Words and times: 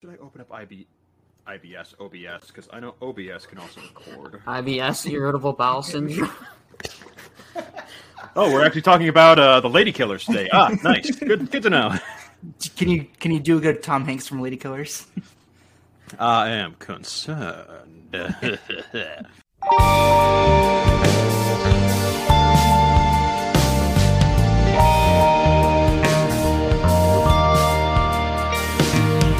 Should 0.00 0.10
I 0.10 0.16
open 0.22 0.40
up 0.40 0.52
IB, 0.52 0.86
IBS, 1.48 1.94
OBS? 1.98 2.46
Because 2.46 2.68
I 2.72 2.78
know 2.78 2.94
OBS 3.02 3.46
can 3.46 3.58
also 3.58 3.80
record. 3.80 4.40
IBS, 4.46 5.10
irritable 5.10 5.54
bowel 5.54 5.82
syndrome. 5.82 6.30
Oh, 8.36 8.52
we're 8.52 8.64
actually 8.64 8.82
talking 8.82 9.08
about 9.08 9.38
uh, 9.38 9.58
the 9.58 9.70
Lady 9.70 9.90
Killers 9.90 10.24
today. 10.24 10.48
Ah, 10.52 10.70
nice. 10.84 11.10
Good, 11.16 11.50
good 11.50 11.62
to 11.62 11.70
know. 11.70 11.96
Can 12.76 12.88
you 12.88 13.06
can 13.18 13.32
you 13.32 13.40
do 13.40 13.58
a 13.58 13.60
good 13.60 13.82
Tom 13.82 14.04
Hanks 14.04 14.28
from 14.28 14.40
Lady 14.40 14.56
Killers? 14.56 15.06
I 16.20 16.50
am 16.50 16.74
concerned. 16.74 18.14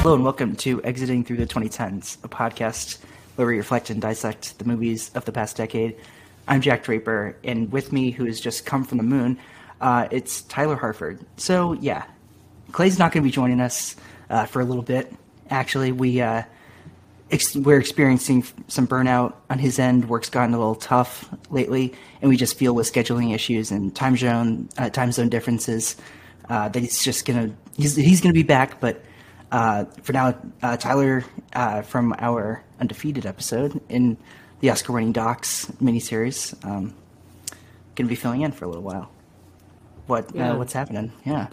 Hello 0.01 0.15
and 0.15 0.23
welcome 0.23 0.55
to 0.55 0.81
Exiting 0.85 1.25
Through 1.25 1.35
the 1.35 1.45
2010s, 1.45 2.23
a 2.23 2.29
podcast 2.29 2.99
where 3.35 3.45
we 3.45 3.57
reflect 3.57 3.89
and 3.89 4.01
dissect 4.01 4.57
the 4.57 4.63
movies 4.63 5.11
of 5.13 5.25
the 5.25 5.33
past 5.33 5.57
decade. 5.57 5.97
I'm 6.47 6.61
Jack 6.61 6.85
Draper, 6.85 7.35
and 7.43 7.69
with 7.69 7.91
me, 7.91 8.11
who 8.11 8.23
has 8.23 8.39
just 8.39 8.65
come 8.65 8.85
from 8.85 8.97
the 8.97 9.03
moon, 9.03 9.37
uh, 9.81 10.07
it's 10.09 10.43
Tyler 10.43 10.77
Harford. 10.77 11.19
So 11.35 11.73
yeah, 11.73 12.05
Clay's 12.71 12.97
not 12.97 13.11
going 13.11 13.23
to 13.23 13.27
be 13.27 13.31
joining 13.31 13.59
us 13.59 13.97
uh, 14.29 14.45
for 14.45 14.61
a 14.61 14.65
little 14.65 14.83
bit. 14.83 15.13
Actually, 15.49 15.91
we 15.91 16.21
uh, 16.21 16.43
ex- 17.29 17.57
we're 17.57 17.79
experiencing 17.79 18.45
some 18.69 18.87
burnout 18.87 19.33
on 19.49 19.59
his 19.59 19.79
end. 19.79 20.07
Work's 20.07 20.29
gotten 20.29 20.53
a 20.53 20.57
little 20.57 20.75
tough 20.75 21.29
lately, 21.49 21.93
and 22.21 22.29
we 22.29 22.37
just 22.37 22.57
feel 22.57 22.73
with 22.73 22.91
scheduling 22.91 23.35
issues 23.35 23.69
and 23.69 23.93
time 23.93 24.15
zone 24.15 24.69
uh, 24.77 24.89
time 24.89 25.11
zone 25.11 25.27
differences 25.27 25.97
uh, 26.47 26.69
that 26.69 26.79
he's 26.79 27.03
just 27.03 27.25
gonna 27.25 27.53
he's 27.75 27.97
he's 27.97 28.21
gonna 28.21 28.33
be 28.33 28.43
back. 28.43 28.79
But 28.79 29.03
uh, 29.51 29.85
for 30.03 30.13
now, 30.13 30.35
uh, 30.61 30.77
Tyler 30.77 31.23
uh, 31.53 31.81
from 31.81 32.13
our 32.19 32.63
undefeated 32.79 33.25
episode 33.25 33.79
in 33.89 34.17
the 34.59 34.69
Oscar-winning 34.69 35.11
Docs 35.13 35.67
miniseries, 35.81 36.53
um, 36.65 36.93
gonna 37.95 38.09
be 38.09 38.15
filling 38.15 38.41
in 38.41 38.51
for 38.51 38.65
a 38.65 38.67
little 38.67 38.83
while. 38.83 39.09
What 40.07 40.33
Yeah. 40.33 40.51
uh, 40.51 40.57
what's 40.57 40.73
happening? 40.73 41.11
Yeah. 41.25 41.47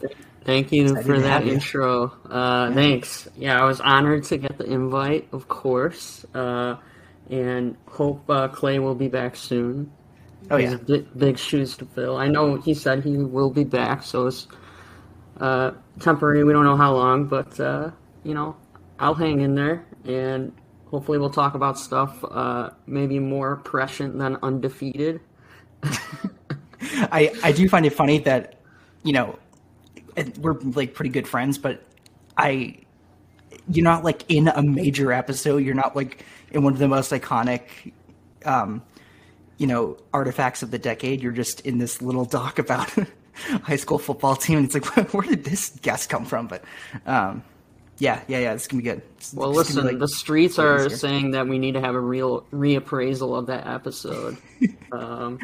Thank 0.44 0.70
you 0.72 0.84
Excited 0.84 1.06
for 1.06 1.20
that 1.20 1.44
you. 1.44 1.54
intro. 1.54 2.12
Uh, 2.30 2.72
Thanks. 2.72 3.28
Yeah, 3.36 3.60
I 3.60 3.64
was 3.64 3.80
honored 3.80 4.24
to 4.24 4.36
get 4.36 4.58
the 4.58 4.64
invite, 4.64 5.26
of 5.32 5.48
course, 5.48 6.24
uh, 6.34 6.76
and 7.28 7.76
hope 7.86 8.28
uh, 8.30 8.46
Clay 8.48 8.78
will 8.78 8.94
be 8.94 9.08
back 9.08 9.34
soon. 9.36 9.90
Oh 10.48 10.56
He 10.56 10.62
yeah. 10.64 10.70
has 10.70 10.80
big, 10.80 11.18
big 11.18 11.38
shoes 11.38 11.76
to 11.78 11.84
fill. 11.84 12.16
I 12.16 12.28
know 12.28 12.54
he 12.56 12.74
said 12.74 13.02
he 13.02 13.16
will 13.16 13.50
be 13.50 13.64
back, 13.64 14.04
so 14.04 14.28
it's 14.28 14.46
uh, 15.40 15.72
temporary. 16.00 16.44
We 16.44 16.52
don't 16.52 16.64
know 16.64 16.76
how 16.76 16.94
long, 16.94 17.26
but 17.26 17.58
uh, 17.60 17.90
you 18.24 18.34
know, 18.34 18.56
I'll 18.98 19.14
hang 19.14 19.40
in 19.40 19.54
there, 19.54 19.84
and 20.04 20.52
hopefully 20.90 21.18
we'll 21.18 21.30
talk 21.30 21.54
about 21.54 21.78
stuff 21.78 22.24
uh, 22.24 22.70
maybe 22.86 23.18
more 23.18 23.56
prescient 23.56 24.18
than 24.18 24.36
undefeated. 24.42 25.20
I, 25.82 27.32
I 27.42 27.52
do 27.52 27.68
find 27.68 27.84
it 27.84 27.90
funny 27.90 28.18
that, 28.20 28.60
you 29.02 29.12
know, 29.12 29.38
we're 30.38 30.54
like 30.60 30.94
pretty 30.94 31.10
good 31.10 31.28
friends, 31.28 31.58
but 31.58 31.82
I, 32.36 32.78
you're 33.68 33.84
not 33.84 34.04
like 34.04 34.24
in 34.28 34.48
a 34.48 34.62
major 34.62 35.12
episode. 35.12 35.58
You're 35.58 35.74
not 35.74 35.96
like 35.96 36.24
in 36.50 36.62
one 36.62 36.72
of 36.72 36.78
the 36.78 36.88
most 36.88 37.12
iconic, 37.12 37.62
um, 38.44 38.82
you 39.58 39.66
know, 39.66 39.98
artifacts 40.12 40.62
of 40.62 40.70
the 40.70 40.78
decade. 40.78 41.22
You're 41.22 41.32
just 41.32 41.60
in 41.62 41.78
this 41.78 42.00
little 42.00 42.24
doc 42.24 42.58
about 42.58 42.90
high 43.62 43.76
school 43.76 43.98
football 43.98 44.36
team. 44.36 44.58
And 44.58 44.66
it's 44.66 44.74
like, 44.74 44.84
where 45.14 45.22
did 45.26 45.44
this 45.44 45.70
guest 45.82 46.08
come 46.10 46.24
from? 46.24 46.46
But, 46.46 46.64
um, 47.06 47.42
yeah, 47.98 48.20
yeah, 48.28 48.38
yeah, 48.40 48.52
it's 48.52 48.66
gonna 48.68 48.82
be 48.82 48.88
good. 48.90 48.98
It's- 48.98 49.32
Well, 49.32 49.50
it's 49.58 49.74
listen, 49.74 49.88
be, 49.88 49.94
the 49.96 50.08
streets 50.08 50.58
are 50.58 50.80
here. 50.80 50.90
saying 50.90 51.30
that 51.30 51.48
we 51.48 51.58
need 51.58 51.72
to 51.72 51.80
have 51.80 51.94
a 51.94 52.00
real 52.00 52.42
reappraisal 52.52 53.38
of 53.38 53.46
that 53.46 53.66
episode. 53.66 54.36
Um, 54.92 55.38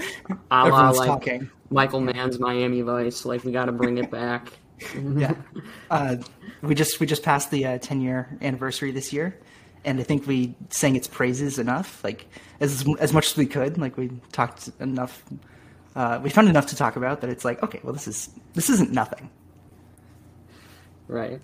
a 0.50 0.68
la 0.68 0.90
like 0.90 1.06
talking. 1.08 1.50
Michael 1.70 2.00
Mann's 2.00 2.38
Miami 2.38 2.80
Vice. 2.80 3.24
Like 3.26 3.44
we 3.44 3.52
got 3.52 3.66
to 3.66 3.72
bring 3.72 3.98
it 3.98 4.10
back. 4.10 4.52
yeah. 5.14 5.34
Uh, 5.90 6.16
we 6.62 6.74
just 6.74 6.98
we 7.00 7.06
just 7.06 7.22
passed 7.22 7.50
the 7.50 7.66
uh, 7.66 7.78
10 7.78 8.00
year 8.00 8.38
anniversary 8.40 8.92
this 8.92 9.12
year, 9.12 9.38
and 9.84 10.00
I 10.00 10.04
think 10.04 10.26
we 10.26 10.54
sang 10.70 10.96
its 10.96 11.06
praises 11.08 11.58
enough, 11.58 12.02
like 12.04 12.26
as 12.60 12.86
as 13.00 13.12
much 13.12 13.32
as 13.32 13.36
we 13.36 13.44
could. 13.46 13.76
Like 13.78 13.96
we 13.98 14.10
talked 14.30 14.70
enough. 14.80 15.22
Uh, 15.94 16.20
we 16.22 16.30
found 16.30 16.48
enough 16.48 16.66
to 16.66 16.76
talk 16.76 16.96
about 16.96 17.20
that 17.20 17.30
it's 17.30 17.44
like 17.44 17.62
okay, 17.62 17.80
well 17.82 17.92
this 17.92 18.08
is 18.08 18.30
this 18.54 18.70
isn't 18.70 18.92
nothing. 18.92 19.30
Right. 21.08 21.40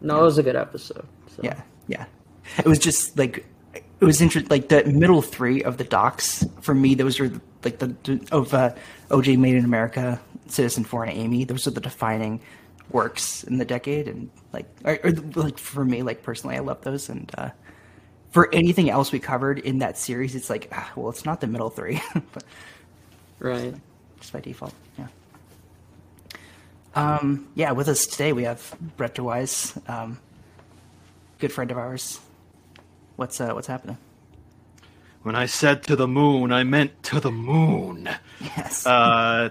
No, 0.00 0.20
it 0.20 0.22
was 0.22 0.38
a 0.38 0.42
good 0.42 0.56
episode. 0.56 1.06
So. 1.28 1.42
Yeah, 1.42 1.60
yeah. 1.86 2.06
It 2.58 2.66
was 2.66 2.78
just 2.78 3.16
like 3.16 3.46
it 4.00 4.04
was 4.04 4.20
interesting. 4.20 4.50
Like 4.50 4.68
the 4.68 4.84
middle 4.84 5.22
three 5.22 5.62
of 5.62 5.78
the 5.78 5.84
docs 5.84 6.44
for 6.60 6.74
me, 6.74 6.94
those 6.94 7.18
are 7.20 7.30
like 7.64 7.78
the 7.78 8.26
of 8.32 8.52
uh, 8.52 8.74
OJ 9.08 9.38
Made 9.38 9.56
in 9.56 9.64
America, 9.64 10.20
Citizenfour, 10.48 11.08
and 11.08 11.16
Amy. 11.16 11.44
Those 11.44 11.66
are 11.66 11.70
the 11.70 11.80
defining 11.80 12.40
works 12.90 13.44
in 13.44 13.58
the 13.58 13.64
decade, 13.64 14.08
and 14.08 14.30
like, 14.52 14.66
or, 14.84 14.98
or 15.04 15.10
like 15.10 15.58
for 15.58 15.84
me, 15.84 16.02
like 16.02 16.22
personally, 16.22 16.56
I 16.56 16.60
love 16.60 16.82
those. 16.82 17.08
And 17.08 17.30
uh, 17.38 17.50
for 18.30 18.52
anything 18.54 18.90
else 18.90 19.12
we 19.12 19.20
covered 19.20 19.58
in 19.58 19.78
that 19.78 19.96
series, 19.96 20.34
it's 20.34 20.50
like, 20.50 20.68
ah, 20.72 20.92
well, 20.96 21.08
it's 21.08 21.24
not 21.24 21.40
the 21.40 21.46
middle 21.46 21.70
three, 21.70 22.02
but 22.32 22.44
Right. 23.38 23.74
just 24.20 24.32
by 24.32 24.40
default, 24.40 24.74
yeah. 24.98 25.06
Um, 26.94 27.48
yeah, 27.54 27.72
with 27.72 27.88
us 27.88 28.06
today 28.06 28.32
we 28.32 28.44
have 28.44 28.74
Brett 28.96 29.14
der 29.16 29.22
Wiese, 29.22 29.76
um, 29.88 30.18
good 31.38 31.52
friend 31.52 31.70
of 31.70 31.76
ours. 31.78 32.20
What's 33.16 33.40
uh, 33.40 33.52
what's 33.52 33.66
happening? 33.66 33.98
when 35.24 35.34
I 35.34 35.46
said 35.46 35.82
to 35.84 35.96
the 35.96 36.06
moon, 36.06 36.52
I 36.52 36.64
meant 36.64 37.02
to 37.04 37.18
the 37.18 37.32
moon. 37.32 38.08
Yes. 38.40 38.86
Uh, 38.86 39.48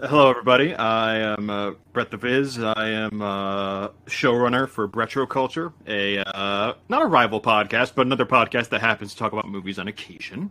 hello, 0.00 0.30
everybody. 0.30 0.74
I 0.74 1.18
am 1.18 1.48
uh, 1.48 1.70
Brett 1.92 2.10
the 2.10 2.16
Viz. 2.16 2.58
I 2.58 2.88
am 2.88 3.22
uh, 3.22 3.88
showrunner 4.06 4.68
for 4.68 4.88
Brettroculture, 4.88 5.72
a 5.86 6.18
uh, 6.18 6.74
not 6.88 7.02
a 7.02 7.06
rival 7.06 7.40
podcast, 7.40 7.92
but 7.94 8.04
another 8.06 8.26
podcast 8.26 8.70
that 8.70 8.80
happens 8.80 9.12
to 9.12 9.18
talk 9.18 9.32
about 9.32 9.48
movies 9.48 9.78
on 9.78 9.86
occasion. 9.86 10.50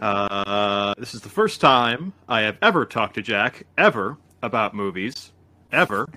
Uh, 0.00 0.94
this 0.98 1.14
is 1.14 1.20
the 1.20 1.28
first 1.28 1.60
time 1.60 2.12
I 2.28 2.42
have 2.42 2.56
ever 2.62 2.84
talked 2.84 3.14
to 3.14 3.22
Jack 3.22 3.66
ever 3.76 4.18
about 4.42 4.74
movies, 4.74 5.32
ever, 5.72 6.08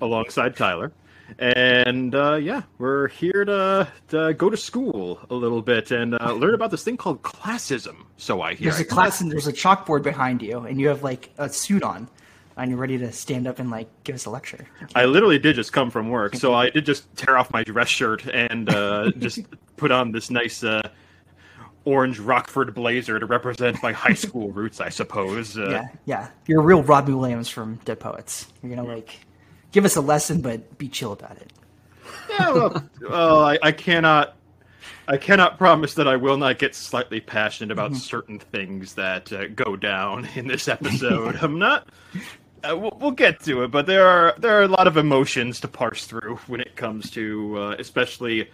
alongside 0.00 0.56
Tyler. 0.56 0.92
And 1.38 2.14
uh, 2.14 2.34
yeah, 2.34 2.62
we're 2.78 3.08
here 3.08 3.44
to, 3.44 3.88
to 4.08 4.34
go 4.34 4.50
to 4.50 4.56
school 4.56 5.20
a 5.30 5.34
little 5.34 5.62
bit 5.62 5.90
and 5.90 6.14
uh, 6.20 6.32
learn 6.34 6.54
about 6.54 6.70
this 6.70 6.84
thing 6.84 6.96
called 6.96 7.22
classism. 7.22 8.04
So 8.16 8.42
I 8.42 8.54
hear. 8.54 8.70
there's 8.70 8.80
a 8.80 8.84
class 8.84 9.20
and 9.20 9.30
there's 9.30 9.46
a 9.46 9.52
chalkboard 9.52 10.02
behind 10.02 10.42
you, 10.42 10.60
and 10.60 10.80
you 10.80 10.88
have 10.88 11.02
like 11.02 11.30
a 11.38 11.48
suit 11.48 11.82
on, 11.82 12.08
and 12.56 12.70
you're 12.70 12.78
ready 12.78 12.98
to 12.98 13.12
stand 13.12 13.46
up 13.46 13.58
and 13.58 13.70
like 13.70 13.88
give 14.04 14.14
us 14.14 14.26
a 14.26 14.30
lecture. 14.30 14.66
I 14.94 15.06
literally 15.06 15.38
did 15.38 15.56
just 15.56 15.72
come 15.72 15.90
from 15.90 16.10
work, 16.10 16.36
so 16.36 16.54
I 16.54 16.70
did 16.70 16.84
just 16.84 17.14
tear 17.16 17.36
off 17.38 17.52
my 17.52 17.64
dress 17.64 17.88
shirt 17.88 18.26
and 18.26 18.68
uh, 18.68 19.10
just 19.18 19.40
put 19.76 19.90
on 19.90 20.12
this 20.12 20.30
nice 20.30 20.62
uh, 20.62 20.82
orange 21.84 22.18
Rockford 22.18 22.74
blazer 22.74 23.18
to 23.18 23.26
represent 23.26 23.82
my 23.82 23.92
high 23.92 24.14
school 24.26 24.50
roots, 24.52 24.80
I 24.80 24.88
suppose. 24.88 25.56
Uh, 25.58 25.68
Yeah, 25.70 25.88
yeah. 26.04 26.28
You're 26.46 26.60
a 26.60 26.64
real 26.64 26.82
Robin 26.82 27.18
Williams 27.18 27.48
from 27.48 27.76
Dead 27.84 28.00
Poets. 28.00 28.46
You're 28.62 28.74
gonna 28.74 28.88
like 28.88 29.18
give 29.72 29.84
us 29.84 29.96
a 29.96 30.00
lesson, 30.00 30.40
but 30.40 30.78
be 30.78 30.88
chill 30.88 31.12
about 31.12 31.36
it. 31.38 31.52
yeah, 32.30 32.50
well, 32.50 32.88
well 33.08 33.44
I, 33.44 33.58
I 33.62 33.72
cannot. 33.72 34.36
I 35.08 35.16
cannot 35.16 35.58
promise 35.58 35.94
that 35.94 36.06
I 36.06 36.16
will 36.16 36.36
not 36.36 36.58
get 36.58 36.74
slightly 36.76 37.20
passionate 37.20 37.72
about 37.72 37.94
certain 37.96 38.38
things 38.38 38.94
that 38.94 39.32
uh, 39.32 39.48
go 39.48 39.76
down 39.76 40.28
in 40.36 40.46
this 40.46 40.68
episode. 40.76 41.36
I'm 41.42 41.58
not. 41.58 41.88
Uh, 42.64 42.76
we'll, 42.76 42.96
we'll 43.00 43.10
get 43.10 43.40
to 43.42 43.64
it, 43.64 43.72
but 43.72 43.86
there 43.86 44.06
are 44.06 44.34
there 44.38 44.58
are 44.58 44.62
a 44.62 44.68
lot 44.68 44.86
of 44.86 44.96
emotions 44.96 45.58
to 45.60 45.68
parse 45.68 46.06
through 46.06 46.36
when 46.46 46.60
it 46.60 46.76
comes 46.76 47.10
to, 47.10 47.58
uh, 47.58 47.76
especially 47.78 48.48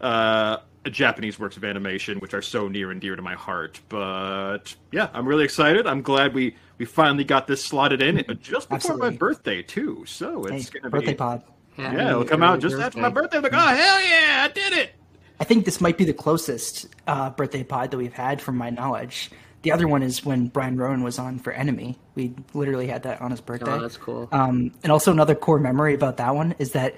uh, 0.00 0.58
Japanese 0.90 1.38
works 1.38 1.56
of 1.56 1.64
animation, 1.64 2.18
which 2.18 2.34
are 2.34 2.42
so 2.42 2.68
near 2.68 2.90
and 2.90 3.00
dear 3.00 3.16
to 3.16 3.22
my 3.22 3.34
heart. 3.34 3.80
But 3.88 4.74
yeah, 4.92 5.08
I'm 5.12 5.26
really 5.26 5.44
excited. 5.44 5.86
I'm 5.86 6.02
glad 6.02 6.34
we 6.34 6.56
we 6.78 6.84
finally 6.84 7.24
got 7.24 7.46
this 7.46 7.64
slotted 7.64 8.02
in 8.02 8.16
just 8.40 8.68
before 8.68 8.76
Absolutely. 8.76 9.10
my 9.10 9.16
birthday 9.16 9.62
too. 9.62 10.04
So 10.06 10.44
Hey, 10.44 10.56
it's 10.58 10.70
gonna 10.70 10.90
birthday 10.90 11.12
be 11.12 11.14
pod. 11.14 11.42
Happy 11.76 11.96
yeah, 11.96 12.10
it'll 12.10 12.24
come 12.24 12.42
out 12.42 12.60
just 12.60 12.78
after 12.78 12.98
my 12.98 13.08
birthday. 13.08 13.40
birthday. 13.40 13.56
I'm 13.58 13.66
like, 13.66 13.76
oh 13.78 13.82
hell 13.82 14.00
yeah, 14.02 14.46
I 14.48 14.52
did 14.52 14.72
it. 14.72 14.92
I 15.38 15.44
think 15.44 15.64
this 15.66 15.80
might 15.80 15.98
be 15.98 16.04
the 16.04 16.14
closest 16.14 16.86
uh, 17.06 17.30
birthday 17.30 17.62
pod 17.62 17.90
that 17.90 17.98
we've 17.98 18.12
had, 18.12 18.40
from 18.40 18.56
my 18.56 18.70
knowledge. 18.70 19.30
The 19.62 19.72
other 19.72 19.86
one 19.88 20.02
is 20.02 20.24
when 20.24 20.46
Brian 20.46 20.76
Rowan 20.76 21.02
was 21.02 21.18
on 21.18 21.38
for 21.38 21.52
Enemy. 21.52 21.98
We 22.14 22.34
literally 22.54 22.86
had 22.86 23.02
that 23.02 23.20
on 23.20 23.32
his 23.32 23.40
birthday. 23.40 23.72
Oh, 23.72 23.80
that's 23.80 23.96
cool. 23.96 24.28
Um, 24.32 24.70
and 24.82 24.92
also 24.92 25.10
another 25.12 25.34
core 25.34 25.58
memory 25.58 25.92
about 25.92 26.16
that 26.18 26.34
one 26.34 26.54
is 26.58 26.70
that 26.72 26.94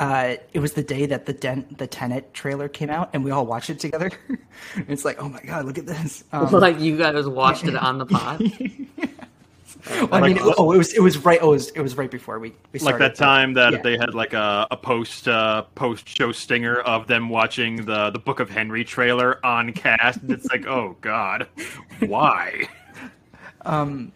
uh, 0.00 0.36
it 0.54 0.58
was 0.60 0.72
the 0.72 0.82
day 0.82 1.04
that 1.06 1.26
the 1.26 1.32
Den- 1.34 1.66
the 1.78 1.86
Tenet 1.86 2.32
trailer 2.34 2.68
came 2.68 2.90
out, 2.90 3.10
and 3.12 3.22
we 3.22 3.30
all 3.30 3.44
watched 3.46 3.70
it 3.70 3.78
together. 3.78 4.10
it's 4.88 5.04
like, 5.04 5.22
oh 5.22 5.28
my 5.28 5.40
god, 5.42 5.66
look 5.66 5.76
at 5.78 5.86
this! 5.86 6.24
Um, 6.32 6.50
like 6.52 6.80
you 6.80 6.96
guys 6.96 7.28
watched 7.28 7.64
it 7.64 7.76
on 7.76 7.98
the 7.98 8.06
pod. 8.16 8.40
Well, 9.88 10.08
I 10.12 10.20
mean, 10.20 10.36
Like- 10.36 10.54
oh, 10.58 10.72
it 10.72 10.78
was 10.78 10.92
it 10.94 11.00
was 11.02 11.18
right. 11.18 11.38
Oh, 11.42 11.50
it 11.50 11.56
was 11.56 11.68
it 11.70 11.80
was 11.80 11.96
right 11.96 12.10
before 12.10 12.38
we, 12.38 12.52
we 12.72 12.78
started, 12.78 12.98
like 13.00 13.14
that 13.14 13.18
time 13.22 13.54
that 13.54 13.72
Yeah. 13.74 13.82
they 13.82 13.96
had 13.96 14.14
like 14.14 14.32
a, 14.32 14.66
a 14.70 14.76
post 14.76 15.28
uh, 15.28 15.62
post 15.74 16.08
show 16.08 16.32
stinger 16.32 16.80
of 16.80 17.06
them 17.06 17.28
watching 17.28 17.84
the 17.84 18.10
the 18.10 18.18
Book 18.18 18.40
of 18.40 18.50
Henry 18.50 18.84
trailer 18.84 19.44
on 19.44 19.72
cast. 19.72 20.22
And 20.22 20.30
it's 20.32 20.46
like, 20.50 20.66
oh 20.66 20.96
god, 21.02 21.46
why? 22.00 22.68
Um, 23.66 24.12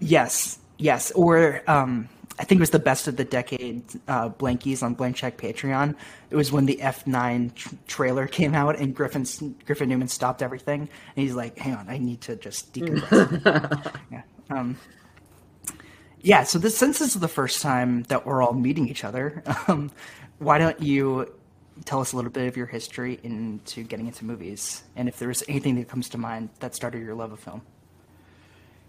yes, 0.00 0.58
yes. 0.76 1.10
Or 1.12 1.62
um, 1.68 2.08
I 2.38 2.44
think 2.44 2.58
it 2.58 2.62
was 2.62 2.70
the 2.70 2.78
best 2.78 3.08
of 3.08 3.16
the 3.16 3.24
decade 3.24 3.82
uh, 4.06 4.28
blankies 4.28 4.82
on 4.82 4.94
Blank 4.94 5.16
Check 5.16 5.38
Patreon. 5.38 5.96
It 6.30 6.36
was 6.36 6.52
when 6.52 6.66
the 6.66 6.76
F9 6.76 7.54
tr- 7.54 7.74
trailer 7.88 8.26
came 8.28 8.54
out 8.54 8.78
and 8.78 8.94
Griffin 8.94 9.24
Griffin 9.66 9.88
Newman 9.88 10.08
stopped 10.08 10.42
everything, 10.42 10.82
and 10.82 10.88
he's 11.16 11.34
like, 11.34 11.58
"Hang 11.58 11.74
on, 11.74 11.88
I 11.88 11.98
need 11.98 12.20
to 12.22 12.36
just 12.36 12.72
decompress." 12.72 14.00
yeah. 14.12 14.22
Um, 14.50 14.78
yeah. 16.20 16.44
So 16.44 16.58
this 16.58 16.76
since 16.76 17.00
this 17.00 17.14
is 17.14 17.20
the 17.20 17.28
first 17.28 17.60
time 17.60 18.04
that 18.04 18.24
we're 18.24 18.42
all 18.42 18.52
meeting 18.54 18.88
each 18.88 19.04
other, 19.04 19.42
um, 19.68 19.90
why 20.38 20.58
don't 20.58 20.80
you 20.80 21.32
tell 21.84 22.00
us 22.00 22.12
a 22.12 22.16
little 22.16 22.30
bit 22.30 22.46
of 22.46 22.56
your 22.56 22.66
history 22.66 23.18
into 23.22 23.82
getting 23.82 24.06
into 24.06 24.24
movies, 24.24 24.84
and 24.94 25.08
if 25.08 25.18
there's 25.18 25.42
anything 25.48 25.76
that 25.76 25.88
comes 25.88 26.08
to 26.10 26.18
mind 26.18 26.50
that 26.60 26.74
started 26.76 27.02
your 27.02 27.16
love 27.16 27.32
of 27.32 27.40
film? 27.40 27.62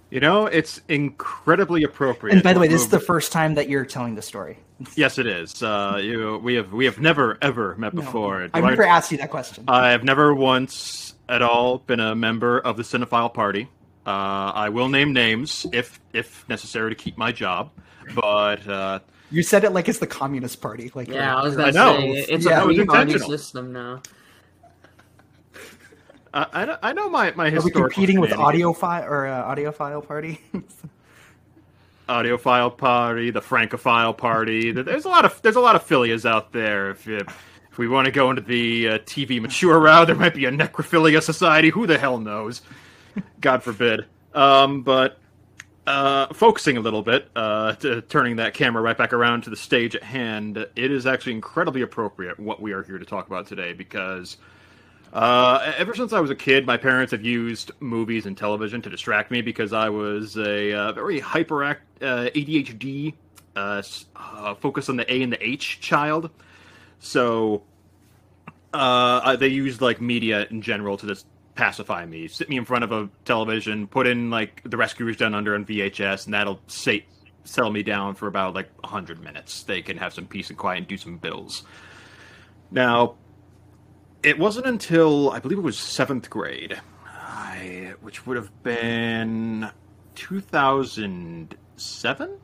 You 0.10 0.20
know, 0.20 0.48
it's 0.48 0.82
incredibly 0.88 1.84
appropriate. 1.84 2.34
And 2.34 2.44
by 2.44 2.54
the 2.54 2.60
way, 2.60 2.68
this 2.68 2.82
is 2.82 2.88
the 2.90 3.00
first 3.00 3.32
time 3.32 3.56
that 3.56 3.70
you're 3.70 3.86
telling 3.86 4.16
the 4.16 4.22
story. 4.24 4.58
yes, 4.96 5.18
it 5.20 5.28
is. 5.28 5.62
Uh, 5.62 6.00
you, 6.02 6.40
we 6.44 6.56
have 6.56 6.72
we 6.74 6.86
have 6.86 7.00
never 7.00 7.38
ever 7.42 7.76
met 7.76 7.94
before. 7.94 8.44
I've 8.44 8.52
Do 8.54 8.60
I- 8.66 8.70
never 8.72 8.84
asked 8.84 9.12
you 9.12 9.18
that 9.20 9.30
question. 9.30 9.66
I 9.68 9.92
have 9.92 10.04
never 10.04 10.34
once 10.34 11.14
at 11.28 11.42
all 11.44 11.78
been 11.80 12.00
a 12.00 12.16
member 12.16 12.60
of 12.60 12.76
the 12.78 12.84
Cinephile 12.84 13.32
Party. 13.34 13.70
Uh, 14.08 14.10
I 14.56 14.70
will 14.70 14.90
name 14.90 15.14
names 15.14 15.66
if 15.74 16.00
if 16.14 16.48
necessary 16.50 16.90
to 16.90 16.96
keep 16.96 17.16
my 17.18 17.32
job, 17.32 17.70
but 18.16 18.68
uh, 18.68 19.00
you 19.30 19.44
said 19.44 19.64
it 19.64 19.74
like 19.74 19.88
it's 19.88 20.00
the 20.00 20.08
Communist 20.08 20.60
Party. 20.62 20.92
Like 20.96 21.08
Yeah, 21.10 21.36
I 21.36 21.44
was 21.44 21.56
gonna 21.56 21.72
know. 21.72 21.98
say 22.00 22.10
it's 22.30 22.46
Yeah, 22.46 22.64
a 22.64 22.70
it 22.70 22.88
party 22.88 23.20
system 23.20 23.72
now. 23.74 24.02
I, 26.34 26.48
I 26.54 26.66
know- 26.66 26.78
I 26.84 26.94
know 26.94 27.10
my 27.10 27.32
my 27.36 27.52
are 27.52 27.62
we 27.62 27.72
competing 27.72 28.20
with 28.20 28.32
audiophile 28.32 29.06
or 29.06 29.28
uh, 29.28 29.56
audiophile 29.56 30.06
party? 30.06 30.42
audiophile 32.10 32.76
party, 32.76 33.32
the 33.32 33.42
francophile 33.42 34.14
party. 34.14 34.72
There's 34.72 35.06
a 35.06 35.10
lot 35.10 35.26
of 35.26 35.42
there's 35.42 35.56
a 35.56 35.62
lot 35.62 35.76
of 35.76 35.84
philias 35.88 36.26
out 36.26 36.52
there. 36.52 36.92
If 36.92 37.08
you, 37.08 37.18
if 37.72 37.78
we 37.78 37.88
want 37.88 38.06
to 38.06 38.12
go 38.12 38.30
into 38.30 38.42
the 38.42 38.90
uh, 38.90 38.98
TV 39.00 39.42
mature 39.42 39.80
route, 39.80 40.08
there 40.08 40.16
might 40.16 40.34
be 40.36 40.46
a 40.46 40.52
necrophilia 40.52 41.22
society. 41.22 41.70
Who 41.70 41.88
the 41.88 41.98
hell 41.98 42.20
knows? 42.20 42.62
God 43.42 43.64
forbid. 43.64 44.06
Um, 44.34 44.84
but 44.84 45.20
uh, 45.88 46.28
focusing 46.34 46.78
a 46.78 46.82
little 46.82 47.02
bit, 47.02 47.30
uh, 47.36 47.74
to, 47.76 48.02
turning 48.04 48.36
that 48.38 48.54
camera 48.54 48.82
right 48.82 48.98
back 48.98 49.14
around 49.14 49.44
to 49.44 49.50
the 49.50 49.56
stage 49.56 49.96
at 49.96 50.04
hand, 50.04 50.58
it 50.58 50.92
is 50.92 51.08
actually 51.08 51.34
incredibly 51.34 51.82
appropriate 51.82 52.40
what 52.40 52.62
we 52.62 52.72
are 52.74 52.84
here 52.84 52.98
to 53.00 53.06
talk 53.06 53.28
about 53.28 53.48
today 53.48 53.74
because. 53.74 54.38
Uh, 55.12 55.74
ever 55.78 55.96
since 55.96 56.14
I 56.14 56.20
was 56.20 56.30
a 56.30 56.36
kid, 56.36 56.66
my 56.66 56.78
parents 56.78 57.12
have 57.12 57.26
used 57.26 57.72
movies 57.80 58.26
and 58.26 58.38
television 58.38 58.82
to 58.84 58.90
distract 58.90 59.32
me 59.32 59.42
because 59.42 59.74
I 59.74 59.90
was 59.90 60.38
a 60.38 60.74
uh, 60.74 60.92
very 60.94 61.20
hyperact 61.20 61.78
uh, 62.02 62.30
ADHD, 62.30 63.16
uh, 63.56 63.82
uh, 64.16 64.56
focus 64.56 64.88
on 64.90 64.98
the 64.98 65.12
A 65.12 65.24
and 65.24 65.34
the 65.34 65.44
H 65.46 65.80
child. 65.82 66.30
So 67.00 67.64
uh, 68.74 69.36
they 69.36 69.48
used 69.48 69.82
like 69.82 70.00
media 70.00 70.46
in 70.52 70.62
general 70.62 70.98
to 70.98 71.08
just 71.08 71.26
pacify 71.56 72.06
me. 72.06 72.28
Sit 72.28 72.48
me 72.48 72.58
in 72.58 72.66
front 72.66 72.84
of 72.84 72.92
a 72.92 73.10
television, 73.26 73.88
put 73.88 74.06
in 74.06 74.30
like 74.30 74.62
The 74.64 74.78
Rescuers 74.78 75.18
Down 75.18 75.34
Under 75.34 75.56
on 75.56 75.66
VHS, 75.66 76.26
and 76.26 76.34
that'll 76.34 76.62
say, 76.68 77.06
settle 77.46 77.72
me 77.72 77.82
down 77.82 78.14
for 78.14 78.28
about 78.28 78.54
like 78.54 78.70
hundred 78.86 79.22
minutes. 79.22 79.64
They 79.64 79.82
can 79.82 79.98
have 79.98 80.14
some 80.14 80.28
peace 80.28 80.50
and 80.50 80.58
quiet 80.58 80.78
and 80.78 80.88
do 80.88 80.98
some 80.98 81.18
bills. 81.18 81.64
Now, 82.72 83.16
it 84.24 84.38
wasn't 84.38 84.66
until 84.66 85.32
I 85.32 85.40
believe 85.40 85.58
it 85.58 85.62
was 85.62 85.80
seventh 85.80 86.30
grade, 86.30 86.78
I, 87.06 87.94
which 88.02 88.28
would 88.28 88.36
have 88.38 88.64
been 88.64 89.70
2007. 90.16 92.38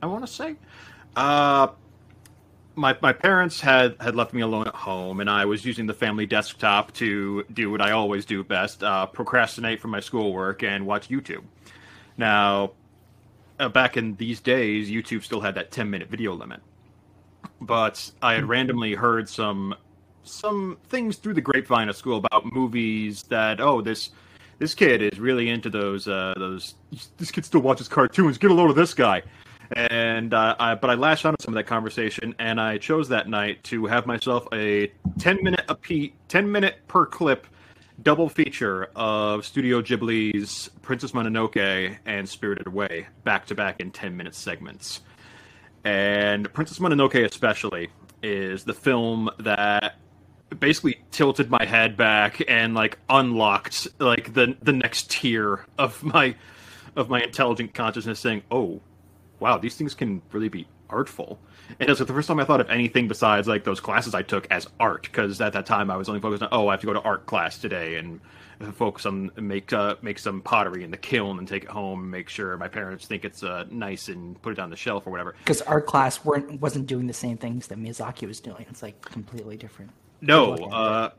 I 0.00 0.06
want 0.06 0.24
to 0.26 0.32
say. 0.32 0.56
Uh, 1.16 1.68
my 2.74 2.96
my 3.02 3.12
parents 3.12 3.60
had 3.60 3.96
had 4.00 4.16
left 4.16 4.32
me 4.32 4.40
alone 4.40 4.68
at 4.68 4.74
home, 4.74 5.20
and 5.20 5.28
I 5.28 5.44
was 5.44 5.62
using 5.64 5.86
the 5.86 5.94
family 5.94 6.26
desktop 6.26 6.92
to 6.94 7.44
do 7.52 7.70
what 7.70 7.82
I 7.82 7.90
always 7.90 8.24
do 8.24 8.42
best: 8.44 8.82
uh, 8.82 9.06
procrastinate 9.06 9.80
from 9.80 9.90
my 9.90 10.00
schoolwork 10.00 10.62
and 10.62 10.86
watch 10.86 11.08
YouTube. 11.08 11.42
Now, 12.16 12.72
uh, 13.58 13.68
back 13.68 13.96
in 13.96 14.14
these 14.16 14.40
days, 14.40 14.90
YouTube 14.90 15.24
still 15.24 15.40
had 15.40 15.54
that 15.56 15.70
10 15.70 15.90
minute 15.90 16.08
video 16.08 16.34
limit, 16.34 16.60
but 17.60 18.10
I 18.22 18.34
had 18.34 18.48
randomly 18.48 18.94
heard 18.94 19.28
some 19.28 19.74
some 20.30 20.78
things 20.88 21.16
through 21.16 21.34
the 21.34 21.40
grapevine 21.40 21.88
at 21.88 21.96
school 21.96 22.18
about 22.18 22.52
movies 22.52 23.22
that 23.24 23.60
oh 23.60 23.80
this 23.80 24.10
this 24.58 24.74
kid 24.74 25.02
is 25.02 25.20
really 25.20 25.48
into 25.48 25.70
those 25.70 26.08
uh, 26.08 26.34
those 26.36 26.74
this 27.16 27.30
kid 27.30 27.44
still 27.44 27.60
watches 27.60 27.88
cartoons. 27.88 28.38
Get 28.38 28.50
a 28.50 28.54
load 28.54 28.70
of 28.70 28.76
this 28.76 28.94
guy. 28.94 29.22
And 29.76 30.32
uh, 30.32 30.56
I, 30.58 30.74
but 30.76 30.88
I 30.88 30.94
latched 30.94 31.26
onto 31.26 31.36
some 31.42 31.52
of 31.52 31.56
that 31.56 31.66
conversation, 31.66 32.34
and 32.38 32.58
I 32.58 32.78
chose 32.78 33.10
that 33.10 33.28
night 33.28 33.62
to 33.64 33.84
have 33.84 34.06
myself 34.06 34.48
a 34.52 34.90
ten 35.18 35.38
minute 35.42 35.64
a 35.68 35.74
pe- 35.74 36.12
ten 36.26 36.50
minute 36.50 36.76
per 36.88 37.04
clip 37.04 37.46
double 38.02 38.28
feature 38.28 38.88
of 38.96 39.44
Studio 39.44 39.82
Ghibli's 39.82 40.70
Princess 40.82 41.12
Mononoke 41.12 41.96
and 42.06 42.28
Spirited 42.28 42.66
Away 42.66 43.08
back 43.24 43.46
to 43.46 43.54
back 43.54 43.80
in 43.80 43.90
ten 43.90 44.16
minute 44.16 44.34
segments. 44.34 45.02
And 45.84 46.52
Princess 46.52 46.78
Mononoke 46.78 47.24
especially 47.24 47.90
is 48.22 48.64
the 48.64 48.74
film 48.74 49.28
that 49.38 49.96
basically 50.58 51.00
tilted 51.10 51.50
my 51.50 51.64
head 51.64 51.96
back 51.96 52.42
and 52.48 52.74
like 52.74 52.98
unlocked 53.08 53.88
like 53.98 54.34
the 54.34 54.56
the 54.62 54.72
next 54.72 55.10
tier 55.10 55.66
of 55.78 56.02
my 56.02 56.34
of 56.96 57.08
my 57.08 57.20
intelligent 57.22 57.74
consciousness 57.74 58.18
saying, 58.20 58.42
"Oh, 58.50 58.80
wow, 59.40 59.58
these 59.58 59.76
things 59.76 59.94
can 59.94 60.22
really 60.32 60.48
be 60.48 60.66
artful." 60.90 61.38
And 61.78 61.88
it 61.88 61.92
was 61.92 62.00
like 62.00 62.08
the 62.08 62.14
first 62.14 62.28
time 62.28 62.40
I 62.40 62.44
thought 62.44 62.60
of 62.60 62.70
anything 62.70 63.08
besides 63.08 63.46
like 63.46 63.64
those 63.64 63.80
classes 63.80 64.14
I 64.14 64.22
took 64.22 64.46
as 64.50 64.66
art, 64.80 65.02
because 65.02 65.40
at 65.40 65.52
that 65.52 65.66
time 65.66 65.90
I 65.90 65.96
was 65.96 66.08
only 66.08 66.20
focused 66.20 66.42
on, 66.42 66.48
oh, 66.50 66.68
I 66.68 66.72
have 66.72 66.80
to 66.80 66.86
go 66.86 66.94
to 66.94 67.02
art 67.02 67.26
class 67.26 67.58
today 67.58 67.96
and 67.96 68.20
focus 68.72 69.06
on 69.06 69.30
make 69.36 69.72
uh, 69.72 69.96
make 70.02 70.18
some 70.18 70.42
pottery 70.42 70.82
in 70.82 70.90
the 70.90 70.96
kiln 70.96 71.38
and 71.38 71.46
take 71.46 71.64
it 71.64 71.70
home 71.70 72.00
and 72.00 72.10
make 72.10 72.28
sure 72.28 72.56
my 72.56 72.68
parents 72.68 73.06
think 73.06 73.24
it's 73.24 73.42
uh, 73.42 73.64
nice 73.70 74.08
and 74.08 74.40
put 74.42 74.52
it 74.52 74.58
on 74.58 74.70
the 74.70 74.76
shelf 74.76 75.06
or 75.06 75.10
whatever. 75.10 75.34
Because 75.38 75.62
art 75.62 75.86
class 75.86 76.24
weren't 76.24 76.60
wasn't 76.60 76.86
doing 76.86 77.06
the 77.06 77.12
same 77.12 77.36
things 77.36 77.68
that 77.68 77.78
Miyazaki 77.78 78.26
was 78.26 78.40
doing. 78.40 78.66
It's 78.68 78.82
like 78.82 79.00
completely 79.02 79.56
different. 79.56 79.92
No, 80.20 80.54
uh, 80.54 81.10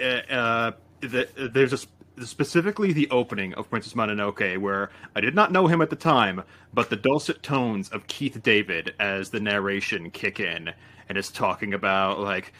uh, 0.00 0.02
uh, 0.02 0.72
the, 1.00 1.50
there's 1.52 1.72
a 1.72 1.78
specifically 2.24 2.92
the 2.92 3.08
opening 3.10 3.54
of 3.54 3.70
Princess 3.70 3.94
Mononoke 3.94 4.58
where 4.58 4.90
I 5.14 5.20
did 5.20 5.34
not 5.34 5.52
know 5.52 5.66
him 5.66 5.80
at 5.80 5.90
the 5.90 5.96
time, 5.96 6.42
but 6.74 6.90
the 6.90 6.96
dulcet 6.96 7.42
tones 7.42 7.88
of 7.90 8.06
Keith 8.06 8.42
David 8.42 8.94
as 8.98 9.30
the 9.30 9.40
narration 9.40 10.10
kick 10.10 10.40
in 10.40 10.70
and 11.08 11.16
is 11.16 11.30
talking 11.30 11.74
about 11.74 12.20
like 12.20 12.52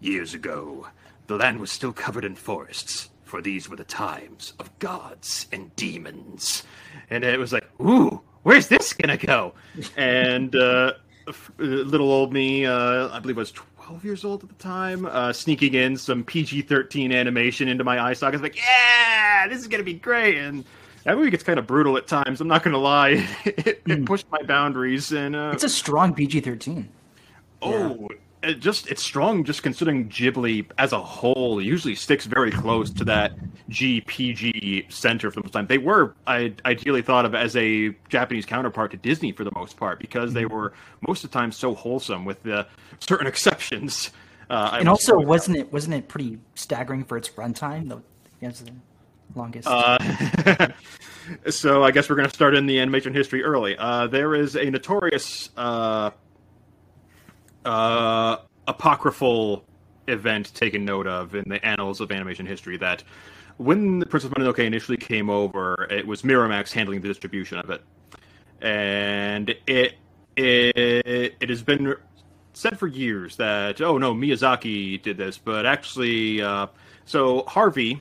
years 0.00 0.34
ago, 0.34 0.86
the 1.26 1.36
land 1.36 1.60
was 1.60 1.72
still 1.72 1.92
covered 1.92 2.24
in 2.24 2.34
forests. 2.34 3.08
For 3.24 3.42
these 3.42 3.68
were 3.68 3.76
the 3.76 3.84
times 3.84 4.52
of 4.60 4.78
gods 4.78 5.48
and 5.50 5.74
demons, 5.74 6.62
and 7.10 7.24
it 7.24 7.40
was 7.40 7.52
like, 7.52 7.68
ooh, 7.80 8.20
where's 8.44 8.68
this 8.68 8.92
gonna 8.92 9.16
go? 9.16 9.54
And 9.96 10.54
uh, 10.54 10.92
uh, 11.26 11.32
little 11.58 12.12
old 12.12 12.32
me, 12.32 12.66
uh, 12.66 13.08
I 13.08 13.18
believe 13.18 13.36
I 13.36 13.40
was 13.40 13.52
12 13.86 14.04
years 14.04 14.24
old 14.24 14.42
at 14.42 14.48
the 14.48 14.54
time, 14.56 15.06
uh, 15.06 15.32
sneaking 15.32 15.74
in 15.74 15.96
some 15.96 16.24
PG 16.24 16.62
13 16.62 17.12
animation 17.12 17.68
into 17.68 17.84
my 17.84 18.00
eye 18.02 18.14
sockets, 18.14 18.42
like, 18.42 18.56
yeah, 18.56 19.46
this 19.48 19.60
is 19.60 19.68
going 19.68 19.78
to 19.78 19.84
be 19.84 19.94
great. 19.94 20.38
And 20.38 20.64
that 21.04 21.16
movie 21.16 21.30
gets 21.30 21.44
kind 21.44 21.56
of 21.56 21.68
brutal 21.68 21.96
at 21.96 22.08
times. 22.08 22.40
I'm 22.40 22.48
not 22.48 22.64
going 22.64 22.72
to 22.72 22.80
lie. 22.80 23.24
it, 23.44 23.82
it 23.86 24.04
pushed 24.04 24.26
my 24.32 24.42
boundaries. 24.42 25.12
And, 25.12 25.36
uh, 25.36 25.52
It's 25.54 25.62
a 25.62 25.68
strong 25.68 26.14
PG 26.14 26.40
thirteen. 26.40 26.88
oh, 27.62 28.08
it 28.46 28.60
just, 28.60 28.88
it's 28.88 29.02
strong 29.02 29.44
just 29.44 29.62
considering 29.62 30.08
Ghibli 30.08 30.66
as 30.78 30.92
a 30.92 31.00
whole 31.00 31.60
usually 31.60 31.94
sticks 31.94 32.26
very 32.26 32.50
close 32.50 32.90
to 32.90 33.04
that 33.04 33.32
GPG 33.70 34.90
center 34.92 35.30
for 35.30 35.40
the 35.40 35.46
most 35.46 35.52
time. 35.52 35.66
They 35.66 35.78
were, 35.78 36.14
I 36.26 36.54
ideally 36.64 37.02
thought 37.02 37.24
of 37.24 37.34
as 37.34 37.56
a 37.56 37.90
Japanese 38.08 38.46
counterpart 38.46 38.92
to 38.92 38.96
Disney 38.96 39.32
for 39.32 39.44
the 39.44 39.52
most 39.54 39.76
part 39.76 39.98
because 39.98 40.32
they 40.32 40.46
were 40.46 40.72
most 41.06 41.24
of 41.24 41.30
the 41.30 41.38
time 41.38 41.52
so 41.52 41.74
wholesome 41.74 42.24
with 42.24 42.42
the 42.42 42.66
certain 43.00 43.26
exceptions. 43.34 44.10
Uh, 44.48 44.76
And 44.78 44.88
also, 44.88 45.18
wasn't 45.18 45.56
it 45.56 45.72
wasn't 45.72 45.94
it 45.94 46.08
pretty 46.08 46.38
staggering 46.54 47.04
for 47.04 47.16
its 47.16 47.28
runtime? 47.30 47.88
The 47.88 48.00
it's 48.40 48.60
the 48.60 48.72
longest. 49.34 49.66
Uh, 49.68 50.68
so 51.50 51.82
I 51.82 51.90
guess 51.90 52.08
we're 52.08 52.16
going 52.16 52.28
to 52.28 52.34
start 52.34 52.54
in 52.54 52.66
the 52.66 52.78
animation 52.78 53.12
history 53.12 53.42
early. 53.42 53.76
Uh, 53.76 54.06
there 54.06 54.34
is 54.34 54.54
a 54.54 54.70
notorious 54.70 55.50
uh, 57.66 58.38
apocryphal 58.68 59.64
event 60.08 60.54
taken 60.54 60.84
note 60.84 61.06
of 61.06 61.34
in 61.34 61.48
the 61.48 61.64
annals 61.64 62.00
of 62.00 62.12
animation 62.12 62.46
history 62.46 62.76
that 62.78 63.02
when 63.58 63.98
the 63.98 64.06
Princess 64.06 64.30
Mononoke 64.30 64.58
initially 64.58 64.96
came 64.96 65.30
over, 65.30 65.86
it 65.90 66.06
was 66.06 66.22
Miramax 66.22 66.72
handling 66.72 67.00
the 67.00 67.08
distribution 67.08 67.58
of 67.58 67.70
it, 67.70 67.82
and 68.60 69.50
it 69.66 69.94
it 70.36 70.76
it 71.40 71.48
has 71.48 71.62
been 71.62 71.94
said 72.52 72.78
for 72.78 72.86
years 72.86 73.36
that 73.36 73.80
oh 73.80 73.98
no 73.98 74.14
Miyazaki 74.14 75.00
did 75.02 75.16
this, 75.16 75.38
but 75.38 75.66
actually, 75.66 76.42
uh, 76.42 76.66
so 77.06 77.44
Harvey, 77.46 78.00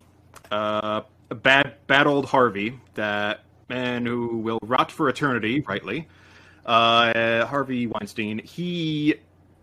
uh, 0.51 1.01
bad 1.29 1.75
bad 1.87 2.05
old 2.05 2.25
Harvey, 2.25 2.77
that 2.95 3.41
man 3.69 4.05
who 4.05 4.37
will 4.37 4.59
rot 4.61 4.91
for 4.91 5.07
eternity, 5.09 5.61
rightly, 5.61 6.07
uh, 6.65 7.45
Harvey 7.45 7.87
Weinstein, 7.87 8.39
he 8.39 9.15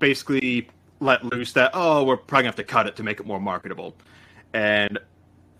basically 0.02 0.68
let 0.99 1.25
loose 1.25 1.52
that 1.52 1.71
oh 1.73 2.02
we're 2.04 2.16
probably 2.16 2.42
gonna 2.42 2.49
have 2.49 2.56
to 2.56 2.64
cut 2.64 2.87
it 2.87 2.97
to 2.97 3.02
make 3.02 3.21
it 3.21 3.26
more 3.26 3.40
marketable, 3.40 3.97
and 4.52 4.99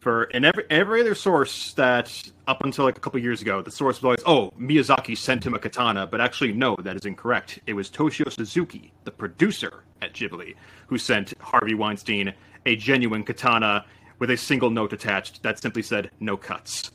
for 0.03 0.25
in 0.25 0.45
every 0.45 0.65
every 0.69 1.01
other 1.01 1.15
source 1.15 1.73
that 1.75 2.23
up 2.49 2.65
until 2.65 2.85
like 2.85 2.97
a 2.97 3.01
couple 3.01 3.21
years 3.21 3.41
ago, 3.41 3.63
the 3.63 3.71
source 3.71 4.03
was 4.03 4.05
always, 4.05 4.23
"Oh, 4.27 4.53
Miyazaki 4.59 5.17
sent 5.17 5.47
him 5.47 5.55
a 5.55 5.61
katana," 5.61 6.09
but 6.09 6.21
actually, 6.21 6.53
no, 6.53 6.75
that 6.77 6.97
is 6.97 7.07
incorrect. 7.07 7.61
It 7.69 7.75
was 7.75 7.89
Toshio 7.89 8.31
Suzuki, 8.31 8.93
the 9.05 9.13
producer 9.13 9.85
at 10.03 10.13
Ghibli, 10.13 10.57
who 10.89 10.99
sent 10.99 11.35
Harvey 11.39 11.75
Weinstein 11.75 12.35
a 12.67 12.75
genuine 12.75 13.23
katana 13.23 13.85
with 14.19 14.31
a 14.31 14.37
single 14.37 14.71
note 14.71 14.93
attached 14.93 15.41
that 15.45 15.61
simply 15.61 15.83
said 15.83 16.11
"no 16.19 16.37
cuts," 16.37 16.91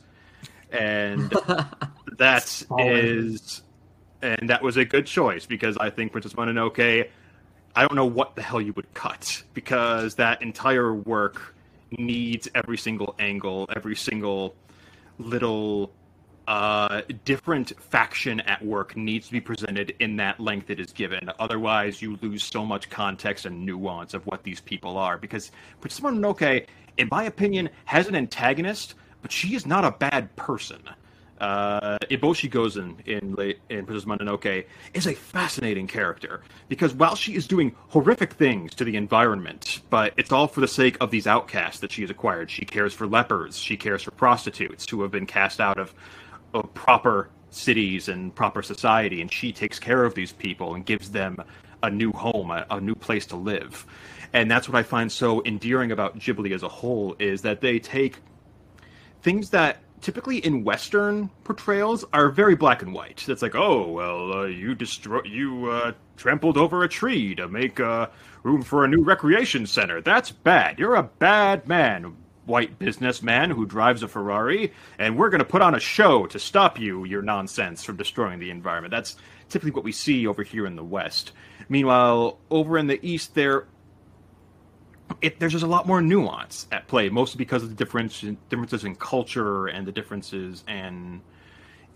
and 0.70 1.30
that 2.18 2.62
is, 2.78 3.62
and 4.20 4.50
that 4.50 4.62
was 4.62 4.76
a 4.76 4.84
good 4.84 5.06
choice 5.06 5.46
because 5.46 5.78
I 5.78 5.88
think 5.88 6.12
Princess 6.12 6.34
Mononoke. 6.34 7.08
I 7.74 7.82
don't 7.82 7.94
know 7.94 8.06
what 8.06 8.34
the 8.34 8.42
hell 8.42 8.60
you 8.60 8.72
would 8.74 8.92
cut 8.94 9.42
because 9.54 10.14
that 10.16 10.42
entire 10.42 10.94
work 10.94 11.54
needs 11.92 12.48
every 12.54 12.76
single 12.76 13.14
angle, 13.18 13.68
every 13.74 13.96
single 13.96 14.54
little 15.18 15.92
uh, 16.48 17.02
different 17.24 17.72
faction 17.78 18.40
at 18.40 18.64
work 18.64 18.96
needs 18.96 19.26
to 19.26 19.32
be 19.32 19.40
presented 19.40 19.94
in 20.00 20.16
that 20.16 20.40
length 20.40 20.70
it 20.70 20.80
is 20.80 20.92
given. 20.92 21.30
Otherwise, 21.38 22.00
you 22.00 22.18
lose 22.22 22.42
so 22.42 22.64
much 22.64 22.88
context 22.88 23.44
and 23.44 23.64
nuance 23.66 24.14
of 24.14 24.26
what 24.26 24.42
these 24.42 24.60
people 24.60 24.96
are. 24.96 25.18
Because 25.18 25.50
Princess 25.80 26.00
Mononoke, 26.00 26.66
in 26.96 27.08
my 27.10 27.24
opinion, 27.24 27.68
has 27.84 28.08
an 28.08 28.16
antagonist, 28.16 28.94
but 29.20 29.30
she 29.30 29.54
is 29.54 29.66
not 29.66 29.84
a 29.84 29.90
bad 29.90 30.34
person 30.36 30.80
uh, 31.40 31.98
Eboshi 32.10 32.50
Gozen 32.50 33.06
in 33.06 33.36
in 33.68 33.86
Princess 33.86 34.06
Mononoke 34.06 34.66
is 34.94 35.06
a 35.06 35.14
fascinating 35.14 35.86
character 35.86 36.42
because 36.68 36.94
while 36.94 37.14
she 37.14 37.34
is 37.34 37.46
doing 37.46 37.74
horrific 37.88 38.32
things 38.32 38.74
to 38.74 38.84
the 38.84 38.96
environment, 38.96 39.80
but 39.90 40.14
it's 40.16 40.32
all 40.32 40.46
for 40.46 40.60
the 40.60 40.68
sake 40.68 40.96
of 41.00 41.10
these 41.10 41.26
outcasts 41.26 41.80
that 41.80 41.92
she 41.92 42.02
has 42.02 42.10
acquired. 42.10 42.50
She 42.50 42.64
cares 42.64 42.92
for 42.94 43.06
lepers, 43.06 43.56
she 43.56 43.76
cares 43.76 44.02
for 44.02 44.10
prostitutes 44.12 44.88
who 44.88 45.02
have 45.02 45.10
been 45.10 45.26
cast 45.26 45.60
out 45.60 45.78
of, 45.78 45.94
of 46.54 46.72
proper 46.74 47.30
cities 47.50 48.08
and 48.08 48.34
proper 48.34 48.62
society, 48.62 49.20
and 49.20 49.32
she 49.32 49.52
takes 49.52 49.78
care 49.78 50.04
of 50.04 50.14
these 50.14 50.32
people 50.32 50.74
and 50.74 50.84
gives 50.84 51.10
them 51.10 51.36
a 51.82 51.90
new 51.90 52.12
home, 52.12 52.50
a, 52.50 52.66
a 52.70 52.80
new 52.80 52.94
place 52.94 53.26
to 53.26 53.36
live. 53.36 53.86
And 54.32 54.50
that's 54.50 54.68
what 54.68 54.76
I 54.76 54.82
find 54.82 55.10
so 55.10 55.42
endearing 55.44 55.92
about 55.92 56.18
Ghibli 56.18 56.52
as 56.52 56.62
a 56.62 56.68
whole 56.68 57.16
is 57.18 57.42
that 57.42 57.60
they 57.60 57.78
take 57.78 58.16
things 59.22 59.50
that 59.50 59.78
typically 60.00 60.38
in 60.38 60.64
Western 60.64 61.28
portrayals 61.44 62.04
are 62.12 62.28
very 62.30 62.54
black 62.54 62.82
and 62.82 62.92
white. 62.92 63.28
It's 63.28 63.42
like, 63.42 63.54
oh 63.54 63.88
well, 63.88 64.32
uh, 64.32 64.44
you 64.44 64.74
destroy, 64.74 65.22
you 65.24 65.70
uh, 65.70 65.92
trampled 66.16 66.56
over 66.56 66.82
a 66.82 66.88
tree 66.88 67.34
to 67.34 67.48
make 67.48 67.80
uh, 67.80 68.08
room 68.42 68.62
for 68.62 68.84
a 68.84 68.88
new 68.88 69.02
recreation 69.02 69.66
center. 69.66 70.00
That's 70.00 70.30
bad. 70.30 70.78
You're 70.78 70.96
a 70.96 71.02
bad 71.02 71.66
man, 71.68 72.16
white 72.46 72.78
businessman 72.78 73.50
who 73.50 73.66
drives 73.66 74.02
a 74.02 74.08
Ferrari, 74.08 74.72
and 74.98 75.16
we're 75.16 75.30
going 75.30 75.40
to 75.40 75.44
put 75.44 75.62
on 75.62 75.74
a 75.74 75.80
show 75.80 76.26
to 76.26 76.38
stop 76.38 76.78
you, 76.78 77.04
your 77.04 77.22
nonsense, 77.22 77.84
from 77.84 77.96
destroying 77.96 78.38
the 78.38 78.50
environment. 78.50 78.90
That's 78.90 79.16
typically 79.48 79.72
what 79.72 79.84
we 79.84 79.92
see 79.92 80.26
over 80.26 80.42
here 80.42 80.66
in 80.66 80.76
the 80.76 80.84
West. 80.84 81.32
Meanwhile, 81.68 82.38
over 82.50 82.78
in 82.78 82.86
the 82.86 83.04
East, 83.06 83.34
there 83.34 83.66
it, 85.20 85.40
there's 85.40 85.52
just 85.52 85.64
a 85.64 85.68
lot 85.68 85.86
more 85.86 86.00
nuance 86.00 86.66
at 86.72 86.86
play, 86.86 87.08
mostly 87.08 87.38
because 87.38 87.62
of 87.62 87.70
the 87.70 87.74
difference, 87.74 88.24
differences 88.48 88.84
in 88.84 88.94
culture 88.96 89.66
and 89.66 89.86
the 89.86 89.92
differences 89.92 90.64
and 90.68 91.20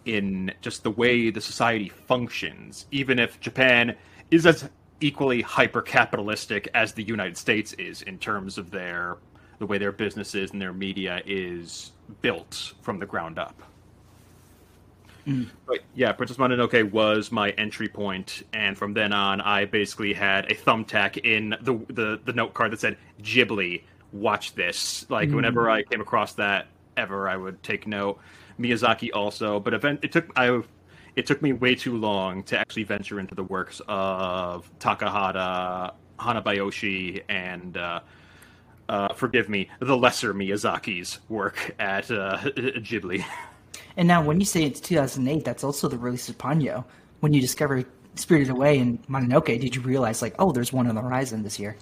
in 0.05 0.53
just 0.61 0.83
the 0.83 0.91
way 0.91 1.31
the 1.31 1.41
society 1.41 1.89
functions. 1.89 2.87
Even 2.91 3.19
if 3.19 3.41
Japan 3.41 3.97
is 4.31 4.47
as 4.47 4.69
equally 5.01 5.43
hyper 5.43 5.83
capitalistic 5.83 6.69
as 6.75 6.93
the 6.93 7.03
United 7.03 7.37
States 7.37 7.73
is 7.75 8.03
in 8.03 8.19
terms 8.19 8.59
of 8.59 8.71
their 8.71 9.19
the 9.59 9.67
way 9.67 9.79
their 9.79 9.93
businesses 9.93 10.51
and 10.51 10.61
their 10.61 10.73
media 10.73 11.23
is 11.25 11.93
built 12.21 12.73
from 12.83 12.99
the 12.99 13.07
ground 13.07 13.39
up. 13.39 13.63
Mm. 15.27 15.49
But 15.67 15.81
yeah, 15.95 16.13
Princess 16.13 16.37
Mononoke 16.37 16.91
was 16.91 17.31
my 17.31 17.51
entry 17.51 17.89
point, 17.89 18.43
and 18.53 18.77
from 18.77 18.95
then 18.95 19.13
on, 19.13 19.41
I 19.41 19.65
basically 19.67 20.13
had 20.13 20.51
a 20.51 20.55
thumbtack 20.55 21.19
in 21.19 21.51
the 21.61 21.75
the, 21.93 22.21
the 22.25 22.33
note 22.33 22.55
card 22.55 22.73
that 22.73 22.81
said 22.81 22.97
Ghibli. 23.23 23.83
Watch 24.13 24.55
this. 24.55 25.09
Like 25.11 25.31
mm. 25.31 25.37
whenever 25.37 25.71
I 25.71 25.85
came 25.85 26.01
across 26.01 26.35
that 26.35 26.67
ever, 26.97 27.29
I 27.29 27.37
would 27.37 27.63
take 27.63 27.87
note. 27.87 28.19
Miyazaki 28.61 29.11
also, 29.15 29.59
but 29.61 29.75
event 29.75 30.01
it 30.03 30.13
took 30.13 30.31
I 30.37 30.63
it 31.17 31.27
took 31.27 31.43
me 31.43 31.53
way 31.53 31.75
too 31.75 31.97
long 31.97 32.43
to 32.45 32.59
actually 32.59 32.85
venture 32.85 33.21
into 33.21 33.35
the 33.35 33.45
works 33.45 33.81
of 33.89 34.71
Takahata, 34.79 35.93
Yonebayashi, 36.19 37.23
and 37.29 37.77
uh, 37.77 38.01
uh, 38.89 39.13
forgive 39.15 39.49
me, 39.49 39.69
the 39.81 39.97
lesser 39.97 40.33
Miyazaki's 40.35 41.19
work 41.29 41.75
at 41.79 42.11
uh, 42.11 42.39
Ghibli. 42.45 43.25
And 43.97 44.09
now, 44.09 44.23
when 44.23 44.41
you 44.41 44.47
say 44.47 44.65
it's 44.65 44.81
2008, 44.81 45.45
that's 45.45 45.65
also 45.65 45.89
the 45.89 45.99
release 45.99 46.29
of 46.29 46.39
Ponyo. 46.39 46.85
When 47.21 47.33
you 47.33 47.41
discover 47.41 47.85
Spirited 48.15 48.51
Away 48.51 48.79
and 48.79 49.03
Mononoke, 49.07 49.61
did 49.61 49.75
you 49.75 49.83
realize 49.83 50.23
like, 50.23 50.35
oh, 50.39 50.53
there's 50.53 50.73
one 50.73 50.87
on 50.87 50.95
the 50.95 51.01
horizon 51.01 51.43
this 51.43 51.59
year? 51.59 51.77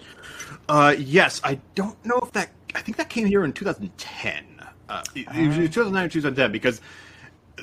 Uh, 0.68 0.94
yes, 0.98 1.40
I 1.44 1.60
don't 1.74 2.02
know 2.04 2.18
if 2.22 2.32
that. 2.32 2.50
I 2.74 2.80
think 2.80 2.96
that 2.98 3.08
came 3.08 3.26
here 3.26 3.44
in 3.44 3.52
2010. 3.52 4.44
Uh, 4.88 5.02
it, 5.14 5.26
it 5.34 5.46
was 5.48 5.56
2009 5.56 6.04
or 6.04 6.08
2010 6.08 6.52
because 6.52 6.80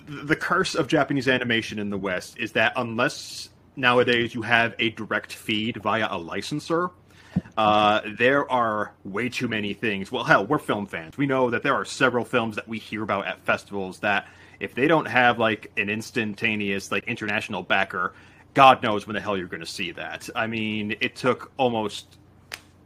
the 0.08 0.36
curse 0.36 0.76
of 0.76 0.88
Japanese 0.88 1.28
animation 1.28 1.80
in 1.80 1.90
the 1.90 1.98
West 1.98 2.38
is 2.38 2.54
that 2.54 2.74
unless 2.76 3.50
nowadays 3.76 4.34
you 4.34 4.42
have 4.42 4.76
a 4.80 4.90
direct 4.92 5.34
feed 5.34 5.78
via 5.78 6.08
a 6.10 6.18
licensor, 6.18 6.90
uh, 7.58 8.02
there 8.18 8.50
are 8.52 8.94
way 9.04 9.30
too 9.30 9.48
many 9.48 9.74
things. 9.74 10.12
Well, 10.12 10.24
hell, 10.24 10.46
we're 10.46 10.60
film 10.60 10.86
fans. 10.86 11.18
We 11.18 11.26
know 11.26 11.50
that 11.50 11.64
there 11.64 11.74
are 11.74 11.86
several 11.86 12.26
films 12.26 12.56
that 12.56 12.68
we 12.68 12.80
hear 12.80 13.04
about 13.04 13.28
at 13.28 13.40
festivals 13.46 14.00
that 14.00 14.28
if 14.60 14.74
they 14.76 14.88
don't 14.88 15.06
have 15.06 15.40
like 15.40 15.72
an 15.78 15.90
instantaneous 15.90 16.92
like 16.92 17.06
international 17.06 17.64
backer, 17.64 18.14
God 18.54 18.82
knows 18.82 19.06
when 19.06 19.14
the 19.14 19.22
hell 19.22 19.38
you're 19.38 19.48
going 19.48 19.62
to 19.62 19.66
see 19.66 19.92
that. 19.92 20.30
I 20.36 20.48
mean, 20.48 20.96
it 21.00 21.16
took 21.16 21.52
almost 21.58 22.18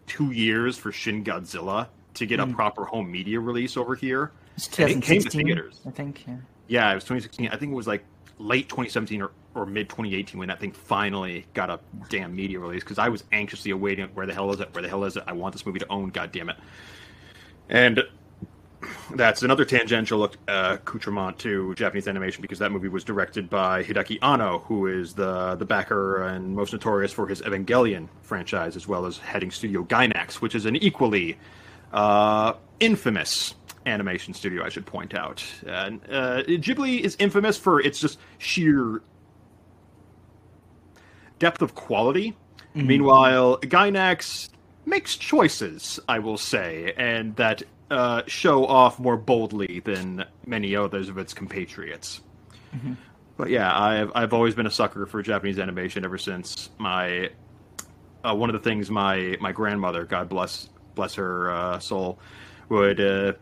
two 0.05 0.31
years 0.31 0.77
for 0.77 0.91
Shin 0.91 1.23
Godzilla 1.23 1.87
to 2.15 2.25
get 2.25 2.39
mm. 2.39 2.43
a 2.43 2.45
hmm. 2.47 2.53
proper 2.53 2.85
home 2.85 3.09
media 3.09 3.39
release 3.39 3.77
over 3.77 3.95
here. 3.95 4.31
It 4.57 5.01
came 5.01 5.21
to 5.21 5.29
theaters. 5.29 5.79
I 5.87 5.91
think. 5.91 6.27
Yeah. 6.27 6.35
yeah, 6.67 6.91
it 6.91 6.95
was 6.95 7.03
2016. 7.05 7.47
I 7.47 7.57
think 7.57 7.71
it 7.71 7.75
was 7.75 7.87
like 7.87 8.03
late 8.37 8.67
2017 8.67 9.21
or, 9.21 9.31
or 9.55 9.65
mid 9.65 9.87
2018 9.87 10.37
when 10.37 10.49
that 10.49 10.59
thing 10.59 10.71
finally 10.71 11.45
got 11.53 11.69
a 11.69 11.79
damn 12.09 12.35
media 12.35 12.59
release 12.59 12.83
because 12.83 12.99
I 12.99 13.07
was 13.07 13.23
anxiously 13.31 13.71
awaiting 13.71 14.07
where 14.07 14.25
the 14.25 14.33
hell 14.33 14.51
is 14.51 14.59
it? 14.59 14.73
Where 14.73 14.81
the 14.81 14.89
hell 14.89 15.03
is 15.05 15.15
it? 15.15 15.23
I 15.27 15.33
want 15.33 15.53
this 15.53 15.65
movie 15.65 15.79
to 15.79 15.87
own. 15.89 16.09
God 16.09 16.31
damn 16.31 16.49
it! 16.49 16.57
And 17.69 18.03
that's 19.15 19.43
another 19.43 19.65
tangential 19.65 20.23
uh, 20.23 20.77
accoutrement 20.79 21.39
to 21.39 21.75
Japanese 21.75 22.07
animation 22.07 22.41
because 22.41 22.59
that 22.59 22.71
movie 22.71 22.87
was 22.87 23.03
directed 23.03 23.49
by 23.49 23.83
Hideaki 23.83 24.19
Anno, 24.21 24.59
who 24.59 24.87
is 24.87 25.13
the 25.13 25.55
the 25.55 25.65
backer 25.65 26.23
and 26.23 26.55
most 26.55 26.73
notorious 26.73 27.11
for 27.11 27.27
his 27.27 27.41
Evangelion 27.41 28.07
franchise, 28.21 28.75
as 28.75 28.87
well 28.87 29.05
as 29.05 29.17
heading 29.17 29.51
Studio 29.51 29.83
Gainax, 29.83 30.35
which 30.35 30.55
is 30.55 30.65
an 30.65 30.75
equally 30.77 31.37
uh, 31.93 32.53
infamous 32.79 33.55
animation 33.85 34.33
studio, 34.33 34.63
I 34.63 34.69
should 34.69 34.85
point 34.85 35.13
out. 35.13 35.43
Uh, 35.65 35.69
uh, 36.09 36.43
Ghibli 36.43 36.99
is 36.99 37.15
infamous 37.19 37.57
for 37.57 37.79
its 37.79 37.99
just 37.99 38.19
sheer 38.37 39.01
depth 41.39 41.61
of 41.61 41.75
quality. 41.75 42.35
Mm-hmm. 42.75 42.87
Meanwhile, 42.87 43.57
Gainax 43.61 44.49
makes 44.85 45.15
choices, 45.15 45.99
I 46.07 46.19
will 46.19 46.37
say, 46.37 46.93
and 46.97 47.35
that 47.35 47.63
uh, 47.91 48.23
show 48.25 48.65
off 48.65 48.97
more 48.99 49.17
boldly 49.17 49.81
than 49.81 50.25
many 50.45 50.75
others 50.75 51.09
of 51.09 51.17
its 51.17 51.33
compatriots. 51.33 52.21
Mm-hmm. 52.73 52.93
But 53.37 53.49
yeah, 53.49 53.77
I've 53.77 54.11
I've 54.15 54.33
always 54.33 54.55
been 54.55 54.65
a 54.65 54.71
sucker 54.71 55.05
for 55.05 55.21
Japanese 55.21 55.59
animation 55.59 56.05
ever 56.05 56.17
since 56.17 56.69
my 56.77 57.29
uh, 58.23 58.33
one 58.33 58.49
of 58.49 58.53
the 58.53 58.67
things 58.67 58.89
my 58.89 59.37
my 59.41 59.51
grandmother, 59.51 60.05
God 60.05 60.29
bless 60.29 60.69
bless 60.95 61.15
her 61.15 61.51
uh, 61.51 61.79
soul, 61.79 62.19
would 62.69 63.01
uh, 63.01 63.33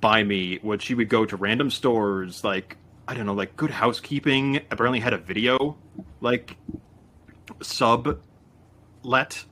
buy 0.00 0.22
me. 0.22 0.60
Would 0.62 0.80
she 0.80 0.94
would 0.94 1.08
go 1.08 1.26
to 1.26 1.36
random 1.36 1.70
stores 1.70 2.44
like 2.44 2.76
I 3.08 3.14
don't 3.14 3.26
know, 3.26 3.34
like 3.34 3.56
Good 3.56 3.70
Housekeeping 3.70 4.56
apparently 4.70 5.00
had 5.00 5.12
a 5.12 5.18
video 5.18 5.76
like 6.20 6.56
sub 7.62 8.20
let 9.02 9.44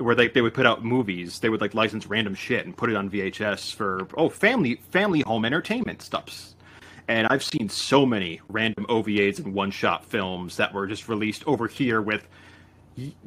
where 0.00 0.14
they, 0.14 0.28
they 0.28 0.40
would 0.40 0.54
put 0.54 0.66
out 0.66 0.84
movies. 0.84 1.40
They 1.40 1.48
would 1.48 1.60
like 1.60 1.74
license 1.74 2.06
random 2.06 2.34
shit 2.34 2.64
and 2.64 2.76
put 2.76 2.90
it 2.90 2.96
on 2.96 3.10
VHS 3.10 3.74
for 3.74 4.08
oh 4.14 4.28
family 4.28 4.76
family 4.90 5.20
home 5.20 5.44
entertainment 5.44 6.02
stuffs. 6.02 6.54
And 7.08 7.26
I've 7.28 7.42
seen 7.42 7.68
so 7.68 8.06
many 8.06 8.40
random 8.48 8.86
OVAs 8.88 9.38
and 9.38 9.52
one 9.52 9.72
shot 9.72 10.04
films 10.04 10.56
that 10.56 10.72
were 10.72 10.86
just 10.86 11.08
released 11.08 11.42
over 11.46 11.66
here 11.66 12.00
with 12.00 12.26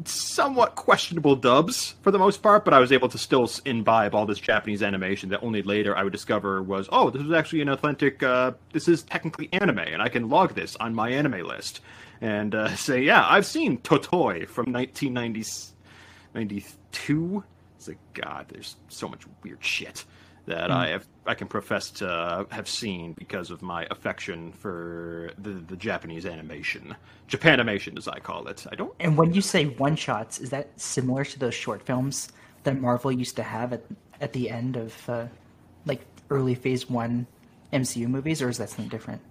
somewhat 0.06 0.76
questionable 0.76 1.36
dubs 1.36 1.96
for 2.02 2.12
the 2.12 2.20
most 2.20 2.42
part, 2.42 2.66
but 2.66 2.74
I 2.74 2.80
was 2.80 2.92
able 2.92 3.10
to 3.10 3.18
still 3.18 3.50
imbibe 3.66 4.14
all 4.14 4.26
this 4.26 4.40
Japanese 4.40 4.84
animation 4.84 5.30
that 5.30 5.42
only 5.42 5.62
later 5.62 5.96
I 5.96 6.04
would 6.04 6.14
discover 6.14 6.62
was, 6.62 6.88
oh, 6.92 7.10
this 7.10 7.22
is 7.22 7.32
actually 7.32 7.62
an 7.62 7.70
authentic, 7.70 8.22
uh, 8.24 8.52
this 8.72 8.88
is 8.88 9.04
technically 9.04 9.50
anime, 9.52 9.80
and 9.80 10.02
I 10.02 10.10
can 10.10 10.30
log 10.30 10.54
this 10.54 10.76
on 10.78 10.94
my 10.94 11.10
anime 11.10 11.46
list. 11.46 11.82
And 12.22 12.54
uh, 12.56 12.76
say, 12.76 13.02
yeah, 13.02 13.26
I've 13.28 13.46
seen 13.46 13.80
Totoi 13.80 14.48
from 14.48 14.72
1992. 16.34 17.44
It's 17.78 17.88
like, 17.88 17.98
God, 18.14 18.46
there's 18.50 18.76
so 18.90 19.08
much 19.08 19.24
weird 19.44 19.64
shit 19.64 20.06
that 20.46 20.70
mm. 20.70 20.74
I 20.74 20.88
have 20.90 21.08
I 21.26 21.36
can 21.36 21.48
profess 21.48 21.90
to 21.92 22.46
have 22.52 22.68
seen 22.68 23.14
because 23.14 23.50
of 23.50 23.62
my 23.62 23.88
affection 23.90 24.52
for 24.52 25.32
the 25.38 25.52
the 25.52 25.78
Japanese 25.78 26.26
animation, 26.26 26.96
Japanimation 27.30 27.98
as 27.98 28.08
I 28.08 28.20
call 28.20 28.48
it. 28.48 28.66
I 28.72 28.76
don't. 28.76 28.94
And 29.00 29.18
when 29.18 29.34
you 29.34 29.42
say 29.42 29.66
one 29.66 29.96
shots, 29.96 30.40
is 30.40 30.50
that 30.50 30.70
similar 30.80 31.24
to 31.24 31.40
those 31.40 31.54
short 31.54 31.82
films 31.82 32.30
that 32.64 32.80
Marvel 32.80 33.12
used 33.12 33.36
to 33.38 33.44
have 33.44 33.74
at 33.74 33.84
at 34.20 34.34
the 34.34 34.50
end 34.50 34.76
of 34.76 35.10
uh, 35.10 35.28
like 35.86 36.02
early 36.30 36.56
Phase 36.56 36.90
One 36.90 37.26
MCU 37.72 38.08
movies, 38.08 38.42
or 38.42 38.50
is 38.50 38.58
that 38.58 38.70
something 38.70 38.90
different? 38.90 39.22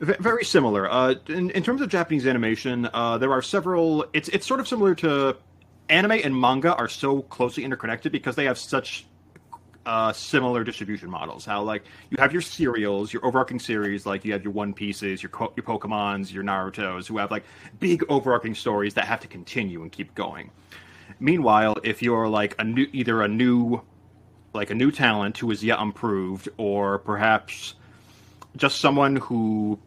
Very 0.00 0.44
similar. 0.44 0.90
Uh, 0.90 1.14
in, 1.28 1.50
in 1.50 1.62
terms 1.62 1.80
of 1.80 1.88
Japanese 1.88 2.26
animation, 2.26 2.88
uh, 2.92 3.18
there 3.18 3.30
are 3.30 3.42
several. 3.42 4.04
It's 4.12 4.28
it's 4.30 4.46
sort 4.46 4.58
of 4.58 4.66
similar 4.66 4.94
to 4.96 5.36
anime 5.92 6.12
and 6.24 6.38
manga 6.38 6.74
are 6.74 6.88
so 6.88 7.22
closely 7.22 7.64
interconnected 7.64 8.10
because 8.10 8.34
they 8.34 8.46
have 8.46 8.58
such 8.58 9.04
uh, 9.84 10.12
similar 10.12 10.64
distribution 10.64 11.10
models. 11.10 11.44
How 11.44 11.62
like 11.62 11.84
you 12.10 12.16
have 12.18 12.32
your 12.32 12.42
serials, 12.42 13.12
your 13.12 13.24
overarching 13.24 13.58
series, 13.58 14.06
like 14.06 14.24
you 14.24 14.32
have 14.32 14.42
your 14.42 14.52
One 14.52 14.72
Pieces, 14.72 15.22
your 15.22 15.30
your 15.56 15.64
Pokemon's, 15.64 16.32
your 16.32 16.44
Naruto's, 16.44 17.06
who 17.06 17.18
have 17.18 17.30
like 17.30 17.44
big 17.78 18.04
overarching 18.08 18.54
stories 18.54 18.94
that 18.94 19.04
have 19.04 19.20
to 19.20 19.28
continue 19.28 19.82
and 19.82 19.92
keep 19.92 20.14
going. 20.14 20.50
Meanwhile, 21.20 21.76
if 21.84 22.02
you're 22.02 22.28
like 22.28 22.54
a 22.58 22.64
new, 22.64 22.86
either 22.92 23.22
a 23.22 23.28
new, 23.28 23.82
like 24.54 24.70
a 24.70 24.74
new 24.74 24.90
talent 24.90 25.38
who 25.38 25.50
is 25.50 25.62
yet 25.62 25.78
improved, 25.80 26.48
or 26.56 26.98
perhaps 26.98 27.74
just 28.56 28.80
someone 28.80 29.16
who 29.16 29.78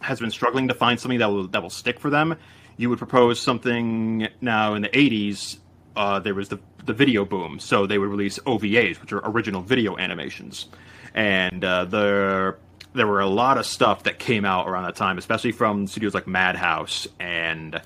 has 0.00 0.20
been 0.20 0.30
struggling 0.30 0.68
to 0.68 0.74
find 0.74 0.98
something 0.98 1.18
that 1.18 1.28
will 1.28 1.48
that 1.48 1.62
will 1.62 1.70
stick 1.70 2.00
for 2.00 2.08
them, 2.08 2.36
you 2.80 2.88
would 2.88 2.98
propose 2.98 3.38
something 3.38 4.26
now 4.40 4.72
in 4.72 4.80
the 4.80 4.88
80s 4.88 5.58
uh, 5.96 6.18
there 6.18 6.34
was 6.34 6.48
the 6.48 6.58
the 6.86 6.94
video 6.94 7.26
boom, 7.26 7.60
so 7.60 7.86
they 7.86 7.98
would 7.98 8.08
release 8.08 8.38
OVAs, 8.40 9.00
which 9.02 9.12
are 9.12 9.20
original 9.24 9.60
video 9.60 9.98
animations, 9.98 10.66
and 11.14 11.62
uh, 11.62 11.84
there 11.84 12.56
there 12.94 13.06
were 13.06 13.20
a 13.20 13.26
lot 13.26 13.58
of 13.58 13.66
stuff 13.66 14.04
that 14.04 14.18
came 14.18 14.46
out 14.46 14.66
around 14.66 14.84
that 14.84 14.96
time, 14.96 15.18
especially 15.18 15.52
from 15.52 15.86
studios 15.86 16.14
like 16.14 16.26
Madhouse 16.26 17.06
and 17.18 17.82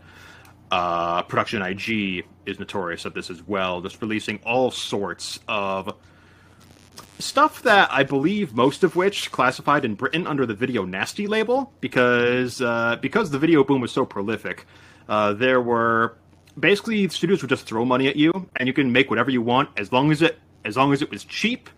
uh, 0.71 1.23
Production 1.25 1.61
IG 1.61 2.25
is 2.47 2.61
notorious 2.61 3.05
of 3.05 3.15
this 3.15 3.31
as 3.31 3.43
well, 3.43 3.81
just 3.81 4.01
releasing 4.01 4.39
all 4.45 4.71
sorts 4.71 5.41
of 5.49 5.97
stuff 7.19 7.63
that 7.63 7.89
I 7.93 8.03
believe 8.03 8.55
most 8.55 8.85
of 8.85 8.97
which 8.97 9.31
classified 9.31 9.85
in 9.85 9.95
Britain 9.95 10.27
under 10.27 10.47
the 10.47 10.55
video 10.55 10.85
nasty 10.85 11.27
label 11.27 11.73
because 11.81 12.61
uh, 12.61 12.97
because 13.01 13.31
the 13.31 13.39
video 13.39 13.65
boom 13.65 13.81
was 13.81 13.93
so 13.93 14.05
prolific. 14.05 14.67
Uh, 15.09 15.33
there 15.33 15.61
were 15.61 16.17
basically 16.59 17.09
studios 17.09 17.43
would 17.43 17.49
just 17.49 17.67
throw 17.67 17.85
money 17.85 18.09
at 18.09 18.17
you 18.17 18.49
and 18.57 18.67
you 18.67 18.73
can 18.73 18.93
make 18.93 19.11
whatever 19.11 19.31
you 19.31 19.43
want 19.43 19.69
as 19.77 19.93
long 19.93 20.11
as 20.13 20.23
it 20.23 20.39
as 20.65 20.77
long 20.77 20.93
as 20.93 21.03
it 21.03 21.11
was 21.11 21.25
cheap 21.25 21.69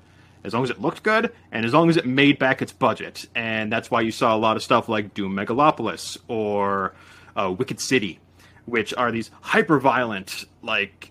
as 0.45 0.53
long 0.53 0.63
as 0.63 0.71
it 0.71 0.81
looked 0.81 1.03
good 1.03 1.33
and 1.51 1.65
as 1.65 1.73
long 1.73 1.89
as 1.89 1.97
it 1.97 2.07
made 2.07 2.39
back 2.39 2.61
its 2.61 2.73
budget 2.73 3.27
and 3.35 3.73
that's 3.73 3.91
why 3.91 4.01
you 4.01 4.13
saw 4.13 4.37
a 4.37 4.39
lot 4.39 4.57
of 4.57 4.63
stuff 4.63 4.89
like 4.89 5.15
doom 5.15 5.35
megalopolis 5.35 6.19
or 6.29 6.95
uh, 7.37 7.51
wicked 7.51 7.81
city 7.81 8.21
which 8.67 8.93
are 8.95 9.11
these 9.11 9.31
hyper 9.41 9.81
violent 9.81 10.45
like 10.63 11.11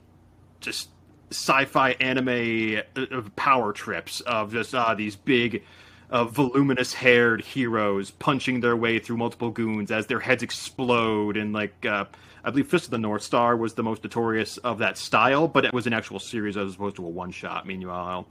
just 0.62 0.89
sci-fi 1.32 1.91
anime 1.91 2.82
uh, 2.96 3.22
power 3.36 3.74
trips 3.74 4.22
of 4.22 4.51
just 4.51 4.74
uh, 4.75 4.94
these 4.94 5.15
big 5.15 5.63
uh, 6.10 6.25
voluminous 6.25 6.94
haired 6.94 7.42
heroes 7.42 8.11
punching 8.11 8.59
their 8.61 8.75
way 8.75 9.00
through 9.00 9.18
multiple 9.18 9.50
goons 9.50 9.92
as 9.92 10.05
their 10.07 10.20
heads 10.20 10.44
explode 10.44 11.35
and 11.35 11.53
like 11.53 11.85
uh, 11.85 12.05
I 12.46 12.51
believe 12.51 12.68
Fist 12.68 12.85
of 12.85 12.92
the 12.92 13.00
North 13.00 13.24
Star 13.24 13.57
was 13.57 13.74
the 13.74 13.81
most 13.81 14.03
notorious 14.03 14.57
of 14.57 14.77
that 14.77 15.00
style, 15.00 15.48
but 15.48 15.66
it 15.66 15.74
was 15.74 15.88
an 15.88 15.94
actual 15.94 16.20
series 16.20 16.55
as 16.57 16.75
opposed 16.75 16.96
to 16.98 17.05
a 17.05 17.09
one 17.09 17.31
shot. 17.31 17.66
Meanwhile, 17.66 18.27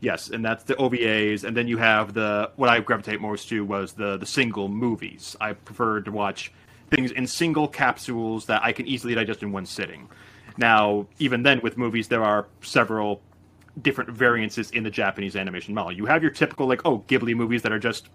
yes, 0.00 0.28
and 0.28 0.44
that's 0.44 0.64
the 0.64 0.74
OVAs, 0.74 1.44
and 1.44 1.56
then 1.56 1.66
you 1.66 1.78
have 1.78 2.12
the 2.12 2.50
what 2.56 2.68
I 2.68 2.80
gravitate 2.80 3.22
most 3.22 3.48
to 3.48 3.64
was 3.64 3.94
the 3.94 4.18
the 4.18 4.26
single 4.26 4.68
movies. 4.68 5.34
I 5.40 5.54
preferred 5.54 6.04
to 6.04 6.12
watch 6.12 6.52
things 6.90 7.10
in 7.10 7.26
single 7.26 7.66
capsules 7.66 8.44
that 8.46 8.62
I 8.62 8.72
can 8.72 8.86
easily 8.86 9.14
digest 9.14 9.42
in 9.42 9.50
one 9.50 9.64
sitting. 9.64 10.10
Now, 10.56 11.06
even 11.18 11.42
then, 11.42 11.60
with 11.62 11.76
movies, 11.76 12.08
there 12.08 12.22
are 12.22 12.46
several 12.62 13.20
different 13.82 14.10
variances 14.10 14.70
in 14.70 14.84
the 14.84 14.90
Japanese 14.90 15.34
animation 15.34 15.74
model. 15.74 15.92
You 15.92 16.06
have 16.06 16.22
your 16.22 16.30
typical 16.30 16.68
like 16.68 16.82
oh 16.84 17.00
Ghibli 17.08 17.34
movies 17.34 17.62
that 17.62 17.72
are 17.72 17.78
just 17.78 18.08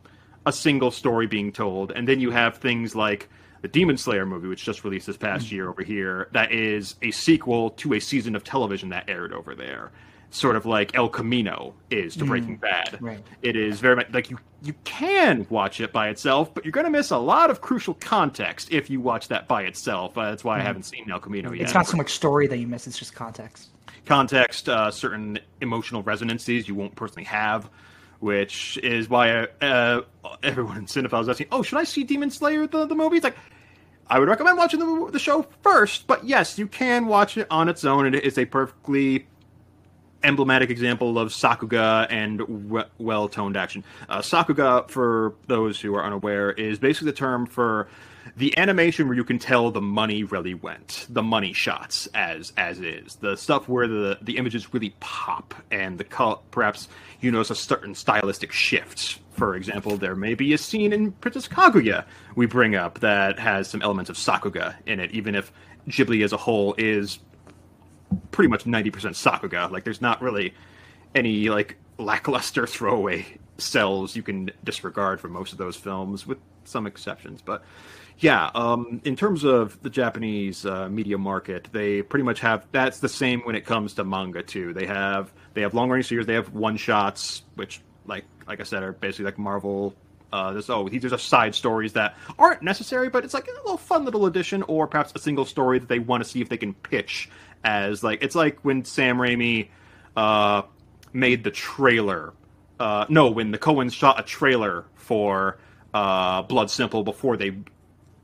a 0.45 0.53
single 0.53 0.91
story 0.91 1.27
being 1.27 1.51
told, 1.51 1.91
and 1.91 2.07
then 2.07 2.19
you 2.19 2.31
have 2.31 2.57
things 2.57 2.95
like 2.95 3.29
the 3.61 3.67
Demon 3.67 3.97
Slayer 3.97 4.25
movie, 4.25 4.47
which 4.47 4.63
just 4.63 4.83
released 4.83 5.07
this 5.07 5.17
past 5.17 5.47
mm-hmm. 5.47 5.55
year 5.55 5.69
over 5.69 5.83
here, 5.83 6.29
that 6.31 6.51
is 6.51 6.95
a 7.01 7.11
sequel 7.11 7.71
to 7.71 7.93
a 7.93 7.99
season 7.99 8.35
of 8.35 8.43
television 8.43 8.89
that 8.89 9.09
aired 9.09 9.33
over 9.33 9.53
there. 9.53 9.91
Sort 10.31 10.55
of 10.55 10.65
like 10.65 10.95
El 10.95 11.09
Camino 11.09 11.73
is 11.89 12.15
to 12.15 12.25
Breaking 12.25 12.57
mm, 12.57 12.61
Bad. 12.61 12.97
Right. 13.01 13.23
It 13.41 13.55
is 13.55 13.79
very 13.79 13.95
much 13.95 14.11
like 14.11 14.29
you 14.29 14.37
you 14.61 14.73
can 14.83 15.47
watch 15.49 15.81
it 15.81 15.91
by 15.91 16.09
itself, 16.09 16.53
but 16.53 16.65
you're 16.65 16.71
going 16.71 16.85
to 16.85 16.91
miss 16.91 17.09
a 17.09 17.17
lot 17.17 17.49
of 17.49 17.61
crucial 17.61 17.95
context 17.95 18.71
if 18.71 18.89
you 18.89 19.01
watch 19.01 19.29
that 19.29 19.47
by 19.47 19.63
itself. 19.63 20.17
Uh, 20.17 20.29
that's 20.29 20.43
why 20.43 20.57
mm. 20.57 20.61
I 20.61 20.63
haven't 20.63 20.83
seen 20.83 21.09
El 21.09 21.19
Camino 21.19 21.51
yet. 21.51 21.63
It's 21.63 21.73
not 21.73 21.87
so 21.87 21.97
much 21.97 22.11
story 22.11 22.45
that 22.47 22.57
you 22.57 22.67
miss; 22.67 22.85
it's 22.85 22.99
just 22.99 23.15
context. 23.15 23.69
Context, 24.05 24.69
uh, 24.69 24.91
certain 24.91 25.39
emotional 25.61 26.03
resonances 26.03 26.67
you 26.67 26.75
won't 26.75 26.95
personally 26.95 27.25
have 27.25 27.69
which 28.19 28.77
is 28.83 29.09
why 29.09 29.47
uh, 29.61 30.01
everyone 30.43 30.77
in 30.77 30.85
cinephiles 30.85 31.23
is 31.23 31.29
asking, 31.29 31.47
"Oh, 31.51 31.63
should 31.63 31.77
I 31.77 31.83
see 31.83 32.03
Demon 32.03 32.29
Slayer 32.29 32.67
the 32.67 32.85
the 32.85 32.95
movie?" 32.95 33.17
It's 33.17 33.23
like 33.23 33.37
I 34.07 34.19
would 34.19 34.27
recommend 34.27 34.57
watching 34.57 34.79
the 34.79 35.11
the 35.11 35.19
show 35.19 35.45
first, 35.61 36.07
but 36.07 36.25
yes, 36.25 36.57
you 36.57 36.67
can 36.67 37.05
watch 37.07 37.37
it 37.37 37.47
on 37.49 37.69
its 37.69 37.85
own, 37.85 38.05
and 38.05 38.15
it 38.15 38.23
is 38.23 38.37
a 38.37 38.45
perfectly 38.45 39.27
emblematic 40.23 40.69
example 40.69 41.17
of 41.17 41.29
sakuga 41.29 42.07
and 42.09 42.39
w- 42.39 42.85
well 42.97 43.27
toned 43.29 43.57
action. 43.57 43.83
Uh, 44.07 44.19
sakuga, 44.19 44.89
for 44.89 45.33
those 45.47 45.79
who 45.79 45.95
are 45.95 46.03
unaware, 46.03 46.51
is 46.51 46.79
basically 46.79 47.07
the 47.07 47.17
term 47.17 47.45
for 47.45 47.87
the 48.35 48.55
animation 48.57 49.07
where 49.07 49.15
you 49.15 49.23
can 49.23 49.39
tell 49.39 49.71
the 49.71 49.81
money 49.81 50.23
really 50.23 50.53
went, 50.53 51.07
the 51.09 51.23
money 51.23 51.53
shots 51.53 52.07
as 52.13 52.53
as 52.57 52.79
is, 52.79 53.15
the 53.15 53.35
stuff 53.35 53.67
where 53.67 53.87
the 53.87 54.17
the 54.21 54.37
images 54.37 54.73
really 54.73 54.93
pop 54.99 55.53
and 55.71 55.97
the 55.97 56.03
color, 56.03 56.37
perhaps 56.51 56.87
you 57.21 57.31
notice 57.31 57.49
a 57.49 57.55
certain 57.55 57.95
stylistic 57.95 58.51
shift. 58.51 59.19
For 59.31 59.55
example, 59.55 59.95
there 59.95 60.15
may 60.15 60.33
be 60.33 60.53
a 60.53 60.57
scene 60.57 60.91
in 60.91 61.13
Princess 61.13 61.47
Kaguya 61.47 62.05
we 62.35 62.45
bring 62.45 62.75
up 62.75 62.99
that 62.99 63.39
has 63.39 63.69
some 63.69 63.81
elements 63.81 64.09
of 64.09 64.17
Sakuga 64.17 64.75
in 64.85 64.99
it, 64.99 65.11
even 65.11 65.33
if 65.33 65.51
Ghibli 65.87 66.23
as 66.23 66.33
a 66.33 66.37
whole 66.37 66.75
is 66.77 67.19
pretty 68.31 68.49
much 68.49 68.65
90% 68.65 68.91
Sakuga. 68.91 69.71
Like, 69.71 69.83
there's 69.83 70.01
not 70.01 70.21
really 70.21 70.53
any, 71.15 71.49
like, 71.49 71.77
lackluster 71.97 72.65
throwaway 72.67 73.25
cells 73.57 74.15
you 74.15 74.23
can 74.23 74.49
disregard 74.63 75.19
for 75.19 75.27
most 75.27 75.51
of 75.51 75.57
those 75.57 75.75
films, 75.75 76.25
with 76.25 76.37
some 76.63 76.87
exceptions. 76.87 77.41
But 77.41 77.63
yeah, 78.19 78.51
um, 78.53 79.01
in 79.05 79.15
terms 79.15 79.43
of 79.45 79.81
the 79.81 79.89
Japanese 79.89 80.65
uh, 80.65 80.89
media 80.89 81.17
market, 81.17 81.69
they 81.71 82.01
pretty 82.01 82.23
much 82.23 82.41
have 82.41 82.67
that's 82.71 82.99
the 82.99 83.09
same 83.09 83.41
when 83.41 83.55
it 83.55 83.65
comes 83.65 83.93
to 83.95 84.03
manga 84.03 84.43
too. 84.43 84.73
They 84.73 84.85
have 84.85 85.33
they 85.53 85.61
have 85.61 85.73
long 85.73 85.89
running 85.89 86.03
series, 86.03 86.25
they 86.25 86.33
have 86.33 86.53
one 86.53 86.77
shots, 86.77 87.43
which 87.55 87.81
like 88.05 88.25
like 88.47 88.59
I 88.59 88.63
said 88.63 88.83
are 88.83 88.91
basically 88.91 89.25
like 89.25 89.37
Marvel. 89.37 89.95
Uh, 90.31 90.51
there's 90.51 90.69
oh 90.69 90.87
these 90.89 91.03
are 91.05 91.09
just 91.09 91.27
side 91.27 91.55
stories 91.55 91.93
that 91.93 92.15
aren't 92.37 92.61
necessary, 92.61 93.09
but 93.09 93.23
it's 93.23 93.33
like 93.33 93.47
a 93.47 93.51
little 93.51 93.77
fun 93.77 94.03
little 94.03 94.25
addition, 94.25 94.63
or 94.63 94.85
perhaps 94.85 95.13
a 95.15 95.19
single 95.19 95.45
story 95.45 95.79
that 95.79 95.87
they 95.87 95.99
want 95.99 96.21
to 96.21 96.29
see 96.29 96.41
if 96.41 96.49
they 96.49 96.57
can 96.57 96.73
pitch 96.73 97.29
as 97.63 98.03
like 98.03 98.23
it's 98.23 98.35
like 98.35 98.59
when 98.63 98.83
Sam 98.85 99.17
Raimi 99.17 99.69
uh, 100.15 100.63
made 101.13 101.43
the 101.43 101.51
trailer. 101.51 102.33
Uh, 102.79 103.05
no, 103.09 103.29
when 103.29 103.51
the 103.51 103.57
Coens 103.57 103.91
shot 103.91 104.19
a 104.19 104.23
trailer 104.23 104.85
for 104.95 105.59
uh, 105.93 106.41
Blood 106.43 106.69
Simple 106.71 107.03
before 107.03 107.35
they 107.35 107.57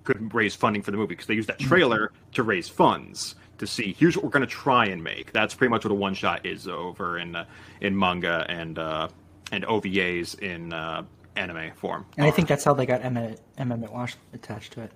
could 0.06 0.34
raise 0.34 0.56
funding 0.56 0.82
for 0.82 0.92
the 0.92 0.98
movie 0.98 1.10
because 1.10 1.26
they 1.26 1.34
used 1.34 1.50
that 1.50 1.60
mm-hmm. 1.60 1.68
trailer 1.68 2.12
to 2.34 2.44
raise 2.44 2.70
funds 2.70 3.36
to 3.58 3.68
see 3.68 3.96
here's 3.98 4.16
what 4.16 4.24
we're 4.24 4.32
going 4.32 4.42
to 4.42 4.48
try 4.48 4.86
and 4.86 5.04
make. 5.04 5.32
That's 5.34 5.54
pretty 5.54 5.72
much 5.72 5.84
what 5.84 5.92
a 5.92 5.96
one 5.96 6.14
shot 6.14 6.46
is 6.46 6.68
over 6.68 7.18
in 7.18 7.36
uh, 7.36 7.46
in 7.82 7.98
manga 7.98 8.46
and 8.48 8.78
uh, 8.80 9.10
and 9.52 9.66
OVAs 9.66 10.40
in 10.40 10.74
uh, 10.74 11.04
anime 11.36 11.72
form. 11.76 12.06
And 12.18 12.26
I 12.26 12.32
think 12.32 12.48
that's 12.48 12.64
how 12.64 12.74
they 12.74 12.86
got 12.86 13.04
M. 13.04 13.36
Emmet 13.58 13.92
Walsh 13.92 14.16
attached 14.34 14.74
to 14.74 14.82
it. 14.82 14.92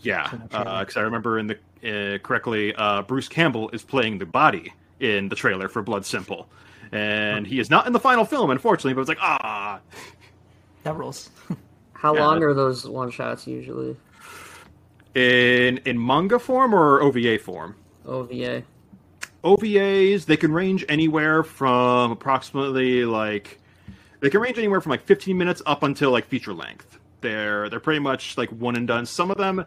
Yeah, 0.00 0.30
because 0.30 0.96
uh, 0.96 1.00
I 1.00 1.02
remember 1.02 1.38
in 1.38 1.46
the 1.46 1.58
uh, 1.84 2.18
correctly, 2.18 2.74
uh, 2.74 3.02
Bruce 3.02 3.28
Campbell 3.28 3.70
is 3.70 3.82
playing 3.82 4.18
the 4.18 4.26
body 4.26 4.72
in 5.00 5.28
the 5.28 5.36
trailer 5.36 5.68
for 5.68 5.82
Blood 5.82 6.06
Simple, 6.06 6.48
and 6.92 7.46
he 7.46 7.58
is 7.58 7.70
not 7.70 7.86
in 7.86 7.92
the 7.92 8.00
final 8.00 8.24
film, 8.24 8.50
unfortunately. 8.50 8.94
But 8.94 9.02
it's 9.02 9.08
like 9.08 9.18
ah, 9.20 9.80
That 10.84 10.96
rules. 10.96 11.30
How 11.92 12.14
Yeah. 12.14 12.26
long 12.26 12.42
are 12.42 12.54
those 12.54 12.86
one 12.88 13.10
shots 13.10 13.46
usually? 13.46 13.96
in 15.14 15.78
in 15.84 16.04
manga 16.04 16.38
form 16.38 16.74
or 16.74 17.00
OVA 17.00 17.38
form. 17.38 17.76
OVA. 18.06 18.64
OVAs 19.44 20.24
they 20.26 20.36
can 20.36 20.52
range 20.52 20.84
anywhere 20.88 21.42
from 21.42 22.10
approximately 22.10 23.04
like 23.04 23.60
they 24.20 24.30
can 24.30 24.40
range 24.40 24.58
anywhere 24.58 24.80
from 24.80 24.90
like 24.90 25.02
15 25.04 25.36
minutes 25.36 25.62
up 25.66 25.82
until 25.82 26.10
like 26.10 26.26
feature 26.26 26.52
length. 26.54 26.98
They're 27.20 27.68
they're 27.68 27.80
pretty 27.80 28.00
much 28.00 28.36
like 28.38 28.50
one 28.50 28.74
and 28.76 28.88
done. 28.88 29.06
Some 29.06 29.30
of 29.30 29.36
them 29.36 29.64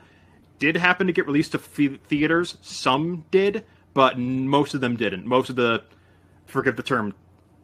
did 0.60 0.76
happen 0.78 1.08
to 1.08 1.14
get 1.14 1.26
released 1.28 1.52
to 1.54 1.62
the- 1.76 2.00
theaters. 2.08 2.58
Some 2.62 3.26
did, 3.32 3.66
but 3.94 4.16
n- 4.16 4.48
most 4.48 4.74
of 4.74 4.82
them 4.82 4.96
didn't. 4.96 5.26
Most 5.26 5.50
of 5.50 5.56
the 5.56 5.84
forget 6.46 6.78
the 6.78 6.84
term 6.84 7.14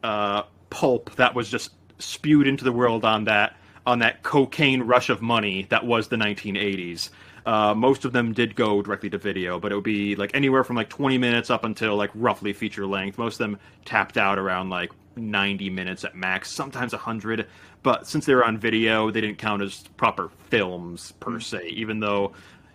uh, 0.02 0.42
pulp 0.70 1.14
that 1.16 1.34
was 1.34 1.48
just 1.48 1.70
spewed 1.98 2.46
into 2.46 2.64
the 2.64 2.72
world 2.72 3.04
on 3.04 3.24
that 3.24 3.56
on 3.86 3.98
that 4.00 4.22
cocaine 4.22 4.82
rush 4.82 5.10
of 5.10 5.20
money 5.20 5.66
that 5.70 5.84
was 5.86 6.08
the 6.08 6.16
1980s. 6.16 7.10
Uh, 7.46 7.74
most 7.74 8.06
of 8.06 8.12
them 8.12 8.32
did 8.32 8.56
go 8.56 8.80
directly 8.80 9.10
to 9.10 9.18
video, 9.18 9.60
but 9.60 9.70
it 9.70 9.74
would 9.74 9.84
be 9.84 10.16
like 10.16 10.30
anywhere 10.34 10.64
from 10.64 10.76
like 10.76 10.88
20 10.88 11.18
minutes 11.18 11.50
up 11.50 11.64
until 11.64 11.94
like 11.94 12.10
roughly 12.14 12.54
feature 12.54 12.86
length. 12.86 13.18
Most 13.18 13.34
of 13.34 13.38
them 13.38 13.58
tapped 13.84 14.16
out 14.16 14.38
around 14.38 14.70
like 14.70 14.90
90 15.16 15.68
minutes 15.68 16.04
at 16.04 16.14
max, 16.16 16.50
sometimes 16.50 16.92
100. 16.92 17.46
But 17.82 18.06
since 18.06 18.24
they 18.24 18.34
were 18.34 18.44
on 18.44 18.56
video, 18.56 19.10
they 19.10 19.20
didn't 19.20 19.36
count 19.36 19.60
as 19.62 19.84
proper 19.98 20.30
films 20.48 21.12
per 21.20 21.38
se. 21.38 21.68
Even 21.68 22.00
though, 22.00 22.32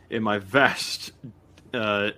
in 0.10 0.24
my 0.24 0.40
vast 0.40 1.12
uh, 1.74 2.12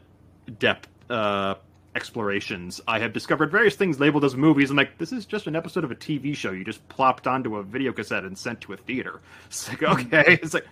depth 0.59 0.87
uh, 1.09 1.55
explorations, 1.95 2.81
I 2.87 2.99
have 2.99 3.13
discovered 3.13 3.51
various 3.51 3.75
things 3.75 3.99
labeled 3.99 4.23
as 4.23 4.35
movies. 4.35 4.71
I'm 4.71 4.77
like, 4.77 4.97
this 4.97 5.11
is 5.11 5.25
just 5.25 5.47
an 5.47 5.55
episode 5.55 5.83
of 5.83 5.91
a 5.91 5.95
TV 5.95 6.35
show 6.35 6.51
you 6.51 6.63
just 6.63 6.87
plopped 6.89 7.27
onto 7.27 7.57
a 7.57 7.63
video 7.63 7.91
cassette 7.91 8.23
and 8.23 8.37
sent 8.37 8.61
to 8.61 8.73
a 8.73 8.77
theater. 8.77 9.21
It's 9.47 9.67
like, 9.67 9.83
okay, 9.83 10.23
it's 10.41 10.53
like, 10.53 10.67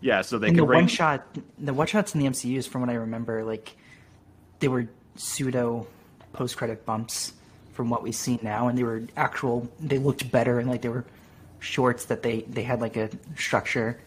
yeah. 0.00 0.22
So 0.22 0.38
they 0.38 0.48
And 0.48 0.56
can 0.56 0.66
the 0.66 0.72
one 0.72 0.88
shot, 0.88 1.26
the 1.58 1.74
one 1.74 1.86
shots 1.86 2.14
in 2.14 2.20
the 2.20 2.26
MCU's, 2.26 2.66
from 2.66 2.80
what 2.82 2.90
I 2.90 2.94
remember, 2.94 3.44
like 3.44 3.76
they 4.60 4.68
were 4.68 4.88
pseudo 5.16 5.86
post 6.32 6.56
credit 6.56 6.84
bumps 6.84 7.32
from 7.72 7.90
what 7.90 8.02
we 8.02 8.10
see 8.12 8.38
now, 8.42 8.68
and 8.68 8.76
they 8.76 8.82
were 8.82 9.04
actual. 9.16 9.68
They 9.78 9.98
looked 9.98 10.30
better, 10.32 10.58
and 10.58 10.68
like 10.68 10.82
they 10.82 10.88
were 10.88 11.04
shorts 11.60 12.06
that 12.06 12.22
they 12.22 12.42
they 12.42 12.62
had 12.62 12.80
like 12.80 12.96
a 12.96 13.10
structure 13.36 14.00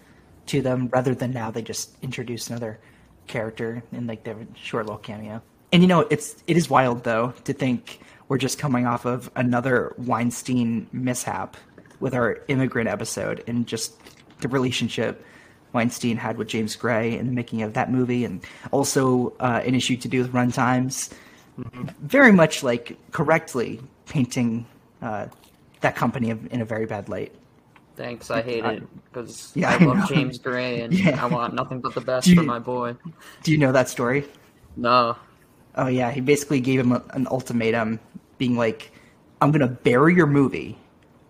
to 0.48 0.62
them, 0.62 0.90
rather 0.92 1.16
than 1.16 1.32
now 1.32 1.52
they 1.52 1.62
just 1.62 1.96
introduce 2.02 2.50
another 2.50 2.80
character 3.28 3.84
in 3.92 4.08
like 4.08 4.24
their 4.24 4.36
short 4.56 4.86
little 4.86 5.00
cameo. 5.00 5.42
And 5.72 5.82
you 5.82 5.88
know, 5.88 6.02
it's 6.10 6.44
it 6.48 6.58
is 6.58 6.70
wild 6.70 7.04
though 7.04 7.34
to 7.46 7.54
think 7.54 8.02
we're 8.28 8.38
just 8.38 8.60
coming 8.60 8.86
off 8.86 9.06
of 9.06 9.30
another 9.36 9.94
Weinstein 9.98 10.88
mishap 10.92 11.58
with 12.00 12.14
our 12.14 12.40
immigrant 12.48 12.90
episode 12.90 13.44
and 13.48 13.68
just 13.68 13.96
the 14.40 14.48
relationship 14.48 15.24
Weinstein 15.74 16.18
had 16.18 16.38
with 16.38 16.48
James 16.48 16.76
Gray 16.76 17.18
in 17.18 17.28
the 17.28 17.32
making 17.32 17.62
of 17.62 17.74
that 17.74 17.92
movie, 17.92 18.26
and 18.26 18.44
also 18.72 19.34
uh, 19.40 19.62
an 19.66 19.76
issue 19.76 19.96
to 19.98 20.08
do 20.08 20.22
with 20.22 20.34
runtimes. 20.34 21.14
Very 22.02 22.32
much 22.32 22.64
like 22.64 22.98
correctly 23.12 23.80
painting 24.08 24.66
uh, 25.02 25.28
that 25.82 25.96
company 25.96 26.30
in 26.30 26.62
a 26.62 26.66
very 26.66 26.86
bad 26.86 27.08
light. 27.08 27.34
Thanks, 28.02 28.32
I 28.32 28.42
hate 28.42 28.66
it 28.66 28.84
because 29.06 29.52
Yeah, 29.54 29.70
I 29.70 29.76
I 29.76 29.86
love 29.86 29.98
know. 29.98 30.06
James 30.08 30.40
Gray 30.40 30.82
and 30.82 30.92
Yeah. 30.98 31.24
I 31.24 31.28
want 31.28 31.54
nothing 31.54 31.82
but 31.82 31.94
the 31.94 32.02
best 32.02 32.26
you- 32.28 32.36
for 32.36 32.42
my 32.44 32.58
boy. 32.60 32.96
Do 33.44 33.52
you 33.52 33.58
know 33.60 33.72
that 33.72 33.90
story? 33.90 34.26
No, 34.76 35.16
Oh 35.76 35.88
yeah, 35.88 36.12
he 36.12 36.20
basically 36.20 36.60
gave 36.60 36.80
him 36.80 36.92
a, 36.92 37.04
an 37.12 37.28
ultimatum, 37.28 38.00
being 38.38 38.58
like, 38.58 38.92
"I'm 39.42 39.52
gonna 39.52 39.68
bury 39.68 40.16
your 40.16 40.26
movie, 40.28 40.78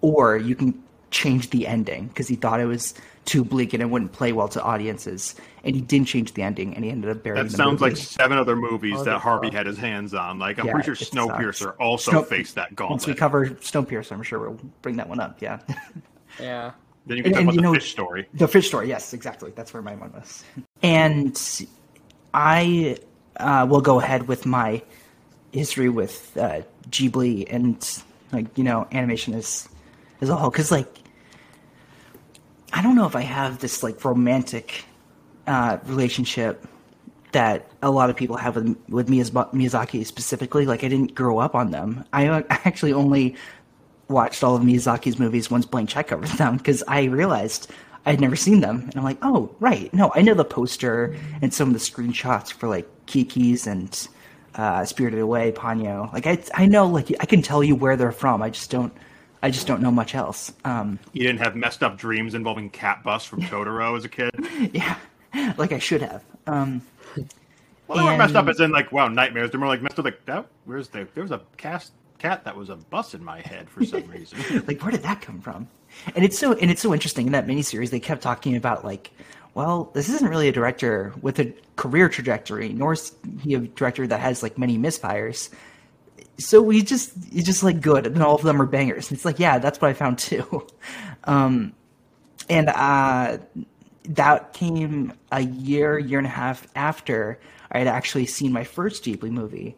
or 0.02 0.38
you 0.38 0.56
can 0.56 0.82
change 1.12 1.50
the 1.52 1.68
ending," 1.68 2.08
because 2.08 2.28
he 2.28 2.36
thought 2.36 2.60
it 2.60 2.66
was 2.66 2.94
too 3.26 3.44
bleak 3.44 3.74
and 3.74 3.84
it 3.84 3.86
wouldn't 3.88 4.14
play 4.14 4.32
well 4.32 4.48
to 4.48 4.64
audiences. 4.64 5.36
And 5.64 5.76
he 5.76 5.82
didn't 5.82 6.08
change 6.08 6.34
the 6.34 6.42
ending, 6.42 6.74
and 6.74 6.84
he 6.86 6.90
ended 6.90 7.12
up 7.12 7.22
burying 7.22 7.44
That 7.44 7.52
the 7.52 7.58
sounds 7.58 7.82
movie. 7.82 7.94
like 7.94 7.98
seven 8.04 8.38
other 8.38 8.56
movies 8.56 8.96
Oh, 8.98 9.04
that 9.04 9.20
Harvey 9.20 9.50
tough. 9.50 9.58
had 9.58 9.66
his 9.68 9.78
hands 9.78 10.14
on. 10.16 10.40
Like 10.40 10.58
I'm 10.60 10.66
Yeah, 10.68 10.74
pretty 10.74 10.86
sure 10.86 10.96
Snowpiercer 10.96 11.54
sucks. 11.54 11.78
also 11.80 12.12
Snow- 12.12 12.24
faced 12.24 12.56
that 12.56 12.76
gauntlet. 12.76 12.92
Once 12.92 13.08
we 13.08 13.14
cover 13.14 13.46
Snowpiercer, 13.48 14.12
I'm 14.14 14.24
sure 14.24 14.40
we'll 14.40 14.60
bring 14.82 14.96
that 14.98 15.08
one 15.10 15.20
up. 15.20 15.40
Yeah, 15.42 15.60
yeah. 16.42 16.72
then 17.06 17.18
you 17.18 17.24
can 17.24 17.34
and- 17.34 17.36
talk 17.36 17.40
and 17.42 17.50
about 17.50 17.54
you 17.56 17.62
the 17.62 17.62
know- 17.64 17.74
fish 17.74 17.92
story. 17.92 18.28
the 18.34 18.48
fish 18.48 18.68
story. 18.68 18.88
Yes, 18.90 19.14
exactly. 19.14 19.52
That's 19.56 19.74
where 19.74 19.84
my 19.84 19.96
one 19.96 20.12
was. 20.14 20.44
And 20.84 21.40
I 22.34 22.98
uh, 23.38 23.66
will 23.70 23.82
go 23.82 24.00
ahead 24.00 24.28
with 24.28 24.46
my 24.46 24.82
history 25.52 25.90
with 25.90 26.36
uh, 26.38 26.62
Ghibli 26.90 27.46
and 27.50 28.04
like 28.32 28.58
you 28.58 28.64
know 28.64 28.88
animation 28.92 29.34
as 29.34 29.68
as 30.22 30.30
a 30.30 30.36
whole 30.36 30.50
because 30.50 30.72
like 30.72 30.88
I 32.74 32.82
don't 32.82 32.96
know 32.96 33.06
if 33.06 33.16
I 33.16 33.22
have 33.22 33.60
this 33.60 33.84
like 33.84 34.04
romantic 34.06 34.86
uh, 35.48 35.78
relationship 35.86 36.66
that 37.34 37.70
a 37.82 37.90
lot 37.90 38.10
of 38.10 38.16
people 38.16 38.38
have 38.38 38.56
with 38.56 38.78
with 38.90 39.08
Miyazaki 39.10 40.06
specifically. 40.06 40.66
Like 40.66 40.84
I 40.84 40.88
didn't 40.88 41.16
grow 41.16 41.40
up 41.40 41.56
on 41.56 41.72
them. 41.72 42.06
I 42.14 42.28
uh, 42.28 42.44
actually 42.50 42.94
only 42.94 43.36
watched 44.12 44.44
all 44.44 44.56
of 44.56 44.62
Miyazaki's 44.62 45.18
movies 45.18 45.50
once 45.50 45.66
Blank 45.66 45.90
Check 45.90 46.08
covered 46.10 46.28
them 46.38 46.58
because 46.58 46.84
I 46.88 47.06
realized 47.06 47.72
I 48.06 48.12
had 48.12 48.22
never 48.22 48.36
seen 48.36 48.62
them, 48.62 48.82
and 48.82 48.96
I'm 48.96 49.04
like, 49.04 49.18
oh 49.22 49.54
right, 49.60 49.94
no, 49.94 50.12
I 50.16 50.22
know 50.22 50.34
the 50.34 50.46
poster 50.46 51.16
and 51.42 51.54
some 51.54 51.68
of 51.70 51.74
the 51.74 51.80
screenshots 51.80 52.52
for 52.52 52.68
like 52.68 52.88
Kiki's 53.06 53.68
and 53.68 54.08
uh, 54.56 54.84
Spirited 54.86 55.20
Away, 55.20 55.52
Ponyo. 55.52 56.12
Like 56.12 56.28
I, 56.28 56.40
I 56.54 56.66
know, 56.66 56.88
like 56.88 57.12
I 57.20 57.26
can 57.26 57.42
tell 57.42 57.64
you 57.64 57.76
where 57.76 57.96
they're 57.96 58.12
from. 58.12 58.42
I 58.42 58.50
just 58.50 58.70
don't, 58.72 58.94
I 59.44 59.50
just 59.52 59.68
don't 59.68 59.82
know 59.82 59.92
much 59.92 60.16
else. 60.16 60.52
Um, 60.66 61.00
You 61.14 61.24
didn't 61.24 61.40
have 61.40 61.56
messed 61.56 61.84
up 61.84 61.98
dreams 61.98 62.34
involving 62.34 62.70
Cat 62.70 63.04
Bus 63.04 63.24
from 63.24 63.42
Totoro 63.42 63.96
as 63.98 64.04
a 64.06 64.10
kid. 64.10 64.32
yeah, 64.74 64.98
like 65.58 65.72
I 65.72 65.80
should 65.80 66.02
have. 66.02 66.24
Um, 66.48 66.82
Well, 67.88 67.98
they 67.98 68.04
weren't 68.04 68.18
messed 68.18 68.36
up 68.36 68.48
as 68.48 68.60
in 68.60 68.72
like 68.72 68.92
wow 68.92 69.08
nightmares. 69.10 69.52
They're 69.52 69.60
more 69.60 69.70
like 69.70 69.82
messed 69.82 70.00
up 70.00 70.06
like 70.06 70.26
that. 70.26 70.48
Where's 70.66 70.88
the 70.88 71.08
there 71.14 71.24
was 71.24 71.32
a 71.32 71.42
cast 71.58 71.92
cat 72.22 72.44
that 72.46 72.56
was 72.56 72.70
a 72.70 72.76
bus 72.76 73.14
in 73.14 73.24
my 73.24 73.42
head 73.42 73.70
for 73.70 73.84
some 73.84 74.08
reason. 74.08 74.40
like 74.68 74.82
where 74.82 74.92
did 74.92 75.04
that 75.04 75.22
come 75.22 75.42
from? 75.42 75.68
And 76.16 76.24
it's 76.24 76.38
so 76.38 76.54
and 76.54 76.70
it's 76.70 76.82
so 76.82 76.94
interesting 76.94 77.26
in 77.26 77.32
that 77.34 77.48
miniseries 77.48 77.90
they 77.90 78.00
kept 78.00 78.22
talking 78.22 78.56
about 78.56 78.86
like 78.86 79.12
well 79.54 79.90
this 79.94 80.08
isn't 80.08 80.30
really 80.30 80.48
a 80.48 80.52
director 80.52 81.14
with 81.22 81.40
a 81.40 81.54
career 81.76 82.08
trajectory 82.10 82.70
nor 82.70 82.94
is 82.94 83.14
he 83.42 83.56
a 83.56 83.60
director 83.60 84.06
that 84.08 84.20
has 84.20 84.44
like 84.44 84.58
many 84.58 84.78
misfires. 84.78 85.50
So 86.38 86.62
we 86.62 86.82
just 86.82 87.14
he's 87.32 87.46
just 87.46 87.64
like 87.64 87.82
good 87.82 88.06
and 88.06 88.16
then 88.16 88.22
all 88.22 88.36
of 88.36 88.44
them 88.44 88.62
are 88.62 88.66
bangers. 88.66 89.10
And 89.10 89.18
it's 89.18 89.26
like 89.26 89.40
yeah 89.40 89.58
that's 89.58 89.82
what 89.82 89.90
i 89.90 89.94
found 89.94 90.18
too. 90.20 90.68
Um 91.26 91.74
and 92.50 92.70
uh 92.70 93.38
that 94.06 94.54
came 94.54 95.14
a 95.32 95.42
year 95.42 96.00
year 96.00 96.18
and 96.18 96.26
a 96.26 96.32
half 96.32 96.66
after 96.76 97.40
i 97.72 97.78
had 97.78 97.86
actually 97.88 98.26
seen 98.26 98.52
my 98.52 98.64
first 98.64 99.04
ghibli 99.04 99.30
movie 99.30 99.76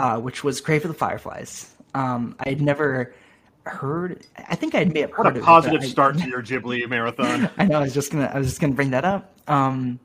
uh, 0.00 0.18
which 0.18 0.42
was 0.42 0.60
Grave 0.60 0.82
for 0.82 0.88
the 0.88 0.94
Fireflies. 0.94 1.70
Um, 1.94 2.34
I 2.40 2.48
had 2.50 2.60
never 2.62 3.14
heard. 3.66 4.24
I 4.48 4.54
think 4.56 4.74
I 4.74 4.84
may 4.84 5.00
have 5.00 5.10
What 5.12 5.36
a 5.36 5.40
positive 5.40 5.76
it, 5.76 5.80
but 5.80 5.86
I- 5.86 5.90
start 5.90 6.18
to 6.18 6.28
your 6.28 6.42
Ghibli 6.42 6.88
marathon. 6.88 7.50
I 7.58 7.66
know. 7.66 7.78
I 7.78 7.82
was 7.82 7.94
just 7.94 8.10
gonna. 8.12 8.30
I 8.32 8.38
was 8.38 8.48
just 8.48 8.60
gonna 8.60 8.74
bring 8.74 8.90
that 8.90 9.04
up. 9.04 9.32
Um, 9.48 9.98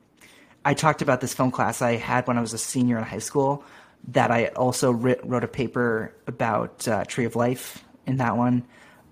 I 0.64 0.74
talked 0.74 1.00
about 1.02 1.20
this 1.20 1.32
film 1.32 1.50
class 1.50 1.80
I 1.80 1.96
had 1.96 2.26
when 2.26 2.36
I 2.36 2.40
was 2.40 2.52
a 2.52 2.58
senior 2.58 2.98
in 2.98 3.04
high 3.04 3.18
school. 3.20 3.64
That 4.08 4.30
I 4.30 4.46
also 4.48 4.92
writ, 4.92 5.20
wrote 5.24 5.42
a 5.44 5.48
paper 5.48 6.12
about 6.26 6.86
uh, 6.86 7.04
Tree 7.04 7.24
of 7.24 7.34
Life 7.34 7.82
in 8.06 8.18
that 8.18 8.36
one, 8.36 8.62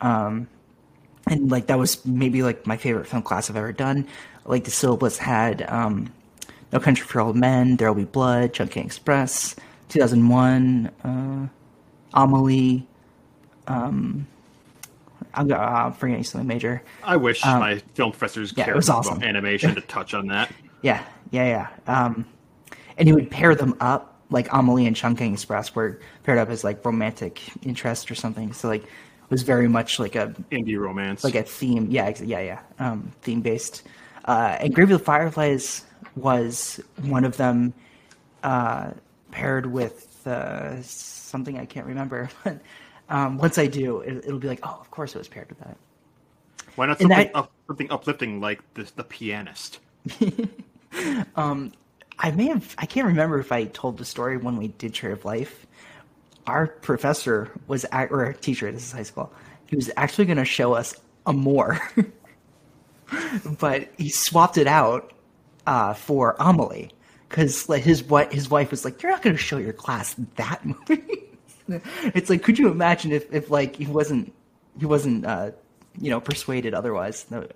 um, 0.01 0.47
and 1.27 1.51
like 1.51 1.67
that 1.67 1.79
was 1.79 2.05
maybe 2.07 2.43
like 2.43 2.67
my 2.67 2.77
favorite 2.77 3.07
film 3.07 3.23
class 3.23 3.49
I've 3.51 3.57
ever 3.57 3.73
done. 3.73 4.07
Like 4.45 4.65
the 4.65 4.71
syllabus 4.71 5.17
had 5.19 5.63
um, 5.69 6.13
No 6.73 6.79
Country 6.79 7.07
for 7.07 7.21
Old 7.23 7.35
Men, 7.37 7.77
There 7.77 7.93
Will 7.93 8.03
Be 8.05 8.11
Blood, 8.11 8.53
Chungking 8.53 8.85
Express, 8.85 9.57
2001, 9.89 10.91
uh, 11.05 11.49
Amelie. 12.15 12.87
Um, 13.67 14.27
I'm, 15.35 15.51
uh, 15.51 15.57
I'm 15.57 15.93
forgetting 15.93 16.25
something 16.25 16.47
major. 16.47 16.83
I 17.03 17.17
wish 17.17 17.45
my 17.45 17.79
film 17.95 18.13
professors 18.13 18.51
Um, 18.51 18.55
yeah, 18.59 18.63
it 18.65 18.67
cared 18.67 18.77
was 18.77 18.89
about 18.89 19.23
animation 19.23 19.75
to 19.77 19.81
touch 19.81 20.15
on 20.15 20.29
that. 20.29 20.53
Yeah, 20.83 21.03
yeah, 21.31 21.69
yeah. 21.89 22.05
Um, 22.05 22.27
and 22.97 23.09
he 23.09 23.13
would 23.15 23.31
pair 23.31 23.55
them 23.55 23.75
up, 23.81 24.21
like 24.31 24.49
Amelie 24.53 24.87
and 24.87 24.95
Chungking 24.95 25.33
Express 25.33 25.75
were 25.75 26.01
paired 26.23 26.39
up 26.39 26.51
as 26.51 26.63
like 26.63 26.85
romantic 26.85 27.41
interest 27.65 28.11
or 28.11 28.15
something. 28.15 28.53
So 28.53 28.69
like 28.69 28.83
it 28.85 29.31
was 29.31 29.43
very 29.43 29.69
much 29.69 29.99
like 29.99 30.15
a 30.15 30.35
Indie 30.53 30.79
romance. 30.79 31.25
like 31.25 31.35
a 31.35 31.43
theme. 31.43 31.91
Yeah, 31.91 32.07
ex- 32.07 32.21
yeah, 32.21 32.41
yeah. 32.41 32.61
Um, 32.79 33.11
theme 33.23 33.41
based. 33.41 33.83
Uh, 34.27 34.57
and 34.61 34.75
Grave 34.75 34.91
of 34.91 34.99
the 34.99 35.05
Fireflies 35.05 35.85
was 36.17 36.81
one 37.03 37.25
of 37.25 37.37
them, 37.37 37.75
uh, 38.43 38.91
paired 39.35 39.67
with 39.67 40.25
uh, 40.27 40.81
something 40.83 41.59
I 41.59 41.67
can't 41.67 41.87
remember. 41.87 42.31
But 42.45 42.61
um, 43.11 43.37
once 43.37 43.59
I 43.59 43.67
do, 43.67 44.01
it, 44.01 44.25
it'll 44.25 44.39
be 44.39 44.49
like, 44.49 44.61
oh, 44.63 44.79
of 44.81 44.91
course 44.91 45.15
it 45.15 45.19
was 45.19 45.29
paired 45.29 45.49
with 45.51 45.59
that. 45.59 45.77
Why 46.77 46.87
not 46.87 46.99
something, 46.99 47.19
that- 47.19 47.37
up, 47.37 47.51
something 47.67 47.91
uplifting 47.91 48.41
like 48.41 48.63
this, 48.75 48.93
the 48.93 49.05
pianist? 49.05 49.81
I 52.17 52.31
may 52.31 52.47
have. 52.47 52.75
I 52.79 52.87
can't 52.87 53.09
remember 53.09 53.41
if 53.41 53.51
I 53.51 53.65
told 53.65 53.99
the 53.99 54.05
story 54.05 54.37
when 54.37 54.57
we 54.57 54.69
did 54.69 54.95
Tree 54.95 55.13
of 55.13 55.25
Life. 55.25 55.67
Our 56.47 56.69
professor 56.69 57.51
was, 57.67 57.85
at, 57.91 58.13
or 58.13 58.25
our 58.25 58.33
teacher. 58.33 58.71
This 58.71 58.87
is 58.87 58.93
high 58.93 59.03
school. 59.03 59.33
He 59.67 59.77
was 59.77 59.91
actually 59.97 60.27
going 60.27 60.39
to 60.39 60.45
show 60.45 60.75
us 60.75 60.95
Amour, 61.27 61.81
but 63.59 63.89
he 63.99 64.11
swapped 64.11 64.57
it 64.59 64.69
out 64.69 65.13
uh, 65.67 65.95
for 65.95 66.37
Amelie 66.39 66.93
because 67.35 67.69
like 67.69 67.83
his 67.83 68.05
wife, 68.05 68.31
his 68.31 68.49
wife 68.49 68.71
was 68.71 68.85
like, 68.85 69.03
"You're 69.03 69.11
not 69.11 69.21
going 69.21 69.35
to 69.35 69.43
show 69.43 69.59
your 69.59 69.73
class 69.73 70.15
that 70.37 70.65
movie." 70.65 71.25
it's 72.15 72.31
like, 72.31 72.45
could 72.45 72.61
you 72.61 72.71
imagine 72.71 73.11
if, 73.11 73.33
if 73.35 73.51
like 73.51 73.75
he 73.75 73.87
wasn't 73.87 74.33
he 74.79 74.87
wasn't 74.87 75.27
uh, 75.27 75.51
you 76.01 76.11
know 76.11 76.21
persuaded 76.21 76.75
otherwise? 76.75 77.27
No, 77.31 77.49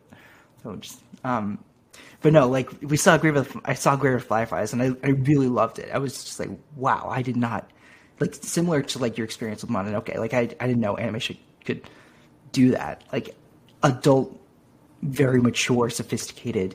just 0.80 1.00
um, 1.22 1.62
but 2.22 2.32
no, 2.32 2.48
like 2.48 2.68
we 2.82 2.96
saw 2.96 3.16
Grave 3.18 3.56
I 3.64 3.74
saw 3.74 3.94
Grave 3.94 4.16
of 4.16 4.24
Fireflies 4.24 4.72
and 4.72 4.82
I, 4.82 4.90
I 5.04 5.10
really 5.10 5.46
loved 5.46 5.78
it. 5.78 5.90
I 5.94 5.98
was 5.98 6.24
just 6.24 6.40
like, 6.40 6.50
wow, 6.74 7.06
I 7.08 7.22
did 7.22 7.36
not 7.36 7.70
like 8.18 8.34
similar 8.34 8.82
to 8.82 8.98
like 8.98 9.16
your 9.16 9.26
experience 9.26 9.62
with 9.62 9.70
Mononoke. 9.70 10.16
Like 10.16 10.34
I 10.34 10.40
I 10.40 10.66
didn't 10.66 10.80
know 10.80 10.98
animation 10.98 11.38
could 11.64 11.88
do 12.50 12.72
that. 12.72 13.04
Like 13.12 13.36
adult, 13.84 14.36
very 15.02 15.40
mature, 15.40 15.88
sophisticated 15.88 16.74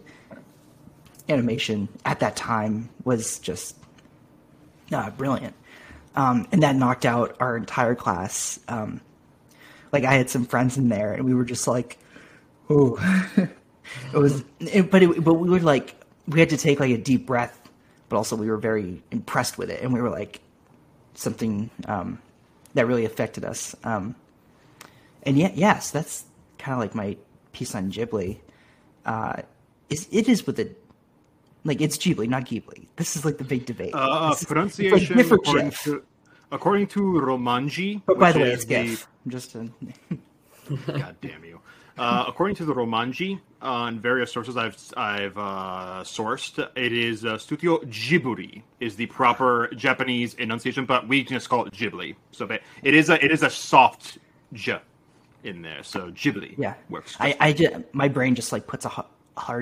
animation 1.30 1.88
at 2.06 2.20
that 2.20 2.36
time 2.36 2.90
was 3.04 3.40
just 3.40 3.78
uh, 4.92 5.10
brilliant. 5.12 5.56
Um, 6.16 6.48
and 6.52 6.64
that 6.64 6.76
knocked 6.76 7.06
out 7.06 7.36
our 7.40 7.58
entire 7.58 7.96
class. 7.96 8.60
Um, 8.68 9.02
like 9.92 10.04
I 10.04 10.14
had 10.14 10.30
some 10.30 10.46
friends 10.46 10.78
in 10.78 10.90
there, 10.90 11.14
and 11.14 11.26
we 11.26 11.34
were 11.34 11.46
just 11.46 11.68
like, 11.68 11.98
"Ooh." 12.70 12.98
it 13.38 14.18
was, 14.18 14.44
it, 14.60 14.92
but 14.92 15.04
it, 15.04 15.24
but 15.24 15.36
we 15.36 15.50
were 15.50 15.60
like, 15.60 15.96
we 16.28 16.40
had 16.40 16.50
to 16.50 16.58
take 16.58 16.80
like 16.80 16.92
a 16.92 16.98
deep 16.98 17.26
breath, 17.26 17.70
but 18.10 18.18
also 18.18 18.36
we 18.36 18.50
were 18.50 18.58
very 18.58 19.02
impressed 19.12 19.58
with 19.58 19.70
it, 19.70 19.82
and 19.82 19.94
we 19.94 20.02
were 20.02 20.10
like, 20.10 20.42
something 21.16 21.70
um, 21.88 22.20
that 22.74 22.88
really 22.88 23.06
affected 23.06 23.46
us. 23.46 23.76
Um, 23.84 24.16
and 25.24 25.38
yet, 25.38 25.56
yes, 25.56 25.92
that's 25.92 26.26
kind 26.58 26.74
of 26.74 26.80
like 26.80 26.96
my 26.96 27.18
piece 27.52 27.76
on 27.76 27.92
Ghibli. 27.92 28.40
Uh, 29.06 29.42
is 29.90 30.08
it 30.12 30.28
is 30.28 30.46
with 30.46 30.56
the 30.56 30.72
like 31.64 31.82
it's 31.82 31.98
Ghibli, 31.98 32.28
not 32.28 32.46
Ghibli. 32.46 32.88
This 32.96 33.16
is 33.16 33.26
like 33.26 33.38
the 33.38 33.44
big 33.44 33.66
debate. 33.66 33.92
Uh, 33.94 34.34
is- 34.34 34.46
pronunciation 34.46 35.18
like 35.18 35.32
according 35.32 35.70
Gif. 35.70 35.84
to, 35.84 36.04
according 36.52 36.88
to 36.88 37.00
Romanji. 37.00 38.02
But 38.06 38.20
by 38.20 38.32
the 38.32 38.40
way, 38.40 38.52
it's 38.52 38.66
GIF. 38.66 39.08
Just 39.28 39.56
a... 39.56 39.70
God 40.88 41.16
damn 41.22 41.44
you. 41.44 41.60
Uh, 41.98 42.26
according 42.28 42.56
to 42.56 42.66
the 42.66 42.74
Romanji, 42.74 43.40
on 43.62 44.00
various 44.00 44.32
sources 44.32 44.58
I've 44.58 44.76
I've 44.98 45.38
uh, 45.38 46.04
sourced, 46.04 46.58
it 46.76 46.92
is 46.92 47.24
uh, 47.24 47.38
Studio 47.38 47.78
Ghibli 47.82 48.64
is 48.80 48.96
the 48.96 49.06
proper 49.08 49.70
Japanese 49.76 50.34
enunciation, 50.36 50.86
but 50.86 51.08
we 51.08 51.24
just 51.24 51.50
call 51.50 51.66
it 51.66 51.74
Ghibli. 51.74 52.16
So 52.32 52.50
it 52.82 52.94
is 52.94 53.10
a 53.10 53.24
it 53.24 53.32
is 53.32 53.44
a 53.44 53.50
soft 53.50 54.18
j 54.54 54.80
in 55.44 55.62
there. 55.62 55.84
So 55.84 56.10
Ghibli, 56.12 56.58
yeah, 56.58 56.74
works. 56.90 57.16
I, 57.20 57.36
I 57.40 57.54
just, 57.54 57.76
my 57.94 58.08
brain 58.08 58.34
just 58.34 58.52
like 58.52 58.66
puts 58.66 58.86
a 58.86 59.06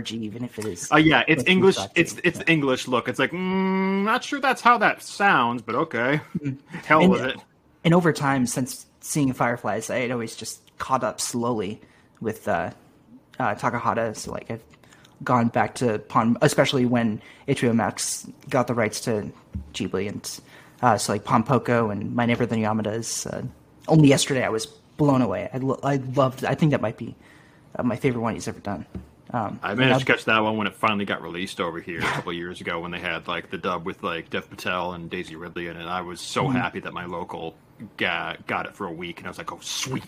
G, 0.04 0.18
even 0.18 0.44
if 0.44 0.60
it 0.60 0.66
is. 0.66 0.92
Uh, 0.92 0.98
yeah, 0.98 1.24
it's 1.28 1.44
English. 1.48 1.78
It's 1.96 2.16
it's 2.24 2.40
Yeah. 2.40 2.46
English 2.48 2.88
look. 2.88 3.08
It's 3.08 3.20
like 3.20 3.32
mm, 3.32 4.04
not 4.04 4.24
sure 4.24 4.40
that's 4.40 4.62
how 4.62 4.78
that 4.80 5.02
sounds, 5.02 5.62
but 5.62 5.76
okay, 5.76 6.20
hell 6.86 7.02
And- 7.02 7.12
with 7.12 7.22
it. 7.22 7.38
and 7.84 7.94
over 7.94 8.12
time, 8.14 8.46
since 8.46 8.86
seeing 9.00 9.32
Fireflies, 9.34 9.90
I 9.90 10.00
had 10.00 10.12
always 10.12 10.36
just 10.36 10.62
caught 10.78 11.04
up 11.04 11.22
slowly 11.22 11.80
with 12.20 12.48
uh, 12.48 12.72
uh, 13.40 13.56
Takahata. 13.56 14.16
So 14.16 14.32
like 14.32 14.52
I've 14.52 14.64
gone 15.24 15.48
back 15.50 15.76
to 15.76 16.00
Pon, 16.00 16.38
especially 16.42 16.86
when 16.86 17.22
HBO 17.48 17.74
Max 17.76 18.28
got 18.50 18.68
the 18.68 18.74
rights 18.74 19.00
to 19.02 19.32
Ghibli, 19.74 20.08
and 20.10 20.40
uh, 20.82 20.98
so 20.98 21.14
like 21.14 21.24
Pom 21.24 21.44
Poko 21.44 21.92
and 21.92 22.14
My 22.16 22.26
Neighbor 22.26 22.46
the 22.46 22.56
Yamadas. 22.58 23.26
Uh, 23.32 23.44
only 23.88 24.10
yesterday, 24.10 24.44
I 24.44 24.50
was 24.50 24.66
blown 24.98 25.22
away. 25.22 25.50
I, 25.54 25.58
lo- 25.58 25.80
I 25.84 25.96
loved. 25.96 26.44
I 26.46 26.56
think 26.56 26.72
that 26.72 26.82
might 26.82 26.98
be 26.98 27.16
uh, 27.76 27.84
my 27.84 27.96
favorite 27.96 28.22
one 28.22 28.34
he's 28.36 28.48
ever 28.48 28.60
done. 28.60 28.86
Um, 29.34 29.62
I 29.62 29.76
managed 29.76 30.00
to 30.00 30.06
catch 30.06 30.26
that 30.26 30.40
one 30.40 30.58
when 30.58 30.68
it 30.68 30.76
finally 30.76 31.06
got 31.06 31.22
released 31.22 31.60
over 31.62 31.80
here 31.80 32.06
a 32.08 32.12
couple 32.12 32.34
years 32.34 32.62
ago 32.62 32.80
when 32.80 32.92
they 32.92 33.00
had 33.00 33.28
like 33.28 33.50
the 33.52 33.58
dub 33.58 33.86
with 33.86 34.02
like 34.04 34.30
Dev 34.32 34.50
Patel 34.50 34.94
and 34.94 35.10
Daisy 35.10 35.36
Ridley 35.36 35.68
in 35.68 35.78
it. 35.78 35.86
I 35.86 36.02
was 36.02 36.20
so 36.22 36.48
Mm-hmm. 36.48 36.58
happy 36.58 36.80
that 36.82 36.94
my 36.94 37.06
local 37.06 37.56
got 37.98 38.48
got 38.48 38.66
it 38.66 38.76
for 38.76 38.88
a 38.88 38.92
week, 38.92 39.20
and 39.20 39.28
I 39.28 39.30
was 39.30 39.38
like, 39.38 39.52
oh 39.52 39.60
sweet. 39.62 40.06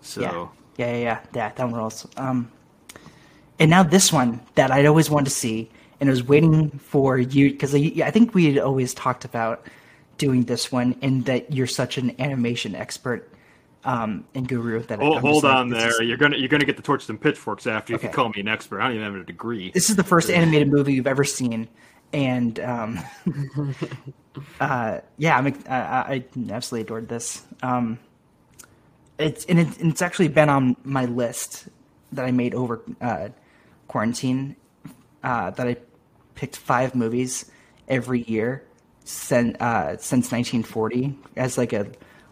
So 0.00 0.22
Yeah, 0.22 0.32
yeah, 0.76 0.86
yeah, 0.92 0.96
yeah. 0.98 1.20
yeah 1.34 1.52
that 1.52 1.58
one 1.58 1.74
rules. 1.74 2.06
Um, 2.16 2.52
and 3.58 3.70
now 3.70 3.82
this 3.82 4.12
one 4.12 4.40
that 4.54 4.70
I'd 4.70 4.86
always 4.86 5.10
wanted 5.10 5.26
to 5.26 5.30
see, 5.30 5.70
and 6.00 6.08
I 6.08 6.12
was 6.12 6.22
waiting 6.24 6.70
for 6.78 7.18
you 7.18 7.50
because 7.50 7.74
I, 7.74 7.92
I 8.04 8.10
think 8.10 8.34
we 8.34 8.46
had 8.46 8.58
always 8.58 8.94
talked 8.94 9.24
about 9.24 9.66
doing 10.18 10.44
this 10.44 10.72
one, 10.72 10.96
and 11.02 11.24
that 11.26 11.52
you're 11.52 11.66
such 11.66 11.98
an 11.98 12.18
animation 12.20 12.74
expert 12.74 13.30
um, 13.86 14.24
and 14.34 14.46
guru 14.48 14.80
that 14.82 14.98
Hold, 14.98 15.20
hold 15.20 15.44
like, 15.44 15.54
on 15.54 15.68
this 15.70 15.78
there. 15.82 16.02
is- 16.02 16.08
You're 16.08 16.16
gonna 16.18 16.36
you're 16.36 16.48
gonna 16.48 16.64
get 16.66 16.76
the 16.76 16.82
torches 16.82 17.08
and 17.08 17.18
pitchforks 17.20 17.66
after 17.66 17.92
you 17.92 17.96
Okay. 17.96 18.08
can 18.08 18.14
call 18.14 18.28
me 18.28 18.40
an 18.40 18.48
expert. 18.48 18.80
I 18.80 18.88
don't 18.88 18.96
even 18.96 19.12
have 19.12 19.22
a 19.22 19.24
degree. 19.24 19.70
This 19.72 19.88
is 19.88 19.96
the 19.96 20.04
first 20.04 20.28
animated 20.28 20.68
movie 20.70 20.92
you've 20.92 21.06
ever 21.06 21.24
seen, 21.24 21.68
and 22.12 22.58
um, 22.60 22.98
uh, 24.60 25.00
yeah, 25.16 25.38
I'm, 25.38 25.46
I, 25.68 25.76
I 25.76 26.24
absolutely 26.50 26.82
adored 26.82 27.08
this. 27.08 27.44
Um, 27.62 27.98
it's 29.18 29.44
and, 29.46 29.58
it, 29.60 29.78
and 29.80 29.90
it's 29.92 30.02
actually 30.02 30.28
been 30.28 30.48
on 30.48 30.76
my 30.84 31.06
list 31.06 31.68
that 32.12 32.24
I 32.24 32.30
made 32.32 32.54
over 32.54 32.82
uh, 33.00 33.28
quarantine. 33.88 34.56
Uh, 35.22 35.50
that 35.50 35.66
I 35.66 35.76
picked 36.36 36.56
five 36.56 36.94
movies 36.94 37.50
every 37.88 38.22
year 38.22 38.62
since 39.04 39.56
uh, 39.60 39.96
since 39.96 40.30
1940 40.30 41.18
as 41.36 41.58
like 41.58 41.72
a 41.72 41.86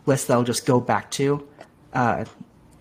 list 0.06 0.28
that 0.28 0.34
I'll 0.34 0.44
just 0.44 0.66
go 0.66 0.80
back 0.80 1.10
to. 1.12 1.46
Uh, 1.92 2.24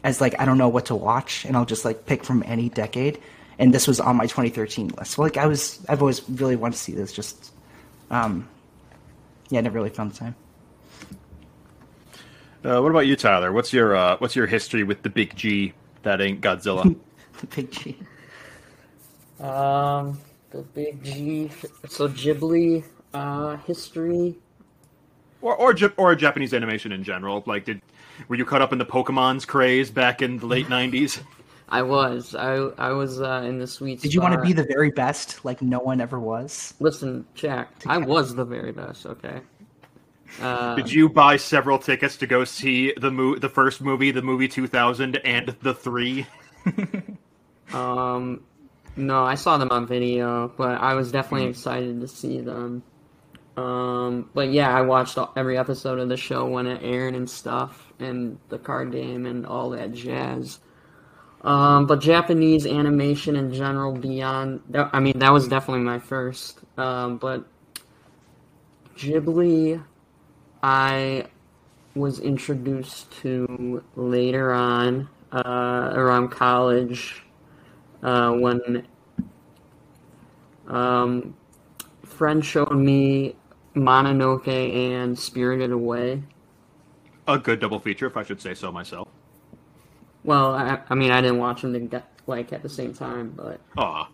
as 0.04 0.20
like 0.20 0.40
I 0.40 0.46
don't 0.46 0.58
know 0.58 0.70
what 0.70 0.88
to 0.88 0.96
watch, 0.96 1.46
and 1.46 1.56
I'll 1.56 1.66
just 1.66 1.86
like 1.86 2.06
pick 2.06 2.24
from 2.24 2.44
any 2.46 2.70
decade. 2.70 3.20
And 3.60 3.74
this 3.74 3.88
was 3.88 4.00
on 4.00 4.16
my 4.16 4.26
2013 4.26 4.90
list. 4.98 5.12
So 5.12 5.22
like 5.22 5.38
I 5.38 5.46
was, 5.46 5.84
I've 5.88 6.02
always 6.02 6.28
really 6.28 6.56
wanted 6.56 6.74
to 6.74 6.80
see 6.80 6.94
this. 6.94 7.14
Just, 7.14 7.54
um, 8.10 8.50
yeah, 9.50 9.62
never 9.62 9.76
really 9.76 9.92
found 9.92 10.12
the 10.12 10.18
time. 10.18 10.36
Uh, 12.66 12.82
what 12.82 12.90
about 12.90 13.06
you, 13.06 13.16
Tyler? 13.16 13.52
What's 13.52 13.74
your 13.74 13.96
uh, 13.96 14.18
what's 14.18 14.36
your 14.36 14.48
history 14.48 14.84
with 14.84 15.02
the 15.04 15.10
big 15.10 15.36
G 15.36 15.74
that 16.04 16.22
ain't 16.22 16.42
Godzilla? 16.42 16.96
The 17.40 17.48
big 17.48 17.72
G. 17.72 17.98
Um, 19.40 20.22
the 20.52 20.62
big 20.62 21.04
G. 21.04 21.50
So 21.90 22.08
Ghibli 22.08 22.86
uh, 23.14 23.58
history. 23.58 24.36
Or 25.44 25.56
or, 25.56 25.76
or 25.98 26.16
Japanese 26.16 26.54
animation 26.54 26.92
in 26.92 27.04
general? 27.04 27.44
Like, 27.46 27.66
did 27.66 27.82
were 28.28 28.36
you 28.36 28.46
caught 28.46 28.62
up 28.62 28.72
in 28.72 28.80
the 28.80 28.86
Pokemon's 28.86 29.46
craze 29.46 29.92
back 29.92 30.22
in 30.22 30.40
the 30.40 30.46
late 30.46 30.68
'90s? 30.68 31.22
I 31.70 31.82
was. 31.82 32.36
I 32.36 32.54
I 32.78 32.92
was 32.92 33.22
uh, 33.22 33.44
in 33.46 33.60
the 33.60 33.68
sweet. 33.68 34.02
Did 34.02 34.14
you 34.14 34.22
want 34.22 34.34
to 34.34 34.42
be 34.42 34.54
the 34.54 34.66
very 34.66 34.92
best, 34.92 35.44
like 35.46 35.62
no 35.62 35.80
one 35.80 36.02
ever 36.02 36.20
was? 36.20 36.74
Listen, 36.80 37.26
Jack. 37.36 37.70
I 37.88 37.98
was 37.98 38.36
the 38.36 38.46
very 38.46 38.72
best. 38.72 39.06
Okay. 39.06 39.42
Uh, 40.42 40.74
Did 40.76 40.92
you 40.92 41.10
buy 41.10 41.38
several 41.38 41.78
tickets 41.78 42.18
to 42.18 42.26
go 42.26 42.44
see 42.44 42.92
the 42.98 43.12
mo- 43.12 43.36
the 43.36 43.50
first 43.50 43.82
movie, 43.82 44.10
the 44.10 44.24
movie 44.24 44.48
2000, 44.48 45.18
and 45.18 45.56
the 45.62 45.74
three? 45.76 46.26
Um, 47.74 48.44
no, 48.96 49.24
I 49.24 49.36
saw 49.36 49.58
them 49.58 49.70
on 49.72 49.88
video, 49.88 50.50
but 50.50 50.80
I 50.80 50.94
was 50.94 51.12
definitely 51.12 51.48
excited 51.48 52.00
to 52.02 52.08
see 52.08 52.40
them. 52.42 52.84
Um, 53.56 54.30
but 54.34 54.52
yeah, 54.52 54.76
I 54.76 54.82
watched 54.82 55.18
every 55.36 55.58
episode 55.58 56.00
of 56.00 56.10
the 56.10 56.18
show 56.18 56.48
when 56.48 56.66
it 56.66 56.82
aired 56.84 57.16
and 57.16 57.30
stuff, 57.30 57.94
and 58.00 58.38
the 58.50 58.58
card 58.58 58.92
game 58.92 59.26
and 59.26 59.46
all 59.46 59.70
that 59.72 59.94
jazz. 59.94 60.60
Um, 61.42 61.86
but 61.86 62.00
Japanese 62.00 62.66
animation 62.66 63.36
in 63.36 63.54
general, 63.54 63.94
beyond 63.94 64.62
I 64.94 65.00
mean, 65.00 65.20
that 65.20 65.32
was 65.32 65.48
definitely 65.48 65.84
my 65.84 66.00
first. 66.00 66.60
Um, 66.78 67.18
but 67.18 67.46
Ghibli, 68.96 69.84
I 70.64 71.26
was 71.96 72.20
introduced 72.20 73.12
to 73.22 73.84
later 73.96 74.54
on, 74.54 75.10
uh, 75.34 75.92
around 75.96 76.30
college 76.30 77.24
uh, 78.04 78.32
when 78.34 78.86
um, 80.68 81.36
friend 82.06 82.46
showed 82.46 82.72
me 82.72 83.36
Mononoke 83.76 84.48
and 84.76 85.18
Spirited 85.18 85.72
Away. 85.72 86.24
A 87.28 87.38
good 87.38 87.60
double 87.60 87.80
feature, 87.80 88.08
if 88.08 88.18
I 88.18 88.24
should 88.24 88.42
say 88.42 88.54
so 88.54 88.72
myself. 88.72 89.08
Well, 90.24 90.54
I, 90.54 90.80
I 90.90 90.96
mean, 90.96 91.12
I 91.12 91.22
didn't 91.22 91.40
watch 91.40 91.62
them 91.62 91.90
to 91.90 92.04
like 92.28 92.54
at 92.54 92.64
the 92.64 92.70
same 92.70 92.94
time, 92.94 93.34
but 93.36 93.60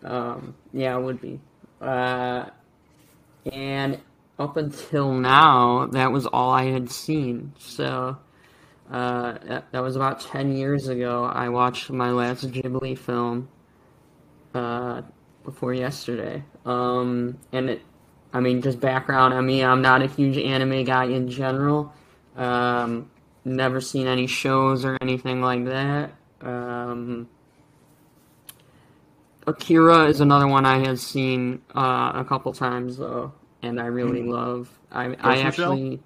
um, 0.04 0.54
yeah, 0.72 0.96
it 0.96 1.02
would 1.02 1.20
be. 1.20 1.40
Uh, 1.80 2.46
and 3.52 4.00
up 4.38 4.56
until 4.56 5.12
now, 5.12 5.86
that 5.86 6.10
was 6.10 6.26
all 6.26 6.50
I 6.50 6.64
had 6.64 6.90
seen. 6.90 7.52
So 7.58 8.16
uh, 8.90 9.38
that, 9.44 9.70
that 9.72 9.80
was 9.80 9.96
about 9.96 10.20
ten 10.20 10.56
years 10.56 10.88
ago. 10.88 11.24
I 11.24 11.48
watched 11.48 11.90
my 11.90 12.10
last 12.10 12.50
Ghibli 12.50 12.98
film 12.98 13.48
uh, 14.54 15.02
before 15.44 15.74
yesterday, 15.74 16.42
um, 16.64 17.38
and 17.52 17.70
it 17.70 17.82
I 18.32 18.40
mean, 18.40 18.62
just 18.62 18.80
background 18.80 19.34
on 19.34 19.44
me, 19.44 19.64
I'm 19.64 19.82
not 19.82 20.02
a 20.02 20.06
huge 20.06 20.38
anime 20.38 20.84
guy 20.84 21.04
in 21.04 21.28
general. 21.28 21.92
Um, 22.36 23.10
never 23.44 23.80
seen 23.80 24.06
any 24.06 24.26
shows 24.26 24.84
or 24.84 24.96
anything 25.00 25.42
like 25.42 25.64
that. 25.66 26.12
Um, 26.40 27.28
Akira 29.46 30.04
is 30.06 30.20
another 30.20 30.46
one 30.46 30.64
I 30.64 30.78
have 30.86 31.00
seen 31.00 31.62
uh, 31.74 32.12
a 32.14 32.24
couple 32.24 32.52
times 32.52 32.98
though, 32.98 33.32
and 33.62 33.80
I 33.80 33.86
really 33.86 34.22
love. 34.22 34.70
I 34.92 35.16
I 35.20 35.38
actually 35.40 36.00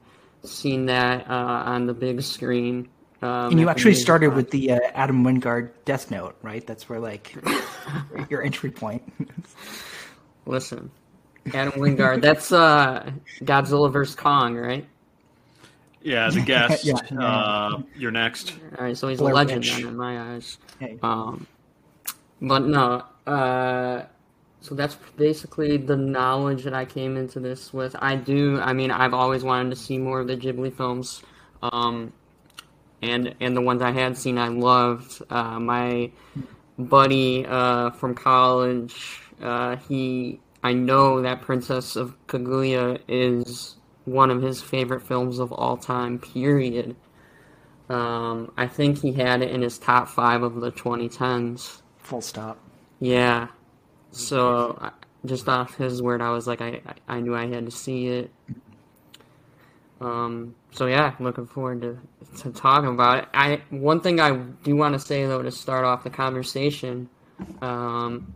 seen 0.45 0.87
that 0.87 1.29
uh, 1.29 1.63
on 1.67 1.87
the 1.87 1.95
big 1.95 2.23
screen. 2.23 2.89
Um, 3.23 3.51
And 3.53 3.61
you 3.61 3.69
actually 3.69 3.95
started 3.95 4.27
spot. 4.27 4.37
with 4.37 4.51
the 4.51 4.73
uh, 4.73 4.81
Adam 4.95 5.25
Wingard 5.25 5.71
Death 5.85 6.11
Note, 6.11 6.37
right? 6.43 6.67
That's 6.67 6.89
where 6.89 7.01
like 7.01 7.35
your 8.31 8.43
entry 8.43 8.71
point. 8.71 9.03
Listen, 10.47 10.91
Adam 11.53 11.73
Wingard. 11.73 12.23
That's 12.23 12.53
uh, 12.53 13.11
Godzilla 13.41 13.93
vs 13.93 14.15
Kong, 14.15 14.57
right? 14.57 14.87
Yeah, 16.03 16.31
the 16.31 16.41
guest. 16.47 16.85
Yeah. 16.85 16.95
Uh, 17.19 17.83
you're 17.97 18.11
next. 18.11 18.55
All 18.79 18.85
right, 18.85 18.97
so 18.97 19.09
he's 19.09 19.19
Blair 19.19 19.33
a 19.33 19.37
legend 19.37 19.65
then 19.65 19.87
in 19.89 19.97
my 19.97 20.35
eyes. 20.35 20.59
Hey. 20.79 20.99
Um, 21.03 21.47
but 22.41 22.65
no, 22.65 23.05
uh, 23.27 24.03
so 24.61 24.75
that's 24.75 24.97
basically 25.17 25.77
the 25.77 25.97
knowledge 25.97 26.65
that 26.65 26.75
I 26.75 26.85
came 26.85 27.17
into 27.17 27.41
this 27.41 27.73
with. 27.73 27.95
I 27.99 28.17
do, 28.17 28.61
I 28.61 28.73
mean, 28.73 28.91
I've 28.91 29.15
always 29.15 29.45
wanted 29.45 29.71
to 29.71 29.77
see 29.77 29.99
more 29.99 30.21
of 30.21 30.27
the 30.27 30.37
Ghibli 30.37 30.75
films, 30.75 31.23
um, 31.63 32.13
and 33.03 33.35
and 33.41 33.57
the 33.57 33.61
ones 33.61 33.83
I 33.83 33.91
had 33.91 34.17
seen, 34.17 34.39
I 34.39 34.49
loved. 34.49 35.23
Uh, 35.29 35.61
my 35.61 36.11
buddy 36.79 37.47
uh, 37.47 37.91
from 37.91 38.15
college, 38.15 39.21
uh, 39.43 39.77
he, 39.77 40.41
I 40.65 40.73
know 40.73 41.23
that 41.23 41.43
Princess 41.43 41.97
of 41.97 42.17
Kaguya 42.27 43.01
is 43.09 43.77
one 44.07 44.31
of 44.33 44.43
his 44.43 44.63
favorite 44.63 45.03
films 45.03 45.39
of 45.39 45.53
all 45.53 45.77
time. 45.77 46.19
Period. 46.19 46.97
Um, 47.91 48.53
I 48.57 48.67
think 48.67 49.01
he 49.03 49.13
had 49.13 49.43
it 49.43 49.51
in 49.53 49.63
his 49.63 49.79
top 49.79 50.09
five 50.09 50.43
of 50.43 50.57
the 50.57 50.73
2010s. 50.73 51.83
Full 51.99 52.23
stop. 52.23 52.59
Yeah. 53.01 53.49
So 54.13 54.79
I- 54.81 54.93
just 55.27 55.49
off 55.49 55.77
his 55.77 56.03
word, 56.03 56.23
I 56.23 56.31
was 56.31 56.47
like, 56.47 56.61
I, 56.63 56.83
I 56.87 57.17
I 57.17 57.21
knew 57.21 57.35
I 57.37 57.47
had 57.47 57.67
to 57.67 57.71
see 57.71 58.09
it. 58.09 58.31
Um. 60.01 60.55
So 60.73 60.87
yeah, 60.87 61.15
looking 61.21 61.47
forward 61.47 61.83
to 61.83 61.99
to 62.43 62.53
talking 62.53 62.91
about 62.91 63.19
it. 63.25 63.29
I 63.35 63.63
one 63.71 64.01
thing 64.03 64.21
I 64.21 64.37
do 64.37 64.77
want 64.77 64.95
to 64.95 64.99
say 64.99 65.27
though 65.27 65.43
to 65.43 65.51
start 65.51 65.87
off 65.87 66.05
the 66.05 66.11
conversation, 66.11 67.09
um, 67.63 68.35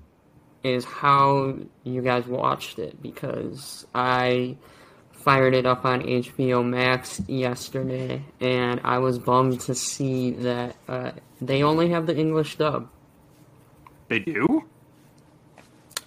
is 0.62 0.85
how 0.85 1.57
you 1.85 2.03
guys 2.03 2.27
watched 2.27 2.79
it 2.79 3.01
because 3.01 3.87
I 3.94 4.57
fired 5.12 5.55
it 5.55 5.66
up 5.66 5.85
on 5.85 6.03
HBO 6.03 6.64
Max 6.64 7.21
yesterday, 7.29 8.25
and 8.40 8.81
I 8.85 8.99
was 8.99 9.18
bummed 9.18 9.61
to 9.62 9.75
see 9.75 10.31
that 10.33 10.77
uh, 10.88 11.12
they 11.40 11.62
only 11.62 11.90
have 11.90 12.07
the 12.07 12.16
English 12.16 12.57
dub. 12.57 12.88
They 14.09 14.21
do? 14.21 14.64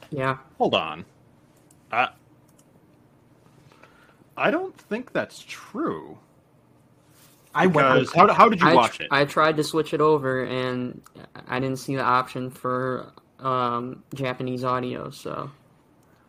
Yeah. 0.10 0.38
Hold 0.58 0.76
on. 0.76 1.06
I 1.92 2.10
I 4.36 4.50
don't 4.50 4.76
think 4.76 5.14
that's 5.14 5.44
true. 5.48 6.18
I 7.54 7.68
went. 7.68 8.10
How, 8.14 8.34
how 8.34 8.50
did 8.50 8.62
you 8.62 8.68
I, 8.68 8.74
watch 8.74 8.98
tr- 8.98 9.04
it? 9.04 9.10
I 9.12 9.26
tried 9.26 9.58
to 9.58 9.64
switch 9.64 9.94
it 9.94 10.02
over, 10.02 10.44
and 10.44 11.02
I 11.48 11.60
didn't 11.60 11.78
see 11.78 11.96
the 11.96 12.04
option 12.04 12.50
for 12.50 13.12
um, 13.42 14.04
Japanese 14.14 14.64
audio. 14.64 15.10
So 15.10 15.50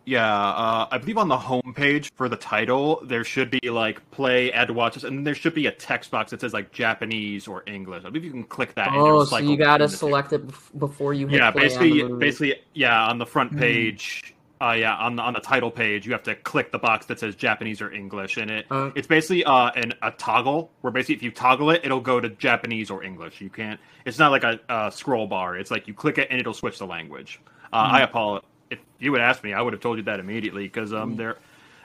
Yeah, 0.05 0.27
uh, 0.27 0.89
I 0.91 0.99
believe 0.99 1.19
on 1.19 1.29
the 1.29 1.37
homepage 1.39 2.09
for 2.17 2.29
the 2.29 2.37
title 2.37 3.01
there 3.05 3.23
should 3.25 3.51
be 3.51 3.71
like 3.71 3.99
play, 4.11 4.51
add 4.53 4.69
to 4.69 4.75
watch 4.75 4.95
this, 4.95 5.05
and 5.05 5.17
then 5.19 5.25
there 5.25 5.35
should 5.35 5.55
be 5.55 5.67
a 5.67 5.73
text 5.73 6.11
box 6.11 6.31
that 6.33 6.41
says 6.41 6.53
like 6.53 6.73
Japanese 6.73 7.47
or 7.47 7.63
English. 7.67 8.05
I 8.05 8.09
believe 8.09 8.25
you 8.25 8.33
can 8.33 8.45
click 8.45 8.75
that. 8.75 8.89
and 8.89 8.97
oh, 8.97 9.07
it'll 9.07 9.27
so 9.27 9.37
you 9.39 9.57
gotta 9.57 9.85
between 9.85 9.91
the 9.91 9.97
select 9.97 10.33
it 10.33 10.79
before 10.79 11.15
you 11.15 11.29
hit 11.29 11.39
Yeah, 11.39 11.51
play 11.53 11.63
on 11.63 11.69
basically, 11.69 12.03
the 12.03 12.09
movie. 12.09 12.27
basically, 12.27 12.55
yeah, 12.75 13.07
on 13.07 13.19
the 13.19 13.25
Hmm. 13.25 13.31
front 13.31 13.57
page. 13.57 14.32
Uh, 14.63 14.73
yeah, 14.75 14.95
on 14.95 15.17
the 15.17 15.23
on 15.23 15.33
the 15.33 15.41
title 15.41 15.71
page, 15.71 16.07
you 16.07 16.13
have 16.13 16.23
to 16.23 16.35
click 16.37 16.71
the 16.71 16.79
box 16.79 17.07
that 17.07 17.19
says 17.19 17.35
Japanese 17.35 17.81
or 17.83 17.91
English, 17.93 18.37
and 18.37 18.49
it 18.51 18.67
Uh. 18.71 18.91
it's 18.95 19.09
basically 19.09 19.45
uh 19.45 19.71
an, 19.75 19.93
a 20.03 20.13
toggle 20.13 20.71
where 20.83 20.93
basically 20.93 21.17
if 21.17 21.23
you 21.23 21.33
toggle 21.33 21.71
it, 21.71 21.81
it'll 21.85 22.01
go 22.01 22.21
to 22.21 22.29
Japanese 22.29 22.89
or 22.91 23.03
English. 23.03 23.41
You 23.41 23.51
can't. 23.51 23.81
It's 24.05 24.19
not 24.19 24.31
like 24.31 24.45
a, 24.45 24.61
a 24.69 24.93
scroll 24.93 25.27
bar. 25.27 25.57
It's 25.57 25.71
like 25.71 25.89
you 25.89 25.95
click 25.95 26.19
it 26.19 26.29
and 26.31 26.39
it'll 26.41 26.55
switch 26.55 26.79
the 26.79 26.87
language. 26.87 27.41
Uh, 27.73 27.89
Hmm. 27.89 27.95
I 27.97 28.01
apologize. 28.03 28.49
If 28.71 28.79
you 29.01 29.11
would 29.13 29.21
ask 29.21 29.43
me, 29.45 29.53
I 29.53 29.61
would 29.61 29.73
have 29.73 29.83
told 29.83 29.99
you 29.99 30.05
that 30.05 30.21
immediately 30.21 30.63
because 30.65 30.93
um 30.93 31.17
there. 31.17 31.39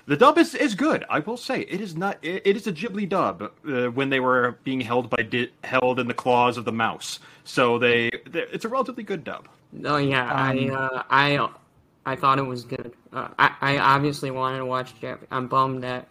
The 0.06 0.16
dub 0.16 0.38
is, 0.38 0.56
is 0.56 0.74
good. 0.74 1.04
I 1.10 1.20
will 1.20 1.36
say 1.36 1.62
it 1.62 1.82
is 1.82 1.98
not. 1.98 2.18
It, 2.22 2.44
it 2.46 2.56
is 2.56 2.66
a 2.68 2.72
Ghibli 2.72 3.10
dub 3.10 3.42
uh, 3.68 3.88
when 3.88 4.10
they 4.10 4.22
were 4.22 4.58
being 4.64 4.80
held 4.80 5.10
by 5.10 5.24
di- 5.24 5.52
held 5.66 6.00
in 6.00 6.08
the 6.08 6.14
claws 6.14 6.58
of 6.58 6.64
the 6.64 6.72
mouse. 6.72 7.20
So 7.44 7.78
they, 7.78 8.10
they 8.30 8.44
it's 8.54 8.64
a 8.64 8.70
relatively 8.70 9.04
good 9.04 9.26
dub. 9.26 9.50
Oh 9.84 9.98
yeah, 9.98 10.32
I 10.32 10.52
Um, 10.70 10.72
uh, 10.76 11.04
I 11.10 11.50
I 12.08 12.16
thought 12.16 12.40
it 12.40 12.44
was 12.44 12.64
good. 12.64 12.94
Uh, 13.12 13.28
I 13.38 13.52
I 13.62 13.78
obviously 13.78 14.32
wanted 14.32 14.60
to 14.60 14.66
watch 14.66 15.00
Jap. 15.02 15.20
I'm 15.30 15.48
bummed 15.48 15.84
that 15.84 16.08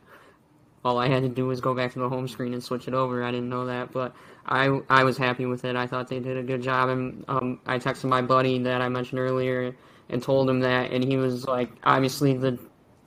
all 0.84 0.98
I 0.98 1.08
had 1.08 1.22
to 1.22 1.28
do 1.28 1.46
was 1.46 1.60
go 1.60 1.74
back 1.74 1.92
to 1.94 1.98
the 1.98 2.08
home 2.08 2.28
screen 2.28 2.52
and 2.52 2.62
switch 2.62 2.86
it 2.86 2.94
over. 2.94 3.24
I 3.24 3.30
didn't 3.30 3.48
know 3.48 3.66
that, 3.66 3.92
but 3.92 4.14
I 4.46 4.80
I 4.90 5.04
was 5.04 5.16
happy 5.16 5.46
with 5.46 5.64
it. 5.64 5.74
I 5.74 5.86
thought 5.86 6.08
they 6.08 6.20
did 6.20 6.36
a 6.36 6.42
good 6.42 6.62
job, 6.62 6.90
and 6.90 7.24
um, 7.28 7.60
I 7.66 7.78
texted 7.78 8.04
my 8.10 8.20
buddy 8.20 8.58
that 8.60 8.82
I 8.82 8.90
mentioned 8.90 9.18
earlier 9.18 9.74
and 10.10 10.22
told 10.22 10.48
him 10.48 10.60
that, 10.60 10.92
and 10.92 11.02
he 11.02 11.16
was 11.16 11.46
like, 11.46 11.70
obviously 11.82 12.34
the 12.34 12.58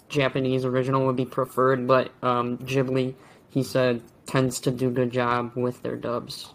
Japanese 0.09 0.65
original 0.65 1.05
would 1.05 1.15
be 1.15 1.25
preferred, 1.25 1.87
but 1.87 2.11
um, 2.23 2.57
Ghibli, 2.57 3.13
he 3.49 3.63
said, 3.63 4.01
tends 4.25 4.59
to 4.61 4.71
do 4.71 4.87
a 4.89 4.91
good 4.91 5.11
job 5.11 5.51
with 5.55 5.81
their 5.83 5.95
dubs. 5.95 6.53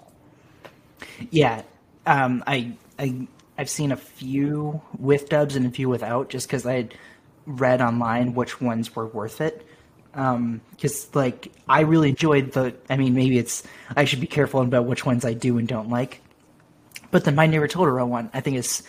Yeah, 1.30 1.62
um, 2.06 2.42
I 2.46 2.72
I 2.98 3.28
I've 3.56 3.70
seen 3.70 3.92
a 3.92 3.96
few 3.96 4.80
with 4.98 5.28
dubs 5.28 5.56
and 5.56 5.66
a 5.66 5.70
few 5.70 5.88
without, 5.88 6.28
just 6.28 6.48
because 6.48 6.66
I 6.66 6.88
read 7.46 7.80
online 7.80 8.34
which 8.34 8.60
ones 8.60 8.94
were 8.94 9.06
worth 9.06 9.40
it. 9.40 9.66
Because 10.12 11.14
like 11.14 11.52
I 11.68 11.80
really 11.80 12.10
enjoyed 12.10 12.52
the. 12.52 12.74
I 12.88 12.96
mean, 12.96 13.14
maybe 13.14 13.38
it's 13.38 13.62
I 13.96 14.04
should 14.04 14.20
be 14.20 14.26
careful 14.26 14.60
about 14.60 14.86
which 14.86 15.04
ones 15.04 15.24
I 15.24 15.34
do 15.34 15.58
and 15.58 15.66
don't 15.66 15.88
like. 15.88 16.20
But 17.10 17.24
the 17.24 17.32
My 17.32 17.46
Neighbor 17.46 17.68
Totoro 17.68 18.06
one, 18.06 18.30
I 18.32 18.40
think 18.40 18.56
is 18.56 18.82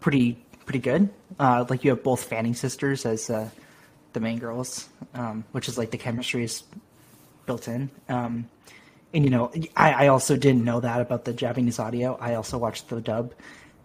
pretty 0.00 0.42
pretty 0.64 0.78
good. 0.80 1.10
Uh, 1.38 1.64
like 1.68 1.84
you 1.84 1.90
have 1.90 2.02
both 2.02 2.24
Fanning 2.24 2.54
sisters 2.54 3.04
as 3.04 3.28
uh, 3.28 3.48
the 4.12 4.20
main 4.20 4.38
girls, 4.38 4.88
um, 5.14 5.44
which 5.52 5.68
is 5.68 5.76
like 5.76 5.90
the 5.90 5.98
chemistry 5.98 6.44
is 6.44 6.62
built 7.46 7.68
in. 7.68 7.90
Um, 8.08 8.48
and 9.12 9.24
you 9.24 9.30
know, 9.30 9.50
I, 9.76 10.04
I 10.04 10.06
also 10.08 10.36
didn't 10.36 10.64
know 10.64 10.80
that 10.80 11.00
about 11.00 11.24
the 11.24 11.32
Japanese 11.32 11.78
audio. 11.78 12.16
I 12.20 12.34
also 12.34 12.56
watched 12.58 12.88
the 12.88 13.00
dub, 13.00 13.34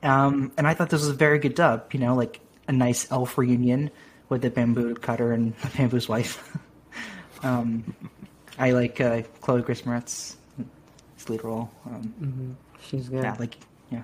um, 0.04 0.52
and 0.58 0.68
I 0.68 0.74
thought 0.74 0.90
this 0.90 1.02
was 1.02 1.10
a 1.10 1.14
very 1.14 1.40
good 1.40 1.56
dub. 1.56 1.94
You 1.94 2.00
know, 2.00 2.16
like 2.16 2.40
a 2.68 2.72
nice 2.72 3.12
elf 3.12 3.38
reunion 3.38 3.92
with 4.30 4.42
the 4.42 4.50
bamboo 4.50 4.96
cutter 4.96 5.32
and 5.32 5.54
bamboo's 5.78 6.10
wife. 6.10 6.58
um, 7.44 7.96
I 8.58 8.72
like 8.72 9.02
uh, 9.02 9.24
Chloe 9.42 9.62
Grace 9.62 9.82
Moretz, 9.82 10.36
lead 11.28 11.44
role. 11.44 11.70
Um, 11.86 12.58
She's 12.82 13.10
good. 13.10 13.24
Yeah, 13.24 13.36
like 13.40 13.58
yeah. 13.92 14.04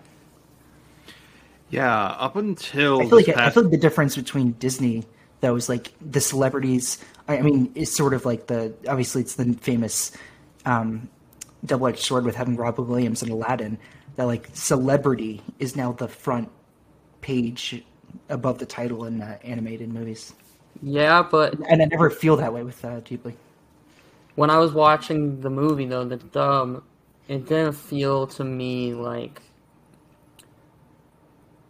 Yeah, 1.69 1.95
up 1.95 2.36
until 2.36 3.01
I 3.01 3.06
feel 3.06 3.17
this 3.17 3.27
like 3.27 3.38
I 3.38 3.49
feel 3.49 3.63
like 3.63 3.71
the 3.71 3.77
difference 3.77 4.15
between 4.15 4.54
Disney 4.54 5.04
though 5.41 5.56
is 5.56 5.69
like 5.69 5.93
the 6.01 6.21
celebrities. 6.21 7.04
I, 7.27 7.38
I 7.38 7.41
mean, 7.41 7.71
it's 7.75 7.95
sort 7.95 8.13
of 8.13 8.25
like 8.25 8.47
the 8.47 8.73
obviously 8.88 9.21
it's 9.21 9.36
the 9.36 9.54
famous 9.54 10.12
um, 10.65 11.10
double-edged 11.65 11.99
sword 11.99 12.25
with 12.25 12.36
having 12.36 12.56
Robin 12.56 12.88
Williams 12.88 13.21
and 13.21 13.32
Aladdin. 13.32 13.77
That 14.15 14.26
like 14.26 14.50
celebrity 14.54 15.41
is 15.60 15.76
now 15.76 15.93
the 15.93 16.08
front 16.08 16.50
page 17.21 17.84
above 18.30 18.60
the 18.60 18.65
title 18.65 19.06
in 19.06 19.21
uh, 19.21 19.38
animated 19.43 19.89
movies, 19.93 20.34
Yeah, 20.82 21.24
but 21.24 21.56
and 21.69 21.82
I 21.82 21.86
never 21.86 22.10
feel 22.10 22.36
that 22.38 22.54
way 22.54 22.63
with 22.63 22.84
uh, 22.84 23.02
Ghibli. 23.02 23.36
when 24.36 24.50
I 24.50 24.58
was 24.58 24.74
watching 24.74 25.41
the 25.41 25.50
movie 25.50 25.86
though, 25.86 26.04
the 26.06 26.17
dub, 26.17 26.84
it 27.28 27.47
didn't 27.47 27.74
feel 27.74 28.28
to 28.28 28.43
me 28.43 28.93
like 28.93 29.41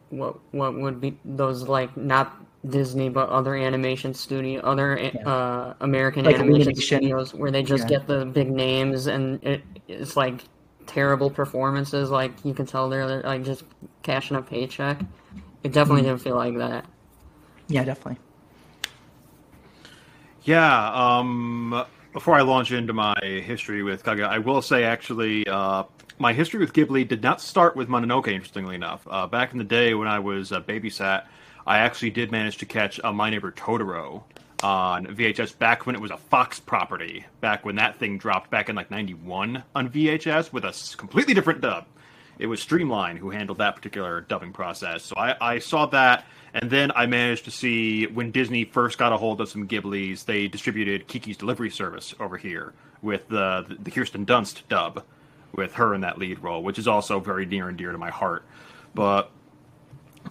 what 0.09 0.37
what 0.51 0.75
would 0.75 0.99
be 0.99 1.17
those 1.25 1.67
like 1.67 1.95
not 1.97 2.35
Disney 2.67 3.09
but 3.09 3.29
other 3.29 3.55
animation 3.55 4.13
studio, 4.13 4.61
other 4.61 5.11
uh, 5.25 5.73
American 5.81 6.25
Like 6.25 6.39
animation 6.39 6.75
Illumination. 6.75 6.75
studios 6.75 7.33
where 7.33 7.51
they 7.51 7.63
just 7.63 7.87
Yeah. 7.87 7.87
get 7.87 8.07
the 8.07 8.25
big 8.25 8.51
names 8.51 9.07
and 9.07 9.43
it, 9.43 9.63
it's 9.87 10.15
like 10.15 10.43
terrible 10.91 11.29
performances. 11.29 12.09
Like 12.09 12.33
you 12.43 12.53
can 12.53 12.65
tell 12.65 12.89
they're 12.89 13.21
like 13.21 13.43
just 13.43 13.63
cashing 14.03 14.37
a 14.37 14.41
paycheck. 14.41 14.99
It 15.63 15.71
definitely 15.71 16.03
didn't 16.03 16.21
feel 16.21 16.35
like 16.35 16.57
that. 16.57 16.85
Yeah, 17.67 17.83
definitely. 17.83 18.17
Yeah, 20.43 20.91
um, 20.93 21.85
before 22.13 22.35
I 22.35 22.41
launch 22.41 22.71
into 22.71 22.93
my 22.93 23.15
history 23.21 23.83
with 23.83 24.03
Kaga, 24.03 24.23
I 24.23 24.39
will 24.39 24.61
say 24.61 24.83
actually, 24.83 25.47
uh, 25.47 25.83
my 26.17 26.33
history 26.33 26.59
with 26.59 26.73
Ghibli 26.73 27.07
did 27.07 27.21
not 27.21 27.41
start 27.41 27.75
with 27.75 27.87
Mononoke, 27.89 28.27
interestingly 28.27 28.75
enough. 28.75 29.07
Uh, 29.09 29.27
back 29.27 29.51
in 29.51 29.59
the 29.59 29.63
day 29.63 29.93
when 29.93 30.07
I 30.07 30.19
was 30.19 30.51
uh, 30.51 30.61
babysat, 30.61 31.25
I 31.67 31.77
actually 31.77 32.09
did 32.09 32.31
manage 32.31 32.57
to 32.57 32.65
catch 32.65 32.99
uh, 33.03 33.13
My 33.13 33.29
Neighbor 33.29 33.51
Totoro 33.51 34.23
on 34.63 35.07
VHS 35.07 35.57
back 35.57 35.85
when 35.85 35.95
it 35.95 36.01
was 36.01 36.11
a 36.11 36.17
Fox 36.17 36.59
property, 36.59 37.25
back 37.39 37.65
when 37.65 37.75
that 37.75 37.97
thing 37.97 38.17
dropped 38.17 38.49
back 38.49 38.69
in 38.69 38.75
like 38.75 38.91
91 38.91 39.63
on 39.75 39.89
VHS 39.89 40.53
with 40.53 40.65
a 40.65 40.97
completely 40.97 41.33
different 41.33 41.61
dub. 41.61 41.85
It 42.39 42.47
was 42.47 42.61
Streamline 42.61 43.17
who 43.17 43.29
handled 43.29 43.59
that 43.59 43.75
particular 43.75 44.21
dubbing 44.21 44.51
process. 44.51 45.03
So 45.03 45.15
I, 45.15 45.35
I 45.39 45.59
saw 45.59 45.85
that, 45.87 46.25
and 46.53 46.69
then 46.69 46.91
I 46.95 47.05
managed 47.05 47.45
to 47.45 47.51
see 47.51 48.07
when 48.07 48.31
Disney 48.31 48.65
first 48.65 48.97
got 48.97 49.13
a 49.13 49.17
hold 49.17 49.41
of 49.41 49.49
some 49.49 49.67
Ghibli's, 49.67 50.23
they 50.23 50.47
distributed 50.47 51.07
Kiki's 51.07 51.37
Delivery 51.37 51.69
Service 51.69 52.15
over 52.19 52.37
here 52.37 52.73
with 53.01 53.27
the, 53.27 53.77
the 53.79 53.91
Kirsten 53.91 54.25
Dunst 54.25 54.67
dub, 54.69 55.03
with 55.53 55.73
her 55.73 55.93
in 55.93 56.01
that 56.01 56.17
lead 56.17 56.39
role, 56.39 56.63
which 56.63 56.79
is 56.79 56.87
also 56.87 57.19
very 57.19 57.45
near 57.45 57.67
and 57.67 57.77
dear 57.77 57.91
to 57.91 57.97
my 57.97 58.09
heart. 58.09 58.43
But 58.95 59.29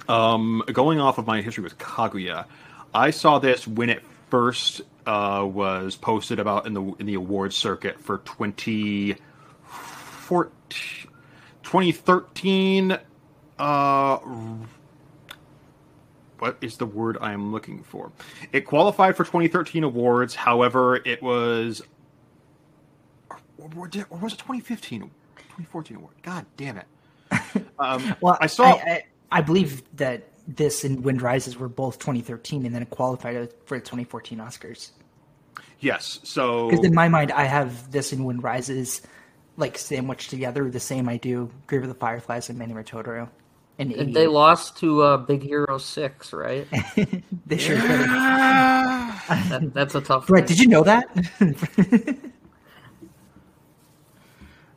um, 0.09 0.63
going 0.73 1.01
off 1.01 1.19
of 1.19 1.27
my 1.27 1.43
history 1.43 1.63
with 1.63 1.79
Kaguya, 1.79 2.47
I 2.95 3.11
saw 3.11 3.39
this 3.39 3.67
when 3.67 3.91
it 3.91 4.03
first 4.31 4.83
uh, 5.07 5.47
was 5.51 5.97
posted 5.97 6.39
about 6.39 6.67
in 6.67 6.75
the 6.75 6.83
in 6.99 7.07
the 7.07 7.15
awards 7.15 7.57
circuit 7.57 8.01
for 8.01 8.19
2014, 8.19 9.21
2013. 11.63 12.99
Uh, 13.59 14.19
what 16.39 16.57
is 16.63 16.77
the 16.79 16.87
word 16.87 17.19
I 17.21 17.33
am 17.33 17.53
looking 17.53 17.83
for? 17.83 18.11
It 18.53 18.63
qualified 18.63 19.17
for 19.17 19.25
2013 19.25 19.85
awards. 19.85 20.35
However, 20.35 20.97
it 20.97 21.23
was 21.23 21.83
or, 23.29 23.69
or 23.77 23.89
did- 23.89 24.07
or 24.11 24.19
was 24.19 24.33
it 24.33 24.39
2015 24.39 25.01
2014 25.01 25.97
award? 25.99 26.15
God 26.23 26.47
damn 26.57 26.79
it. 26.79 26.87
Um, 27.79 28.15
Well, 28.21 28.37
I 28.41 28.47
saw. 28.47 28.65
I, 28.65 28.73
I, 28.73 29.05
I 29.33 29.41
believe 29.41 29.83
that 29.97 30.29
this 30.57 30.85
and 30.85 31.05
Wind 31.05 31.23
Rises 31.23 31.57
were 31.57 31.69
both 31.69 31.99
2013, 31.99 32.67
and 32.67 32.75
then 32.75 32.83
it 32.83 32.91
qualified 32.91 33.53
for 33.65 33.79
the 33.79 33.85
2014 33.85 34.39
Oscars. 34.39 34.91
yes. 35.81 36.21
So 36.23 36.69
Because 36.71 36.85
in 36.85 36.95
my 36.95 37.09
mind, 37.09 37.33
I 37.33 37.45
have 37.45 37.91
this 37.91 38.13
and 38.13 38.25
Wind 38.25 38.43
Rises 38.43 39.03
like 39.57 39.77
sandwiched 39.79 40.31
together 40.31 40.71
the 40.71 40.81
same 40.81 41.09
I 41.09 41.17
do 41.19 41.51
Grave 41.67 41.83
of 41.83 41.89
the 41.89 41.95
Fireflies 41.95 42.49
and 42.49 42.59
Manny 42.59 42.75
Totoro. 42.75 43.29
And 43.79 43.93
And 43.93 44.15
they 44.15 44.27
lost 44.27 44.77
to 44.79 45.03
uh, 45.03 45.17
Big 45.17 45.43
Hero 45.43 45.79
Six, 45.79 46.33
right? 46.33 46.67
they 47.47 47.57
sure 47.57 47.77
did. 47.77 47.89
That, 47.89 49.71
that's 49.73 49.95
a 49.95 50.01
tough. 50.01 50.27
Brett, 50.27 50.43
one. 50.43 50.49
did 50.49 50.59
you 50.59 50.69
know 50.69 50.83
that? 50.85 51.07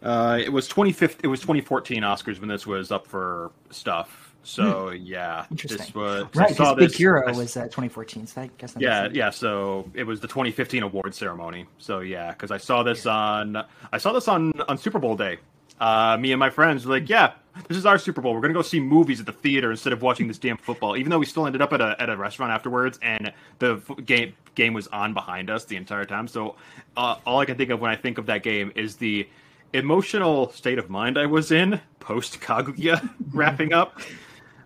Uh, 0.04 0.38
it 0.44 0.52
was 0.52 0.68
2015. 0.68 1.22
It 1.24 1.28
was 1.28 1.40
2014 1.40 2.04
Oscars 2.04 2.38
when 2.40 2.50
this 2.50 2.68
was 2.68 2.92
up 2.92 3.08
for 3.08 3.54
stuff. 3.70 4.23
So 4.44 4.90
yeah, 4.92 5.46
Interesting. 5.52 5.78
this 5.78 5.96
was 5.96 6.26
I 6.36 6.40
right, 6.40 6.56
saw 6.56 6.74
because 6.74 6.76
Big 6.76 6.90
this- 6.90 6.98
Hero 6.98 7.28
I- 7.28 7.32
was 7.32 7.56
uh, 7.58 7.64
2014, 7.64 8.28
so 8.28 8.42
I 8.42 8.50
guess 8.58 8.76
yeah, 8.78 9.08
yeah. 9.12 9.30
So 9.30 9.90
it 9.94 10.04
was 10.04 10.20
the 10.20 10.28
2015 10.28 10.84
award 10.84 11.16
ceremony. 11.16 11.66
So 11.78 12.00
yeah, 12.02 12.32
because 12.32 12.52
I 12.52 12.58
saw 12.58 12.84
this 12.84 13.06
on 13.06 13.58
I 13.92 13.98
saw 13.98 14.12
this 14.14 14.28
on 14.28 14.52
on 14.68 14.78
Super 14.78 15.00
Bowl 15.00 15.16
day. 15.16 15.38
Uh, 15.80 16.18
me 16.20 16.32
and 16.32 16.40
my 16.40 16.50
friends 16.50 16.86
were 16.86 16.94
like, 17.00 17.10
yeah, 17.10 17.34
this 17.68 17.78
is 17.78 17.86
our 17.86 17.98
Super 17.98 18.22
Bowl. 18.22 18.34
We're 18.34 18.42
gonna 18.42 18.54
go 18.54 18.62
see 18.62 18.80
movies 18.80 19.20
at 19.20 19.26
the 19.26 19.32
theater 19.34 19.72
instead 19.72 19.92
of 19.94 20.02
watching 20.02 20.28
this 20.28 20.38
damn 20.38 20.58
football. 20.58 20.96
Even 20.98 21.10
though 21.10 21.20
we 21.20 21.26
still 21.26 21.46
ended 21.48 21.62
up 21.62 21.74
at 21.74 21.82
a 21.82 21.96
at 22.00 22.10
a 22.10 22.16
restaurant 22.18 22.52
afterwards, 22.52 23.00
and 23.02 23.32
the 23.60 23.82
f- 23.90 24.06
game 24.06 24.34
game 24.56 24.74
was 24.74 24.88
on 24.88 25.14
behind 25.14 25.50
us 25.50 25.66
the 25.66 25.76
entire 25.78 26.06
time. 26.06 26.28
So 26.28 26.56
uh, 26.98 27.16
all 27.26 27.40
I 27.40 27.46
can 27.46 27.58
think 27.58 27.70
of 27.72 27.80
when 27.80 27.90
I 27.92 27.96
think 27.96 28.18
of 28.18 28.26
that 28.28 28.44
game 28.44 28.72
is 28.76 28.98
the 28.98 29.28
emotional 29.74 30.52
state 30.52 30.78
of 30.78 30.90
mind 30.90 31.18
I 31.18 31.26
was 31.26 31.52
in 31.52 31.82
post 32.00 32.40
Kaguya 32.42 33.10
wrapping 33.34 33.74
up. 33.74 34.00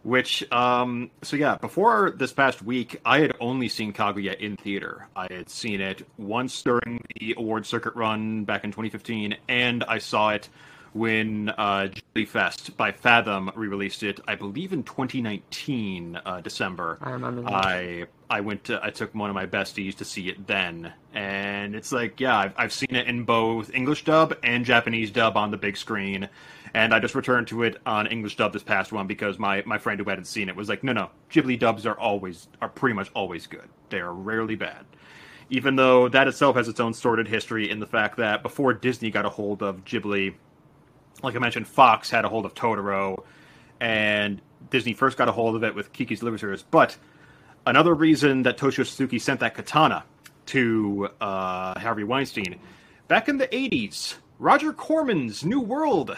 Which, 0.08 0.50
um, 0.54 1.12
so 1.22 1.36
yeah, 1.36 1.58
before 1.58 2.12
this 2.12 2.32
past 2.32 2.62
week, 2.62 3.02
I 3.04 3.20
had 3.20 3.36
only 3.42 3.68
seen 3.68 3.92
Kaguya 3.92 4.40
in 4.40 4.56
theater. 4.56 5.06
I 5.18 5.28
had 5.30 5.50
seen 5.50 5.82
it 5.82 6.08
once 6.18 6.62
during 6.62 7.04
the 7.20 7.36
award 7.36 7.66
circuit 7.66 7.94
run 7.94 8.46
back 8.46 8.64
in 8.64 8.72
2015, 8.72 9.36
and 9.50 9.84
I 9.84 9.98
saw 9.98 10.30
it 10.30 10.48
when 10.94 11.50
uh, 11.50 11.90
Ghibli 12.16 12.26
Fest 12.26 12.78
by 12.78 12.94
Fathom 12.94 13.52
re-released 13.54 14.02
it. 14.02 14.22
I 14.26 14.36
believe 14.36 14.72
in 14.72 14.84
2019 14.84 16.22
uh, 16.26 16.40
December. 16.40 17.00
I 17.02 17.10
remember 17.10 17.42
that. 17.42 17.52
I 17.52 18.06
I 18.30 18.40
went 18.40 18.64
to 18.66 18.80
I 18.82 18.92
took 18.92 19.14
one 19.14 19.30
of 19.30 19.36
my 19.36 19.46
besties 19.46 19.96
to 19.96 20.06
see 20.06 20.30
it 20.30 20.48
then, 20.48 20.94
and 21.14 21.76
it's 21.76 21.92
like 21.92 22.22
yeah, 22.22 22.38
I've, 22.38 22.54
I've 22.56 22.74
seen 22.74 22.96
it 22.96 23.08
in 23.08 23.26
both 23.26 23.74
English 23.74 24.06
dub 24.06 24.38
and 24.42 24.64
Japanese 24.64 25.12
dub 25.12 25.36
on 25.36 25.52
the 25.52 25.58
big 25.58 25.76
screen, 25.76 26.30
and 26.78 26.94
I 26.94 27.00
just 27.00 27.16
returned 27.16 27.48
to 27.48 27.64
it 27.64 27.82
on 27.88 28.06
English 28.06 28.36
dub 28.36 28.54
this 28.54 28.62
past 28.62 28.92
one 28.92 29.08
because 29.08 29.40
my 29.40 29.64
my 29.66 29.80
friend 29.80 30.00
who 30.00 30.08
hadn't 30.08 30.26
seen 30.26 30.48
it 30.48 30.56
was 30.56 30.70
like, 30.70 30.84
no 30.84 30.94
no, 30.94 31.10
Ghibli 31.32 31.58
dubs 31.58 31.88
are 31.88 31.98
always 31.98 32.48
are 32.62 32.70
pretty 32.70 32.94
much 32.94 33.10
always 33.16 33.48
good. 33.48 33.68
They 33.90 34.00
are 34.00 34.14
rarely 34.14 34.56
bad. 34.56 34.86
Even 35.50 35.76
though 35.76 36.08
that 36.10 36.28
itself 36.28 36.56
has 36.56 36.68
its 36.68 36.80
own 36.80 36.94
sordid 36.94 37.28
history 37.28 37.72
in 37.72 37.80
the 37.80 37.88
fact 37.88 38.18
that 38.18 38.44
before 38.44 38.76
Disney 38.76 39.10
got 39.10 39.26
a 39.26 39.30
hold 39.30 39.64
of 39.64 39.84
Ghibli, 39.86 40.36
like 41.24 41.36
I 41.36 41.40
mentioned, 41.40 41.68
Fox 41.68 42.12
had 42.12 42.26
a 42.26 42.30
hold 42.30 42.46
of 42.46 42.54
Totoro, 42.54 43.24
and 43.80 44.40
Disney 44.70 44.94
first 44.94 45.18
got 45.18 45.28
a 45.28 45.32
hold 45.32 45.56
of 45.56 45.64
it 45.64 45.74
with 45.74 45.92
Kiki's 45.94 46.20
Delivery 46.20 46.38
Service. 46.38 46.64
But 46.70 46.96
another 47.66 47.96
reason 47.96 48.44
that 48.44 48.60
Toshio 48.60 48.86
Suzuki 48.86 49.18
sent 49.18 49.40
that 49.40 49.56
katana 49.56 50.04
to 50.48 51.10
uh, 51.20 51.80
Harvey 51.80 52.04
Weinstein 52.04 52.60
back 53.08 53.28
in 53.28 53.40
the 53.40 53.48
80s, 53.48 54.18
Roger 54.38 54.74
Corman's 54.74 55.44
New 55.44 55.60
World 55.62 56.16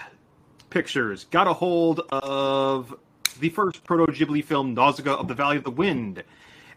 Pictures 0.70 1.26
got 1.26 1.48
a 1.48 1.54
hold 1.54 2.02
of 2.12 2.96
the 3.40 3.50
first 3.50 3.84
proto 3.84 4.12
Ghibli 4.12 4.44
film, 4.44 4.74
Nausicaa 4.74 5.16
of 5.16 5.28
the 5.28 5.34
Valley 5.34 5.58
of 5.58 5.64
the 5.64 5.72
Wind. 5.72 6.24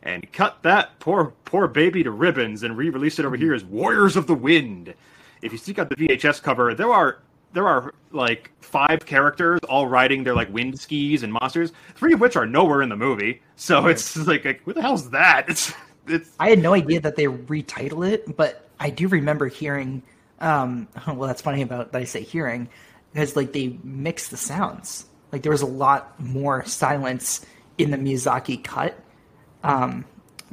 And 0.02 0.30
cut 0.32 0.62
that 0.62 0.98
poor 0.98 1.32
poor 1.44 1.68
baby 1.68 2.02
to 2.02 2.10
ribbons 2.10 2.64
and 2.64 2.76
re-released 2.76 3.20
it 3.20 3.24
over 3.24 3.36
here 3.36 3.54
as 3.54 3.64
Warriors 3.64 4.16
of 4.16 4.26
the 4.26 4.34
Wind. 4.34 4.94
If 5.42 5.52
you 5.52 5.58
seek 5.58 5.78
out 5.78 5.90
the 5.90 5.96
VHS 5.96 6.42
cover, 6.42 6.74
there 6.74 6.92
are 6.92 7.18
there 7.52 7.68
are 7.68 7.94
like 8.10 8.50
five 8.60 9.04
characters 9.06 9.60
all 9.68 9.86
riding 9.86 10.24
their 10.24 10.34
like 10.34 10.52
wind 10.52 10.78
skis 10.78 11.22
and 11.22 11.32
monsters, 11.32 11.72
three 11.94 12.12
of 12.12 12.20
which 12.20 12.36
are 12.36 12.46
nowhere 12.46 12.82
in 12.82 12.88
the 12.88 12.96
movie. 12.96 13.42
So 13.56 13.86
it's 13.86 14.16
like, 14.26 14.44
like 14.44 14.62
what 14.64 14.76
the 14.76 14.82
hell's 14.82 15.10
that? 15.10 15.48
It's 15.48 15.72
it's 16.06 16.30
I 16.40 16.50
had 16.50 16.58
no 16.58 16.74
idea 16.74 17.00
that 17.00 17.16
they 17.16 17.26
retitle 17.26 18.08
it, 18.10 18.36
but 18.36 18.68
I 18.80 18.90
do 18.90 19.08
remember 19.08 19.46
hearing. 19.46 20.02
Um, 20.40 20.88
well, 21.06 21.28
that's 21.28 21.42
funny 21.42 21.62
about 21.62 21.92
that 21.92 22.00
I 22.00 22.04
say 22.04 22.22
hearing, 22.22 22.68
because 23.12 23.36
like 23.36 23.52
they 23.52 23.78
mix 23.82 24.28
the 24.28 24.36
sounds. 24.36 25.06
Like 25.30 25.42
there 25.42 25.52
was 25.52 25.62
a 25.62 25.66
lot 25.66 26.18
more 26.20 26.64
silence 26.66 27.44
in 27.78 27.90
the 27.90 27.96
Miyazaki 27.96 28.62
cut 28.62 28.98
um, 29.62 30.04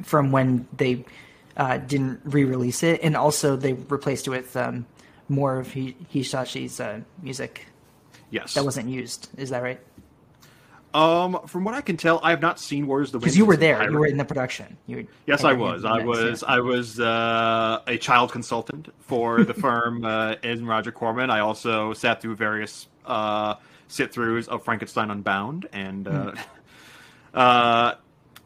from 0.02 0.32
when 0.32 0.66
they 0.76 1.04
uh, 1.56 1.76
didn't 1.78 2.20
re-release 2.24 2.82
it, 2.82 3.00
and 3.02 3.16
also 3.16 3.56
they 3.56 3.74
replaced 3.74 4.26
it 4.26 4.30
with 4.30 4.56
um, 4.56 4.86
more 5.28 5.58
of 5.58 5.72
Hi- 5.74 5.94
Hisaishi's 6.12 6.80
uh, 6.80 7.00
music 7.22 7.66
yes. 8.30 8.54
that 8.54 8.64
wasn't 8.64 8.88
used. 8.88 9.28
Is 9.36 9.50
that 9.50 9.62
right? 9.62 9.80
Um 10.94 11.40
from 11.46 11.64
what 11.64 11.74
I 11.74 11.80
can 11.80 11.96
tell, 11.96 12.20
I 12.22 12.30
have 12.30 12.40
not 12.40 12.58
seen 12.58 12.86
Warriors 12.86 13.08
of 13.08 13.12
the 13.12 13.18
Wind. 13.18 13.24
Because 13.24 13.36
you 13.38 13.44
were 13.44 13.56
there, 13.56 13.90
you 13.90 13.98
were 13.98 14.06
in 14.06 14.16
the 14.16 14.24
production. 14.24 14.76
You 14.86 14.96
were, 14.98 15.04
Yes, 15.26 15.44
I 15.44 15.52
was. 15.52 15.84
I 15.84 16.04
was. 16.04 16.42
I 16.42 16.60
was 16.60 17.00
uh, 17.00 17.82
a 17.86 17.98
child 17.98 18.32
consultant 18.32 18.92
for 19.00 19.44
the 19.44 19.54
firm 19.66 20.04
uh, 20.04 20.34
in 20.42 20.66
Roger 20.66 20.92
Corman. 20.92 21.30
I 21.30 21.40
also 21.40 21.92
sat 21.94 22.20
through 22.20 22.36
various 22.36 22.88
uh, 23.06 23.54
sit-throughs 23.88 24.48
of 24.48 24.64
Frankenstein 24.64 25.10
Unbound, 25.10 25.68
and 25.72 26.08
uh, 26.08 26.32
uh, 27.34 27.94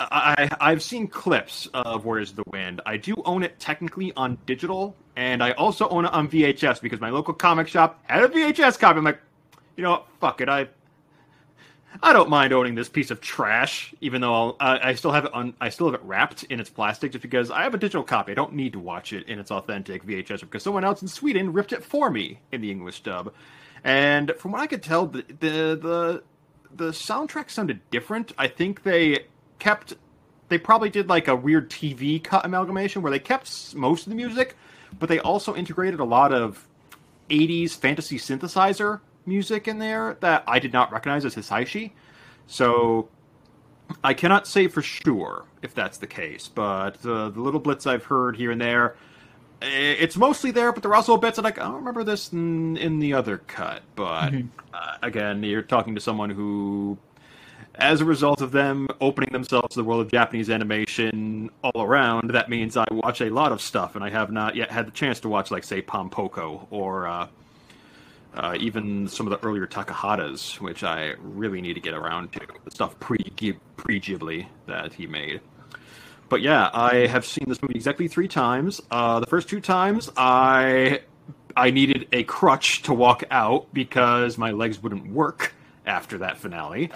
I, 0.01 0.51
I've 0.61 0.83
seen 0.83 1.07
clips 1.07 1.69
of 1.75 2.05
Warriors 2.05 2.31
of 2.31 2.37
the 2.37 2.45
Wind. 2.51 2.81
I 2.85 2.97
do 2.97 3.15
own 3.25 3.43
it 3.43 3.59
technically 3.61 4.13
on 4.17 4.39
digital, 4.47 4.97
and 5.17 5.43
I 5.43 5.53
also 5.53 5.89
own 5.89 6.05
it 6.05 6.13
on 6.13 6.29
VHS 6.29 6.81
because 6.81 7.01
my 7.01 7.11
local 7.11 7.35
comic 7.35 7.69
shop 7.69 8.03
had 8.05 8.25
a 8.25 8.29
VHS 8.29 8.79
copy. 8.79 8.99
I'm 8.99 9.05
like, 9.05 9.21
you 9.77 9.83
know, 9.83 9.91
what? 9.91 10.07
fuck 10.21 10.41
it. 10.41 10.49
I 10.49 10.69
I 12.03 12.13
don't 12.13 12.29
mind 12.29 12.53
owning 12.53 12.75
this 12.75 12.89
piece 12.89 13.11
of 13.11 13.21
trash, 13.21 13.95
even 14.01 14.21
though 14.21 14.57
I, 14.59 14.95
still 14.95 15.13
have 15.13 15.27
it 15.27 15.35
on. 15.35 15.55
I 15.61 15.69
still 15.69 15.87
have 15.87 15.95
it 15.95 16.05
wrapped 16.05 16.43
in 16.45 16.59
its 16.59 16.71
plastic, 16.71 17.13
just 17.13 17.23
because 17.23 17.51
I 17.51 17.63
have 17.63 17.75
a 17.75 17.79
digital 17.79 18.03
copy. 18.03 18.33
I 18.33 18.35
don't 18.35 18.55
need 18.55 18.73
to 18.73 18.81
watch 18.81 19.13
it 19.13 19.29
in 19.29 19.39
its 19.39 19.51
authentic 19.51 20.05
VHS 20.05 20.41
because 20.41 20.63
someone 20.63 20.85
else 20.85 21.03
in 21.03 21.09
Sweden 21.09 21.53
ripped 21.53 21.73
it 21.73 21.85
for 21.85 22.11
me 22.11 22.41
in 22.51 22.61
the 22.61 22.71
English 22.71 23.03
dub. 23.03 23.33
And 23.85 24.33
from 24.39 24.53
what 24.53 24.61
I 24.61 24.67
could 24.67 24.83
tell, 24.83 25.07
the 25.07 25.23
the 25.23 25.79
the, 25.81 26.23
the 26.75 26.91
soundtrack 26.91 27.51
sounded 27.51 27.81
different. 27.91 28.33
I 28.37 28.49
think 28.49 28.83
they 28.83 29.27
kept. 29.59 29.95
They 30.49 30.59
probably 30.59 30.91
did 30.91 31.09
like 31.09 31.29
a 31.29 31.37
weird 31.37 31.71
TV 31.71 32.23
cut 32.23 32.45
amalgamation 32.45 33.03
where 33.03 33.11
they 33.11 33.19
kept 33.19 33.75
most 33.75 34.07
of 34.07 34.11
the 34.11 34.17
music, 34.17 34.57
but 34.99 35.09
they 35.09 35.21
also 35.21 35.55
integrated 35.55 36.01
a 36.01 36.05
lot 36.05 36.33
of 36.33 36.67
80s 37.31 37.71
fantasy 37.71 38.19
synthesizer 38.19 39.01
music 39.27 39.69
in 39.69 39.79
there 39.79 40.17
that 40.21 40.45
I 40.47 40.59
did 40.59 40.73
not 40.73 40.93
recognize 40.93 41.25
as 41.25 41.35
Hisaishi. 41.35 41.93
So 42.47 43.09
I 44.03 44.15
cannot 44.15 44.47
say 44.47 44.69
for 44.69 44.83
sure 44.83 45.45
if 45.63 45.75
that's 45.75 45.99
the 45.99 46.07
case, 46.07 46.49
but 46.49 47.05
uh, 47.07 47.31
the 47.31 47.41
little 47.41 47.61
blitz 47.61 47.87
I've 47.87 48.05
heard 48.05 48.37
here 48.37 48.51
and 48.51 48.61
there, 48.61 48.97
it's 49.63 50.17
mostly 50.17 50.51
there, 50.51 50.73
but 50.73 50.83
there 50.83 50.93
are 50.93 50.97
also 50.97 51.17
bits 51.17 51.37
that 51.37 51.43
like, 51.43 51.59
I 51.59 51.65
don't 51.65 51.77
remember 51.77 52.05
this 52.05 52.33
in, 52.33 52.77
in 52.77 52.99
the 52.99 53.15
other 53.15 53.39
cut. 53.39 53.83
But 53.97 54.35
uh, 54.75 54.97
again, 55.03 55.43
you're 55.43 55.63
talking 55.63 55.95
to 55.95 56.01
someone 56.01 56.31
who 56.31 56.99
as 57.77 58.01
a 58.01 58.05
result 58.05 58.41
of 58.41 58.53
them 58.53 58.89
opening 59.01 59.31
themselves 59.33 59.75
to 59.75 59.81
the 59.81 59.85
world 59.85 60.01
of 60.01 60.11
Japanese 60.11 60.49
animation 60.49 61.51
all 61.63 61.83
around, 61.83 62.31
that 62.31 62.49
means 62.49 62.77
I 62.77 62.85
watch 62.91 63.21
a 63.21 63.31
lot 63.31 63.53
of 63.53 63.61
stuff, 63.61 63.97
and 63.97 64.05
I 64.05 64.11
have 64.11 64.31
not 64.31 64.55
yet 64.55 64.71
had 64.71 64.87
the 64.87 64.93
chance 64.93 65.21
to 65.21 65.29
watch, 65.29 65.51
like, 65.51 65.65
say, 65.65 65.83
Pom 65.83 66.09
Poko 66.11 66.67
or 66.71 67.09
uh, 67.09 67.27
uh, 68.35 68.57
even 68.59 69.09
some 69.09 69.27
of 69.27 69.31
the 69.31 69.47
earlier 69.47 69.67
Takahatas, 69.67 70.61
which 70.61 70.83
I 70.83 71.15
really 71.19 71.61
need 71.61 71.75
to 71.75 71.81
get 71.81 71.95
around 71.95 72.33
to. 72.33 72.41
The 72.65 72.71
stuff 72.71 72.99
pre 73.01 73.19
pre 73.77 74.01
Ghibli 74.01 74.47
that 74.67 74.93
he 74.93 75.07
made. 75.07 75.41
But 76.29 76.41
yeah, 76.41 76.71
I 76.73 77.07
have 77.07 77.25
seen 77.25 77.45
this 77.49 77.63
movie 77.63 77.75
exactly 77.75 78.09
three 78.09 78.29
times. 78.29 78.81
Uh, 78.91 79.21
the 79.21 79.27
first 79.27 79.49
two 79.49 79.61
times, 79.61 80.11
I 80.17 81.01
I 81.57 81.71
needed 81.71 82.09
a 82.13 82.25
crutch 82.25 82.83
to 82.83 82.95
walk 82.95 83.23
out 83.31 83.73
because 83.73 84.37
my 84.37 84.51
legs 84.51 84.83
wouldn't 84.83 85.13
work 85.13 85.55
after 85.87 86.19
that 86.19 86.39
finale. 86.39 86.91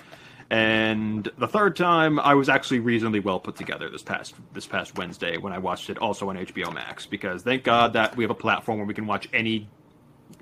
And 0.51 1.30
the 1.36 1.47
third 1.47 1.76
time, 1.76 2.18
I 2.18 2.34
was 2.34 2.49
actually 2.49 2.80
reasonably 2.80 3.20
well 3.20 3.39
put 3.39 3.55
together 3.55 3.91
this 3.91 4.03
past 4.03 4.34
this 4.55 4.66
past 4.66 4.97
Wednesday 4.97 5.36
when 5.36 5.53
I 5.53 5.59
watched 5.59 5.91
it 5.91 5.99
also 5.99 6.30
on 6.30 6.36
HBO 6.36 6.72
Max. 6.72 7.07
Because 7.07 7.43
thank 7.43 7.64
God 7.64 7.93
that 7.93 8.16
we 8.16 8.24
have 8.24 8.30
a 8.30 8.34
platform 8.34 8.78
where 8.78 8.86
we 8.86 8.95
can 8.95 9.07
watch 9.07 9.28
any 9.32 9.68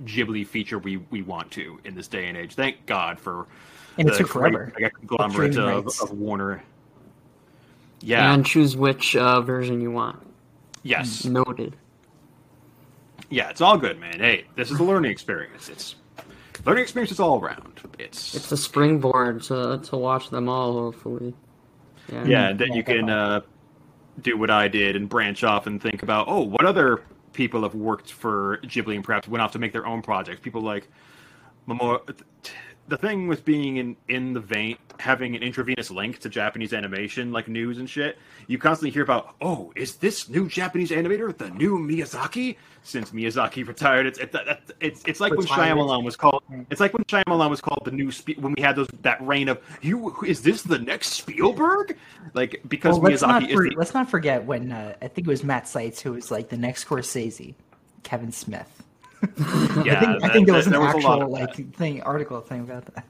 Ghibli 0.04 0.46
feature 0.46 0.78
we, 0.78 0.98
we 0.98 1.22
want 1.22 1.50
to 1.52 1.80
in 1.84 1.94
this 1.94 2.08
day 2.08 2.28
and 2.28 2.36
age. 2.36 2.54
Thank 2.54 2.86
God 2.86 3.18
for 3.18 3.46
and 3.98 4.08
it 4.08 4.14
took 4.16 4.28
forever. 4.28 4.72
conglomerate 4.76 5.56
of, 5.56 5.86
of, 5.86 6.10
Warner. 6.12 6.62
Yeah, 8.00 8.32
and 8.32 8.44
choose 8.44 8.76
which 8.76 9.16
uh, 9.16 9.40
version 9.40 9.80
you 9.80 9.90
want. 9.90 10.18
Yes, 10.82 11.24
noted. 11.24 11.76
Yeah, 13.30 13.48
it's 13.48 13.60
all 13.60 13.78
good, 13.78 13.98
man. 13.98 14.20
Hey, 14.20 14.44
this 14.54 14.70
is 14.70 14.78
a 14.78 14.84
learning 14.84 15.10
experience. 15.10 15.68
It's 15.68 15.96
learning 16.64 16.82
experiences 16.82 17.18
all 17.18 17.40
around. 17.40 17.80
It's 17.98 18.34
it's 18.34 18.52
a 18.52 18.56
springboard 18.56 19.42
to 19.44 19.78
to 19.82 19.96
watch 19.96 20.30
them 20.30 20.48
all. 20.48 20.74
Hopefully, 20.74 21.34
yeah. 22.12 22.24
Yeah, 22.24 22.48
and 22.50 22.58
then 22.58 22.74
you 22.74 22.84
can 22.84 23.08
uh, 23.08 23.40
do 24.20 24.36
what 24.36 24.50
I 24.50 24.68
did 24.68 24.94
and 24.94 25.08
branch 25.08 25.42
off 25.42 25.66
and 25.66 25.80
think 25.80 26.02
about 26.02 26.26
oh, 26.28 26.42
what 26.42 26.66
other 26.66 27.02
people 27.36 27.62
have 27.62 27.74
worked 27.74 28.12
for 28.12 28.58
Ghibli 28.64 28.94
and 28.94 29.04
perhaps 29.04 29.28
went 29.28 29.42
off 29.42 29.52
to 29.52 29.58
make 29.58 29.72
their 29.72 29.86
own 29.86 30.00
projects. 30.00 30.40
People 30.40 30.62
like 30.62 30.88
Mamoru 31.68 32.00
the 32.88 32.96
thing 32.96 33.26
with 33.26 33.44
being 33.44 33.76
in 33.76 33.96
in 34.08 34.32
the 34.32 34.40
vein 34.40 34.76
having 34.98 35.36
an 35.36 35.42
intravenous 35.42 35.90
link 35.90 36.18
to 36.20 36.28
Japanese 36.28 36.72
animation 36.72 37.32
like 37.32 37.48
news 37.48 37.78
and 37.78 37.88
shit, 37.88 38.18
you 38.46 38.58
constantly 38.58 38.90
hear 38.90 39.02
about, 39.02 39.34
oh, 39.40 39.72
is 39.76 39.96
this 39.96 40.28
new 40.28 40.48
Japanese 40.48 40.90
animator 40.90 41.36
the 41.36 41.50
new 41.50 41.78
Miyazaki? 41.78 42.56
Since 42.82 43.10
Miyazaki 43.10 43.66
retired, 43.66 44.06
it's 44.06 44.18
it's 44.18 44.36
it's, 44.80 45.02
it's 45.06 45.20
like 45.20 45.34
when 45.34 45.46
Shyamalan 45.46 46.04
was 46.04 46.16
called. 46.16 46.42
It's 46.70 46.80
like 46.80 46.92
when 46.94 47.04
Shyamalan 47.04 47.50
was 47.50 47.60
called 47.60 47.82
the 47.84 47.90
new 47.90 48.12
when 48.38 48.54
we 48.56 48.62
had 48.62 48.76
those 48.76 48.88
that 49.02 49.20
reign 49.26 49.48
of 49.48 49.60
you. 49.82 50.14
Is 50.24 50.42
this 50.42 50.62
the 50.62 50.78
next 50.78 51.08
Spielberg? 51.14 51.96
Like 52.34 52.62
because 52.68 52.98
well, 52.98 53.10
let's 53.10 53.22
Miyazaki 53.22 53.40
not 53.40 53.50
for, 53.50 53.68
the, 53.68 53.76
let's 53.76 53.94
not 53.94 54.08
forget 54.08 54.44
when 54.44 54.70
uh, 54.70 54.94
I 55.02 55.08
think 55.08 55.26
it 55.26 55.30
was 55.30 55.42
Matt 55.42 55.66
Seitz 55.66 56.00
who 56.00 56.12
was 56.12 56.30
like 56.30 56.48
the 56.48 56.56
next 56.56 56.86
Scorsese, 56.86 57.54
Kevin 58.04 58.30
Smith 58.30 58.75
yeah, 59.22 59.28
I 59.38 60.00
think, 60.00 60.20
that, 60.20 60.20
I 60.22 60.32
think 60.32 60.46
there 60.46 60.54
was 60.54 60.66
an 60.66 60.72
there 60.72 60.82
actual 60.82 61.28
like 61.28 61.74
thing 61.74 62.02
article 62.02 62.40
thing 62.40 62.60
about 62.60 62.86
that. 62.94 63.04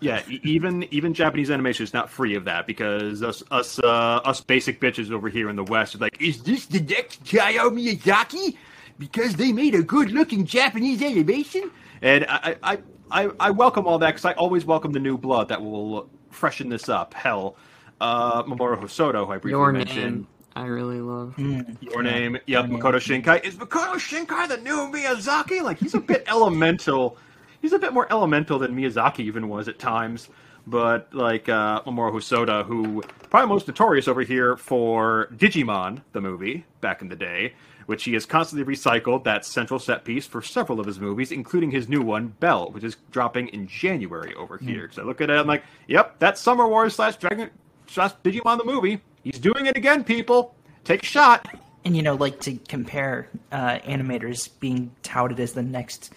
Yeah, 0.00 0.22
even 0.28 0.86
even 0.90 1.14
Japanese 1.14 1.50
animation 1.50 1.84
is 1.84 1.94
not 1.94 2.10
free 2.10 2.34
of 2.34 2.44
that 2.44 2.66
because 2.66 3.22
us 3.22 3.42
us 3.50 3.78
uh, 3.78 4.20
us 4.24 4.42
basic 4.42 4.78
bitches 4.78 5.10
over 5.10 5.28
here 5.28 5.48
in 5.48 5.56
the 5.56 5.64
West 5.64 5.94
are 5.94 5.98
like, 5.98 6.20
is 6.20 6.42
this 6.42 6.66
the 6.66 6.80
next 6.80 7.24
Hayao 7.24 7.70
Miyazaki? 7.70 8.56
Because 8.98 9.36
they 9.36 9.52
made 9.52 9.74
a 9.74 9.82
good 9.82 10.10
looking 10.10 10.44
Japanese 10.44 11.02
animation, 11.02 11.70
and 12.02 12.26
I 12.28 12.56
I, 12.62 12.78
I, 13.10 13.30
I 13.40 13.50
welcome 13.52 13.86
all 13.86 13.98
that 14.00 14.08
because 14.08 14.26
I 14.26 14.32
always 14.32 14.66
welcome 14.66 14.92
the 14.92 15.00
new 15.00 15.16
blood 15.16 15.48
that 15.48 15.62
will 15.62 16.10
freshen 16.30 16.68
this 16.68 16.90
up. 16.90 17.14
Hell, 17.14 17.56
uh, 18.00 18.42
Mamoru 18.42 18.78
Hosoda, 18.78 19.24
who 19.24 19.32
I 19.32 19.38
briefly 19.38 19.50
Your 19.50 19.72
mentioned. 19.72 20.16
Name. 20.16 20.26
I 20.56 20.64
really 20.64 21.02
love. 21.02 21.34
Mm. 21.36 21.76
Your 21.82 22.02
name, 22.02 22.38
yep, 22.46 22.64
Makoto 22.64 22.94
Shinkai. 22.94 23.44
Is 23.44 23.56
Makoto 23.56 23.96
Shinkai 23.96 24.48
the 24.48 24.56
new 24.56 24.90
Miyazaki? 24.90 25.62
Like 25.62 25.78
he's 25.78 25.92
a 25.92 26.00
bit 26.00 26.24
elemental. 26.28 27.18
He's 27.60 27.74
a 27.74 27.78
bit 27.78 27.92
more 27.92 28.10
elemental 28.10 28.58
than 28.58 28.74
Miyazaki 28.74 29.20
even 29.20 29.50
was 29.50 29.68
at 29.68 29.78
times. 29.78 30.30
But 30.66 31.12
like 31.12 31.50
uh, 31.50 31.82
Mamoru 31.82 32.10
Hosoda, 32.10 32.64
who 32.64 33.02
probably 33.28 33.50
most 33.50 33.68
notorious 33.68 34.08
over 34.08 34.22
here 34.22 34.56
for 34.56 35.28
Digimon, 35.34 36.00
the 36.12 36.22
movie 36.22 36.64
back 36.80 37.02
in 37.02 37.08
the 37.08 37.16
day, 37.16 37.52
which 37.84 38.04
he 38.04 38.14
has 38.14 38.24
constantly 38.24 38.74
recycled 38.74 39.24
that 39.24 39.44
central 39.44 39.78
set 39.78 40.06
piece 40.06 40.26
for 40.26 40.40
several 40.40 40.80
of 40.80 40.86
his 40.86 40.98
movies, 40.98 41.32
including 41.32 41.70
his 41.70 41.86
new 41.86 42.00
one, 42.00 42.28
Belle, 42.40 42.70
which 42.70 42.82
is 42.82 42.96
dropping 43.10 43.48
in 43.48 43.66
January 43.66 44.34
over 44.34 44.56
mm. 44.56 44.62
here. 44.62 44.88
So 44.90 45.02
I 45.02 45.04
look 45.04 45.20
at 45.20 45.28
it, 45.28 45.34
I'm 45.34 45.46
like, 45.46 45.64
yep, 45.86 46.16
that's 46.18 46.40
Summer 46.40 46.66
Wars 46.66 46.94
slash 46.94 47.16
Dragon 47.16 47.50
slash 47.88 48.12
Digimon 48.24 48.56
the 48.56 48.64
movie. 48.64 49.02
He's 49.26 49.40
doing 49.40 49.66
it 49.66 49.76
again, 49.76 50.04
people. 50.04 50.54
Take 50.84 51.02
a 51.02 51.06
shot. 51.06 51.48
And 51.84 51.96
you 51.96 52.02
know, 52.02 52.14
like 52.14 52.38
to 52.42 52.54
compare 52.68 53.28
uh, 53.50 53.78
animators 53.78 54.48
being 54.60 54.92
touted 55.02 55.40
as 55.40 55.52
the 55.52 55.64
next 55.64 56.12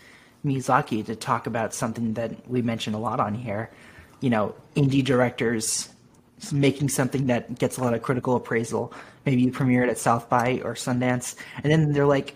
Miyazaki 0.46 1.04
to 1.08 1.16
talk 1.16 1.48
about 1.48 1.74
something 1.74 2.14
that 2.14 2.48
we 2.48 2.62
mentioned 2.62 2.96
a 2.96 3.00
lot 3.00 3.20
on 3.20 3.34
here. 3.34 3.72
You 4.22 4.30
know, 4.30 4.54
indie 4.76 5.04
directors 5.04 5.90
making 6.52 6.90
something 6.90 7.26
that 7.26 7.58
gets 7.58 7.78
a 7.80 7.84
lot 7.84 7.96
of 7.96 8.04
critical 8.04 8.36
appraisal. 8.36 8.94
Maybe 9.26 9.42
you 9.42 9.52
premiere 9.52 9.84
it 9.84 9.90
at 9.90 9.98
South 9.98 10.30
by 10.30 10.62
or 10.64 10.76
Sundance, 10.76 11.36
and 11.64 11.72
then 11.72 11.94
they're 11.94 12.06
like, 12.06 12.36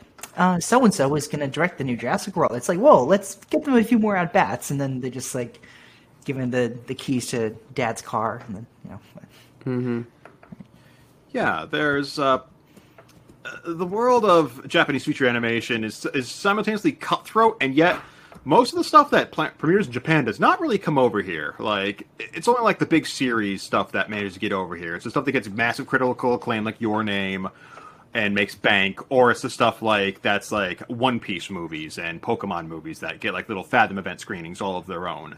so 0.59 0.84
and 0.84 0.91
so 0.91 1.13
is 1.15 1.28
going 1.28 1.41
to 1.41 1.47
direct 1.47 1.78
the 1.78 1.84
new 1.84 1.95
Jurassic 1.95 2.36
World. 2.36 2.53
It's 2.55 2.67
like, 2.67 2.80
whoa, 2.80 3.03
let's 3.03 3.36
get 3.51 3.63
them 3.63 3.76
a 3.76 3.84
few 3.84 3.99
more 3.99 4.17
at 4.17 4.34
bats, 4.34 4.71
and 4.71 4.82
then 4.82 5.01
they 5.01 5.11
just 5.11 5.36
like 5.36 5.61
giving 6.26 6.49
the 6.49 6.76
the 6.88 6.95
keys 6.95 7.28
to 7.28 7.51
Dad's 7.76 8.01
car, 8.01 8.41
and 8.47 8.55
then 8.55 8.67
you 8.84 8.89
know. 8.89 8.99
Mm-hmm. 9.65 10.01
Yeah, 11.34 11.65
there's 11.69 12.19
uh, 12.19 12.39
the 13.65 13.86
world 13.86 14.23
of 14.23 14.65
Japanese 14.67 15.03
feature 15.03 15.27
animation 15.27 15.84
is 15.84 16.05
is 16.13 16.29
simultaneously 16.29 16.93
cutthroat 16.93 17.57
and 17.59 17.75
yet 17.75 17.99
most 18.45 18.73
of 18.73 18.77
the 18.77 18.84
stuff 18.84 19.09
that 19.11 19.31
premieres 19.31 19.88
in 19.88 19.93
Japan 19.93 20.25
does 20.25 20.39
not 20.39 20.59
really 20.59 20.77
come 20.77 20.97
over 20.97 21.21
here. 21.21 21.55
Like 21.59 22.07
it's 22.19 22.47
only 22.47 22.61
like 22.61 22.79
the 22.79 22.86
big 22.86 23.07
series 23.07 23.61
stuff 23.61 23.91
that 23.93 24.09
manages 24.09 24.34
to 24.34 24.39
get 24.39 24.51
over 24.51 24.75
here. 24.75 24.95
It's 24.95 25.05
the 25.05 25.09
stuff 25.09 25.25
that 25.25 25.31
gets 25.31 25.49
massive 25.49 25.88
critical 25.88 26.34
acclaim, 26.34 26.63
like 26.63 26.79
Your 26.81 27.03
Name, 27.03 27.49
and 28.13 28.36
makes 28.36 28.53
bank, 28.53 28.99
or 29.09 29.31
it's 29.31 29.41
the 29.41 29.49
stuff 29.49 29.81
like 29.81 30.21
that's 30.21 30.51
like 30.51 30.81
One 30.89 31.19
Piece 31.19 31.49
movies 31.49 31.97
and 31.97 32.21
Pokemon 32.21 32.67
movies 32.67 32.99
that 32.99 33.19
get 33.19 33.34
like 33.34 33.47
little 33.47 33.63
Fathom 33.63 33.97
event 33.97 34.19
screenings 34.19 34.61
all 34.61 34.77
of 34.77 34.88
their 34.88 35.07
own. 35.07 35.38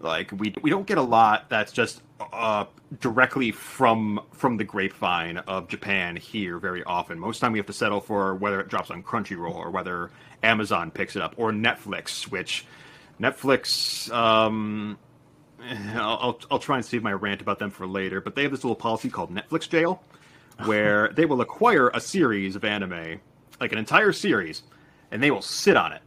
Like 0.00 0.32
we 0.32 0.54
we 0.62 0.70
don't 0.70 0.86
get 0.86 0.98
a 0.98 1.02
lot 1.02 1.48
that's 1.48 1.72
just 1.72 2.02
uh, 2.32 2.66
directly 3.00 3.50
from 3.50 4.20
from 4.32 4.56
the 4.56 4.64
grapevine 4.64 5.38
of 5.38 5.68
Japan 5.68 6.16
here 6.16 6.58
very 6.58 6.84
often. 6.84 7.18
Most 7.18 7.40
time 7.40 7.52
we 7.52 7.58
have 7.58 7.66
to 7.66 7.72
settle 7.72 8.00
for 8.00 8.34
whether 8.34 8.60
it 8.60 8.68
drops 8.68 8.90
on 8.90 9.02
Crunchyroll 9.02 9.54
or 9.54 9.70
whether 9.70 10.10
Amazon 10.42 10.90
picks 10.90 11.16
it 11.16 11.22
up 11.22 11.34
or 11.36 11.52
Netflix, 11.52 12.24
which 12.28 12.66
Netflix. 13.20 14.10
Um, 14.12 14.98
I'll, 15.94 16.18
I'll, 16.20 16.40
I'll 16.50 16.58
try 16.58 16.76
and 16.76 16.84
save 16.84 17.02
my 17.02 17.12
rant 17.12 17.40
about 17.40 17.58
them 17.58 17.70
for 17.70 17.86
later, 17.86 18.20
but 18.20 18.34
they 18.34 18.42
have 18.42 18.52
this 18.52 18.62
little 18.62 18.76
policy 18.76 19.08
called 19.08 19.34
Netflix 19.34 19.68
Jail, 19.68 20.02
where 20.64 21.08
they 21.08 21.24
will 21.24 21.40
acquire 21.40 21.88
a 21.88 22.00
series 22.00 22.54
of 22.54 22.64
anime, 22.64 23.20
like 23.58 23.72
an 23.72 23.78
entire 23.78 24.12
series, 24.12 24.62
and 25.10 25.22
they 25.22 25.30
will 25.30 25.42
sit 25.42 25.76
on 25.76 25.92
it 25.92 26.02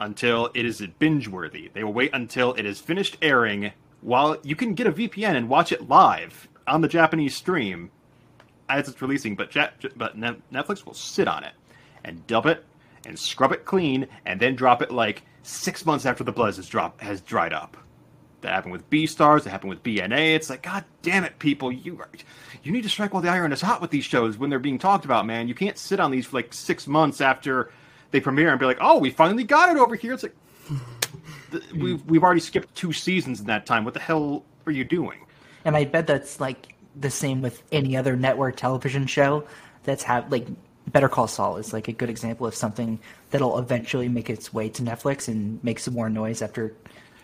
until 0.00 0.50
it 0.54 0.64
is 0.64 0.84
binge 0.98 1.28
worthy. 1.28 1.70
They 1.72 1.84
will 1.84 1.92
wait 1.92 2.10
until 2.12 2.54
it 2.54 2.66
is 2.66 2.80
finished 2.80 3.18
airing. 3.22 3.72
While 4.00 4.38
you 4.42 4.56
can 4.56 4.74
get 4.74 4.86
a 4.86 4.92
VPN 4.92 5.36
and 5.36 5.48
watch 5.48 5.72
it 5.72 5.88
live 5.88 6.48
on 6.66 6.80
the 6.80 6.88
Japanese 6.88 7.36
stream 7.36 7.90
as 8.68 8.88
it's 8.88 9.02
releasing, 9.02 9.36
but 9.36 9.52
but 9.96 10.18
Netflix 10.18 10.86
will 10.86 10.94
sit 10.94 11.28
on 11.28 11.44
it 11.44 11.52
and 12.04 12.26
dub 12.26 12.46
it 12.46 12.64
and 13.04 13.18
scrub 13.18 13.52
it 13.52 13.64
clean 13.64 14.08
and 14.24 14.40
then 14.40 14.54
drop 14.56 14.80
it 14.82 14.90
like 14.90 15.22
six 15.42 15.84
months 15.84 16.06
after 16.06 16.24
the 16.24 16.32
buzz 16.32 16.56
has 16.56 16.70
has 16.98 17.20
dried 17.20 17.52
up. 17.52 17.76
That 18.40 18.52
happened 18.52 18.72
with 18.72 18.88
B 18.88 19.06
stars. 19.06 19.44
That 19.44 19.50
happened 19.50 19.70
with 19.70 19.82
BNA. 19.82 20.34
It's 20.34 20.48
like, 20.48 20.62
God 20.62 20.84
damn 21.02 21.24
it, 21.24 21.38
people! 21.38 21.70
You 21.70 22.00
you 22.62 22.72
need 22.72 22.82
to 22.84 22.88
strike 22.88 23.12
while 23.12 23.22
the 23.22 23.28
iron 23.28 23.52
is 23.52 23.60
hot 23.60 23.82
with 23.82 23.90
these 23.90 24.04
shows 24.06 24.38
when 24.38 24.48
they're 24.48 24.58
being 24.58 24.78
talked 24.78 25.04
about, 25.04 25.26
man. 25.26 25.46
You 25.46 25.54
can't 25.54 25.76
sit 25.76 26.00
on 26.00 26.10
these 26.10 26.26
for 26.26 26.38
like 26.38 26.54
six 26.54 26.86
months 26.86 27.20
after 27.20 27.70
they 28.10 28.20
premiere 28.20 28.50
and 28.50 28.58
be 28.58 28.66
like, 28.66 28.78
"Oh, 28.80 28.98
we 28.98 29.10
finally 29.10 29.44
got 29.44 29.70
it 29.70 29.78
over 29.78 29.94
here." 29.94 30.14
It's 30.14 30.22
like 30.22 30.36
we've 31.74 32.04
we've 32.06 32.22
already 32.22 32.40
skipped 32.40 32.74
two 32.74 32.92
seasons 32.92 33.40
in 33.40 33.46
that 33.46 33.66
time. 33.66 33.84
What 33.84 33.94
the 33.94 34.00
hell 34.00 34.44
are 34.66 34.72
you 34.72 34.84
doing? 34.84 35.20
And 35.64 35.76
I 35.76 35.84
bet 35.84 36.06
that's 36.06 36.40
like 36.40 36.74
the 36.96 37.10
same 37.10 37.42
with 37.42 37.62
any 37.70 37.96
other 37.96 38.16
network 38.16 38.56
television 38.56 39.06
show 39.06 39.44
that's 39.84 40.02
have 40.04 40.30
like 40.30 40.46
Better 40.88 41.08
Call 41.08 41.28
Saul 41.28 41.56
is 41.56 41.72
like 41.72 41.88
a 41.88 41.92
good 41.92 42.10
example 42.10 42.46
of 42.46 42.54
something 42.54 42.98
that'll 43.30 43.58
eventually 43.58 44.08
make 44.08 44.28
its 44.28 44.52
way 44.52 44.68
to 44.70 44.82
Netflix 44.82 45.28
and 45.28 45.62
make 45.62 45.78
some 45.78 45.94
more 45.94 46.10
noise 46.10 46.42
after 46.42 46.74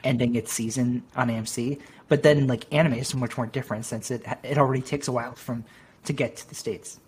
ending 0.05 0.37
its 0.37 0.53
season 0.53 1.03
on 1.17 1.29
AMC. 1.29 1.81
But 2.09 2.23
then 2.23 2.47
like 2.47 2.73
anime 2.73 2.95
is 2.95 3.09
so 3.09 3.19
much 3.19 3.37
more 3.37 3.47
different 3.47 3.85
since 3.85 4.11
it 4.11 4.25
it 4.43 4.59
already 4.59 4.83
takes 4.83 5.09
a 5.09 5.13
while 5.13 5.35
from 5.35 5.65
to 6.05 6.13
get 6.13 6.37
to 6.37 6.49
the 6.49 6.55
states. 6.55 7.01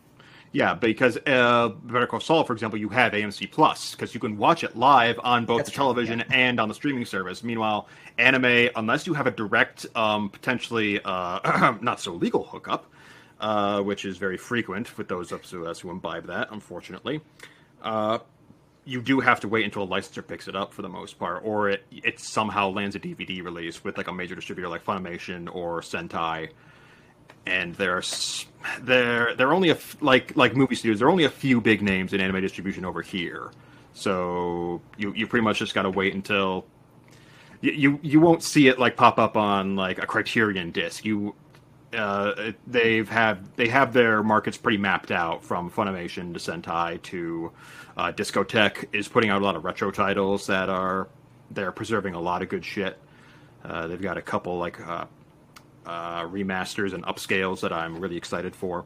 Yeah, 0.53 0.75
because 0.75 1.19
uh, 1.27 1.69
Better 1.69 2.07
Call 2.07 2.21
Saul, 2.21 2.45
for 2.45 2.55
example, 2.55 2.79
you 2.79 2.89
have 2.89 3.13
AMC 3.13 3.51
Plus 3.51 3.93
because 3.95 4.15
you 4.15 4.21
can 4.21 4.37
watch 4.39 4.65
it 4.65 4.77
live 4.77 5.21
on 5.23 5.45
both 5.45 5.59
That's 5.59 5.71
the 5.71 5.77
television 5.77 6.21
yeah. 6.21 6.37
and 6.37 6.59
on 6.61 6.69
the 6.69 6.75
streaming 6.75 7.05
service. 7.05 7.45
Meanwhile, 7.45 7.89
anime, 8.17 8.71
unless 8.75 9.07
you 9.07 9.13
have 9.15 9.27
a 9.27 9.31
direct, 9.31 9.87
um, 9.95 10.31
potentially 10.31 11.01
uh, 11.05 11.77
not 11.83 12.01
so 12.01 12.15
legal 12.15 12.45
hookup, 12.45 12.87
uh, 13.41 13.83
which 13.83 14.07
is 14.07 14.17
very 14.17 14.39
frequent 14.39 14.97
with 14.97 15.09
those 15.09 15.33
of 15.33 15.43
us 15.65 15.81
who 15.81 15.91
imbibe 15.91 16.27
that, 16.27 16.49
unfortunately, 16.51 17.21
uh, 17.83 18.19
you 18.87 19.03
do 19.03 19.21
have 19.21 19.39
to 19.41 19.49
wait 19.49 19.67
until 19.67 19.83
a 19.83 19.85
licensor 19.85 20.23
picks 20.23 20.49
it 20.49 20.57
up 20.57 20.73
for 20.73 20.81
the 20.81 20.89
most 20.89 21.19
part, 21.19 21.43
or 21.45 21.69
it 21.69 21.85
it 21.91 22.19
somehow 22.19 22.71
lands 22.71 22.97
a 22.97 23.01
DVD 23.01 23.45
release 23.45 23.85
with 23.85 23.99
like 23.99 24.09
a 24.09 24.13
major 24.13 24.35
distributor 24.35 24.67
like 24.67 24.83
Funimation 24.83 25.55
or 25.55 25.83
Sentai 25.83 26.49
and 27.49 27.75
there's 27.77 28.47
there 28.81 29.35
there 29.35 29.49
are 29.49 29.55
only 29.55 29.71
a 29.71 29.75
f- 29.75 29.97
like 30.01 30.37
like 30.37 30.55
movie 30.55 30.75
studios. 30.75 30.99
There 30.99 31.09
are 31.09 31.11
only 31.11 31.25
a 31.25 31.31
few 31.31 31.61
big 31.61 31.83
names 31.83 32.13
in 32.13 32.21
anime 32.21 32.41
distribution 32.41 32.85
over 32.85 33.03
here, 33.03 33.51
so 33.95 34.81
you 34.97 35.13
you 35.15 35.27
pretty 35.27 35.45
much 35.45 35.59
just 35.59 35.75
got 35.75 35.83
to 35.83 35.91
wait 35.91 36.15
until 36.15 36.67
you, 37.61 37.73
you 37.73 38.01
you 38.03 38.21
won't 38.21 38.43
see 38.43 38.69
it 38.69 38.79
like 38.79 38.97
pop 38.97 39.19
up 39.19 39.37
on 39.37 39.77
like 39.77 39.99
a 39.99 40.07
Criterion 40.07 40.71
disc. 40.71 41.05
You 41.05 41.35
uh, 41.95 42.53
they've 42.67 43.09
have 43.09 43.57
they 43.57 43.69
have 43.69 43.93
their 43.93 44.23
markets 44.23 44.59
pretty 44.59 44.79
mapped 44.79 45.11
out 45.11 45.43
from 45.43 45.71
Funimation 45.71 46.35
to 46.35 46.39
Sentai 46.39 47.01
to 47.03 47.51
uh, 47.97 48.13
Discotek 48.13 48.87
is 48.93 49.09
putting 49.09 49.31
out 49.31 49.41
a 49.41 49.45
lot 49.45 49.57
of 49.57 49.65
retro 49.65 49.91
titles 49.91 50.47
that 50.47 50.69
are 50.69 51.09
they're 51.51 51.73
preserving 51.73 52.15
a 52.15 52.21
lot 52.21 52.43
of 52.43 52.49
good 52.49 52.65
shit. 52.65 52.99
Uh, 53.65 53.87
they've 53.87 54.03
got 54.03 54.19
a 54.19 54.23
couple 54.23 54.59
like 54.59 54.79
uh, 55.89 56.23
remasters 56.25 56.93
and 56.93 57.05
upscales 57.05 57.61
that 57.61 57.73
I'm 57.73 57.99
really 57.99 58.17
excited 58.17 58.55
for. 58.55 58.85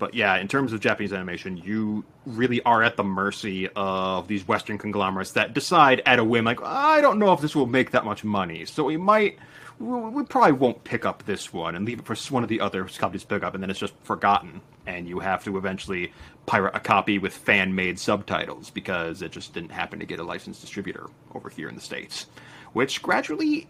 But 0.00 0.14
yeah, 0.14 0.38
in 0.38 0.48
terms 0.48 0.72
of 0.72 0.80
Japanese 0.80 1.12
animation, 1.12 1.58
you 1.58 2.04
really 2.24 2.62
are 2.62 2.82
at 2.82 2.96
the 2.96 3.04
mercy 3.04 3.68
of 3.76 4.28
these 4.28 4.48
Western 4.48 4.78
conglomerates 4.78 5.32
that 5.32 5.52
decide 5.52 6.02
at 6.06 6.18
a 6.18 6.24
whim, 6.24 6.46
like, 6.46 6.60
I 6.62 7.02
don't 7.02 7.18
know 7.18 7.32
if 7.34 7.40
this 7.40 7.54
will 7.54 7.66
make 7.66 7.90
that 7.90 8.06
much 8.06 8.24
money, 8.24 8.64
so 8.64 8.84
we 8.84 8.96
might, 8.96 9.38
we, 9.78 10.24
probably 10.24 10.52
won't 10.52 10.82
pick 10.84 11.04
up 11.04 11.24
this 11.26 11.52
one 11.52 11.74
and 11.74 11.84
leave 11.84 11.98
it 11.98 12.06
for 12.06 12.16
one 12.32 12.42
of 12.42 12.48
the 12.48 12.60
other 12.60 12.84
companies 12.86 13.22
to 13.22 13.28
pick 13.28 13.42
up, 13.42 13.52
and 13.52 13.62
then 13.62 13.68
it's 13.68 13.78
just 13.78 13.92
forgotten, 14.02 14.62
and 14.86 15.06
you 15.06 15.18
have 15.18 15.44
to 15.44 15.58
eventually 15.58 16.14
pirate 16.46 16.74
a 16.74 16.80
copy 16.80 17.18
with 17.18 17.34
fan-made 17.34 17.98
subtitles 17.98 18.70
because 18.70 19.20
it 19.20 19.32
just 19.32 19.52
didn't 19.52 19.70
happen 19.70 19.98
to 19.98 20.06
get 20.06 20.18
a 20.18 20.24
licensed 20.24 20.62
distributor 20.62 21.08
over 21.34 21.50
here 21.50 21.68
in 21.68 21.74
the 21.74 21.80
states, 21.80 22.24
which 22.72 23.02
gradually 23.02 23.68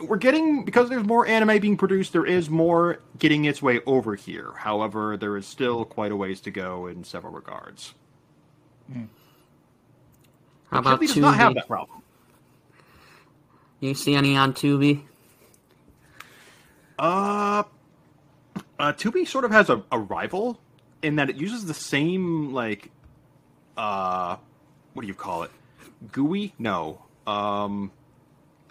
we're 0.00 0.16
getting 0.16 0.64
because 0.64 0.88
there's 0.88 1.04
more 1.04 1.26
anime 1.26 1.60
being 1.60 1.76
produced 1.76 2.12
there 2.12 2.26
is 2.26 2.48
more 2.50 3.00
getting 3.18 3.44
its 3.44 3.60
way 3.62 3.80
over 3.86 4.14
here. 4.14 4.52
However 4.56 5.16
there 5.16 5.36
is 5.36 5.46
still 5.46 5.84
quite 5.84 6.12
a 6.12 6.16
ways 6.16 6.40
to 6.42 6.50
go 6.50 6.86
in 6.86 7.04
several 7.04 7.32
regards. 7.32 7.94
How 10.70 10.78
about 10.78 11.00
Chile 11.00 11.06
does 11.06 11.16
not 11.16 11.34
have 11.36 11.54
that 11.54 11.66
problem. 11.66 12.02
You 13.80 13.94
see 13.94 14.14
any 14.14 14.36
on 14.36 14.52
Tubi? 14.52 15.02
uh, 16.98 17.62
uh 18.78 18.92
tubi 18.92 19.26
sort 19.26 19.44
of 19.44 19.50
has 19.50 19.70
a, 19.70 19.82
a 19.90 19.98
rival 19.98 20.60
in 21.02 21.16
that 21.16 21.30
it 21.30 21.36
uses 21.36 21.64
the 21.64 21.74
same 21.74 22.52
like 22.52 22.90
uh 23.76 24.36
what 24.92 25.02
do 25.02 25.08
you 25.08 25.14
call 25.14 25.42
it? 25.44 25.50
GUI 26.12 26.52
no. 26.58 27.02
Um 27.26 27.90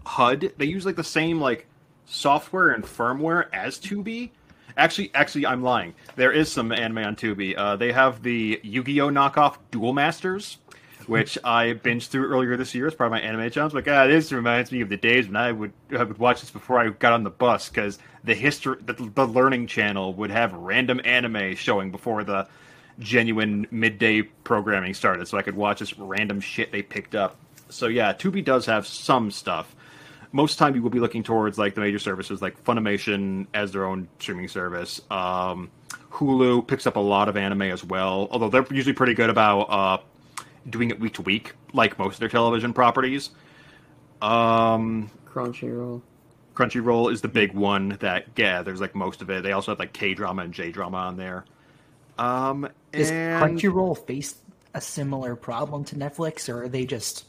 HUD. 0.10 0.54
They 0.58 0.66
use 0.66 0.86
like 0.86 0.96
the 0.96 1.04
same 1.04 1.40
like 1.40 1.68
software 2.06 2.70
and 2.70 2.84
firmware 2.84 3.48
as 3.54 3.80
Tubi. 3.80 4.32
Actually, 4.76 5.12
actually, 5.14 5.46
I'm 5.46 5.62
lying. 5.62 5.94
There 6.16 6.32
is 6.32 6.52
some 6.52 6.72
anime 6.72 7.00
on 7.00 7.16
Tubi. 7.16 7.56
Uh, 7.56 7.76
they 7.76 7.92
have 7.92 8.24
the 8.24 8.60
Yu-Gi-Oh 8.64 9.10
knockoff 9.10 9.58
Duel 9.72 9.94
Masters, 9.94 10.58
which 11.06 11.38
I 11.44 11.74
binged 11.74 12.08
through 12.08 12.28
earlier 12.28 12.58
this 12.58 12.74
year 12.74 12.88
as 12.88 12.96
part 12.96 13.08
of 13.08 13.12
my 13.12 13.20
anime 13.20 13.52
challenge. 13.52 13.74
Like, 13.74 13.88
ah, 13.88 14.08
this 14.08 14.32
reminds 14.32 14.72
me 14.72 14.82
of 14.82 14.90
the 14.90 14.98
days 14.98 15.28
when 15.28 15.36
I 15.36 15.52
would 15.52 15.74
I 15.92 16.04
would 16.04 16.18
watch 16.18 16.42
this 16.42 16.50
before 16.50 16.80
I 16.80 16.90
got 16.90 17.14
on 17.14 17.24
the 17.24 17.30
bus 17.30 17.70
because 17.70 18.00
the 18.24 18.34
history, 18.36 18.78
the, 18.84 18.94
the 18.94 19.28
Learning 19.28 19.68
Channel 19.68 20.14
would 20.16 20.32
have 20.32 20.54
random 20.54 21.02
anime 21.04 21.56
showing 21.56 21.92
before 21.92 22.24
the 22.24 22.48
genuine 22.98 23.68
midday 23.70 24.24
programming 24.24 24.96
started, 24.96 25.28
so 25.28 25.38
I 25.38 25.44
could 25.44 25.56
watch 25.56 25.80
this 25.80 25.98
random 26.00 26.42
shit 26.42 26.72
they 26.72 26.82
picked 26.82 27.14
up. 27.14 27.38
So 27.70 27.86
yeah, 27.88 28.14
Tubi 28.14 28.44
does 28.44 28.66
have 28.66 28.88
some 28.88 29.30
stuff 29.30 29.76
most 30.32 30.58
time 30.58 30.76
you 30.76 30.82
will 30.82 30.90
be 30.90 31.00
looking 31.00 31.24
towards 31.24 31.58
like 31.58 31.76
the 31.76 31.82
major 31.82 32.00
services 32.00 32.42
like 32.42 32.64
Funimation 32.64 33.48
as 33.54 33.72
their 33.72 33.86
own 33.86 34.08
streaming 34.20 34.48
service. 34.48 35.02
Um, 35.10 35.72
Hulu 36.12 36.68
picks 36.68 36.86
up 36.86 36.96
a 36.96 37.00
lot 37.00 37.30
of 37.30 37.38
anime 37.38 37.64
as 37.64 37.84
well, 37.84 38.28
although 38.32 38.50
they're 38.50 38.66
usually 38.72 38.94
pretty 38.94 39.14
good 39.14 39.30
about 39.30 39.62
uh, 39.64 39.98
doing 40.70 40.90
it 40.90 41.00
week 41.00 41.14
to 41.16 41.22
week, 41.22 41.54
like 41.74 41.98
most 41.98 42.16
of 42.16 42.20
their 42.20 42.30
television 42.30 42.74
properties. 42.74 43.32
Um, 44.22 45.10
Crunchyroll. 45.26 46.02
Crunchyroll 46.54 47.12
is 47.12 47.22
the 47.22 47.28
big 47.28 47.54
one 47.54 47.98
that 48.02 48.26
yeah, 48.36 48.62
there's 48.62 48.82
like 48.82 48.94
most 48.94 49.22
of 49.22 49.30
it. 49.30 49.44
They 49.44 49.54
also 49.54 49.72
have 49.72 49.80
like 49.80 49.94
K 49.94 50.14
drama 50.14 50.44
and 50.44 50.54
J 50.54 50.72
drama 50.72 50.98
on 50.98 51.18
there. 51.18 51.46
Um, 52.18 52.68
Does 52.92 53.12
and- 53.12 53.58
Crunchyroll 53.60 54.06
face 54.06 54.36
a 54.74 54.82
similar 54.82 55.36
problem 55.36 55.84
to 55.86 55.96
Netflix, 55.96 56.54
or 56.54 56.64
are 56.64 56.70
they 56.70 56.86
just 56.86 57.26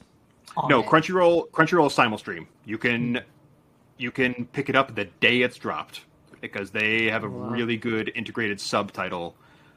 No? 0.68 0.82
Crunchyroll 0.82 1.51
Crunchyroll 1.51 1.86
is 1.86 1.92
simulstream. 1.94 2.46
You 2.64 2.78
can 2.78 3.20
you 3.98 4.11
can 4.11 4.46
pick 4.53 4.68
it 4.68 4.76
up 4.76 4.94
the 4.94 5.05
day 5.05 5.42
it's 5.42 5.57
dropped 5.59 6.03
because 6.40 6.70
they 6.70 7.07
have 7.11 7.24
a 7.24 7.28
Wow. 7.28 7.51
really 7.51 7.76
good 7.76 8.11
integrated 8.14 8.61
subtitle 8.61 9.36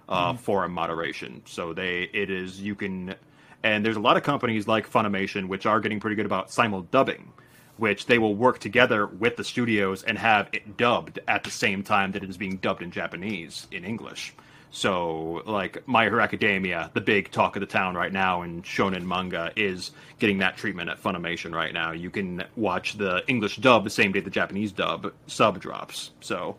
uh, 0.09 0.33
for 0.33 0.67
moderation. 0.67 1.41
So 1.45 1.73
they 1.73 2.09
it 2.13 2.29
is 2.29 2.61
you 2.61 2.75
can 2.75 3.15
and 3.63 3.85
there's 3.85 3.95
a 3.95 4.01
lot 4.01 4.17
of 4.17 4.23
companies 4.23 4.67
like 4.67 4.89
Funimation 4.89 5.47
which 5.47 5.65
are 5.65 5.79
getting 5.79 5.99
pretty 5.99 6.15
good 6.15 6.25
about 6.25 6.51
simul 6.51 6.81
dubbing, 6.81 7.31
which 7.77 8.05
they 8.07 8.17
will 8.17 8.35
work 8.35 8.59
together 8.59 9.07
with 9.07 9.35
the 9.37 9.43
studios 9.43 10.03
and 10.03 10.17
have 10.17 10.49
it 10.53 10.77
dubbed 10.77 11.19
at 11.27 11.43
the 11.43 11.51
same 11.51 11.83
time 11.83 12.11
that 12.11 12.23
it 12.23 12.29
is 12.29 12.37
being 12.37 12.57
dubbed 12.57 12.81
in 12.81 12.91
Japanese 12.91 13.67
in 13.71 13.83
English. 13.85 14.33
So, 14.75 15.43
like 15.45 15.87
My 15.87 16.05
Hero 16.05 16.19
Academia, 16.19 16.89
the 16.95 16.99
big 16.99 17.29
talk 17.29 17.55
of 17.55 17.59
the 17.59 17.67
town 17.67 17.93
right 17.93 18.11
now 18.11 18.41
in 18.41 18.63
shonen 18.63 19.05
manga, 19.05 19.51
is 19.55 19.91
getting 20.17 20.39
that 20.39 20.57
treatment 20.57 20.89
at 20.89 21.01
Funimation 21.01 21.53
right 21.53 21.71
now. 21.71 21.91
You 21.91 22.09
can 22.09 22.43
watch 22.55 22.97
the 22.97 23.23
English 23.27 23.57
dub 23.57 23.83
the 23.83 23.91
same 23.91 24.11
day 24.11 24.19
the 24.19 24.31
Japanese 24.31 24.71
dub 24.71 25.13
sub 25.27 25.59
drops. 25.59 26.09
So, 26.21 26.57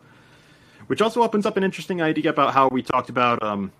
which 0.87 1.03
also 1.03 1.25
opens 1.25 1.45
up 1.45 1.57
an 1.57 1.65
interesting 1.65 2.01
idea 2.01 2.31
about 2.31 2.55
how 2.55 2.69
we 2.69 2.83
talked 2.83 3.11
about 3.11 3.43
um, 3.43 3.73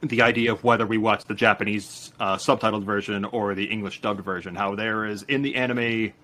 the 0.00 0.22
idea 0.22 0.50
of 0.50 0.64
whether 0.64 0.86
we 0.86 0.96
watch 0.96 1.26
the 1.26 1.34
Japanese 1.34 2.14
uh, 2.18 2.36
subtitled 2.36 2.84
version 2.84 3.26
or 3.26 3.54
the 3.54 3.66
English 3.66 4.00
dubbed 4.00 4.24
version. 4.24 4.54
How 4.54 4.74
there 4.74 5.04
is 5.04 5.22
in 5.24 5.42
the 5.42 5.56
anime 5.56 6.14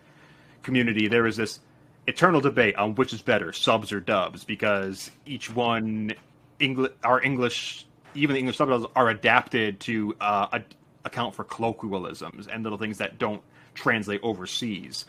community 0.63 1.07
there 1.07 1.27
is 1.27 1.37
this 1.37 1.61
eternal 2.07 2.41
debate 2.41 2.77
on 2.77 2.95
which 2.95 3.13
is 3.13 3.21
better, 3.21 3.53
subs 3.53 3.93
or 3.93 4.01
dubs, 4.01 4.43
because 4.43 5.11
each 5.27 5.55
one 5.55 6.15
English 6.61 6.93
our 7.03 7.23
English 7.23 7.87
even 8.15 8.35
the 8.35 8.41
English 8.41 8.57
subtitles 8.57 8.87
are 8.97 9.09
adapted 9.09 9.81
to 9.81 10.15
uh, 10.21 10.59
account 11.05 11.35
for 11.35 11.45
colloquialisms 11.45 12.49
and 12.49 12.63
little 12.63 12.79
things 12.79 12.99
that 12.99 13.19
don't 13.19 13.43
translate 13.75 14.21
overseas. 14.23 15.05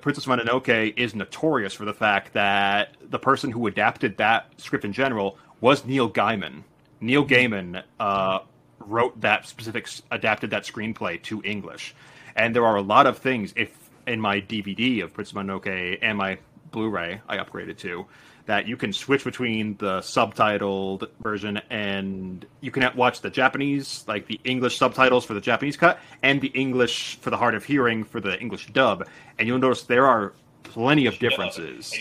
Princess 0.00 0.26
Mononoke 0.26 0.94
is 0.96 1.14
notorious 1.14 1.72
for 1.72 1.84
the 1.84 1.94
fact 1.94 2.32
that 2.32 2.96
the 3.00 3.18
person 3.18 3.50
who 3.50 3.66
adapted 3.66 4.16
that 4.18 4.52
script 4.56 4.84
in 4.84 4.92
general 4.92 5.38
was 5.60 5.84
Neil 5.84 6.10
Gaiman. 6.10 6.62
Neil 7.00 7.24
Gaiman 7.24 7.82
uh, 8.00 8.40
wrote 8.80 9.20
that 9.20 9.46
specific, 9.46 9.88
adapted 10.10 10.50
that 10.50 10.64
screenplay 10.64 11.22
to 11.22 11.40
English, 11.44 11.94
and 12.34 12.54
there 12.54 12.66
are 12.66 12.76
a 12.76 12.82
lot 12.82 13.06
of 13.06 13.18
things. 13.18 13.52
If 13.56 13.70
in 14.06 14.20
my 14.20 14.40
DVD 14.40 15.04
of 15.04 15.14
Princess 15.14 15.34
Mononoke 15.34 15.98
and 16.02 16.18
my 16.18 16.38
Blu-ray, 16.72 17.20
I 17.28 17.38
upgraded 17.38 17.78
to 17.78 18.06
that 18.48 18.66
you 18.66 18.78
can 18.78 18.94
switch 18.94 19.24
between 19.24 19.76
the 19.76 19.98
subtitled 19.98 21.06
version 21.22 21.60
and 21.68 22.46
you 22.62 22.70
can 22.70 22.90
watch 22.96 23.20
the 23.20 23.28
Japanese, 23.28 24.06
like 24.08 24.26
the 24.26 24.40
English 24.42 24.78
subtitles 24.78 25.22
for 25.26 25.34
the 25.34 25.40
Japanese 25.40 25.76
cut, 25.76 26.00
and 26.22 26.40
the 26.40 26.48
English 26.48 27.18
for 27.20 27.28
the 27.28 27.36
hard 27.36 27.54
of 27.54 27.62
hearing 27.62 28.04
for 28.04 28.20
the 28.20 28.40
English 28.40 28.68
dub, 28.68 29.06
and 29.38 29.46
you'll 29.46 29.58
notice 29.58 29.82
there 29.82 30.06
are 30.06 30.32
plenty 30.62 31.04
of 31.04 31.18
differences, 31.18 31.94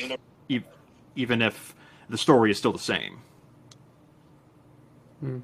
e- 0.48 0.62
even 1.18 1.42
if 1.42 1.76
the 2.08 2.18
story 2.18 2.50
is 2.50 2.58
still 2.58 2.72
the 2.72 2.80
same. 2.80 3.20
Hmm. 5.20 5.40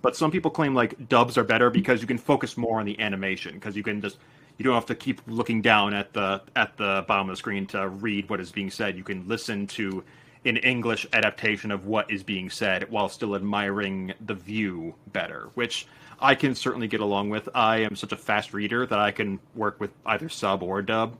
But 0.00 0.16
some 0.16 0.30
people 0.30 0.50
claim 0.50 0.74
like 0.74 1.10
dubs 1.10 1.36
are 1.36 1.44
better 1.44 1.68
because 1.68 2.00
you 2.00 2.06
can 2.06 2.16
focus 2.16 2.56
more 2.56 2.80
on 2.80 2.86
the 2.86 2.98
animation 2.98 3.52
because 3.52 3.76
you 3.76 3.82
can 3.82 4.00
just 4.00 4.16
you 4.58 4.64
don't 4.64 4.74
have 4.74 4.86
to 4.86 4.94
keep 4.94 5.20
looking 5.26 5.62
down 5.62 5.94
at 5.94 6.12
the 6.12 6.42
at 6.56 6.76
the 6.76 7.04
bottom 7.08 7.28
of 7.28 7.32
the 7.32 7.38
screen 7.38 7.66
to 7.66 7.88
read 7.88 8.28
what 8.30 8.40
is 8.40 8.52
being 8.52 8.70
said. 8.70 8.96
You 8.96 9.04
can 9.04 9.26
listen 9.26 9.66
to 9.68 10.04
an 10.44 10.56
English 10.58 11.06
adaptation 11.12 11.70
of 11.70 11.86
what 11.86 12.10
is 12.10 12.22
being 12.22 12.50
said 12.50 12.90
while 12.90 13.08
still 13.08 13.34
admiring 13.34 14.12
the 14.26 14.34
view 14.34 14.94
better, 15.12 15.50
which 15.54 15.86
I 16.20 16.34
can 16.34 16.54
certainly 16.54 16.88
get 16.88 17.00
along 17.00 17.30
with. 17.30 17.48
I 17.54 17.78
am 17.78 17.96
such 17.96 18.12
a 18.12 18.16
fast 18.16 18.52
reader 18.52 18.86
that 18.86 18.98
I 18.98 19.10
can 19.10 19.38
work 19.54 19.80
with 19.80 19.90
either 20.06 20.28
sub 20.28 20.62
or 20.62 20.82
dub, 20.82 21.16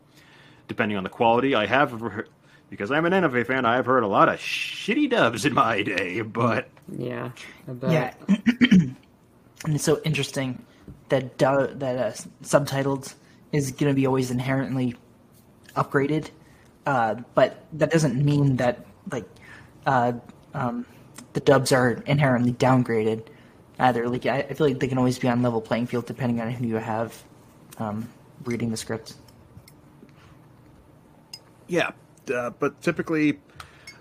depending 0.68 0.96
on 0.96 1.04
the 1.04 1.10
quality. 1.10 1.54
I 1.54 1.66
have 1.66 2.26
because 2.70 2.90
I'm 2.90 3.04
an 3.04 3.12
anime 3.12 3.44
fan, 3.44 3.66
I've 3.66 3.86
heard 3.86 4.02
a 4.02 4.06
lot 4.08 4.28
of 4.28 4.38
shitty 4.38 5.10
dubs 5.10 5.44
in 5.44 5.52
my 5.52 5.82
day, 5.82 6.22
but 6.22 6.68
Yeah, 6.88 7.30
I. 7.68 7.92
Yeah, 7.92 8.14
and 8.70 8.96
it's 9.66 9.84
so 9.84 10.00
interesting 10.04 10.64
that 11.10 11.36
du- 11.38 11.72
that 11.74 11.98
uh, 11.98 12.12
subtitled 12.42 13.14
is 13.52 13.70
going 13.70 13.90
to 13.90 13.94
be 13.94 14.06
always 14.06 14.30
inherently 14.30 14.96
upgraded, 15.76 16.30
uh, 16.86 17.16
but 17.34 17.64
that 17.74 17.90
doesn't 17.90 18.22
mean 18.22 18.56
that 18.56 18.84
like 19.10 19.28
uh, 19.86 20.12
um, 20.54 20.86
the 21.32 21.40
dubs 21.40 21.72
are 21.72 22.02
inherently 22.06 22.52
downgraded 22.52 23.26
either. 23.78 24.08
Like 24.08 24.26
I, 24.26 24.38
I 24.38 24.54
feel 24.54 24.66
like 24.66 24.80
they 24.80 24.88
can 24.88 24.98
always 24.98 25.18
be 25.18 25.28
on 25.28 25.42
level 25.42 25.60
playing 25.60 25.86
field 25.86 26.06
depending 26.06 26.40
on 26.40 26.50
who 26.50 26.66
you 26.66 26.76
have 26.76 27.22
um, 27.78 28.08
reading 28.44 28.70
the 28.70 28.76
script. 28.76 29.14
Yeah, 31.68 31.92
uh, 32.34 32.50
but 32.50 32.80
typically, 32.82 33.40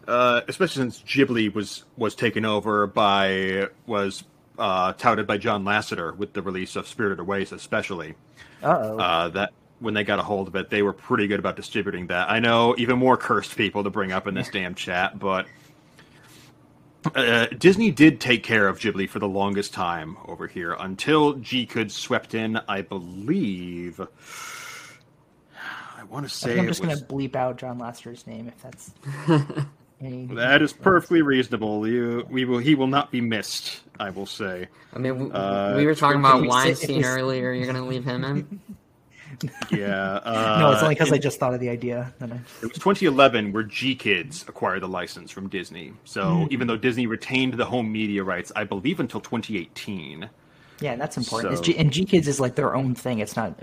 uh, 0.08 0.42
especially 0.48 0.82
since 0.82 1.02
Ghibli 1.04 1.54
was 1.54 1.86
was 1.98 2.16
taken 2.16 2.46
over 2.46 2.88
by 2.88 3.68
was 3.86 4.24
uh, 4.58 4.94
touted 4.94 5.28
by 5.28 5.38
John 5.38 5.64
Lasseter 5.64 6.16
with 6.16 6.34
the 6.34 6.42
release 6.42 6.76
of 6.76 6.88
Spirited 6.88 7.20
Away, 7.20 7.44
especially. 7.44 8.16
Uh, 8.64 9.30
that 9.30 9.54
when 9.80 9.94
they 9.94 10.04
got 10.04 10.20
a 10.20 10.24
hold 10.24 10.48
of 10.48 10.56
it, 10.56 10.70
they 10.70 10.82
were 10.84 10.94
pretty 10.94 11.28
good 11.28 11.40
about 11.40 11.56
distributing 11.56 12.08
that. 12.08 12.30
I 12.30 12.40
know 12.40 12.76
even 12.78 13.00
more 13.00 13.18
cursed 13.18 13.56
people 13.56 13.84
to 13.84 13.90
bring 13.90 14.12
up 14.12 14.28
in 14.28 14.34
this 14.36 14.50
damn 14.50 14.76
chat, 14.76 15.18
but 15.18 15.48
uh, 17.16 17.48
Disney 17.58 17.90
did 17.92 18.20
take 18.22 18.44
care 18.44 18.68
of 18.68 18.78
Ghibli 18.80 19.10
for 19.10 19.18
the 19.20 19.28
longest 19.28 19.74
time 19.74 20.18
over 20.26 20.48
here 20.48 20.74
until 20.80 21.34
G 21.34 21.66
Kids 21.66 21.96
swept 21.96 22.36
in. 22.36 22.58
I 22.68 22.82
believe. 22.82 24.00
I 25.98 26.04
want 26.04 26.28
to 26.28 26.32
I 26.32 26.36
say 26.36 26.48
think 26.50 26.60
I'm 26.60 26.68
just 26.68 26.82
was- 26.86 26.88
going 26.88 27.00
to 27.00 27.06
bleep 27.06 27.36
out 27.36 27.58
John 27.58 27.80
Lasseter's 27.80 28.28
name 28.28 28.48
if 28.48 28.62
that's. 28.62 28.92
any- 30.02 30.26
That 30.36 30.62
is 30.62 30.74
perfectly 30.74 31.22
reasonable. 31.22 31.88
You, 31.88 32.26
we 32.30 32.46
will. 32.46 32.58
He 32.60 32.76
will 32.76 32.88
not 32.88 33.12
be 33.12 33.22
missed. 33.22 33.82
I 34.00 34.10
will 34.10 34.26
say. 34.26 34.68
I 34.94 35.00
mean, 35.00 35.20
we, 35.30 35.32
Uh, 35.32 35.76
we 35.78 35.86
were 35.86 35.94
talking 35.96 36.20
about 36.20 36.42
we 36.42 36.48
Weinstein 36.48 37.04
earlier. 37.06 37.54
You're 37.54 37.68
gonna 37.68 37.86
leave 37.86 38.04
him 38.04 38.24
in? 38.24 38.60
Yeah. 39.72 40.20
Uh, 40.24 40.58
no, 40.60 40.72
it's 40.74 40.84
only 40.84 40.94
because 40.94 41.12
I 41.12 41.18
just 41.18 41.40
thought 41.40 41.54
of 41.54 41.60
the 41.62 41.70
idea. 41.70 42.14
Then 42.20 42.34
I... 42.34 42.36
it 42.36 42.64
was 42.64 42.74
2011 42.74 43.54
where 43.54 43.64
G 43.64 43.96
Kids 43.96 44.44
acquired 44.48 44.82
the 44.84 44.88
license 44.88 45.32
from 45.32 45.48
Disney. 45.48 45.94
So 46.04 46.48
even 46.52 46.68
though 46.68 46.78
Disney 46.78 47.08
retained 47.08 47.54
the 47.54 47.66
home 47.66 47.92
media 47.92 48.24
rights, 48.24 48.52
I 48.56 48.66
believe 48.66 49.00
until 49.00 49.22
2018. 49.22 50.30
Yeah, 50.82 50.96
that's 50.96 51.16
important. 51.18 51.58
So- 51.58 51.64
G- 51.64 51.78
and 51.78 51.92
G 51.92 52.06
Kids 52.06 52.28
is 52.28 52.40
like 52.40 52.56
their 52.56 52.76
own 52.76 52.94
thing. 52.94 53.20
It's 53.20 53.36
not, 53.36 53.58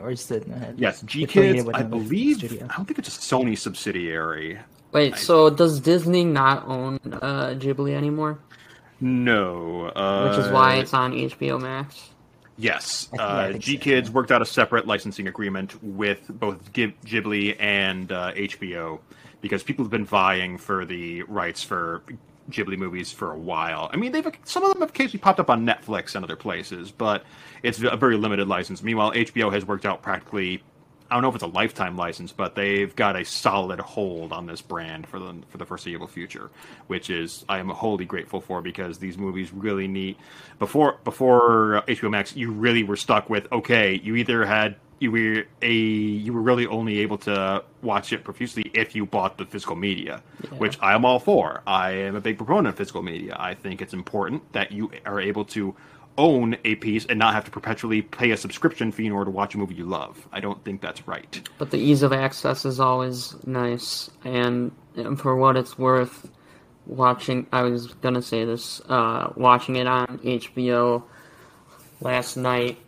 or 0.00 0.10
is 0.10 0.26
the 0.26 0.42
uh, 0.42 0.72
Yes, 0.76 1.00
G 1.02 1.24
Kids. 1.26 1.66
I 1.72 1.82
believe. 1.82 2.44
I 2.62 2.76
don't 2.76 2.84
think 2.84 2.98
it's 2.98 3.08
a 3.08 3.20
Sony 3.20 3.56
subsidiary. 3.56 4.58
Wait, 4.94 5.16
so 5.16 5.50
does 5.50 5.80
Disney 5.80 6.24
not 6.24 6.66
own 6.66 6.98
uh, 7.20 7.48
Ghibli 7.58 7.92
anymore? 7.94 8.38
No. 9.00 9.86
Uh, 9.88 10.28
Which 10.30 10.38
is 10.46 10.50
why 10.52 10.76
it's 10.76 10.94
on 10.94 11.12
HBO 11.12 11.60
Max. 11.60 12.10
Yes, 12.56 13.08
I 13.12 13.16
think- 13.16 13.20
yeah, 13.20 13.26
I 13.26 13.50
uh, 13.50 13.58
G 13.58 13.76
Kids 13.76 14.10
worked 14.10 14.30
out 14.30 14.40
a 14.40 14.46
separate 14.46 14.86
licensing 14.86 15.26
agreement 15.26 15.82
with 15.82 16.28
both 16.28 16.72
Gib- 16.72 16.94
Ghibli 17.04 17.56
and 17.60 18.12
uh, 18.12 18.32
HBO 18.32 19.00
because 19.40 19.62
people 19.64 19.84
have 19.84 19.90
been 19.90 20.04
vying 20.04 20.56
for 20.56 20.84
the 20.84 21.22
rights 21.24 21.62
for 21.64 22.02
Ghibli 22.50 22.78
movies 22.78 23.10
for 23.10 23.32
a 23.32 23.36
while. 23.38 23.90
I 23.92 23.96
mean, 23.96 24.12
they've 24.12 24.26
some 24.44 24.62
of 24.62 24.72
them 24.72 24.80
have 24.82 24.90
occasionally 24.90 25.18
popped 25.18 25.40
up 25.40 25.50
on 25.50 25.66
Netflix 25.66 26.14
and 26.14 26.24
other 26.24 26.36
places, 26.36 26.92
but 26.92 27.24
it's 27.64 27.82
a 27.82 27.96
very 27.96 28.16
limited 28.16 28.46
license. 28.46 28.82
Meanwhile, 28.84 29.10
HBO 29.12 29.52
has 29.52 29.66
worked 29.66 29.84
out 29.84 30.02
practically. 30.02 30.62
I 31.14 31.18
don't 31.18 31.22
know 31.22 31.28
if 31.28 31.36
it's 31.36 31.44
a 31.44 31.46
lifetime 31.46 31.96
license, 31.96 32.32
but 32.32 32.56
they've 32.56 32.94
got 32.96 33.14
a 33.14 33.24
solid 33.24 33.78
hold 33.78 34.32
on 34.32 34.46
this 34.46 34.60
brand 34.60 35.06
for 35.06 35.20
the 35.20 35.36
for 35.48 35.58
the 35.58 35.64
foreseeable 35.64 36.08
future, 36.08 36.50
which 36.88 37.08
is 37.08 37.44
I 37.48 37.60
am 37.60 37.68
wholly 37.68 38.04
grateful 38.04 38.40
for 38.40 38.60
because 38.60 38.98
these 38.98 39.16
movies 39.16 39.52
really 39.52 39.86
need 39.86 40.16
before 40.58 40.98
before 41.04 41.76
uh, 41.76 41.82
HBO 41.82 42.10
Max 42.10 42.34
you 42.34 42.50
really 42.50 42.82
were 42.82 42.96
stuck 42.96 43.30
with 43.30 43.46
okay 43.52 43.94
you 44.02 44.16
either 44.16 44.44
had 44.44 44.74
you 44.98 45.12
were 45.12 45.44
a 45.62 45.72
you 45.72 46.32
were 46.32 46.40
really 46.40 46.66
only 46.66 46.98
able 46.98 47.18
to 47.18 47.62
watch 47.80 48.12
it 48.12 48.24
profusely 48.24 48.68
if 48.74 48.96
you 48.96 49.06
bought 49.06 49.38
the 49.38 49.46
physical 49.46 49.76
media, 49.76 50.20
which 50.58 50.76
I 50.80 50.94
am 50.94 51.04
all 51.04 51.20
for. 51.20 51.62
I 51.64 51.92
am 51.92 52.16
a 52.16 52.20
big 52.20 52.38
proponent 52.38 52.68
of 52.68 52.76
physical 52.76 53.04
media. 53.04 53.36
I 53.38 53.54
think 53.54 53.80
it's 53.80 53.94
important 53.94 54.52
that 54.52 54.72
you 54.72 54.90
are 55.06 55.20
able 55.20 55.44
to 55.46 55.76
own 56.16 56.56
a 56.64 56.76
piece 56.76 57.06
and 57.06 57.18
not 57.18 57.34
have 57.34 57.44
to 57.44 57.50
perpetually 57.50 58.02
pay 58.02 58.30
a 58.30 58.36
subscription 58.36 58.92
fee 58.92 59.06
in 59.06 59.12
order 59.12 59.26
to 59.26 59.30
watch 59.30 59.54
a 59.54 59.58
movie 59.58 59.74
you 59.74 59.84
love. 59.84 60.26
I 60.32 60.40
don't 60.40 60.62
think 60.64 60.80
that's 60.80 61.06
right. 61.06 61.48
But 61.58 61.70
the 61.70 61.78
ease 61.78 62.02
of 62.02 62.12
access 62.12 62.64
is 62.64 62.80
always 62.80 63.34
nice, 63.46 64.10
and, 64.24 64.72
for 65.16 65.36
what 65.36 65.56
it's 65.56 65.78
worth, 65.78 66.30
watching 66.86 67.46
I 67.52 67.62
was 67.62 67.88
gonna 67.94 68.22
say 68.22 68.44
this, 68.44 68.80
uh, 68.88 69.32
watching 69.36 69.76
it 69.76 69.86
on 69.86 70.18
HBO 70.18 71.02
last 72.00 72.36
night. 72.36 72.78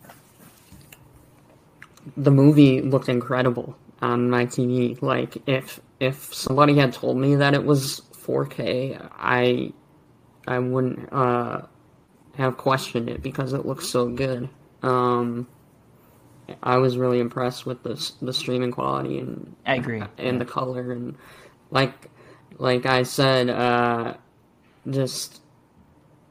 The 2.17 2.31
movie 2.31 2.83
looked 2.83 3.09
incredible 3.09 3.77
on 4.01 4.31
my 4.31 4.47
TV. 4.47 5.01
Like 5.03 5.37
if 5.49 5.81
if 5.99 6.33
somebody 6.33 6.77
had 6.77 6.93
told 6.93 7.17
me 7.17 7.37
that 7.37 7.55
it 7.55 7.65
was 7.65 8.03
4K, 8.13 9.11
I 9.19 9.73
I 10.47 10.59
wouldn't 10.59 11.13
uh, 11.13 11.63
have 12.37 12.57
questioned 12.57 13.09
it 13.09 13.23
because 13.23 13.53
it 13.53 13.67
looks 13.67 13.89
so 13.89 14.09
good. 14.09 14.49
Um, 14.83 15.47
I 16.63 16.77
was 16.77 16.97
really 16.97 17.21
impressed 17.21 17.67
with 17.67 17.83
the 17.83 18.13
the 18.23 18.33
streaming 18.33 18.71
quality 18.71 19.19
and 19.19 19.57
I 19.67 19.77
agree. 19.77 20.03
and 20.19 20.41
the 20.41 20.45
color 20.45 20.93
and 20.93 21.17
like 21.71 22.11
like 22.59 22.87
I 22.87 23.03
said, 23.03 23.51
uh, 23.51 24.15
just 24.89 25.43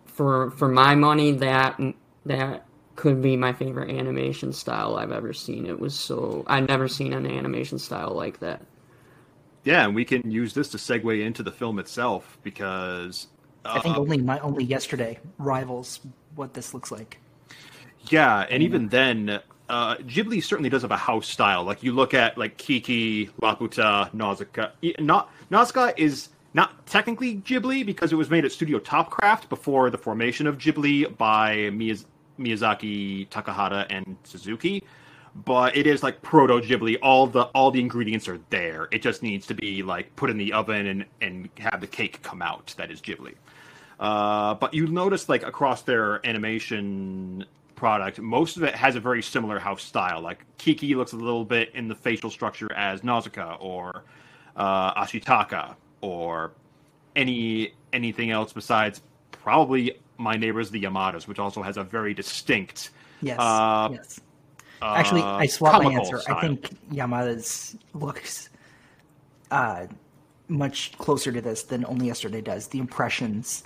for 0.05 0.51
for 0.51 0.67
my 0.67 0.95
money, 0.95 1.31
that 1.33 1.79
that 2.25 2.65
could 2.95 3.21
be 3.21 3.35
my 3.35 3.51
favorite 3.51 3.89
animation 3.89 4.53
style 4.53 4.95
I've 4.95 5.11
ever 5.11 5.33
seen. 5.33 5.65
It 5.65 5.79
was 5.79 5.93
so 5.93 6.43
I've 6.47 6.67
never 6.67 6.87
seen 6.87 7.13
an 7.13 7.25
animation 7.25 7.77
style 7.79 8.13
like 8.13 8.39
that. 8.39 8.61
Yeah, 9.63 9.85
and 9.85 9.95
we 9.95 10.05
can 10.05 10.29
use 10.29 10.53
this 10.53 10.69
to 10.69 10.77
segue 10.77 11.23
into 11.23 11.43
the 11.43 11.51
film 11.51 11.79
itself 11.79 12.37
because 12.43 13.27
I 13.65 13.79
think 13.79 13.97
uh, 13.97 13.99
only 13.99 14.17
my 14.17 14.39
only 14.39 14.63
yesterday 14.63 15.19
rivals 15.37 15.99
what 16.35 16.53
this 16.53 16.73
looks 16.73 16.91
like. 16.91 17.19
Yeah, 18.09 18.45
and 18.49 18.61
even 18.61 18.89
then, 18.89 19.41
uh, 19.69 19.95
Ghibli 19.97 20.43
certainly 20.43 20.69
does 20.69 20.83
have 20.83 20.91
a 20.91 20.97
house 20.97 21.27
style. 21.27 21.63
Like 21.63 21.81
you 21.81 21.91
look 21.91 22.13
at 22.13 22.37
like 22.37 22.57
Kiki, 22.57 23.27
Laputa, 23.41 24.13
Nausicaa. 24.13 24.69
Na- 24.99 25.25
Nausicaa 25.49 25.91
is 25.97 26.29
not 26.53 26.85
technically 26.85 27.37
Ghibli 27.37 27.85
because 27.85 28.11
it 28.11 28.15
was 28.15 28.29
made 28.29 28.45
at 28.45 28.51
Studio 28.51 28.79
Topcraft 28.79 29.49
before 29.49 29.89
the 29.89 29.97
formation 29.97 30.47
of 30.47 30.57
Ghibli 30.57 31.17
by 31.17 31.55
Miyaz- 31.71 32.05
Miyazaki, 32.39 33.27
Takahata, 33.29 33.85
and 33.89 34.15
Suzuki. 34.23 34.83
But 35.43 35.75
it 35.75 35.85
is 35.85 36.01
like 36.01 36.21
proto 36.21 36.61
Ghibli. 36.61 36.97
All 37.01 37.27
the 37.27 37.43
all 37.55 37.71
the 37.71 37.81
ingredients 37.81 38.27
are 38.29 38.39
there. 38.51 38.87
It 38.91 39.01
just 39.01 39.21
needs 39.21 39.45
to 39.47 39.53
be 39.53 39.83
like 39.83 40.15
put 40.15 40.29
in 40.29 40.37
the 40.37 40.53
oven 40.53 40.85
and 40.87 41.05
and 41.21 41.49
have 41.57 41.81
the 41.81 41.87
cake 41.87 42.21
come 42.21 42.41
out. 42.41 42.73
That 42.77 42.89
is 42.91 43.01
Ghibli. 43.01 43.33
Uh, 43.99 44.55
but 44.55 44.73
you 44.73 44.87
notice 44.87 45.29
like 45.29 45.43
across 45.43 45.83
their 45.83 46.25
animation 46.25 47.45
product, 47.75 48.19
most 48.19 48.57
of 48.57 48.63
it 48.63 48.75
has 48.75 48.95
a 48.95 48.99
very 48.99 49.21
similar 49.21 49.59
house 49.59 49.83
style. 49.83 50.21
Like 50.21 50.45
Kiki 50.57 50.95
looks 50.95 51.13
a 51.13 51.17
little 51.17 51.45
bit 51.45 51.71
in 51.73 51.87
the 51.87 51.95
facial 51.95 52.29
structure 52.29 52.71
as 52.73 53.03
Nausicaa 53.03 53.57
or 53.59 54.03
uh, 54.55 55.01
Ashitaka 55.01 55.75
or 56.01 56.51
any 57.15 57.73
anything 57.93 58.31
else 58.31 58.51
besides 58.53 59.01
probably 59.31 59.97
My 60.17 60.35
Neighbors 60.35 60.71
the 60.71 60.81
Yamadas, 60.81 61.27
which 61.27 61.39
also 61.39 61.61
has 61.61 61.77
a 61.77 61.83
very 61.83 62.13
distinct. 62.13 62.91
Yes. 63.21 63.39
Uh, 63.39 63.89
yes. 63.91 64.19
Actually, 64.81 65.21
uh, 65.21 65.37
I 65.37 65.45
swap 65.45 65.81
my 65.81 65.93
answer. 65.93 66.19
style. 66.19 66.37
I 66.37 66.41
think 66.41 66.69
Yamada's 66.91 67.77
looks 67.93 68.49
uh, 69.51 69.87
much 70.47 70.97
closer 70.97 71.31
to 71.31 71.41
this 71.41 71.63
than 71.63 71.85
Only 71.85 72.07
Yesterday 72.07 72.41
does. 72.41 72.67
The 72.67 72.79
impressions 72.79 73.63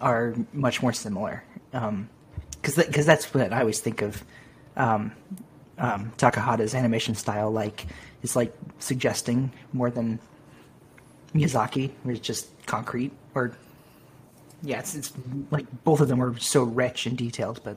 are 0.00 0.34
much 0.52 0.82
more 0.82 0.92
similar. 0.92 1.42
Because 1.70 2.76
because 2.76 3.06
that's 3.06 3.32
what 3.32 3.52
I 3.52 3.60
always 3.60 3.80
think 3.80 4.02
of 4.02 4.22
um, 4.76 5.12
um, 5.78 6.12
Takahata's 6.16 6.74
animation 6.74 7.14
style. 7.14 7.50
Like 7.50 7.86
is 8.22 8.36
like 8.36 8.54
suggesting 8.78 9.52
more 9.72 9.90
than 9.90 10.18
Miyazaki, 11.34 11.90
where 12.02 12.14
it's 12.14 12.26
just 12.26 12.48
concrete. 12.66 13.12
Or 13.34 13.56
yeah, 14.62 14.78
it's, 14.78 14.94
it's 14.94 15.12
like 15.50 15.66
both 15.84 16.00
of 16.00 16.08
them 16.08 16.22
are 16.22 16.36
so 16.38 16.62
rich 16.62 17.06
and 17.06 17.16
detailed, 17.16 17.60
but 17.64 17.76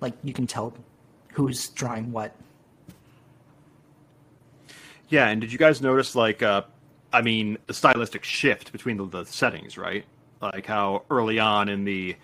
like 0.00 0.14
you 0.22 0.32
can 0.32 0.46
tell 0.46 0.74
who's 1.32 1.68
drawing 1.70 2.12
what. 2.12 2.34
Yeah, 5.08 5.28
and 5.28 5.40
did 5.40 5.52
you 5.52 5.58
guys 5.58 5.80
notice 5.80 6.14
like 6.14 6.42
uh 6.42 6.62
I 7.12 7.22
mean 7.22 7.58
the 7.66 7.74
stylistic 7.74 8.24
shift 8.24 8.72
between 8.72 8.98
the, 8.98 9.06
the 9.06 9.24
settings, 9.24 9.78
right? 9.78 10.04
Like 10.40 10.66
how 10.66 11.04
early 11.10 11.38
on 11.38 11.68
in 11.68 11.84
the 11.84 12.16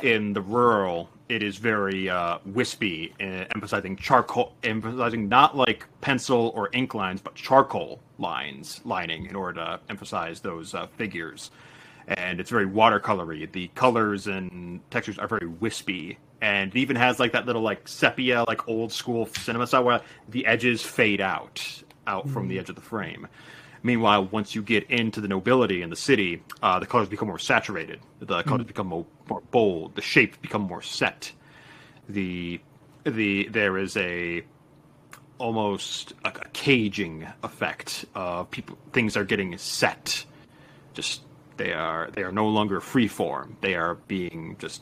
in 0.00 0.32
the 0.32 0.40
rural 0.40 1.08
it 1.28 1.42
is 1.42 1.56
very 1.56 2.08
uh, 2.10 2.38
wispy, 2.44 3.14
uh, 3.18 3.46
emphasizing 3.54 3.96
charcoal, 3.96 4.52
emphasizing 4.62 5.28
not 5.28 5.56
like 5.56 5.86
pencil 6.00 6.52
or 6.54 6.68
ink 6.72 6.94
lines, 6.94 7.20
but 7.20 7.34
charcoal 7.34 8.00
lines 8.18 8.80
lining 8.84 9.26
in 9.26 9.34
order 9.34 9.60
to 9.60 9.80
emphasize 9.88 10.40
those 10.40 10.74
uh, 10.74 10.86
figures. 10.98 11.50
And 12.06 12.40
it's 12.40 12.50
very 12.50 12.66
watercolory. 12.66 13.50
The 13.50 13.68
colors 13.68 14.26
and 14.26 14.80
textures 14.90 15.18
are 15.18 15.26
very 15.26 15.46
wispy, 15.46 16.18
and 16.42 16.70
it 16.70 16.78
even 16.78 16.96
has 16.96 17.18
like 17.18 17.32
that 17.32 17.46
little 17.46 17.62
like 17.62 17.88
sepia, 17.88 18.44
like 18.46 18.68
old 18.68 18.92
school 18.92 19.24
cinema 19.26 19.66
style 19.66 19.84
where 19.84 20.02
the 20.28 20.44
edges 20.44 20.82
fade 20.82 21.22
out 21.22 21.82
out 22.06 22.28
from 22.28 22.48
the 22.48 22.58
edge 22.58 22.68
of 22.68 22.74
the 22.74 22.82
frame. 22.82 23.26
Meanwhile, 23.84 24.28
once 24.32 24.54
you 24.54 24.62
get 24.62 24.90
into 24.90 25.20
the 25.20 25.28
nobility 25.28 25.82
and 25.82 25.92
the 25.92 25.96
city, 25.96 26.42
uh, 26.62 26.78
the 26.78 26.86
colors 26.86 27.06
become 27.06 27.28
more 27.28 27.38
saturated. 27.38 28.00
The 28.18 28.42
colors 28.42 28.64
become 28.64 28.86
more, 28.86 29.04
more 29.28 29.42
bold. 29.50 29.94
The 29.94 30.00
shapes 30.00 30.38
become 30.38 30.62
more 30.62 30.80
set. 30.80 31.30
The 32.08 32.60
the 33.04 33.46
there 33.48 33.76
is 33.76 33.94
a 33.98 34.42
almost 35.36 36.14
a, 36.24 36.28
a 36.28 36.48
caging 36.54 37.28
effect 37.42 38.06
of 38.14 38.50
people. 38.50 38.78
Things 38.94 39.18
are 39.18 39.24
getting 39.24 39.56
set. 39.58 40.24
Just 40.94 41.20
they 41.58 41.74
are 41.74 42.10
they 42.10 42.22
are 42.22 42.32
no 42.32 42.48
longer 42.48 42.80
free 42.80 43.08
form. 43.08 43.58
They 43.60 43.74
are 43.74 43.96
being 44.08 44.56
just 44.58 44.80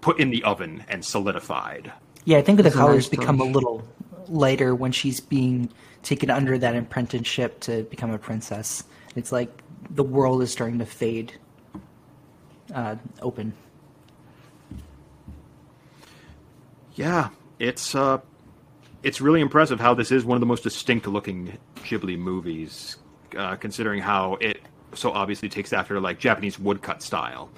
put 0.00 0.18
in 0.18 0.30
the 0.30 0.42
oven 0.44 0.84
and 0.88 1.04
solidified. 1.04 1.92
Yeah, 2.24 2.38
I 2.38 2.42
think 2.42 2.56
the 2.56 2.62
That's 2.62 2.74
a 2.74 2.78
colors 2.78 3.12
nice 3.12 3.18
become 3.20 3.40
a 3.42 3.44
little 3.44 3.86
lighter 4.26 4.74
when 4.74 4.92
she's 4.92 5.20
being 5.20 5.68
taken 6.02 6.30
under 6.30 6.58
that 6.58 6.76
apprenticeship 6.76 7.60
to 7.60 7.82
become 7.84 8.10
a 8.10 8.18
princess. 8.18 8.84
It's 9.16 9.32
like 9.32 9.50
the 9.90 10.02
world 10.02 10.42
is 10.42 10.50
starting 10.50 10.78
to 10.78 10.86
fade 10.86 11.32
uh, 12.74 12.96
open. 13.22 13.52
Yeah, 16.94 17.30
it's 17.58 17.94
uh, 17.94 18.18
it's 19.02 19.20
really 19.20 19.40
impressive 19.40 19.80
how 19.80 19.94
this 19.94 20.10
is 20.10 20.24
one 20.24 20.36
of 20.36 20.40
the 20.40 20.46
most 20.46 20.62
distinct 20.62 21.06
looking 21.06 21.58
Ghibli 21.76 22.18
movies, 22.18 22.96
uh, 23.36 23.56
considering 23.56 24.00
how 24.00 24.34
it 24.34 24.60
so 24.94 25.12
obviously 25.12 25.48
takes 25.48 25.72
after 25.72 26.00
like 26.00 26.18
Japanese 26.18 26.58
woodcut 26.58 27.02
style. 27.02 27.50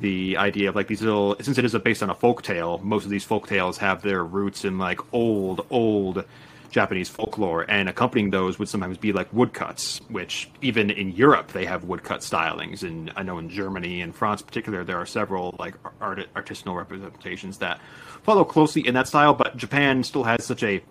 The 0.00 0.36
idea 0.36 0.68
of 0.68 0.74
like 0.74 0.88
these 0.88 1.00
little, 1.00 1.36
since 1.40 1.58
it 1.58 1.64
is 1.64 1.74
based 1.78 2.02
on 2.02 2.10
a 2.10 2.14
folk 2.14 2.42
tale, 2.42 2.78
most 2.82 3.04
of 3.04 3.10
these 3.10 3.24
folk 3.24 3.46
tales 3.46 3.78
have 3.78 4.02
their 4.02 4.24
roots 4.24 4.64
in 4.64 4.78
like 4.78 5.00
old, 5.14 5.64
old 5.70 6.24
Japanese 6.72 7.08
folklore, 7.08 7.70
and 7.70 7.88
accompanying 7.88 8.30
those 8.30 8.58
would 8.58 8.68
sometimes 8.68 8.96
be 8.96 9.12
like 9.12 9.32
woodcuts, 9.32 10.00
which 10.08 10.50
even 10.62 10.90
in 10.90 11.12
Europe 11.12 11.52
they 11.52 11.66
have 11.66 11.84
woodcut 11.84 12.20
stylings. 12.20 12.82
And 12.82 13.12
I 13.14 13.22
know 13.22 13.38
in 13.38 13.50
Germany 13.50 14.00
and 14.00 14.14
France, 14.14 14.40
in 14.40 14.46
particular, 14.46 14.82
there 14.82 14.96
are 14.96 15.06
several 15.06 15.54
like 15.58 15.74
art, 16.00 16.26
artisanal 16.34 16.76
representations 16.76 17.58
that 17.58 17.78
follow 18.22 18.42
closely 18.44 18.86
in 18.86 18.94
that 18.94 19.06
style. 19.06 19.34
But 19.34 19.56
Japan 19.56 20.02
still 20.02 20.24
has 20.24 20.44
such 20.44 20.62
a 20.62 20.82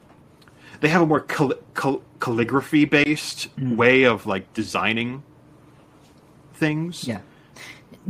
they 0.82 0.88
have 0.88 1.01
a 1.01 1.05
more 1.05 1.19
cal- 1.21 1.53
cal- 1.73 2.01
calligraphy 2.19 2.86
based 2.86 3.49
way 3.57 4.03
of 4.03 4.25
like 4.25 4.53
designing 4.53 5.23
things. 6.53 7.07
Yeah. 7.07 7.21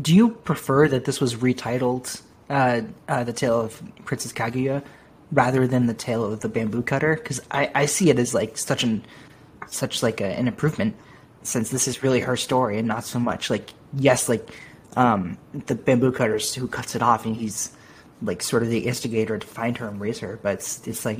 Do 0.01 0.13
you 0.13 0.30
prefer 0.30 0.88
that 0.89 1.05
this 1.05 1.19
was 1.22 1.36
retitled 1.36 2.22
uh, 2.49 2.82
uh, 3.07 3.24
"The 3.24 3.34
Tale 3.34 3.61
of 3.61 3.82
Princess 4.03 4.34
Kaguya" 4.34 4.84
rather 5.32 5.68
than 5.68 5.88
"The 5.88 5.94
Tale 5.94 6.32
of 6.32 6.40
the 6.42 6.50
Bamboo 6.50 6.84
Cutter"? 6.84 7.16
Because 7.16 7.42
I, 7.52 7.72
I 7.74 7.86
see 7.86 8.10
it 8.10 8.20
as 8.20 8.34
like 8.34 8.58
such 8.58 8.84
an 8.84 9.04
such 9.68 10.04
like 10.04 10.22
a, 10.22 10.26
an 10.26 10.48
improvement 10.48 10.96
since 11.44 11.70
this 11.70 11.88
is 11.88 12.04
really 12.04 12.20
her 12.20 12.38
story 12.38 12.78
and 12.78 12.88
not 12.88 13.04
so 13.04 13.20
much 13.20 13.50
like 13.50 13.74
yes 13.94 14.30
like 14.30 14.48
um, 14.96 15.38
the 15.66 15.76
bamboo 15.76 16.12
cutters 16.12 16.54
who 16.54 16.68
cuts 16.68 16.96
it 16.96 17.02
off 17.02 17.26
and 17.26 17.36
he's 17.36 17.72
like 18.22 18.44
sort 18.44 18.62
of 18.62 18.70
the 18.70 18.80
instigator 18.80 19.38
to 19.38 19.48
find 19.48 19.78
her 19.78 19.88
and 19.88 20.00
raise 20.00 20.20
her 20.20 20.38
but 20.44 20.56
it's, 20.56 20.86
it's 20.88 21.06
like 21.06 21.20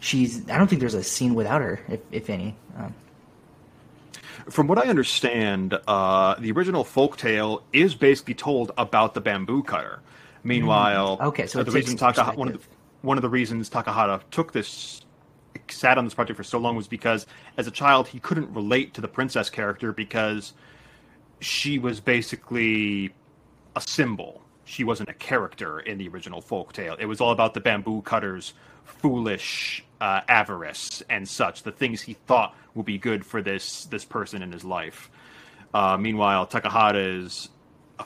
she's 0.00 0.48
i 0.48 0.56
don't 0.58 0.68
think 0.68 0.80
there's 0.80 0.94
a 0.94 1.02
scene 1.02 1.34
without 1.34 1.60
her 1.60 1.80
if, 1.88 2.00
if 2.10 2.30
any 2.30 2.56
um, 2.78 2.94
From 4.48 4.66
what 4.66 4.78
I 4.78 4.88
understand, 4.88 5.78
uh, 5.86 6.34
the 6.38 6.50
original 6.50 6.82
folk 6.82 7.16
tale 7.18 7.62
is 7.72 7.94
basically 7.94 8.34
told 8.34 8.72
about 8.78 9.12
the 9.14 9.20
bamboo 9.20 9.62
cutter. 9.62 10.00
Meanwhile, 10.42 11.18
Mm. 11.18 11.24
Okay, 11.26 11.46
so 11.46 11.60
uh, 11.60 11.62
the 11.62 11.70
reason 11.70 11.96
Taka- 11.96 12.32
one 12.32 12.48
of 12.48 12.54
the. 12.54 12.60
One 13.02 13.18
of 13.18 13.22
the 13.22 13.28
reasons 13.28 13.70
Takahata 13.70 14.22
took 14.30 14.52
this 14.52 15.02
sat 15.68 15.98
on 15.98 16.04
this 16.04 16.14
project 16.14 16.36
for 16.36 16.44
so 16.44 16.58
long 16.58 16.76
was 16.76 16.88
because 16.88 17.26
as 17.56 17.66
a 17.66 17.70
child 17.70 18.08
he 18.08 18.18
couldn't 18.20 18.52
relate 18.52 18.94
to 18.94 19.00
the 19.00 19.08
princess 19.08 19.48
character 19.50 19.92
because 19.92 20.52
she 21.40 21.78
was 21.78 22.00
basically 22.00 23.12
a 23.76 23.80
symbol. 23.80 24.42
She 24.64 24.84
wasn't 24.84 25.08
a 25.08 25.14
character 25.14 25.80
in 25.80 25.98
the 25.98 26.08
original 26.08 26.40
folk 26.40 26.72
tale. 26.72 26.96
It 26.98 27.06
was 27.06 27.20
all 27.20 27.32
about 27.32 27.54
the 27.54 27.60
bamboo 27.60 28.02
cutter's 28.02 28.52
foolish 28.84 29.84
uh, 30.00 30.20
avarice 30.28 31.02
and 31.08 31.28
such, 31.28 31.62
the 31.62 31.72
things 31.72 32.00
he 32.00 32.14
thought 32.14 32.54
would 32.74 32.86
be 32.86 32.98
good 32.98 33.24
for 33.24 33.42
this 33.42 33.84
this 33.86 34.04
person 34.04 34.42
in 34.42 34.52
his 34.52 34.64
life. 34.64 35.10
Uh, 35.74 35.96
meanwhile, 35.98 36.46
Takahata's 36.46 37.50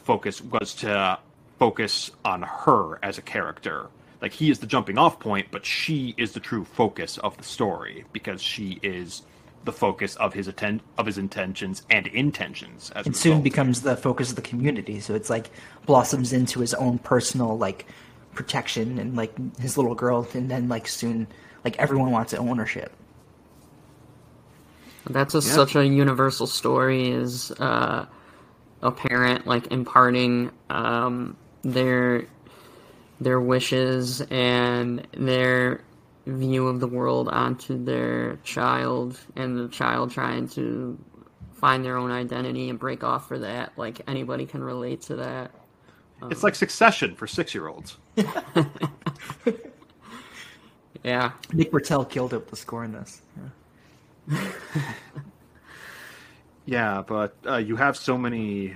focus 0.02 0.40
was 0.42 0.74
to 0.74 1.18
focus 1.58 2.10
on 2.24 2.42
her 2.42 2.98
as 3.02 3.18
a 3.18 3.22
character. 3.22 3.88
Like 4.24 4.32
he 4.32 4.50
is 4.50 4.60
the 4.60 4.66
jumping 4.66 4.96
off 4.96 5.20
point, 5.20 5.48
but 5.50 5.66
she 5.66 6.14
is 6.16 6.32
the 6.32 6.40
true 6.40 6.64
focus 6.64 7.18
of 7.18 7.36
the 7.36 7.44
story 7.44 8.06
because 8.10 8.40
she 8.40 8.80
is 8.82 9.20
the 9.66 9.72
focus 9.72 10.16
of 10.16 10.32
his 10.32 10.48
atten- 10.48 10.80
of 10.96 11.04
his 11.04 11.18
intentions 11.18 11.82
and 11.90 12.06
intentions. 12.06 12.90
As 12.96 13.04
a 13.04 13.08
and 13.10 13.14
soon 13.14 13.42
becomes 13.42 13.82
the 13.82 13.98
focus 13.98 14.30
of 14.30 14.36
the 14.36 14.40
community. 14.40 14.98
So 15.00 15.14
it's 15.14 15.28
like 15.28 15.50
blossoms 15.84 16.32
into 16.32 16.60
his 16.60 16.72
own 16.72 17.00
personal 17.00 17.58
like 17.58 17.84
protection 18.32 18.98
and 18.98 19.14
like 19.14 19.36
his 19.60 19.76
little 19.76 19.94
girl, 19.94 20.26
and 20.32 20.50
then 20.50 20.70
like 20.70 20.88
soon 20.88 21.26
like 21.62 21.78
everyone 21.78 22.10
wants 22.10 22.32
ownership. 22.32 22.92
That's 25.04 25.34
a, 25.34 25.42
such 25.42 25.76
a 25.76 25.86
universal 25.86 26.46
story. 26.46 27.10
Is 27.10 27.50
uh, 27.50 28.06
a 28.80 28.90
parent 28.90 29.46
like 29.46 29.70
imparting 29.70 30.50
um, 30.70 31.36
their 31.60 32.26
their 33.20 33.40
wishes 33.40 34.20
and 34.30 35.06
their 35.12 35.82
view 36.26 36.68
of 36.68 36.80
the 36.80 36.86
world 36.88 37.28
onto 37.28 37.82
their 37.82 38.36
child, 38.44 39.18
and 39.36 39.56
the 39.58 39.68
child 39.68 40.10
trying 40.10 40.48
to 40.48 40.98
find 41.52 41.84
their 41.84 41.96
own 41.96 42.10
identity 42.10 42.68
and 42.70 42.78
break 42.78 43.04
off 43.04 43.28
for 43.28 43.38
that. 43.38 43.72
Like 43.76 44.00
anybody 44.08 44.46
can 44.46 44.62
relate 44.62 45.02
to 45.02 45.16
that. 45.16 45.50
It's 46.30 46.42
like 46.42 46.54
Succession 46.54 47.14
for 47.14 47.26
six 47.26 47.54
year 47.54 47.68
olds. 47.68 47.98
Yeah, 51.04 51.32
Nick 51.52 51.70
Britell 51.70 52.08
killed 52.08 52.32
it 52.32 52.38
with 52.38 52.48
the 52.48 52.56
score 52.56 52.82
in 52.82 52.92
this. 52.92 53.20
Yeah. 54.28 54.48
Yeah, 56.66 57.02
but 57.06 57.36
uh, 57.46 57.56
you 57.56 57.76
have 57.76 57.94
so 57.94 58.16
many. 58.16 58.74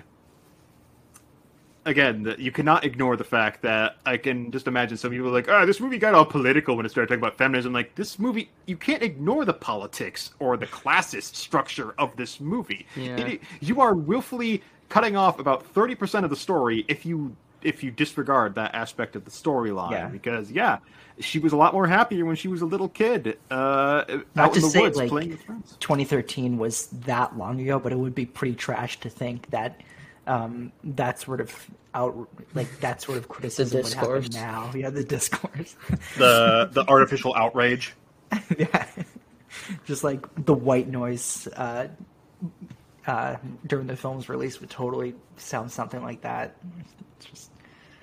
Again, 1.89 2.23
the, 2.25 2.37
you 2.39 2.53
cannot 2.53 2.85
ignore 2.85 3.17
the 3.17 3.25
fact 3.25 3.63
that 3.63 3.97
I 4.05 4.19
can 4.19 4.51
just 4.51 4.67
imagine 4.67 4.97
some 4.99 5.11
people 5.11 5.31
like, 5.31 5.49
"Ah, 5.49 5.65
this 5.65 5.81
movie 5.81 5.97
got 5.97 6.13
all 6.15 6.27
political 6.27 6.77
when 6.77 6.85
it 6.85 6.91
started 6.91 7.09
talking 7.09 7.21
about 7.23 7.39
feminism." 7.39 7.73
Like 7.73 7.95
this 7.95 8.19
movie, 8.19 8.51
you 8.67 8.77
can't 8.77 9.03
ignore 9.03 9.45
the 9.47 9.55
politics 9.55 10.31
or 10.39 10.57
the 10.59 10.67
classist 10.67 11.35
structure 11.35 11.95
of 11.99 12.15
this 12.17 12.41
movie. 12.41 12.87
Yeah. 12.95 13.17
It- 13.17 13.41
you 13.61 13.81
are 13.81 13.95
willfully 13.95 14.63
cutting 14.91 15.17
off 15.17 15.39
about 15.39 15.65
thirty 15.65 15.95
percent 15.95 16.25
of 16.25 16.31
the 16.31 16.37
story 16.37 16.85
if 16.89 17.07
you 17.07 17.35
if 17.63 17.83
you 17.83 17.91
disregard 17.91 18.55
that 18.57 18.75
aspect 18.75 19.17
of 19.17 19.25
the 19.25 19.31
storyline. 19.31 19.93
Yeah. 19.93 20.09
Because 20.09 20.51
yeah, 20.53 20.79
she 21.21 21.39
was 21.39 21.53
a 21.55 21.57
lot 21.57 21.73
more 21.73 21.87
happier 21.87 22.25
when 22.27 22.37
she 22.37 22.49
was 22.49 22.61
a 22.61 22.67
little 22.67 22.89
kid, 22.91 23.39
uh, 23.51 24.05
Not 24.35 24.49
out 24.49 24.53
to 24.53 24.59
in 24.59 24.63
the 24.63 24.71
say 24.71 24.81
woods 24.83 24.97
like 24.99 25.09
playing 25.09 25.31
with 25.31 25.43
friends. 25.43 25.77
2013 25.81 26.59
was 26.59 26.87
that 27.07 27.37
long 27.39 27.61
ago, 27.61 27.79
but 27.79 27.93
it 27.93 27.97
would 27.99 28.15
be 28.15 28.27
pretty 28.27 28.55
trash 28.55 29.01
to 29.01 29.09
think 29.09 29.49
that 29.51 29.81
um, 30.29 30.73
that 30.85 31.19
sort 31.21 31.41
of 31.41 31.71
out 31.95 32.29
like 32.55 32.81
that 32.81 33.03
sort 33.03 33.19
of 33.19 33.29
criticism 33.29 33.83
would 33.83 33.93
happen 33.93 34.21
discourse. 34.21 34.35
now. 34.35 34.71
Yeah, 34.75 34.91
the 34.91 35.03
discourse. 35.03 35.75
The 36.17 36.69
the 36.71 36.85
artificial 36.87 37.35
outrage. 37.35 37.95
yeah, 38.59 38.87
just 39.87 40.05
like 40.05 40.27
the 40.45 40.55
white 40.55 40.89
noise 40.89 41.49
uh, 41.49 41.89
uh, 43.07 43.37
during 43.67 43.87
the 43.87 43.97
film's 43.97 44.29
release 44.29 44.61
would 44.61 44.71
totally 44.71 45.15
sound 45.39 45.73
something 45.73 46.03
like 46.03 46.21
that. 46.21 46.57
It's 47.17 47.27
just 47.27 47.51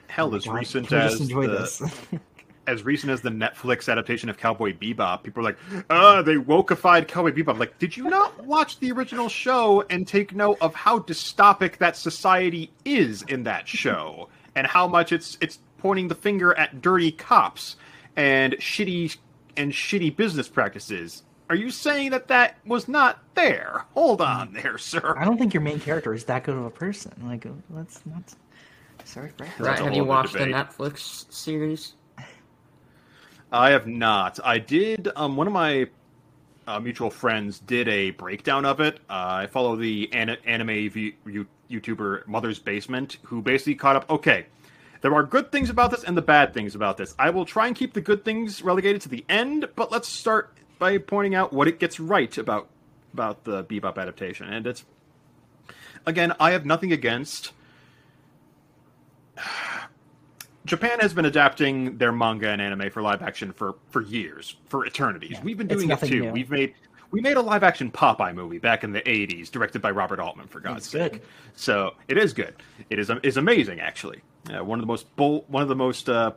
Hell, 0.08 0.34
as 0.34 0.46
God, 0.46 0.56
recent 0.56 0.92
as 0.92 1.12
just 1.12 1.22
enjoy 1.22 1.48
the, 1.48 1.60
this. 1.60 1.82
as 2.68 2.84
recent 2.84 3.12
as 3.12 3.22
the 3.22 3.30
Netflix 3.30 3.92
adaptation 3.92 4.30
of 4.30 4.38
Cowboy 4.38 4.74
Bebop, 4.74 5.24
people 5.24 5.42
are 5.42 5.46
like, 5.46 5.58
"Ah, 5.90 6.22
they 6.22 6.36
wokeified 6.36 7.08
Cowboy 7.08 7.32
Bebop." 7.32 7.58
Like, 7.60 7.78
did 7.80 7.96
you 7.96 8.06
not 8.06 8.44
watch 8.46 8.80
the 8.80 8.92
original 8.92 9.30
show 9.30 9.84
and 9.90 10.08
take 10.08 10.34
note 10.36 10.58
of 10.62 10.74
how 10.76 11.00
dystopic 11.00 11.78
that 11.78 11.96
society 11.96 12.72
is 12.84 13.22
in 13.24 13.44
that 13.44 13.68
show, 13.68 14.30
and 14.56 14.68
how 14.68 14.88
much 14.88 15.12
it's 15.12 15.38
it's 15.42 15.60
pointing 15.78 16.08
the 16.08 16.16
finger 16.16 16.54
at 16.58 16.82
dirty 16.82 17.12
cops 17.12 17.76
and 18.16 18.54
shitty 18.54 19.18
and 19.58 19.72
shitty 19.72 20.16
business 20.16 20.48
practices? 20.48 21.24
Are 21.50 21.56
you 21.56 21.70
saying 21.70 22.10
that 22.10 22.28
that 22.30 22.58
was 22.66 22.88
not 22.88 23.20
there? 23.36 23.86
Hold 23.94 24.20
on, 24.20 24.54
there, 24.54 24.80
sir. 24.80 25.16
I 25.16 25.26
don't 25.26 25.38
think 25.38 25.54
your 25.54 25.62
main 25.62 25.80
character 25.80 26.14
is 26.14 26.24
that 26.26 26.44
good 26.44 26.58
of 26.58 26.66
a 26.66 26.72
person. 26.72 27.14
Like, 27.24 27.46
let's 27.70 28.04
not. 28.06 28.24
Sorry, 29.04 29.32
Brett. 29.38 29.60
Right, 29.60 29.78
have 29.78 29.94
you 29.94 30.02
other 30.02 30.10
watched 30.10 30.34
the. 30.34 30.40
Netflix 30.40 31.32
series? 31.32 31.94
I 33.56 33.70
have 33.72 33.88
not. 33.88 34.40
I 34.44 34.60
did. 34.60 35.08
Um, 35.16 35.38
one 35.38 35.48
of 35.48 35.54
my 35.54 35.88
uh, 36.68 36.80
mutual 36.80 37.10
friends 37.10 37.60
did 37.60 37.88
a 37.88 38.12
breakdown 38.12 38.66
of 38.66 38.82
it. 38.82 38.98
Uh, 39.10 39.44
I 39.44 39.48
follow 39.48 39.76
the 39.78 40.10
an- 40.14 40.38
anime 40.46 40.90
v- 40.90 41.16
you- 41.26 41.48
YouTuber 41.72 42.28
Mother's 42.28 42.60
Basement, 42.60 43.18
who 43.24 43.42
basically 43.42 43.76
caught 43.76 43.96
up. 43.96 44.10
Okay, 44.10 44.48
there 45.02 45.14
are 45.16 45.24
good 45.24 45.52
things 45.54 45.70
about 45.70 45.92
this 45.92 46.04
and 46.04 46.18
the 46.18 46.22
bad 46.22 46.54
things 46.54 46.76
about 46.76 46.98
this. 46.98 47.16
I 47.18 47.30
will 47.30 47.46
try 47.46 47.68
and 47.68 47.76
keep 47.76 47.94
the 47.94 48.02
good 48.02 48.26
things 48.26 48.62
relegated 48.62 49.02
to 49.04 49.10
the 49.10 49.24
end, 49.30 49.70
but 49.76 49.92
let's 49.92 50.10
start 50.10 50.54
by 50.78 50.98
pointing 50.98 51.34
out 51.34 51.54
what 51.54 51.68
it 51.70 51.80
gets 51.80 52.00
right 52.00 52.38
about 52.38 52.68
about 53.14 53.46
the 53.46 53.64
Bebop 53.64 53.98
adaptation. 53.98 54.48
And 54.50 54.68
it's 54.68 54.84
again, 56.06 56.34
I 56.42 56.52
have 56.52 56.66
nothing 56.66 56.92
against. 56.92 57.54
Japan 60.66 61.00
has 61.00 61.14
been 61.14 61.26
adapting 61.26 61.98
their 61.98 62.12
manga 62.12 62.50
and 62.50 62.62
anime 62.62 62.90
for 62.90 63.02
live 63.02 63.22
action 63.22 63.54
for, 63.54 63.76
for 63.90 64.02
years, 64.02 64.56
for 64.68 64.86
eternities. 64.86 65.32
Yeah, 65.32 65.42
We've 65.44 65.58
been 65.58 65.68
doing 65.68 65.90
it 65.90 66.00
too. 66.00 66.22
new. 66.22 66.32
We've 66.32 66.50
made 66.50 66.74
we 67.12 67.22
made 67.22 67.38
a 67.38 67.42
live 67.42 67.64
action 67.64 67.92
Popeye 67.92 68.34
movie 68.34 68.58
back 68.58 68.84
in 68.84 68.92
the 68.92 69.02
'80s, 69.02 69.50
directed 69.50 69.82
by 69.82 69.92
Robert 69.92 70.20
Altman. 70.20 70.48
For 70.48 70.60
God's 70.60 70.90
sake, 70.90 71.14
good. 71.14 71.22
so 71.56 71.94
it 72.08 72.18
is 72.18 72.34
good. 72.34 72.56
It 72.90 73.00
is 73.00 73.12
is 73.24 73.38
amazing, 73.38 73.80
actually. 73.80 74.22
Uh, 74.52 74.64
one 74.64 74.80
of 74.80 74.84
the 74.84 74.88
most 74.88 75.16
bold, 75.16 75.46
one 75.48 75.64
of 75.64 75.70
the 75.70 75.76
most 75.76 76.10
uh, 76.10 76.32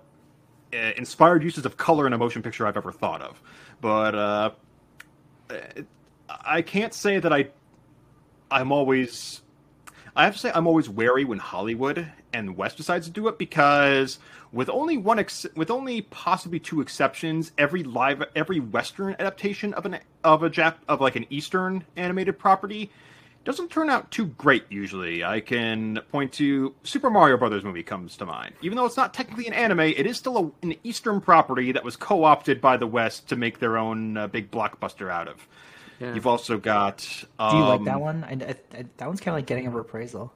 uh, 0.73 0.77
inspired 0.97 1.43
uses 1.43 1.65
of 1.67 1.77
color 1.77 2.07
in 2.07 2.13
a 2.13 2.19
motion 2.19 2.43
picture 2.43 2.67
I've 2.67 2.77
ever 2.77 2.93
thought 2.93 3.23
of. 3.23 3.41
But 3.81 4.15
uh, 4.15 4.51
I 6.29 6.63
can't 6.63 6.93
say 6.93 7.19
that 7.19 7.33
I 7.33 7.49
I'm 8.51 8.73
always 8.73 9.43
I 10.15 10.25
have 10.25 10.35
to 10.35 10.39
say 10.39 10.53
I'm 10.55 10.67
always 10.67 10.89
wary 10.89 11.25
when 11.25 11.39
Hollywood 11.39 12.11
and 12.33 12.57
West 12.57 12.77
decides 12.77 13.07
to 13.07 13.13
do 13.13 13.29
it 13.29 13.39
because 13.39 14.19
with 14.53 14.69
only 14.71 14.97
one 14.97 15.19
ex- 15.19 15.47
with 15.55 15.71
only 15.71 16.03
possibly 16.03 16.59
two 16.59 16.81
exceptions, 16.81 17.53
every 17.59 17.83
live 17.83 18.23
every 18.37 18.61
Western 18.61 19.15
adaptation 19.19 19.75
of 19.75 19.87
an 19.87 19.99
of 20.25 20.43
a 20.43 20.51
Jap 20.51 20.75
of 20.89 21.01
like 21.01 21.17
an 21.17 21.27
Eastern 21.31 21.85
animated 21.97 22.39
property 22.39 22.91
doesn't 23.45 23.71
turn 23.71 23.89
out 23.89 24.11
too 24.11 24.27
great 24.27 24.65
usually. 24.69 25.25
I 25.25 25.41
can 25.41 26.01
point 26.13 26.33
to 26.35 26.75
Super 26.83 27.09
Mario 27.09 27.39
Brothers 27.39 27.65
movie 27.65 27.83
comes 27.83 28.17
to 28.19 28.27
mind. 28.27 28.55
Even 28.61 28.77
though 28.77 28.85
it's 28.85 28.97
not 28.97 29.15
technically 29.15 29.47
an 29.47 29.55
anime, 29.55 29.81
it 29.81 30.07
is 30.07 30.19
still 30.19 30.37
a, 30.63 30.67
an 30.67 30.75
Eastern 30.85 31.21
property 31.21 31.73
that 31.73 31.83
was 31.83 31.97
co-opted 31.97 32.61
by 32.61 32.77
the 32.77 32.87
West 32.87 33.29
to 33.29 33.37
make 33.37 33.59
their 33.59 33.79
own 33.79 34.17
uh, 34.19 34.27
big 34.27 34.51
blockbuster 34.51 35.11
out 35.11 35.29
of. 35.29 35.47
Yeah. 35.99 36.15
You've 36.15 36.27
also 36.27 36.59
got. 36.59 37.25
Um, 37.39 37.51
Do 37.53 37.57
you 37.57 37.65
like 37.65 37.85
that 37.85 38.01
one? 38.01 38.25
I, 38.25 38.33
I, 38.33 38.79
I- 38.81 38.85
that 38.99 39.07
one's 39.07 39.21
kind 39.21 39.33
of 39.33 39.39
like 39.39 39.47
getting 39.47 39.67
a 39.67 39.71
reprisal. 39.71 40.33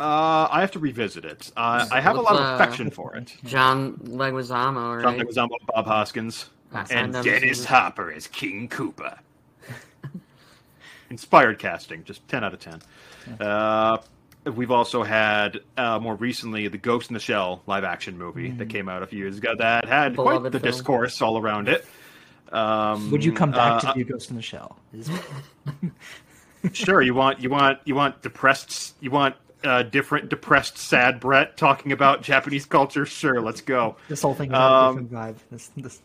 Uh, 0.00 0.46
I 0.50 0.60
have 0.60 0.70
to 0.72 0.78
revisit 0.78 1.24
it. 1.24 1.50
Uh, 1.56 1.86
I 1.90 2.00
have 2.00 2.16
a 2.16 2.20
lot 2.20 2.34
What's, 2.34 2.44
of 2.44 2.50
uh, 2.50 2.54
affection 2.54 2.90
for 2.90 3.16
it. 3.16 3.34
John 3.44 3.94
Leguizamo, 4.04 4.96
right? 4.96 5.02
John? 5.02 5.18
Leguizamo, 5.18 5.50
Bob 5.66 5.86
Hoskins, 5.86 6.48
I've 6.72 6.90
and 6.92 7.12
never 7.12 7.28
Dennis 7.28 7.58
seen 7.58 7.64
it. 7.64 7.68
Hopper 7.68 8.12
as 8.12 8.26
King 8.28 8.68
Koopa. 8.68 9.18
Inspired 11.10 11.58
casting, 11.58 12.04
just 12.04 12.26
ten 12.28 12.44
out 12.44 12.52
of 12.54 12.60
ten. 12.60 12.80
Uh, 13.40 13.98
we've 14.44 14.70
also 14.70 15.02
had 15.02 15.60
uh, 15.76 15.98
more 15.98 16.14
recently 16.16 16.68
the 16.68 16.78
Ghost 16.78 17.10
in 17.10 17.14
the 17.14 17.20
Shell 17.20 17.62
live 17.66 17.82
action 17.82 18.16
movie 18.18 18.50
that 18.52 18.68
came 18.68 18.88
out 18.88 19.02
a 19.02 19.06
few 19.06 19.18
years 19.18 19.38
ago 19.38 19.54
that 19.56 19.86
had 19.86 20.14
quite 20.14 20.34
Beloved 20.34 20.52
the 20.52 20.60
film. 20.60 20.70
discourse 20.72 21.22
all 21.22 21.38
around 21.38 21.68
it. 21.68 21.86
Um, 22.52 23.10
Would 23.10 23.24
you 23.24 23.32
come 23.32 23.50
back 23.50 23.84
uh, 23.84 23.92
to 23.92 23.98
do 23.98 24.04
Ghost 24.10 24.30
in 24.30 24.36
the 24.36 24.42
Shell? 24.42 24.78
Is- 24.92 25.10
sure 26.72 27.00
you 27.02 27.14
want 27.14 27.40
you 27.40 27.50
want 27.50 27.78
you 27.84 27.94
want 27.94 28.20
depressed 28.22 28.94
you 29.00 29.10
want 29.10 29.34
uh, 29.64 29.82
different 29.82 30.28
depressed 30.28 30.78
sad 30.78 31.20
Brett 31.20 31.56
talking 31.56 31.92
about 31.92 32.22
Japanese 32.22 32.66
culture 32.66 33.04
sure 33.04 33.40
let's 33.40 33.60
go 33.60 33.96
this 34.08 34.22
whole 34.22 34.34
thing 34.34 34.52
a 34.52 34.56
Um, 34.56 35.08
different 35.08 35.12
vibe. 35.12 35.36
This, 35.50 35.70
this, 35.76 36.00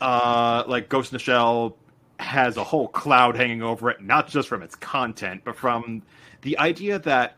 uh 0.00 0.64
like 0.66 0.88
Ghost 0.88 1.12
in 1.12 1.16
the 1.16 1.22
Shell 1.22 1.76
has 2.18 2.56
a 2.56 2.64
whole 2.64 2.88
cloud 2.88 3.36
hanging 3.36 3.62
over 3.62 3.90
it 3.90 4.02
not 4.02 4.28
just 4.28 4.48
from 4.48 4.62
its 4.62 4.74
content 4.74 5.42
but 5.44 5.56
from 5.56 6.02
the 6.42 6.58
idea 6.58 6.98
that 7.00 7.36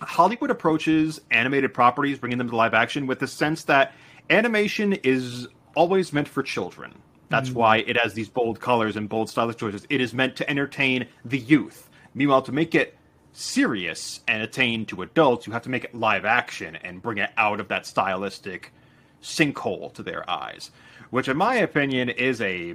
Hollywood 0.00 0.50
approaches 0.50 1.20
animated 1.30 1.72
properties 1.72 2.18
bringing 2.18 2.38
them 2.38 2.50
to 2.50 2.56
live 2.56 2.74
action 2.74 3.06
with 3.06 3.18
the 3.18 3.26
sense 3.26 3.64
that 3.64 3.92
animation 4.30 4.92
is 4.92 5.48
always 5.74 6.12
meant 6.12 6.28
for 6.28 6.42
children 6.42 6.94
that's 7.32 7.50
why 7.50 7.78
it 7.78 7.96
has 7.96 8.12
these 8.12 8.28
bold 8.28 8.60
colors 8.60 8.94
and 8.94 9.08
bold 9.08 9.30
stylish 9.30 9.56
choices. 9.56 9.86
It 9.88 10.02
is 10.02 10.12
meant 10.12 10.36
to 10.36 10.50
entertain 10.50 11.06
the 11.24 11.38
youth. 11.38 11.88
Meanwhile, 12.12 12.42
to 12.42 12.52
make 12.52 12.74
it 12.74 12.94
serious 13.32 14.20
and 14.28 14.42
attain 14.42 14.86
to 14.86 15.02
adults, 15.02 15.46
you 15.46 15.52
have 15.52 15.62
to 15.62 15.70
make 15.70 15.84
it 15.84 15.94
live 15.94 16.24
action 16.24 16.76
and 16.76 17.02
bring 17.02 17.18
it 17.18 17.30
out 17.36 17.60
of 17.60 17.68
that 17.68 17.86
stylistic 17.86 18.72
sinkhole 19.22 19.92
to 19.94 20.02
their 20.02 20.28
eyes. 20.28 20.70
Which, 21.10 21.28
in 21.28 21.36
my 21.36 21.56
opinion, 21.56 22.08
is 22.08 22.40
a 22.40 22.74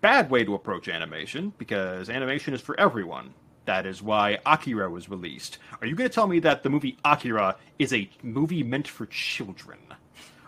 bad 0.00 0.30
way 0.30 0.44
to 0.44 0.54
approach 0.54 0.88
animation 0.88 1.52
because 1.58 2.10
animation 2.10 2.54
is 2.54 2.60
for 2.60 2.78
everyone. 2.78 3.34
That 3.64 3.86
is 3.86 4.02
why 4.02 4.38
Akira 4.44 4.90
was 4.90 5.08
released. 5.08 5.58
Are 5.80 5.86
you 5.86 5.94
going 5.94 6.08
to 6.08 6.14
tell 6.14 6.26
me 6.26 6.38
that 6.40 6.62
the 6.62 6.70
movie 6.70 6.98
Akira 7.04 7.56
is 7.78 7.92
a 7.92 8.10
movie 8.22 8.62
meant 8.62 8.88
for 8.88 9.06
children? 9.06 9.78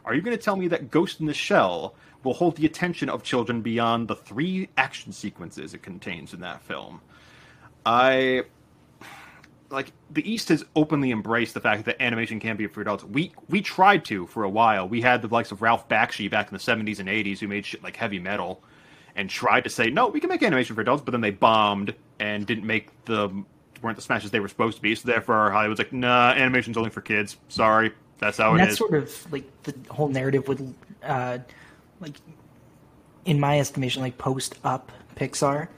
Are 0.05 0.15
you 0.15 0.21
going 0.21 0.37
to 0.37 0.43
tell 0.43 0.57
me 0.57 0.69
that 0.69 0.91
Ghost 0.91 1.21
in 1.21 1.27
the 1.27 1.35
Shell 1.35 1.95
will 2.23 2.35
hold 2.35 2.57
the 2.57 2.67
attention 2.67 3.09
of 3.09 3.23
children 3.23 3.63
beyond 3.63 4.09
the 4.09 4.17
three 4.17 4.69
action 4.77 5.13
sequences 5.13 5.73
it 5.73 5.83
contains 5.83 6.35
in 6.35 6.41
that 6.41 6.63
film? 6.63 7.01
I 7.85 8.45
like 9.71 9.93
the 10.11 10.29
East 10.31 10.49
has 10.51 10.65
openly 10.75 11.11
embraced 11.11 11.55
the 11.55 11.61
fact 11.61 11.85
that 11.87 12.01
animation 12.01 12.41
can 12.41 12.57
be 12.57 12.67
for 12.67 12.81
adults. 12.81 13.05
We 13.05 13.33
we 13.49 13.61
tried 13.61 14.05
to 14.07 14.27
for 14.27 14.45
a 14.45 14.49
while. 14.49 14.89
We 14.89 15.01
had 15.01 15.23
the 15.23 15.29
likes 15.29 15.53
of 15.53 15.63
Ralph 15.63 15.89
Bakshi 15.89 16.31
back 16.31 16.49
in 16.49 16.55
the 16.55 16.61
seventies 16.61 17.01
and 17.01 17.09
eighties 17.09 17.41
who 17.41 17.49
made 17.49 17.67
shit 17.67 17.83
like 17.83 17.97
heavy 17.97 18.19
metal 18.19 18.63
and 19.15 19.31
tried 19.31 19.65
to 19.65 19.71
say, 19.71 19.91
no, 19.91 20.09
we 20.09 20.21
can 20.21 20.29
make 20.29 20.43
animation 20.43 20.75
for 20.75 20.83
adults, 20.83 21.03
but 21.03 21.13
then 21.13 21.21
they 21.21 21.31
bombed 21.31 21.95
and 22.21 22.47
didn't 22.47 22.67
make 22.67 22.91
the 23.07 23.31
weren't 23.83 23.97
the 23.97 24.03
smashes 24.03 24.31
they 24.31 24.41
were 24.41 24.49
supposed 24.49 24.77
to 24.77 24.83
be. 24.83 24.95
So 24.95 25.09
therefore 25.09 25.51
Hollywood's 25.51 25.79
like, 25.79 25.93
nah, 25.93 26.31
animation's 26.31 26.77
only 26.77 26.91
for 26.91 27.01
kids. 27.01 27.37
Sorry. 27.49 27.93
That's 28.19 28.39
how 28.39 28.53
and 28.53 28.61
it 28.61 28.65
that's 28.65 28.73
is. 28.73 28.79
sort 28.79 28.95
of 28.95 29.33
like 29.33 29.45
the 29.65 29.75
whole 29.91 30.09
narrative 30.09 30.49
with, 30.49 30.75
uh, 31.03 31.39
like, 32.01 32.15
in 33.27 33.39
my 33.39 33.61
estimation, 33.61 34.01
like 34.01 34.17
post 34.17 34.55
up 34.65 34.93
Pixar, 35.17 35.69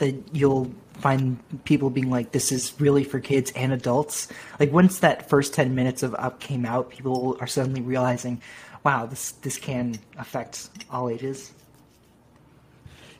that 0.00 0.14
you'll 0.32 0.70
find 0.94 1.38
people 1.64 1.88
being 1.88 2.10
like, 2.10 2.32
"This 2.32 2.52
is 2.52 2.74
really 2.78 3.04
for 3.04 3.20
kids 3.20 3.52
and 3.52 3.72
adults." 3.72 4.28
Like 4.58 4.72
once 4.72 4.98
that 4.98 5.28
first 5.30 5.54
ten 5.54 5.74
minutes 5.74 6.02
of 6.02 6.14
Up 6.16 6.40
came 6.40 6.66
out, 6.66 6.90
people 6.90 7.36
are 7.40 7.46
suddenly 7.46 7.80
realizing, 7.80 8.42
"Wow, 8.84 9.06
this 9.06 9.32
this 9.42 9.56
can 9.56 9.94
affect 10.18 10.68
all 10.90 11.08
ages." 11.08 11.52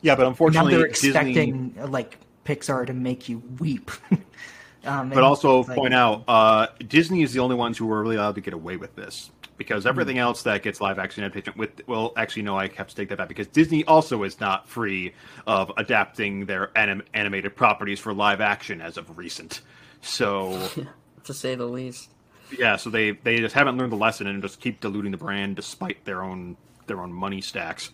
Yeah, 0.01 0.15
but 0.15 0.27
unfortunately, 0.27 0.73
Now 0.73 0.77
they're 0.79 0.87
Disney- 0.89 1.09
expecting 1.09 1.75
like 1.91 2.17
Pixar 2.45 2.85
to 2.87 2.93
make 2.93 3.29
you 3.29 3.41
weep. 3.59 3.91
um, 4.85 5.09
But 5.09 5.23
also 5.23 5.63
like, 5.63 5.77
point 5.77 5.93
out, 5.93 6.23
uh, 6.27 6.67
Disney 6.87 7.21
is 7.21 7.33
the 7.33 7.39
only 7.39 7.55
ones 7.55 7.77
who 7.77 7.91
are 7.91 8.01
really 8.01 8.15
allowed 8.15 8.35
to 8.35 8.41
get 8.41 8.53
away 8.53 8.77
with 8.77 8.95
this 8.95 9.29
because 9.61 9.85
everything 9.85 10.15
Hmm. 10.15 10.21
else 10.23 10.41
that 10.43 10.63
gets 10.63 10.81
live 10.81 10.97
action 10.97 11.23
adaptation 11.23 11.53
with 11.55 11.81
well, 11.87 12.13
actually 12.17 12.41
no, 12.41 12.57
I 12.57 12.67
have 12.75 12.87
to 12.87 12.95
take 12.95 13.09
that 13.09 13.17
back 13.19 13.27
because 13.27 13.47
Disney 13.47 13.85
also 13.85 14.23
is 14.23 14.39
not 14.39 14.67
free 14.67 15.13
of 15.45 15.71
adapting 15.77 16.45
their 16.47 16.71
anim- 16.75 17.03
animated 17.13 17.55
properties 17.55 17.99
for 17.99 18.13
live 18.13 18.41
action 18.41 18.81
as 18.81 18.97
of 18.97 19.17
recent. 19.17 19.61
So 20.01 20.67
to 21.25 21.33
say 21.33 21.53
the 21.55 21.65
least. 21.67 22.09
yeah, 22.57 22.75
so 22.75 22.89
they 22.89 23.11
they 23.11 23.37
just 23.37 23.53
haven't 23.53 23.77
learned 23.77 23.91
the 23.91 23.97
lesson 23.97 24.25
and 24.27 24.41
just 24.41 24.59
keep 24.59 24.79
diluting 24.81 25.11
the 25.11 25.17
brand 25.17 25.55
despite 25.55 26.03
their 26.05 26.23
own 26.23 26.57
their 26.87 26.99
own 26.99 27.13
money 27.13 27.41
stacks. 27.41 27.91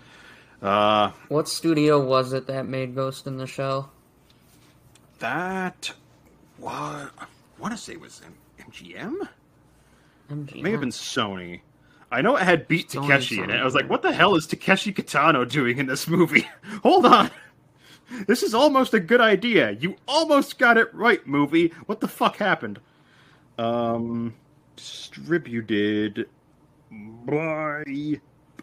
Uh, 0.61 1.11
What 1.27 1.47
studio 1.49 1.99
was 2.03 2.33
it 2.33 2.47
that 2.47 2.65
made 2.65 2.95
Ghost 2.95 3.27
in 3.27 3.37
the 3.37 3.45
Shell? 3.45 3.91
that 5.19 5.91
what 6.57 6.73
I 6.73 7.25
want 7.59 7.73
to 7.75 7.77
say 7.77 7.95
was 7.97 8.21
M- 8.25 8.35
MGM. 8.71 9.27
MGM. 10.29 10.55
It 10.57 10.63
may 10.63 10.71
have 10.71 10.79
been 10.79 10.89
Sony. 10.89 11.61
I 12.11 12.21
know 12.21 12.35
it 12.37 12.43
had 12.43 12.67
Beat 12.67 12.89
Sony, 12.89 13.07
Takeshi 13.07 13.41
in 13.41 13.49
it. 13.49 13.59
I 13.59 13.65
was 13.65 13.75
like, 13.75 13.89
what 13.89 14.01
the 14.01 14.13
hell 14.13 14.35
is 14.35 14.47
Takeshi 14.47 14.93
Kitano 14.93 15.49
doing 15.49 15.77
in 15.77 15.87
this 15.87 16.07
movie? 16.07 16.47
Hold 16.83 17.05
on. 17.05 17.29
This 18.27 18.43
is 18.43 18.53
almost 18.53 18.93
a 18.93 18.99
good 18.99 19.19
idea. 19.19 19.71
You 19.71 19.97
almost 20.07 20.57
got 20.57 20.77
it 20.77 20.93
right, 20.93 21.25
movie. 21.27 21.73
What 21.87 21.99
the 21.99 22.07
fuck 22.07 22.37
happened? 22.37 22.79
Um, 23.57 24.33
distributed 24.77 26.29
by. 26.89 27.83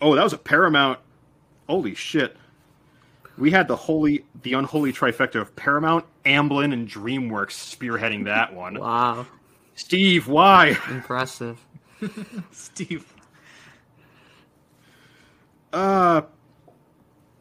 Oh, 0.00 0.14
that 0.14 0.24
was 0.24 0.32
a 0.32 0.38
Paramount. 0.38 0.98
Holy 1.68 1.94
shit. 1.94 2.36
We 3.36 3.50
had 3.50 3.68
the 3.68 3.76
holy, 3.76 4.24
the 4.42 4.52
unholy 4.54 4.92
trifecta 4.92 5.40
of 5.40 5.54
Paramount, 5.56 6.04
Amblin, 6.24 6.72
and 6.72 6.88
DreamWorks 6.88 7.50
spearheading 7.50 8.24
that 8.24 8.54
one. 8.54 8.78
Wow, 8.80 9.26
Steve, 9.75 10.29
why? 10.29 10.79
impressive. 10.89 11.64
Steve. 12.53 13.12
Uh, 15.72 16.22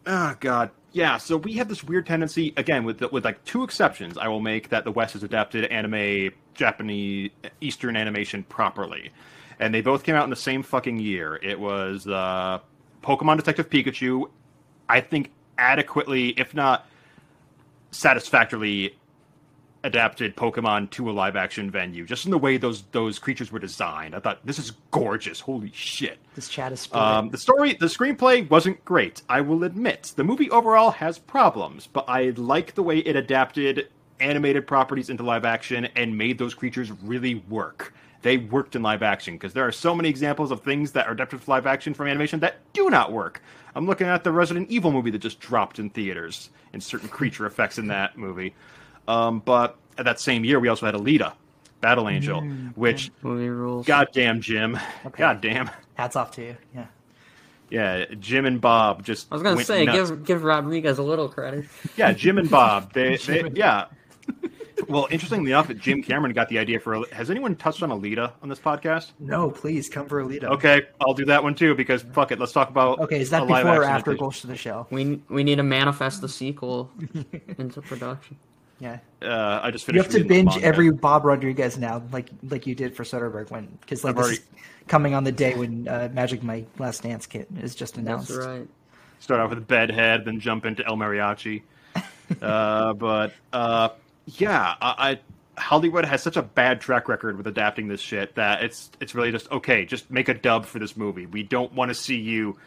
oh 0.07 0.35
god, 0.39 0.71
yeah. 0.91 1.17
So 1.17 1.37
we 1.37 1.53
have 1.53 1.67
this 1.69 1.83
weird 1.83 2.07
tendency 2.07 2.53
again 2.57 2.83
with 2.83 3.01
with 3.11 3.23
like 3.23 3.43
two 3.45 3.63
exceptions. 3.63 4.17
I 4.17 4.27
will 4.27 4.39
make 4.39 4.69
that 4.69 4.83
the 4.83 4.91
West 4.91 5.13
has 5.13 5.23
adapted 5.23 5.65
anime, 5.65 6.31
Japanese, 6.55 7.29
Eastern 7.61 7.95
animation 7.95 8.43
properly, 8.43 9.11
and 9.59 9.73
they 9.73 9.81
both 9.81 10.03
came 10.03 10.15
out 10.15 10.23
in 10.23 10.31
the 10.31 10.35
same 10.35 10.63
fucking 10.63 10.97
year. 10.97 11.39
It 11.43 11.59
was 11.59 12.07
uh, 12.07 12.59
Pokemon 13.03 13.37
Detective 13.37 13.69
Pikachu. 13.69 14.29
I 14.89 15.01
think 15.01 15.31
adequately, 15.59 16.29
if 16.29 16.55
not 16.55 16.87
satisfactorily, 17.91 18.95
adapted 19.83 20.35
Pokemon 20.35 20.89
to 20.91 21.09
a 21.09 21.13
live 21.13 21.35
action 21.35 21.69
venue. 21.69 22.05
Just 22.05 22.25
in 22.25 22.31
the 22.31 22.37
way 22.37 22.57
those 22.57 22.83
those 22.91 23.19
creatures 23.19 23.51
were 23.51 23.59
designed, 23.59 24.15
I 24.15 24.19
thought 24.19 24.45
this 24.45 24.59
is 24.59 24.71
gorgeous. 24.91 25.39
Holy 25.39 25.71
shit! 25.73 26.19
This 26.35 26.47
chat 26.47 26.71
is. 26.71 26.87
Um, 26.91 27.29
the 27.29 27.37
story, 27.37 27.73
the 27.73 27.87
screenplay 27.87 28.49
wasn't 28.49 28.83
great. 28.85 29.21
I 29.29 29.41
will 29.41 29.63
admit. 29.63 30.13
The 30.15 30.23
movie 30.23 30.49
overall 30.49 30.91
has 30.91 31.19
problems, 31.19 31.87
but 31.87 32.05
I 32.07 32.29
like 32.35 32.75
the 32.75 32.83
way 32.83 32.99
it 32.99 33.15
adapted 33.15 33.89
animated 34.19 34.65
properties 34.65 35.09
into 35.09 35.23
live 35.23 35.43
action 35.45 35.85
and 35.95 36.17
made 36.17 36.37
those 36.37 36.53
creatures 36.53 36.91
really 36.91 37.35
work. 37.49 37.93
They 38.21 38.37
worked 38.37 38.75
in 38.75 38.81
live 38.81 39.03
action 39.03 39.35
because 39.35 39.51
there 39.51 39.67
are 39.67 39.71
so 39.71 39.93
many 39.93 40.07
examples 40.07 40.49
of 40.49 40.61
things 40.61 40.93
that 40.93 41.07
are 41.07 41.11
adapted 41.11 41.41
to 41.41 41.49
live 41.49 41.67
action 41.67 41.93
from 41.93 42.07
animation 42.07 42.39
that 42.39 42.59
do 42.71 42.89
not 42.89 43.11
work. 43.11 43.41
I'm 43.75 43.85
looking 43.85 44.07
at 44.07 44.23
the 44.23 44.31
Resident 44.31 44.69
Evil 44.69 44.93
movie 44.93 45.11
that 45.11 45.19
just 45.19 45.41
dropped 45.41 45.77
in 45.77 45.89
theaters 45.89 46.49
and 46.71 46.81
certain 46.81 47.09
creature 47.09 47.45
effects 47.45 47.77
in 47.77 47.87
that 47.87 48.17
movie. 48.17 48.55
Um, 49.07 49.39
but 49.43 49.77
that 49.97 50.19
same 50.19 50.43
year, 50.45 50.59
we 50.59 50.67
also 50.67 50.85
had 50.85 50.95
Alita, 50.95 51.33
Battle 51.81 52.07
Angel, 52.09 52.41
which 52.75 53.11
Movie 53.21 53.49
rules. 53.49 53.85
goddamn 53.85 54.41
Jim, 54.41 54.77
Okay. 55.05 55.17
goddamn. 55.19 55.69
Hats 55.95 56.15
off 56.15 56.31
to 56.31 56.41
you. 56.43 56.57
Yeah. 56.73 56.85
Yeah, 57.69 58.05
Jim 58.19 58.45
and 58.45 58.61
Bob 58.61 59.03
just. 59.03 59.27
I 59.31 59.35
was 59.35 59.41
gonna 59.41 59.55
went 59.55 59.67
say, 59.67 59.85
nuts. 59.85 60.11
give 60.11 60.25
give 60.25 60.43
Rodriguez 60.43 60.99
a 60.99 61.03
little 61.03 61.27
credit. 61.27 61.65
Yeah, 61.97 62.13
Jim 62.13 62.37
and 62.37 62.49
Bob. 62.49 62.93
They, 62.93 63.15
they 63.27 63.49
yeah. 63.55 63.85
Well, 64.87 65.07
interestingly 65.11 65.51
enough, 65.51 65.73
Jim 65.75 66.03
Cameron 66.03 66.33
got 66.33 66.49
the 66.49 66.59
idea 66.59 66.79
for. 66.79 67.05
Has 67.11 67.31
anyone 67.31 67.55
touched 67.55 67.81
on 67.81 67.89
Alita 67.89 68.31
on 68.41 68.49
this 68.49 68.59
podcast? 68.59 69.11
No, 69.19 69.49
please 69.49 69.87
come 69.89 70.07
for 70.07 70.21
Alita. 70.23 70.45
Okay, 70.45 70.83
I'll 71.01 71.13
do 71.13 71.25
that 71.25 71.41
one 71.41 71.55
too 71.55 71.73
because 71.73 72.03
fuck 72.13 72.31
it. 72.31 72.39
Let's 72.39 72.51
talk 72.51 72.69
about. 72.69 72.99
Okay, 72.99 73.19
is 73.21 73.29
that 73.31 73.43
a 73.43 73.45
live 73.45 73.63
before 73.65 73.81
or 73.81 73.85
after. 73.85 74.13
Ghost 74.13 74.43
of 74.43 74.49
the 74.49 74.55
Shell? 74.57 74.87
We 74.91 75.21
we 75.29 75.43
need 75.43 75.55
to 75.55 75.63
manifest 75.63 76.21
the 76.21 76.29
sequel 76.29 76.91
into 77.57 77.81
production. 77.81 78.37
Yeah. 78.79 78.99
Uh, 79.21 79.61
I 79.63 79.71
just 79.71 79.87
You 79.87 80.01
have 80.01 80.09
to 80.09 80.23
binge 80.23 80.57
every 80.57 80.91
Bob 80.91 81.25
Rodriguez 81.25 81.77
now, 81.77 82.03
like 82.11 82.29
like 82.49 82.67
you 82.67 82.75
did 82.75 82.95
for 82.95 83.03
Soderbergh 83.03 83.49
when 83.51 83.77
because 83.81 84.03
like 84.03 84.17
I've 84.17 84.23
this 84.23 84.39
is 84.39 84.45
coming 84.87 85.13
on 85.13 85.23
the 85.23 85.31
day 85.31 85.55
when 85.55 85.87
uh, 85.87 86.09
Magic 86.11 86.43
Mike 86.43 86.67
Last 86.79 87.03
Dance 87.03 87.25
kit 87.25 87.47
is 87.61 87.75
just 87.75 87.97
announced. 87.97 88.29
That's 88.29 88.45
right. 88.45 88.67
Start 89.19 89.39
off 89.39 89.51
with 89.51 89.65
Bedhead, 89.67 90.25
then 90.25 90.39
jump 90.39 90.65
into 90.65 90.85
El 90.85 90.97
Mariachi. 90.97 91.61
uh, 92.41 92.93
but 92.93 93.33
uh, 93.53 93.89
yeah, 94.25 94.75
I, 94.81 95.11
I 95.11 95.19
Hollywood 95.61 96.05
has 96.05 96.21
such 96.23 96.35
a 96.35 96.41
bad 96.41 96.81
track 96.81 97.07
record 97.07 97.37
with 97.37 97.47
adapting 97.47 97.87
this 97.87 98.01
shit 98.01 98.35
that 98.35 98.63
it's 98.63 98.91
it's 98.99 99.15
really 99.15 99.31
just 99.31 99.49
okay. 99.51 99.85
Just 99.85 100.09
make 100.11 100.27
a 100.27 100.33
dub 100.33 100.65
for 100.65 100.79
this 100.79 100.97
movie. 100.97 101.25
We 101.25 101.43
don't 101.43 101.71
want 101.73 101.89
to 101.89 101.95
see 101.95 102.17
you 102.17 102.57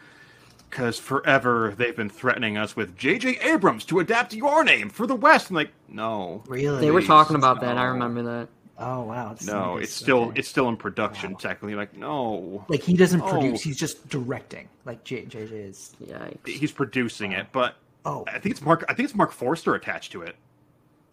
because 0.69 0.99
forever 0.99 1.73
they've 1.77 1.95
been 1.95 2.09
threatening 2.09 2.57
us 2.57 2.75
with 2.75 2.97
J.J. 2.97 3.39
Abrams 3.39 3.85
to 3.85 3.99
adapt 3.99 4.33
your 4.33 4.63
name 4.63 4.89
for 4.89 5.07
the 5.07 5.15
West. 5.15 5.49
I'm 5.49 5.55
like, 5.55 5.71
no, 5.87 6.43
Really? 6.47 6.81
They 6.81 6.91
were 6.91 7.01
talking 7.01 7.35
about 7.35 7.61
that. 7.61 7.77
I 7.77 7.85
remember 7.85 8.23
that. 8.23 8.49
Oh 8.79 9.01
wow. 9.03 9.31
It's 9.31 9.45
no, 9.47 9.73
like 9.73 9.83
it's 9.83 9.93
still 9.93 10.25
okay. 10.25 10.39
it's 10.39 10.47
still 10.49 10.69
in 10.69 10.77
production 10.77 11.35
technically. 11.35 11.73
Like, 11.75 11.97
no, 11.97 12.63
like 12.67 12.83
he 12.83 12.95
doesn't 12.95 13.21
Oh. 13.21 13.29
produce; 13.31 13.61
he's 13.61 13.77
just 13.79 14.07
directing. 14.07 14.69
Like 14.85 15.03
J- 15.03 15.25
JJ 15.25 15.51
is. 15.51 15.95
Yeah, 15.99 16.29
he's 16.45 16.71
producing 16.71 17.31
it, 17.31 17.47
but 17.51 17.75
Oh, 18.05 18.23
I 18.27 18.37
think 18.39 18.53
it's 18.53 18.61
Mark. 18.61 18.85
I 18.87 18.93
think 18.93 19.09
it's 19.09 19.15
Marc 19.17 19.31
Forster 19.31 19.73
attached 19.75 20.11
to 20.11 20.21
it. 20.21 20.35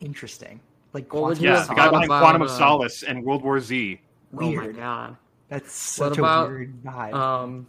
interesting. 0.01 0.61
Like 0.93 1.13
What 1.13 1.21
Quantum 1.39 1.45
Yeah, 1.45 1.65
the 1.67 1.75
guy 1.75 1.89
behind 1.91 2.09
Quantum 2.09 2.43
of 2.43 2.49
uh, 2.49 2.59
Solace 2.59 3.03
and 3.03 3.25
World 3.25 3.43
War 3.43 3.59
Z. 3.61 4.01
Oh 4.37 4.41
my 4.41 4.49
Weird. 4.49 4.77
god. 4.77 5.17
That's 5.49 5.99
What 5.99 6.09
such 6.11 6.19
about, 6.19 6.49
a 6.49 6.51
weird 6.51 6.83
vibe. 6.85 7.15
Um, 7.15 7.67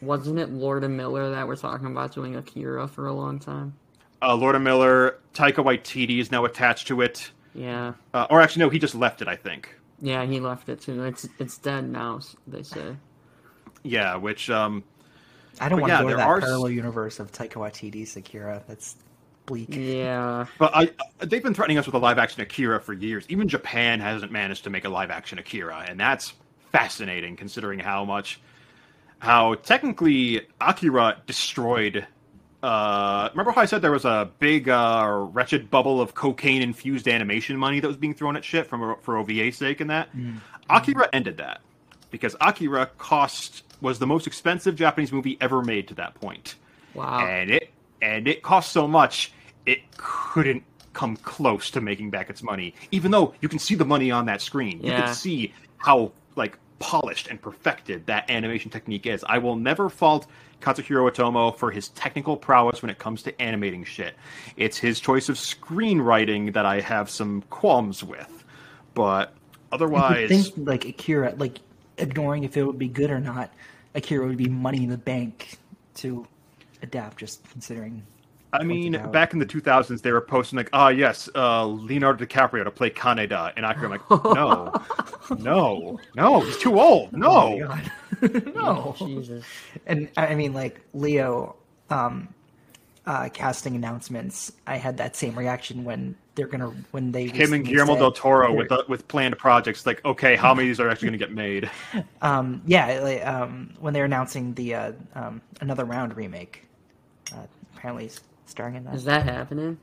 wasn't 0.00 0.38
it 0.38 0.50
Lord 0.50 0.84
and 0.84 0.96
Miller 0.96 1.30
that 1.30 1.46
we're 1.46 1.56
talking 1.56 1.86
about 1.88 2.12
doing 2.12 2.36
Akira 2.36 2.88
for 2.88 3.06
a 3.06 3.12
long 3.12 3.38
time? 3.38 3.74
Uh, 4.22 4.34
Lord 4.34 4.60
Miller, 4.62 5.18
Taika 5.34 5.64
Waititi 5.64 6.18
is 6.20 6.30
now 6.30 6.44
attached 6.44 6.86
to 6.88 7.00
it. 7.02 7.30
Yeah, 7.54 7.94
Uh, 8.14 8.26
or 8.30 8.40
actually, 8.42 8.60
no, 8.60 8.70
he 8.70 8.78
just 8.78 8.94
left 8.94 9.22
it. 9.22 9.28
I 9.28 9.36
think. 9.36 9.74
yeah, 10.00 10.24
he 10.26 10.40
left 10.40 10.68
it 10.68 10.80
too. 10.80 11.02
It's 11.04 11.28
it's 11.38 11.58
dead 11.58 11.88
now. 11.88 12.20
They 12.46 12.62
say. 12.62 12.96
Yeah, 13.82 14.16
which 14.16 14.50
um, 14.50 14.84
I 15.60 15.68
don't 15.68 15.80
want 15.80 15.92
yeah, 15.92 15.98
to 15.98 16.04
go 16.04 16.08
to 16.10 16.14
there 16.14 16.16
that 16.16 16.28
are 16.28 16.40
parallel 16.40 16.70
universe 16.70 17.18
of 17.20 17.32
Taika 17.32 17.54
Waititi's 17.54 18.16
Akira. 18.16 18.64
That's 18.68 18.96
bleak. 19.46 19.76
Yeah, 19.76 20.46
but 20.58 20.72
I 20.74 20.90
they've 21.18 21.42
been 21.42 21.54
threatening 21.54 21.78
us 21.78 21.86
with 21.86 21.94
a 21.94 21.98
live 21.98 22.18
action 22.18 22.40
Akira 22.42 22.80
for 22.80 22.92
years. 22.92 23.26
Even 23.28 23.48
Japan 23.48 24.00
hasn't 24.00 24.32
managed 24.32 24.64
to 24.64 24.70
make 24.70 24.84
a 24.84 24.88
live 24.88 25.10
action 25.10 25.38
Akira, 25.38 25.84
and 25.88 25.98
that's 25.98 26.34
fascinating 26.72 27.36
considering 27.36 27.78
how 27.80 28.04
much 28.04 28.40
how 29.18 29.54
technically 29.54 30.46
Akira 30.60 31.18
destroyed. 31.26 32.06
Uh, 32.62 33.28
remember 33.32 33.52
how 33.52 33.60
I 33.60 33.64
said 33.66 33.82
there 33.82 33.92
was 33.92 34.04
a 34.04 34.30
big 34.38 34.68
uh, 34.68 35.26
wretched 35.32 35.70
bubble 35.70 36.00
of 36.00 36.14
cocaine 36.14 36.62
infused 36.62 37.06
animation 37.06 37.56
money 37.56 37.80
that 37.80 37.86
was 37.86 37.96
being 37.96 38.14
thrown 38.14 38.36
at 38.36 38.44
shit 38.44 38.66
from 38.66 38.96
for 39.02 39.16
OVA's 39.16 39.56
sake 39.56 39.80
and 39.80 39.90
that? 39.90 40.08
Akira 40.68 41.08
ended 41.12 41.36
that 41.36 41.60
because 42.10 42.34
Akira 42.40 42.86
cost 42.98 43.62
was 43.80 43.98
the 43.98 44.06
most 44.06 44.26
expensive 44.26 44.74
Japanese 44.74 45.12
movie 45.12 45.36
ever 45.40 45.62
made 45.62 45.88
to 45.88 45.94
that 45.94 46.14
point 46.14 46.56
wow. 46.94 47.26
and 47.26 47.50
it 47.50 47.70
and 48.02 48.26
it 48.26 48.42
cost 48.42 48.72
so 48.72 48.88
much 48.88 49.32
it 49.66 49.80
couldn't 49.96 50.62
come 50.92 51.16
close 51.18 51.70
to 51.70 51.80
making 51.80 52.10
back 52.10 52.30
its 52.30 52.42
money 52.42 52.74
even 52.90 53.10
though 53.10 53.34
you 53.40 53.48
can 53.48 53.58
see 53.58 53.74
the 53.74 53.84
money 53.84 54.10
on 54.10 54.26
that 54.26 54.40
screen 54.40 54.80
you 54.82 54.90
can 54.90 55.14
see 55.14 55.52
how 55.76 56.10
like 56.36 56.58
polished 56.78 57.28
and 57.28 57.40
perfected 57.40 58.04
that 58.06 58.30
animation 58.30 58.70
technique 58.70 59.06
is 59.06 59.24
i 59.28 59.38
will 59.38 59.56
never 59.56 59.88
fault 59.88 60.26
katsuhiro 60.60 61.10
otomo 61.10 61.54
for 61.56 61.70
his 61.70 61.88
technical 61.90 62.36
prowess 62.36 62.82
when 62.82 62.90
it 62.90 62.98
comes 62.98 63.22
to 63.22 63.40
animating 63.40 63.82
shit 63.82 64.14
it's 64.56 64.76
his 64.76 65.00
choice 65.00 65.28
of 65.28 65.36
screenwriting 65.36 66.52
that 66.52 66.66
i 66.66 66.80
have 66.80 67.08
some 67.08 67.42
qualms 67.50 68.04
with 68.04 68.44
but 68.96 69.34
otherwise 69.72 70.30
I 70.30 70.34
think 70.34 70.54
like 70.56 70.84
Akira, 70.86 71.34
like 71.36 71.58
ignoring 71.98 72.44
if 72.44 72.56
it 72.56 72.64
would 72.64 72.78
be 72.78 72.88
good 72.88 73.10
or 73.10 73.20
not, 73.20 73.52
Akira 73.94 74.26
would 74.26 74.36
be 74.36 74.48
money 74.48 74.82
in 74.82 74.90
the 74.90 74.98
bank 74.98 75.58
to 75.96 76.26
adapt. 76.82 77.18
Just 77.18 77.48
considering. 77.50 78.02
I 78.60 78.64
mean, 78.64 78.92
back 79.10 79.32
in 79.32 79.38
the 79.38 79.46
2000s, 79.46 80.02
they 80.02 80.12
were 80.12 80.20
posting 80.20 80.56
like, 80.56 80.70
"Ah, 80.72 80.88
yes, 80.88 81.28
uh, 81.34 81.64
Leonardo 81.66 82.24
DiCaprio 82.24 82.64
to 82.64 82.70
play 82.70 82.90
Kaneda," 82.90 83.52
and 83.56 83.64
I'm 83.66 83.90
like, 83.90 84.08
"No, 84.10 84.72
no, 85.38 86.00
no, 86.14 86.40
he's 86.40 86.58
too 86.58 86.78
old. 86.80 87.10
Oh 87.14 87.16
No." 87.16 87.66
God. 87.66 87.92
no. 88.54 88.94
Jesus. 88.98 89.44
And 89.86 90.08
I 90.16 90.34
mean, 90.34 90.52
like 90.52 90.80
Leo, 90.94 91.56
um, 91.90 92.28
uh, 93.06 93.28
casting 93.32 93.76
announcements. 93.76 94.52
I 94.66 94.76
had 94.76 94.96
that 94.98 95.16
same 95.16 95.38
reaction 95.38 95.84
when 95.84 96.16
they're 96.34 96.48
gonna 96.48 96.72
when 96.90 97.12
they 97.12 97.28
Him 97.28 97.52
and 97.52 97.64
Guillermo 97.64 97.94
said 97.94 98.00
del 98.00 98.12
Toro 98.12 98.52
with 98.52 98.70
uh, 98.72 98.82
with 98.88 99.06
planned 99.08 99.38
projects. 99.38 99.86
Like, 99.86 100.04
okay, 100.04 100.36
how 100.36 100.54
many 100.54 100.68
of 100.68 100.70
these 100.70 100.80
are 100.80 100.88
actually 100.88 101.08
going 101.10 101.18
to 101.18 101.26
get 101.26 101.34
made? 101.34 101.70
um 102.22 102.62
yeah 102.66 103.00
like, 103.02 103.26
um 103.26 103.74
when 103.80 103.94
they're 103.94 104.04
announcing 104.04 104.54
the 104.54 104.74
uh, 104.74 104.92
um 105.14 105.40
another 105.60 105.84
round 105.84 106.16
remake. 106.16 106.64
Uh, 107.32 107.46
apparently 107.74 108.10
starring 108.46 108.76
in 108.76 108.84
that. 108.84 108.94
Is 108.94 109.04
that 109.04 109.22
happening? 109.24 109.78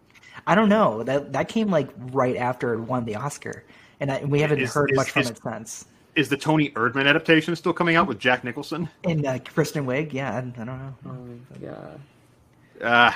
I 0.47 0.55
don't 0.55 0.69
know. 0.69 1.03
That 1.03 1.33
that 1.33 1.47
came 1.47 1.69
like 1.69 1.89
right 2.11 2.35
after 2.35 2.73
it 2.73 2.79
won 2.81 3.05
the 3.05 3.15
Oscar, 3.15 3.63
and 3.99 4.11
I, 4.11 4.23
we 4.25 4.39
haven't 4.41 4.59
Is- 4.59 4.73
heard 4.73 4.91
is- 4.91 4.97
much 4.97 5.11
from 5.11 5.21
is- 5.23 5.29
it 5.31 5.39
since. 5.43 5.85
Is 6.15 6.29
the 6.29 6.37
Toni 6.37 6.69
Erdmann 6.71 7.07
adaptation 7.07 7.55
still 7.55 7.73
coming 7.73 7.95
out 7.95 8.05
with 8.05 8.19
Jack 8.19 8.43
Nicholson? 8.43 8.87
And 9.03 9.25
uh, 9.25 9.39
Kristen 9.39 9.87
Wiig, 9.87 10.13
yeah, 10.13 10.35
I, 10.35 10.37
I 10.37 10.41
don't 10.41 10.65
know. 10.67 10.93
Oh 11.07 11.09
my 11.09 11.67
god. 11.67 11.99
Uh, 12.79 13.11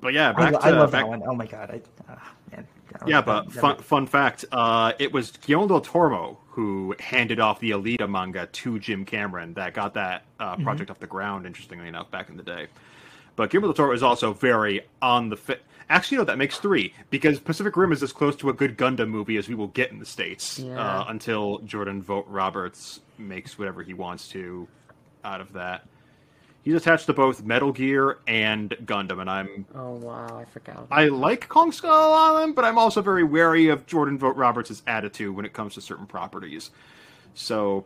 but 0.00 0.12
yeah, 0.12 0.32
back 0.32 0.52
lo- 0.52 0.58
to 0.60 0.66
I 0.66 0.70
love 0.70 0.92
back, 0.92 1.04
that 1.04 1.08
one. 1.08 1.22
Oh 1.26 1.34
my 1.34 1.46
god, 1.46 1.70
I, 1.70 2.12
uh, 2.12 2.16
man. 2.52 2.66
Yeah, 3.06 3.22
but 3.22 3.50
fun, 3.52 3.78
fun 3.78 4.06
fact, 4.06 4.44
uh, 4.52 4.92
it 4.98 5.12
was 5.12 5.32
Guillermo 5.32 5.68
del 5.68 5.80
Toro 5.80 6.38
who 6.48 6.94
handed 6.98 7.40
off 7.40 7.58
the 7.60 7.70
Alita 7.70 8.08
manga 8.08 8.46
to 8.46 8.78
Jim 8.78 9.04
Cameron 9.04 9.54
that 9.54 9.72
got 9.74 9.94
that 9.94 10.24
uh, 10.40 10.56
project 10.56 10.90
off 10.90 10.98
the 10.98 11.06
ground, 11.06 11.46
interestingly 11.46 11.88
enough, 11.88 12.10
back 12.10 12.28
in 12.30 12.36
the 12.36 12.42
day. 12.42 12.66
But 13.36 13.50
Guillermo 13.50 13.68
del 13.68 13.74
Toro 13.74 13.94
is 13.94 14.02
also 14.02 14.32
very 14.32 14.80
on 15.02 15.28
the 15.28 15.36
fit. 15.36 15.62
Actually, 15.88 16.18
no, 16.18 16.24
that 16.24 16.38
makes 16.38 16.58
three, 16.58 16.92
because 17.10 17.38
Pacific 17.38 17.76
Rim 17.76 17.92
is 17.92 18.02
as 18.02 18.12
close 18.12 18.34
to 18.36 18.48
a 18.48 18.52
good 18.52 18.76
Gundam 18.76 19.08
movie 19.08 19.36
as 19.36 19.48
we 19.48 19.54
will 19.54 19.68
get 19.68 19.92
in 19.92 20.00
the 20.00 20.06
States 20.06 20.58
Yeah. 20.58 20.80
uh, 20.80 21.04
until 21.08 21.58
Jordan 21.58 22.02
Vogt 22.02 22.28
Roberts 22.28 23.00
makes 23.18 23.56
whatever 23.56 23.82
he 23.84 23.94
wants 23.94 24.26
to 24.30 24.66
out 25.24 25.40
of 25.40 25.52
that. 25.52 25.86
He's 26.64 26.74
attached 26.74 27.06
to 27.06 27.12
both 27.12 27.44
Metal 27.44 27.70
Gear 27.70 28.18
and 28.26 28.70
Gundam, 28.84 29.20
and 29.20 29.30
I'm 29.30 29.64
Oh 29.76 29.92
wow, 29.92 30.26
I 30.40 30.44
forgot. 30.46 30.88
I 30.90 31.04
like 31.06 31.48
Kong 31.48 31.70
Skull 31.70 32.12
Island, 32.12 32.56
but 32.56 32.64
I'm 32.64 32.76
also 32.78 33.00
very 33.00 33.22
wary 33.22 33.68
of 33.68 33.86
Jordan 33.86 34.18
Vogt 34.18 34.36
Roberts' 34.36 34.82
attitude 34.88 35.36
when 35.36 35.44
it 35.44 35.52
comes 35.52 35.74
to 35.74 35.80
certain 35.80 36.06
properties. 36.06 36.70
So, 37.34 37.84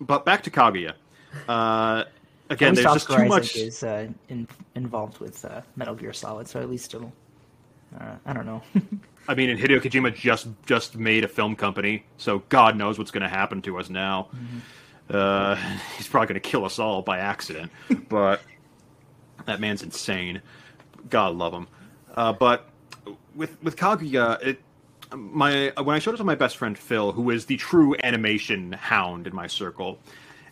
but 0.00 0.24
back 0.24 0.44
to 0.44 0.50
Kaguya. 0.50 0.92
Uh, 1.48 2.04
again, 2.50 2.74
there's 2.74 2.92
just 2.92 3.08
too 3.10 3.24
much. 3.26 3.56
is 3.56 3.82
uh, 3.82 4.08
in, 4.28 4.46
involved 4.74 5.18
with 5.18 5.44
uh, 5.44 5.62
Metal 5.76 5.94
Gear 5.94 6.12
Solid, 6.12 6.48
so 6.48 6.60
at 6.60 6.68
least 6.68 6.94
it'll. 6.94 7.12
Uh, 7.98 8.16
I 8.26 8.32
don't 8.32 8.46
know. 8.46 8.62
I 9.28 9.34
mean, 9.34 9.50
and 9.50 9.58
Hideo 9.58 9.80
Kojima 9.80 10.14
just 10.14 10.48
just 10.66 10.96
made 10.96 11.24
a 11.24 11.28
film 11.28 11.56
company, 11.56 12.04
so 12.16 12.42
God 12.48 12.76
knows 12.76 12.98
what's 12.98 13.10
going 13.10 13.22
to 13.22 13.28
happen 13.28 13.62
to 13.62 13.78
us 13.78 13.88
now. 13.88 14.28
Uh, 15.08 15.54
he's 15.96 16.08
probably 16.08 16.26
going 16.26 16.40
to 16.40 16.48
kill 16.48 16.64
us 16.64 16.78
all 16.78 17.02
by 17.02 17.18
accident, 17.18 17.70
but 18.08 18.42
that 19.46 19.60
man's 19.60 19.82
insane. 19.82 20.42
God 21.08 21.36
love 21.36 21.52
him. 21.52 21.68
Uh, 22.14 22.32
but 22.32 22.68
with 23.34 23.56
with 23.62 23.76
Kaguya, 23.76 24.42
it 24.42 24.62
my 25.14 25.72
when 25.82 25.96
I 25.96 25.98
showed 25.98 26.14
it 26.14 26.18
to 26.18 26.24
my 26.24 26.34
best 26.34 26.56
friend 26.56 26.76
Phil, 26.76 27.12
who 27.12 27.30
is 27.30 27.46
the 27.46 27.56
true 27.56 27.94
animation 28.02 28.72
hound 28.72 29.26
in 29.26 29.34
my 29.34 29.46
circle, 29.46 29.98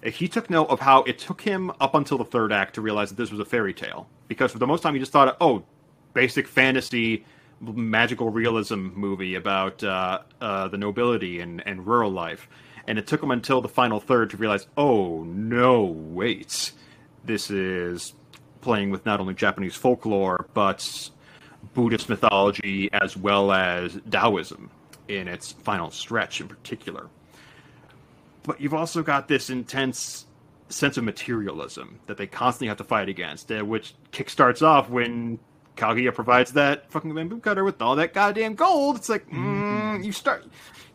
he 0.05 0.29
took 0.29 0.49
note 0.49 0.69
of 0.71 0.81
how 0.81 1.03
it 1.05 1.19
took 1.19 1.41
him 1.41 1.73
up 1.81 1.95
until 1.95 2.19
the 2.19 2.25
third 2.25 2.53
act 2.53 2.75
to 2.75 2.81
realize 2.81 3.11
that 3.11 3.17
this 3.17 3.31
was 3.31 3.41
a 3.41 3.45
fairy 3.45 3.75
tale. 3.75 4.09
Because 4.29 4.53
for 4.53 4.59
the 4.59 4.67
most 4.67 4.83
time, 4.83 4.95
he 4.95 5.01
just 5.01 5.13
thought, 5.13 5.37
oh, 5.41 5.65
basic 6.15 6.47
fantasy, 6.47 7.25
magical 7.61 8.31
realism 8.31 8.89
movie 8.95 9.35
about 9.35 9.83
uh, 9.83 10.21
uh, 10.41 10.69
the 10.69 10.79
nobility 10.79 11.41
and, 11.41 11.67
and 11.67 11.87
rural 11.87 12.11
life. 12.11 12.49
And 12.87 12.99
it 12.99 13.07
took 13.07 13.23
him 13.23 13.31
until 13.31 13.61
the 13.61 13.69
final 13.69 14.01
third 14.01 14.31
to 14.31 14.37
realize, 14.37 14.67
oh, 14.77 15.25
no, 15.25 15.85
wait. 15.85 16.73
This 17.25 17.51
is 17.51 18.15
playing 18.61 18.91
with 18.91 19.05
not 19.05 19.21
only 19.21 19.35
Japanese 19.35 19.75
folklore, 19.75 20.49
but 20.55 21.11
Buddhist 21.75 22.09
mythology 22.09 22.89
as 22.93 23.17
well 23.17 23.53
as 23.53 23.99
Taoism 24.11 24.71
in 25.09 25.29
its 25.29 25.53
final 25.53 25.91
stretch 25.91 26.41
in 26.41 26.49
particular. 26.49 27.09
But 28.49 28.63
you've 28.63 28.73
also 28.73 29.03
got 29.03 29.29
this 29.29 29.51
intense 29.51 30.25
sense 30.71 30.97
of 30.97 31.05
materialism 31.05 32.01
that 32.07 32.17
they 32.17 32.27
constantly 32.27 32.69
have 32.69 32.79
to 32.79 32.85
fight 32.85 33.11
against, 33.11 33.53
uh, 33.53 33.63
which 33.63 33.95
kickstarts 34.11 34.63
off 34.63 34.89
when 34.89 35.39
Kaguya 35.77 36.15
provides 36.15 36.53
that 36.53 36.91
fucking 36.91 37.15
bamboo 37.15 37.41
cutter 37.41 37.63
with 37.63 37.83
all 37.83 37.95
that 37.97 38.15
goddamn 38.15 38.55
gold. 38.55 38.97
It's 38.97 39.11
like, 39.11 39.29
mm, 39.29 40.03
you 40.03 40.13
start. 40.13 40.47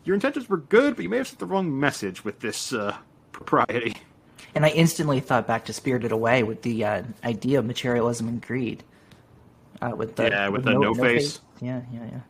Your 0.02 0.14
intentions 0.14 0.48
were 0.48 0.56
good, 0.56 0.96
but 0.96 1.04
you 1.04 1.08
may 1.08 1.18
have 1.18 1.28
sent 1.28 1.38
the 1.38 1.46
wrong 1.46 1.78
message 1.78 2.24
with 2.24 2.40
this 2.40 2.72
uh, 2.72 2.96
propriety. 3.30 3.94
and 4.56 4.64
I 4.64 4.70
instantly 4.70 5.20
thought 5.20 5.46
back 5.46 5.64
to 5.66 5.72
Spirited 5.72 6.10
Away 6.10 6.42
with 6.42 6.62
the 6.62 6.84
uh, 6.84 7.02
idea 7.22 7.60
of 7.60 7.66
materialism 7.66 8.26
and 8.26 8.42
greed. 8.42 8.82
Uh, 9.80 9.92
with 9.94 10.16
the 10.16 10.28
Yeah, 10.28 10.48
with 10.48 10.64
the 10.64 10.72
no 10.72 10.92
face. 10.92 11.38
Yeah, 11.60 11.82
yeah, 11.92 12.04
yeah. 12.10 12.20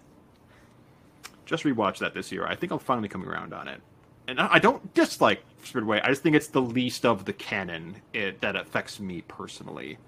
Just 1.46 1.64
rewatched 1.64 2.00
that 2.00 2.12
this 2.12 2.30
year. 2.30 2.46
I 2.46 2.56
think 2.56 2.72
I'm 2.72 2.78
finally 2.78 3.08
coming 3.08 3.28
around 3.28 3.54
on 3.54 3.68
it. 3.68 3.80
And 4.28 4.40
I 4.40 4.54
I 4.54 4.58
don't 4.58 4.92
dislike 4.94 5.42
Spirited 5.62 5.86
Away. 5.86 6.00
I 6.02 6.08
just 6.08 6.22
think 6.22 6.36
it's 6.36 6.48
the 6.48 6.62
least 6.62 7.04
of 7.04 7.24
the 7.24 7.32
canon 7.32 7.96
it, 8.12 8.40
that 8.40 8.56
affects 8.56 9.00
me 9.00 9.22
personally. 9.28 9.98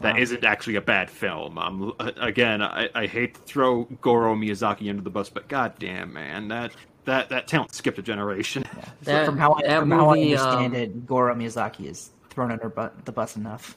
That 0.00 0.14
Wow. 0.16 0.20
not 0.20 0.44
actually 0.44 0.74
a 0.76 0.80
bad 0.80 1.08
film. 1.10 1.58
Um, 1.58 1.92
again, 2.00 2.60
I, 2.60 2.88
I 2.94 3.06
hate 3.06 3.34
to 3.34 3.40
throw 3.42 3.84
Goro 4.00 4.34
Miyazaki 4.34 4.90
under 4.90 5.02
the 5.02 5.10
bus, 5.10 5.28
but 5.28 5.48
goddamn, 5.48 6.12
man, 6.12 6.48
that 6.48 6.72
that 7.04 7.28
that 7.28 7.46
talent 7.46 7.74
skipped 7.74 7.98
a 7.98 8.02
generation. 8.02 8.64
That- 9.02 9.26
from 9.26 9.36
how 9.38 9.52
I, 9.54 9.62
that 9.62 9.80
from 9.80 9.90
how 9.90 10.08
I 10.10 10.18
understand 10.20 10.74
um, 10.74 10.80
it, 10.80 11.06
Goro 11.06 11.34
Miyazaki 11.34 11.86
is 11.90 12.10
thrown 12.30 12.50
under 12.50 12.68
bu- 12.68 12.90
the 13.04 13.12
bus 13.12 13.36
enough. 13.36 13.76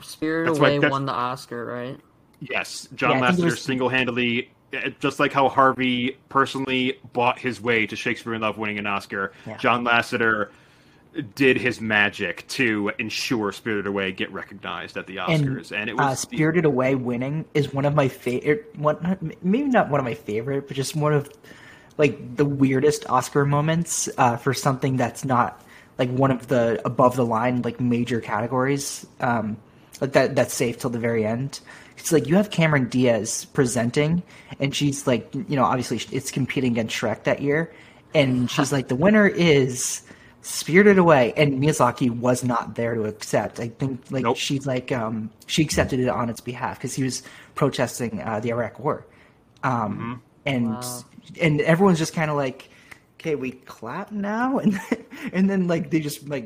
Spirit 0.00 0.46
That's 0.46 0.58
Away 0.58 0.76
that's- 0.78 0.90
won 0.90 1.06
the 1.06 1.12
Oscar, 1.12 1.64
right? 1.64 1.98
Yes, 2.40 2.88
John 2.94 3.18
Yeah, 3.18 3.24
I 3.24 3.28
think 3.30 3.38
it 3.40 3.42
Lasseter 3.42 3.50
was- 3.50 3.62
single-handedly, 3.62 4.50
just 5.00 5.18
like 5.18 5.32
how 5.32 5.48
Harvey 5.48 6.16
personally 6.28 6.98
bought 7.12 7.38
his 7.38 7.60
way 7.60 7.86
to 7.86 7.96
Shakespeare 7.96 8.34
in 8.34 8.42
Love 8.42 8.58
winning 8.58 8.78
an 8.78 8.86
Oscar, 8.86 9.32
Yeah. 9.46 9.56
John 9.56 9.84
Lasseter 9.84 10.48
did 11.34 11.56
his 11.56 11.80
magic 11.80 12.46
to 12.48 12.92
ensure 12.98 13.50
Spirited 13.50 13.86
Away 13.86 14.12
get 14.12 14.30
recognized 14.32 14.96
at 14.96 15.06
the 15.06 15.16
Oscars, 15.16 15.72
and, 15.72 15.90
it 15.90 15.94
uh, 15.94 16.10
was 16.10 16.20
Spirited 16.20 16.64
Away 16.64 16.94
winning 16.94 17.44
is 17.54 17.72
one 17.72 17.84
of 17.84 17.94
my 17.94 18.08
favorite. 18.08 18.70
One, 18.76 19.34
maybe 19.42 19.68
not 19.68 19.88
one 19.88 20.00
of 20.00 20.04
my 20.04 20.14
favorite, 20.14 20.68
but 20.68 20.76
just 20.76 20.94
one 20.94 21.12
of 21.12 21.30
like 21.96 22.36
the 22.36 22.44
weirdest 22.44 23.08
Oscar 23.08 23.44
moments 23.44 24.08
uh, 24.18 24.36
for 24.36 24.54
something 24.54 24.96
that's 24.96 25.24
not 25.24 25.62
like 25.98 26.10
one 26.10 26.30
of 26.30 26.46
the 26.46 26.80
above 26.84 27.16
the 27.16 27.26
line 27.26 27.62
like 27.62 27.80
major 27.80 28.20
categories. 28.20 29.06
Um, 29.20 29.56
like 30.00 30.12
that 30.12 30.36
that's 30.36 30.54
safe 30.54 30.78
till 30.78 30.90
the 30.90 30.98
very 30.98 31.26
end. 31.26 31.58
It's 31.98 32.12
like 32.12 32.26
you 32.26 32.36
have 32.36 32.50
Cameron 32.50 32.88
Diaz 32.88 33.44
presenting, 33.46 34.22
and 34.60 34.74
she's 34.74 35.06
like, 35.06 35.32
you 35.34 35.56
know, 35.56 35.64
obviously 35.64 36.00
it's 36.16 36.30
competing 36.30 36.72
against 36.72 36.94
Shrek 36.96 37.24
that 37.24 37.42
year, 37.42 37.72
and 38.14 38.50
she's 38.50 38.72
like, 38.72 38.88
the 38.88 38.94
winner 38.96 39.26
is 39.26 40.02
Spirited 40.42 40.96
Away, 40.98 41.34
and 41.36 41.60
Miyazaki 41.62 42.08
was 42.10 42.44
not 42.44 42.76
there 42.76 42.94
to 42.94 43.04
accept. 43.04 43.60
I 43.60 43.68
think 43.68 44.00
like 44.10 44.22
Nope. 44.22 44.36
she's 44.36 44.66
like, 44.66 44.92
um, 44.92 45.30
she 45.46 45.62
accepted 45.62 46.00
it 46.00 46.08
on 46.08 46.30
its 46.30 46.40
behalf 46.40 46.78
because 46.78 46.94
he 46.94 47.02
was 47.02 47.22
protesting 47.56 48.22
uh, 48.22 48.40
the 48.40 48.50
Iraq 48.50 48.78
War, 48.78 49.04
um, 49.64 50.22
and 50.46 50.70
Wow. 50.70 51.04
and 51.40 51.60
everyone's 51.62 51.98
just 51.98 52.14
kind 52.14 52.30
of 52.30 52.36
like, 52.36 52.70
okay, 53.20 53.34
we 53.34 53.50
clap 53.50 54.12
now, 54.12 54.58
and 54.62 54.80
and 55.32 55.50
then 55.50 55.66
like 55.66 55.90
they 55.90 56.00
just 56.00 56.28
like 56.28 56.44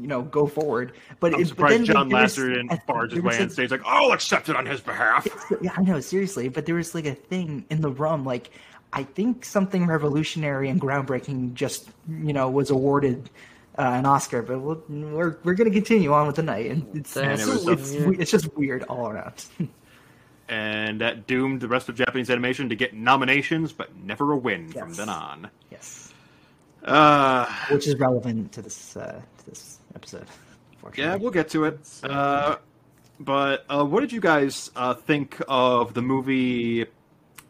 you 0.00 0.06
know 0.06 0.22
go 0.22 0.46
forward. 0.46 0.92
But 1.20 1.34
I'm 1.34 1.40
it, 1.42 1.56
but 1.56 1.68
then, 1.70 1.84
John 1.84 2.08
like, 2.08 2.10
there 2.10 2.22
was- 2.22 2.36
Lasseter 2.36 2.54
didn't 2.54 2.72
I- 2.72 2.82
barge 2.86 3.12
his 3.12 3.22
way 3.22 3.36
a- 3.38 3.42
on 3.42 3.50
stage 3.50 3.70
like, 3.70 3.82
"I'll 3.84 4.12
accept 4.12 4.48
it 4.48 4.56
on 4.56 4.66
his 4.66 4.80
behalf." 4.80 5.26
yeah, 5.60 5.72
I 5.76 5.82
know, 5.82 6.00
seriously. 6.00 6.48
But 6.48 6.66
there 6.66 6.74
was 6.74 6.94
like 6.94 7.06
a 7.06 7.14
thing 7.14 7.64
in 7.70 7.80
the 7.80 7.90
room, 7.90 8.24
like 8.24 8.50
I 8.92 9.02
think 9.04 9.44
something 9.44 9.86
revolutionary 9.86 10.68
and 10.68 10.80
groundbreaking 10.80 11.54
just 11.54 11.88
you 12.08 12.32
know 12.32 12.48
was 12.50 12.70
awarded 12.70 13.30
uh, 13.78 13.82
an 13.82 14.06
Oscar. 14.06 14.42
But 14.42 14.60
we'll, 14.60 14.82
we're 14.88 15.38
we're 15.44 15.54
gonna 15.54 15.70
continue 15.70 16.12
on 16.12 16.26
with 16.26 16.36
the 16.36 16.42
night, 16.42 16.70
and 16.70 16.86
it's 16.96 17.16
And 17.16 17.32
it's, 17.32 17.42
it 17.46 17.48
was 17.48 17.66
it's, 17.94 18.20
it's 18.20 18.30
just 18.30 18.54
weird 18.56 18.82
all 18.84 19.08
around. 19.08 19.44
and 20.48 21.00
that 21.00 21.26
doomed 21.26 21.60
the 21.60 21.68
rest 21.68 21.88
of 21.88 21.94
Japanese 21.94 22.28
animation 22.28 22.68
to 22.68 22.74
get 22.74 22.92
nominations, 22.94 23.72
but 23.72 23.94
never 23.96 24.32
a 24.32 24.36
win 24.36 24.68
from 24.70 24.88
Yes. 24.88 24.96
then 24.98 25.08
on. 25.08 25.48
yes, 25.70 26.12
Uh, 26.84 27.46
which 27.70 27.86
is 27.86 27.96
relevant 27.96 28.52
to 28.52 28.60
this 28.62 28.96
uh, 28.96 29.22
to 29.38 29.46
this 29.46 29.78
episode. 29.94 30.26
Yeah, 30.96 31.14
we'll 31.14 31.30
get 31.30 31.48
to 31.50 31.62
it. 31.66 31.78
Uh, 32.02 32.56
but 33.20 33.64
uh, 33.68 33.84
what 33.84 34.00
did 34.00 34.10
you 34.10 34.20
guys 34.20 34.68
uh, 34.74 34.94
think 34.94 35.40
of 35.46 35.94
the 35.94 36.02
movie? 36.02 36.86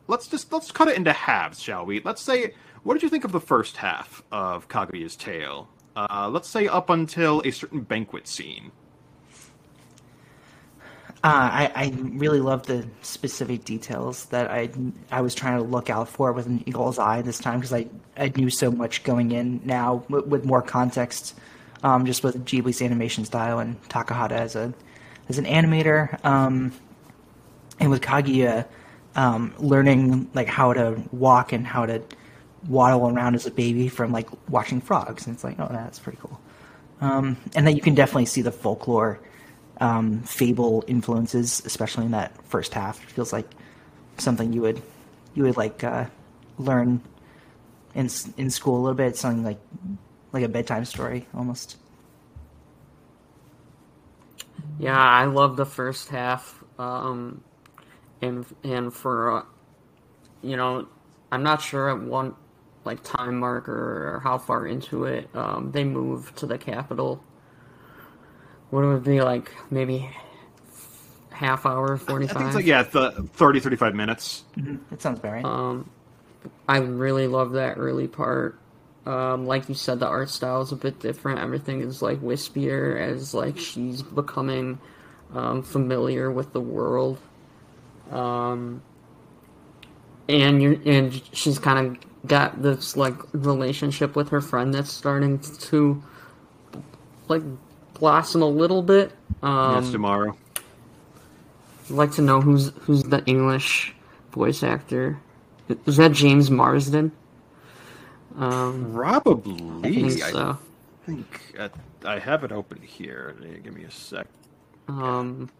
Let's 0.06 0.26
just 0.26 0.52
let's 0.52 0.70
cut 0.70 0.88
it 0.88 0.98
into 0.98 1.14
halves, 1.14 1.58
shall 1.58 1.86
we? 1.86 2.00
Let's 2.00 2.20
say, 2.20 2.52
what 2.82 2.92
did 2.92 3.02
you 3.02 3.08
think 3.08 3.24
of 3.24 3.32
the 3.32 3.40
first 3.40 3.78
half 3.78 4.22
of 4.30 4.68
Kaguya's 4.68 5.16
tale? 5.16 5.68
Uh, 5.96 6.28
let's 6.30 6.46
say 6.46 6.68
up 6.68 6.90
until 6.90 7.40
a 7.44 7.50
certain 7.50 7.80
banquet 7.80 8.28
scene. 8.28 8.70
Uh, 11.24 11.68
I, 11.68 11.72
I 11.74 11.92
really 11.96 12.40
love 12.40 12.66
the 12.66 12.84
specific 13.02 13.64
details 13.64 14.24
that 14.26 14.50
I 14.50 14.70
I 15.12 15.20
was 15.20 15.36
trying 15.36 15.56
to 15.56 15.62
look 15.62 15.88
out 15.88 16.08
for 16.08 16.32
with 16.32 16.46
an 16.46 16.64
eagle's 16.66 16.98
eye 16.98 17.22
this 17.22 17.38
time 17.38 17.60
because 17.60 17.72
I, 17.72 17.86
I 18.16 18.32
knew 18.34 18.50
so 18.50 18.72
much 18.72 19.04
going 19.04 19.30
in 19.30 19.60
now 19.64 20.04
with, 20.08 20.26
with 20.26 20.44
more 20.44 20.62
context, 20.62 21.38
um, 21.82 22.06
just 22.06 22.22
with 22.22 22.44
Ghibli's 22.44 22.82
animation 22.82 23.24
style 23.24 23.58
and 23.58 23.80
Takahata 23.88 24.32
as 24.32 24.56
a 24.56 24.72
as 25.28 25.38
an 25.38 25.44
animator, 25.44 26.22
um, 26.24 26.72
and 27.78 27.90
with 27.90 28.00
Kaguya 28.02 28.66
um, 29.14 29.54
learning 29.58 30.30
like 30.34 30.48
how 30.48 30.72
to 30.72 31.00
walk 31.12 31.52
and 31.52 31.66
how 31.66 31.86
to 31.86 32.02
waddle 32.68 33.08
around 33.08 33.34
as 33.34 33.46
a 33.46 33.50
baby 33.50 33.88
from 33.88 34.12
like 34.12 34.28
watching 34.48 34.80
frogs, 34.80 35.26
and 35.26 35.34
it's 35.34 35.44
like 35.44 35.58
oh 35.58 35.68
that's 35.70 35.98
pretty 35.98 36.18
cool. 36.20 36.40
Um, 37.00 37.36
and 37.54 37.66
then 37.66 37.74
you 37.74 37.82
can 37.82 37.94
definitely 37.94 38.26
see 38.26 38.42
the 38.42 38.52
folklore 38.52 39.18
um, 39.80 40.20
fable 40.20 40.84
influences, 40.86 41.60
especially 41.64 42.04
in 42.04 42.12
that 42.12 42.32
first 42.46 42.72
half. 42.74 43.02
It 43.02 43.10
feels 43.10 43.32
like 43.32 43.50
something 44.18 44.52
you 44.52 44.60
would 44.62 44.80
you 45.34 45.42
would 45.42 45.56
like 45.56 45.82
uh, 45.82 46.06
learn 46.58 47.00
in 47.94 48.08
in 48.36 48.50
school 48.50 48.76
a 48.76 48.82
little 48.82 48.94
bit. 48.94 49.16
Something 49.16 49.44
like 49.44 49.58
like 50.32 50.44
a 50.44 50.48
bedtime 50.48 50.84
story 50.84 51.26
almost. 51.34 51.76
Yeah, 54.78 54.98
I 54.98 55.26
love 55.26 55.56
the 55.56 55.66
first 55.66 56.08
half. 56.08 56.62
Um, 56.78 57.42
and 58.20 58.46
and 58.64 58.92
for 58.92 59.38
uh, 59.38 59.42
you 60.42 60.56
know, 60.56 60.88
I'm 61.30 61.42
not 61.42 61.60
sure 61.62 61.90
at 61.90 62.00
one 62.00 62.34
like 62.84 63.02
time 63.02 63.38
marker 63.38 64.14
or 64.14 64.20
how 64.20 64.38
far 64.38 64.66
into 64.66 65.04
it 65.04 65.28
um, 65.34 65.70
they 65.72 65.84
move 65.84 66.34
to 66.36 66.46
the 66.46 66.58
capital. 66.58 67.22
What 68.70 68.84
would 68.84 68.96
it 68.96 69.04
be 69.04 69.20
like? 69.20 69.52
Maybe 69.70 70.10
half 71.30 71.66
hour, 71.66 71.96
forty 71.96 72.26
five. 72.26 72.36
I 72.36 72.38
think 72.38 72.46
it's 72.48 72.56
like 72.56 72.66
yeah, 72.66 72.82
the 72.82 73.28
30, 73.34 73.60
35 73.60 73.94
minutes. 73.94 74.44
That 74.90 75.02
sounds 75.02 75.18
about 75.18 75.32
right. 75.32 75.44
Um, 75.44 75.90
I 76.68 76.78
really 76.78 77.26
love 77.26 77.52
that 77.52 77.74
early 77.76 78.08
part. 78.08 78.58
Um, 79.04 79.46
like 79.46 79.68
you 79.68 79.74
said, 79.74 79.98
the 79.98 80.06
art 80.06 80.30
style 80.30 80.62
is 80.62 80.70
a 80.70 80.76
bit 80.76 81.00
different. 81.00 81.40
Everything 81.40 81.80
is 81.80 82.02
like 82.02 82.20
wispier 82.20 83.00
as 83.00 83.34
like 83.34 83.58
she's 83.58 84.02
becoming 84.02 84.78
um, 85.34 85.62
familiar 85.62 86.30
with 86.30 86.52
the 86.52 86.60
world. 86.60 87.18
Um, 88.10 88.82
and 90.28 90.62
you 90.62 90.80
and 90.84 91.20
she's 91.32 91.58
kind 91.58 91.86
of 91.86 92.28
got 92.28 92.62
this 92.62 92.96
like 92.96 93.14
relationship 93.32 94.14
with 94.14 94.28
her 94.28 94.40
friend 94.40 94.72
that's 94.72 94.92
starting 94.92 95.40
to 95.40 96.02
like 97.28 97.42
blossom 97.94 98.42
a 98.42 98.48
little 98.48 98.82
bit. 98.82 99.12
Um, 99.42 99.82
yes, 99.82 99.90
tomorrow. 99.90 100.36
I'd 101.84 101.90
like 101.90 102.12
to 102.12 102.22
know 102.22 102.40
who's 102.40 102.72
who's 102.82 103.02
the 103.02 103.24
English 103.24 103.94
voice 104.32 104.62
actor. 104.62 105.18
Is 105.86 105.96
that 105.96 106.12
James 106.12 106.50
Marsden? 106.50 107.12
Um, 108.36 108.92
Probably. 108.94 109.88
I 109.88 109.94
think 109.94 110.12
so. 110.22 110.58
I 110.58 111.06
think 111.06 111.52
I 112.04 112.18
have 112.18 112.44
it 112.44 112.52
open 112.52 112.80
here. 112.80 113.34
Give 113.62 113.74
me 113.74 113.84
a 113.84 113.90
sec. 113.90 114.26
Um, 114.88 115.50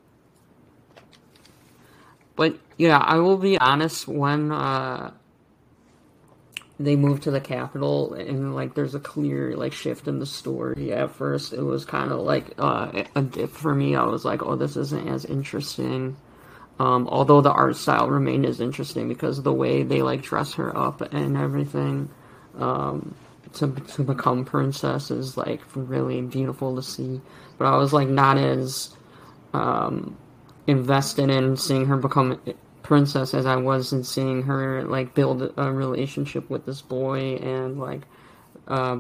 but 2.37 2.59
yeah, 2.79 2.99
I 2.99 3.17
will 3.17 3.37
be 3.37 3.59
honest. 3.59 4.09
When 4.09 4.53
uh, 4.53 5.13
they 6.79 6.97
moved 6.97 7.25
to 7.25 7.31
the 7.31 7.41
capital, 7.41 8.15
and 8.15 8.55
like 8.55 8.75
there's 8.75 8.95
a 8.95 9.01
clear 9.01 9.57
like 9.57 9.73
shift 9.73 10.09
in 10.09 10.19
the 10.19 10.27
story. 10.27 10.93
At 10.93 11.11
first, 11.11 11.53
it 11.53 11.63
was 11.63 11.85
kind 11.85 12.13
of 12.13 12.21
like 12.21 12.55
uh, 12.59 13.05
a 13.15 13.23
dip 13.23 13.51
for 13.51 13.75
me. 13.75 13.95
I 13.97 14.05
was 14.05 14.25
like, 14.25 14.43
oh, 14.43 14.57
this 14.57 14.77
isn't 14.77 15.09
as 15.09 15.25
interesting. 15.25 16.17
Um, 16.79 17.07
although 17.09 17.41
the 17.41 17.53
art 17.53 17.77
style 17.77 18.09
remained 18.09 18.47
as 18.47 18.61
interesting 18.61 19.09
because 19.09 19.39
of 19.39 19.45
the 19.45 19.53
way 19.53 19.83
they 19.83 20.03
like 20.03 20.23
dress 20.23 20.55
her 20.55 20.77
up 20.77 21.01
and 21.01 21.37
everything. 21.37 22.09
Um, 22.59 23.15
to 23.55 23.69
to 23.69 24.03
become 24.03 24.45
princess 24.45 25.11
is 25.11 25.37
like 25.37 25.61
really 25.75 26.23
beautiful 26.23 26.75
to 26.77 26.83
see. 26.83 27.21
But 27.59 27.67
I 27.67 27.77
was 27.77 27.93
like 27.93 28.09
not 28.09 28.39
as 28.39 28.97
um, 29.53 30.17
invested 30.67 31.31
in 31.31 31.57
seeing 31.57 31.87
her 31.87 31.97
become 31.97 32.41
princess 32.83 33.35
as 33.35 33.47
I 33.47 33.57
was 33.57 33.93
in 33.93 34.05
seeing 34.05 34.43
her 34.43 34.85
like 34.85 35.15
build 35.15 35.53
a 35.57 35.73
relationship 35.73 36.49
with 36.51 36.67
this 36.67 36.83
boy 36.83 37.37
and 37.37 37.79
like 37.79 38.03
uh, 38.69 38.99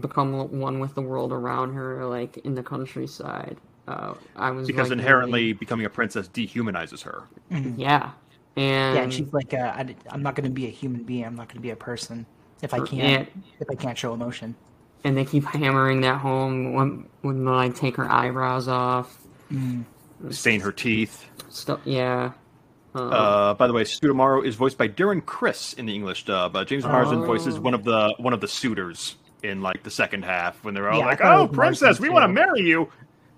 become 0.00 0.58
one 0.58 0.80
with 0.80 0.94
the 0.94 1.02
world 1.02 1.32
around 1.32 1.74
her, 1.74 2.04
like 2.06 2.38
in 2.38 2.54
the 2.54 2.62
countryside. 2.62 3.56
Uh, 3.88 4.14
I 4.36 4.50
was 4.50 4.66
because 4.66 4.90
like, 4.90 4.98
inherently 4.98 5.40
really- 5.40 5.52
becoming 5.54 5.86
a 5.86 5.90
princess 5.90 6.28
dehumanizes 6.28 7.02
her. 7.02 7.24
yeah, 7.50 8.12
and 8.56 8.96
Yeah, 8.96 9.02
and 9.02 9.12
she's 9.12 9.32
like, 9.32 9.54
uh, 9.54 9.72
I, 9.74 9.94
am 10.12 10.22
not 10.22 10.34
going 10.34 10.44
to 10.44 10.50
be 10.50 10.66
a 10.66 10.70
human 10.70 11.02
being. 11.02 11.24
I'm 11.24 11.34
not 11.34 11.48
going 11.48 11.56
to 11.56 11.62
be 11.62 11.70
a 11.70 11.76
person 11.76 12.26
if 12.62 12.72
I 12.74 12.78
can't 12.80 13.28
and- 13.34 13.42
if 13.60 13.68
I 13.70 13.74
can't 13.74 13.96
show 13.98 14.12
emotion. 14.14 14.54
and 15.04 15.16
they 15.16 15.24
keep 15.24 15.44
hammering 15.44 16.02
that 16.02 16.18
home 16.18 16.74
when 16.74 17.06
when 17.22 17.44
they 17.44 17.50
like 17.50 17.74
take 17.74 17.96
her 17.96 18.10
eyebrows 18.10 18.68
off. 18.68 19.16
Stain 20.30 20.60
her 20.60 20.72
teeth. 20.72 21.24
Stuff, 21.48 21.80
yeah. 21.84 22.32
Um, 22.94 23.12
Uh, 23.12 23.54
by 23.54 23.66
the 23.66 23.72
way, 23.72 23.84
Scudamaro 23.84 24.44
is 24.44 24.56
voiced 24.56 24.76
by 24.76 24.88
Darren 24.88 25.24
Criss 25.24 25.72
in 25.74 25.86
the 25.86 25.94
English 25.94 26.24
dub. 26.24 26.54
Uh, 26.56 26.64
James 26.64 26.84
Marsden 26.84 27.20
Oh. 27.20 27.26
voices 27.26 27.58
one 27.58 27.72
of 27.74 27.84
the 27.84 28.14
one 28.18 28.32
of 28.32 28.40
the 28.40 28.48
suitors 28.48 29.16
in 29.42 29.62
like 29.62 29.82
the 29.82 29.90
second 29.90 30.24
half 30.24 30.62
when 30.64 30.74
they're 30.74 30.90
all 30.90 30.98
Yeah, 30.98 31.06
like, 31.06 31.20
"Oh, 31.22 31.48
princess, 31.48 31.98
we 32.00 32.08
want 32.10 32.24
to 32.24 32.28
marry 32.28 32.60
you." 32.60 32.88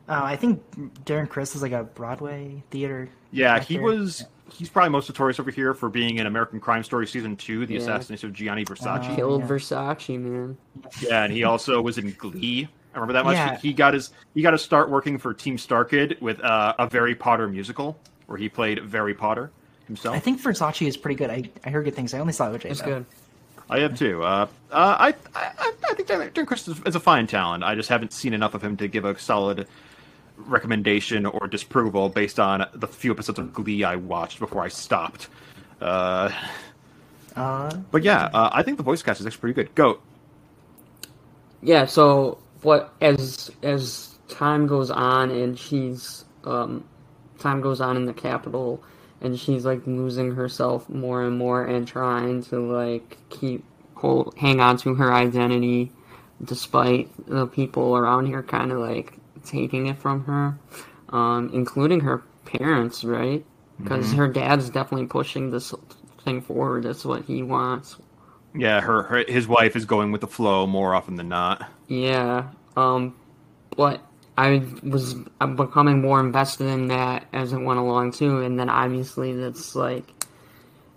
Uh, 0.08 0.20
I 0.24 0.36
think 0.36 0.60
Darren 1.04 1.28
Criss 1.28 1.54
is 1.54 1.62
like 1.62 1.72
a 1.72 1.84
Broadway 1.84 2.62
theater. 2.70 3.08
Yeah, 3.30 3.60
he 3.60 3.76
actor. 3.76 3.82
was. 3.86 4.24
He's 4.50 4.68
probably 4.68 4.90
most 4.90 5.08
notorious 5.08 5.40
over 5.40 5.50
here 5.50 5.72
for 5.72 5.88
being 5.88 6.18
in 6.18 6.26
American 6.26 6.60
Crime 6.60 6.82
Story 6.84 7.06
season 7.06 7.36
two, 7.36 7.64
the 7.66 7.74
Yeah. 7.74 7.80
assassination 7.80 8.28
of 8.28 8.34
Gianni 8.34 8.64
Versace. 8.64 9.10
Uh, 9.10 9.14
killed 9.16 9.42
yeah. 9.42 9.48
Versace, 9.48 10.18
man. 10.20 10.56
yeah, 11.00 11.24
and 11.24 11.32
he 11.32 11.44
also 11.44 11.80
was 11.80 11.98
in 11.98 12.12
Glee. 12.18 12.68
I 12.94 12.98
remember 12.98 13.14
that 13.14 13.24
much. 13.24 13.36
Yeah. 13.36 13.56
He 13.58 13.72
got 13.72 13.94
his 13.94 14.10
he 14.34 14.42
got 14.42 14.50
to 14.50 14.58
start 14.58 14.90
working 14.90 15.16
for 15.18 15.32
Team 15.32 15.56
Starkid 15.56 16.20
with 16.20 16.40
uh, 16.44 16.74
a 16.78 16.86
Very 16.86 17.14
Potter 17.14 17.48
musical 17.48 17.98
where 18.26 18.36
he 18.36 18.48
played 18.48 18.78
Harry 18.90 19.14
Potter 19.14 19.50
himself. 19.86 20.14
I 20.14 20.18
think 20.18 20.42
Versace 20.42 20.86
is 20.86 20.96
pretty 20.96 21.14
good. 21.16 21.30
I, 21.30 21.44
I 21.64 21.70
heard 21.70 21.84
good 21.84 21.94
things. 21.94 22.12
I 22.12 22.18
only 22.18 22.32
saw 22.34 22.50
OJ. 22.50 22.66
It's 22.66 22.80
though. 22.80 22.86
good. 22.86 23.06
I 23.70 23.78
have 23.80 23.96
too. 23.96 24.22
Uh, 24.22 24.46
uh, 24.70 24.96
I, 24.98 25.14
I 25.34 25.72
I 25.88 25.94
think 25.94 26.08
Darren 26.08 26.46
Criss 26.46 26.68
is, 26.68 26.78
is 26.84 26.94
a 26.94 27.00
fine 27.00 27.26
talent. 27.26 27.64
I 27.64 27.74
just 27.74 27.88
haven't 27.88 28.12
seen 28.12 28.34
enough 28.34 28.52
of 28.54 28.62
him 28.62 28.76
to 28.76 28.88
give 28.88 29.04
a 29.06 29.18
solid 29.18 29.66
recommendation 30.46 31.26
or 31.26 31.46
disapproval 31.48 32.08
based 32.08 32.38
on 32.40 32.66
the 32.74 32.86
few 32.86 33.10
episodes 33.12 33.38
of 33.38 33.52
Glee 33.52 33.84
I 33.84 33.96
watched 33.96 34.38
before 34.38 34.62
I 34.62 34.68
stopped. 34.68 35.28
Uh, 35.80 36.30
Uh, 37.36 37.74
but 37.90 38.02
yeah, 38.02 38.28
uh, 38.34 38.50
I 38.52 38.62
think 38.62 38.76
the 38.76 38.82
voice 38.82 39.02
cast 39.02 39.20
is 39.20 39.26
actually 39.26 39.40
pretty 39.40 39.54
good. 39.54 39.74
Go. 39.74 40.00
Yeah, 41.62 41.86
so 41.86 42.38
what 42.62 42.92
as 43.00 43.50
as 43.62 44.18
time 44.28 44.66
goes 44.66 44.90
on 44.90 45.30
and 45.30 45.58
she's 45.58 46.24
um 46.44 46.84
time 47.38 47.60
goes 47.60 47.80
on 47.80 47.96
in 47.96 48.04
the 48.04 48.12
capital 48.12 48.82
and 49.20 49.38
she's 49.38 49.64
like 49.64 49.86
losing 49.86 50.34
herself 50.34 50.88
more 50.88 51.22
and 51.22 51.36
more 51.38 51.64
and 51.64 51.86
trying 51.86 52.42
to 52.44 52.60
like 52.60 53.18
keep 53.30 53.64
hold 53.94 54.34
hang 54.38 54.60
on 54.60 54.76
to 54.78 54.94
her 54.94 55.12
identity 55.12 55.92
despite 56.44 57.10
the 57.26 57.46
people 57.46 57.96
around 57.96 58.26
here 58.26 58.42
kind 58.42 58.72
of 58.72 58.78
like 58.78 59.14
taking 59.44 59.86
it 59.86 59.98
from 59.98 60.24
her 60.24 60.58
um 61.10 61.50
including 61.52 62.00
her 62.00 62.22
parents 62.44 63.04
right? 63.04 63.44
Because 63.78 64.12
her 64.12 64.28
dad's 64.28 64.70
definitely 64.70 65.06
pushing 65.06 65.50
this 65.50 65.74
thing 66.24 66.40
forward. 66.40 66.84
That's 66.84 67.04
what 67.04 67.24
he 67.24 67.42
wants. 67.42 67.96
Yeah, 68.54 68.80
her, 68.80 69.02
her 69.04 69.24
his 69.26 69.48
wife 69.48 69.76
is 69.76 69.84
going 69.84 70.12
with 70.12 70.20
the 70.20 70.26
flow 70.26 70.66
more 70.66 70.94
often 70.94 71.16
than 71.16 71.28
not. 71.28 71.68
Yeah, 71.88 72.50
um, 72.76 73.16
but 73.76 74.00
I 74.36 74.62
was 74.82 75.16
I'm 75.40 75.56
becoming 75.56 76.00
more 76.00 76.20
invested 76.20 76.66
in 76.66 76.88
that 76.88 77.26
as 77.32 77.52
it 77.52 77.58
went 77.58 77.78
along 77.80 78.12
too, 78.12 78.40
and 78.40 78.58
then 78.58 78.68
obviously 78.68 79.34
that's 79.34 79.74
like 79.74 80.04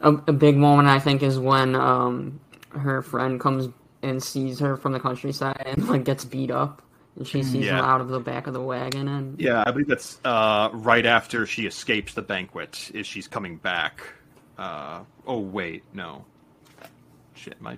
a, 0.01 0.13
a 0.27 0.33
big 0.33 0.57
moment. 0.57 0.87
I 0.87 0.99
think 0.99 1.23
is 1.23 1.39
when 1.39 1.75
um 1.75 2.39
her 2.69 3.01
friend 3.01 3.39
comes 3.39 3.69
and 4.01 4.21
sees 4.21 4.59
her 4.59 4.77
from 4.77 4.91
the 4.91 4.99
countryside 4.99 5.63
and 5.65 5.87
like 5.87 6.03
gets 6.03 6.25
beat 6.25 6.51
up, 6.51 6.81
she 7.23 7.43
sees 7.43 7.67
him 7.67 7.75
out 7.75 8.01
of 8.01 8.09
the 8.09 8.19
back 8.19 8.47
of 8.47 8.53
the 8.53 8.61
wagon, 8.61 9.07
and 9.07 9.39
Yeah, 9.39 9.63
I 9.65 9.71
believe 9.71 9.87
that's 9.87 10.19
uh, 10.25 10.69
right 10.73 11.05
after 11.05 11.45
she 11.45 11.65
escapes 11.65 12.13
the 12.13 12.21
banquet. 12.21 12.91
Is 12.93 13.07
she's 13.07 13.27
coming 13.27 13.55
back? 13.55 14.01
Uh, 14.57 15.01
oh 15.25 15.39
wait, 15.39 15.83
no. 15.93 16.25
Shit, 17.33 17.61
my. 17.61 17.77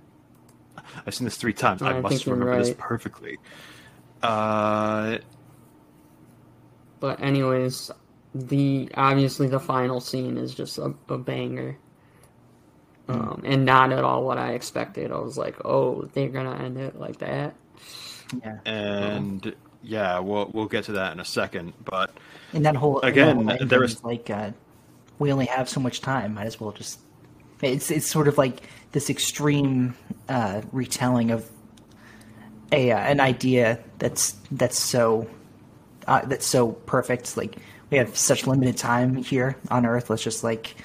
I've 1.05 1.13
seen 1.13 1.25
this 1.25 1.37
three 1.37 1.53
times. 1.53 1.81
I, 1.81 1.97
I 1.97 2.01
must 2.01 2.25
remember 2.25 2.57
this 2.57 2.73
perfectly. 2.77 3.37
Uh, 4.23 5.19
but 6.99 7.21
anyways, 7.21 7.91
the 8.33 8.89
obviously 8.95 9.47
the 9.47 9.59
final 9.59 9.99
scene 9.99 10.37
is 10.37 10.55
just 10.55 10.77
a, 10.79 10.93
a 11.09 11.17
banger. 11.17 11.77
Um, 13.09 13.43
and 13.45 13.63
not 13.63 13.93
at 13.93 14.03
all 14.03 14.25
what 14.25 14.37
I 14.37 14.51
expected. 14.51 15.13
I 15.13 15.19
was 15.19 15.37
like, 15.37 15.63
"Oh, 15.63 16.09
they're 16.13 16.27
gonna 16.27 16.55
end 16.55 16.77
it 16.77 16.99
like 16.99 17.19
that." 17.19 17.55
Yeah. 18.43 18.57
and 18.65 19.55
yeah, 19.83 20.19
we'll 20.19 20.49
we'll 20.53 20.65
get 20.67 20.85
to 20.85 20.93
that 20.93 21.13
in 21.13 21.19
a 21.19 21.25
second. 21.25 21.73
But 21.83 22.11
And 22.53 22.65
that 22.65 22.75
whole 22.75 22.99
Again, 23.01 23.45
that 23.45 23.59
whole 23.59 23.67
there 23.67 23.83
is- 23.83 24.03
like 24.03 24.29
uh, 24.29 24.51
we 25.19 25.31
only 25.31 25.45
have 25.45 25.69
so 25.69 25.79
much 25.79 26.01
time. 26.01 26.33
Might 26.35 26.47
as 26.47 26.59
well 26.59 26.71
just. 26.71 26.99
It's 27.61 27.89
it's 27.89 28.05
sort 28.07 28.27
of 28.27 28.37
like 28.37 28.61
this 28.91 29.09
extreme 29.09 29.95
uh, 30.29 30.61
retelling 30.71 31.31
of 31.31 31.49
a 32.71 32.91
uh, 32.91 32.97
an 32.97 33.19
idea 33.19 33.79
that's 33.97 34.35
that's 34.51 34.77
so 34.77 35.27
uh, 36.07 36.21
that's 36.25 36.45
so 36.45 36.73
perfect. 36.73 37.35
Like 37.37 37.55
we 37.89 37.97
have 37.97 38.15
such 38.15 38.45
limited 38.45 38.77
time 38.77 39.15
here 39.15 39.55
on 39.71 39.85
Earth. 39.85 40.09
Let's 40.09 40.21
just 40.23 40.43
like 40.43 40.75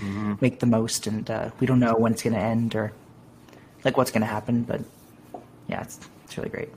make 0.41 0.61
the 0.61 0.67
most, 0.67 1.07
and 1.07 1.29
uh, 1.31 1.51
we 1.61 1.67
don't 1.67 1.81
know 1.81 1.95
when 1.95 2.13
it's 2.13 2.23
going 2.23 2.35
to 2.35 2.41
end 2.41 2.75
or 2.75 2.93
like 3.85 3.97
what's 3.97 4.11
going 4.11 4.23
to 4.23 4.27
happen. 4.27 4.63
But 4.63 4.81
yeah, 5.69 5.83
it's 5.83 6.01
it's 6.25 6.37
really 6.39 6.49
great. 6.51 6.71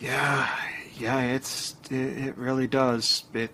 Yeah, 0.00 0.48
yeah, 0.98 1.20
it's 1.20 1.76
it, 1.90 1.94
it 1.94 2.38
really 2.38 2.66
does. 2.66 3.24
It 3.34 3.50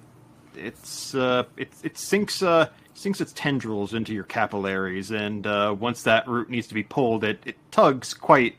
it's 0.56 1.14
uh 1.14 1.44
it 1.56 1.72
it 1.82 1.98
sinks 1.98 2.42
uh 2.42 2.68
sinks 2.94 3.20
its 3.20 3.32
tendrils 3.34 3.94
into 3.94 4.14
your 4.14 4.24
capillaries, 4.24 5.10
and 5.10 5.46
uh, 5.46 5.74
once 5.78 6.02
that 6.04 6.26
root 6.28 6.48
needs 6.48 6.66
to 6.68 6.74
be 6.74 6.82
pulled, 6.82 7.24
it 7.24 7.40
it 7.44 7.56
tugs 7.70 8.14
quite 8.14 8.56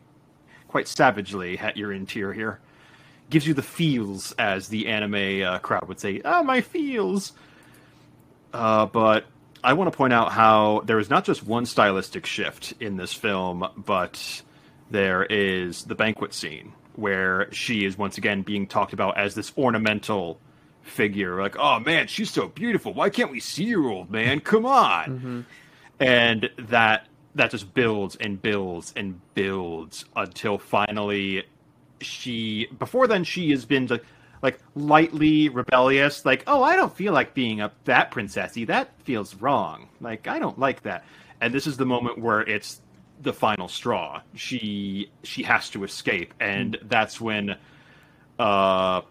quite 0.68 0.88
savagely 0.88 1.58
at 1.58 1.78
your 1.78 1.91
interior. 1.91 2.60
Gives 3.30 3.48
you 3.48 3.54
the 3.54 3.64
feels, 3.64 4.34
as 4.34 4.68
the 4.68 4.88
anime 4.88 5.44
uh, 5.44 5.60
crowd 5.60 5.88
would 5.88 6.00
say. 6.00 6.22
Ah, 6.26 6.44
my 6.44 6.62
feels. 6.62 7.32
Uh, 8.54 8.86
but 8.86 9.26
I 9.64 9.74
want 9.74 9.91
to 9.91 9.98
point 9.98 10.14
out 10.14 10.32
how 10.32 10.82
there 10.86 11.00
is 11.00 11.10
not 11.10 11.24
just 11.24 11.44
one 11.44 11.66
stylistic 11.66 12.26
shift 12.26 12.74
in 12.80 12.98
this 12.98 13.14
film, 13.14 13.68
but 13.78 14.44
there 14.91 15.24
is 15.24 15.84
the 15.86 15.95
banquet 15.95 16.34
scene 16.34 16.74
where 16.95 17.52
she 17.52 17.86
is 17.86 17.98
once 17.98 18.18
again 18.18 18.41
being 18.41 18.68
talked 18.68 18.94
about 18.94 19.18
as 19.18 19.36
this 19.36 19.52
ornamental 19.57 20.40
figure. 20.84 21.41
Like, 21.41 21.57
oh 21.57 21.80
man, 21.80 22.07
she's 22.07 22.32
so 22.32 22.48
beautiful. 22.48 22.94
Why 22.94 23.10
can't 23.10 23.32
we 23.32 23.40
see 23.40 23.72
her, 23.72 23.88
old 23.88 24.11
man? 24.11 24.40
Come 24.40 24.65
on. 24.65 25.06
Mm-hmm. 25.06 25.41
And 25.99 26.49
that 26.57 27.07
that 27.36 27.52
just 27.52 27.74
builds 27.74 28.15
and 28.18 28.41
builds 28.41 28.94
and 28.95 29.20
builds 29.34 30.06
until 30.15 30.57
finally 30.57 31.44
she 32.02 32.68
before 32.78 33.07
then 33.07 33.24
she 33.24 33.49
has 33.52 33.65
been 33.65 33.88
like, 33.88 34.03
like 34.41 34.60
lightly 34.76 35.49
rebellious 35.49 36.26
like 36.26 36.44
oh 36.48 36.61
i 36.61 36.76
don't 36.76 36.95
feel 36.95 37.14
like 37.14 37.34
being 37.34 37.61
a 37.61 37.72
that 37.86 38.11
princessy 38.11 38.68
that 38.68 38.90
feels 39.03 39.36
wrong 39.36 39.88
like 40.02 40.28
i 40.28 40.38
don't 40.38 40.60
like 40.60 40.84
that 40.84 41.06
and 41.41 41.53
this 41.53 41.65
is 41.65 41.78
the 41.78 41.86
moment 41.86 42.18
where 42.20 42.41
it's 42.41 42.82
the 43.22 43.34
final 43.34 43.68
straw 43.68 44.22
she 44.35 45.10
she 45.23 45.44
has 45.44 45.69
to 45.69 45.84
escape 45.84 46.34
and 46.40 46.77
that's 46.84 47.22
when 47.22 47.56
uh, 48.40 49.02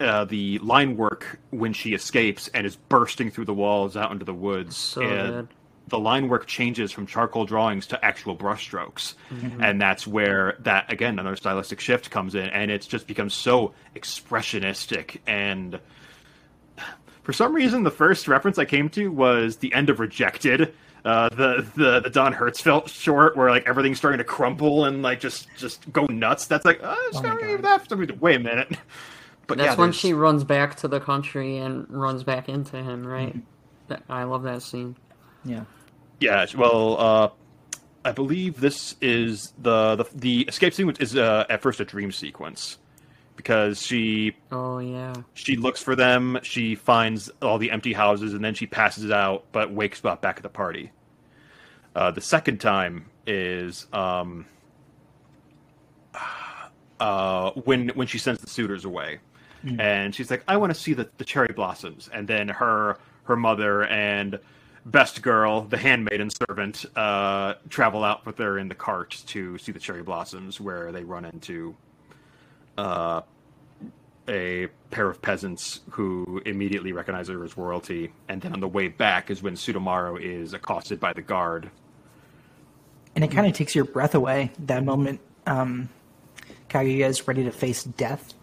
uh, 0.00 0.24
the 0.24 0.58
line 0.60 0.96
work 0.96 1.38
when 1.50 1.72
she 1.72 1.92
escapes 1.94 2.48
and 2.48 2.66
is 2.66 2.74
bursting 2.76 3.30
through 3.30 3.44
the 3.44 3.54
walls 3.54 3.96
out 3.96 4.10
into 4.10 4.24
the 4.24 4.32
woods. 4.34 4.76
So 4.76 5.02
and 5.02 5.28
good. 5.32 5.48
the 5.88 5.98
line 5.98 6.28
work 6.28 6.46
changes 6.46 6.90
from 6.90 7.06
charcoal 7.06 7.44
drawings 7.44 7.86
to 7.88 8.02
actual 8.04 8.34
brushstrokes, 8.34 9.14
Mm-hmm. 9.30 9.62
and 9.62 9.80
that's 9.80 10.06
where 10.06 10.56
that 10.60 10.90
again 10.90 11.18
another 11.18 11.36
stylistic 11.36 11.80
shift 11.80 12.10
comes 12.10 12.34
in, 12.34 12.48
and 12.48 12.70
it's 12.70 12.86
just 12.86 13.06
becomes 13.06 13.34
so 13.34 13.74
expressionistic 13.94 15.18
and. 15.26 15.78
For 17.30 17.34
some 17.34 17.54
reason, 17.54 17.84
the 17.84 17.92
first 17.92 18.26
reference 18.26 18.58
I 18.58 18.64
came 18.64 18.88
to 18.88 19.06
was 19.06 19.58
the 19.58 19.72
end 19.72 19.88
of 19.88 20.00
Rejected, 20.00 20.74
uh, 21.04 21.28
the 21.28 21.64
the 21.76 22.00
the 22.00 22.10
Don 22.10 22.34
Hertzfeldt 22.34 22.88
short 22.88 23.36
where 23.36 23.50
like 23.50 23.68
everything's 23.68 23.98
starting 23.98 24.18
to 24.18 24.24
crumple 24.24 24.84
and 24.84 25.00
like 25.00 25.20
just 25.20 25.46
just 25.56 25.92
go 25.92 26.06
nuts. 26.06 26.46
That's 26.48 26.64
like, 26.64 26.80
oh, 26.82 27.06
it's 27.06 27.18
Oh 27.18 27.22
my 27.22 27.28
not 27.28 27.40
really 27.40 27.56
that. 27.58 27.82
for 27.82 27.88
some 27.88 28.00
reason. 28.00 28.18
Wait 28.18 28.34
a 28.34 28.40
minute. 28.40 28.76
But 29.46 29.58
That's 29.58 29.76
yeah, 29.76 29.80
when 29.80 29.92
she 29.92 30.12
runs 30.12 30.42
back 30.42 30.74
to 30.78 30.88
the 30.88 30.98
country 30.98 31.58
and 31.58 31.88
runs 31.88 32.24
back 32.24 32.48
into 32.48 32.76
him, 32.82 33.06
right? 33.06 33.36
Mm-hmm. 33.88 34.12
I 34.12 34.24
love 34.24 34.42
that 34.42 34.62
scene. 34.62 34.96
Yeah. 35.44 35.64
Yeah, 36.18 36.46
well, 36.56 37.00
uh, 37.00 37.30
I 38.04 38.10
believe 38.10 38.60
this 38.60 38.96
is 39.00 39.52
the 39.56 39.94
the, 39.94 40.04
the 40.16 40.40
escape 40.42 40.74
sequence 40.74 40.98
is 40.98 41.16
uh, 41.16 41.46
at 41.48 41.62
first 41.62 41.78
a 41.78 41.84
dream 41.84 42.10
sequence 42.10 42.78
because 43.40 43.80
she 43.80 44.36
Oh 44.52 44.80
yeah. 44.80 45.14
she 45.32 45.56
looks 45.56 45.82
for 45.82 45.96
them, 45.96 46.38
she 46.42 46.74
finds 46.74 47.30
all 47.40 47.56
the 47.56 47.70
empty 47.70 47.94
houses, 47.94 48.34
and 48.34 48.44
then 48.44 48.52
she 48.52 48.66
passes 48.66 49.10
out, 49.10 49.46
but 49.50 49.72
wakes 49.72 50.04
up 50.04 50.20
back 50.20 50.36
at 50.36 50.42
the 50.42 50.50
party. 50.50 50.92
Uh, 51.96 52.10
the 52.10 52.20
second 52.20 52.60
time 52.60 53.06
is 53.26 53.86
um, 53.94 54.44
uh, 57.00 57.52
when 57.52 57.88
when 57.90 58.06
she 58.06 58.18
sends 58.18 58.42
the 58.42 58.50
suitors 58.50 58.84
away, 58.84 59.20
and 59.78 60.14
she's 60.14 60.30
like, 60.30 60.44
"I 60.46 60.58
want 60.58 60.74
to 60.74 60.78
see 60.78 60.92
the, 60.92 61.08
the 61.16 61.24
cherry 61.24 61.54
blossoms," 61.54 62.10
and 62.12 62.28
then 62.28 62.46
her 62.46 62.98
her 63.22 63.36
mother 63.36 63.84
and 63.86 64.38
best 64.84 65.22
girl, 65.22 65.62
the 65.62 65.78
handmaiden 65.78 66.28
servant, 66.28 66.84
uh, 66.94 67.54
travel 67.70 68.04
out 68.04 68.26
with 68.26 68.36
her 68.36 68.58
in 68.58 68.68
the 68.68 68.74
cart 68.74 69.22
to 69.28 69.56
see 69.56 69.72
the 69.72 69.80
cherry 69.80 70.02
blossoms, 70.02 70.60
where 70.60 70.92
they 70.92 71.04
run 71.04 71.24
into 71.24 71.74
uh, 72.80 73.20
a 74.28 74.68
pair 74.90 75.08
of 75.08 75.20
peasants 75.20 75.80
who 75.90 76.40
immediately 76.46 76.92
recognize 76.92 77.28
her 77.28 77.44
as 77.44 77.56
royalty, 77.56 78.12
and 78.28 78.40
then 78.42 78.52
on 78.52 78.60
the 78.60 78.68
way 78.68 78.88
back 78.88 79.30
is 79.30 79.42
when 79.42 79.54
Sutemaru 79.54 80.20
is 80.20 80.54
accosted 80.54 80.98
by 81.00 81.12
the 81.12 81.22
guard. 81.22 81.70
and 83.14 83.24
it 83.24 83.30
kind 83.36 83.46
of 83.46 83.52
takes 83.52 83.74
your 83.74 83.84
breath 83.84 84.14
away 84.14 84.50
that 84.70 84.84
moment 84.84 85.18
um 85.46 85.88
kaguya 86.68 87.06
is 87.08 87.26
ready 87.28 87.42
to 87.44 87.50
face 87.50 87.82
death 87.84 88.34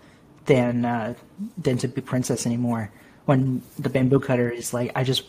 than 0.46 0.84
uh 0.86 1.14
than 1.58 1.78
to 1.78 1.88
be 1.88 2.02
princess 2.02 2.46
anymore 2.46 2.92
when 3.26 3.62
the 3.80 3.90
bamboo 3.90 4.20
cutter 4.20 4.50
is 4.50 4.74
like 4.74 4.92
i 5.00 5.04
just 5.04 5.24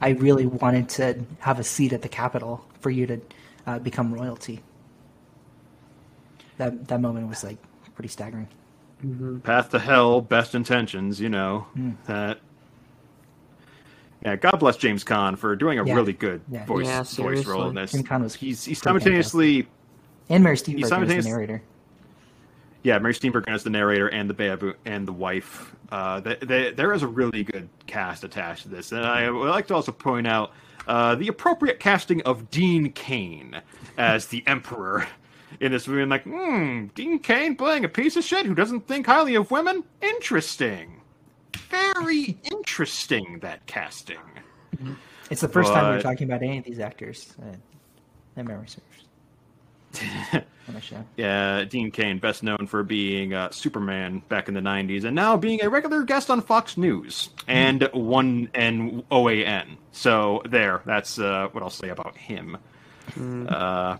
i 0.00 0.10
really 0.26 0.46
wanted 0.46 0.88
to 0.88 1.04
have 1.40 1.58
a 1.58 1.64
seat 1.64 1.92
at 1.92 2.02
the 2.02 2.08
capital 2.08 2.64
for 2.80 2.90
you 2.90 3.04
to 3.06 3.20
uh, 3.66 3.78
become 3.88 4.14
royalty 4.14 4.60
that 6.58 6.86
that 6.88 7.00
moment 7.00 7.26
was 7.28 7.42
like 7.42 7.58
pretty 7.94 8.08
staggering 8.08 8.48
Path 9.42 9.70
to 9.70 9.78
hell, 9.78 10.22
best 10.22 10.54
intentions, 10.54 11.20
you 11.20 11.28
know. 11.28 11.66
That. 12.06 12.38
Yeah, 14.24 14.36
God 14.36 14.58
bless 14.58 14.78
James 14.78 15.04
Caan 15.04 15.36
for 15.36 15.54
doing 15.56 15.78
a 15.78 15.84
Yeah. 15.84 15.94
really 15.94 16.14
good 16.14 16.40
Yeah. 16.50 16.64
voice 16.64 16.86
Yeah, 16.86 17.02
voice 17.02 17.44
role 17.44 17.68
in 17.68 17.74
this. 17.74 17.92
James 17.92 18.04
Caan 18.04 18.22
was 18.22 18.34
he's 18.34 18.64
he's 18.64 18.80
pretty 18.80 19.00
simultaneously 19.00 19.68
and 20.30 20.42
mary 20.42 20.56
steenburgen 20.56 20.78
He's 21.08 21.18
is 21.18 21.24
the 21.24 21.30
narrator 21.30 21.62
yeah 22.82 22.98
Mary 22.98 23.12
Steenburgen 23.12 23.48
as 23.48 23.62
the 23.64 23.70
narrator 23.70 24.08
and 24.08 24.28
the 24.30 24.34
babu 24.34 24.72
and 24.86 25.06
the 25.06 25.12
wife. 25.12 25.74
Uh, 25.90 26.20
they, 26.20 26.36
they, 26.36 26.70
there 26.72 26.92
is 26.94 27.02
a 27.02 27.06
really 27.06 27.44
good 27.44 27.68
cast 27.86 28.24
attached 28.24 28.62
to 28.62 28.68
this, 28.68 28.92
and 28.92 29.04
I 29.04 29.30
would 29.30 29.48
like 29.50 29.66
to 29.68 29.74
also 29.74 29.92
point 29.92 30.26
out 30.26 30.52
uh, 30.88 31.14
the 31.14 31.28
appropriate 31.28 31.78
casting 31.78 32.20
of 32.22 32.50
Dean 32.50 32.90
Cain 32.92 33.60
as 33.98 34.26
the 34.28 34.42
Emperor 34.46 35.06
in 35.60 35.72
this 35.72 35.86
movie. 35.86 36.02
I'm 36.02 36.08
like, 36.08 36.24
hmm, 36.24 36.86
Dean 36.94 37.18
Cain 37.18 37.56
playing 37.56 37.84
a 37.84 37.88
piece 37.88 38.16
of 38.16 38.24
shit 38.24 38.46
who 38.46 38.54
doesn't 38.54 38.86
think 38.86 39.06
highly 39.06 39.34
of 39.34 39.50
women. 39.50 39.84
Interesting, 40.02 41.00
very 41.70 42.38
interesting 42.44 43.38
that 43.40 43.66
casting. 43.66 44.18
it's 45.30 45.40
the 45.40 45.48
first 45.48 45.72
time 45.72 45.94
we're 45.94 46.02
talking 46.02 46.28
about 46.28 46.42
any 46.42 46.58
of 46.58 46.64
these 46.64 46.80
actors 46.80 47.34
uh, 47.42 47.56
that 48.34 48.46
memory 48.46 48.68
serves 48.68 48.94
on 50.68 50.74
the 50.74 50.80
show 50.80 51.04
Yeah, 51.16 51.64
Dean 51.64 51.90
Cain, 51.90 52.18
best 52.18 52.42
known 52.42 52.66
for 52.66 52.82
being 52.82 53.34
uh, 53.34 53.50
Superman 53.50 54.22
back 54.28 54.48
in 54.48 54.54
the 54.54 54.60
'90s, 54.60 55.04
and 55.04 55.14
now 55.14 55.36
being 55.36 55.62
a 55.62 55.68
regular 55.68 56.02
guest 56.02 56.30
on 56.30 56.40
Fox 56.40 56.76
News 56.76 57.30
and 57.46 57.88
one 57.92 58.48
and 58.54 59.08
OAN. 59.10 59.76
So 59.92 60.42
there, 60.48 60.82
that's 60.84 61.18
uh, 61.18 61.48
what 61.52 61.62
I'll 61.62 61.70
say 61.70 61.90
about 61.90 62.16
him. 62.16 62.56
Uh, 63.48 63.98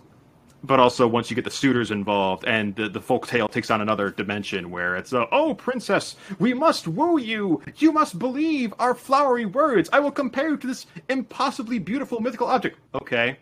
but 0.65 0.81
also, 0.81 1.07
once 1.07 1.31
you 1.31 1.37
get 1.37 1.45
the 1.45 1.51
suitors 1.51 1.91
involved, 1.91 2.45
and 2.47 2.75
the, 2.75 2.89
the 2.89 3.01
folk 3.01 3.27
tale 3.27 3.49
takes 3.49 3.71
on 3.71 3.83
another 3.83 4.11
dimension 4.11 4.71
where 4.71 4.97
it's, 4.97 5.13
uh, 5.13 5.27
"Oh, 5.31 5.55
princess, 5.55 6.17
we 6.39 6.55
must 6.55 6.89
woo 6.89 7.19
you. 7.19 7.63
You 7.77 7.93
must 7.93 8.19
believe 8.19 8.73
our 8.79 8.95
flowery 8.95 9.45
words. 9.45 9.91
I 9.93 10.01
will 10.01 10.11
compare 10.11 10.49
you 10.49 10.57
to 10.57 10.67
this 10.67 10.87
impossibly 11.11 11.79
beautiful 11.79 12.21
mythical 12.21 12.47
object." 12.47 12.79
Okay, 12.95 13.37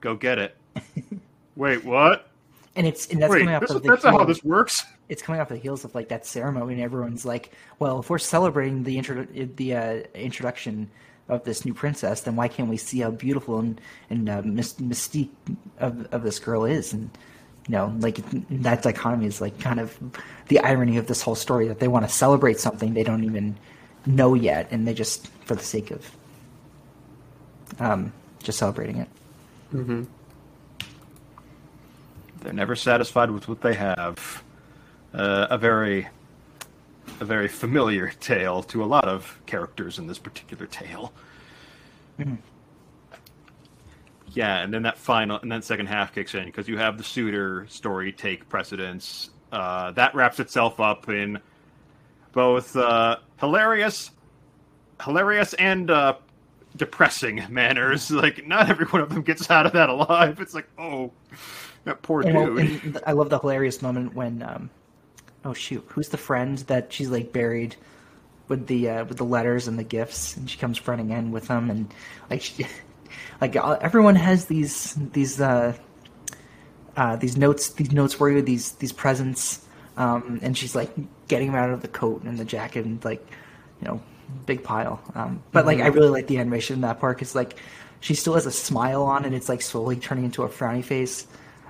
go 0.00 0.16
get 0.16 0.38
it. 0.38 0.56
Wait, 1.56 1.84
what? 1.84 2.28
and 2.74 2.86
it's 2.86 3.06
and 3.08 3.22
that's 3.22 3.32
Wait, 3.32 3.40
coming 3.40 3.54
off 3.54 3.62
this, 3.62 3.70
of 3.70 3.82
the 3.82 3.88
that's 3.88 4.04
not 4.04 4.14
how 4.14 4.24
this 4.24 4.44
works. 4.44 4.84
it's 5.08 5.22
coming 5.22 5.40
off 5.40 5.48
the 5.48 5.56
heels 5.56 5.84
of 5.84 5.94
like 5.94 6.08
that 6.08 6.26
ceremony 6.26 6.74
and 6.74 6.82
everyone's 6.82 7.24
like 7.24 7.52
well 7.78 8.00
if 8.00 8.10
we're 8.10 8.18
celebrating 8.18 8.82
the 8.82 8.98
intro- 8.98 9.26
the 9.56 9.74
uh, 9.74 9.94
introduction 10.14 10.90
of 11.28 11.44
this 11.44 11.64
new 11.64 11.74
princess 11.74 12.20
then 12.20 12.36
why 12.36 12.48
can't 12.48 12.68
we 12.68 12.76
see 12.76 13.00
how 13.00 13.10
beautiful 13.10 13.58
and 13.58 13.80
and 14.10 14.28
uh, 14.28 14.42
mystique 14.42 15.30
of, 15.78 16.06
of 16.12 16.22
this 16.22 16.38
girl 16.38 16.64
is? 16.64 16.92
And 16.92 17.10
you 17.68 17.72
know 17.72 17.94
like 18.00 18.18
that 18.50 18.82
dichotomy 18.82 19.26
is 19.26 19.40
like 19.40 19.58
kind 19.58 19.80
of 19.80 19.98
the 20.48 20.60
irony 20.60 20.96
of 20.98 21.06
this 21.06 21.22
whole 21.22 21.34
story 21.34 21.68
that 21.68 21.80
they 21.80 21.88
want 21.88 22.06
to 22.06 22.12
celebrate 22.12 22.60
something 22.60 22.94
they 22.94 23.02
don't 23.02 23.24
even 23.24 23.56
know 24.04 24.34
yet 24.34 24.68
and 24.70 24.86
they 24.86 24.94
just 24.94 25.26
for 25.44 25.56
the 25.56 25.64
sake 25.64 25.90
of 25.90 26.08
um 27.80 28.12
just 28.46 28.58
celebrating 28.58 28.98
it. 28.98 29.08
They're 32.40 32.52
never 32.52 32.76
satisfied 32.76 33.30
with 33.32 33.48
what 33.48 33.60
they 33.60 33.74
have. 33.74 34.42
Uh, 35.12 35.48
a 35.50 35.58
very, 35.58 36.08
a 37.20 37.24
very 37.24 37.48
familiar 37.48 38.10
tale 38.20 38.62
to 38.64 38.84
a 38.84 38.86
lot 38.86 39.06
of 39.08 39.40
characters 39.46 39.98
in 39.98 40.06
this 40.06 40.18
particular 40.18 40.66
tale. 40.66 41.12
Yeah, 44.32 44.58
and 44.62 44.72
then 44.72 44.82
that 44.82 44.98
final, 44.98 45.38
and 45.40 45.50
then 45.50 45.62
second 45.62 45.86
half 45.86 46.14
kicks 46.14 46.34
in 46.34 46.44
because 46.44 46.68
you 46.68 46.76
have 46.78 46.98
the 46.98 47.04
suitor 47.04 47.66
story 47.68 48.12
take 48.12 48.48
precedence. 48.48 49.30
Uh, 49.52 49.92
that 49.92 50.14
wraps 50.14 50.40
itself 50.40 50.80
up 50.80 51.08
in 51.08 51.38
both 52.32 52.76
uh, 52.76 53.16
hilarious, 53.40 54.10
hilarious 55.02 55.54
and 55.54 55.90
uh, 55.90 56.14
depressing 56.76 57.42
manners. 57.48 58.10
Like 58.16 58.46
not 58.46 58.68
every 58.68 58.86
one 58.86 59.00
of 59.00 59.08
them 59.08 59.22
gets 59.22 59.50
out 59.50 59.64
of 59.66 59.72
that 59.72 59.88
alive. 59.88 60.40
It's 60.40 60.54
like, 60.54 60.68
oh, 60.78 61.12
that 61.84 62.02
poor 62.02 62.22
And, 62.22 62.34
well, 62.34 62.54
dude. 62.54 62.84
and 62.84 62.98
I 63.06 63.12
love 63.12 63.30
the 63.30 63.38
hilarious 63.38 63.80
moment 63.80 64.14
when, 64.14 64.42
um, 64.42 64.68
oh 65.46 65.54
shoot, 65.54 65.84
who's 65.88 66.08
the 66.08 66.18
friend 66.18 66.58
that 66.58 66.92
she's 66.92 67.08
like 67.08 67.32
buried 67.32 67.76
with 68.48 68.66
the 68.66 68.90
uh, 68.90 69.04
with 69.04 69.16
the 69.16 69.24
letters 69.24 69.68
and 69.68 69.78
the 69.78 69.84
gifts, 69.84 70.36
and 70.36 70.50
she 70.50 70.58
comes 70.58 70.86
running 70.86 71.10
in 71.10 71.30
with 71.30 71.48
them, 71.48 71.70
and 71.70 71.94
like 72.28 72.42
she, 72.42 72.66
like 73.40 73.56
everyone 73.56 74.16
has 74.16 74.46
these 74.46 74.94
these 75.12 75.40
uh, 75.40 75.72
uh, 76.96 77.16
these 77.16 77.36
notes 77.36 77.70
these 77.70 77.92
notes 77.92 78.14
for 78.14 78.30
you 78.30 78.42
these 78.42 78.72
these 78.72 78.92
presents, 78.92 79.64
um, 79.96 80.40
and 80.42 80.58
she's 80.58 80.74
like 80.74 80.90
getting 81.28 81.48
them 81.52 81.56
out 81.56 81.70
of 81.70 81.80
the 81.80 81.88
coat 81.88 82.22
and 82.24 82.38
the 82.38 82.44
jacket 82.44 82.84
and 82.84 83.04
like 83.04 83.24
you 83.80 83.88
know 83.88 84.00
big 84.44 84.64
pile. 84.64 85.00
Um, 85.14 85.42
but 85.52 85.64
like 85.64 85.78
I 85.78 85.86
really 85.86 86.10
like 86.10 86.26
the 86.26 86.38
animation 86.38 86.74
in 86.74 86.80
that 86.82 86.98
part 86.98 87.16
because 87.16 87.34
like 87.34 87.56
she 88.00 88.14
still 88.14 88.34
has 88.34 88.46
a 88.46 88.52
smile 88.52 89.04
on 89.04 89.24
and 89.24 89.34
it's 89.34 89.48
like 89.48 89.62
slowly 89.62 89.96
turning 89.96 90.24
into 90.24 90.42
a 90.42 90.48
frowny 90.48 90.84
face, 90.84 91.26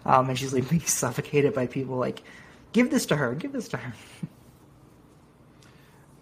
um, 0.06 0.30
and 0.30 0.38
she's 0.38 0.54
like 0.54 0.68
being 0.70 0.80
suffocated 0.80 1.52
by 1.52 1.66
people 1.66 1.96
like 1.96 2.22
give 2.72 2.90
this 2.90 3.06
to 3.06 3.16
her, 3.16 3.34
give 3.34 3.52
this 3.52 3.68
to 3.68 3.76
her. 3.76 3.92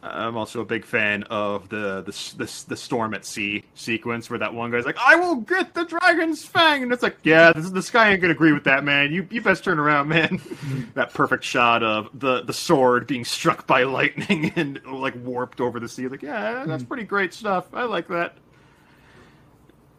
I'm 0.04 0.36
also 0.36 0.60
a 0.60 0.64
big 0.64 0.84
fan 0.84 1.22
of 1.24 1.68
the, 1.70 2.02
the 2.02 2.44
the 2.44 2.64
the 2.68 2.76
storm 2.76 3.14
at 3.14 3.24
sea 3.24 3.64
sequence 3.74 4.28
where 4.28 4.38
that 4.38 4.52
one 4.52 4.70
guy's 4.70 4.84
like, 4.84 4.98
"I 4.98 5.16
will 5.16 5.36
get 5.36 5.72
the 5.72 5.84
dragon's 5.84 6.44
fang," 6.44 6.82
and 6.82 6.92
it's 6.92 7.02
like, 7.02 7.16
"Yeah, 7.22 7.52
this, 7.52 7.70
the 7.70 7.82
sky 7.82 8.10
ain't 8.10 8.20
gonna 8.20 8.32
agree 8.32 8.52
with 8.52 8.64
that, 8.64 8.84
man. 8.84 9.12
You 9.12 9.26
you 9.30 9.40
best 9.40 9.64
turn 9.64 9.78
around, 9.78 10.08
man." 10.08 10.40
that 10.94 11.14
perfect 11.14 11.42
shot 11.42 11.82
of 11.82 12.10
the 12.18 12.42
the 12.42 12.52
sword 12.52 13.06
being 13.06 13.24
struck 13.24 13.66
by 13.66 13.84
lightning 13.84 14.52
and 14.56 14.80
like 14.84 15.14
warped 15.24 15.60
over 15.60 15.80
the 15.80 15.88
sea. 15.88 16.06
Like, 16.06 16.22
yeah, 16.22 16.64
that's 16.66 16.82
hmm. 16.82 16.88
pretty 16.88 17.04
great 17.04 17.32
stuff. 17.32 17.72
I 17.72 17.84
like 17.84 18.08
that. 18.08 18.36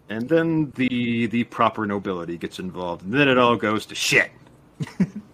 And 0.09 0.29
then 0.29 0.71
the 0.75 1.25
the 1.27 1.45
proper 1.45 1.87
nobility 1.87 2.37
gets 2.37 2.59
involved, 2.59 3.03
and 3.03 3.13
then 3.13 3.27
it 3.27 3.39
all 3.39 3.55
goes 3.55 3.87
to 3.87 3.95
shit. 3.95 4.31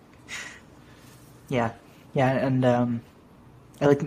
Yeah, 1.51 1.73
yeah, 2.13 2.31
and 2.31 2.63
um, 2.63 3.01
I 3.81 3.87
like, 3.87 4.03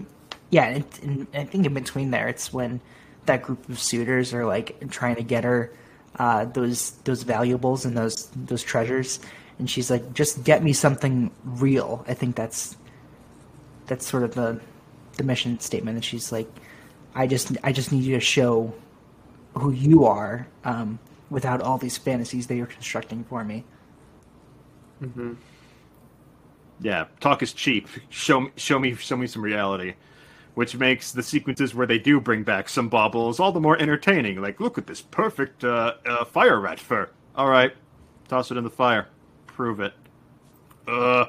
yeah, 0.49 0.81
and, 1.03 1.27
I 1.35 1.45
think 1.45 1.67
in 1.67 1.75
between 1.75 2.11
there, 2.11 2.27
it's 2.27 2.55
when 2.55 2.81
that 3.27 3.43
group 3.43 3.69
of 3.69 3.79
suitors 3.79 4.33
are 4.33 4.47
like 4.47 4.89
trying 4.89 5.17
to 5.17 5.23
get 5.23 5.45
her 5.45 5.71
uh, 6.19 6.47
those 6.47 6.93
those 7.05 7.23
valuables 7.23 7.85
and 7.85 7.95
those 7.95 8.29
those 8.29 8.63
treasures, 8.63 9.21
and 9.59 9.69
she's 9.69 9.91
like, 9.91 10.15
"Just 10.15 10.43
get 10.43 10.65
me 10.65 10.73
something 10.73 11.31
real." 11.45 12.03
I 12.09 12.15
think 12.15 12.35
that's 12.35 12.79
that's 13.89 14.07
sort 14.07 14.23
of 14.23 14.35
the 14.35 14.59
the 15.19 15.23
mission 15.23 15.61
statement. 15.61 15.97
And 15.97 16.05
she's 16.05 16.33
like, 16.33 16.49
"I 17.15 17.27
just 17.27 17.53
I 17.63 17.73
just 17.73 17.93
need 17.93 18.05
you 18.05 18.15
to 18.15 18.21
show 18.21 18.73
who 19.53 19.71
you 19.71 20.07
are 20.07 20.47
um, 20.65 20.99
without 21.29 21.61
all 21.61 21.77
these 21.77 21.99
fantasies 21.99 22.47
that 22.47 22.55
you're 22.55 22.65
constructing 22.65 23.23
for 23.25 23.45
me." 23.45 23.65
Yeah, 26.85 27.07
talk 27.19 27.43
is 27.43 27.55
cheap. 27.55 27.89
Show 28.11 28.43
me, 28.43 28.51
show 28.57 28.79
me, 28.79 28.95
show 28.95 29.17
me 29.17 29.27
some 29.27 29.41
reality, 29.41 29.95
which 30.53 30.77
makes 30.77 31.13
the 31.13 31.23
sequences 31.23 31.75
where 31.75 31.87
they 31.87 31.99
do 31.99 32.21
bring 32.21 32.43
back 32.43 32.69
some 32.69 32.91
baubles 32.91 33.41
all 33.41 33.53
the 33.53 33.61
more 33.61 33.81
entertaining. 33.81 34.43
Like, 34.43 34.61
look 34.61 34.77
at 34.77 34.87
this 34.87 35.01
perfect 35.01 35.65
uh, 35.65 35.95
uh, 36.05 36.27
fire 36.27 36.61
rat 36.61 36.79
fur. 36.79 37.09
All 37.37 37.49
right, 37.49 37.73
toss 38.29 38.51
it 38.51 38.59
in 38.59 38.65
the 38.65 38.71
fire. 38.71 39.09
Prove 39.47 39.81
it. 39.81 39.95
Uh, 40.87 41.25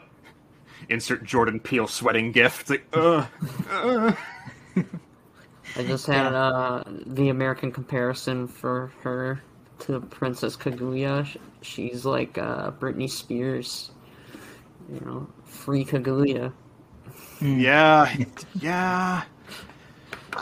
insert 0.89 1.23
Jordan 1.23 1.61
Peele 1.61 1.87
sweating 1.87 2.33
gif. 2.33 2.59
It's 2.59 2.69
like, 2.71 2.85
uh, 2.91 3.25
uh. 3.69 4.13
I 4.75 5.83
just 5.83 6.05
had 6.05 6.33
uh, 6.33 6.83
the 7.05 7.29
American 7.29 7.71
comparison 7.71 8.45
for 8.45 8.91
her 9.03 9.41
to 9.79 10.01
Princess 10.01 10.57
Kaguya. 10.57 11.25
She's 11.61 12.03
like 12.03 12.37
uh, 12.37 12.71
Britney 12.71 13.09
Spears, 13.09 13.91
you 14.91 14.99
know, 14.99 15.27
free 15.55 15.85
Kaguya. 15.85 16.51
Hmm. 17.39 17.59
yeah, 17.59 18.15
yeah. 18.59 19.23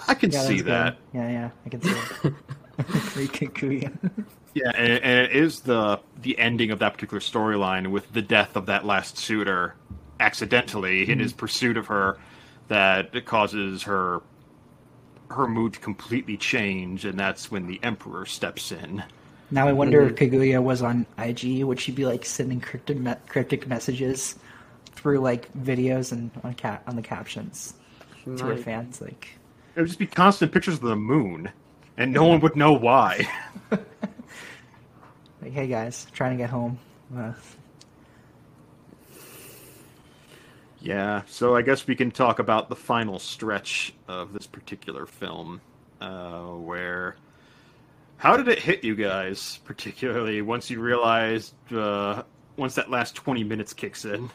I 0.08 0.14
can 0.14 0.32
Yeah, 0.32 0.42
see 0.42 0.62
that. 0.62 0.98
good. 1.12 1.20
Yeah, 1.20 1.30
yeah, 1.30 1.50
I 1.66 1.70
can 1.70 1.82
see 1.82 1.90
it. 1.90 2.34
Free 3.12 3.28
Kaguya. 3.28 3.92
Yeah, 4.56 4.72
and, 4.76 5.04
and 5.04 5.20
it 5.28 5.32
is 5.32 5.62
the 5.62 6.00
the 6.22 6.38
ending 6.40 6.72
of 6.72 6.80
that 6.80 6.94
particular 6.94 7.20
storyline 7.20 7.92
with 7.92 8.12
the 8.14 8.22
death 8.22 8.56
of 8.56 8.66
that 8.68 8.86
last 8.86 9.18
suitor 9.18 9.76
accidentally 10.20 11.10
in 11.10 11.20
his 11.20 11.32
hmm. 11.32 11.38
pursuit 11.40 11.78
of 11.78 11.88
her 11.88 12.18
that 12.68 13.14
it 13.14 13.26
causes 13.26 13.84
her 13.84 14.22
her 15.30 15.48
mood 15.48 15.74
to 15.74 15.80
completely 15.80 16.38
change, 16.38 17.06
and 17.06 17.20
that's 17.20 17.52
when 17.52 17.68
the 17.68 17.80
emperor 17.84 18.26
steps 18.26 18.72
in. 18.72 19.04
Now 19.52 19.68
I 19.68 19.74
wonder 19.74 20.02
if 20.02 20.16
mm-hmm. 20.16 20.36
Kaguya 20.36 20.64
was 20.64 20.82
on 20.82 21.06
IG. 21.18 21.64
Would 21.64 21.80
she 21.80 21.92
be 21.92 22.06
like 22.06 22.26
sending 22.26 22.60
cryptic 22.60 22.98
me- 22.98 23.14
cryptic 23.28 23.68
messages 23.68 24.36
through 24.96 25.20
like 25.20 25.52
videos 25.54 26.12
and 26.12 26.32
on 26.44 26.54
ca- 26.56 26.80
on 26.88 26.96
the 26.96 27.02
captions 27.02 27.74
She 28.24 28.36
to 28.36 28.46
her 28.46 28.58
fans? 28.58 29.02
Like, 29.02 29.30
It 29.76 29.82
would 29.82 29.88
just 29.88 30.00
be 30.00 30.08
constant 30.08 30.52
pictures 30.52 30.76
of 30.76 30.82
the 30.82 30.96
moon, 30.96 31.50
and 31.98 32.12
no 32.14 32.26
one 32.26 32.40
would 32.42 32.56
know 32.56 32.74
why. 32.74 33.28
like, 33.72 35.52
hey 35.52 35.68
guys, 35.68 36.08
trying 36.14 36.32
to 36.32 36.38
get 36.38 36.50
home. 36.50 36.80
Uh, 37.16 37.34
Yeah, 40.80 41.22
so 41.28 41.56
I 41.56 41.62
guess 41.62 41.88
we 41.88 41.96
can 41.96 42.12
talk 42.12 42.40
about 42.40 42.68
the 42.68 42.76
final 42.76 43.18
stretch 43.18 43.94
of 44.10 44.34
this 44.34 44.46
particular 44.48 45.06
film, 45.06 45.62
uh, 46.02 46.42
where 46.48 47.16
how 48.18 48.36
did 48.36 48.50
it 48.50 48.60
hit 48.60 48.84
you 48.84 48.94
guys, 48.94 49.60
particularly 49.64 50.42
once 50.42 50.70
you 50.70 50.82
realized 50.82 51.54
uh, 51.72 52.24
once 52.58 52.76
that 52.76 52.90
last 52.90 53.16
twenty 53.16 53.46
minutes 53.46 53.72
kicks 53.74 54.04
in? 54.04 54.30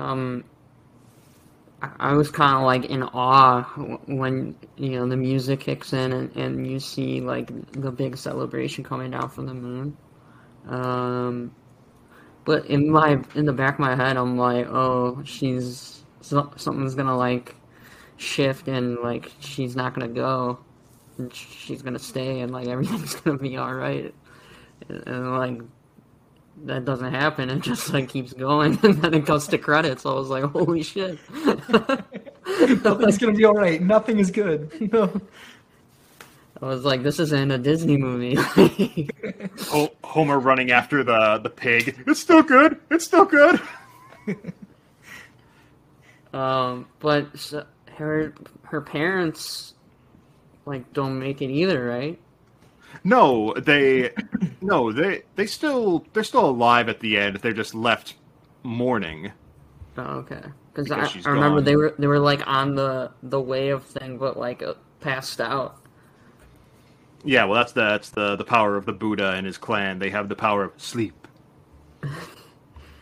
Um, 0.00 0.44
I- 1.82 2.12
was 2.14 2.30
kind 2.30 2.56
of 2.56 2.62
like 2.64 2.84
in 2.90 3.02
awe 3.02 3.62
when 4.06 4.56
you 4.76 4.90
know 4.90 5.08
the 5.08 5.16
music 5.16 5.60
kicks 5.60 5.92
in 5.92 6.12
and, 6.12 6.36
and 6.36 6.66
you 6.66 6.78
see 6.78 7.20
like 7.20 7.50
the 7.72 7.90
big 7.90 8.16
celebration 8.18 8.84
coming 8.84 9.10
down 9.12 9.30
from 9.30 9.46
the 9.46 9.54
moon. 9.54 9.96
Um, 10.68 11.52
but 12.44 12.66
in 12.66 12.90
my 12.90 13.22
in 13.34 13.46
the 13.46 13.52
back 13.52 13.74
of 13.74 13.80
my 13.80 13.96
head, 13.96 14.16
I'm 14.16 14.36
like, 14.38 14.66
oh, 14.68 15.22
she's 15.24 16.04
something's 16.22 16.94
gonna 16.94 17.16
like 17.16 17.56
shift 18.16 18.68
and 18.68 18.98
like 19.00 19.32
she's 19.40 19.76
not 19.76 19.94
gonna 19.94 20.08
go, 20.08 20.60
she's 21.32 21.82
gonna 21.82 21.98
stay 21.98 22.40
and 22.40 22.52
like 22.52 22.68
everything's 22.74 23.16
gonna 23.16 23.38
be 23.38 23.56
all 23.56 23.74
right. 23.74 24.14
And, 24.88 25.08
and 25.08 25.32
like 25.38 25.62
that 26.66 26.84
doesn't 26.84 27.12
happen. 27.12 27.50
It 27.50 27.60
just 27.60 27.92
like 27.92 28.08
keeps 28.08 28.32
going, 28.32 28.78
and 28.84 29.00
then 29.02 29.14
it 29.14 29.24
goes 29.24 29.46
to 29.48 29.58
credits. 29.58 30.04
I 30.06 30.12
was 30.12 30.28
like, 30.28 30.44
"Holy 30.44 30.82
shit!" 30.82 31.18
Nothing's 31.34 33.18
gonna 33.18 33.32
be 33.32 33.44
all 33.44 33.54
right. 33.54 33.80
Nothing 33.80 34.18
is 34.18 34.30
good. 34.30 34.70
No. 34.92 35.20
I 36.62 36.66
was 36.66 36.84
like, 36.84 37.02
"This 37.02 37.18
isn't 37.18 37.50
a 37.50 37.56
Disney 37.56 37.96
movie." 37.96 38.36
Homer 40.04 40.38
running 40.38 40.70
after 40.72 41.02
the 41.02 41.38
the 41.42 41.48
pig. 41.48 42.02
It's 42.06 42.20
still 42.20 42.42
good. 42.42 42.78
It's 42.90 43.06
still 43.06 43.24
good. 43.24 43.60
um, 46.34 46.86
but 46.98 47.28
s 47.34 47.54
her 47.96 48.34
her 48.64 48.80
parents 48.82 49.72
like 50.66 50.92
don't 50.92 51.18
make 51.18 51.40
it 51.40 51.50
either, 51.50 51.82
right? 51.82 52.18
No, 53.04 53.54
they 53.54 54.10
no 54.60 54.92
they 54.92 55.22
they 55.36 55.46
still 55.46 56.04
they're 56.12 56.24
still 56.24 56.46
alive 56.46 56.88
at 56.88 57.00
the 57.00 57.16
end. 57.16 57.36
They're 57.36 57.52
just 57.52 57.74
left 57.74 58.14
mourning. 58.62 59.32
Oh, 59.96 60.02
okay. 60.18 60.42
Because 60.72 60.88
Because 60.88 61.26
I, 61.26 61.30
I 61.30 61.32
remember 61.32 61.58
gone. 61.58 61.64
they 61.64 61.76
were 61.76 61.94
they 61.98 62.06
were 62.06 62.18
like 62.18 62.46
on 62.46 62.74
the 62.74 63.10
the 63.22 63.40
wave 63.40 63.82
thing, 63.82 64.18
but 64.18 64.38
like 64.38 64.62
uh, 64.62 64.74
passed 65.00 65.40
out. 65.40 65.76
Yeah, 67.24 67.44
well, 67.44 67.56
that's 67.56 67.72
the 67.72 67.80
that's 67.80 68.10
the 68.10 68.36
the 68.36 68.44
power 68.44 68.76
of 68.76 68.86
the 68.86 68.92
Buddha 68.92 69.32
and 69.32 69.46
his 69.46 69.58
clan. 69.58 69.98
They 69.98 70.10
have 70.10 70.28
the 70.28 70.36
power 70.36 70.64
of 70.64 70.72
sleep. 70.76 71.26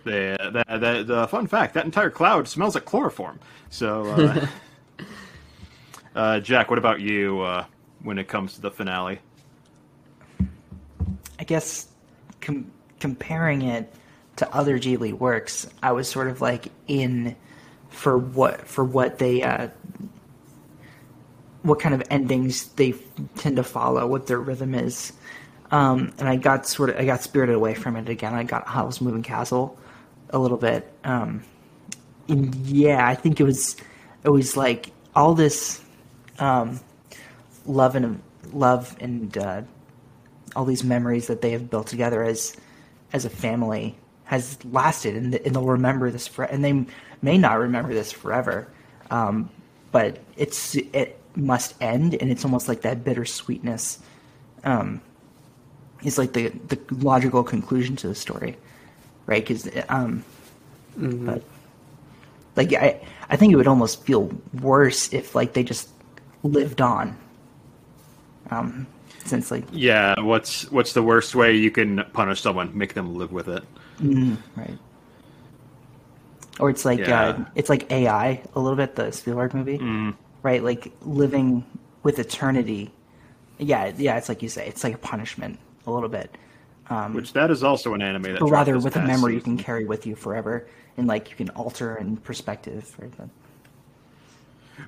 the, 0.08 0.64
the, 0.68 0.78
the, 0.78 1.04
the 1.04 1.28
fun 1.28 1.46
fact 1.46 1.74
that 1.74 1.84
entire 1.84 2.10
cloud 2.10 2.48
smells 2.48 2.74
like 2.74 2.84
chloroform. 2.84 3.38
So, 3.70 4.06
uh, 4.06 4.46
uh, 6.16 6.40
Jack, 6.40 6.70
what 6.70 6.78
about 6.78 7.00
you 7.00 7.40
uh, 7.40 7.64
when 8.02 8.18
it 8.18 8.26
comes 8.28 8.54
to 8.54 8.60
the 8.60 8.70
finale? 8.70 9.20
I 11.38 11.44
guess 11.44 11.88
com- 12.40 12.70
comparing 13.00 13.62
it 13.62 13.92
to 14.36 14.54
other 14.54 14.78
Ghibli 14.78 15.12
works, 15.12 15.66
I 15.82 15.92
was 15.92 16.08
sort 16.08 16.28
of 16.28 16.40
like 16.40 16.68
in 16.86 17.36
for 17.90 18.16
what 18.18 18.66
for 18.66 18.84
what 18.84 19.18
they 19.18 19.42
uh, 19.42 19.68
what 21.62 21.80
kind 21.80 21.94
of 21.94 22.02
endings 22.10 22.68
they 22.68 22.92
tend 23.36 23.56
to 23.56 23.64
follow, 23.64 24.06
what 24.06 24.26
their 24.26 24.38
rhythm 24.38 24.74
is. 24.74 25.12
Um, 25.70 26.14
and 26.18 26.28
I 26.28 26.36
got 26.36 26.66
sort 26.66 26.90
of 26.90 26.96
I 26.96 27.04
got 27.04 27.22
spirited 27.22 27.54
away 27.54 27.74
from 27.74 27.96
it 27.96 28.08
again. 28.08 28.34
I 28.34 28.44
got 28.44 28.66
Howl's 28.66 29.00
Moving 29.00 29.22
Castle 29.22 29.78
a 30.30 30.38
little 30.38 30.56
bit. 30.56 30.90
Um, 31.04 31.42
yeah, 32.26 33.06
I 33.06 33.14
think 33.14 33.40
it 33.40 33.44
was 33.44 33.76
it 34.24 34.30
was 34.30 34.56
like 34.56 34.92
all 35.14 35.34
this 35.34 35.82
um, 36.38 36.80
love 37.66 37.96
and 37.96 38.22
love 38.52 38.96
and 39.00 39.36
uh, 39.36 39.62
all 40.56 40.64
these 40.64 40.84
memories 40.84 41.26
that 41.26 41.40
they 41.42 41.50
have 41.50 41.70
built 41.70 41.86
together 41.86 42.22
as 42.22 42.56
as 43.12 43.24
a 43.24 43.30
family 43.30 43.96
has 44.24 44.62
lasted, 44.66 45.16
and, 45.16 45.34
and 45.34 45.54
they'll 45.54 45.64
remember 45.64 46.10
this 46.10 46.26
for, 46.26 46.44
and 46.44 46.62
they 46.62 46.84
may 47.22 47.38
not 47.38 47.58
remember 47.58 47.94
this 47.94 48.12
forever. 48.12 48.68
Um, 49.10 49.48
but 49.90 50.18
it's 50.36 50.74
it 50.74 51.18
must 51.34 51.74
end, 51.80 52.14
and 52.14 52.30
it's 52.30 52.44
almost 52.44 52.68
like 52.68 52.82
that 52.82 53.04
bittersweetness. 53.04 54.00
Um, 54.64 55.00
is 56.02 56.18
like 56.18 56.32
the 56.32 56.48
the 56.68 56.78
logical 56.90 57.42
conclusion 57.42 57.96
to 57.96 58.08
the 58.08 58.14
story, 58.14 58.56
right? 59.26 59.46
Because 59.46 59.68
um, 59.88 60.24
but 60.96 61.42
like 62.56 62.72
I 62.74 63.00
I 63.30 63.36
think 63.36 63.52
it 63.52 63.56
would 63.56 63.66
almost 63.66 64.04
feel 64.04 64.30
worse 64.60 65.12
if 65.12 65.34
like 65.34 65.54
they 65.54 65.62
just 65.62 65.88
lived 66.42 66.80
on. 66.80 67.16
Um, 68.50 68.86
since 69.28 69.50
like 69.50 69.64
Yeah, 69.72 70.20
what's 70.20 70.70
what's 70.70 70.92
the 70.92 71.02
worst 71.02 71.34
way 71.34 71.54
you 71.56 71.70
can 71.70 72.04
punish 72.12 72.40
someone? 72.40 72.76
Make 72.76 72.94
them 72.94 73.14
live 73.14 73.32
with 73.32 73.48
it. 73.48 73.62
Mm, 74.00 74.38
right, 74.56 74.78
or 76.60 76.70
it's 76.70 76.84
like 76.84 77.00
Yeah. 77.00 77.20
uh, 77.20 77.44
it's 77.54 77.68
like 77.68 77.90
AI 77.90 78.42
a 78.54 78.60
little 78.60 78.76
bit 78.76 78.96
the 78.96 79.12
Spielberg 79.12 79.54
movie, 79.54 79.78
mm. 79.78 80.14
right? 80.42 80.62
Like 80.62 80.92
living 81.02 81.64
with 82.02 82.18
eternity. 82.18 82.90
Yeah, 83.58 83.92
yeah, 83.96 84.16
it's 84.16 84.28
like 84.28 84.42
you 84.42 84.48
say, 84.48 84.66
it's 84.66 84.84
like 84.84 84.94
a 84.94 84.98
punishment 84.98 85.58
a 85.86 85.90
little 85.90 86.08
bit. 86.08 86.36
Um, 86.90 87.14
Which 87.14 87.32
that 87.34 87.50
is 87.50 87.62
also 87.62 87.92
an 87.94 88.02
anime 88.02 88.22
that. 88.22 88.38
dropped 88.38 88.52
rather 88.52 88.78
with 88.78 88.96
a 88.96 89.02
memory 89.02 89.34
you 89.34 89.40
can 89.40 89.58
carry 89.58 89.84
with 89.84 90.06
you 90.06 90.14
forever, 90.14 90.66
and 90.96 91.06
like 91.06 91.30
you 91.30 91.36
can 91.36 91.50
alter 91.50 91.96
in 91.96 92.16
perspective. 92.18 92.94
Right? 92.98 93.12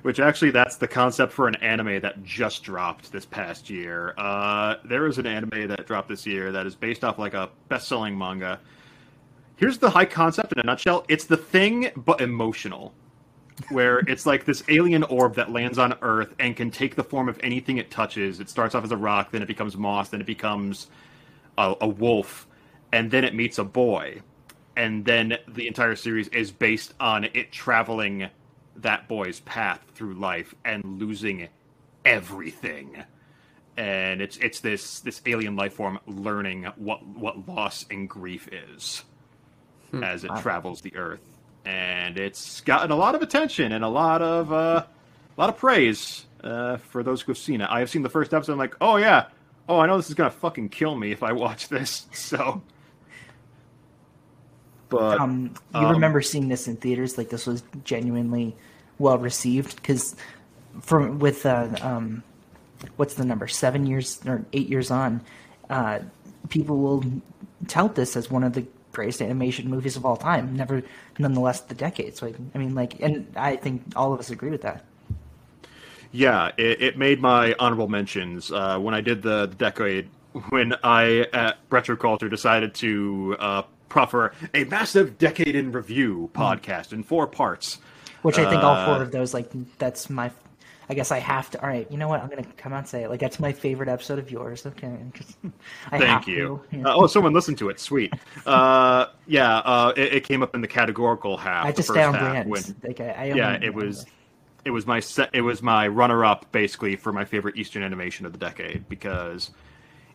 Which 0.03 0.19
actually, 0.19 0.51
that's 0.51 0.77
the 0.77 0.87
concept 0.87 1.33
for 1.33 1.47
an 1.47 1.55
anime 1.55 2.01
that 2.01 2.23
just 2.23 2.63
dropped 2.63 3.11
this 3.11 3.25
past 3.25 3.69
year. 3.69 4.13
Uh, 4.17 4.75
there 4.85 5.07
is 5.07 5.17
an 5.17 5.27
anime 5.27 5.67
that 5.67 5.85
dropped 5.87 6.09
this 6.09 6.25
year 6.25 6.51
that 6.51 6.65
is 6.65 6.75
based 6.75 7.03
off 7.03 7.19
like 7.19 7.33
a 7.33 7.49
best-selling 7.69 8.17
manga. 8.17 8.59
Here's 9.57 9.77
the 9.77 9.89
high 9.91 10.05
concept 10.05 10.53
in 10.53 10.59
a 10.59 10.63
nutshell: 10.63 11.05
it's 11.09 11.25
the 11.25 11.37
thing, 11.37 11.91
but 11.95 12.21
emotional. 12.21 12.93
where 13.69 13.99
it's 14.07 14.25
like 14.25 14.45
this 14.45 14.63
alien 14.69 15.03
orb 15.03 15.35
that 15.35 15.51
lands 15.51 15.77
on 15.77 15.95
Earth 16.01 16.33
and 16.39 16.55
can 16.55 16.71
take 16.71 16.95
the 16.95 17.03
form 17.03 17.29
of 17.29 17.39
anything 17.43 17.77
it 17.77 17.91
touches. 17.91 18.39
It 18.39 18.49
starts 18.49 18.75
off 18.75 18.83
as 18.83 18.91
a 18.91 18.97
rock, 18.97 19.31
then 19.31 19.41
it 19.41 19.47
becomes 19.47 19.77
moss, 19.77 20.09
then 20.09 20.21
it 20.21 20.27
becomes 20.27 20.87
a, 21.57 21.75
a 21.81 21.87
wolf, 21.87 22.47
and 22.91 23.11
then 23.11 23.23
it 23.23 23.35
meets 23.35 23.57
a 23.59 23.63
boy. 23.63 24.21
And 24.75 25.05
then 25.05 25.37
the 25.47 25.67
entire 25.67 25.95
series 25.95 26.27
is 26.29 26.51
based 26.51 26.93
on 26.99 27.25
it 27.25 27.51
traveling 27.51 28.29
that 28.81 29.07
boy's 29.07 29.39
path 29.41 29.79
through 29.95 30.13
life 30.15 30.53
and 30.65 30.83
losing 30.99 31.47
everything. 32.05 33.03
And 33.77 34.21
it's 34.21 34.37
it's 34.37 34.59
this 34.59 34.99
this 34.99 35.21
alien 35.25 35.55
life 35.55 35.73
form 35.73 35.99
learning 36.05 36.63
what 36.75 37.05
what 37.05 37.47
loss 37.47 37.85
and 37.89 38.09
grief 38.09 38.47
is 38.51 39.03
as 39.93 40.23
it 40.23 40.29
Wow. 40.31 40.41
travels 40.41 40.81
the 40.81 40.95
earth. 40.95 41.21
And 41.65 42.17
it's 42.17 42.61
gotten 42.61 42.91
a 42.91 42.95
lot 42.95 43.13
of 43.15 43.21
attention 43.21 43.71
and 43.71 43.83
a 43.83 43.87
lot 43.89 44.21
of 44.21 44.51
uh, 44.51 44.83
a 44.85 45.39
lot 45.41 45.49
of 45.49 45.57
praise 45.57 46.25
uh, 46.43 46.77
for 46.77 47.03
those 47.03 47.21
who 47.21 47.31
have 47.31 47.37
seen 47.37 47.61
it. 47.61 47.69
I 47.69 47.79
have 47.79 47.89
seen 47.89 48.01
the 48.01 48.09
first 48.09 48.33
episode. 48.33 48.53
I'm 48.53 48.57
like, 48.57 48.75
oh 48.81 48.97
yeah, 48.97 49.27
oh 49.69 49.79
I 49.79 49.85
know 49.87 49.97
this 49.97 50.09
is 50.09 50.15
gonna 50.15 50.31
fucking 50.31 50.69
kill 50.69 50.95
me 50.95 51.11
if 51.11 51.23
I 51.23 51.31
watch 51.33 51.67
this. 51.69 52.07
So, 52.13 52.61
but 54.89 55.19
Um, 55.19 55.53
you 55.73 55.79
Um, 55.81 55.91
remember 55.91 56.21
seeing 56.21 56.47
this 56.49 56.67
in 56.67 56.75
theaters? 56.77 57.17
Like 57.17 57.29
this 57.29 57.45
was 57.45 57.63
genuinely 57.83 58.55
well 59.01 59.17
received 59.17 59.75
because 59.77 60.15
from 60.81 61.19
with 61.19 61.45
uh, 61.45 61.67
um, 61.81 62.23
what's 62.95 63.15
the 63.15 63.25
number? 63.25 63.47
Seven 63.47 63.85
years 63.85 64.21
or 64.25 64.45
eight 64.53 64.69
years 64.69 64.91
on, 64.91 65.21
uh, 65.69 65.99
people 66.49 66.77
will 66.77 67.03
tout 67.67 67.95
this 67.95 68.15
as 68.15 68.29
one 68.31 68.43
of 68.43 68.53
the 68.53 68.65
greatest 68.91 69.21
animation 69.21 69.69
movies 69.69 69.95
of 69.95 70.05
all 70.05 70.17
time. 70.17 70.55
Never, 70.55 70.83
nonetheless, 71.17 71.61
the 71.61 71.75
decade. 71.75 72.17
So 72.17 72.33
I, 72.53 72.57
mean, 72.57 72.75
like, 72.75 72.99
and 72.99 73.31
I 73.35 73.55
think 73.55 73.83
all 73.95 74.13
of 74.13 74.19
us 74.19 74.29
agree 74.29 74.49
with 74.49 74.61
that. 74.61 74.85
Yeah, 76.11 76.51
it, 76.57 76.81
it 76.81 76.97
made 76.97 77.21
my 77.21 77.55
honorable 77.57 77.87
mentions 77.87 78.51
uh, 78.51 78.77
when 78.79 78.93
I 78.93 79.01
did 79.01 79.21
the, 79.21 79.45
the 79.47 79.55
decade. 79.55 80.09
When 80.49 80.75
I 80.83 81.27
at 81.33 81.69
Brettroculture 81.69 82.29
decided 82.29 82.73
to 82.75 83.35
uh, 83.39 83.61
proffer 83.89 84.33
a 84.53 84.63
massive 84.65 85.17
decade 85.17 85.55
in 85.55 85.71
review 85.71 86.29
podcast 86.33 86.93
in 86.93 87.03
four 87.03 87.27
parts. 87.27 87.79
Which 88.21 88.37
I 88.37 88.49
think 88.49 88.63
all 88.63 88.75
Uh, 88.75 88.85
four 88.85 89.01
of 89.03 89.11
those, 89.11 89.33
like, 89.33 89.49
that's 89.77 90.09
my. 90.09 90.31
I 90.89 90.93
guess 90.93 91.09
I 91.11 91.19
have 91.19 91.49
to. 91.51 91.61
All 91.61 91.69
right, 91.69 91.89
you 91.89 91.97
know 91.97 92.09
what? 92.09 92.21
I'm 92.21 92.27
gonna 92.29 92.43
come 92.57 92.73
out 92.73 92.79
and 92.79 92.87
say 92.87 93.03
it. 93.03 93.09
Like, 93.09 93.19
that's 93.21 93.39
my 93.39 93.53
favorite 93.53 93.87
episode 93.87 94.19
of 94.19 94.29
yours. 94.29 94.65
Okay, 94.65 94.91
I 95.91 95.97
Thank 95.99 96.27
you. 96.27 96.61
Yeah. 96.71 96.83
Uh, 96.85 96.95
oh, 96.95 97.07
someone 97.07 97.33
listened 97.33 97.57
to 97.59 97.69
it. 97.69 97.79
Sweet. 97.79 98.13
Uh, 98.45 99.05
yeah, 99.25 99.57
uh, 99.59 99.93
it, 99.95 100.15
it 100.15 100.23
came 100.25 100.43
up 100.43 100.53
in 100.53 100.59
the 100.61 100.67
categorical 100.67 101.37
half. 101.37 101.65
I 101.65 101.71
just 101.71 101.89
stay 101.89 102.03
on 102.03 102.11
brand. 102.13 102.49
when- 102.49 102.63
Like, 102.83 102.99
I, 102.99 103.09
I 103.11 103.23
yeah, 103.33 103.57
it 103.61 103.73
was 103.73 104.05
it 104.65 104.71
was 104.71 104.85
my 104.85 104.99
se- 104.99 105.29
it 105.33 105.41
was 105.41 105.61
my 105.63 105.87
runner 105.87 106.25
up 106.25 106.51
basically 106.51 106.95
for 106.97 107.13
my 107.13 107.23
favorite 107.25 107.55
Eastern 107.57 107.83
animation 107.83 108.25
of 108.25 108.33
the 108.33 108.37
decade 108.39 108.87
because 108.89 109.51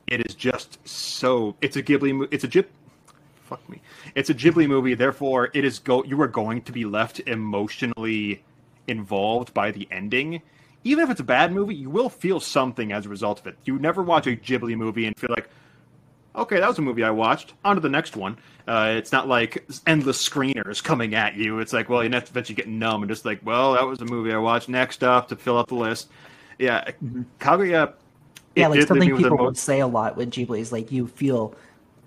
it 0.07 0.24
is 0.27 0.35
just 0.35 0.78
so 0.87 1.57
it's 1.62 1.77
a 1.77 1.83
Ghibli 1.83 2.15
mo- 2.15 2.28
it's 2.31 2.45
a 2.45 2.49
Ghib 2.49 2.66
fuck 3.43 3.66
me 3.69 3.81
it's 4.15 4.31
a 4.31 4.35
Ghibli 4.35 4.69
movie 4.69 4.95
therefore 4.95 5.51
it 5.55 5.65
is 5.65 5.78
go 5.78 6.05
you 6.05 6.20
are 6.20 6.28
going 6.28 6.62
to 6.62 6.73
be 6.73 6.85
left 6.85 7.20
emotionally 7.20 8.43
involved 8.87 9.53
by 9.53 9.70
the 9.70 9.89
ending 9.91 10.43
even 10.85 11.05
if 11.05 11.11
it's 11.11 11.20
a 11.20 11.24
bad 11.24 11.53
movie 11.53 11.74
you 11.74 11.91
will 11.91 12.09
feel 12.09 12.41
something 12.41 12.93
as 12.93 13.07
a 13.07 13.09
result 13.09 13.41
of 13.41 13.47
it 13.47 13.57
you 13.65 13.78
never 13.78 14.03
watch 14.03 14.27
a 14.27 14.37
Ghibli 14.37 14.77
movie 14.77 15.07
and 15.07 15.16
feel 15.16 15.31
like 15.31 15.49
okay, 16.37 16.61
that 16.61 16.69
was 16.69 16.78
a 16.78 16.83
movie 16.83 17.03
I 17.03 17.11
watched. 17.11 17.55
On 17.65 17.74
to 17.77 17.81
the 17.81 17.89
next 17.89 18.16
one. 18.16 18.39
Uh, 18.69 18.95
it's 18.97 19.12
not 19.12 19.28
like 19.28 19.66
endless 19.87 20.27
screeners 20.27 20.83
coming 20.83 21.15
at 21.15 21.35
you. 21.35 21.61
It's 21.61 21.73
like, 21.73 21.89
well, 21.89 22.05
you 22.05 22.11
eventually 22.11 22.55
get 22.55 22.69
numb 22.69 23.03
and 23.03 23.11
just 23.11 23.24
like, 23.24 23.41
well, 23.45 23.74
that 23.74 23.87
was 23.87 24.01
a 24.01 24.05
movie 24.05 24.33
I 24.33 24.39
watched. 24.39 24.69
Next 24.69 25.03
up 25.03 25.28
to 25.28 25.37
fill 25.37 25.59
out 25.59 25.69
the 25.69 25.74
list. 25.74 26.09
Yeah, 26.59 26.91
Kaguya. 27.39 27.89
it 27.89 27.95
yeah, 28.55 28.69
like 28.69 28.83
something 28.83 29.09
me 29.09 29.12
with 29.12 29.27
a 29.27 29.31
people 29.31 29.45
would 29.45 29.59
say 29.59 29.81
a 29.81 29.87
lot 29.87 30.16
with 30.16 30.31
Ghibli 30.31 30.61
is 30.61 30.73
like 30.73 30.91
you 30.91 31.07
feel 31.07 31.55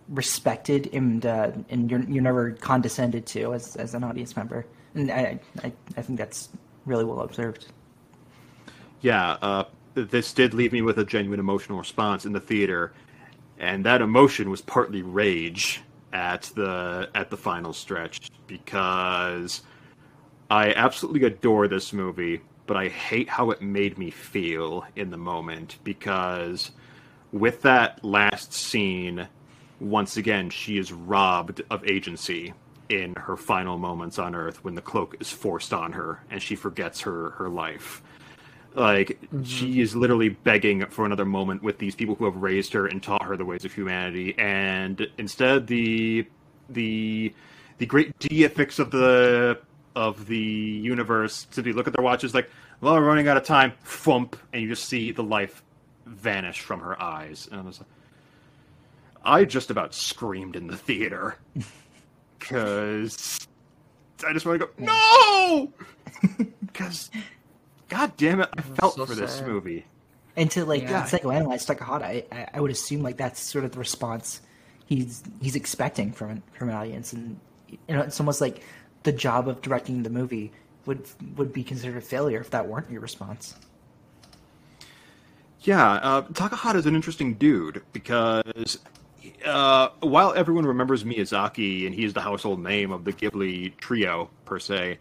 respected 0.10 0.90
and 0.94 1.26
uh, 1.26 1.52
and 1.70 1.90
you're 1.90 2.04
you're 2.04 2.24
never 2.24 2.52
condescended 2.52 3.26
to 3.28 3.54
as 3.54 3.76
as 3.76 3.94
an 3.94 4.04
audience 4.04 4.36
member, 4.36 4.66
and 4.96 5.12
I 5.12 5.40
I, 5.64 5.72
I 5.98 6.02
think 6.02 6.18
that's 6.20 6.50
really 6.86 7.06
well 7.06 7.22
observed. 7.22 7.68
yeah, 9.02 9.38
uh, 9.42 9.64
this 9.94 10.34
did 10.34 10.54
leave 10.54 10.74
me 10.74 10.82
with 10.82 10.98
a 11.00 11.06
genuine 11.06 11.40
emotional 11.40 11.78
response 11.78 12.26
in 12.26 12.34
the 12.34 12.40
theater, 12.40 12.94
and 13.60 13.86
that 13.86 14.02
emotion 14.02 14.50
was 14.50 14.62
partly 14.62 15.02
rage 15.02 15.82
at 16.14 16.52
the 16.56 17.10
at 17.14 17.30
the 17.30 17.38
final 17.38 17.74
stretch 17.74 18.32
because 18.48 19.62
I 20.50 20.74
absolutely 20.74 21.24
adore 21.26 21.68
this 21.68 21.94
movie, 21.94 22.42
but 22.66 22.78
I 22.78 22.88
hate 22.88 23.30
how 23.30 23.52
it 23.52 23.62
made 23.62 23.98
me 23.98 24.10
feel 24.10 24.86
in 24.96 25.12
the 25.12 25.18
moment 25.18 25.78
because 25.84 26.72
with 27.32 27.62
that 27.62 28.04
last 28.04 28.54
scene, 28.54 29.28
once 29.80 30.18
again, 30.18 30.50
she 30.50 30.78
is 30.78 30.92
robbed 30.92 31.62
of 31.70 31.86
agency 31.88 32.54
in 32.90 33.14
her 33.16 33.38
final 33.38 33.78
moments 33.78 34.18
on 34.18 34.36
Earth 34.36 34.64
when 34.64 34.76
the 34.76 34.82
cloak 34.82 35.16
is 35.20 35.30
forced 35.30 35.74
on 35.74 35.92
her 35.94 36.24
and 36.30 36.42
she 36.42 36.56
forgets 36.56 37.02
her 37.02 37.32
her 37.32 37.50
life. 37.50 38.02
Like 38.76 39.20
mm-hmm. 39.22 39.44
she 39.44 39.82
is 39.82 39.96
literally 39.96 40.30
begging 40.30 40.86
for 40.88 41.06
another 41.06 41.26
moment 41.26 41.64
with 41.64 41.78
these 41.78 41.96
people 41.96 42.16
who 42.16 42.26
have 42.26 42.38
raised 42.38 42.74
her 42.74 42.88
and 42.88 43.02
taught 43.02 43.24
her 43.24 43.38
the 43.38 43.46
ways 43.46 43.66
of 43.66 43.74
humanity, 43.74 44.36
and 44.38 45.08
instead 45.18 45.68
the 45.68 46.28
the 46.70 47.34
the 47.78 47.86
great 47.86 48.18
deifics 48.20 48.80
of 48.80 48.92
the 48.92 49.60
of 49.96 50.28
the 50.28 50.38
universe 50.38 51.48
simply 51.50 51.74
look 51.74 51.88
at 51.88 51.94
their 51.94 52.04
watches 52.04 52.34
like, 52.34 52.50
well, 52.80 52.94
we're 52.94 53.06
running 53.06 53.28
out 53.28 53.38
of 53.38 53.44
time, 53.44 53.74
thump, 53.84 54.38
and 54.54 54.62
you 54.62 54.70
just 54.70 54.86
see 54.86 55.12
the 55.12 55.24
life 55.24 55.64
vanish 56.06 56.62
from 56.62 56.80
her 56.80 57.02
eyes, 57.02 57.50
and 57.52 57.60
I 57.60 57.64
was 57.64 57.80
like, 57.80 57.90
I 59.24 59.46
just 59.46 59.70
about 59.70 59.94
screamed 59.94 60.56
in 60.56 60.68
the 60.68 60.78
theater 60.78 61.38
because 62.40 63.40
I 64.26 64.34
just 64.34 64.46
want 64.46 64.62
to 64.62 64.68
go 64.68 64.72
no, 64.78 65.74
because 66.66 67.10
God 67.90 68.16
damn 68.18 68.42
it, 68.42 68.50
I 68.58 68.62
felt 68.62 68.96
so 68.96 69.06
for 69.06 69.16
this 69.16 69.42
movie. 69.42 69.86
And 70.36 70.50
to 70.52 70.64
like 70.66 70.84
Yeah. 70.84 71.04
psychoanalyze 71.04 71.66
Takahata, 71.68 72.04
I, 72.04 72.24
I, 72.32 72.48
I 72.56 72.62
would 72.62 72.72
assume 72.72 73.02
like 73.04 73.18
that's 73.18 73.40
sort 73.42 73.66
of 73.66 73.72
the 73.72 73.80
response 73.80 74.42
he's 74.86 75.24
he's 75.42 75.56
expecting 75.56 76.12
from 76.12 76.42
from 76.54 76.70
an 76.70 76.76
audience, 76.76 77.14
and 77.14 77.40
you 77.68 77.78
know 77.90 78.02
it's 78.02 78.20
almost 78.20 78.42
like 78.42 78.64
the 79.04 79.12
job 79.12 79.48
of 79.48 79.62
directing 79.62 80.04
the 80.04 80.10
movie 80.10 80.52
would 80.86 81.06
would 81.36 81.52
be 81.54 81.64
considered 81.64 81.98
a 81.98 82.02
failure 82.02 82.40
if 82.40 82.50
that 82.52 82.68
weren't 82.68 82.90
your 82.90 83.02
response. 83.02 83.56
Yeah, 85.62 85.92
uh, 85.94 86.22
Takahata 86.24 86.76
is 86.76 86.86
an 86.86 86.96
interesting 86.96 87.34
dude 87.34 87.84
because 87.92 88.80
uh, 89.46 89.90
while 90.02 90.34
everyone 90.34 90.66
remembers 90.66 91.04
Miyazaki 91.04 91.86
and 91.86 91.96
he's 91.96 92.14
the 92.14 92.22
household 92.22 92.62
name 92.62 92.92
of 92.92 93.04
the 93.04 93.14
Ghibli 93.14 93.76
trio 93.78 94.30
per 94.46 94.60
se, 94.60 94.98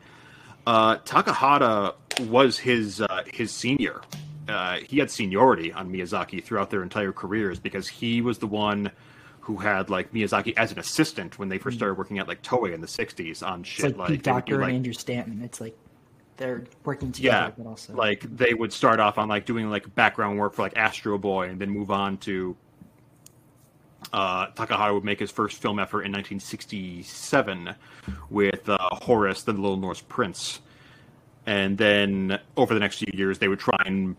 uh, 0.66 0.97
Takahata 0.99 1.95
was 2.28 2.59
his 2.59 3.01
uh, 3.01 3.24
his 3.32 3.51
senior. 3.51 4.01
Uh, 4.49 4.78
he 4.78 4.99
had 4.99 5.11
seniority 5.11 5.73
on 5.73 5.90
Miyazaki 5.93 6.43
throughout 6.43 6.70
their 6.70 6.82
entire 6.82 7.12
careers 7.12 7.59
because 7.59 7.86
he 7.86 8.23
was 8.23 8.39
the 8.39 8.47
one 8.47 8.90
who 9.40 9.57
had 9.57 9.90
like 9.90 10.12
Miyazaki 10.12 10.55
as 10.57 10.73
an 10.73 10.78
assistant 10.78 11.39
when 11.39 11.49
they 11.49 11.59
first 11.59 11.77
started 11.77 11.99
working 11.99 12.19
at 12.19 12.28
like 12.28 12.43
Toei 12.43 12.74
in 12.74 12.81
the 12.81 12.86
'60s 12.86 13.47
on 13.47 13.61
It's 13.61 13.69
shit 13.69 13.97
like, 13.97 14.09
Pete 14.09 14.24
they 14.24 14.32
would 14.32 14.36
Docter 14.40 14.59
like- 14.59 14.69
and 14.69 14.77
Andrew 14.77 14.93
Stanton. 14.93 15.43
It's 15.43 15.61
like 15.61 15.77
they're 16.36 16.65
working 16.85 17.11
together, 17.12 17.47
yeah 17.49 17.51
but 17.57 17.66
also 17.69 17.95
like 17.95 18.20
they 18.36 18.55
would 18.55 18.73
start 18.73 19.01
off 19.01 19.19
on 19.19 19.28
like 19.28 19.45
doing 19.45 19.69
like 19.70 19.93
background 19.95 20.39
work 20.39 20.55
for 20.55 20.62
like 20.62 20.77
astro 20.77 21.19
boy 21.19 21.49
and 21.49 21.61
then 21.61 21.69
move 21.69 21.90
on 21.90 22.16
to 22.19 22.57
uh, 24.12 24.49
takahata 24.49 24.95
would 24.95 25.05
make 25.05 25.19
his 25.19 25.31
first 25.31 25.61
film 25.61 25.79
effort 25.79 26.03
in 26.03 26.12
1967 26.12 27.75
with 28.31 28.69
uh, 28.69 28.79
Horus 28.81 29.43
the 29.43 29.53
little 29.53 29.77
norse 29.77 30.01
prince 30.01 30.61
and 31.47 31.79
then 31.79 32.39
over 32.57 32.75
the 32.75 32.81
next 32.81 32.99
few 32.99 33.11
years 33.12 33.39
they 33.39 33.49
would 33.49 33.59
try 33.59 33.83
and 33.87 34.16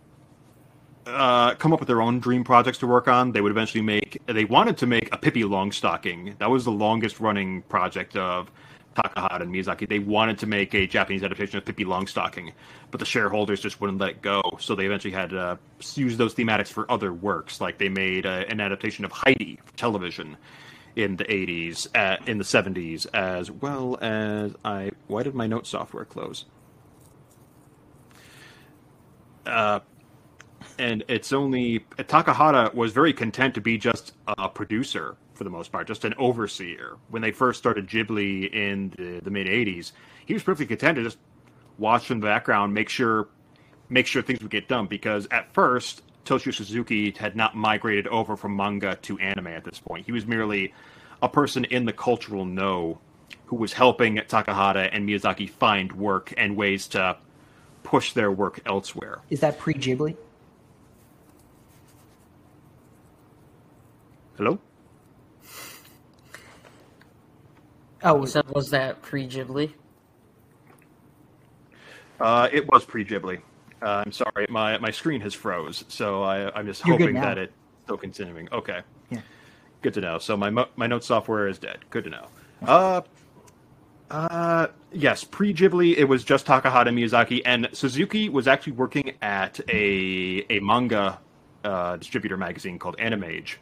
uh, 1.06 1.54
come 1.56 1.74
up 1.74 1.80
with 1.80 1.88
their 1.88 2.02
own 2.02 2.20
dream 2.20 2.44
projects 2.44 2.78
to 2.80 2.88
work 2.88 3.08
on. 3.08 3.32
They 3.32 3.42
would 3.42 3.52
eventually 3.52 3.82
make. 3.82 4.22
They 4.26 4.46
wanted 4.46 4.78
to 4.78 4.88
make 4.88 5.14
a 5.14 5.18
Pippi 5.18 5.44
Longstocking. 5.44 6.38
That 6.38 6.50
was 6.50 6.66
the 6.66 6.72
longest 6.72 7.20
running 7.20 7.62
project 7.64 8.16
of 8.16 8.52
Takahata 8.96 9.42
and 9.42 9.54
Miyazaki. 9.54 9.88
They 9.88 10.00
wanted 10.00 10.40
to 10.40 10.48
make 10.48 10.74
a 10.74 10.88
Japanese 10.88 11.24
adaptation 11.24 11.58
of 11.58 11.66
Pippi 11.66 11.86
Longstocking, 11.86 12.54
but 12.92 13.00
the 13.00 13.06
shareholders 13.06 13.62
just 13.62 13.80
wouldn't 13.80 14.00
let 14.00 14.10
it 14.10 14.22
go. 14.22 14.42
So 14.60 14.76
they 14.76 14.86
eventually 14.86 15.14
had 15.14 15.30
to 15.32 15.60
use 15.96 16.18
those 16.18 16.36
thematics 16.36 16.68
for 16.68 16.90
other 16.92 17.14
works. 17.14 17.62
Like 17.62 17.78
they 17.78 17.90
made 17.90 18.26
uh, 18.26 18.46
an 18.48 18.60
adaptation 18.60 19.06
of 19.06 19.12
Heidi 19.12 19.60
for 19.64 19.78
television 19.78 20.38
in 20.96 21.16
the 21.16 21.26
80s, 21.26 21.88
uh, 21.96 22.18
in 22.26 22.38
the 22.38 22.44
70s, 22.44 23.08
as 23.14 23.50
well 23.52 23.98
as 24.02 24.54
I. 24.66 24.92
Why 25.08 25.24
did 25.24 25.36
my 25.36 25.48
note 25.48 25.68
software 25.68 26.06
close? 26.06 26.46
And 30.80 31.04
it's 31.10 31.34
only 31.34 31.80
Takahata 31.98 32.74
was 32.74 32.94
very 32.94 33.12
content 33.12 33.54
to 33.56 33.62
be 33.62 33.78
just 33.78 34.14
a 34.38 34.48
producer 34.48 35.18
for 35.34 35.44
the 35.44 35.50
most 35.50 35.72
part, 35.72 35.88
just 35.88 36.06
an 36.06 36.14
overseer. 36.18 36.98
When 37.10 37.22
they 37.22 37.32
first 37.32 37.60
started 37.60 37.88
Ghibli 37.88 38.52
in 38.52 38.94
the, 38.98 39.20
the 39.20 39.30
mid 39.30 39.48
'80s, 39.48 39.92
he 40.26 40.34
was 40.34 40.42
perfectly 40.42 40.66
content 40.76 40.96
to 40.96 41.04
just 41.04 41.18
watch 41.78 42.08
from 42.08 42.22
the 42.22 42.28
background, 42.28 42.74
make 42.74 42.90
sure 42.90 43.28
make 43.90 44.08
sure 44.08 44.22
things 44.22 44.42
would 44.42 44.52
get 44.52 44.70
done. 44.70 44.88
Because 44.88 45.28
at 45.32 45.54
first, 45.54 46.02
Toshio 46.26 46.54
Suzuki 46.54 47.12
had 47.12 47.36
not 47.36 47.56
migrated 47.56 48.08
over 48.08 48.38
from 48.38 48.56
manga 48.56 48.96
to 49.02 49.20
anime 49.20 49.48
at 49.48 49.66
this 49.66 49.80
point. 49.80 50.06
He 50.06 50.14
was 50.14 50.26
merely 50.26 50.74
a 51.22 51.28
person 51.28 51.66
in 51.66 51.86
the 51.86 51.94
cultural 51.94 52.46
know 52.46 53.00
who 53.48 53.58
was 53.58 53.74
helping 53.74 54.16
Takahata 54.16 54.90
and 54.94 55.08
Miyazaki 55.10 55.50
find 55.50 55.92
work 55.92 56.34
and 56.38 56.56
ways 56.56 56.88
to 56.90 57.18
push 57.84 58.14
their 58.14 58.32
work 58.32 58.62
elsewhere. 58.66 59.20
Is 59.30 59.40
that 59.42 59.58
pre 59.60 59.74
Ghibli? 59.74 60.16
Hello? 64.40 64.58
Oh, 68.02 68.24
So 68.24 68.42
was 68.56 68.70
that 68.70 69.02
pre 69.02 69.28
Ghibli? 69.28 69.74
Uh, 72.22 72.48
it 72.50 72.66
was 72.72 72.86
pre 72.86 73.04
Ghibli. 73.04 73.42
Uh, 73.82 74.04
I'm 74.06 74.14
sorry, 74.14 74.48
my 74.50 74.78
my 74.78 74.92
screen 74.92 75.20
has 75.20 75.34
froze, 75.34 75.84
so 75.90 76.24
I, 76.24 76.58
I'm 76.58 76.66
just 76.66 76.86
You're 76.86 76.98
hoping 76.98 77.16
that 77.16 77.38
it's 77.38 77.54
still 77.84 77.98
continuing. 77.98 78.48
Okay, 78.54 78.80
yeah. 79.10 79.20
good 79.82 79.94
to 79.96 80.00
know. 80.02 80.20
So 80.20 80.38
my 80.38 80.50
mo- 80.50 80.70
my 80.78 80.88
note 80.88 81.04
software 81.04 81.50
is 81.50 81.60
dead. 81.60 81.80
Good 81.90 82.06
to 82.06 82.10
know. 82.10 82.28
Uh, 82.66 83.02
uh, 84.10 84.68
yes, 84.94 85.26
pre 85.26 85.54
Ghibli, 85.54 85.98
it 85.98 86.06
was 86.06 86.24
just 86.24 86.46
Takahata 86.46 86.94
Miyazaki, 86.94 87.42
and 87.46 87.68
Suzuki 87.74 88.30
was 88.30 88.48
actually 88.48 88.74
working 88.74 89.16
at 89.22 89.60
a 89.70 90.46
a 90.50 90.62
manga 90.62 91.20
uh, 91.66 91.98
distributor 91.98 92.38
magazine 92.38 92.80
called 92.80 92.96
Animage, 93.00 93.56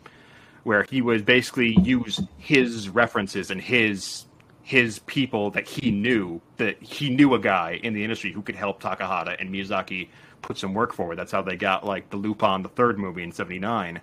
where 0.63 0.83
he 0.83 1.01
would 1.01 1.25
basically 1.25 1.77
use 1.81 2.19
his 2.37 2.89
references 2.89 3.51
and 3.51 3.61
his 3.61 4.25
his 4.63 4.99
people 4.99 5.49
that 5.51 5.65
he 5.65 5.91
knew 5.91 6.41
that 6.57 6.81
he 6.83 7.09
knew 7.09 7.33
a 7.33 7.39
guy 7.39 7.79
in 7.83 7.93
the 7.93 8.03
industry 8.03 8.33
who 8.33 8.41
could 8.41 8.55
help 8.55 8.81
Takahata 8.81 9.39
and 9.39 9.49
Miyazaki 9.49 10.09
put 10.41 10.57
some 10.57 10.73
work 10.73 10.93
forward. 10.93 11.17
That's 11.17 11.31
how 11.31 11.41
they 11.41 11.55
got 11.55 11.85
like 11.85 12.09
the 12.09 12.17
Lupin 12.17 12.63
the 12.63 12.69
third 12.69 12.99
movie 12.99 13.23
in 13.23 13.31
'79, 13.31 14.01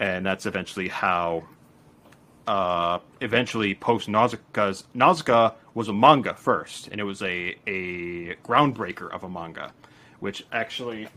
and 0.00 0.26
that's 0.26 0.44
eventually 0.44 0.88
how 0.88 1.44
uh, 2.46 2.98
eventually 3.22 3.74
post 3.74 4.08
Nausicaa's 4.08 4.84
Nausicaa 4.92 5.52
was 5.72 5.88
a 5.88 5.92
manga 5.92 6.34
first, 6.34 6.88
and 6.88 7.00
it 7.00 7.04
was 7.04 7.22
a 7.22 7.56
a 7.66 8.34
groundbreaker 8.44 9.10
of 9.10 9.24
a 9.24 9.28
manga, 9.28 9.72
which 10.20 10.44
actually 10.52 11.08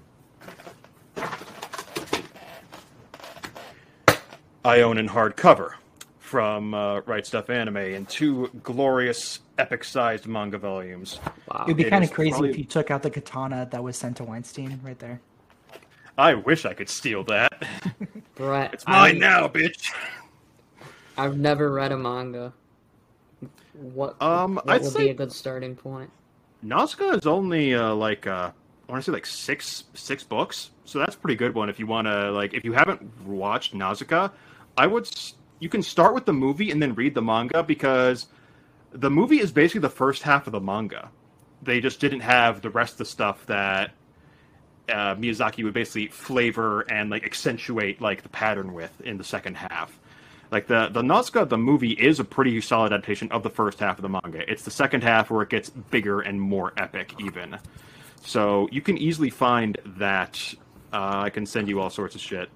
I 4.67 4.81
own 4.81 4.97
in 4.97 5.07
hardcover 5.07 5.75
from 6.19 6.73
uh, 6.73 6.99
Right 7.05 7.23
Stuf 7.23 7.49
Anime 7.49 7.77
in 7.77 8.05
two 8.05 8.49
glorious 8.63 9.39
epic-sized 9.57 10.27
manga 10.27 10.57
volumes. 10.57 11.21
Wow. 11.49 11.63
It'd 11.67 11.77
be 11.77 11.85
kind 11.85 12.03
of 12.03 12.11
crazy 12.11 12.31
probably- 12.31 12.49
if 12.49 12.57
you 12.57 12.65
took 12.65 12.91
out 12.91 13.01
the 13.01 13.09
katana 13.09 13.65
that 13.71 13.81
was 13.81 13.95
sent 13.97 14.17
to 14.17 14.25
Weinstein 14.25 14.77
right 14.83 14.99
there. 14.99 15.21
I 16.17 16.33
wish 16.33 16.65
I 16.65 16.73
could 16.73 16.89
steal 16.89 17.23
that. 17.25 17.65
Brett, 18.35 18.73
It's 18.73 18.85
mine 18.85 19.15
I've, 19.15 19.17
now, 19.21 19.47
bitch. 19.47 19.93
I've 21.17 21.37
never 21.37 21.71
read 21.71 21.93
a 21.93 21.97
manga. 21.97 22.51
What, 23.73 24.21
Um, 24.21 24.55
what 24.55 24.69
I'd 24.69 24.81
would 24.81 24.91
say- 24.91 25.05
be 25.05 25.09
a 25.11 25.13
good 25.13 25.31
starting 25.31 25.77
point? 25.77 26.09
Nausicaa 26.61 27.11
is 27.11 27.25
only 27.25 27.73
uh, 27.73 27.93
like 27.93 28.27
uh, 28.27 28.51
I 28.89 28.91
want 28.91 29.01
to 29.05 29.11
say 29.11 29.13
like 29.13 29.27
six 29.27 29.85
six 29.93 30.23
books, 30.23 30.71
so 30.85 30.97
that's 30.99 31.13
a 31.15 31.17
pretty 31.17 31.35
good 31.37 31.53
one. 31.53 31.69
If 31.69 31.77
you 31.79 31.85
want 31.85 32.07
to 32.07 32.31
like, 32.31 32.55
if 32.55 32.65
you 32.65 32.73
haven't 32.73 33.01
watched 33.27 33.75
Nausicaa, 33.75 34.29
I 34.77 34.87
would 34.87 35.09
you 35.59 35.69
can 35.69 35.81
start 35.81 36.13
with 36.13 36.25
the 36.25 36.33
movie 36.33 36.69
and 36.71 36.81
then 36.81 36.93
read 36.93 37.15
the 37.15 37.21
manga 37.21 37.63
because 37.63 38.27
the 38.91 39.09
movie 39.09 39.39
is 39.39 39.51
basically 39.51 39.81
the 39.81 39.89
first 39.89 40.21
half 40.23 40.45
of 40.45 40.53
the 40.53 40.61
manga. 40.61 41.09
They 41.63 41.81
just 41.81 41.99
didn't 41.99 42.19
have 42.19 42.61
the 42.61 42.69
rest 42.69 42.93
of 42.93 42.97
the 42.99 43.05
stuff 43.05 43.45
that 43.47 43.91
uh, 44.87 45.15
Miyazaki 45.15 45.63
would 45.63 45.73
basically 45.73 46.07
flavor 46.07 46.81
and 46.81 47.09
like 47.09 47.25
accentuate 47.25 47.99
like 47.99 48.21
the 48.21 48.29
pattern 48.29 48.73
with 48.73 49.01
in 49.01 49.17
the 49.17 49.23
second 49.23 49.55
half. 49.55 49.99
Like 50.51 50.67
the 50.67 50.89
the 50.89 51.01
Nausicaa 51.01 51.45
the 51.45 51.57
movie 51.57 51.93
is 51.93 52.19
a 52.19 52.23
pretty 52.23 52.61
solid 52.61 52.93
adaptation 52.93 53.31
of 53.31 53.41
the 53.41 53.49
first 53.49 53.79
half 53.79 53.97
of 53.97 54.03
the 54.03 54.09
manga. 54.09 54.49
It's 54.49 54.63
the 54.63 54.71
second 54.71 55.03
half 55.03 55.31
where 55.31 55.41
it 55.41 55.49
gets 55.49 55.71
bigger 55.71 56.21
and 56.21 56.39
more 56.39 56.73
epic 56.77 57.15
even. 57.19 57.57
So 58.23 58.69
you 58.71 58.81
can 58.81 58.97
easily 58.97 59.31
find 59.31 59.77
that. 59.97 60.53
Uh, 60.93 61.23
I 61.25 61.29
can 61.31 61.45
send 61.45 61.67
you 61.67 61.81
all 61.81 61.89
sorts 61.89 62.15
of 62.15 62.21
shit. 62.21 62.49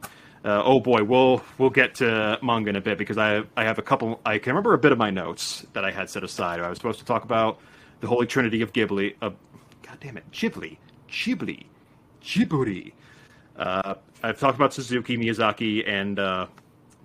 Uh, 0.43 0.63
oh 0.65 0.79
boy, 0.79 1.03
we'll 1.03 1.41
we'll 1.57 1.69
get 1.69 1.93
to 1.95 2.39
manga 2.41 2.69
in 2.69 2.75
a 2.75 2.81
bit 2.81 2.97
because 2.97 3.17
I 3.17 3.43
I 3.55 3.63
have 3.63 3.77
a 3.77 3.81
couple. 3.81 4.19
I 4.25 4.39
can 4.39 4.51
remember 4.51 4.73
a 4.73 4.77
bit 4.77 4.91
of 4.91 4.97
my 4.97 5.11
notes 5.11 5.65
that 5.73 5.85
I 5.85 5.91
had 5.91 6.09
set 6.09 6.23
aside. 6.23 6.59
I 6.59 6.69
was 6.69 6.77
supposed 6.77 6.99
to 6.99 7.05
talk 7.05 7.23
about 7.23 7.59
the 7.99 8.07
Holy 8.07 8.25
Trinity 8.25 8.61
of 8.61 8.73
Ghibli. 8.73 9.19
God 9.19 9.37
damn 9.99 10.17
it, 10.17 10.29
Ghibli, 10.31 10.77
Ghibli, 11.07 11.65
Ghibli. 12.23 12.93
Uh, 13.55 13.95
I've 14.23 14.39
talked 14.39 14.55
about 14.55 14.73
Suzuki, 14.73 15.17
Miyazaki, 15.17 15.87
and 15.87 16.17
uh, 16.17 16.47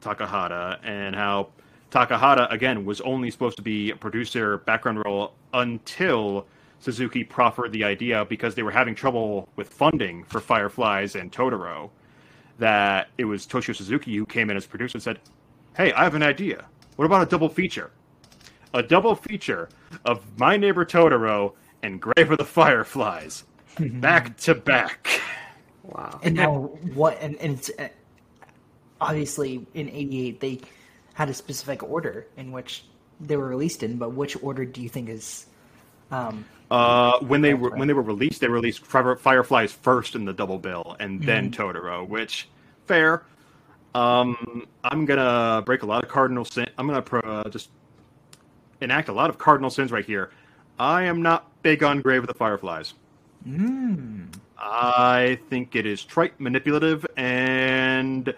Takahata, 0.01 0.79
and 0.83 1.15
how 1.15 1.49
Takahata 1.91 2.51
again 2.51 2.85
was 2.87 3.01
only 3.03 3.31
supposed 3.31 3.57
to 3.57 3.63
be 3.63 3.91
a 3.91 3.97
producer 3.97 4.59
background 4.59 5.03
role 5.05 5.35
until 5.53 6.47
Suzuki 6.79 7.25
proffered 7.25 7.73
the 7.73 7.85
idea 7.85 8.25
because 8.25 8.55
they 8.55 8.63
were 8.63 8.71
having 8.71 8.95
trouble 8.95 9.49
with 9.57 9.69
funding 9.69 10.25
for 10.25 10.41
Fireflies 10.41 11.17
and 11.17 11.33
Totoro. 11.33 11.91
That 12.59 13.09
it 13.19 13.25
was 13.25 13.47
Toshio 13.47 13.75
Suzuki 13.75 14.17
who 14.17 14.27
came 14.27 14.51
in 14.51 14.57
as 14.57 14.67
producer 14.67 14.97
and 14.97 15.03
said, 15.03 15.21
"Hey, 15.77 15.93
I 15.93 16.05
have 16.05 16.15
an 16.15 16.23
idea. 16.23 16.65
What 16.97 17.05
about 17.05 17.23
a 17.23 17.27
double 17.27 17.49
feature? 17.49 17.91
A 18.75 18.83
double 18.83 19.15
feature 19.15 19.69
of 20.05 20.23
My 20.39 20.57
Neighbor 20.57 20.85
Totoro 20.85 21.53
and 21.83 22.01
Grave 22.01 22.31
of 22.31 22.39
the 22.39 22.45
Fireflies, 22.45 23.45
back 23.79 24.37
to 24.39 24.55
back." 24.55 25.21
Wow. 25.83 26.19
And 26.23 26.35
now 26.35 26.71
what? 26.95 27.19
And, 27.21 27.37
and 27.37 27.59
it's 27.59 27.71
uh, 27.79 27.89
obviously 29.01 29.67
in 29.75 29.89
'88 29.89 30.41
they 30.41 30.61
had 31.15 31.29
a 31.29 31.35
specific 31.35 31.83
order 31.83 32.27
in 32.37 32.53
which 32.53 32.85
they 33.21 33.37
were 33.37 33.49
released 33.49 33.83
in. 33.83 33.97
But 33.99 34.11
which 34.11 34.43
order 34.43 34.65
do 34.65 34.83
you 34.83 34.89
think 34.89 35.09
is? 35.09 35.47
Um, 36.11 36.45
Uh, 36.71 37.19
when 37.21 37.41
they 37.43 37.55
were 37.55 37.71
when 37.71 37.87
they 37.87 37.95
were 37.95 38.03
released, 38.03 38.41
they 38.41 38.49
released 38.49 38.85
Fireflies 38.85 39.73
first 39.73 40.15
in 40.15 40.25
the 40.25 40.33
double 40.33 40.59
bill, 40.59 40.97
and 40.99 41.23
then 41.23 41.51
Totoro. 41.51 42.07
Which 42.07 42.49
fair. 42.87 43.25
Um, 43.95 44.67
I'm 44.85 45.07
gonna 45.07 45.63
break 45.65 45.83
a 45.83 45.87
lot 45.87 46.05
of 46.05 46.11
cardinal 46.11 46.45
sin. 46.45 46.69
I'm 46.77 46.87
gonna 46.87 47.03
pro- 47.03 47.21
uh, 47.21 47.49
just 47.49 47.71
enact 48.81 49.09
a 49.09 49.13
lot 49.13 49.31
of 49.31 49.39
cardinal 49.39 49.71
sins 49.71 49.91
right 49.91 50.05
here. 50.05 50.31
I 50.79 51.05
am 51.05 51.23
not 51.23 51.51
big 51.63 51.83
on 51.83 52.03
Grave 52.03 52.23
of 52.23 52.27
the 52.29 52.35
Fireflies. 52.35 52.95
I 54.59 55.39
think 55.49 55.77
it 55.77 55.87
is 55.87 56.05
trite, 56.05 56.39
manipulative, 56.41 57.07
and 57.17 58.35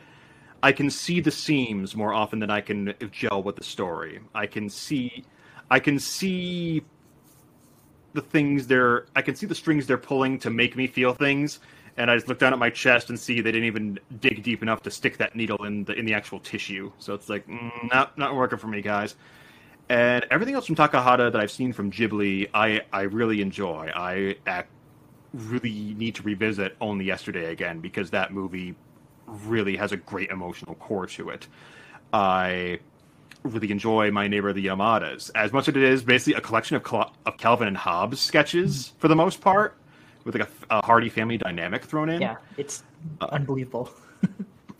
I 0.62 0.72
can 0.72 0.90
see 0.90 1.20
the 1.20 1.30
seams 1.30 1.96
more 1.96 2.12
often 2.12 2.38
than 2.38 2.50
I 2.50 2.60
can 2.60 2.94
gel 3.10 3.42
with 3.42 3.56
the 3.56 3.64
story. 3.64 4.20
I 4.34 4.46
can 4.46 4.68
see, 4.68 5.24
I 5.70 5.80
can 5.80 5.98
see 5.98 6.84
the 8.14 8.20
things 8.22 8.66
they're, 8.66 9.06
I 9.14 9.22
can 9.22 9.34
see 9.34 9.46
the 9.46 9.54
strings 9.54 9.86
they're 9.86 9.98
pulling 9.98 10.38
to 10.40 10.50
make 10.50 10.76
me 10.76 10.86
feel 10.86 11.14
things, 11.14 11.60
and 11.96 12.10
I 12.10 12.16
just 12.16 12.28
look 12.28 12.38
down 12.38 12.52
at 12.52 12.58
my 12.58 12.70
chest 12.70 13.10
and 13.10 13.18
see 13.18 13.40
they 13.40 13.52
didn't 13.52 13.66
even 13.66 13.98
dig 14.20 14.42
deep 14.42 14.62
enough 14.62 14.82
to 14.82 14.90
stick 14.90 15.18
that 15.18 15.34
needle 15.34 15.64
in 15.64 15.84
the 15.84 15.94
in 15.94 16.06
the 16.06 16.14
actual 16.14 16.38
tissue. 16.38 16.92
So 16.98 17.14
it's 17.14 17.28
like, 17.28 17.46
mm, 17.48 17.90
not 17.90 18.16
not 18.16 18.34
working 18.34 18.58
for 18.58 18.68
me, 18.68 18.82
guys. 18.82 19.16
And 19.88 20.26
everything 20.30 20.54
else 20.54 20.66
from 20.66 20.76
Takahata 20.76 21.32
that 21.32 21.36
I've 21.36 21.50
seen 21.50 21.72
from 21.72 21.90
Ghibli, 21.90 22.50
I 22.54 22.82
I 22.92 23.02
really 23.02 23.40
enjoy. 23.40 23.90
I 23.94 24.36
act 24.46 24.70
really 25.34 25.94
need 25.96 26.14
to 26.14 26.22
revisit 26.22 26.76
only 26.80 27.04
yesterday 27.04 27.52
again 27.52 27.80
because 27.80 28.10
that 28.10 28.32
movie 28.32 28.74
really 29.26 29.76
has 29.76 29.92
a 29.92 29.96
great 29.96 30.30
emotional 30.30 30.74
core 30.76 31.06
to 31.06 31.30
it. 31.30 31.46
I 32.12 32.80
really 33.48 33.70
enjoy 33.70 34.10
My 34.10 34.28
Neighbor 34.28 34.52
the 34.52 34.66
Yamadas 34.66 35.30
as 35.34 35.52
much 35.52 35.68
as 35.68 35.76
it 35.76 35.82
is 35.82 36.02
basically 36.02 36.34
a 36.34 36.40
collection 36.40 36.76
of 36.76 36.84
Cal- 36.84 37.12
of 37.26 37.36
Calvin 37.38 37.68
and 37.68 37.76
Hobbes 37.76 38.20
sketches 38.20 38.88
mm-hmm. 38.88 38.98
for 38.98 39.08
the 39.08 39.16
most 39.16 39.40
part, 39.40 39.76
with 40.24 40.34
like 40.34 40.48
a, 40.70 40.76
a 40.76 40.84
Hardy 40.84 41.08
family 41.08 41.38
dynamic 41.38 41.84
thrown 41.84 42.08
in. 42.08 42.20
yeah, 42.20 42.36
it's 42.56 42.82
uh, 43.20 43.28
unbelievable. 43.32 43.90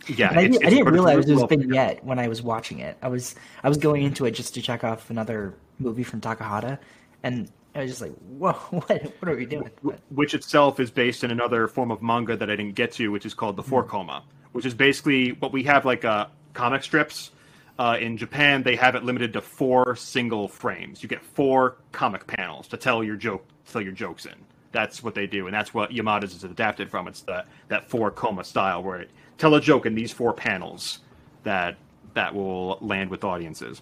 yeah. 0.07 0.29
I, 0.31 0.43
it's- 0.43 0.51
didn't- 0.51 0.65
I 0.65 0.69
didn't 0.69 0.93
realize 0.93 1.29
it 1.29 1.33
was 1.33 1.43
well 1.49 1.73
yet 1.73 2.03
when 2.03 2.19
I 2.19 2.27
was 2.27 2.41
watching 2.41 2.79
it. 2.79 2.97
I 3.01 3.07
was 3.07 3.35
I 3.63 3.69
was 3.69 3.77
going 3.77 4.03
into 4.03 4.25
it 4.25 4.31
just 4.31 4.53
to 4.55 4.61
check 4.61 4.83
off 4.83 5.09
another 5.09 5.55
movie 5.79 6.03
from 6.03 6.21
Takahata, 6.21 6.77
and 7.23 7.51
I 7.75 7.81
was 7.81 7.91
just 7.91 8.01
like, 8.01 8.13
"Whoa, 8.13 8.51
what 8.71 9.13
what 9.19 9.31
are 9.31 9.35
we 9.35 9.45
doing?" 9.45 9.69
Which 10.09 10.33
itself 10.33 10.79
is 10.79 10.91
based 10.91 11.23
in 11.23 11.31
another 11.31 11.67
form 11.67 11.91
of 11.91 12.01
manga 12.01 12.35
that 12.35 12.49
I 12.49 12.55
didn't 12.55 12.75
get 12.75 12.91
to, 12.93 13.09
which 13.09 13.25
is 13.25 13.33
called 13.33 13.55
the 13.55 13.61
mm-hmm. 13.61 13.69
Four 13.69 13.83
Koma, 13.83 14.23
which 14.51 14.65
is 14.65 14.73
basically 14.73 15.31
what 15.33 15.51
we 15.51 15.63
have 15.63 15.85
like 15.85 16.05
uh, 16.05 16.27
comic 16.53 16.83
strips. 16.83 17.31
Uh, 17.79 17.95
in 17.97 18.17
Japan, 18.17 18.61
they 18.61 18.75
have 18.75 18.95
it 18.95 19.05
limited 19.05 19.31
to 19.31 19.41
four 19.41 19.95
single 19.95 20.49
frames. 20.49 21.01
You 21.01 21.07
get 21.07 21.23
four 21.23 21.77
comic 21.93 22.27
panels 22.27 22.67
to 22.67 22.77
tell 22.77 23.05
your 23.05 23.15
joke, 23.15 23.45
tell 23.71 23.81
your 23.81 23.93
jokes 23.93 24.25
in. 24.25 24.35
That's 24.73 25.01
what 25.01 25.15
they 25.15 25.25
do, 25.25 25.47
and 25.47 25.53
that's 25.55 25.73
what 25.73 25.89
Yamada's 25.91 26.35
is 26.35 26.43
adapted 26.43 26.91
from. 26.91 27.07
It's 27.07 27.21
the, 27.21 27.45
that 27.69 27.89
four 27.89 28.11
koma 28.11 28.43
style 28.43 28.83
where 28.83 28.99
it 28.99 29.09
tell 29.37 29.55
a 29.55 29.61
joke 29.61 29.85
in 29.85 29.95
these 29.95 30.11
four 30.11 30.33
panels 30.33 30.99
that 31.43 31.77
that 32.15 32.35
will 32.35 32.77
land 32.81 33.09
with 33.09 33.23
audiences. 33.23 33.81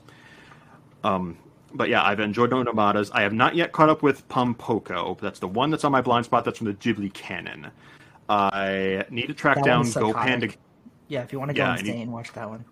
Um, 1.04 1.36
but 1.74 1.90
yeah, 1.90 2.04
I've 2.04 2.20
enjoyed 2.20 2.52
No 2.52 2.64
Nomadas. 2.64 3.10
I 3.14 3.24
have 3.24 3.34
not 3.34 3.56
yet 3.56 3.72
caught 3.72 3.90
up 3.90 4.04
with 4.04 4.28
Pom 4.30 4.54
Poko. 4.54 5.20
That's 5.20 5.40
the 5.40 5.48
one 5.48 5.72
that's 5.72 5.84
on 5.84 5.92
my 5.92 6.02
blind 6.02 6.26
spot. 6.26 6.46
That's 6.46 6.60
from 6.60 6.68
the 6.68 6.74
Ghibli 6.76 7.12
canon. 7.14 7.72
I 8.30 9.06
need 9.10 9.26
to 9.28 9.34
track 9.34 9.56
That 9.56 9.66
down 9.66 9.90
Go. 9.90 10.14
Panda. 10.14 10.50
Yeah, 11.08 11.24
if 11.24 11.34
you 11.34 11.40
want 11.40 11.50
to 11.50 11.56
go 11.56 11.64
Yeah, 11.64 11.78
insane, 11.80 11.98
need- 11.98 12.10
watch 12.10 12.32
that 12.34 12.48
one. 12.48 12.64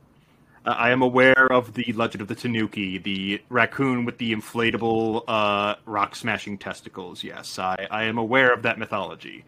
Uh, 0.66 0.72
I 0.72 0.90
am 0.90 1.02
aware 1.02 1.52
of 1.52 1.74
the 1.74 1.94
Legend 1.94 2.22
of 2.22 2.28
the 2.28 2.36
Tanuki, 2.36 2.98
the 2.98 3.42
raccoon 3.50 4.04
with 4.04 4.18
the 4.18 4.34
inflatable 4.34 5.24
uh, 5.28 5.76
rock 5.86 6.16
smashing 6.16 6.58
testicles. 6.58 7.24
Yes, 7.24 7.60
I, 7.60 7.88
I 7.92 8.06
am 8.06 8.18
aware 8.18 8.52
of 8.52 8.64
that 8.64 8.80
mythology. 8.80 9.46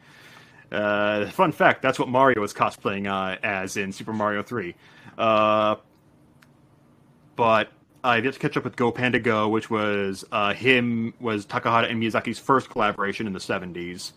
Uh, 0.71 1.25
fun 1.31 1.51
fact: 1.51 1.81
that's 1.81 1.97
what 1.97 2.07
Mario 2.07 2.43
is 2.43 2.53
cosplaying 2.53 3.07
uh, 3.07 3.37
as 3.41 3.77
in 3.77 3.91
Super 3.91 4.13
Mario 4.13 4.43
Three. 4.43 4.75
Uh, 5.17 5.77
but 7.35 7.71
I 8.03 8.19
did 8.19 8.37
catch 8.37 8.55
up 8.55 8.63
with 8.63 8.75
Go 8.75 8.91
Panda 8.91 9.19
Go, 9.19 9.47
which 9.49 9.71
was 9.71 10.23
uh, 10.31 10.53
him 10.53 11.15
was 11.19 11.47
Takahata 11.47 11.89
and 11.89 12.01
Miyazaki's 12.01 12.37
first 12.37 12.69
collaboration 12.69 13.25
in 13.25 13.33
the 13.33 13.39
'70s, 13.39 14.11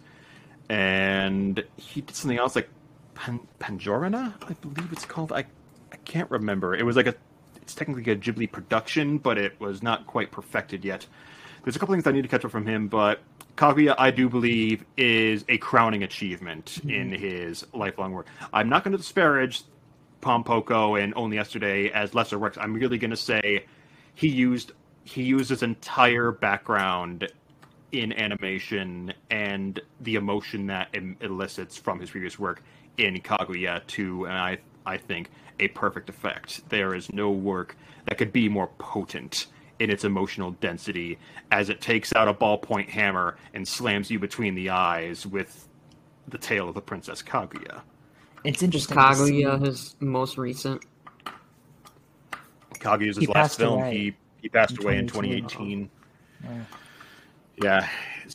and 0.68 1.64
he 1.76 2.02
did 2.02 2.14
something 2.14 2.38
else 2.38 2.56
like 2.56 2.68
Pan- 3.14 3.46
Panjorana, 3.58 4.34
I 4.48 4.52
believe 4.54 4.92
it's 4.92 5.06
called. 5.06 5.32
I 5.32 5.44
I 5.92 5.96
can't 5.96 6.30
remember. 6.30 6.74
It 6.74 6.84
was 6.84 6.96
like 6.96 7.06
a 7.06 7.14
it's 7.60 7.74
technically 7.74 8.10
a 8.12 8.16
Ghibli 8.16 8.50
production, 8.50 9.18
but 9.18 9.38
it 9.38 9.60
was 9.60 9.82
not 9.82 10.06
quite 10.06 10.32
perfected 10.32 10.84
yet. 10.84 11.06
There's 11.62 11.76
a 11.76 11.78
couple 11.78 11.94
things 11.94 12.06
I 12.06 12.12
need 12.12 12.22
to 12.22 12.28
catch 12.28 12.44
up 12.44 12.50
from 12.50 12.66
him, 12.66 12.88
but 12.88 13.20
Kaguya, 13.56 13.94
I 13.98 14.10
do 14.10 14.28
believe, 14.28 14.84
is 14.96 15.44
a 15.48 15.58
crowning 15.58 16.02
achievement 16.02 16.66
mm-hmm. 16.66 16.90
in 16.90 17.12
his 17.12 17.66
lifelong 17.74 18.12
work. 18.12 18.26
I'm 18.52 18.68
not 18.68 18.82
going 18.82 18.92
to 18.92 18.98
disparage 18.98 19.62
Pom 20.20 20.44
Pompoko 20.44 21.02
and 21.02 21.12
Only 21.16 21.36
Yesterday 21.36 21.90
as 21.90 22.14
lesser 22.14 22.38
works. 22.38 22.58
I'm 22.58 22.74
really 22.74 22.98
going 22.98 23.10
to 23.10 23.16
say 23.16 23.66
he 24.14 24.28
used 24.28 24.72
he 25.04 25.22
used 25.22 25.50
his 25.50 25.62
entire 25.62 26.30
background 26.30 27.30
in 27.92 28.12
animation 28.12 29.12
and 29.30 29.80
the 30.00 30.14
emotion 30.14 30.66
that 30.66 30.94
elicits 31.20 31.76
from 31.76 31.98
his 32.00 32.10
previous 32.10 32.38
work 32.38 32.62
in 32.96 33.20
Kaguya 33.20 33.86
to, 33.88 34.26
and 34.26 34.36
I 34.36 34.58
I 34.86 34.96
think 34.96 35.30
a 35.60 35.68
perfect 35.68 36.08
effect. 36.08 36.68
There 36.70 36.94
is 36.94 37.12
no 37.12 37.30
work 37.30 37.76
that 38.06 38.18
could 38.18 38.32
be 38.32 38.48
more 38.48 38.68
potent 38.78 39.46
in 39.78 39.90
its 39.90 40.04
emotional 40.04 40.50
density 40.52 41.18
as 41.52 41.68
it 41.70 41.80
takes 41.80 42.12
out 42.14 42.28
a 42.28 42.34
ballpoint 42.34 42.88
hammer 42.88 43.36
and 43.54 43.66
slams 43.66 44.10
you 44.10 44.18
between 44.18 44.54
the 44.54 44.70
eyes 44.70 45.26
with 45.26 45.68
the 46.28 46.38
tale 46.38 46.68
of 46.68 46.74
the 46.74 46.80
Princess 46.82 47.22
Kaguya. 47.22 47.80
It's 48.44 48.60
Just 48.60 48.90
interesting. 48.90 48.96
Kaguya, 48.96 49.64
his 49.64 49.96
most 50.00 50.38
recent. 50.38 50.82
Kaguya's 52.74 53.16
He 53.16 53.26
his 53.26 53.28
last 53.28 53.58
film. 53.58 53.80
away 53.80 53.92
He 53.98 54.16
he 54.42 54.48
passed 54.48 54.78
in 54.78 54.82
away 54.84 54.96
in 54.98 55.06
2018. 55.06 55.90
2018. 56.42 56.66
Yeah. 57.62 57.86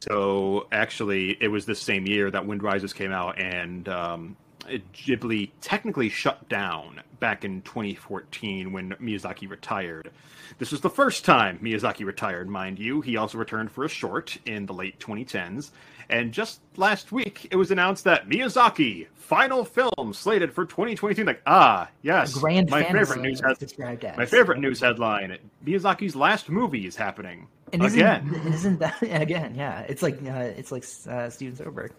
So 0.09 0.67
actually, 0.71 1.31
it 1.41 1.47
was 1.47 1.65
this 1.65 1.79
same 1.79 2.05
year 2.05 2.29
that 2.29 2.45
Wind 2.45 2.61
Rises 2.61 2.93
came 2.93 3.11
out, 3.11 3.39
and 3.39 3.87
um, 3.89 4.37
it- 4.37 4.44
Ghibli 4.93 5.51
technically 5.61 6.09
shut 6.09 6.47
down 6.49 7.01
back 7.19 7.45
in 7.45 7.61
2014 7.63 8.71
when 8.71 8.91
Miyazaki 9.01 9.49
retired. 9.49 10.11
This 10.59 10.71
was 10.71 10.81
the 10.81 10.89
first 10.89 11.25
time 11.25 11.59
Miyazaki 11.59 12.05
retired, 12.05 12.49
mind 12.49 12.79
you. 12.79 13.01
He 13.01 13.17
also 13.17 13.37
returned 13.37 13.71
for 13.71 13.83
a 13.85 13.89
short 13.89 14.37
in 14.45 14.65
the 14.65 14.73
late 14.73 14.99
2010s. 14.99 15.71
And 16.09 16.31
just 16.31 16.61
last 16.77 17.11
week, 17.11 17.47
it 17.49 17.55
was 17.55 17.71
announced 17.71 18.03
that 18.03 18.29
Miyazaki 18.29 19.07
final 19.15 19.65
film 19.65 20.13
slated 20.13 20.53
for 20.53 20.65
2022. 20.65 21.23
Like, 21.23 21.41
ah, 21.47 21.89
yes, 22.03 22.33
Grand 22.35 22.69
my 22.69 22.83
favorite 22.83 23.21
news 23.21 23.39
it's 23.39 23.47
has 23.47 23.57
described 23.57 24.05
as. 24.05 24.15
my 24.15 24.25
favorite 24.25 24.59
news 24.59 24.79
headline: 24.79 25.35
Miyazaki's 25.65 26.15
last 26.15 26.47
movie 26.47 26.85
is 26.85 26.95
happening 26.95 27.47
And 27.73 27.83
isn't, 27.83 27.99
again. 27.99 28.41
Isn't 28.53 28.79
that 28.79 29.01
again? 29.01 29.55
Yeah, 29.55 29.79
it's 29.79 30.03
like 30.03 30.21
uh, 30.23 30.51
it's 30.55 30.71
like 30.71 30.83
uh, 31.09 31.29
Steven 31.31 31.55
Soderbergh. 31.55 31.91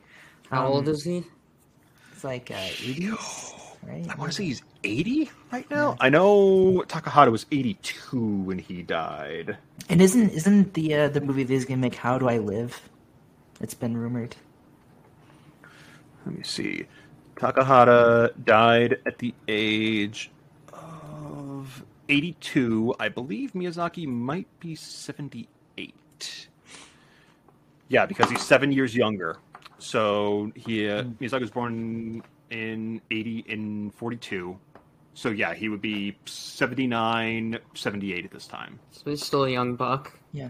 How 0.50 0.66
Um, 0.66 0.72
old 0.72 0.88
is 0.88 1.02
he? 1.02 1.24
It's 2.16 2.24
like 2.24 2.50
uh, 2.50 2.54
80s, 2.54 3.76
right? 3.82 4.06
I 4.08 4.14
want 4.14 4.32
to 4.32 4.36
say 4.38 4.44
he's 4.44 4.62
80 4.82 5.30
right 5.52 5.70
now. 5.70 5.98
I 6.00 6.08
know 6.08 6.82
Takahata 6.88 7.30
was 7.30 7.44
82 7.52 8.18
when 8.18 8.58
he 8.58 8.80
died. 8.80 9.58
And 9.90 10.00
isn't 10.00 10.30
isn't 10.30 10.72
the 10.72 10.94
uh, 10.94 11.08
the 11.10 11.20
movie 11.20 11.42
they's 11.42 11.66
gonna 11.66 11.76
make 11.76 11.94
How 11.96 12.16
Do 12.16 12.26
I 12.26 12.38
Live? 12.38 12.88
It's 13.60 13.74
been 13.74 13.98
rumored. 13.98 14.34
Let 16.24 16.38
me 16.38 16.42
see. 16.42 16.86
Takahata 17.36 18.32
died 18.46 18.96
at 19.04 19.18
the 19.18 19.34
age 19.46 20.30
of 20.72 21.84
82. 22.08 22.94
I 22.98 23.10
believe 23.10 23.52
Miyazaki 23.52 24.08
might 24.08 24.48
be 24.58 24.74
78. 24.74 26.48
Yeah, 27.88 28.06
because 28.06 28.30
he's 28.30 28.40
seven 28.42 28.72
years 28.72 28.96
younger. 28.96 29.36
So 29.78 30.52
he 30.54 30.88
uh, 30.88 31.04
Miyazaki 31.04 31.40
was 31.40 31.50
born 31.50 32.22
in 32.50 33.00
80 33.10 33.44
in 33.48 33.90
42. 33.92 34.58
So 35.14 35.30
yeah, 35.30 35.54
he 35.54 35.68
would 35.68 35.80
be 35.80 36.16
79, 36.26 37.58
78 37.74 38.24
at 38.24 38.30
this 38.30 38.46
time. 38.46 38.78
So 38.92 39.10
he's 39.10 39.24
still 39.24 39.44
a 39.44 39.50
young 39.50 39.74
buck 39.74 40.12
Yeah. 40.32 40.48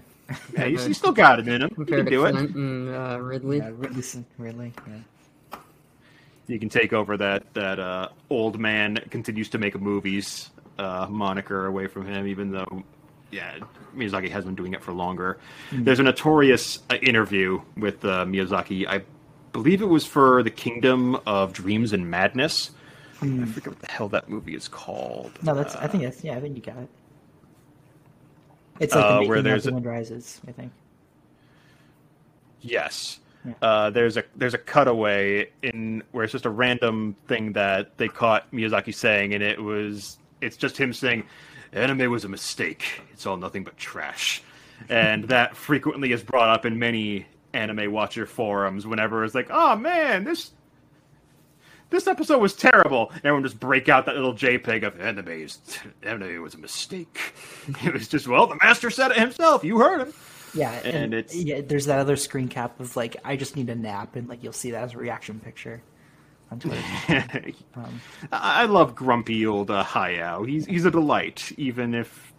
Yeah, 0.52 0.64
he's, 0.64 0.84
he's 0.84 0.96
still 0.98 1.12
got 1.12 1.38
it 1.38 1.46
in 1.46 1.62
him. 1.62 1.68
He 1.68 1.74
can 1.76 1.84
compared 1.84 2.06
to 2.06 2.10
do 2.10 2.24
it. 2.24 2.34
And 2.34 2.88
uh, 2.94 3.20
Ridley. 3.20 3.58
yeah, 3.58 3.70
Ridley, 3.72 4.24
Ridley. 4.38 4.72
Yeah. 4.88 5.58
you 6.48 6.58
can 6.58 6.68
take 6.68 6.92
over 6.92 7.16
that 7.16 7.54
that 7.54 7.78
uh, 7.78 8.08
old 8.28 8.58
man 8.58 8.96
continues 9.10 9.48
to 9.50 9.58
make 9.58 9.80
movies 9.80 10.50
uh, 10.78 11.06
moniker 11.08 11.66
away 11.66 11.86
from 11.86 12.06
him, 12.06 12.26
even 12.26 12.50
though 12.50 12.82
yeah, 13.30 13.58
Miyazaki 13.94 14.30
has 14.30 14.44
been 14.44 14.54
doing 14.54 14.74
it 14.74 14.82
for 14.82 14.92
longer. 14.92 15.38
There's 15.72 15.98
a 15.98 16.02
notorious 16.02 16.80
uh, 16.90 16.96
interview 16.96 17.60
with 17.76 18.04
uh, 18.04 18.24
Miyazaki. 18.24 18.86
I 18.86 19.02
believe 19.56 19.80
it 19.80 19.88
was 19.88 20.04
for 20.04 20.42
the 20.42 20.50
Kingdom 20.50 21.16
of 21.26 21.54
Dreams 21.54 21.94
and 21.94 22.10
Madness. 22.10 22.72
I 23.22 23.26
forget 23.46 23.68
what 23.68 23.80
the 23.80 23.90
hell 23.90 24.08
that 24.10 24.28
movie 24.28 24.54
is 24.54 24.68
called. 24.68 25.32
No, 25.42 25.54
that's. 25.54 25.74
Uh, 25.74 25.78
I 25.80 25.86
think 25.86 26.02
that's. 26.02 26.22
Yeah, 26.22 26.36
I 26.36 26.40
think 26.40 26.56
you 26.56 26.62
got 26.62 26.76
it. 26.76 26.88
It's 28.80 28.94
like 28.94 29.02
Uh, 29.04 29.20
the 29.22 29.28
where 29.28 29.40
there's 29.40 29.64
the 29.64 29.70
a- 29.70 29.74
wind 29.74 29.86
rises. 29.86 30.42
I 30.46 30.52
think. 30.52 30.72
Yes. 32.60 33.20
Yeah. 33.46 33.52
Uh, 33.62 33.88
there's 33.90 34.18
a 34.18 34.24
there's 34.34 34.52
a 34.52 34.58
cutaway 34.58 35.48
in 35.62 36.02
where 36.12 36.24
it's 36.24 36.32
just 36.32 36.44
a 36.44 36.50
random 36.50 37.16
thing 37.26 37.52
that 37.54 37.96
they 37.96 38.08
caught 38.08 38.50
Miyazaki 38.52 38.94
saying, 38.94 39.32
and 39.32 39.42
it 39.42 39.62
was 39.62 40.18
it's 40.42 40.56
just 40.58 40.76
him 40.76 40.92
saying, 40.92 41.24
"Anime 41.72 42.10
was 42.10 42.24
a 42.24 42.28
mistake. 42.28 43.00
It's 43.12 43.24
all 43.24 43.38
nothing 43.38 43.64
but 43.64 43.78
trash," 43.78 44.42
and 44.90 45.24
that 45.28 45.56
frequently 45.56 46.12
is 46.12 46.22
brought 46.22 46.50
up 46.50 46.66
in 46.66 46.78
many 46.78 47.26
anime 47.56 47.90
watcher 47.92 48.26
forums. 48.26 48.86
Whenever 48.86 49.24
it's 49.24 49.34
like, 49.34 49.48
"Oh 49.50 49.76
man, 49.76 50.24
this." 50.24 50.52
This 51.88 52.08
episode 52.08 52.38
was 52.40 52.52
terrible. 52.54 53.10
And 53.10 53.20
everyone 53.24 53.44
just 53.44 53.60
break 53.60 53.88
out 53.88 54.06
that 54.06 54.16
little 54.16 54.34
JPEG 54.34 54.84
of 54.84 55.00
anime. 55.00 55.28
Is, 55.28 55.60
anime 56.02 56.42
was 56.42 56.54
a 56.54 56.58
mistake. 56.58 57.18
It 57.84 57.92
was 57.92 58.08
just 58.08 58.26
well, 58.26 58.46
the 58.48 58.56
master 58.62 58.90
said 58.90 59.12
it 59.12 59.16
himself. 59.18 59.62
You 59.62 59.78
heard 59.78 60.00
him. 60.00 60.12
Yeah, 60.54 60.72
And 60.84 60.96
and, 60.96 61.14
it's- 61.14 61.34
yeah. 61.36 61.60
There's 61.60 61.86
that 61.86 61.98
other 62.00 62.16
screen 62.16 62.48
cap 62.48 62.80
of 62.80 62.96
like, 62.96 63.16
I 63.24 63.36
just 63.36 63.54
need 63.56 63.68
a 63.70 63.74
nap, 63.76 64.16
and 64.16 64.28
like 64.28 64.42
you'll 64.42 64.52
see 64.52 64.70
that 64.72 64.82
as 64.82 64.94
a 64.94 64.98
reaction 64.98 65.38
picture 65.38 65.80
on 66.50 66.58
Twitter. 66.60 66.82
Um, 67.76 68.00
I 68.32 68.62
I 68.62 68.64
love 68.64 68.94
grumpy 68.96 69.46
old 69.46 69.70
uh, 69.70 69.84
Hayao. 69.84 70.48
He's 70.48 70.66
he's 70.66 70.84
a 70.86 70.90
delight. 70.90 71.52
Even 71.56 71.94
if 71.94 72.32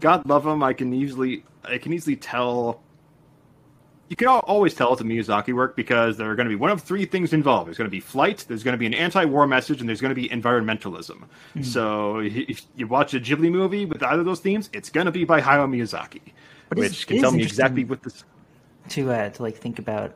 God 0.00 0.26
love 0.28 0.46
him, 0.46 0.62
I 0.62 0.74
can 0.74 0.92
easily 0.94 1.44
I 1.64 1.78
can 1.78 1.92
easily 1.92 2.14
tell. 2.16 2.82
You 4.08 4.16
can 4.16 4.28
always 4.28 4.74
tell 4.74 4.92
it's 4.92 5.02
a 5.02 5.04
Miyazaki 5.04 5.54
work 5.54 5.76
because 5.76 6.16
there 6.16 6.30
are 6.30 6.34
going 6.34 6.46
to 6.46 6.50
be 6.50 6.56
one 6.56 6.70
of 6.70 6.80
three 6.80 7.04
things 7.04 7.34
involved. 7.34 7.68
There's 7.68 7.76
going 7.76 7.90
to 7.90 7.90
be 7.90 8.00
flight, 8.00 8.46
there's 8.48 8.62
going 8.62 8.72
to 8.72 8.78
be 8.78 8.86
an 8.86 8.94
anti-war 8.94 9.46
message, 9.46 9.80
and 9.80 9.88
there's 9.88 10.00
going 10.00 10.14
to 10.14 10.14
be 10.14 10.28
environmentalism. 10.30 11.24
So 11.62 12.20
if 12.20 12.62
you 12.74 12.86
watch 12.86 13.12
a 13.12 13.20
Ghibli 13.20 13.50
movie 13.50 13.84
with 13.84 14.02
either 14.02 14.20
of 14.20 14.24
those 14.24 14.40
themes, 14.40 14.70
it's 14.72 14.88
going 14.88 15.04
to 15.04 15.12
be 15.12 15.24
by 15.24 15.42
Hayao 15.42 15.68
Miyazaki, 15.68 16.32
But 16.70 16.78
which 16.78 17.06
can 17.06 17.20
tell 17.20 17.32
me 17.32 17.42
exactly 17.42 17.84
what 17.84 18.02
this. 18.02 18.24
to 18.90 19.10
uh, 19.10 19.28
to 19.28 19.42
like 19.42 19.56
think 19.56 19.78
about 19.78 20.14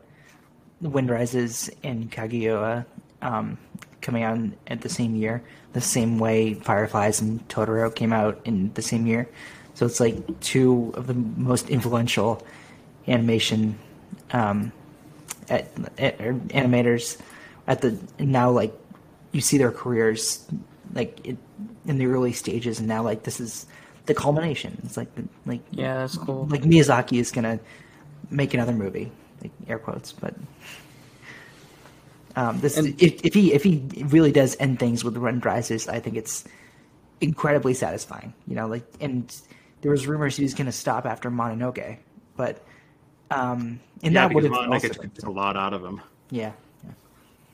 the 0.80 0.88
Wind 0.88 1.10
Rises 1.10 1.70
and 1.82 2.10
Kaguya 2.10 2.86
um, 3.20 3.58
coming 4.00 4.22
out 4.22 4.38
at 4.68 4.80
the 4.80 4.88
same 4.88 5.14
year, 5.14 5.42
the 5.74 5.80
same 5.82 6.18
way 6.18 6.54
Fireflies 6.54 7.20
and 7.20 7.46
Totoro 7.48 7.94
came 7.94 8.12
out 8.12 8.40
in 8.44 8.72
the 8.72 8.82
same 8.82 9.06
year. 9.06 9.28
So 9.74 9.86
it's 9.86 10.00
like 10.00 10.40
two 10.40 10.92
of 10.94 11.06
the 11.06 11.14
most 11.14 11.70
influential 11.70 12.42
animation 13.08 13.78
um, 14.32 14.72
at, 15.48 15.68
at, 15.98 16.20
or 16.20 16.34
animators 16.34 17.18
at 17.66 17.80
the 17.80 17.98
now 18.18 18.50
like 18.50 18.72
you 19.32 19.40
see 19.40 19.58
their 19.58 19.70
careers 19.72 20.44
like 20.94 21.20
it, 21.26 21.36
in 21.86 21.98
the 21.98 22.06
early 22.06 22.32
stages, 22.32 22.78
and 22.78 22.88
now 22.88 23.02
like 23.02 23.22
this 23.24 23.40
is 23.40 23.66
the 24.06 24.14
culmination. 24.14 24.80
It's 24.84 24.96
like 24.96 25.14
the, 25.14 25.24
like 25.46 25.60
Yeah, 25.70 25.98
that's 25.98 26.16
cool. 26.18 26.46
like 26.50 26.62
Miyazaki 26.62 27.18
is 27.18 27.30
gonna 27.30 27.58
make 28.30 28.54
another 28.54 28.72
movie, 28.72 29.10
like 29.42 29.52
air 29.68 29.78
quotes, 29.78 30.12
but 30.12 30.34
um, 32.36 32.60
this 32.60 32.76
And- 32.76 33.00
if, 33.00 33.24
if 33.24 33.34
he 33.34 33.52
if 33.52 33.62
he 33.62 33.82
really 34.06 34.32
does 34.32 34.56
end 34.58 34.78
things 34.78 35.04
with 35.04 35.16
Run 35.16 35.40
Rises, 35.40 35.88
I 35.88 36.00
think 36.00 36.16
it's 36.16 36.44
incredibly 37.20 37.74
satisfying. 37.74 38.32
You 38.46 38.54
know, 38.56 38.66
like 38.66 38.84
and 39.00 39.34
there 39.82 39.90
was 39.90 40.06
rumors 40.06 40.36
he 40.36 40.42
was 40.42 40.54
going 40.54 40.66
to 40.66 40.72
stop 40.72 41.04
after 41.06 41.30
Mononoke, 41.30 41.98
but 42.36 42.64
um, 43.34 43.80
and 44.02 44.14
yeah, 44.14 44.26
that 44.28 44.34
would 44.34 44.42
because 44.44 44.58
have 44.58 44.70
also 44.70 44.88
took 44.88 45.14
been, 45.14 45.26
a 45.26 45.30
lot 45.30 45.56
out 45.56 45.72
of 45.72 45.84
him. 45.84 46.00
yeah. 46.30 46.52
yeah. 46.84 46.90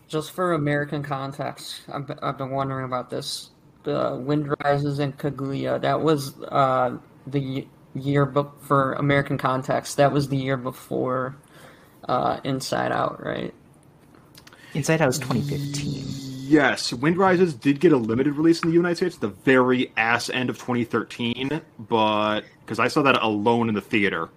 Just 0.08 0.32
for 0.32 0.54
American 0.54 1.02
context, 1.02 1.82
I've 1.92 2.06
been, 2.06 2.18
I've 2.22 2.38
been 2.38 2.50
wondering 2.50 2.86
about 2.86 3.10
this. 3.10 3.50
The 3.84 4.16
Wind 4.16 4.54
Rises 4.64 4.98
and 4.98 5.16
Kaguya, 5.16 5.80
that 5.82 6.00
was 6.00 6.34
uh, 6.44 6.96
the 7.26 7.66
year 7.94 8.24
be- 8.24 8.42
for 8.62 8.94
American 8.94 9.36
context. 9.36 9.98
That 9.98 10.12
was 10.12 10.28
the 10.28 10.36
year 10.36 10.56
before 10.56 11.36
uh, 12.08 12.40
Inside 12.44 12.92
Out, 12.92 13.24
right? 13.24 13.52
Inside 14.74 15.02
Out 15.02 15.08
was 15.08 15.18
2015. 15.18 16.04
Yes, 16.48 16.92
Wind 16.94 17.18
Rises 17.18 17.52
did 17.52 17.78
get 17.78 17.92
a 17.92 17.98
limited 17.98 18.34
release 18.34 18.62
in 18.62 18.70
the 18.70 18.74
United 18.74 18.96
States 18.96 19.18
the 19.18 19.28
very 19.28 19.92
ass 19.98 20.30
end 20.30 20.48
of 20.48 20.56
2013, 20.56 21.60
but 21.78 22.42
because 22.64 22.78
I 22.78 22.88
saw 22.88 23.02
that 23.02 23.22
alone 23.22 23.68
in 23.68 23.74
the 23.74 23.82
theater 23.82 24.30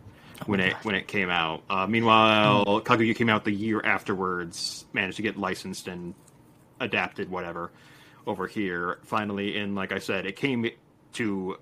when 0.46 0.60
it 0.60 0.74
when 0.84 0.96
it 0.96 1.08
came 1.08 1.30
out. 1.30 1.64
Uh, 1.70 1.88
meanwhile, 1.88 2.82
Kaguya 2.82 3.16
came 3.16 3.30
out 3.30 3.44
the 3.46 3.52
year 3.52 3.82
afterwards, 3.84 4.86
managed 4.94 5.18
to 5.18 5.24
get 5.24 5.38
licensed 5.38 5.88
and 5.88 6.14
adapted, 6.80 7.30
whatever, 7.30 7.72
over 8.28 8.48
here. 8.48 9.00
Finally, 9.04 9.58
and 9.58 9.76
like 9.76 9.92
I 9.92 10.00
said, 10.00 10.26
it 10.26 10.36
came 10.36 10.70
to 11.14 11.58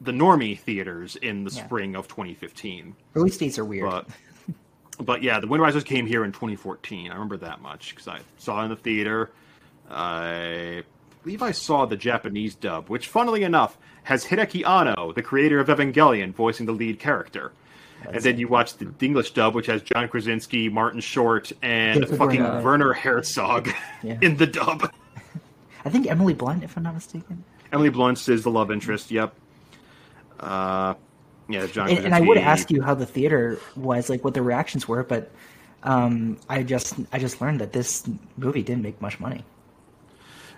the 0.00 0.12
normie 0.12 0.58
theaters 0.58 1.16
in 1.16 1.44
the 1.44 1.50
Yeah. 1.50 1.64
spring 1.64 1.96
of 1.96 2.06
2015. 2.08 2.94
Release 3.14 3.36
dates 3.38 3.58
are 3.58 3.64
weird. 3.64 3.90
But 3.90 4.06
but 5.00 5.22
yeah, 5.22 5.40
the 5.40 5.46
Wind 5.46 5.62
Rises 5.62 5.84
came 5.84 6.06
here 6.06 6.24
in 6.24 6.32
2014. 6.32 7.10
I 7.10 7.14
remember 7.14 7.36
that 7.38 7.60
much 7.62 7.90
because 7.94 8.08
I 8.08 8.20
saw 8.36 8.60
it 8.60 8.64
in 8.64 8.70
the 8.70 8.76
theater. 8.76 9.30
I 9.90 10.82
believe 11.22 11.42
I 11.42 11.52
saw 11.52 11.86
the 11.86 11.96
Japanese 11.96 12.54
dub, 12.54 12.88
which, 12.88 13.08
funnily 13.08 13.42
enough, 13.42 13.76
has 14.04 14.24
Hideaki 14.26 14.66
Anno, 14.66 15.12
the 15.12 15.22
creator 15.22 15.60
of 15.60 15.68
Evangelion, 15.68 16.32
voicing 16.34 16.66
the 16.66 16.72
lead 16.72 16.98
character. 16.98 17.52
And 18.06 18.22
then 18.22 18.38
you 18.38 18.48
watch 18.48 18.76
the 18.76 18.92
English 19.00 19.32
dub, 19.32 19.54
which 19.54 19.66
has 19.66 19.82
John 19.82 20.08
Krasinski, 20.08 20.68
Martin 20.68 21.00
Short, 21.00 21.52
and 21.62 22.02
David 22.02 22.18
fucking 22.18 22.42
Werner. 22.42 22.62
Werner 22.62 22.92
Herzog 22.92 23.68
Yeah. 24.02 24.18
in 24.22 24.36
the 24.36 24.46
dub. 24.46 24.90
I 25.84 25.90
think 25.90 26.06
Emily 26.08 26.34
Blunt, 26.34 26.64
if 26.64 26.76
I'm 26.76 26.82
not 26.82 26.94
mistaken. 26.94 27.44
Emily 27.72 27.90
Blunt 27.90 28.28
is 28.28 28.42
the 28.42 28.50
love 28.50 28.70
interest. 28.70 29.10
Yep. 29.10 29.34
Uh, 30.40 30.94
yeah, 31.48 31.66
John. 31.66 31.88
And, 31.88 31.98
and 32.06 32.14
I 32.14 32.20
would 32.20 32.38
ask 32.38 32.70
you 32.70 32.82
how 32.82 32.94
the 32.94 33.06
theater 33.06 33.58
was, 33.76 34.08
like 34.08 34.24
what 34.24 34.34
the 34.34 34.42
reactions 34.42 34.86
were, 34.86 35.02
but 35.02 35.30
um, 35.82 36.38
I 36.48 36.62
just 36.62 36.94
I 37.12 37.18
just 37.18 37.40
learned 37.40 37.60
that 37.60 37.72
this 37.72 38.08
movie 38.36 38.62
didn't 38.62 38.82
make 38.82 39.00
much 39.00 39.18
money. 39.20 39.44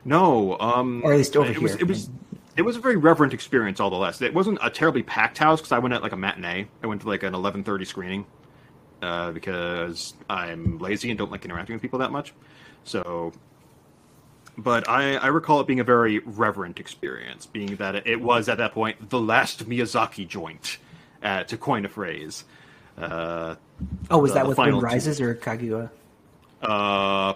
No, 0.05 0.59
um, 0.61 1.03
Or 1.05 1.13
at 1.13 1.19
least 1.19 1.37
over 1.37 1.51
it 1.51 1.61
was, 1.61 1.73
here. 1.73 1.83
It 1.83 1.89
was 1.89 2.09
it 2.57 2.63
was 2.63 2.77
a 2.77 2.81
very 2.81 2.97
reverent 2.97 3.33
experience, 3.33 3.81
all 3.81 3.91
the 3.91 3.97
less. 3.97 4.21
It 4.21 4.35
wasn't 4.35 4.59
a 4.63 4.71
terribly 4.71 5.03
packed 5.03 5.39
house 5.39 5.61
because 5.61 5.73
I 5.73 5.79
went 5.79 5.95
at 5.95 6.03
like 6.03 6.13
a 6.13 6.17
matinee. 6.17 6.67
I 6.83 6.87
went 6.87 7.01
to 7.03 7.09
like 7.09 7.23
an 7.23 7.35
eleven 7.35 7.63
thirty 7.65 7.85
screening 7.85 8.27
uh, 9.03 9.31
because 9.33 10.15
I'm 10.29 10.79
lazy 10.79 11.11
and 11.11 11.19
don't 11.19 11.31
like 11.31 11.45
interacting 11.45 11.75
with 11.75 11.83
people 11.83 11.99
that 12.01 12.11
much. 12.13 12.33
So, 12.85 13.33
but 14.59 14.89
I, 14.89 15.17
I 15.17 15.29
recall 15.29 15.61
it 15.61 15.67
being 15.67 15.81
a 15.81 15.85
very 15.85 16.19
reverent 16.21 16.81
experience, 16.81 17.47
being 17.47 17.77
that 17.77 17.95
it, 17.95 18.07
it 18.07 18.21
was 18.21 18.49
at 18.49 18.59
that 18.59 18.73
point 18.73 19.11
the 19.11 19.21
last 19.21 19.69
Miyazaki 19.69 20.27
joint, 20.27 20.79
uh, 21.23 21.45
to 21.45 21.57
coin 21.57 21.85
a 21.85 21.89
phrase. 21.89 22.45
Uh, 22.99 23.55
Oh, 24.11 24.19
was 24.19 24.33
the- 24.33 24.35
that 24.35 24.43
the 24.43 24.49
with 24.51 24.59
Wind 24.59 24.73
two. 24.75 24.81
Rises 24.81 25.21
or 25.23 25.35
Kaguya? 25.35 25.89
uh, 26.63 27.33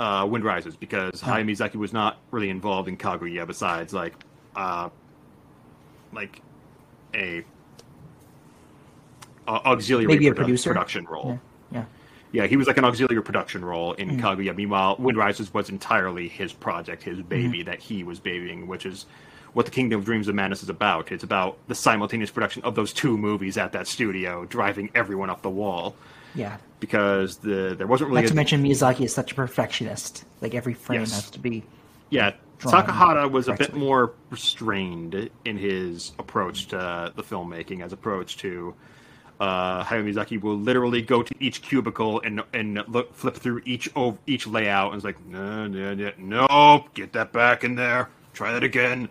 uh, 0.00 0.26
Wind 0.28 0.44
Rises 0.44 0.74
because 0.76 1.22
Hayao 1.22 1.44
Miyazaki 1.48 1.76
was 1.76 1.92
not 1.92 2.18
really 2.32 2.50
involved 2.50 2.88
in 2.88 2.96
Kaguya 2.96 3.46
besides 3.46 3.92
like 3.92 4.14
uh, 4.56 4.88
like 6.12 6.40
a, 7.14 7.44
a 9.46 9.50
auxiliary 9.50 10.06
Maybe 10.06 10.28
a 10.28 10.32
produ- 10.32 10.36
producer? 10.36 10.70
production 10.70 11.04
role. 11.06 11.38
Yeah, 11.70 11.78
yeah. 11.78 11.84
Yeah, 12.42 12.46
he 12.48 12.56
was 12.56 12.66
like 12.66 12.76
an 12.76 12.84
auxiliary 12.84 13.22
production 13.22 13.64
role 13.64 13.92
in 13.94 14.10
Mm. 14.10 14.20
Kaguya. 14.20 14.54
Meanwhile, 14.56 14.96
Wind 14.98 15.16
Rises 15.16 15.54
was 15.54 15.68
entirely 15.70 16.28
his 16.28 16.52
project, 16.52 17.02
his 17.02 17.20
baby 17.22 17.58
Mm-hmm. 17.60 17.70
that 17.70 17.78
he 17.80 18.02
was 18.02 18.18
babying, 18.18 18.66
which 18.66 18.84
is 18.84 19.06
what 19.52 19.64
the 19.64 19.70
Kingdom 19.72 20.00
of 20.00 20.04
Dreams 20.04 20.28
of 20.28 20.34
Madness 20.34 20.62
is 20.62 20.68
about. 20.68 21.12
It's 21.12 21.24
about 21.24 21.56
the 21.68 21.74
simultaneous 21.74 22.30
production 22.30 22.62
of 22.64 22.74
those 22.74 22.92
two 22.92 23.16
movies 23.16 23.56
at 23.56 23.72
that 23.72 23.86
studio, 23.86 24.44
driving 24.46 24.90
everyone 24.94 25.30
up 25.30 25.40
the 25.42 25.48
wall. 25.50 25.94
Yeah. 26.34 26.58
Because 26.80 27.36
the 27.38 27.74
there 27.78 27.86
wasn't 27.86 28.10
really 28.10 28.22
Not 28.22 28.26
a- 28.26 28.30
to 28.30 28.34
mention 28.34 28.62
Miyazaki 28.62 29.02
is 29.02 29.14
such 29.14 29.32
a 29.32 29.34
perfectionist. 29.34 30.24
Like 30.42 30.54
every 30.54 30.74
frame 30.74 31.00
Yes. 31.00 31.12
has 31.14 31.30
to 31.30 31.38
be. 31.38 31.62
Yeah, 32.10 32.32
Takahata 32.58 33.30
was 33.30 33.48
a 33.48 33.54
bit 33.54 33.74
more 33.74 34.12
restrained 34.30 35.30
in 35.44 35.56
his 35.58 36.12
approach 36.18 36.66
to 36.68 37.12
the 37.14 37.22
filmmaking 37.22 37.82
as 37.82 37.92
approach 37.92 38.36
to 38.38 38.74
uh, 39.40 39.84
Hayao 39.84 40.04
Miyazaki 40.04 40.40
will 40.40 40.56
literally 40.56 41.02
go 41.02 41.22
to 41.22 41.34
each 41.38 41.60
cubicle 41.62 42.20
and 42.22 42.42
and 42.54 42.82
look, 42.88 43.14
flip 43.14 43.34
through 43.36 43.60
each 43.66 43.90
ov- 43.94 44.18
each 44.26 44.46
layout 44.46 44.92
and 44.92 44.98
is 44.98 45.04
like, 45.04 45.24
no, 45.26 45.66
no, 45.66 45.94
no, 45.94 46.12
nope, 46.18 46.94
get 46.94 47.12
that 47.12 47.32
back 47.32 47.62
in 47.62 47.74
there, 47.74 48.08
try 48.32 48.52
that 48.52 48.64
again. 48.64 49.08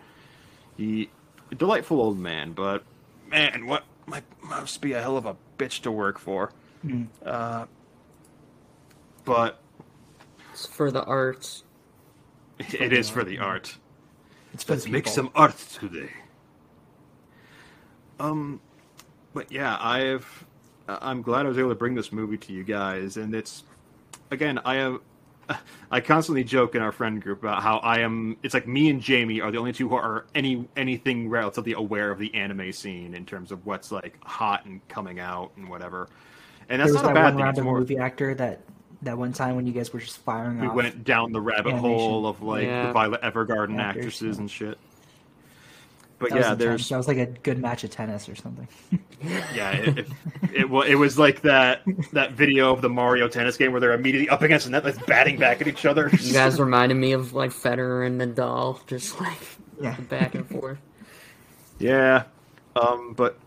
He, 0.76 1.10
a 1.52 1.54
delightful 1.54 2.00
old 2.00 2.18
man, 2.18 2.52
but 2.52 2.82
man, 3.28 3.66
what 3.66 3.84
might, 4.06 4.24
must 4.42 4.80
be 4.80 4.92
a 4.94 5.00
hell 5.00 5.16
of 5.16 5.26
a 5.26 5.36
bitch 5.58 5.82
to 5.82 5.92
work 5.92 6.18
for. 6.18 6.50
Uh, 7.24 7.66
but 9.24 9.60
It's 10.52 10.66
for 10.66 10.90
the 10.90 11.04
arts. 11.04 11.62
It 12.58 12.92
is 12.92 13.08
for 13.08 13.24
the 13.24 13.38
art. 13.38 13.76
It's 14.52 14.64
for 14.64 14.72
Let's 14.72 14.84
the 14.84 14.90
make 14.90 15.08
some 15.08 15.30
art 15.34 15.56
today. 15.56 16.10
Um, 18.18 18.60
but 19.34 19.52
yeah, 19.52 19.76
I've 19.80 20.46
I'm 20.88 21.22
glad 21.22 21.46
I 21.46 21.48
was 21.48 21.58
able 21.58 21.70
to 21.70 21.74
bring 21.74 21.94
this 21.94 22.12
movie 22.12 22.38
to 22.38 22.52
you 22.52 22.64
guys, 22.64 23.16
and 23.16 23.34
it's 23.34 23.64
again 24.30 24.58
I 24.64 24.76
have 24.76 25.00
I 25.90 26.00
constantly 26.00 26.44
joke 26.44 26.74
in 26.74 26.82
our 26.82 26.92
friend 26.92 27.22
group 27.22 27.42
about 27.42 27.62
how 27.62 27.78
I 27.78 28.00
am. 28.00 28.36
It's 28.42 28.54
like 28.54 28.66
me 28.66 28.90
and 28.90 29.00
Jamie 29.00 29.40
are 29.40 29.50
the 29.50 29.58
only 29.58 29.72
two 29.72 29.88
who 29.88 29.94
are 29.94 30.26
any 30.34 30.66
anything 30.76 31.28
relatively 31.28 31.72
aware 31.74 32.10
of 32.10 32.18
the 32.18 32.34
anime 32.34 32.72
scene 32.72 33.14
in 33.14 33.26
terms 33.26 33.52
of 33.52 33.64
what's 33.66 33.92
like 33.92 34.18
hot 34.24 34.64
and 34.64 34.86
coming 34.88 35.20
out 35.20 35.52
and 35.56 35.68
whatever. 35.68 36.08
And 36.68 36.80
that's 36.80 36.92
There 36.92 36.94
was 36.94 37.02
not 37.02 37.12
a 37.12 37.14
bad 37.14 37.34
one 37.34 37.36
thing. 37.36 37.44
round 37.44 37.58
It's 37.58 37.62
more 37.62 37.78
movie 37.78 37.98
actor 37.98 38.34
that 38.34 38.60
that 39.02 39.16
one 39.18 39.32
time 39.32 39.56
when 39.56 39.66
you 39.66 39.72
guys 39.72 39.92
were 39.92 40.00
just 40.00 40.18
firing 40.18 40.60
we 40.60 40.66
off. 40.68 40.74
went 40.74 41.04
down 41.04 41.32
the 41.32 41.40
rabbit 41.40 41.74
animation. 41.74 41.98
hole 41.98 42.26
of 42.26 42.42
like 42.42 42.64
Yeah. 42.64 42.86
the 42.88 42.92
Violet 42.92 43.22
Evergarden 43.22 43.78
Actors, 43.78 44.04
actresses 44.06 44.36
yeah. 44.36 44.40
and 44.40 44.50
shit. 44.50 44.78
But 46.18 46.30
That 46.30 46.36
yeah, 46.36 46.42
intense. 46.52 46.58
there's 46.58 46.88
that 46.88 46.96
was 46.96 47.08
like 47.08 47.18
a 47.18 47.26
good 47.26 47.58
match 47.58 47.84
of 47.84 47.90
tennis 47.90 48.28
or 48.28 48.34
something. 48.36 48.68
Yeah, 49.54 49.72
it, 49.72 49.98
it, 49.98 50.06
it, 50.52 50.66
it 50.90 50.94
was 50.96 51.18
like 51.18 51.40
that 51.42 51.80
that 52.12 52.32
video 52.32 52.70
of 52.70 52.82
the 52.82 52.88
Mario 52.90 53.28
tennis 53.28 53.56
game 53.56 53.72
where 53.72 53.80
they're 53.80 53.94
immediately 53.94 54.28
up 54.28 54.42
against 54.42 54.66
the 54.66 54.72
net, 54.72 54.84
like 54.84 55.06
batting 55.06 55.38
back 55.38 55.62
at 55.62 55.66
each 55.68 55.86
other. 55.86 56.10
You 56.20 56.34
guys 56.34 56.60
reminded 56.60 56.96
me 56.96 57.12
of 57.12 57.32
like 57.32 57.50
Federer 57.50 58.06
and 58.06 58.20
Nadal, 58.20 58.86
just 58.86 59.18
like 59.18 59.38
Yeah. 59.80 59.98
back 60.10 60.34
and 60.34 60.46
forth. 60.46 60.78
yeah, 61.78 62.24
um, 62.76 63.14
but 63.16 63.38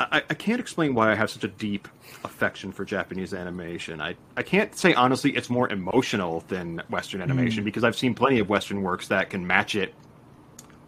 I, 0.00 0.22
I 0.30 0.34
can't 0.34 0.60
explain 0.60 0.94
why 0.94 1.10
I 1.10 1.14
have 1.14 1.28
such 1.30 1.42
a 1.44 1.48
deep 1.48 1.88
affection 2.24 2.70
for 2.70 2.84
Japanese 2.84 3.34
animation. 3.34 4.00
I, 4.00 4.14
I 4.36 4.42
can't 4.42 4.74
say 4.76 4.94
honestly 4.94 5.36
it's 5.36 5.50
more 5.50 5.68
emotional 5.70 6.44
than 6.48 6.82
Western 6.88 7.20
animation 7.20 7.64
because 7.64 7.82
I've 7.82 7.96
seen 7.96 8.14
plenty 8.14 8.38
of 8.38 8.48
Western 8.48 8.82
works 8.82 9.08
that 9.08 9.30
can 9.30 9.46
match 9.46 9.74
it 9.74 9.94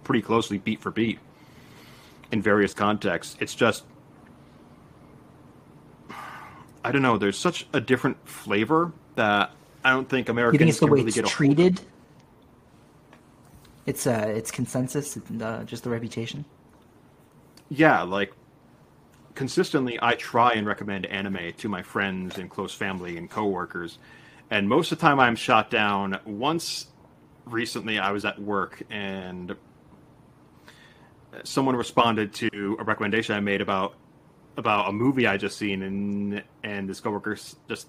pretty 0.05 0.23
closely, 0.23 0.59
beat 0.59 0.81
for 0.81 0.91
beat, 0.91 1.19
in 2.31 2.41
various 2.41 2.73
contexts. 2.73 3.37
It's 3.41 3.55
just 3.55 3.85
I 6.85 6.93
don't 6.93 7.03
know. 7.03 7.19
There's 7.19 7.39
such 7.39 7.67
a 7.73 7.81
different 7.81 8.17
flavor 8.27 8.93
that 9.17 9.51
I 9.85 9.91
don't 9.91 10.09
think 10.09 10.29
Americans 10.29 10.55
You 10.55 10.59
think 10.59 10.71
it's 10.71 10.81
the 10.81 10.87
way 10.87 11.01
really 11.01 11.13
it's 11.15 11.31
treated? 11.31 11.81
It's 13.87 14.07
uh, 14.07 14.33
it's 14.35 14.51
consensus, 14.51 15.19
uh, 15.41 15.65
just 15.65 15.85
the 15.85 15.91
reputation. 15.91 16.45
yeah, 17.69 18.03
like 18.03 18.33
consistently 19.35 19.99
I 20.01 20.15
try 20.15 20.53
and 20.53 20.67
recommend 20.67 21.07
anime 21.07 21.53
to 21.59 21.69
my 21.69 21.83
friends 21.83 22.39
and 22.39 22.51
close 22.51 22.75
family 22.75 23.17
and 23.17 23.31
coworkers. 23.31 23.99
And 24.51 24.69
most 24.69 24.91
of 24.91 24.99
the 24.99 25.03
time 25.03 25.21
I'm 25.21 25.37
shot 25.37 25.71
down. 25.71 26.19
Once 26.25 26.87
recently 27.47 27.99
I 27.99 28.13
was 28.13 28.25
at 28.25 28.39
work 28.41 28.83
and 28.91 29.57
someone 31.45 31.77
responded 31.77 32.33
to 32.35 32.77
a 32.79 32.85
recommendation 32.85 33.35
I 33.35 33.41
made 33.41 33.61
about 33.61 33.95
about 34.57 34.89
a 34.89 34.93
movie 34.93 35.27
I 35.27 35.37
just 35.37 35.57
seen 35.57 35.83
and 35.83 36.43
and 36.63 36.89
this 36.89 37.01
coworker 37.01 37.37
just 37.69 37.89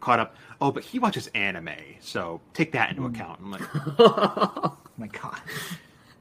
caught 0.00 0.18
up, 0.18 0.36
"Oh, 0.60 0.72
but 0.72 0.82
he 0.82 0.98
watches 0.98 1.28
anime." 1.28 1.70
So 2.00 2.40
take 2.52 2.72
that 2.72 2.90
into 2.90 3.02
hmm. 3.02 3.14
account. 3.14 3.40
I'm 3.40 3.50
like, 3.50 3.62
Oh 3.98 4.76
my 4.96 5.06
god, 5.06 5.40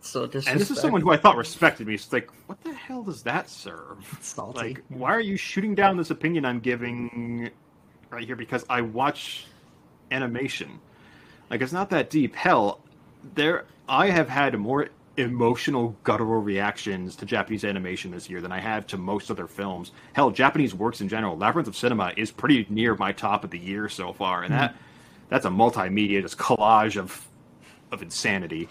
So 0.01 0.23
and 0.23 0.31
this 0.31 0.71
is 0.71 0.79
someone 0.79 1.01
who 1.01 1.11
I 1.11 1.17
thought 1.17 1.35
respected 1.35 1.87
me. 1.87 1.95
It's 1.95 2.11
like, 2.11 2.29
what 2.47 2.63
the 2.63 2.73
hell 2.73 3.03
does 3.03 3.21
that 3.23 3.49
serve? 3.49 3.97
salty. 4.21 4.59
Like, 4.59 4.83
why 4.89 5.11
are 5.11 5.19
you 5.19 5.37
shooting 5.37 5.75
down 5.75 5.97
this 5.97 6.09
opinion 6.09 6.45
I'm 6.45 6.59
giving 6.59 7.49
right 8.09 8.25
here? 8.25 8.35
Because 8.35 8.65
I 8.69 8.81
watch 8.81 9.47
animation. 10.11 10.79
Like, 11.49 11.61
it's 11.61 11.73
not 11.73 11.89
that 11.89 12.09
deep. 12.09 12.35
Hell, 12.35 12.79
there, 13.35 13.65
I 13.87 14.09
have 14.09 14.29
had 14.29 14.57
more 14.57 14.89
emotional 15.17 15.97
guttural 16.05 16.41
reactions 16.41 17.15
to 17.17 17.25
Japanese 17.25 17.65
animation 17.65 18.11
this 18.11 18.29
year 18.29 18.39
than 18.39 18.53
I 18.53 18.59
have 18.59 18.87
to 18.87 18.97
most 18.97 19.29
other 19.29 19.47
films. 19.47 19.91
Hell, 20.13 20.31
Japanese 20.31 20.73
works 20.73 21.01
in 21.01 21.09
general. 21.09 21.37
Labyrinth 21.37 21.67
of 21.67 21.75
Cinema 21.75 22.13
is 22.15 22.31
pretty 22.31 22.65
near 22.69 22.95
my 22.95 23.11
top 23.11 23.43
of 23.43 23.49
the 23.49 23.59
year 23.59 23.89
so 23.89 24.13
far, 24.13 24.43
and 24.43 24.53
hmm. 24.53 24.59
that 24.59 24.75
that's 25.27 25.45
a 25.45 25.49
multimedia 25.49 26.21
just 26.21 26.37
collage 26.37 26.97
of 26.97 27.27
of 27.91 28.01
insanity 28.01 28.69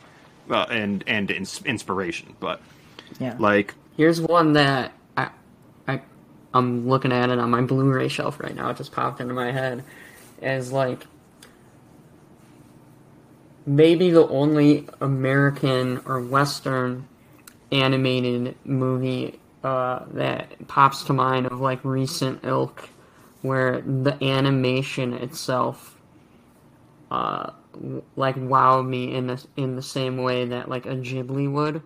uh, 0.50 0.66
and 0.70 1.04
and 1.06 1.30
ins- 1.30 1.62
inspiration. 1.64 2.34
But 2.40 2.60
Yeah. 3.18 3.34
like 3.38 3.74
Here's 3.96 4.20
one 4.20 4.52
that 4.52 4.92
I, 5.16 5.30
I, 5.88 6.00
I'm 6.54 6.88
looking 6.88 7.10
at 7.12 7.30
it 7.30 7.38
on 7.38 7.50
my 7.50 7.62
Blu-ray 7.62 8.08
shelf 8.08 8.38
right 8.40 8.54
now. 8.54 8.70
It 8.70 8.76
just 8.76 8.92
popped 8.92 9.20
into 9.20 9.34
my 9.34 9.50
head 9.50 9.82
as 10.40 10.70
like 10.72 11.04
maybe 13.66 14.10
the 14.10 14.26
only 14.28 14.86
American 15.00 16.00
or 16.06 16.20
Western 16.20 17.06
animated 17.72 18.54
movie 18.64 19.38
uh, 19.64 20.00
that 20.12 20.68
pops 20.68 21.02
to 21.04 21.12
mind 21.12 21.46
of 21.46 21.60
like 21.60 21.84
recent 21.84 22.44
ilk, 22.44 22.88
where 23.42 23.80
the 23.82 24.16
animation 24.24 25.12
itself, 25.14 25.98
uh, 27.10 27.50
w- 27.50 27.57
like 28.16 28.36
wowed 28.36 28.86
me 28.86 29.14
in 29.14 29.26
the 29.26 29.44
in 29.56 29.76
the 29.76 29.82
same 29.82 30.18
way 30.18 30.46
that 30.46 30.68
like 30.68 30.86
a 30.86 30.96
Ghibli 30.96 31.50
would. 31.50 31.82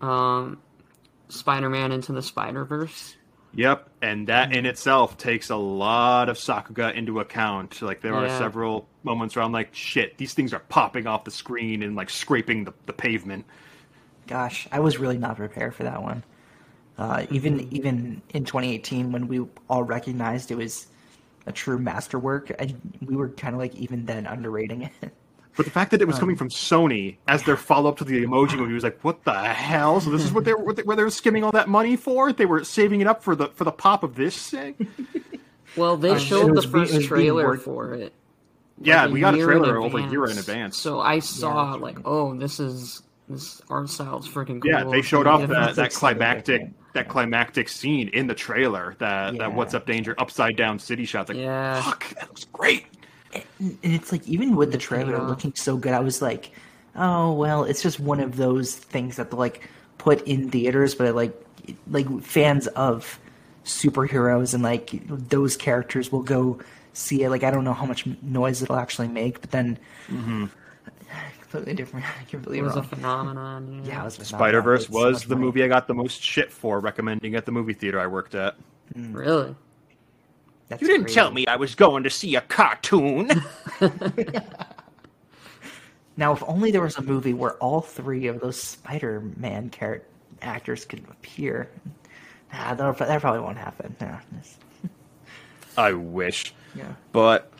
Um, 0.00 0.58
Spider-Man 1.28 1.92
into 1.92 2.12
the 2.12 2.22
Spider-Verse. 2.22 3.16
Yep, 3.54 3.88
and 4.00 4.28
that 4.28 4.54
in 4.54 4.64
itself 4.64 5.16
takes 5.16 5.50
a 5.50 5.56
lot 5.56 6.28
of 6.28 6.36
Sakuga 6.36 6.94
into 6.94 7.18
account. 7.18 7.82
Like 7.82 8.00
there 8.00 8.14
are 8.14 8.28
several 8.28 8.88
moments 9.02 9.34
where 9.34 9.44
I'm 9.44 9.50
like, 9.50 9.74
shit, 9.74 10.18
these 10.18 10.34
things 10.34 10.52
are 10.52 10.60
popping 10.60 11.06
off 11.08 11.24
the 11.24 11.32
screen 11.32 11.82
and 11.82 11.96
like 11.96 12.10
scraping 12.10 12.64
the, 12.64 12.72
the 12.86 12.92
pavement. 12.92 13.44
Gosh, 14.28 14.68
I 14.70 14.78
was 14.78 14.98
really 14.98 15.18
not 15.18 15.36
prepared 15.36 15.74
for 15.74 15.82
that 15.82 16.00
one. 16.00 16.22
Uh, 16.96 17.26
even 17.30 17.72
even 17.72 18.22
in 18.30 18.44
2018, 18.44 19.10
when 19.10 19.26
we 19.26 19.44
all 19.68 19.82
recognized 19.82 20.52
it 20.52 20.56
was 20.56 20.86
a 21.46 21.52
true 21.52 21.78
masterwork, 21.78 22.50
I, 22.60 22.74
we 23.04 23.16
were 23.16 23.28
kind 23.30 23.54
of 23.54 23.60
like 23.60 23.74
even 23.76 24.04
then 24.06 24.26
underrating 24.26 24.82
it. 24.82 25.12
But 25.56 25.64
the 25.66 25.72
fact 25.72 25.90
that 25.90 26.00
it 26.00 26.06
was 26.06 26.18
coming 26.18 26.36
from 26.36 26.48
Sony 26.48 27.16
as 27.26 27.42
their 27.42 27.56
follow 27.56 27.90
up 27.90 27.98
to 27.98 28.04
the 28.04 28.24
Emoji 28.24 28.56
movie 28.56 28.72
was 28.72 28.84
like, 28.84 29.00
what 29.02 29.24
the 29.24 29.34
hell? 29.34 30.00
So 30.00 30.08
this 30.10 30.22
is 30.24 30.32
what 30.32 30.44
they 30.44 30.54
were 30.54 30.62
what 30.64 30.76
they, 30.76 30.82
where 30.84 30.96
they 30.96 31.02
were 31.02 31.10
skimming 31.10 31.42
all 31.44 31.50
that 31.52 31.68
money 31.68 31.96
for? 31.96 32.32
They 32.32 32.46
were 32.46 32.62
saving 32.64 33.00
it 33.00 33.06
up 33.08 33.22
for 33.22 33.34
the 33.34 33.48
for 33.48 33.64
the 33.64 33.72
pop 33.72 34.02
of 34.02 34.14
this 34.14 34.50
thing. 34.50 34.74
Well, 35.76 35.96
they 35.96 36.10
Um, 36.10 36.18
showed 36.18 36.48
the 36.48 36.52
was 36.54 36.66
be- 36.66 36.68
it 36.68 36.72
first 36.72 36.92
being 36.92 37.06
trailer 37.06 37.46
worked- 37.46 37.62
for 37.62 37.94
it. 37.94 38.12
yeah, 38.80 39.04
like, 39.04 39.12
we 39.12 39.20
got 39.20 39.34
a 39.34 39.42
trailer 39.42 39.78
over 39.78 39.98
a 39.98 40.10
year 40.10 40.24
in 40.24 40.30
advance. 40.30 40.48
advance. 40.48 40.78
So 40.78 40.98
I 41.00 41.20
saw 41.20 41.70
that's 41.72 41.80
like, 41.82 41.98
oh, 42.04 42.34
this 42.36 42.58
is 42.58 43.02
this 43.30 43.62
art 43.70 43.88
style's 43.88 44.28
freaking 44.28 44.60
cool. 44.60 44.70
yeah, 44.70 44.84
they 44.84 45.02
showed 45.02 45.26
off 45.26 45.48
that, 45.48 45.76
that 45.76 45.92
climactic 45.92 46.60
different. 46.60 46.92
that 46.94 47.08
climactic 47.08 47.68
scene 47.68 48.08
in 48.08 48.26
the 48.26 48.34
trailer. 48.34 48.96
That 48.98 49.34
Yeah. 49.34 49.38
that 49.40 49.54
what's 49.54 49.74
up 49.74 49.86
danger 49.86 50.14
upside 50.18 50.56
down 50.56 50.78
city 50.78 51.04
shots. 51.04 51.28
Like, 51.28 51.38
Yeah. 51.38 51.80
fuck, 51.82 52.08
that 52.14 52.28
looks 52.28 52.44
great. 52.52 52.86
and 53.32 53.78
it's 53.82 54.10
like 54.12 54.26
even 54.28 54.56
with 54.56 54.72
the 54.72 54.78
trailer 54.78 55.12
Yeah. 55.12 55.22
looking 55.22 55.52
so 55.54 55.76
good, 55.76 55.92
I 55.92 56.00
was 56.00 56.20
like, 56.20 56.50
oh 56.96 57.32
well, 57.32 57.64
it's 57.64 57.82
just 57.82 58.00
one 58.00 58.20
of 58.20 58.36
those 58.36 58.74
things 58.74 59.16
that 59.16 59.30
they 59.30 59.36
like 59.36 59.68
put 59.98 60.22
in 60.26 60.50
theaters, 60.50 60.94
but 60.94 61.14
like 61.14 61.32
like 61.88 62.22
fans 62.22 62.66
of 62.68 63.18
superheroes 63.64 64.54
and 64.54 64.62
like 64.62 65.00
those 65.06 65.56
characters 65.56 66.10
will 66.10 66.22
go 66.22 66.58
see 66.92 67.22
it. 67.22 67.30
Like 67.30 67.44
I 67.44 67.50
don't 67.50 67.62
know 67.64 67.74
how 67.74 67.86
much 67.86 68.06
noise 68.22 68.62
it'll 68.62 68.76
actually 68.76 69.08
make, 69.08 69.40
but 69.40 69.50
then 69.52 69.78
mm-hmm. 70.08 70.46
Completely 71.50 71.74
different. 71.74 72.06
completely 72.30 72.58
It 72.58 72.62
was 72.62 72.76
a 72.76 72.82
phenomenon. 72.94 73.82
Yeah. 73.84 73.90
yeah, 73.92 74.00
it 74.02 74.04
was 74.04 74.14
Spider 74.14 74.62
Verse 74.62 74.84
it's 74.84 74.92
so 74.92 75.06
was 75.10 75.24
the 75.24 75.34
money. 75.34 75.46
movie 75.46 75.64
I 75.64 75.68
got 75.68 75.86
the 75.86 75.94
most 75.94 76.22
shit 76.22 76.52
for 76.52 76.80
recommending 76.80 77.34
at 77.34 77.44
the 77.46 77.52
movie 77.52 77.72
theater 77.74 77.98
I 78.00 78.06
worked 78.06 78.34
at. 78.34 78.54
Mm. 78.96 79.14
Really? 79.14 79.54
That's 80.68 80.80
You 80.82 80.88
didn't 80.88 81.04
crazy. 81.04 81.14
tell 81.16 81.30
me 81.32 81.46
I 81.46 81.56
was 81.56 81.74
going 81.74 82.04
to 82.04 82.10
see 82.10 82.36
a 82.36 82.40
cartoon. 82.42 83.30
Now, 86.16 86.32
if 86.32 86.42
only 86.46 86.70
there 86.70 86.82
was 86.82 86.96
a 86.98 87.02
movie 87.02 87.32
where 87.32 87.52
all 87.54 87.80
three 87.80 88.26
of 88.26 88.40
those 88.40 88.60
Spider-Man 88.60 89.70
char- 89.70 90.02
actors 90.42 90.84
could 90.84 91.02
appear. 91.10 91.70
Nah, 92.52 92.74
that, 92.74 92.98
that 92.98 93.20
probably 93.22 93.40
won't 93.40 93.56
happen. 93.56 93.96
Nah, 94.00 94.18
I 95.78 95.92
wish. 95.92 96.52
yeah. 96.74 96.92
But 97.12 97.44
it- 97.44 97.59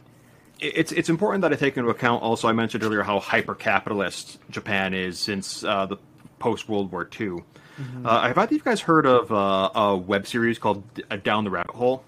it's 0.60 0.92
it's 0.92 1.08
important 1.08 1.42
that 1.42 1.52
I 1.52 1.56
take 1.56 1.76
into 1.76 1.90
account. 1.90 2.22
Also, 2.22 2.48
I 2.48 2.52
mentioned 2.52 2.82
earlier 2.84 3.02
how 3.02 3.20
hyper 3.20 3.54
capitalist 3.54 4.38
Japan 4.50 4.94
is 4.94 5.18
since 5.18 5.64
uh, 5.64 5.86
the 5.86 5.96
post 6.38 6.68
World 6.68 6.92
War 6.92 7.08
II. 7.18 7.38
Uh, 8.04 8.28
have 8.28 8.36
either 8.36 8.42
of 8.44 8.52
you 8.52 8.58
guys 8.60 8.80
heard 8.82 9.06
of 9.06 9.32
uh, 9.32 9.70
a 9.74 9.96
web 9.96 10.26
series 10.26 10.58
called 10.58 10.82
uh, 11.10 11.16
Down 11.16 11.44
the 11.44 11.50
Rabbit 11.50 11.74
Hole? 11.74 12.04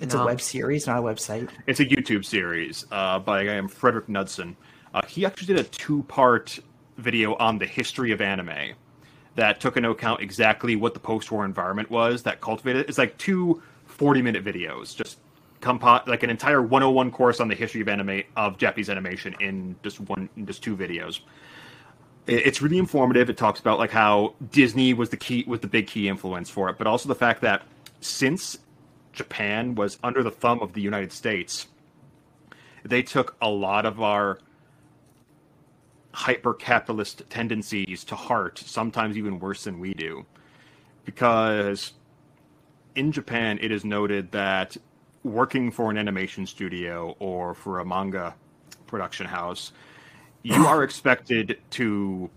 It's 0.00 0.14
No. 0.14 0.22
a 0.22 0.26
web 0.26 0.40
series, 0.40 0.86
not 0.86 0.98
a 0.98 1.02
website. 1.02 1.50
It's 1.66 1.80
a 1.80 1.84
YouTube 1.84 2.24
series 2.24 2.86
uh, 2.90 3.18
by 3.18 3.42
a 3.42 3.44
guy 3.44 3.54
named 3.56 3.70
Fredrik 3.70 4.08
Knudsen. 4.08 4.56
Uh, 4.94 5.02
he 5.06 5.26
actually 5.26 5.48
did 5.54 5.58
a 5.58 5.68
two-part 5.68 6.58
video 6.96 7.34
on 7.34 7.58
the 7.58 7.66
history 7.66 8.10
of 8.12 8.22
anime 8.22 8.72
that 9.34 9.60
took 9.60 9.76
into 9.76 9.90
account 9.90 10.22
exactly 10.22 10.76
what 10.76 10.94
the 10.94 11.00
post-war 11.00 11.44
environment 11.44 11.90
was 11.90 12.22
that 12.22 12.40
cultivated. 12.40 12.88
It's 12.88 12.96
like 12.96 13.18
two 13.18 13.62
40-minute 13.98 14.42
videos, 14.42 14.96
just 14.96 15.18
compo- 15.60 16.02
like 16.06 16.22
an 16.22 16.30
entire 16.30 16.62
101 16.62 17.10
course 17.10 17.40
on 17.40 17.48
the 17.48 17.54
history 17.54 17.80
of 17.80 17.88
anime 17.88 18.22
of 18.36 18.58
Japanese 18.58 18.88
animation 18.90 19.34
in 19.40 19.76
just 19.82 20.00
one, 20.00 20.28
in 20.36 20.46
just 20.46 20.62
two 20.62 20.76
videos. 20.76 21.20
It- 22.26 22.46
It's 22.46 22.62
really 22.62 22.78
informative. 22.78 23.28
It 23.30 23.36
talks 23.36 23.60
about 23.60 23.78
like 23.78 23.90
how 23.90 24.34
Disney 24.50 24.94
was 24.94 25.10
the 25.10 25.16
key, 25.16 25.44
was 25.46 25.60
the 25.60 25.68
big 25.68 25.86
key 25.86 26.08
influence 26.08 26.48
for 26.50 26.68
it, 26.68 26.78
but 26.78 26.86
also 26.86 27.08
the 27.08 27.14
fact 27.14 27.40
that 27.42 27.62
since 28.00 28.58
Japan 29.12 29.74
was 29.74 29.98
under 30.02 30.22
the 30.22 30.30
thumb 30.30 30.60
of 30.60 30.72
the 30.72 30.80
United 30.80 31.12
States, 31.12 31.66
they 32.84 33.02
took 33.02 33.36
a 33.42 33.48
lot 33.48 33.84
of 33.84 34.00
our 34.00 34.38
hyper 36.12 36.54
capitalist 36.54 37.22
tendencies 37.30 38.02
to 38.04 38.14
heart, 38.16 38.58
sometimes 38.58 39.16
even 39.16 39.38
worse 39.38 39.64
than 39.64 39.78
we 39.78 39.94
do. 39.94 40.24
Because 41.04 41.92
in 42.94 43.12
Japan, 43.12 43.58
it 43.60 43.70
is 43.70 43.84
noted 43.84 44.32
that 44.32 44.76
working 45.24 45.70
for 45.70 45.90
an 45.90 45.98
animation 45.98 46.46
studio 46.46 47.14
or 47.18 47.54
for 47.54 47.80
a 47.80 47.84
manga 47.84 48.34
production 48.86 49.26
house, 49.26 49.72
you 50.42 50.66
are 50.66 50.82
expected 50.82 51.58
to 51.70 52.30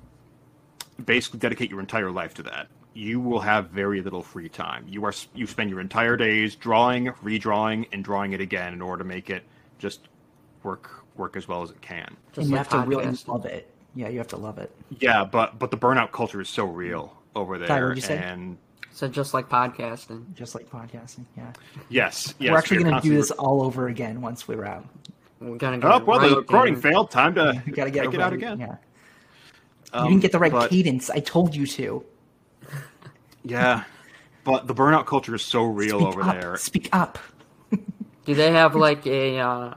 basically 1.06 1.40
dedicate 1.40 1.70
your 1.70 1.80
entire 1.80 2.12
life 2.12 2.34
to 2.36 2.44
that. 2.44 2.68
You 2.94 3.20
will 3.20 3.40
have 3.40 3.70
very 3.70 4.02
little 4.02 4.22
free 4.22 4.50
time. 4.50 4.86
You 4.88 5.04
are 5.06 5.14
you 5.34 5.48
spend 5.48 5.70
your 5.70 5.80
entire 5.80 6.16
days 6.16 6.56
drawing, 6.56 7.08
redrawing, 7.24 7.88
and 7.92 8.04
drawing 8.04 8.34
it 8.34 8.42
again 8.42 8.74
in 8.74 8.82
order 8.82 9.04
to 9.04 9.08
make 9.08 9.30
it 9.30 9.44
just 9.80 10.02
work 10.62 10.92
work 11.16 11.36
as 11.36 11.48
well 11.48 11.64
as 11.64 11.72
it 11.72 11.82
can. 11.82 12.16
Just 12.34 12.38
and 12.40 12.48
you 12.50 12.56
like 12.56 12.68
have 12.70 12.84
to 12.84 12.88
really 12.88 13.06
podcasting. 13.06 13.28
love 13.30 13.46
it. 13.46 13.70
Yeah, 13.96 14.10
you 14.10 14.18
have 14.18 14.28
to 14.30 14.38
love 14.38 14.58
it. 14.60 14.72
Yeah, 15.00 15.24
but 15.26 15.58
but 15.58 15.72
the 15.72 15.78
burnout 15.78 16.12
culture 16.12 16.42
is 16.42 16.50
so 16.50 16.66
real 16.66 17.18
over 17.36 17.58
there, 17.58 17.68
Sorry, 17.68 17.82
what'd 17.82 17.98
you 17.98 18.02
say? 18.08 18.18
and 18.18 18.58
So 18.94 19.08
just 19.08 19.34
like 19.34 19.50
podcasting. 19.50 20.34
Just 20.36 20.54
like 20.54 20.70
podcasting. 20.70 21.26
Yeah. 21.36 21.52
yes, 21.90 22.36
yes, 22.40 22.52
we're 22.52 22.58
actually 22.58 22.84
going 22.84 22.96
to 22.96 23.02
do 23.02 23.16
this 23.16 23.32
all 23.32 23.64
over 23.64 23.88
again 23.88 24.22
once 24.22 24.48
we're 24.48 24.66
out. 24.66 24.86
We're 25.42 25.58
gonna 25.58 25.80
get 25.80 25.92
Oh 25.92 25.98
well, 26.06 26.20
right, 26.20 26.30
the 26.30 26.36
recording 26.38 26.76
dude. 26.76 26.84
failed. 26.84 27.12
Time 27.12 27.36
to 27.36 27.62
We 27.66 27.72
got 27.74 27.86
to 27.86 27.92
get 27.92 28.04
take 28.06 28.14
it 28.14 28.16
it 28.20 28.22
out 28.22 28.32
again. 28.34 28.60
Yeah. 28.60 28.76
Um, 29.92 30.06
you 30.06 30.10
didn't 30.12 30.22
get 30.22 30.32
the 30.32 30.40
right 30.40 30.52
but- 30.52 30.70
cadence. 30.70 31.10
I 31.10 31.20
told 31.20 31.54
you 31.56 31.66
to. 31.68 32.06
Yeah, 33.44 33.84
but 34.46 34.68
the 34.68 34.74
burnout 34.76 35.06
culture 35.06 35.36
is 35.36 35.42
so 35.42 35.64
real 35.66 36.00
Speak 36.00 36.08
over 36.08 36.22
up. 36.22 36.40
there. 36.40 36.58
Speak 36.58 36.90
up. 36.94 37.20
Do 38.26 38.36
they 38.36 38.52
have 38.52 38.76
like 38.88 39.06
a 39.06 39.40
uh, 39.40 39.74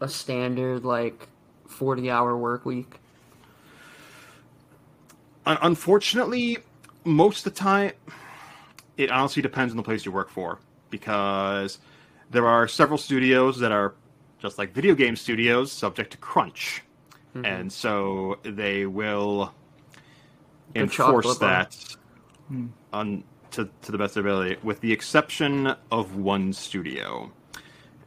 a 0.00 0.08
standard 0.08 0.84
like 0.84 1.26
forty 1.66 2.10
hour 2.10 2.36
work 2.36 2.64
week? 2.64 3.00
Unfortunately, 5.46 6.58
most 7.04 7.46
of 7.46 7.54
the 7.54 7.58
time, 7.58 7.92
it 8.96 9.10
honestly 9.10 9.42
depends 9.42 9.72
on 9.72 9.76
the 9.76 9.82
place 9.82 10.04
you 10.04 10.12
work 10.12 10.30
for 10.30 10.58
because 10.90 11.78
there 12.30 12.46
are 12.46 12.68
several 12.68 12.98
studios 12.98 13.58
that 13.60 13.72
are 13.72 13.94
just 14.38 14.58
like 14.58 14.72
video 14.72 14.94
game 14.94 15.16
studios, 15.16 15.72
subject 15.72 16.12
to 16.12 16.18
crunch, 16.18 16.82
and 17.44 17.72
so 17.72 18.38
they 18.42 18.86
will 18.86 19.52
enforce 20.74 21.24
chocolate 21.24 21.40
bar. 21.40 21.48
that 21.50 21.96
on 22.92 23.24
to, 23.52 23.68
to 23.82 23.92
the 23.92 23.98
best 23.98 24.16
of 24.16 24.24
their 24.24 24.32
ability, 24.32 24.60
with 24.62 24.80
the 24.80 24.92
exception 24.92 25.74
of 25.90 26.16
one 26.16 26.52
studio, 26.52 27.30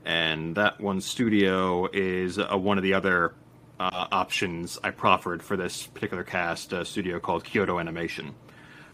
and 0.06 0.56
that 0.56 0.80
one 0.80 1.02
studio 1.02 1.88
is 1.92 2.40
uh, 2.40 2.58
one 2.58 2.78
of 2.78 2.84
the 2.84 2.94
other 2.94 3.34
uh, 3.80 4.08
options 4.12 4.80
I 4.84 4.92
proffered 4.92 5.44
for 5.44 5.58
this 5.58 5.86
particular 5.88 6.24
cast, 6.24 6.74
a 6.74 6.86
studio 6.86 7.20
called 7.20 7.44
Kyoto 7.44 7.80
Animation, 7.80 8.34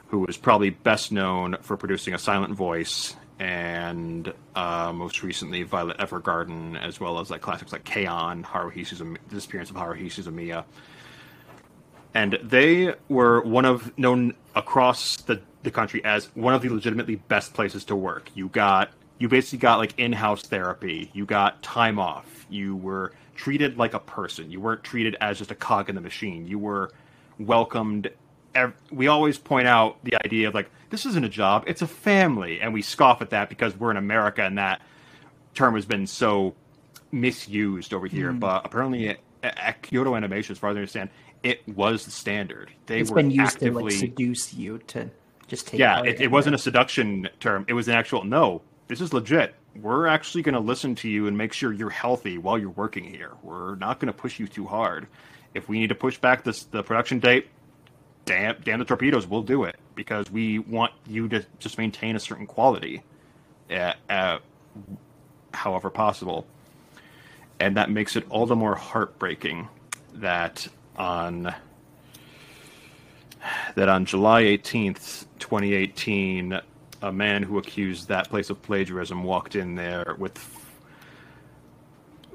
who 0.10 0.26
is 0.28 0.38
probably 0.38 0.72
best 0.72 1.12
known 1.12 1.58
for 1.62 1.78
producing 1.78 2.14
a 2.14 2.18
Silent 2.20 2.54
Voice 2.54 3.16
and 3.40 4.34
uh, 4.56 4.92
most 4.94 5.24
recently 5.24 5.64
Violet 5.64 5.98
Evergarden, 5.98 6.80
as 6.82 7.00
well 7.00 7.20
as 7.20 7.30
like 7.30 7.42
classics 7.42 7.72
like 7.72 7.84
K-On!, 7.86 8.44
Haruhi 8.44 8.82
Suzumiya, 8.86 9.18
The 9.30 9.36
Disappearance 9.36 9.70
of 9.70 9.78
Haruhi 9.78 10.08
Suzumiya. 10.08 10.66
and 12.14 12.38
they 12.44 12.94
were 13.08 13.42
one 13.42 13.66
of 13.66 13.98
known 13.98 14.34
across 14.56 15.18
the, 15.18 15.42
the 15.64 15.72
country 15.72 16.04
as 16.04 16.26
one 16.36 16.54
of 16.54 16.62
the 16.62 16.70
legitimately 16.70 17.16
best 17.16 17.54
places 17.54 17.86
to 17.86 17.96
work. 17.96 18.30
You 18.36 18.50
got 18.50 18.92
you 19.20 19.28
basically 19.28 19.60
got 19.60 19.80
like 19.80 19.94
in-house 19.98 20.44
therapy. 20.44 21.12
You 21.14 21.26
got 21.26 21.62
time 21.62 22.00
off. 22.00 22.46
You 22.50 22.76
were 22.78 23.12
treated 23.36 23.78
like 23.78 23.94
a 23.94 24.00
person. 24.00 24.50
You 24.50 24.62
weren't 24.62 24.84
treated 24.84 25.16
as 25.20 25.38
just 25.40 25.52
a 25.52 25.56
cog 25.56 25.90
in 25.90 25.96
the 25.96 26.02
machine. 26.02 26.48
You 26.48 26.58
were 26.58 26.92
welcomed. 27.38 28.12
We 28.92 29.08
always 29.08 29.38
point 29.38 29.68
out 29.68 30.04
the 30.04 30.16
idea 30.26 30.48
of 30.48 30.54
like 30.54 30.70
this 30.90 31.06
isn't 31.06 31.24
a 31.24 31.30
job; 31.30 31.64
it's 31.68 31.82
a 31.82 31.88
family, 31.88 32.62
and 32.62 32.74
we 32.74 32.82
scoff 32.82 33.22
at 33.22 33.32
that 33.32 33.50
because 33.50 33.76
we're 33.78 33.92
in 33.92 33.98
America, 33.98 34.44
and 34.44 34.58
that 34.58 34.82
term 35.54 35.76
has 35.76 35.86
been 35.86 36.08
so 36.08 36.56
misused 37.12 37.94
over 37.94 38.08
here. 38.08 38.32
Mm. 38.32 38.40
But 38.40 38.66
apparently, 38.66 39.10
at, 39.10 39.20
at 39.44 39.82
Kyoto 39.82 40.16
Animation, 40.16 40.54
as 40.54 40.60
far 40.60 40.72
as 40.72 40.76
I 40.76 40.80
understand, 40.80 41.10
it 41.44 41.68
was 41.68 42.06
the 42.06 42.12
standard. 42.12 42.72
They 42.86 43.00
it's 43.00 43.10
were 43.10 43.18
been 43.18 43.32
used 43.32 43.56
actively, 43.56 43.94
to 43.94 44.00
like 44.00 44.10
seduce 44.10 44.54
you 44.54 44.80
to 44.88 45.10
just 45.48 45.68
take. 45.68 45.80
Yeah, 45.80 46.04
it, 46.04 46.22
it 46.22 46.32
wasn't 46.32 46.56
a 46.56 46.60
seduction 46.60 47.30
term. 47.40 47.66
It 47.68 47.74
was 47.74 47.88
an 47.88 47.96
actual 47.96 48.24
no. 48.24 48.62
This 48.88 49.02
is 49.02 49.14
legit. 49.14 49.56
We're 49.82 50.08
actually 50.08 50.42
going 50.42 50.54
to 50.54 50.60
listen 50.60 50.96
to 50.96 51.10
you 51.10 51.28
and 51.28 51.38
make 51.38 51.54
sure 51.54 51.72
you're 51.72 51.92
healthy 51.92 52.38
while 52.38 52.58
you're 52.58 52.72
working 52.72 53.04
here. 53.04 53.34
We're 53.44 53.76
not 53.76 54.00
going 54.00 54.12
to 54.12 54.18
push 54.18 54.40
you 54.40 54.48
too 54.48 54.66
hard. 54.66 55.08
If 55.54 55.70
we 55.70 55.80
need 55.80 55.90
to 55.90 55.96
push 55.96 56.18
back 56.18 56.44
this 56.44 56.64
the 56.64 56.84
production 56.84 57.20
date, 57.20 57.48
damn, 58.26 58.56
damn 58.64 58.80
the 58.80 58.86
torpedoes, 58.86 59.28
we'll 59.28 59.44
do 59.44 59.64
it 59.64 59.78
because 59.96 60.30
we 60.32 60.60
want 60.60 60.94
you 61.08 61.28
to 61.30 61.46
just 61.60 61.78
maintain 61.78 62.16
a 62.16 62.20
certain 62.20 62.46
quality, 62.46 63.02
at, 63.70 63.98
at 64.10 64.42
however 65.54 65.90
possible. 65.90 66.46
And 67.60 67.76
that 67.78 67.90
makes 67.90 68.16
it 68.16 68.26
all 68.30 68.46
the 68.46 68.56
more 68.56 68.76
heartbreaking 68.76 69.68
that 70.16 70.68
on 70.98 71.54
that 73.76 73.90
on 73.90 74.06
July 74.06 74.44
18th, 74.44 75.26
2018, 75.40 76.60
a 77.02 77.12
man 77.12 77.44
who 77.44 77.58
accused 77.58 78.10
that 78.10 78.30
place 78.30 78.50
of 78.50 78.62
plagiarism 78.62 79.24
walked 79.24 79.56
in 79.56 79.76
there 79.76 80.16
with 80.18 80.56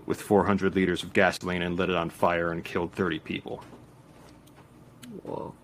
with 0.06 0.20
400 0.20 0.74
liters 0.74 1.02
of 1.02 1.14
gasoline 1.14 1.62
and 1.62 1.76
lit 1.76 1.88
it 1.88 1.96
on 1.96 2.10
fire 2.10 2.52
and 2.52 2.62
killed 2.62 2.92
30 2.92 3.20
people. 3.20 3.64
Whoa. 5.22 5.54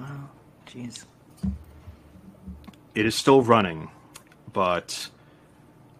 Wow. 0.00 0.28
Jeez. 0.66 1.04
It 2.94 3.06
is 3.06 3.14
still 3.14 3.42
running, 3.42 3.90
but 4.52 5.10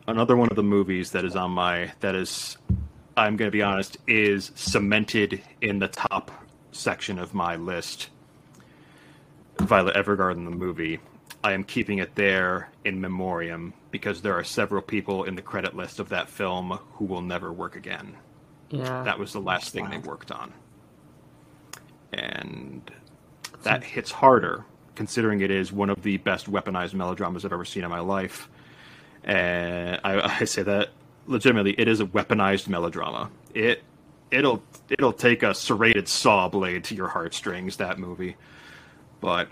another 0.07 0.37
one 0.37 0.49
of 0.49 0.57
the 0.57 0.63
movies 0.63 1.13
that 1.13 1.25
is 1.25 1.37
on 1.37 1.53
my 1.53 1.93
that 2.01 2.15
is 2.15 2.57
I'm 3.17 3.37
going 3.37 3.49
to 3.49 3.53
be 3.53 3.63
honest 3.63 3.99
is 4.07 4.51
cemented 4.55 5.43
in 5.61 5.79
the 5.79 5.89
top 5.89 6.31
section 6.73 7.19
of 7.19 7.35
my 7.35 7.57
list. 7.57 8.09
Violet 9.59 9.95
Evergarden, 9.95 10.45
the 10.45 10.57
movie. 10.57 11.01
I 11.45 11.53
am 11.53 11.65
keeping 11.65 11.99
it 11.99 12.15
there 12.15 12.71
in 12.85 13.01
memoriam 13.01 13.75
because 13.91 14.23
there 14.23 14.35
are 14.35 14.45
several 14.45 14.83
people 14.83 15.25
in 15.25 15.35
the 15.35 15.43
credit 15.43 15.77
list 15.77 16.01
of 16.01 16.11
that 16.11 16.29
film 16.29 16.79
who 16.93 17.05
will 17.05 17.23
never 17.23 17.53
work 17.53 17.77
again. 17.77 18.17
Yeah. 18.71 19.03
That 19.03 19.19
was 19.19 19.33
the 19.33 19.41
last 19.41 19.73
thing 19.73 19.89
they 19.91 19.99
worked 19.99 20.31
on. 20.31 20.53
And 22.13 22.91
that 23.63 23.85
hits 23.85 24.11
harder 24.11 24.65
considering 25.01 25.41
it 25.41 25.51
is 25.51 25.73
one 25.73 25.89
of 25.89 26.03
the 26.03 26.19
best 26.19 26.51
weaponized 26.51 26.93
melodramas 26.93 27.43
I've 27.43 27.55
ever 27.55 27.65
seen 27.65 27.85
in 27.85 27.89
my 27.89 28.01
life. 28.01 28.51
And 29.25 29.99
I, 30.05 30.41
I 30.41 30.45
say 30.45 30.63
that 30.63 30.91
legitimately, 31.27 31.75
it 31.79 31.89
is 31.89 32.01
a 32.01 32.05
weaponized 32.05 32.69
melodrama. 32.69 33.31
It 33.55 33.83
it'll 34.31 34.63
it'll 34.91 35.15
take 35.15 35.43
a 35.43 35.55
serrated 35.55 36.07
saw 36.07 36.51
blade 36.51 36.85
to 36.85 36.95
your 36.95 37.09
heartstrings. 37.09 37.79
That 37.79 37.99
movie, 37.99 38.37
but 39.23 39.49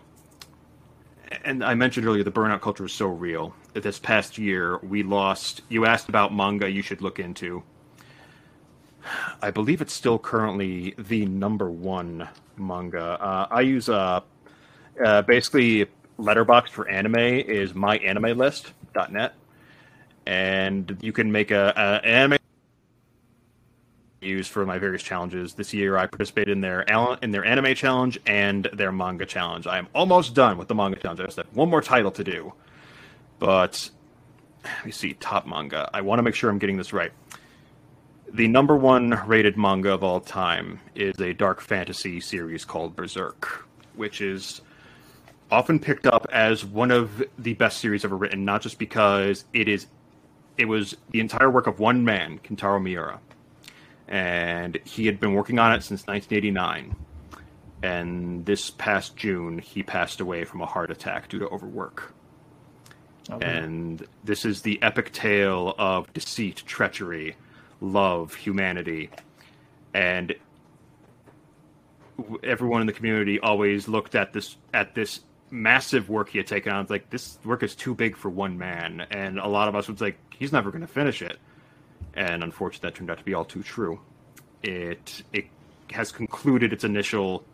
and 1.47 1.65
I 1.65 1.75
mentioned 1.75 2.07
earlier 2.07 2.25
the 2.25 2.31
burnout 2.31 2.61
culture 2.61 2.85
is 2.85 2.93
so 2.93 3.07
real. 3.07 3.55
This 3.73 3.99
past 3.99 4.37
year, 4.37 4.77
we 4.79 5.03
lost. 5.03 5.63
You 5.71 5.87
asked 5.87 6.11
about 6.11 6.35
manga 6.35 6.71
you 6.71 6.83
should 6.83 7.01
look 7.01 7.19
into. 7.19 7.63
I 9.43 9.51
believe 9.51 9.81
it's 9.81 9.93
still 9.93 10.19
currently 10.19 10.95
the 10.99 11.27
number 11.27 11.71
one 11.71 12.29
manga. 12.57 13.21
Uh, 13.21 13.47
I 13.51 13.61
use 13.63 13.89
uh, 13.89 14.21
uh, 15.05 15.23
basically 15.23 15.87
Letterboxd 16.19 16.71
for 16.71 16.89
anime 16.89 17.17
is 17.17 17.73
myanimelist.net, 17.73 19.35
and 20.27 20.99
you 21.01 21.13
can 21.13 21.31
make 21.31 21.51
a, 21.51 21.73
a 21.77 22.07
anime 22.07 22.39
use 24.21 24.49
for 24.49 24.67
my 24.67 24.79
various 24.79 25.03
challenges. 25.03 25.55
This 25.55 25.73
year, 25.73 25.97
I 25.97 26.07
participated 26.07 26.53
in 26.53 26.61
their 26.61 26.83
in 27.23 27.31
their 27.31 27.45
anime 27.45 27.75
challenge 27.75 28.19
and 28.27 28.69
their 28.73 28.91
manga 28.91 29.27
challenge. 29.27 29.67
I 29.67 29.79
am 29.79 29.89
almost 29.95 30.35
done 30.35 30.59
with 30.59 30.69
the 30.69 30.75
manga 30.75 30.99
challenge. 30.99 31.21
I 31.21 31.25
just 31.25 31.37
have 31.37 31.47
one 31.55 31.71
more 31.71 31.83
title 31.83 32.11
to 32.11 32.25
do, 32.25 32.53
but 33.39 33.91
let 34.65 34.87
me 34.87 34.93
see 34.93 35.15
top 35.15 35.47
manga. 35.47 35.89
I 35.95 36.01
want 36.01 36.19
to 36.19 36.23
make 36.23 36.35
sure 36.35 36.51
I'm 36.51 36.59
getting 36.59 36.77
this 36.77 36.93
right. 36.93 37.13
The 38.33 38.49
number 38.49 38.77
one 38.77 39.21
rated 39.27 39.57
manga 39.57 39.93
of 39.93 40.05
all 40.05 40.21
time 40.21 40.81
is 40.95 41.19
a 41.21 41.33
dark 41.33 41.61
fantasy 41.61 42.21
series 42.21 42.65
called 42.65 42.95
Berserk, 42.95 43.67
which 43.95 44.21
is 44.21 44.61
often 45.51 45.79
picked 45.79 46.07
up 46.07 46.27
as 46.31 46.65
one 46.65 46.91
of 46.91 47.23
the 47.39 47.55
best 47.55 47.79
series 47.79 48.05
ever 48.05 48.17
written, 48.17 48.45
not 48.45 48.61
just 48.61 48.79
because 48.79 49.45
it 49.53 49.69
is 49.69 49.87
it 50.59 50.67
was 50.67 50.97
the 51.11 51.21
entire 51.21 51.51
work 51.51 51.67
of 51.67 51.79
one 51.79 52.05
man, 52.05 52.41
Kentaro 52.41 52.83
Miura 52.83 53.21
and 54.09 54.79
he 54.85 55.07
had 55.07 55.21
been 55.21 55.35
working 55.35 55.59
on 55.59 55.73
it 55.73 55.83
since 55.83 56.07
1989. 56.07 56.97
And 57.83 58.45
this 58.45 58.71
past 58.71 59.17
June, 59.17 59.59
he 59.59 59.83
passed 59.83 60.21
away 60.21 60.45
from 60.45 60.63
a 60.63 60.67
heart 60.67 60.91
attack 60.91 61.29
due 61.29 61.39
to 61.39 61.49
overwork. 61.49 62.15
Okay. 63.31 63.47
And 63.47 64.05
this 64.25 64.45
is 64.45 64.63
the 64.63 64.83
epic 64.83 65.13
tale 65.13 65.75
of 65.79 66.13
deceit, 66.15 66.63
treachery, 66.67 67.37
love, 67.81 68.35
humanity, 68.35 69.11
and 69.95 70.35
everyone 72.43 72.81
in 72.81 72.87
the 72.87 72.93
community 72.93 73.39
always 73.41 73.89
looked 73.89 74.15
at 74.15 74.33
this 74.33 74.57
at 74.75 74.95
this 74.95 75.21
massive 75.51 76.09
work 76.09 76.29
he 76.29 76.39
had 76.39 76.47
taken 76.47 76.73
on. 76.73 76.83
It's 76.83 76.91
like 76.91 77.11
this 77.11 77.39
work 77.45 77.63
is 77.63 77.75
too 77.75 77.95
big 77.95 78.17
for 78.17 78.29
one 78.29 78.59
man, 78.59 79.07
and 79.11 79.39
a 79.39 79.49
lot 79.49 79.69
of 79.69 79.75
us 79.75 79.89
was 79.89 80.01
like, 80.01 80.19
he's 80.37 80.53
never 80.53 80.71
going 80.71 80.83
to 80.83 80.87
finish 80.87 81.23
it 81.23 81.39
and 82.19 82.43
unfortunately, 82.43 82.91
that 82.91 82.97
turned 82.97 83.11
out 83.11 83.19
to 83.19 83.25
be 83.25 83.33
all 83.33 83.45
too 83.45 83.63
true. 83.63 84.01
It 84.63 85.23
it 85.33 85.47
has 85.93 86.11
concluded 86.11 86.73
its 86.73 86.83
initial 86.83 87.45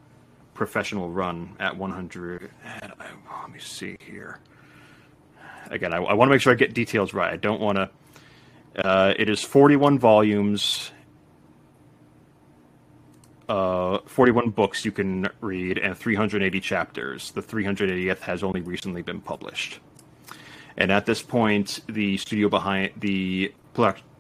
professional 0.55 1.11
run 1.11 1.55
at 1.61 1.77
100. 1.77 2.51
And 2.65 2.93
Let 2.99 3.51
me 3.53 3.59
see 3.59 3.99
here. 4.01 4.41
Again, 5.71 5.93
I, 5.93 5.99
I 5.99 6.15
want 6.15 6.29
to 6.29 6.33
make 6.33 6.41
sure 6.41 6.53
I 6.53 6.57
get 6.57 6.73
details 6.73 7.13
right. 7.13 7.33
I 7.33 7.37
don't 7.37 7.61
want 7.61 7.77
to. 7.77 7.91
Uh, 8.77 9.15
it 9.17 9.29
is 9.29 9.41
41 9.43 9.99
volumes, 9.99 10.91
uh, 13.49 13.99
41 14.07 14.51
books 14.51 14.85
you 14.85 14.91
can 14.91 15.29
read, 15.41 15.79
and 15.79 15.97
380 15.97 16.61
chapters. 16.61 17.31
The 17.31 17.43
380th 17.43 18.21
has 18.21 18.43
only 18.43 18.63
recently 18.63 19.03
been 19.03 19.21
published. 19.21 19.79
And 20.77 20.91
at 20.91 21.07
this 21.07 21.23
point, 21.23 21.81
the 21.89 22.17
studio 22.17 22.49
behind 22.49 22.93
the 22.97 23.55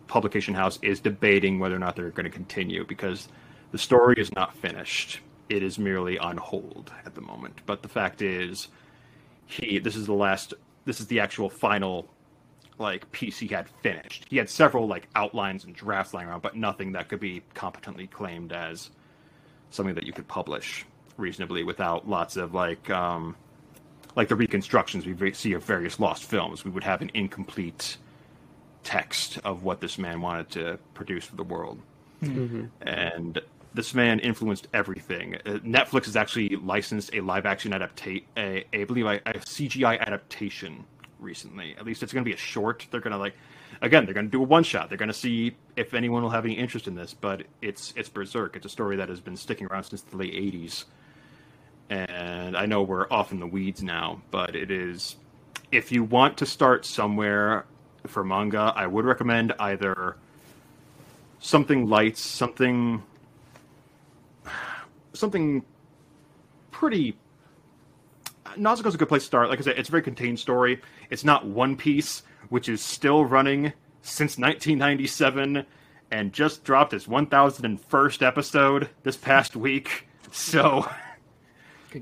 publication 0.07 0.55
house 0.55 0.79
is 0.83 1.01
debating 1.01 1.59
whether 1.59 1.75
or 1.75 1.81
not 1.81 1.97
they're 1.97 2.11
going 2.11 2.25
to 2.25 2.31
continue 2.31 2.85
because 2.85 3.29
the 3.73 3.79
story 3.79 4.15
is 4.19 4.33
not 4.33 4.55
finished. 4.57 5.19
It 5.49 5.65
is 5.65 5.79
merely 5.79 6.17
on 6.19 6.37
hold 6.37 6.93
at 7.05 7.17
the 7.17 7.21
moment. 7.21 7.61
But 7.67 7.83
the 7.83 7.89
fact 7.89 8.23
is, 8.23 8.69
he 9.47 9.79
this 9.79 9.97
is 9.97 10.07
the 10.07 10.15
last. 10.15 10.55
This 10.85 11.01
is 11.01 11.07
the 11.07 11.21
actual 11.21 11.51
final 11.51 12.09
like 12.79 13.11
piece 13.13 13.39
he 13.39 13.47
had 13.47 13.69
finished. 13.83 14.27
He 14.29 14.37
had 14.37 14.49
several 14.51 14.87
like 14.87 15.09
outlines 15.15 15.65
and 15.65 15.75
drafts 15.75 16.15
lying 16.15 16.29
around, 16.29 16.43
but 16.43 16.57
nothing 16.57 16.93
that 16.93 17.09
could 17.09 17.21
be 17.21 17.43
competently 17.55 18.07
claimed 18.07 18.53
as 18.53 18.91
something 19.71 19.95
that 19.95 20.05
you 20.05 20.13
could 20.13 20.29
publish 20.29 20.85
reasonably 21.17 21.63
without 21.63 22.09
lots 22.09 22.37
of 22.37 22.55
like 22.55 22.91
um, 22.91 23.37
like 24.17 24.29
the 24.29 24.37
reconstructions 24.37 25.07
we 25.07 25.33
see 25.33 25.53
of 25.53 25.65
various 25.65 25.99
lost 25.99 26.25
films. 26.25 26.65
We 26.65 26.71
would 26.71 26.85
have 26.85 27.03
an 27.03 27.11
incomplete 27.15 27.97
text 28.83 29.39
of 29.45 29.63
what 29.63 29.81
this 29.81 29.99
man 29.99 30.21
wanted 30.21 30.51
to 30.51 30.79
produce 30.95 31.25
for 31.25 31.37
the 31.37 31.45
world. 31.45 31.81
Mm-hmm. 32.23 32.67
And 32.83 33.41
this 33.73 33.95
man 33.95 34.21
influenced 34.21 34.69
everything. 34.73 35.37
Uh, 35.47 35.55
Netflix 35.65 36.05
has 36.05 36.17
actually 36.17 36.51
licensed 36.57 37.11
a 37.13 37.21
live 37.21 37.47
action 37.47 37.73
adaptation, 37.73 38.25
a, 38.37 38.65
a, 38.73 38.83
I 38.83 38.85
believe, 38.85 39.07
a, 39.07 39.17
a 39.27 39.35
CGI 39.35 39.99
adaptation 40.01 40.85
recently. 41.25 41.75
At 41.77 41.85
least 41.85 42.03
it's 42.03 42.13
going 42.13 42.25
to 42.25 42.29
be 42.29 42.35
a 42.35 42.39
short. 42.39 42.87
They're 42.91 43.01
going 43.01 43.13
to 43.13 43.19
like, 43.19 43.35
again, 43.83 44.05
they're 44.05 44.15
going 44.15 44.27
to 44.27 44.31
do 44.31 44.43
a 44.43 44.47
one 44.47 44.63
shot. 44.63 44.89
They're 44.89 44.99
going 44.99 45.09
to 45.09 45.15
see 45.15 45.57
if 45.75 45.95
anyone 45.95 46.23
will 46.23 46.31
have 46.31 46.45
any 46.45 46.55
interest 46.55 46.87
in 46.87 46.95
this. 46.95 47.15
But 47.15 47.45
it's 47.61 47.93
it's 47.97 48.09
Berserk. 48.09 48.57
It's 48.57 48.67
a 48.67 48.69
story 48.69 48.97
that 48.97 49.09
has 49.09 49.21
been 49.21 49.37
sticking 49.37 49.67
around 49.67 49.85
since 49.85 50.03
the 50.03 50.17
late 50.17 50.35
'80s. 50.35 50.85
And 51.91 52.57
I 52.57 52.67
know 52.67 52.83
we're 52.83 53.07
off 53.11 53.33
in 53.33 53.41
the 53.41 53.47
weeds 53.47 53.83
now, 53.83 54.23
but 54.31 54.55
it 54.55 54.71
is. 54.71 55.17
If 55.73 55.91
you 55.91 56.05
want 56.05 56.37
to 56.39 56.47
start 56.47 56.85
somewhere 56.85 57.67
for 58.07 58.23
manga, 58.23 58.73
I 58.77 58.87
would 58.87 59.05
recommend 59.05 59.55
either 59.59 60.17
something 61.41 61.89
light, 61.89 62.17
something 62.17 63.03
something 65.13 65.65
pretty. 66.71 67.17
Nausicaa's 68.57 68.95
a 68.95 68.99
good 68.99 69.09
place 69.09 69.23
to 69.23 69.27
start. 69.27 69.49
Like 69.49 69.59
I 69.59 69.63
said, 69.63 69.79
it's 69.79 69.89
a 69.89 69.93
very 69.93 70.03
contained 70.03 70.39
story. 70.39 70.81
It's 71.11 71.25
not 71.25 71.47
One 71.47 71.77
Piece, 71.77 72.23
which 72.49 72.69
is 72.69 72.81
still 72.81 73.25
running 73.25 73.73
since 74.03 74.39
1997 74.39 75.65
and 76.11 76.33
just 76.33 76.65
dropped 76.65 76.93
its 76.93 77.07
1001st 77.07 78.23
episode 78.23 78.89
this 79.03 79.17
past 79.17 79.57
week. 79.57 80.07
So, 80.31 80.89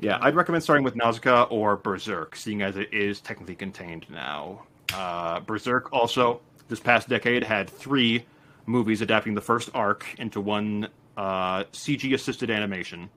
yeah, 0.01 0.19
I'd 0.21 0.35
recommend 0.35 0.63
starting 0.63 0.85
with 0.85 0.97
Nausicaa 0.97 1.45
or 1.45 1.77
Berserk, 1.77 2.37
seeing 2.37 2.63
as 2.63 2.77
it 2.77 2.93
is 2.93 3.21
technically 3.21 3.55
contained 3.55 4.07
now. 4.11 4.63
Uh, 4.95 5.41
Berserk 5.41 5.93
also, 5.93 6.41
this 6.69 6.81
past 6.81 7.09
decade, 7.09 7.45
had 7.45 7.71
three 7.71 8.25
movies 8.67 9.01
adapting 9.01 9.35
the 9.35 9.41
first 9.41 9.71
arc 9.75 10.07
into 10.19 10.41
one 10.41 10.89
uh, 11.17 11.65
CG 11.73 12.13
assisted 12.15 12.51
animation. 12.51 13.11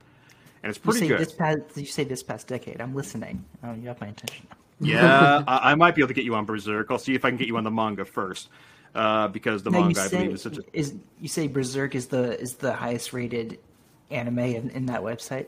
And 0.65 0.71
it's 0.71 0.79
pretty 0.79 1.01
you 1.01 1.05
say 1.05 1.07
good. 1.09 1.19
This 1.19 1.33
past, 1.33 1.59
you 1.75 1.85
say 1.85 2.03
this 2.05 2.23
past 2.23 2.47
decade. 2.47 2.81
I'm 2.81 2.95
listening. 2.95 3.45
Oh, 3.63 3.75
you 3.75 3.87
have 3.87 4.01
my 4.01 4.07
attention. 4.07 4.47
Yeah, 4.79 5.43
I, 5.47 5.73
I 5.73 5.75
might 5.75 5.93
be 5.93 6.01
able 6.01 6.07
to 6.07 6.15
get 6.15 6.25
you 6.25 6.33
on 6.33 6.45
Berserk. 6.45 6.87
I'll 6.89 6.97
see 6.97 7.13
if 7.13 7.23
I 7.23 7.29
can 7.29 7.37
get 7.37 7.47
you 7.47 7.55
on 7.57 7.63
the 7.63 7.69
manga 7.69 8.03
first, 8.03 8.49
uh, 8.95 9.27
because 9.27 9.61
the 9.61 9.69
manga 9.69 10.01
I 10.01 10.07
believe 10.07 10.33
is 10.33 10.41
such 10.41 10.57
a 10.57 10.63
is 10.73 10.95
you 11.21 11.27
say 11.27 11.47
Berserk 11.47 11.93
is 11.93 12.07
the 12.07 12.39
is 12.41 12.55
the 12.55 12.73
highest 12.73 13.13
rated 13.13 13.59
anime 14.09 14.39
in, 14.39 14.71
in 14.71 14.87
that 14.87 15.01
website? 15.01 15.45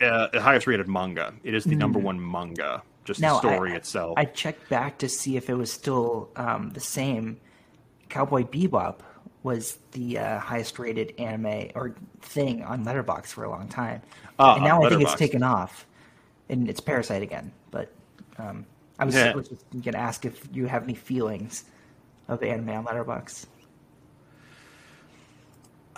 uh, 0.00 0.28
the 0.32 0.40
highest 0.40 0.66
rated 0.66 0.88
manga. 0.88 1.34
It 1.42 1.54
is 1.54 1.64
the 1.64 1.74
number 1.74 1.98
one 1.98 2.18
manga. 2.30 2.82
Just. 3.04 3.20
Now, 3.20 3.34
the 3.34 3.52
story 3.52 3.72
I, 3.72 3.76
itself. 3.76 4.14
I 4.16 4.24
checked 4.24 4.70
back 4.70 4.96
to 4.98 5.10
see 5.10 5.36
if 5.36 5.50
it 5.50 5.54
was 5.54 5.70
still 5.70 6.30
um, 6.36 6.70
the 6.70 6.80
same. 6.80 7.38
Cowboy 8.08 8.44
Bebop 8.44 9.00
was 9.44 9.78
the 9.92 10.18
uh, 10.18 10.38
highest 10.40 10.78
rated 10.80 11.14
anime 11.20 11.70
or 11.76 11.94
thing 12.22 12.64
on 12.64 12.84
Letterboxd 12.84 13.26
for 13.26 13.44
a 13.44 13.50
long 13.50 13.68
time, 13.68 14.02
Ah, 14.38 14.56
and 14.56 14.64
now 14.64 14.82
I 14.82 14.88
think 14.88 15.02
it's 15.02 15.14
taken 15.14 15.44
off, 15.44 15.86
and 16.48 16.68
it's 16.68 16.80
Parasite 16.80 17.22
again. 17.22 17.52
But 17.70 17.92
um, 18.38 18.66
I 18.98 19.04
was, 19.04 19.14
Yeah. 19.14 19.30
I 19.30 19.36
was 19.36 19.48
just 19.48 19.64
gonna 19.84 19.98
ask 19.98 20.24
if 20.24 20.48
you 20.52 20.66
have 20.66 20.82
any 20.82 20.94
feelings 20.94 21.64
of 22.26 22.42
anime 22.42 22.70
on 22.70 22.84
Letterboxd. 22.86 23.46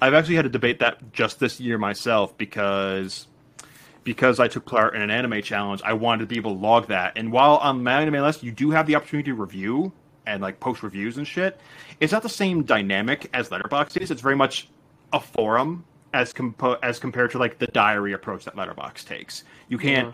I've 0.00 0.14
actually 0.14 0.36
had 0.36 0.44
to 0.44 0.50
debate 0.50 0.80
that 0.80 1.12
just 1.12 1.38
this 1.38 1.60
year 1.60 1.78
myself 1.78 2.36
because 2.36 3.26
because 4.04 4.38
I 4.38 4.46
took 4.48 4.64
part 4.66 4.94
in 4.94 5.02
an 5.02 5.10
anime 5.10 5.42
challenge, 5.42 5.82
I 5.84 5.94
wanted 5.94 6.20
to 6.20 6.26
be 6.26 6.36
able 6.36 6.54
to 6.54 6.60
log 6.60 6.86
that. 6.88 7.14
And 7.16 7.32
while 7.32 7.56
on 7.56 7.82
my 7.82 8.00
anime 8.02 8.22
list, 8.22 8.42
you 8.42 8.52
do 8.52 8.70
have 8.70 8.86
the 8.86 8.94
opportunity 8.94 9.30
to 9.30 9.34
review 9.34 9.92
and 10.26 10.42
like 10.42 10.60
post 10.60 10.82
reviews 10.82 11.16
and 11.18 11.26
shit. 11.26 11.60
It's 12.00 12.12
not 12.12 12.22
the 12.22 12.28
same 12.28 12.62
dynamic 12.64 13.28
as 13.32 13.48
Letterboxd 13.48 13.96
is. 13.98 14.10
It's 14.10 14.20
very 14.22 14.36
much 14.36 14.68
a 15.12 15.20
forum 15.20 15.84
as 16.12 16.32
compo- 16.32 16.78
as 16.82 16.98
compared 16.98 17.30
to 17.32 17.38
like 17.38 17.58
the 17.58 17.66
diary 17.68 18.12
approach 18.12 18.44
that 18.44 18.56
Letterboxd 18.56 19.06
takes. 19.06 19.44
You 19.68 19.78
can't 19.78 20.08
Yeah. 20.08 20.12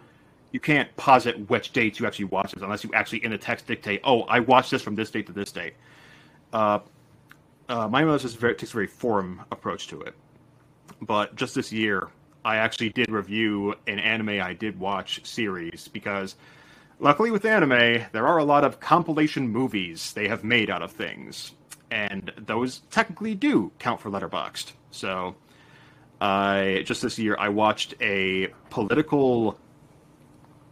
you 0.52 0.60
can't 0.60 0.94
posit 0.96 1.48
which 1.48 1.72
dates 1.72 1.98
you 1.98 2.06
actually 2.06 2.26
watch 2.26 2.52
this 2.52 2.62
unless 2.62 2.84
you 2.84 2.90
actually 2.94 3.24
in 3.24 3.30
the 3.30 3.38
text 3.38 3.66
dictate, 3.66 4.00
oh, 4.04 4.22
I 4.22 4.40
watched 4.40 4.70
this 4.70 4.82
from 4.82 4.94
this 4.94 5.10
date 5.10 5.26
to 5.26 5.32
this 5.32 5.50
date. 5.50 5.74
Uh, 6.52 6.80
uh, 7.68 7.88
my 7.88 8.04
list 8.04 8.24
is 8.26 8.34
very, 8.34 8.54
takes 8.54 8.72
a 8.72 8.74
very 8.74 8.86
forum 8.86 9.40
approach 9.50 9.86
to 9.88 10.00
it. 10.02 10.14
But 11.00 11.34
just 11.36 11.54
this 11.54 11.72
year, 11.72 12.08
I 12.44 12.56
actually 12.56 12.90
did 12.90 13.10
review 13.10 13.74
an 13.86 13.98
anime 13.98 14.40
I 14.42 14.52
did 14.52 14.78
watch 14.78 15.24
series 15.24 15.88
because, 15.88 16.36
luckily 17.02 17.32
with 17.32 17.44
anime, 17.44 18.04
there 18.12 18.26
are 18.26 18.38
a 18.38 18.44
lot 18.44 18.64
of 18.64 18.80
compilation 18.80 19.48
movies 19.48 20.12
they 20.14 20.28
have 20.28 20.44
made 20.44 20.70
out 20.70 20.82
of 20.82 20.92
things, 20.92 21.52
and 21.90 22.32
those 22.38 22.82
technically 22.90 23.34
do 23.34 23.70
count 23.78 24.00
for 24.00 24.08
Letterboxd. 24.08 24.72
So, 24.92 25.34
I 26.20 26.84
just 26.86 27.02
this 27.02 27.18
year 27.18 27.36
I 27.38 27.48
watched 27.48 27.94
a 28.00 28.48
political 28.70 29.58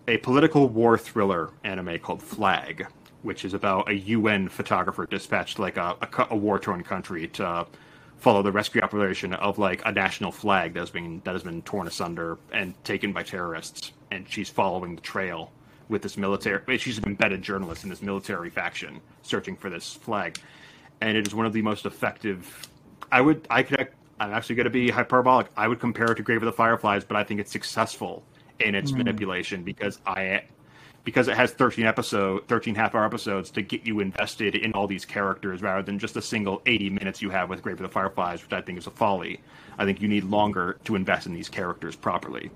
a 0.08 0.16
political 0.18 0.68
war 0.68 0.96
thriller 0.96 1.50
anime 1.64 1.98
called 1.98 2.22
Flag, 2.22 2.86
which 3.22 3.44
is 3.44 3.52
about 3.52 3.88
a 3.88 3.94
UN 3.94 4.48
photographer 4.48 5.06
dispatched 5.06 5.58
like 5.58 5.76
a, 5.76 5.96
a, 6.00 6.26
a 6.30 6.36
war-torn 6.36 6.82
country 6.84 7.28
to 7.28 7.66
follow 8.18 8.42
the 8.42 8.52
rescue 8.52 8.80
operation 8.82 9.34
of 9.34 9.58
like 9.58 9.82
a 9.84 9.92
national 9.92 10.30
flag 10.30 10.74
that 10.74 10.80
has 10.80 10.90
been 10.90 11.20
that 11.24 11.32
has 11.32 11.42
been 11.42 11.60
torn 11.62 11.88
asunder 11.88 12.38
and 12.52 12.72
taken 12.84 13.12
by 13.12 13.24
terrorists, 13.24 13.90
and 14.12 14.28
she's 14.28 14.48
following 14.48 14.94
the 14.94 15.02
trail 15.02 15.50
with 15.90 16.02
this 16.02 16.16
military. 16.16 16.78
She's 16.78 16.96
an 16.96 17.04
embedded 17.04 17.42
journalist 17.42 17.84
in 17.84 17.90
this 17.90 18.00
military 18.00 18.48
faction 18.48 19.00
searching 19.22 19.56
for 19.56 19.68
this 19.68 19.92
flag, 19.92 20.38
and 21.00 21.16
it 21.16 21.26
is 21.26 21.34
one 21.34 21.44
of 21.44 21.52
the 21.52 21.62
most 21.62 21.84
effective. 21.84 22.68
I 23.12 23.20
would 23.20 23.46
I 23.50 23.62
could 23.62 23.88
I'm 24.20 24.32
actually 24.32 24.54
going 24.54 24.64
to 24.64 24.70
be 24.70 24.90
hyperbolic. 24.90 25.48
I 25.56 25.66
would 25.66 25.80
compare 25.80 26.12
it 26.12 26.16
to 26.16 26.22
Grave 26.22 26.42
of 26.42 26.46
the 26.46 26.52
Fireflies, 26.52 27.04
but 27.04 27.16
I 27.16 27.24
think 27.24 27.40
it's 27.40 27.50
successful 27.50 28.22
in 28.60 28.74
its 28.74 28.90
hmm. 28.90 28.98
manipulation 28.98 29.64
because 29.64 29.98
I 30.06 30.44
because 31.02 31.28
it 31.28 31.36
has 31.36 31.52
13 31.52 31.86
episode 31.86 32.46
13 32.46 32.74
half 32.74 32.94
hour 32.94 33.04
episodes 33.04 33.50
to 33.50 33.62
get 33.62 33.86
you 33.86 34.00
invested 34.00 34.54
in 34.54 34.72
all 34.72 34.86
these 34.86 35.04
characters 35.04 35.62
rather 35.62 35.82
than 35.82 35.98
just 35.98 36.16
a 36.16 36.22
single 36.22 36.60
80 36.66 36.90
minutes 36.90 37.22
you 37.22 37.30
have 37.30 37.48
with 37.48 37.62
Grave 37.62 37.76
of 37.76 37.82
the 37.82 37.88
Fireflies, 37.88 38.42
which 38.42 38.52
I 38.52 38.60
think 38.60 38.78
is 38.78 38.86
a 38.86 38.90
folly. 38.90 39.40
I 39.78 39.86
think 39.86 40.02
you 40.02 40.08
need 40.08 40.24
longer 40.24 40.78
to 40.84 40.94
invest 40.94 41.26
in 41.26 41.32
these 41.32 41.48
characters 41.48 41.96
properly. 41.96 42.50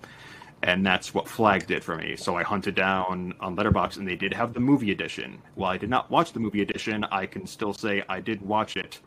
And 0.65 0.85
that's 0.85 1.13
what 1.13 1.29
Flag 1.29 1.67
did 1.67 1.85
for 1.85 1.95
me. 1.95 2.17
So 2.17 2.37
I 2.37 2.43
hunted 2.43 2.75
down 2.75 3.35
on 3.39 3.55
Letterboxd 3.55 3.99
and 3.99 4.09
they 4.09 4.17
did 4.17 4.33
have 4.33 4.55
the 4.55 4.61
movie 4.61 4.91
edition. 4.91 5.43
While 5.57 5.71
I 5.71 5.77
did 5.77 5.91
not 5.91 6.11
watch 6.11 6.33
the 6.33 6.41
movie 6.41 6.63
edition, 6.63 7.05
I 7.13 7.27
can 7.27 7.47
still 7.47 7.75
say 7.75 8.03
I 8.09 8.21
did 8.21 8.41
watch 8.41 8.79
it. 8.79 8.99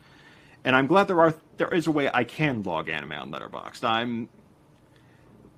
And 0.62 0.76
I'm 0.76 0.86
glad 0.86 1.08
there 1.08 1.20
are 1.20 1.34
there 1.56 1.74
is 1.74 1.88
a 1.88 1.90
way 1.90 2.08
I 2.14 2.22
can 2.22 2.62
log 2.62 2.88
anime 2.88 3.10
on 3.10 3.32
Letterboxd. 3.32 3.82
I'm 3.82 4.28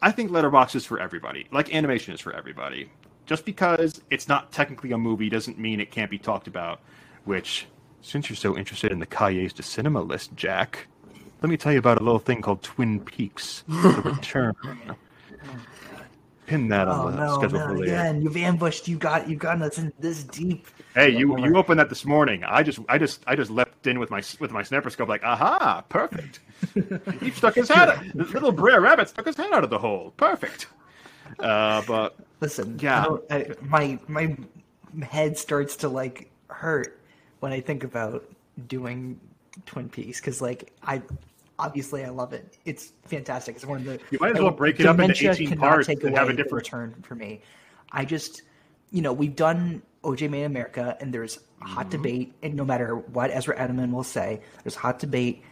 I 0.01 0.11
think 0.11 0.31
Letterboxd 0.31 0.77
is 0.77 0.87
for 0.87 0.99
everybody. 0.99 1.47
Like 1.53 1.75
animation 1.75 2.15
is 2.15 2.21
for 2.21 2.33
everybody. 2.33 2.91
Just 3.27 3.45
because 3.45 4.01
it's 4.09 4.27
not 4.27 4.53
technically 4.53 4.93
a 4.93 4.99
movie 4.99 5.29
doesn't 5.29 5.59
mean 5.59 5.81
it 5.81 5.91
can't 5.91 6.11
be 6.11 6.19
talked 6.19 6.47
about. 6.47 6.81
Which, 7.27 7.67
since 8.01 8.31
you're 8.31 8.37
so 8.39 8.57
interested 8.57 8.91
in 8.91 9.01
the 9.01 9.07
Cahiers 9.07 9.53
de 9.53 9.63
Cinema 9.63 10.01
list, 10.01 10.35
Jack, 10.35 10.87
let 11.43 11.51
me 11.51 11.59
tell 11.59 11.73
you 11.73 11.79
about 11.79 12.01
a 12.01 12.03
little 12.03 12.19
thing 12.19 12.41
called 12.41 12.63
Twin 12.63 13.01
Peaks: 13.01 13.65
The 13.69 14.01
Return. 14.17 14.55
Pin 16.51 16.67
that 16.69 16.89
Oh 16.89 17.07
on 17.07 17.13
the 17.15 17.19
no, 17.27 17.35
schedule 17.39 17.61
for 17.61 17.73
later. 17.79 17.85
again! 17.85 18.23
You've 18.23 18.37
ambushed. 18.37 18.89
You 18.89 18.99
got. 18.99 19.29
You've 19.31 19.39
gotten 19.39 19.63
us 19.63 19.79
in 19.79 19.93
this 20.01 20.25
deep. 20.25 20.67
Hey, 20.97 21.11
you 21.11 21.39
you 21.39 21.57
opened 21.57 21.79
that 21.79 21.89
this 21.89 22.05
morning. 22.05 22.43
I 22.43 22.65
just 22.65 22.81
I 22.89 22.99
just 22.99 23.23
I 23.29 23.37
just 23.37 23.53
leapt 23.53 23.87
in 23.87 24.01
with 24.01 24.11
my 24.11 24.21
with 24.41 24.51
my 24.51 24.65
sniper 24.65 24.91
scope 24.91 25.09
like, 25.09 25.23
aha, 25.23 25.85
perfect. 25.89 26.41
he 27.21 27.31
stuck 27.31 27.55
his 27.55 27.69
head. 27.69 27.89
Out, 27.91 28.05
little 28.17 28.51
Brer 28.51 28.81
Rabbit 28.81 29.09
stuck 29.09 29.27
his 29.27 29.37
head 29.37 29.53
out 29.53 29.63
of 29.63 29.71
the 29.71 29.79
hole. 29.79 30.13
Perfect. 30.17 30.67
Uh, 31.39 31.83
but 31.87 32.17
Listen, 32.41 32.77
Yeah. 32.81 33.07
I 33.31 33.37
I, 33.37 33.55
my 33.63 33.99
my 34.09 34.37
head 35.05 35.39
starts 35.39 35.77
to 35.77 35.89
like 35.89 36.29
hurt 36.49 36.99
when 37.39 37.53
I 37.53 37.61
think 37.61 37.85
about 37.85 38.25
doing 38.67 39.21
Twin 39.67 39.89
Peaks 39.89 40.19
because 40.21 40.43
like 40.43 40.73
I 40.83 41.01
obviously 41.61 42.05
I 42.05 42.09
love 42.09 42.33
it. 42.33 42.57
It's 42.65 42.93
fantastic. 43.07 43.57
It's 43.57 43.65
one 43.67 43.79
of 43.79 43.85
the 43.85 44.01
You 44.11 44.19
might 44.21 44.35
as 44.37 44.41
well 44.43 44.51
break 44.51 44.81
it 44.81 44.87
up 44.87 44.99
into 44.99 45.31
18 45.31 45.57
parts 45.59 45.87
take 45.87 46.03
and 46.05 46.17
have 46.17 46.29
a 46.29 46.33
different- 46.33 46.53
return 46.65 46.95
for 47.03 47.15
me. 47.15 47.43
I 47.93 48.05
just 48.05 48.43
you 48.91 49.03
know 49.03 49.13
we've 49.13 49.37
done 49.37 49.83
OJ 50.03 50.29
Made 50.31 50.41
in 50.41 50.47
America 50.47 50.97
and 51.01 51.13
there's 51.15 51.39
hot 51.61 51.87
Mm-hmm. 51.87 51.91
debate 51.91 52.35
and 52.43 52.55
no 52.55 52.65
matter 52.65 52.97
what 52.97 53.31
Ezra 53.31 53.55
Edelman 53.57 53.93
will 53.93 54.05
say, 54.05 54.41
there's 54.65 54.75
hot 54.75 54.99
debate 54.99 55.43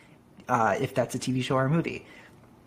uh, 0.48 0.74
if 0.80 0.94
that's 0.94 1.14
a 1.14 1.18
TV 1.18 1.42
show 1.42 1.56
or 1.56 1.66
a 1.66 1.70
movie 1.70 2.06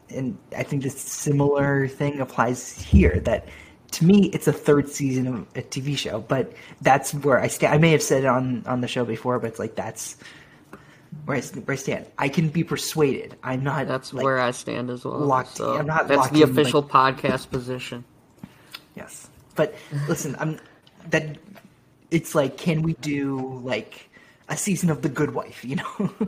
and 0.10 0.38
I 0.56 0.64
think 0.64 0.84
this 0.84 1.00
similar 1.00 1.88
thing 1.88 2.20
applies 2.20 2.80
here. 2.82 3.20
That 3.22 3.48
to 3.92 4.06
me, 4.06 4.26
it's 4.34 4.48
a 4.48 4.54
third 4.54 4.90
season 4.90 5.26
of 5.28 5.36
a 5.56 5.62
TV 5.64 5.98
show, 5.98 6.20
but 6.20 6.52
that's 6.82 7.14
where 7.14 7.40
I 7.40 7.48
stand. 7.48 7.74
I 7.74 7.78
may 7.78 7.92
have 7.92 8.04
said 8.04 8.24
it 8.24 8.28
on 8.28 8.64
on 8.66 8.82
the 8.82 8.88
show 8.88 9.06
before, 9.06 9.40
but 9.40 9.48
it's 9.48 9.60
like 9.60 9.76
that's 9.76 10.18
where 11.26 11.38
I, 11.38 11.42
where 11.42 11.74
I 11.74 11.76
stand. 11.76 12.06
I 12.18 12.30
can 12.30 12.50
be 12.50 12.64
persuaded. 12.64 13.36
I'm 13.44 13.64
not. 13.64 13.88
That's 13.88 14.14
like, 14.14 14.24
where 14.24 14.40
I 14.40 14.52
stand 14.52 14.90
as 14.90 15.06
well. 15.06 15.20
locked- 15.20 15.58
so 15.58 15.78
I'm 15.78 15.86
not 15.86 16.08
that's 16.08 16.30
the 16.30 16.42
in, 16.44 16.50
like- 16.54 16.60
official 16.60 16.84
podcast 16.84 17.50
position. 17.50 18.04
Yes, 18.96 19.30
but 19.56 19.76
listen, 20.08 20.36
I'm 20.40 20.60
that. 21.10 21.38
It's 22.10 22.36
like, 22.36 22.58
can 22.58 22.82
we 22.82 22.94
do 22.96 23.62
like 23.64 24.10
a 24.50 24.58
season 24.58 24.90
of 24.90 25.02
The 25.02 25.10
Good 25.10 25.34
Wife? 25.34 25.64
You 25.64 25.78
know. 25.78 26.12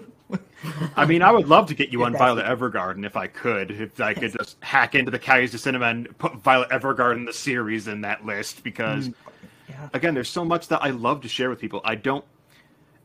I 0.95 1.05
mean, 1.05 1.21
I 1.21 1.31
would 1.31 1.47
love 1.47 1.67
to 1.67 1.75
get 1.75 1.89
you 1.89 2.03
on 2.03 2.13
Violet 2.13 2.45
Evergarden 2.45 3.05
if 3.05 3.17
I 3.17 3.27
could. 3.27 3.71
If 3.71 3.99
I 3.99 4.13
could 4.13 4.31
just 4.31 4.57
hack 4.61 4.95
into 4.95 5.11
the 5.11 5.19
Cahiers 5.19 5.51
de 5.51 5.57
Cinema 5.57 5.87
and 5.87 6.17
put 6.17 6.35
Violet 6.37 6.69
Evergarden 6.69 7.25
the 7.25 7.33
series 7.33 7.87
in 7.87 8.01
that 8.01 8.25
list 8.25 8.63
because 8.63 9.09
mm. 9.09 9.13
yeah. 9.69 9.89
again, 9.93 10.13
there's 10.13 10.29
so 10.29 10.45
much 10.45 10.69
that 10.69 10.81
I 10.81 10.91
love 10.91 11.21
to 11.21 11.27
share 11.27 11.49
with 11.49 11.59
people. 11.59 11.81
I 11.83 11.95
don't. 11.95 12.23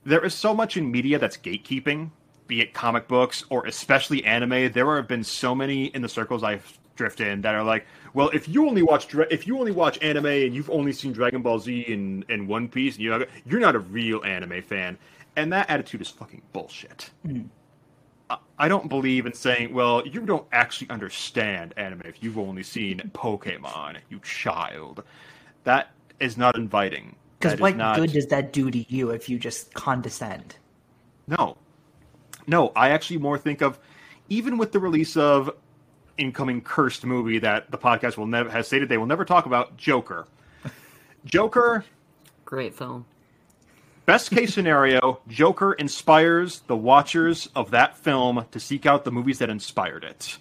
There 0.09 0.25
is 0.25 0.33
so 0.33 0.55
much 0.55 0.79
in 0.79 0.91
media 0.91 1.19
that's 1.19 1.37
gatekeeping, 1.37 2.11
be 2.47 2.63
it 2.63 2.73
comic 2.73 3.09
books 3.09 3.45
or 3.51 3.67
especially 3.67 4.25
anime. 4.25 4.73
There 4.73 4.97
have 4.97 5.07
been 5.07 5.23
so 5.23 5.55
many 5.55 5.89
in 5.89 6.01
the 6.01 6.09
circles 6.09 6.43
I've 6.43 6.79
drifted 6.97 7.27
in 7.29 7.43
that 7.43 7.55
are 7.55 7.63
like, 7.63 7.85
well, 8.15 8.31
if 8.31 8.49
you 8.49 8.67
only 8.67 8.81
watch 8.81 9.15
if 9.31 9.47
you 9.47 9.59
only 9.59 9.71
watch 9.71 9.99
anime 10.01 10.25
and 10.25 10.55
you've 10.55 10.71
only 10.71 10.93
seen 10.93 11.13
Dragon 11.13 11.43
Ball 11.43 11.59
Z 11.59 11.93
and, 11.93 12.25
and 12.31 12.49
One 12.49 12.69
Piece, 12.69 12.95
and 12.95 13.05
you're 13.05 13.19
not, 13.19 13.29
you're 13.45 13.61
not 13.61 13.75
a 13.75 13.81
real 13.81 14.25
anime 14.25 14.63
fan. 14.63 14.97
And 15.37 15.53
that 15.53 15.69
attitude 15.69 16.01
is 16.01 16.09
fucking 16.09 16.41
bullshit. 16.55 17.11
Hmm. 17.27 17.43
I 18.59 18.67
don't 18.67 18.89
believe 18.89 19.27
in 19.27 19.35
saying, 19.35 19.75
well, 19.75 20.07
you 20.07 20.23
don't 20.23 20.47
actually 20.53 20.89
understand 20.89 21.75
anime 21.77 22.01
if 22.07 22.23
you've 22.23 22.39
only 22.39 22.63
seen 22.63 23.01
Pokemon, 23.13 23.99
you 24.09 24.21
child. 24.21 25.05
That 25.65 25.91
is 26.19 26.39
not 26.39 26.57
inviting. 26.57 27.15
Because 27.39 27.61
what 27.61 27.77
not- 27.77 27.97
good 27.97 28.13
does 28.13 28.27
that 28.29 28.53
do 28.53 28.71
to 28.71 28.93
you 28.93 29.11
if 29.11 29.29
you 29.29 29.39
just 29.39 29.73
condescend? 29.75 30.57
No. 31.27 31.57
No, 32.47 32.73
I 32.75 32.91
actually 32.91 33.19
more 33.19 33.39
think 33.39 33.61
of 33.61 33.79
even 34.29 34.59
with 34.59 34.73
the 34.73 34.81
release 34.81 35.17
of 35.17 35.51
incoming 36.17 36.61
cursed 36.63 37.05
movie 37.05 37.39
that 37.39 37.71
the 37.71 37.79
podcast 37.79 38.17
will 38.17 38.27
never 38.27 38.51
has 38.51 38.67
stated 38.67 38.89
they 38.89 38.99
will 38.99 39.07
never 39.07 39.25
talk 39.25 39.47
about 39.47 39.77
Joker. 39.77 40.27
Joker, 41.25 41.85
Great 42.45 42.75
film. 42.75 43.05
best 44.07 44.31
case 44.31 44.53
scenario, 44.55 45.21
Joker 45.29 45.75
inspires 45.75 46.61
the 46.61 46.77
watchers 46.77 47.49
of 47.55 47.71
that 47.71 47.97
film 47.99 48.47
to 48.51 48.59
seek 48.59 48.87
out 48.87 49.05
the 49.05 49.13
movies 49.13 49.39
that 49.39 49.51
inspired 49.51 50.03
it. 50.05 50.39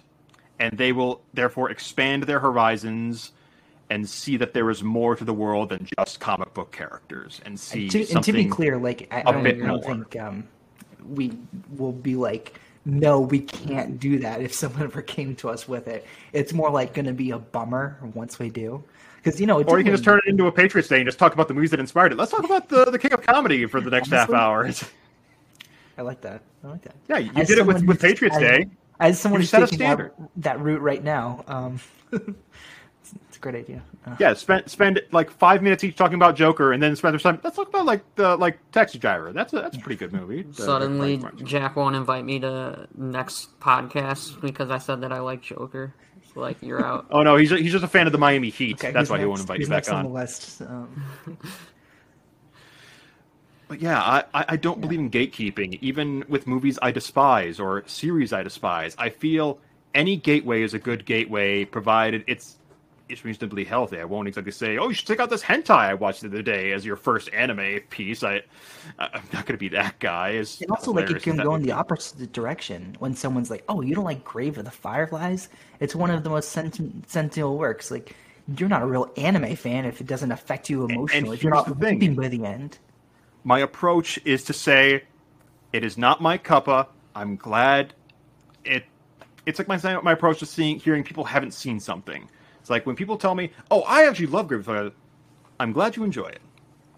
And 0.58 0.76
they 0.78 0.90
will 0.92 1.22
therefore 1.34 1.70
expand 1.70 2.24
their 2.24 2.40
horizons 2.40 3.32
and 3.90 4.08
see 4.08 4.36
that 4.36 4.52
there 4.52 4.68
is 4.70 4.82
more 4.82 5.16
to 5.16 5.24
the 5.24 5.32
world 5.32 5.70
than 5.70 5.88
just 5.98 6.20
comic 6.20 6.52
book 6.54 6.72
characters 6.72 7.40
and 7.44 7.58
see 7.58 7.84
And 7.84 7.90
to, 7.92 8.12
and 8.14 8.24
to 8.24 8.32
be 8.32 8.44
clear, 8.46 8.76
like 8.78 9.08
I, 9.10 9.20
a 9.20 9.28
I 9.28 9.32
don't, 9.32 9.42
bit 9.42 9.56
I 9.56 9.58
don't 9.66 9.68
more. 9.68 9.82
think 9.82 10.16
um, 10.20 10.48
we 11.08 11.32
will 11.76 11.92
be 11.92 12.14
like, 12.14 12.58
no, 12.84 13.20
we 13.20 13.40
can't 13.40 13.98
do 13.98 14.18
that 14.20 14.40
if 14.42 14.52
someone 14.62 14.82
ever 14.82 15.02
came 15.02 15.34
to 15.36 15.48
us 15.48 15.66
with 15.68 15.88
it. 15.88 16.06
It's 16.32 16.52
more 16.52 16.70
like 16.70 16.94
going 16.94 17.06
to 17.06 17.12
be 17.12 17.30
a 17.30 17.38
bummer 17.38 17.98
once 18.14 18.38
we 18.38 18.50
do, 18.50 18.82
because 19.16 19.40
you 19.40 19.46
know, 19.46 19.62
Or 19.62 19.78
you 19.78 19.84
can 19.84 19.92
just 19.94 20.04
turn 20.04 20.20
it 20.24 20.28
into 20.28 20.46
a 20.46 20.52
Patriots 20.52 20.88
Day 20.88 20.96
and 20.98 21.06
just 21.06 21.18
talk 21.18 21.32
about 21.32 21.48
the 21.48 21.54
movies 21.54 21.70
that 21.70 21.80
inspired 21.80 22.12
it. 22.12 22.18
Let's 22.18 22.30
talk 22.30 22.44
about 22.44 22.68
the, 22.68 22.84
the 22.86 22.98
king 22.98 23.12
of 23.12 23.22
comedy 23.22 23.66
for 23.66 23.80
the 23.80 23.90
next 23.90 24.10
half 24.10 24.30
hour. 24.30 24.70
I 25.96 26.02
like 26.02 26.20
that. 26.20 26.42
I 26.62 26.68
like 26.68 26.82
that. 26.82 26.94
Yeah, 27.08 27.18
you 27.18 27.30
As 27.34 27.48
did 27.48 27.58
it 27.58 27.66
with, 27.66 27.82
with 27.84 28.00
Patriots 28.00 28.36
as- 28.36 28.42
Day. 28.42 28.66
As 29.00 29.20
someone 29.20 29.40
who's 29.40 29.50
taking 29.52 29.78
that, 29.78 30.12
that 30.38 30.60
route 30.60 30.80
right 30.80 31.04
now, 31.04 31.44
um, 31.46 31.78
a 33.38 33.40
great 33.40 33.54
idea. 33.54 33.82
Uh, 34.06 34.14
Yeah, 34.20 34.34
spend 34.34 34.68
spend 34.70 35.00
like 35.12 35.30
five 35.30 35.62
minutes 35.62 35.82
each 35.84 35.96
talking 35.96 36.16
about 36.16 36.36
Joker, 36.36 36.72
and 36.72 36.82
then 36.82 36.94
spend 36.96 37.14
the 37.14 37.18
time. 37.18 37.40
Let's 37.42 37.56
talk 37.56 37.68
about 37.68 37.86
like 37.86 38.02
the 38.16 38.36
like 38.36 38.58
Taxi 38.72 38.98
Driver. 38.98 39.32
That's 39.32 39.52
a 39.52 39.56
that's 39.60 39.76
a 39.76 39.80
pretty 39.80 39.96
good 39.96 40.12
movie. 40.12 40.44
Suddenly, 40.52 41.16
the- 41.16 41.30
the- 41.36 41.44
Jack 41.44 41.76
won't 41.76 41.96
invite 41.96 42.24
me 42.24 42.38
to 42.40 42.86
next 42.96 43.58
podcast 43.60 44.40
because 44.40 44.70
I 44.70 44.78
said 44.78 45.00
that 45.00 45.12
I 45.12 45.20
like 45.20 45.40
Joker. 45.42 45.94
It's 46.22 46.36
like 46.36 46.56
you're 46.62 46.84
out. 46.84 47.06
Oh 47.10 47.22
no, 47.22 47.36
he's 47.36 47.50
he's 47.50 47.72
just 47.72 47.84
a 47.84 47.88
fan 47.88 48.06
of 48.06 48.12
the 48.12 48.18
Miami 48.18 48.50
Heat. 48.50 48.74
okay, 48.74 48.90
that's 48.92 49.08
who's 49.08 49.10
why 49.10 49.18
he 49.20 49.24
won't 49.24 49.40
invite 49.40 49.58
Who's 49.58 49.68
you 49.68 49.70
back 49.70 49.76
next 49.84 49.88
on 49.90 50.04
the 50.04 50.10
list? 50.10 50.60
Um, 50.62 51.38
But 53.68 53.80
yeah, 53.82 54.00
I 54.00 54.24
I 54.32 54.44
I 54.50 54.56
don't 54.56 54.80
believe 54.80 54.98
in 54.98 55.10
gatekeeping, 55.10 55.78
even 55.82 56.24
with 56.28 56.46
movies 56.46 56.78
I 56.80 56.90
despise 56.90 57.60
or 57.60 57.84
series 57.86 58.32
I 58.32 58.42
despise. 58.42 58.94
I 58.98 59.10
feel 59.10 59.58
any 59.94 60.16
gateway 60.16 60.62
is 60.62 60.72
a 60.74 60.78
good 60.78 61.04
gateway, 61.04 61.64
provided 61.66 62.24
it's 62.26 62.57
it's 63.08 63.24
reasonably 63.24 63.64
healthy. 63.64 63.98
I 63.98 64.04
won't 64.04 64.28
exactly 64.28 64.52
say, 64.52 64.78
"Oh, 64.78 64.88
you 64.88 64.94
should 64.94 65.06
check 65.06 65.20
out 65.20 65.30
this 65.30 65.42
hentai 65.42 65.70
I 65.70 65.94
watched 65.94 66.20
the 66.20 66.28
other 66.28 66.42
day" 66.42 66.72
as 66.72 66.84
your 66.84 66.96
first 66.96 67.30
anime 67.32 67.80
piece. 67.90 68.22
I 68.22 68.42
I'm 68.98 69.22
not 69.32 69.46
going 69.46 69.54
to 69.54 69.56
be 69.56 69.68
that 69.70 69.98
guy. 69.98 70.34
As 70.36 70.60
And 70.60 70.70
also, 70.70 70.92
like, 70.92 71.10
it 71.10 71.22
can 71.22 71.36
go 71.36 71.54
in 71.54 71.62
the 71.62 71.72
opposite 71.72 72.32
direction 72.32 72.96
when 72.98 73.14
someone's 73.14 73.50
like, 73.50 73.64
"Oh, 73.68 73.80
you 73.80 73.94
don't 73.94 74.04
like 74.04 74.24
Grave 74.24 74.58
of 74.58 74.64
the 74.64 74.70
Fireflies? 74.70 75.48
It's 75.80 75.94
one 75.94 76.10
of 76.10 76.22
the 76.24 76.30
most 76.30 76.50
sent- 76.50 76.76
sentimental 77.08 77.56
works." 77.56 77.90
Like, 77.90 78.14
you're 78.56 78.68
not 78.68 78.82
a 78.82 78.86
real 78.86 79.10
anime 79.16 79.56
fan 79.56 79.84
if 79.84 80.00
it 80.00 80.06
doesn't 80.06 80.32
affect 80.32 80.70
you 80.70 80.84
emotionally. 80.84 81.36
if 81.36 81.42
you're 81.42 81.52
not 81.52 81.78
weeping 81.78 82.14
by 82.14 82.28
the 82.28 82.44
end. 82.44 82.78
my 83.44 83.60
approach 83.60 84.18
is 84.24 84.44
to 84.44 84.52
say 84.52 85.04
it 85.72 85.84
is 85.84 85.96
not 85.96 86.20
my 86.20 86.36
cuppa. 86.38 86.86
I'm 87.14 87.36
glad 87.36 87.94
it. 88.64 88.84
It's 89.46 89.58
like 89.58 89.68
my 89.68 90.00
my 90.02 90.12
approach 90.12 90.40
to 90.40 90.46
seeing 90.46 90.78
hearing 90.78 91.04
people 91.04 91.24
haven't 91.24 91.52
seen 91.52 91.80
something. 91.80 92.28
It's 92.68 92.70
like 92.70 92.84
when 92.84 92.96
people 92.96 93.16
tell 93.16 93.34
me, 93.34 93.50
"Oh, 93.70 93.80
I 93.88 94.06
actually 94.06 94.26
love 94.26 94.46
Grave 94.46 94.68
of 94.68 94.92
I'm 95.58 95.72
glad 95.72 95.96
you 95.96 96.04
enjoy 96.04 96.26
it. 96.26 96.42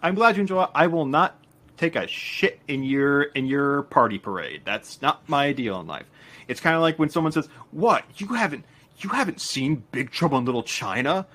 I'm 0.03 0.17
glad 0.17 0.37
you 0.37 0.41
enjoy 0.41 0.65
it. 0.65 0.71
I 0.75 0.89
will 0.89 1.07
not 1.07 1.39
take 1.77 1.95
a 1.95 2.09
shit 2.09 2.59
in 2.67 2.83
your 2.83 3.23
in 3.23 3.47
your 3.47 3.83
party 3.83 4.19
parade. 4.19 4.63
That's 4.65 5.01
not 5.01 5.29
my 5.29 5.47
ideal 5.47 5.79
in 5.79 5.87
life. 5.87 6.07
It's 6.49 6.59
kind 6.61 6.75
of 6.75 6.83
like 6.83 6.99
when 6.99 7.09
someone 7.09 7.31
says, 7.31 7.47
"What? 7.71 8.03
You 8.17 8.35
haven't 8.35 8.65
you 8.99 9.11
haven't 9.11 9.41
seen 9.41 9.85
Big 9.93 10.11
Trouble 10.11 10.39
in 10.39 10.45
Little 10.45 10.65
China?" 10.65 11.29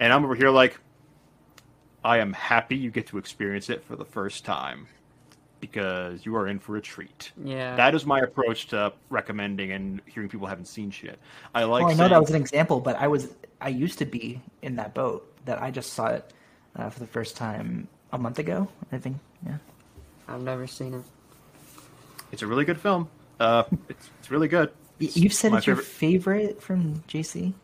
And 0.00 0.10
I'm 0.10 0.24
over 0.24 0.36
here 0.36 0.48
like, 0.48 0.80
I 2.02 2.16
am 2.16 2.32
happy 2.32 2.76
you 2.76 2.90
get 2.90 3.08
to 3.08 3.18
experience 3.18 3.68
it 3.68 3.84
for 3.84 3.94
the 3.94 4.06
first 4.06 4.42
time 4.46 4.86
because 5.62 6.26
you 6.26 6.34
are 6.34 6.48
in 6.48 6.58
for 6.58 6.76
a 6.76 6.80
treat. 6.80 7.30
Yeah. 7.42 7.76
That 7.76 7.94
is 7.94 8.04
my 8.04 8.18
approach 8.18 8.66
to 8.66 8.92
recommending 9.10 9.70
and 9.70 10.02
hearing 10.06 10.28
people 10.28 10.48
haven't 10.48 10.66
seen 10.66 10.90
shit. 10.90 11.20
I 11.54 11.62
like. 11.62 11.84
Well, 11.84 11.90
I 11.90 11.94
know 11.94 11.98
saying, 11.98 12.10
that 12.10 12.20
was 12.20 12.30
an 12.30 12.36
example, 12.36 12.80
but 12.80 12.96
I 12.96 13.06
was 13.06 13.32
I 13.60 13.68
used 13.68 13.98
to 13.98 14.04
be 14.04 14.42
in 14.60 14.76
that 14.76 14.92
boat 14.92 15.32
that 15.44 15.62
I 15.62 15.70
just 15.70 15.92
saw 15.92 16.08
it 16.08 16.32
uh, 16.74 16.90
for 16.90 16.98
the 16.98 17.06
first 17.06 17.36
time 17.36 17.86
a 18.12 18.18
month 18.18 18.40
ago. 18.40 18.68
I 18.90 18.98
think. 18.98 19.18
Yeah. 19.46 19.58
I've 20.26 20.42
never 20.42 20.66
seen 20.66 20.94
it. 20.94 21.02
it's 22.32 22.42
a 22.42 22.46
really 22.46 22.64
good 22.64 22.80
film. 22.80 23.08
Uh, 23.38 23.62
it's, 23.88 24.10
it's 24.18 24.30
really 24.30 24.48
good. 24.48 24.72
It's 24.98 25.16
You've 25.16 25.32
said 25.32 25.52
my 25.52 25.58
it's 25.58 25.66
your 25.66 25.76
favorite 25.76 26.60
from 26.60 27.04
JC. 27.08 27.54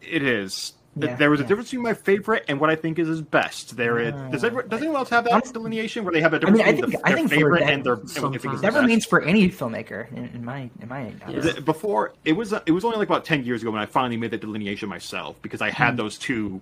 It 0.00 0.22
is. 0.22 0.72
Th- 0.98 1.10
Yeah, 1.10 1.16
there 1.16 1.30
was 1.30 1.40
a 1.40 1.44
difference 1.44 1.68
between 1.70 1.82
my 1.84 1.92
favorite 1.94 2.44
and 2.48 2.58
what 2.58 2.70
I 2.70 2.76
think 2.76 2.98
is 2.98 3.06
his 3.08 3.20
best. 3.20 3.76
There 3.76 3.98
is. 3.98 4.14
Ah. 4.16 4.28
Does, 4.30 4.44
everyone, 4.44 4.68
does 4.68 4.80
anyone 4.80 4.96
else 4.98 5.10
have 5.10 5.24
that 5.24 5.32
Honest- 5.34 5.52
delineation 5.52 6.04
where 6.04 6.12
they 6.12 6.20
have 6.22 6.32
a 6.32 6.38
difference 6.38 6.58
mean, 6.58 6.66
I 6.66 6.72
between 6.72 6.90
think- 6.90 7.02
the, 7.02 7.06
I 7.06 7.10
their 7.10 7.16
think 7.18 7.28
for 7.28 7.34
favorite 7.36 7.60
that- 7.60 7.72
and 7.72 7.84
their 7.84 7.92
and 7.94 8.02
what 8.02 8.08
they 8.14 8.20
think 8.20 8.34
is 8.36 8.42
sometimes. 8.42 8.60
the 8.60 8.66
That 8.66 8.72
best? 8.72 8.80
remains 8.82 9.04
for 9.06 9.20
any 9.22 9.48
filmmaker, 9.50 10.10
in, 10.12 10.24
in 10.34 10.44
my 10.44 10.70
in 10.80 10.88
my 10.88 11.12
Yeah. 11.28 11.60
Before 11.60 12.12
it 12.24 12.32
was 12.32 12.52
it 12.64 12.70
was 12.70 12.84
only 12.84 12.96
like 12.96 13.08
about 13.08 13.24
10 13.24 13.44
years 13.44 13.62
ago 13.62 13.70
when 13.70 13.80
i 13.82 13.86
finally 13.86 14.16
made 14.16 14.30
that 14.30 14.40
delineation 14.40 14.88
myself 14.88 15.36
because 15.42 15.60
i 15.60 15.70
had 15.70 15.90
hmm. 15.92 15.96
those 15.96 16.16
two 16.18 16.60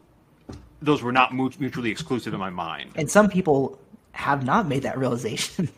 those 0.83 1.03
were 1.03 1.13
not 1.13 1.33
mutually 1.35 1.91
exclusive 1.91 2.35
in 2.35 2.41
my 2.41 2.51
mind 2.51 2.91
And 2.97 3.11
some 3.11 3.29
people 3.29 3.79
have 4.13 4.45
not 4.45 4.67
made 4.69 4.83
that 4.83 4.99
realization. 4.99 5.69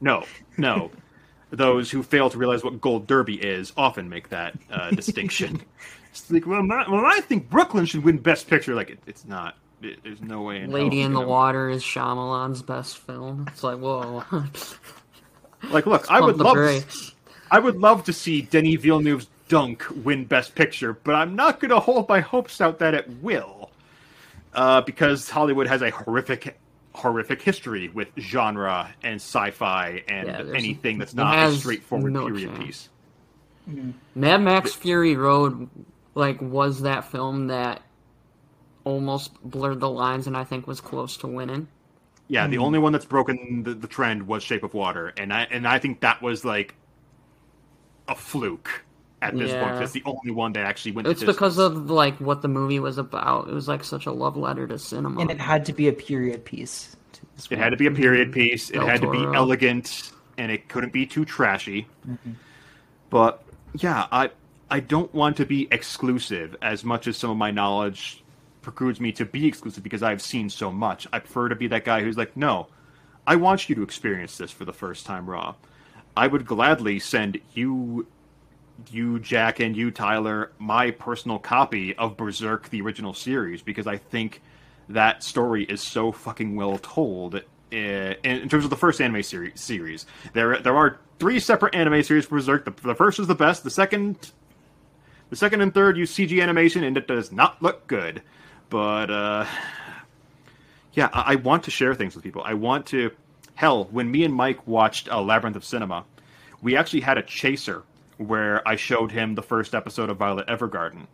no 0.00 0.24
no 0.56 0.90
those 1.52 1.90
who 1.90 2.02
fail 2.02 2.28
to 2.28 2.38
realize 2.38 2.64
what 2.64 2.80
gold 2.80 3.06
derby 3.06 3.34
is 3.34 3.72
often 3.76 4.08
make 4.08 4.28
that 4.30 4.54
uh, 4.70 4.90
distinction 5.02 5.60
it's 6.10 6.30
like 6.30 6.46
well, 6.46 6.62
my, 6.62 6.88
well 6.90 7.04
i 7.06 7.20
think 7.20 7.48
brooklyn 7.48 7.84
should 7.84 8.02
win 8.02 8.18
best 8.18 8.48
picture 8.48 8.74
like 8.74 8.90
it, 8.90 8.98
it's 9.06 9.24
not 9.24 9.56
it, 9.82 10.02
there's 10.04 10.20
no 10.22 10.42
way 10.42 10.60
in 10.60 10.70
Lady 10.70 11.00
it's 11.00 11.06
in 11.06 11.12
the 11.12 11.18
gonna- 11.20 11.28
Water 11.28 11.68
is 11.68 11.82
Shyamalan's 11.82 12.62
best 12.62 12.98
film. 12.98 13.46
It's 13.48 13.64
like, 13.64 13.78
whoa. 13.78 14.22
like 15.70 15.86
look 15.86 16.08
i 16.08 16.20
would 16.20 16.36
love 16.36 16.54
brakes. 16.54 17.14
I 17.50 17.58
would 17.58 17.76
love 17.76 18.04
to 18.04 18.12
see 18.14 18.42
Denis 18.42 18.80
Villeneuve's 18.80 19.26
Dune 19.48 19.76
win 20.02 20.24
Best 20.24 20.54
Picture, 20.54 20.94
but 20.94 21.14
I'm 21.14 21.36
not 21.36 21.60
going 21.60 21.68
to 21.68 21.80
hold 21.80 22.08
my 22.08 22.20
hopes 22.20 22.62
out 22.62 22.78
that 22.78 22.94
it 22.94 23.06
will, 23.20 23.70
uh, 24.54 24.80
because 24.80 25.28
Hollywood 25.28 25.66
has 25.66 25.82
a 25.82 25.90
horrific, 25.90 26.58
horrific 26.94 27.40
history 27.42 27.88
with 27.88 28.08
genre 28.18 28.94
and 29.02 29.16
sci-fi 29.16 30.02
and 30.08 30.28
Yeah, 30.28 30.54
anything 30.54 30.98
that's 30.98 31.14
not 31.14 31.48
a 31.48 31.52
straightforward 31.52 32.12
no 32.12 32.26
period 32.26 32.54
chance. 32.54 32.88
piece. 33.66 33.94
Mad 34.14 34.42
Max 34.42 34.74
Fury 34.74 35.16
Road, 35.16 35.68
like, 36.14 36.40
was 36.42 36.82
that 36.82 37.10
film 37.10 37.46
that 37.46 37.80
almost 38.84 39.32
blurred 39.42 39.80
the 39.80 39.88
lines 39.88 40.26
and 40.26 40.36
I 40.36 40.44
think 40.44 40.66
was 40.66 40.80
close 40.80 41.16
to 41.18 41.26
winning. 41.28 41.68
Yeah, 42.28 42.44
Hmm. 42.46 42.50
the 42.50 42.58
only 42.58 42.78
one 42.78 42.92
that's 42.92 43.04
broken 43.04 43.62
the, 43.62 43.74
the 43.74 43.86
trend 43.86 44.26
was 44.26 44.42
Shape 44.42 44.62
of 44.64 44.74
Water, 44.74 45.12
and 45.16 45.32
I 45.32 45.42
and 45.50 45.66
I 45.66 45.78
think 45.78 46.00
that 46.00 46.20
was 46.22 46.44
like 46.44 46.74
a 48.08 48.14
fluke 48.14 48.84
at 49.22 49.38
this 49.38 49.52
point. 49.52 49.64
Yeah. 49.64 49.78
That's 49.78 49.92
the 49.92 50.02
only 50.04 50.32
one 50.32 50.52
that 50.54 50.66
actually 50.66 50.92
went. 50.92 51.08
It's 51.08 51.20
the 51.20 51.26
because 51.26 51.56
of 51.56 51.88
like 51.90 52.16
what 52.18 52.42
the 52.42 52.48
movie 52.48 52.80
was 52.80 52.98
about. 52.98 53.48
It 53.48 53.54
was 53.54 53.68
like 53.68 53.84
such 53.84 54.04
a 54.06 54.12
love 54.12 54.36
letter 54.36 54.66
to 54.66 54.78
cinema. 54.78 55.20
and 55.20 55.30
it 55.30 55.40
had 55.40 55.64
to 55.66 55.72
be 55.72 55.88
a 55.88 55.92
period 55.92 56.44
piece. 56.44 56.96
It 57.22 57.50
well. 57.50 57.60
had 57.60 57.70
to 57.70 57.76
be 57.76 57.86
a 57.86 57.92
period 57.92 58.32
piece. 58.32 58.68
It 58.70 58.74
Del 58.74 58.86
had 58.86 59.00
to 59.00 59.10
be 59.10 59.22
elegant, 59.22 60.12
and 60.36 60.50
it 60.50 60.68
couldn't 60.68 60.92
be 60.92 61.06
too 61.06 61.24
trashy. 61.24 61.86
Mm-hmm. 62.06 62.32
But 63.10 63.42
yeah, 63.74 64.06
I 64.10 64.30
I 64.70 64.80
don't 64.80 65.12
want 65.14 65.36
to 65.38 65.46
be 65.46 65.68
exclusive 65.70 66.56
as 66.60 66.84
much 66.84 67.06
as 67.06 67.16
some 67.16 67.30
of 67.30 67.36
my 67.36 67.50
knowledge 67.50 68.22
precludes 68.60 69.00
me 69.00 69.12
to 69.12 69.24
be 69.24 69.46
exclusive 69.46 69.82
because 69.82 70.02
I've 70.02 70.22
seen 70.22 70.50
so 70.50 70.72
much. 70.72 71.06
I 71.12 71.20
prefer 71.20 71.48
to 71.48 71.56
be 71.56 71.68
that 71.68 71.84
guy 71.84 72.02
who's 72.02 72.16
like, 72.16 72.36
no, 72.36 72.68
I 73.26 73.36
want 73.36 73.68
you 73.68 73.74
to 73.76 73.82
experience 73.82 74.36
this 74.36 74.50
for 74.50 74.64
the 74.64 74.72
first 74.72 75.06
time 75.06 75.28
raw. 75.28 75.54
I 76.16 76.26
would 76.26 76.44
gladly 76.44 76.98
send 76.98 77.40
you 77.54 78.06
you 78.90 79.18
Jack 79.18 79.60
and 79.60 79.76
you 79.76 79.90
Tyler 79.90 80.52
my 80.58 80.90
personal 80.90 81.38
copy 81.38 81.94
of 81.96 82.16
Berserk 82.16 82.68
the 82.70 82.80
original 82.80 83.14
series 83.14 83.62
because 83.62 83.86
I 83.86 83.96
think 83.96 84.42
that 84.88 85.22
story 85.22 85.64
is 85.64 85.80
so 85.80 86.12
fucking 86.12 86.56
well 86.56 86.78
told 86.78 87.36
uh, 87.36 87.40
in, 87.72 88.14
in 88.24 88.48
terms 88.48 88.64
of 88.64 88.70
the 88.70 88.76
first 88.76 89.00
anime 89.00 89.22
series. 89.22 89.60
Series 89.60 90.06
there 90.32 90.58
there 90.58 90.76
are 90.76 90.98
three 91.18 91.38
separate 91.38 91.74
anime 91.74 92.02
series 92.02 92.26
for 92.26 92.36
Berserk. 92.36 92.64
The, 92.64 92.70
the 92.82 92.94
first 92.94 93.18
is 93.18 93.26
the 93.26 93.34
best. 93.34 93.64
The 93.64 93.70
second 93.70 94.32
the 95.30 95.36
second 95.36 95.60
and 95.60 95.72
third 95.72 95.96
use 95.96 96.14
CG 96.14 96.42
animation 96.42 96.84
and 96.84 96.96
it 96.96 97.06
does 97.06 97.32
not 97.32 97.62
look 97.62 97.86
good. 97.86 98.22
But 98.70 99.10
uh, 99.10 99.46
yeah, 100.94 101.08
I, 101.12 101.32
I 101.32 101.34
want 101.36 101.64
to 101.64 101.70
share 101.70 101.94
things 101.94 102.14
with 102.14 102.24
people. 102.24 102.42
I 102.44 102.54
want 102.54 102.86
to 102.86 103.10
hell 103.54 103.84
when 103.90 104.10
me 104.10 104.24
and 104.24 104.34
Mike 104.34 104.66
watched 104.66 105.10
uh, 105.10 105.20
Labyrinth 105.20 105.56
of 105.56 105.64
Cinema 105.64 106.04
we 106.62 106.76
actually 106.76 107.00
had 107.00 107.18
a 107.18 107.22
chaser 107.22 107.82
where 108.28 108.66
I 108.66 108.76
showed 108.76 109.12
him 109.12 109.34
the 109.34 109.42
first 109.42 109.74
episode 109.74 110.10
of 110.10 110.16
Violet 110.16 110.46
Evergarden. 110.46 111.06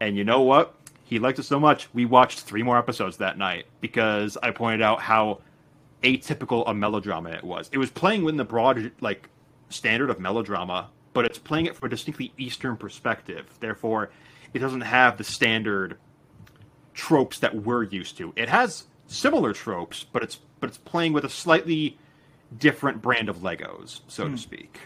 And 0.00 0.16
you 0.16 0.24
know 0.24 0.42
what? 0.42 0.74
He 1.04 1.18
liked 1.18 1.38
it 1.38 1.44
so 1.44 1.60
much, 1.60 1.88
we 1.94 2.04
watched 2.04 2.40
three 2.40 2.64
more 2.64 2.76
episodes 2.76 3.18
that 3.18 3.38
night 3.38 3.66
because 3.80 4.36
I 4.42 4.50
pointed 4.50 4.82
out 4.82 5.00
how 5.00 5.40
atypical 6.02 6.64
a 6.66 6.74
melodrama 6.74 7.30
it 7.30 7.44
was. 7.44 7.70
It 7.72 7.78
was 7.78 7.90
playing 7.90 8.24
within 8.24 8.36
the 8.36 8.44
broad 8.44 8.90
like 9.00 9.28
standard 9.68 10.10
of 10.10 10.18
melodrama, 10.18 10.90
but 11.12 11.24
it's 11.24 11.38
playing 11.38 11.66
it 11.66 11.76
from 11.76 11.86
a 11.86 11.90
distinctly 11.90 12.32
Eastern 12.38 12.76
perspective. 12.76 13.46
Therefore, 13.60 14.10
it 14.52 14.58
doesn't 14.58 14.82
have 14.82 15.16
the 15.16 15.24
standard 15.24 15.98
tropes 16.92 17.38
that 17.38 17.54
we're 17.54 17.84
used 17.84 18.16
to. 18.18 18.32
It 18.36 18.48
has 18.48 18.84
similar 19.06 19.52
tropes, 19.52 20.04
but 20.04 20.22
it's 20.22 20.38
but 20.58 20.70
it's 20.70 20.78
playing 20.78 21.12
with 21.12 21.24
a 21.24 21.28
slightly 21.28 21.98
different 22.58 23.02
brand 23.02 23.28
of 23.28 23.38
Legos, 23.38 24.00
so 24.08 24.24
to 24.24 24.30
hmm. 24.30 24.36
speak. 24.36 24.80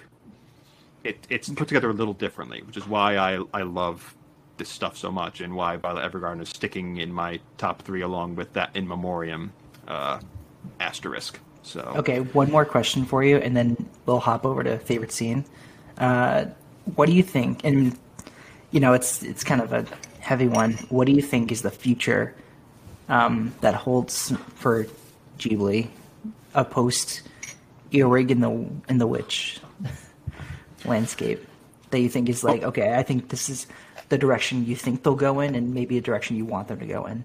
It, 1.02 1.26
it's 1.30 1.48
put 1.48 1.68
together 1.68 1.90
a 1.90 1.94
little 1.94 2.14
differently, 2.14 2.62
which 2.62 2.76
is 2.76 2.86
why 2.86 3.16
I 3.16 3.42
I 3.52 3.62
love 3.62 4.14
this 4.56 4.68
stuff 4.68 4.96
so 4.96 5.10
much, 5.10 5.40
and 5.40 5.54
why 5.54 5.76
Violet 5.76 6.10
Evergarden 6.10 6.42
is 6.42 6.50
sticking 6.50 6.98
in 6.98 7.12
my 7.12 7.40
top 7.56 7.82
three, 7.82 8.02
along 8.02 8.36
with 8.36 8.52
that 8.52 8.74
in 8.76 8.86
memoriam 8.86 9.52
uh, 9.88 10.20
asterisk. 10.78 11.38
So 11.62 11.80
Okay, 11.96 12.20
one 12.20 12.50
more 12.50 12.64
question 12.64 13.04
for 13.04 13.22
you, 13.24 13.38
and 13.38 13.56
then 13.56 13.88
we'll 14.06 14.20
hop 14.20 14.44
over 14.44 14.62
to 14.62 14.78
favorite 14.78 15.12
scene. 15.12 15.44
Uh, 15.98 16.46
what 16.94 17.06
do 17.06 17.12
you 17.12 17.22
think? 17.22 17.64
And 17.64 17.98
you 18.70 18.80
know, 18.80 18.92
it's 18.92 19.22
it's 19.22 19.44
kind 19.44 19.60
of 19.60 19.72
a 19.72 19.86
heavy 20.20 20.48
one. 20.48 20.74
What 20.88 21.06
do 21.06 21.12
you 21.12 21.22
think 21.22 21.50
is 21.50 21.62
the 21.62 21.70
future 21.70 22.34
um, 23.08 23.54
that 23.60 23.74
holds 23.74 24.32
for 24.54 24.86
Ghibli, 25.38 25.88
a 26.54 26.64
post 26.64 27.22
Earwig 27.92 28.30
in 28.30 28.40
the 28.40 28.50
in 28.88 28.98
the 28.98 29.06
Witch 29.06 29.60
landscape 30.84 31.46
that 31.90 32.00
you 32.00 32.08
think 32.08 32.28
is 32.28 32.44
like 32.44 32.62
okay? 32.62 32.94
I 32.94 33.02
think 33.02 33.28
this 33.28 33.48
is 33.48 33.66
the 34.08 34.18
direction 34.18 34.66
you 34.66 34.76
think 34.76 35.02
they'll 35.02 35.14
go 35.14 35.40
in, 35.40 35.54
and 35.54 35.74
maybe 35.74 35.98
a 35.98 36.00
direction 36.00 36.36
you 36.36 36.44
want 36.44 36.68
them 36.68 36.80
to 36.80 36.86
go 36.86 37.06
in. 37.06 37.24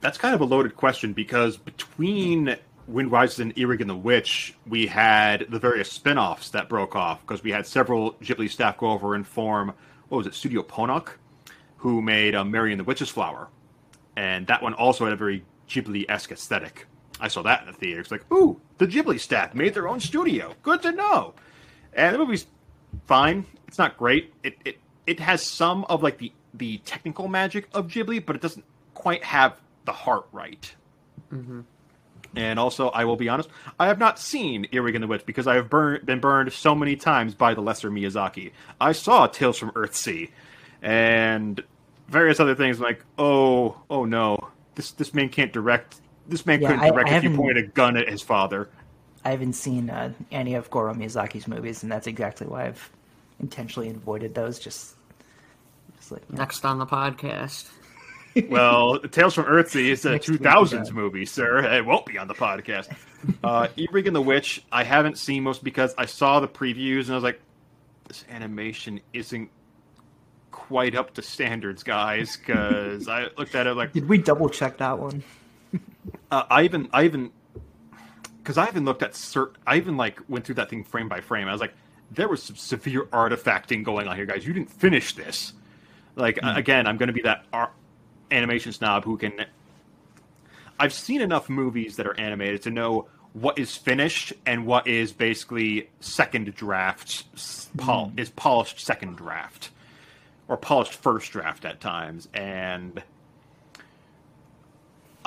That's 0.00 0.18
kind 0.18 0.34
of 0.34 0.40
a 0.40 0.44
loaded 0.44 0.76
question 0.76 1.12
because 1.12 1.56
between 1.56 2.56
Wind 2.86 3.10
Rises 3.10 3.40
and 3.40 3.56
Earwig 3.58 3.80
and 3.80 3.88
the 3.88 3.96
Witch, 3.96 4.54
we 4.66 4.86
had 4.86 5.46
the 5.48 5.58
various 5.58 5.90
spin 5.90 6.18
offs 6.18 6.50
that 6.50 6.68
broke 6.68 6.94
off 6.94 7.20
because 7.22 7.42
we 7.42 7.50
had 7.50 7.66
several 7.66 8.12
Ghibli 8.14 8.50
staff 8.50 8.76
go 8.76 8.90
over 8.90 9.14
and 9.14 9.26
form, 9.26 9.72
what 10.08 10.18
was 10.18 10.26
it, 10.26 10.34
Studio 10.34 10.62
Ponoc, 10.62 11.10
who 11.76 12.02
made 12.02 12.34
uh, 12.34 12.44
Mary 12.44 12.72
and 12.72 12.80
the 12.80 12.84
Witch's 12.84 13.08
Flower. 13.08 13.48
And 14.16 14.46
that 14.46 14.62
one 14.62 14.74
also 14.74 15.04
had 15.04 15.12
a 15.12 15.16
very 15.16 15.44
Ghibli 15.68 16.04
esque 16.08 16.32
aesthetic. 16.32 16.86
I 17.20 17.28
saw 17.28 17.42
that 17.42 17.62
in 17.62 17.66
the 17.68 17.72
theater. 17.72 18.00
It's 18.00 18.10
like, 18.10 18.30
ooh, 18.32 18.60
the 18.78 18.86
Ghibli 18.86 19.18
staff 19.18 19.54
made 19.54 19.72
their 19.74 19.88
own 19.88 20.00
studio. 20.00 20.54
Good 20.62 20.82
to 20.82 20.92
know. 20.92 21.34
And 21.94 22.14
the 22.14 22.18
movie's 22.18 22.46
fine. 23.06 23.46
It's 23.68 23.78
not 23.78 23.96
great. 23.96 24.32
It, 24.42 24.56
it, 24.64 24.78
it 25.06 25.20
has 25.20 25.42
some 25.42 25.84
of 25.84 26.02
like 26.02 26.18
the, 26.18 26.32
the 26.52 26.78
technical 26.78 27.28
magic 27.28 27.68
of 27.74 27.88
Ghibli, 27.88 28.24
but 28.24 28.36
it 28.36 28.42
doesn't 28.42 28.64
quite 28.94 29.24
have 29.24 29.60
the 29.84 29.92
heart 29.92 30.26
right. 30.32 30.74
Mm-hmm. 31.32 31.60
And 32.36 32.58
also, 32.58 32.88
I 32.88 33.04
will 33.04 33.16
be 33.16 33.28
honest, 33.28 33.48
I 33.78 33.86
have 33.86 33.98
not 33.98 34.18
seen 34.18 34.66
Earwig 34.72 34.96
and 34.96 35.04
the 35.04 35.06
Witch 35.06 35.24
because 35.24 35.46
I 35.46 35.54
have 35.54 35.70
burn, 35.70 36.00
been 36.04 36.18
burned 36.18 36.52
so 36.52 36.74
many 36.74 36.96
times 36.96 37.34
by 37.34 37.54
the 37.54 37.60
lesser 37.60 37.90
Miyazaki. 37.90 38.50
I 38.80 38.92
saw 38.92 39.26
Tales 39.28 39.56
from 39.56 39.70
Earthsea 39.72 40.30
and 40.82 41.62
various 42.08 42.40
other 42.40 42.54
things 42.54 42.80
like, 42.80 43.04
oh, 43.18 43.80
oh 43.88 44.04
no, 44.04 44.48
this 44.74 44.90
this 44.92 45.14
man 45.14 45.28
can't 45.28 45.52
direct. 45.52 45.96
This 46.26 46.44
man 46.44 46.60
Yeah, 46.60 46.68
couldn't 46.72 46.92
direct 46.92 47.10
I 47.10 47.16
if 47.18 47.24
you 47.24 47.36
pointed 47.36 47.64
a 47.64 47.68
gun 47.68 47.96
at 47.96 48.08
his 48.08 48.22
father. 48.22 48.68
I 49.24 49.30
haven't 49.30 49.54
seen 49.54 49.90
uh, 49.90 50.12
any 50.30 50.54
of 50.54 50.70
Goro 50.70 50.92
Miyazaki's 50.94 51.48
movies, 51.48 51.82
and 51.82 51.90
that's 51.90 52.06
exactly 52.06 52.46
why 52.46 52.66
I've 52.66 52.90
intentionally 53.40 53.90
avoided 53.90 54.34
those. 54.34 54.58
Just, 54.58 54.94
just 55.96 56.12
like 56.12 56.22
you 56.28 56.36
know. 56.36 56.42
Next 56.42 56.64
on 56.64 56.78
the 56.78 56.86
podcast. 56.86 57.70
Well, 58.48 58.98
Tales 58.98 59.32
from 59.34 59.44
Earthsea 59.44 59.90
is 59.90 60.04
a 60.04 60.18
2000s 60.18 60.90
movie, 60.90 61.24
sir. 61.24 61.58
It 61.72 61.86
won't 61.86 62.04
be 62.04 62.18
on 62.18 62.26
the 62.28 62.34
podcast. 62.34 62.92
Uh, 63.42 63.68
Earwig 63.78 64.06
and 64.06 64.14
the 64.14 64.20
Witch, 64.20 64.62
I 64.70 64.84
haven't 64.84 65.16
seen 65.16 65.44
most 65.44 65.64
because 65.64 65.94
I 65.96 66.04
saw 66.04 66.40
the 66.40 66.48
previews 66.48 67.04
and 67.04 67.12
I 67.12 67.14
was 67.14 67.24
like, 67.24 67.40
this 68.06 68.22
animation 68.28 69.00
isn't 69.14 69.48
quite 70.50 70.94
up 70.94 71.14
to 71.14 71.22
standards, 71.22 71.82
guys. 71.82 72.36
Because 72.36 73.08
I 73.08 73.28
looked 73.38 73.54
at 73.54 73.66
it 73.66 73.74
like, 73.74 73.94
Did 73.94 74.10
we 74.10 74.18
double 74.18 74.50
check 74.50 74.76
that 74.76 74.98
one? 74.98 75.22
uh, 76.30 76.42
I 76.50 76.64
even, 76.64 76.90
I 76.92 77.04
even, 77.04 77.30
because 78.44 78.58
I 78.58 78.68
even 78.68 78.84
looked 78.84 79.02
at 79.02 79.14
certain, 79.16 79.56
I 79.66 79.76
even 79.78 79.96
like 79.96 80.20
went 80.28 80.44
through 80.44 80.56
that 80.56 80.68
thing 80.68 80.84
frame 80.84 81.08
by 81.08 81.22
frame. 81.22 81.48
I 81.48 81.52
was 81.52 81.62
like, 81.62 81.72
there 82.10 82.28
was 82.28 82.42
some 82.42 82.56
severe 82.56 83.04
artifacting 83.06 83.82
going 83.82 84.06
on 84.06 84.16
here, 84.16 84.26
guys. 84.26 84.46
You 84.46 84.52
didn't 84.52 84.70
finish 84.70 85.14
this. 85.14 85.54
Like 86.14 86.38
Hmm. 86.42 86.48
again, 86.48 86.86
I'm 86.86 86.98
going 86.98 87.06
to 87.06 87.14
be 87.14 87.22
that 87.22 87.46
ar- 87.54 87.72
animation 88.30 88.72
snob 88.72 89.04
who 89.04 89.16
can. 89.16 89.46
I've 90.78 90.92
seen 90.92 91.22
enough 91.22 91.48
movies 91.48 91.96
that 91.96 92.06
are 92.06 92.18
animated 92.20 92.60
to 92.62 92.70
know 92.70 93.08
what 93.32 93.58
is 93.58 93.76
finished 93.76 94.34
and 94.44 94.66
what 94.66 94.86
is 94.86 95.12
basically 95.12 95.88
second 96.00 96.54
draft, 96.54 97.24
pol- 97.78 98.10
Hmm. 98.10 98.18
is 98.18 98.28
polished 98.28 98.78
second 98.78 99.16
draft, 99.16 99.70
or 100.48 100.58
polished 100.58 100.92
first 100.92 101.32
draft 101.32 101.64
at 101.64 101.80
times, 101.80 102.28
and. 102.34 103.02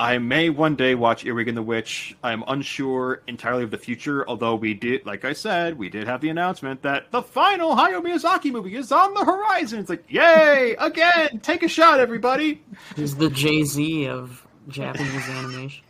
I 0.00 0.18
may 0.18 0.48
one 0.48 0.76
day 0.76 0.94
watch 0.94 1.24
Earwig 1.24 1.48
and 1.48 1.56
the 1.56 1.62
Witch. 1.62 2.16
I 2.22 2.32
am 2.32 2.44
unsure 2.46 3.22
entirely 3.26 3.64
of 3.64 3.72
the 3.72 3.78
future, 3.78 4.24
although 4.28 4.54
we 4.54 4.72
did, 4.72 5.04
like 5.04 5.24
I 5.24 5.32
said, 5.32 5.76
we 5.76 5.88
did 5.88 6.06
have 6.06 6.20
the 6.20 6.28
announcement 6.28 6.82
that 6.82 7.10
the 7.10 7.20
final 7.20 7.74
Hayao 7.74 8.00
Miyazaki 8.00 8.52
movie 8.52 8.76
is 8.76 8.92
on 8.92 9.12
the 9.14 9.24
horizon. 9.24 9.80
It's 9.80 9.90
like, 9.90 10.04
yay! 10.08 10.76
Again! 10.78 11.40
Take 11.40 11.64
a 11.64 11.68
shot, 11.68 11.98
everybody! 11.98 12.62
He's 12.94 13.16
the 13.16 13.28
Jay 13.28 13.64
Z 13.64 14.06
of 14.06 14.46
Japanese 14.68 15.28
animation. 15.30 15.84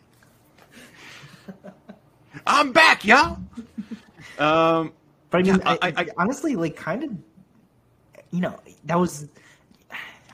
I'm 2.47 2.73
back, 2.73 3.05
y'all! 3.05 3.39
Um, 4.39 4.93
But 5.31 5.39
I 5.39 5.43
mean, 5.43 5.57
Yeah, 5.57 5.61
I, 5.67 5.79
I- 5.83 5.93
I- 5.99 6.09
honestly, 6.17 6.57
like, 6.57 6.77
kind 6.77 7.05
of, 7.05 7.11
you 8.31 8.41
know, 8.41 8.59
that 8.85 8.99
was. 8.99 9.29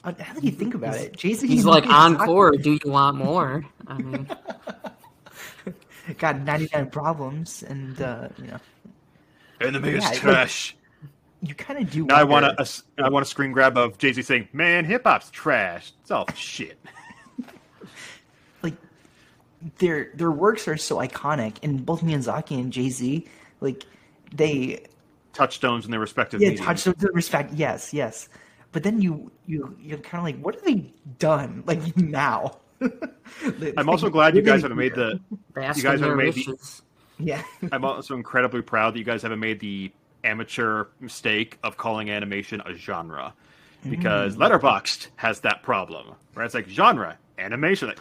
How 0.04 0.10
do 0.38 0.46
you 0.46 0.52
think 0.52 0.74
about 0.74 0.94
it? 0.96 1.16
Jason, 1.16 1.48
He's 1.48 1.64
like 1.74 1.86
encore. 1.86 2.52
Do 2.52 2.72
you 2.84 2.90
want 2.90 3.16
more? 3.16 3.64
I 3.86 3.94
mean, 3.98 4.28
got 6.18 6.40
ninety 6.40 6.68
nine 6.74 6.90
problems, 6.90 7.62
and 7.62 8.00
uh, 8.00 8.28
you 8.38 8.48
know, 8.48 8.58
anime 9.60 9.84
is 9.86 10.02
Yeah, 10.02 10.08
like- 10.10 10.18
trash. 10.18 10.76
you 11.40 11.54
kind 11.54 11.78
of 11.82 11.90
do. 11.90 12.04
now 12.06 12.16
I 12.16 12.24
want 12.24 12.44
wonder- 12.44 12.62
a, 12.98 13.04
I 13.04 13.08
want 13.08 13.24
a 13.24 13.28
screen 13.28 13.52
grab 13.52 13.76
of 13.78 13.96
Jay 13.98 14.12
Z 14.12 14.22
saying, 14.22 14.48
"Man, 14.52 14.84
hip 14.84 15.02
hop's 15.06 15.30
trash. 15.30 15.92
It's 16.02 16.10
all 16.10 16.26
shit." 16.34 16.78
like 18.62 18.74
their 19.78 20.10
their 20.14 20.30
works 20.30 20.68
are 20.68 20.76
so 20.76 20.96
iconic, 20.96 21.56
and 21.62 21.84
both 21.84 22.02
Miyazaki 22.02 22.58
and 22.60 22.72
Jay 22.72 22.90
Z, 22.90 23.26
like 23.60 23.84
they 24.34 24.84
Touchstones 25.32 25.84
in 25.84 25.90
their 25.90 25.98
respective 26.00 26.40
yeah 26.40 26.50
mediums. 26.50 26.84
touch 26.84 26.96
the 26.98 27.08
respect. 27.12 27.54
Yes, 27.54 27.92
yes. 27.94 28.28
But 28.74 28.82
then 28.82 29.00
you 29.00 29.30
you 29.46 29.74
you're 29.80 29.98
kind 29.98 30.18
of 30.18 30.24
like, 30.24 30.44
what 30.44 30.56
have 30.56 30.64
they 30.64 30.92
done? 31.20 31.62
Like 31.64 31.96
now. 31.96 32.58
I'm 33.78 33.88
also 33.88 34.10
glad 34.10 34.34
you 34.34 34.42
guys 34.42 34.62
haven't 34.62 34.76
made 34.76 34.96
the. 34.96 35.20
bask 35.54 35.78
You 35.78 35.84
guys 35.84 36.00
haven't 36.00 36.16
made 36.18 36.34
the- 36.34 36.58
yeah. 37.18 37.42
I'm 37.72 37.84
also 37.84 38.16
incredibly 38.16 38.62
proud 38.62 38.94
that 38.94 38.98
you 38.98 39.04
guys 39.04 39.22
haven't 39.22 39.38
made 39.38 39.60
the 39.60 39.92
amateur 40.24 40.86
mistake 40.98 41.56
of 41.62 41.76
calling 41.76 42.10
animation 42.10 42.60
a 42.66 42.74
genre, 42.74 43.32
because 43.88 44.36
Letterboxd 44.36 45.06
has 45.16 45.38
that 45.40 45.62
problem 45.62 46.16
where 46.32 46.44
it's 46.44 46.54
like 46.54 46.68
genre 46.68 47.16
animation, 47.38 47.88
like, 47.88 48.00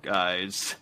guys. 0.00 0.74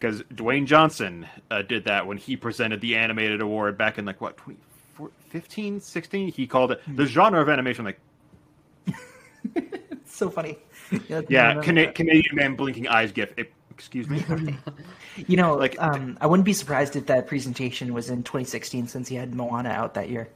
Because 0.00 0.22
Dwayne 0.34 0.66
Johnson 0.66 1.28
uh, 1.50 1.62
did 1.62 1.84
that 1.84 2.06
when 2.08 2.18
he 2.18 2.36
presented 2.36 2.80
the 2.80 2.96
animated 2.96 3.40
award 3.40 3.78
back 3.78 3.98
in 3.98 4.04
like 4.04 4.20
what 4.20 4.36
2015, 4.36 5.80
16. 5.80 6.32
He 6.32 6.46
called 6.48 6.72
it 6.72 6.80
the 6.96 7.06
genre 7.06 7.40
of 7.40 7.48
animation. 7.48 7.84
Like, 7.84 8.00
It's 9.54 10.14
so 10.16 10.30
funny. 10.30 10.58
Yeah, 11.08 11.20
yeah, 11.28 11.48
no, 11.48 11.54
no, 11.54 11.62
Cana- 11.62 11.92
Canadian 11.92 12.34
man 12.36 12.54
blinking 12.56 12.88
eyes 12.88 13.12
gif. 13.12 13.32
It, 13.36 13.52
excuse 13.70 14.08
me. 14.08 14.24
You 15.26 15.36
know, 15.36 15.56
Like- 15.56 15.76
like 15.78 15.82
um, 15.96 16.16
I 16.20 16.26
wouldn't 16.26 16.44
be 16.44 16.52
surprised 16.52 16.94
if 16.94 17.06
that 17.06 17.26
presentation 17.26 17.92
was 17.92 18.08
in 18.08 18.22
2016 18.22 18.86
since 18.86 19.08
he 19.08 19.16
had 19.16 19.34
Moana 19.34 19.70
out 19.70 19.94
that 19.94 20.08
year. 20.10 20.28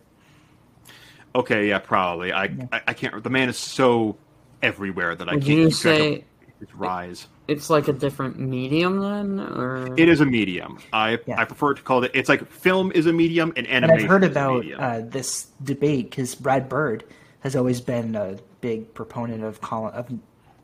okay, 1.35 1.69
yeah, 1.69 1.79
probably. 1.79 2.33
I, 2.33 2.45
I 2.73 2.81
I 2.89 2.93
can't. 2.95 3.23
The 3.23 3.31
man 3.31 3.49
is 3.49 3.57
so 3.57 4.17
everywhere 4.63 5.15
that 5.15 5.29
I 5.29 5.35
Would 5.35 5.45
can't 5.45 5.59
you 5.59 5.69
keep 5.69 5.77
track 5.79 5.95
of 5.95 6.01
say 6.01 6.25
his 6.61 6.75
rise. 6.75 7.27
it's 7.49 7.71
like 7.71 7.87
a 7.89 7.93
different 7.93 8.39
medium 8.41 8.99
then, 9.01 9.41
or 9.41 9.95
It 9.97 10.09
is 10.09 10.21
a 10.21 10.27
medium. 10.27 10.79
I 10.93 11.19
Yeah. 11.27 11.41
I 11.41 11.45
prefer 11.45 11.75
to 11.75 11.83
call 11.83 12.03
it. 12.05 12.11
It's 12.15 12.29
like 12.29 12.51
film 12.51 12.91
is 12.93 13.07
a 13.07 13.13
medium 13.13 13.53
and 13.57 13.67
animation. 13.69 13.91
And. 13.93 14.03
I've 14.03 14.09
heard 14.11 14.25
is 14.25 14.31
about 14.31 14.65
uh, 14.73 15.01
this 15.09 15.47
debate 15.63 16.11
because 16.11 16.35
Brad 16.35 16.69
Bird 16.69 17.05
has 17.43 17.57
always 17.57 17.81
been 17.81 18.15
a 18.15 18.37
big 18.61 18.93
proponent 18.95 19.43
of 19.45 19.61
call, 19.61 19.89
of 19.89 20.09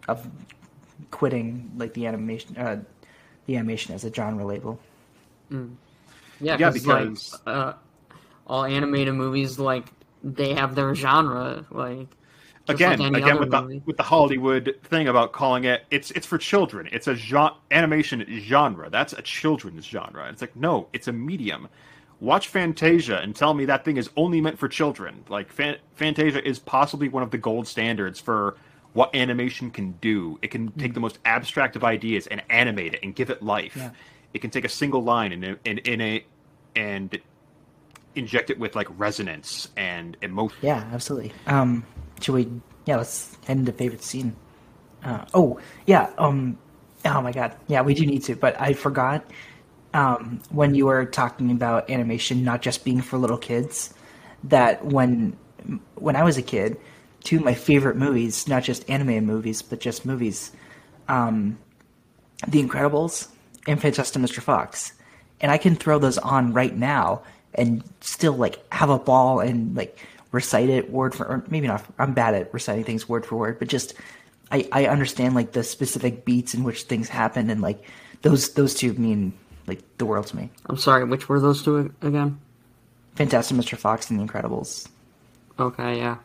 of 0.08 0.26
quitting 1.10 1.70
like 1.76 1.94
the 1.94 2.06
animation 2.06 2.56
uh, 2.56 2.80
the 3.46 3.56
animation 3.56 3.94
as 3.94 4.04
a 4.04 4.12
genre 4.12 4.44
label. 4.44 4.78
yeah, 6.40 6.56
Yeah, 6.58 6.72
cause, 6.72 6.86
like, 6.86 7.18
uh, 7.46 7.72
all 8.46 8.64
animated 8.64 9.14
movies 9.14 9.58
like 9.58 9.86
they 10.22 10.54
have 10.54 10.74
their 10.74 10.94
genre 10.94 11.64
like 11.70 12.08
just 12.66 12.82
again, 12.82 12.98
like 13.12 13.22
again 13.22 13.38
other 13.38 13.40
with 13.40 13.50
the 13.50 13.62
movie. 13.62 13.82
with 13.86 13.96
the 13.96 14.02
Hollywood 14.02 14.76
thing 14.84 15.08
about 15.08 15.32
calling 15.32 15.64
it 15.64 15.84
it's 15.90 16.10
it's 16.12 16.26
for 16.26 16.38
children. 16.38 16.88
It's 16.92 17.06
a 17.06 17.14
genre, 17.14 17.56
animation 17.70 18.24
genre. 18.40 18.90
That's 18.90 19.12
a 19.14 19.22
children's 19.22 19.86
genre. 19.86 20.28
It's 20.30 20.40
like 20.42 20.54
no, 20.56 20.88
it's 20.92 21.08
a 21.08 21.12
medium. 21.12 21.68
Watch 22.20 22.48
Fantasia 22.48 23.18
and 23.18 23.34
tell 23.34 23.54
me 23.54 23.64
that 23.66 23.84
thing 23.84 23.96
is 23.96 24.10
only 24.16 24.40
meant 24.40 24.58
for 24.58 24.68
children. 24.68 25.24
Like 25.28 25.52
Fan- 25.52 25.78
Fantasia 25.94 26.46
is 26.46 26.58
possibly 26.58 27.08
one 27.08 27.22
of 27.22 27.30
the 27.30 27.38
gold 27.38 27.68
standards 27.68 28.18
for 28.18 28.56
what 28.92 29.14
animation 29.14 29.70
can 29.70 29.92
do. 30.00 30.38
It 30.42 30.50
can 30.50 30.72
take 30.72 30.94
the 30.94 31.00
most 31.00 31.18
abstract 31.24 31.76
of 31.76 31.84
ideas 31.84 32.26
and 32.26 32.42
animate 32.50 32.94
it 32.94 33.00
and 33.02 33.14
give 33.14 33.30
it 33.30 33.42
life. 33.42 33.76
Yeah. 33.76 33.90
It 34.34 34.40
can 34.40 34.50
take 34.50 34.64
a 34.64 34.68
single 34.68 35.02
line 35.02 35.32
and 35.32 35.58
in 35.64 35.78
in 35.78 36.00
a 36.00 36.24
and 36.74 37.18
inject 38.14 38.50
it 38.50 38.58
with 38.58 38.74
like 38.74 38.88
resonance 38.98 39.68
and 39.76 40.16
emotion. 40.22 40.58
Yeah, 40.62 40.88
absolutely. 40.92 41.32
Um, 41.46 41.84
should 42.20 42.34
we? 42.34 42.50
Yeah, 42.84 42.96
let's 42.96 43.36
head 43.46 43.58
into 43.58 43.72
favorite 43.72 44.02
scene. 44.02 44.34
Uh, 45.04 45.24
oh, 45.34 45.60
yeah. 45.86 46.10
Um, 46.18 46.58
oh 47.04 47.20
my 47.22 47.32
god. 47.32 47.54
Yeah, 47.68 47.82
we 47.82 47.94
do 47.94 48.04
need 48.04 48.24
to. 48.24 48.34
But 48.34 48.60
I 48.60 48.72
forgot 48.72 49.24
um, 49.94 50.40
when 50.50 50.74
you 50.74 50.86
were 50.86 51.04
talking 51.04 51.50
about 51.50 51.90
animation 51.90 52.44
not 52.44 52.62
just 52.62 52.84
being 52.84 53.00
for 53.00 53.18
little 53.18 53.38
kids. 53.38 53.94
That 54.44 54.84
when 54.84 55.36
when 55.96 56.14
I 56.16 56.22
was 56.22 56.36
a 56.36 56.42
kid, 56.42 56.78
two 57.24 57.36
of 57.36 57.44
my 57.44 57.54
favorite 57.54 57.96
movies, 57.96 58.46
not 58.46 58.62
just 58.62 58.88
animated 58.88 59.24
movies, 59.24 59.62
but 59.62 59.80
just 59.80 60.06
movies, 60.06 60.52
um, 61.08 61.58
The 62.46 62.62
Incredibles 62.62 63.28
and 63.66 63.80
Fantastic 63.80 64.22
Mr. 64.22 64.40
Fox, 64.40 64.92
and 65.40 65.50
I 65.50 65.58
can 65.58 65.74
throw 65.74 65.98
those 65.98 66.18
on 66.18 66.52
right 66.52 66.74
now 66.74 67.22
and 67.54 67.82
still 68.00 68.34
like 68.34 68.62
have 68.72 68.90
a 68.90 68.98
ball 68.98 69.40
and 69.40 69.76
like 69.76 69.98
recite 70.30 70.68
it 70.68 70.90
word 70.90 71.14
for 71.14 71.26
or 71.26 71.44
maybe 71.48 71.66
not 71.66 71.84
I'm 71.98 72.12
bad 72.12 72.34
at 72.34 72.52
reciting 72.52 72.84
things 72.84 73.08
word 73.08 73.26
for 73.26 73.36
word, 73.36 73.58
but 73.58 73.68
just 73.68 73.94
I, 74.50 74.68
I 74.72 74.86
understand 74.86 75.34
like 75.34 75.52
the 75.52 75.64
specific 75.64 76.24
beats 76.24 76.54
in 76.54 76.64
which 76.64 76.82
things 76.84 77.08
happen 77.08 77.50
and 77.50 77.60
like 77.60 77.82
those 78.22 78.54
those 78.54 78.74
two 78.74 78.92
mean 78.94 79.32
like 79.68 79.82
the 79.98 80.06
world 80.06 80.26
to 80.28 80.36
me. 80.36 80.50
I'm 80.66 80.76
sorry, 80.78 81.04
which 81.04 81.28
were 81.28 81.40
those 81.40 81.62
two 81.62 81.92
again? 82.02 82.40
Fantastic 83.14 83.56
Mr. 83.56 83.76
Fox 83.76 84.10
and 84.10 84.18
The 84.18 84.24
Incredibles. 84.24 84.88
Okay, 85.58 85.98
yeah. 85.98 86.18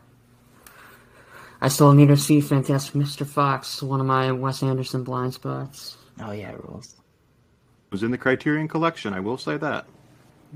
I 1.60 1.68
still 1.68 1.92
need 1.92 2.08
to 2.08 2.16
see 2.16 2.40
Fantastic 2.40 2.94
Mr. 2.94 3.26
Fox, 3.26 3.82
one 3.82 4.00
of 4.00 4.06
my 4.06 4.32
Wes 4.32 4.62
Anderson 4.62 5.02
blind 5.02 5.34
spots. 5.34 5.96
Oh 6.20 6.30
yeah, 6.30 6.50
it 6.50 6.64
rules. 6.64 6.94
It 6.94 7.92
was 7.92 8.02
in 8.02 8.10
the 8.10 8.18
Criterion 8.18 8.68
Collection. 8.68 9.12
I 9.12 9.20
will 9.20 9.38
say 9.38 9.56
that. 9.56 9.86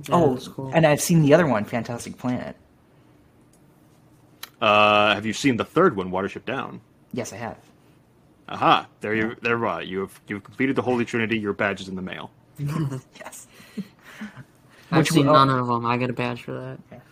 Yeah, 0.09 0.15
oh, 0.15 0.35
that's 0.35 0.49
cool. 0.49 0.71
and 0.73 0.87
I've 0.87 1.01
seen 1.01 1.23
the 1.23 1.35
other 1.35 1.47
one, 1.47 1.65
Fantastic 1.65 2.19
Planet. 2.19 2.57
Uh, 4.61 5.15
have 5.15 5.27
you 5.27 5.33
seen 5.33 5.57
the 5.57 5.65
third 5.65 5.97
one, 5.97 6.11
Watership 6.11 6.45
Down? 6.45 6.81
Yes, 7.13 7.33
I 7.33 7.37
have. 7.37 7.59
Aha! 8.49 8.87
There 9.01 9.15
you, 9.15 9.37
there. 9.43 9.65
Uh, 9.65 9.81
you 9.81 10.01
have 10.01 10.21
you've 10.27 10.45
completed 10.45 10.77
the 10.77 10.83
Holy 10.83 11.05
Trinity. 11.05 11.39
Your 11.39 11.53
badge 11.53 11.81
is 11.81 11.89
in 11.89 11.97
the 11.97 12.03
mail. 12.03 12.31
Yes. 13.21 13.47
I've 14.91 14.99
which 15.01 15.11
seen 15.11 15.27
one- 15.27 15.37
oh. 15.37 15.45
none 15.45 15.59
of 15.59 15.67
them. 15.67 15.85
I 15.87 15.97
get 15.97 16.11
a 16.11 16.15
badge 16.15 16.43
for 16.43 16.53
that. 16.53 17.03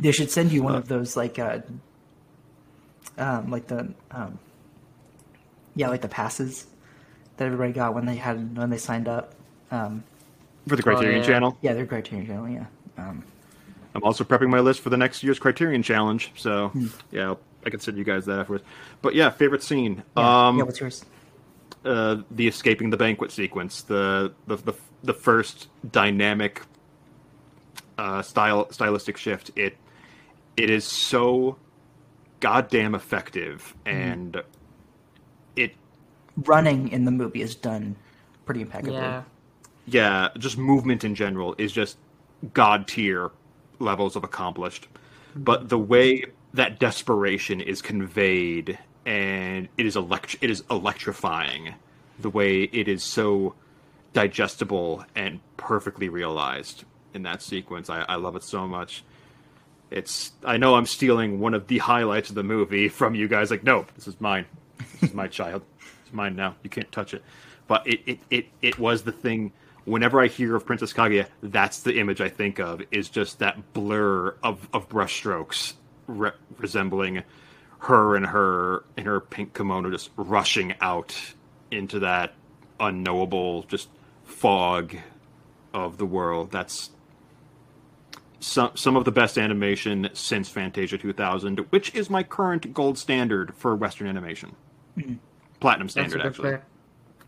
They 0.00 0.10
should 0.12 0.30
send 0.30 0.50
you 0.50 0.62
one 0.62 0.74
of 0.74 0.88
those 0.88 1.16
like 1.16 1.38
uh 1.38 1.60
um 3.16 3.50
like 3.50 3.68
the 3.68 3.92
um 4.10 4.38
yeah, 5.76 5.88
like 5.88 6.00
the 6.00 6.08
passes 6.08 6.66
that 7.36 7.44
everybody 7.44 7.72
got 7.72 7.94
when 7.94 8.06
they 8.06 8.16
had 8.16 8.56
when 8.56 8.70
they 8.70 8.78
signed 8.78 9.06
up. 9.08 9.34
Um 9.70 10.02
For 10.66 10.74
the 10.76 10.82
Criterion 10.82 11.20
yeah. 11.20 11.26
Channel. 11.26 11.58
yeah, 11.62 11.72
they're 11.74 11.86
Criterion 11.86 12.26
Channel, 12.26 12.48
yeah. 12.48 12.66
Um 12.96 13.22
I'm 13.94 14.02
also 14.04 14.24
prepping 14.24 14.48
my 14.48 14.60
list 14.60 14.80
for 14.80 14.90
the 14.90 14.96
next 14.96 15.22
year's 15.22 15.38
Criterion 15.38 15.82
Challenge. 15.82 16.32
So 16.36 16.72
yeah, 17.12 17.28
I'll, 17.28 17.40
I 17.64 17.70
can 17.70 17.80
send 17.80 17.96
you 17.96 18.04
guys 18.04 18.24
that 18.26 18.38
afterwards. 18.40 18.64
But 19.02 19.14
yeah, 19.14 19.30
favorite 19.30 19.62
scene. 19.62 20.02
yeah, 20.16 20.48
um, 20.48 20.58
yeah, 20.58 20.64
what's 20.64 20.80
yours? 20.80 21.04
Uh, 21.88 22.22
the 22.30 22.46
escaping 22.46 22.90
the 22.90 22.96
banquet 22.96 23.32
sequence, 23.32 23.82
the 23.82 24.32
the 24.46 24.56
the, 24.56 24.74
the 25.02 25.14
first 25.14 25.68
dynamic 25.90 26.62
uh, 27.96 28.20
style 28.22 28.70
stylistic 28.70 29.16
shift. 29.16 29.50
It 29.56 29.76
it 30.56 30.68
is 30.70 30.84
so 30.84 31.56
goddamn 32.40 32.94
effective, 32.94 33.74
and 33.86 34.42
it 35.56 35.72
Running 36.36 36.88
in 36.88 37.04
the 37.04 37.10
movie 37.10 37.42
is 37.42 37.54
done 37.54 37.96
pretty 38.44 38.60
impeccably. 38.60 38.94
Yeah. 38.94 39.22
yeah, 39.86 40.28
just 40.38 40.58
movement 40.58 41.04
in 41.04 41.14
general 41.14 41.54
is 41.58 41.72
just 41.72 41.96
god 42.52 42.86
tier 42.86 43.30
levels 43.78 44.14
of 44.14 44.24
accomplished. 44.24 44.88
But 45.34 45.68
the 45.68 45.78
way 45.78 46.24
that 46.54 46.78
desperation 46.78 47.60
is 47.60 47.82
conveyed 47.82 48.78
and 49.08 49.68
it 49.78 49.86
is 49.86 49.96
elect- 49.96 50.36
it 50.42 50.50
is 50.50 50.62
electrifying. 50.70 51.74
The 52.18 52.28
way 52.28 52.64
it 52.64 52.88
is 52.88 53.02
so 53.02 53.54
digestible 54.12 55.04
and 55.16 55.40
perfectly 55.56 56.10
realized 56.10 56.84
in 57.14 57.22
that 57.22 57.40
sequence. 57.40 57.88
I, 57.88 58.02
I 58.02 58.16
love 58.16 58.36
it 58.36 58.42
so 58.42 58.66
much. 58.66 59.02
It's 59.90 60.32
I 60.44 60.58
know 60.58 60.74
I'm 60.74 60.84
stealing 60.84 61.40
one 61.40 61.54
of 61.54 61.68
the 61.68 61.78
highlights 61.78 62.28
of 62.28 62.34
the 62.34 62.42
movie 62.42 62.88
from 63.00 63.14
you 63.14 63.28
guys. 63.28 63.50
Like, 63.50 63.64
no, 63.64 63.86
this 63.94 64.06
is 64.06 64.20
mine. 64.20 64.44
This 65.00 65.10
is 65.10 65.14
my 65.14 65.26
child. 65.40 65.62
It's 66.02 66.12
mine 66.12 66.36
now. 66.36 66.56
You 66.62 66.68
can't 66.68 66.92
touch 66.92 67.14
it. 67.14 67.24
But 67.66 67.86
it 67.86 68.00
it, 68.06 68.18
it, 68.30 68.46
it 68.60 68.78
was 68.78 69.04
the 69.04 69.12
thing 69.12 69.52
whenever 69.86 70.20
I 70.20 70.26
hear 70.26 70.54
of 70.54 70.66
Princess 70.66 70.92
Kaguya, 70.92 71.28
that's 71.42 71.80
the 71.80 71.98
image 71.98 72.20
I 72.20 72.28
think 72.28 72.58
of 72.58 72.82
is 72.90 73.08
just 73.08 73.38
that 73.38 73.72
blur 73.72 74.34
of, 74.42 74.68
of 74.74 74.90
brushstrokes 74.90 75.72
re- 76.06 76.32
resembling 76.58 77.22
her 77.80 78.16
and 78.16 78.26
her 78.26 78.84
in 78.96 79.04
her 79.04 79.20
pink 79.20 79.54
kimono 79.54 79.90
just 79.90 80.10
rushing 80.16 80.74
out 80.80 81.16
into 81.70 82.00
that 82.00 82.34
unknowable 82.80 83.62
just 83.64 83.88
fog 84.24 84.96
of 85.74 85.98
the 85.98 86.06
world. 86.06 86.50
That's 86.50 86.90
some 88.40 88.70
some 88.74 88.96
of 88.96 89.04
the 89.04 89.12
best 89.12 89.38
animation 89.38 90.08
since 90.12 90.48
Fantasia 90.48 90.98
2000, 90.98 91.58
which 91.70 91.94
is 91.94 92.08
my 92.10 92.22
current 92.22 92.72
gold 92.72 92.98
standard 92.98 93.54
for 93.54 93.74
Western 93.74 94.06
animation. 94.08 94.54
Platinum 95.60 95.88
standard, 95.88 96.22
actually. 96.22 96.52
pick. 96.52 96.62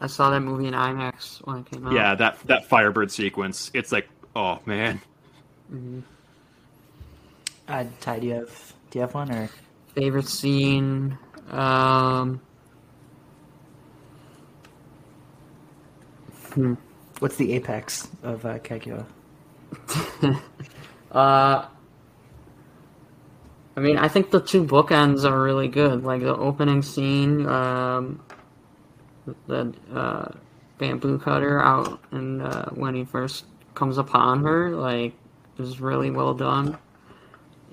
I 0.00 0.06
saw 0.06 0.30
that 0.30 0.40
movie 0.40 0.66
in 0.66 0.74
IMAX 0.74 1.38
when 1.46 1.58
it 1.58 1.66
came 1.70 1.86
out. 1.86 1.92
Yeah, 1.92 2.14
that 2.14 2.38
that 2.46 2.64
Firebird 2.66 3.10
sequence. 3.10 3.70
It's 3.74 3.92
like, 3.92 4.08
oh 4.34 4.60
man, 4.66 5.00
Uh, 7.68 7.84
Ty, 8.00 8.18
do 8.20 8.26
you 8.26 8.34
have 8.34 8.72
do 8.90 8.98
you 8.98 9.02
have 9.02 9.14
one 9.14 9.30
or 9.30 9.48
Favorite 9.94 10.28
scene. 10.28 11.18
Um, 11.50 12.40
hmm. 16.52 16.74
what's 17.18 17.36
the 17.36 17.52
apex 17.54 18.08
of 18.22 18.44
uh, 18.44 18.58
Kaguya? 18.58 19.06
Uh, 21.10 21.66
I 23.76 23.80
mean, 23.80 23.98
I 23.98 24.08
think 24.08 24.30
the 24.30 24.40
two 24.40 24.64
bookends 24.64 25.24
are 25.24 25.42
really 25.42 25.68
good. 25.68 26.04
Like 26.04 26.20
the 26.20 26.36
opening 26.36 26.82
scene, 26.82 27.46
um, 27.46 28.22
the 29.46 29.74
uh, 29.92 30.32
bamboo 30.78 31.18
cutter 31.18 31.60
out, 31.62 32.00
and 32.10 32.42
uh, 32.42 32.66
when 32.70 32.94
he 32.94 33.04
first 33.04 33.44
comes 33.74 33.98
upon 33.98 34.44
her, 34.44 34.70
like 34.70 35.14
is 35.58 35.80
really 35.80 36.10
well 36.10 36.34
done, 36.34 36.78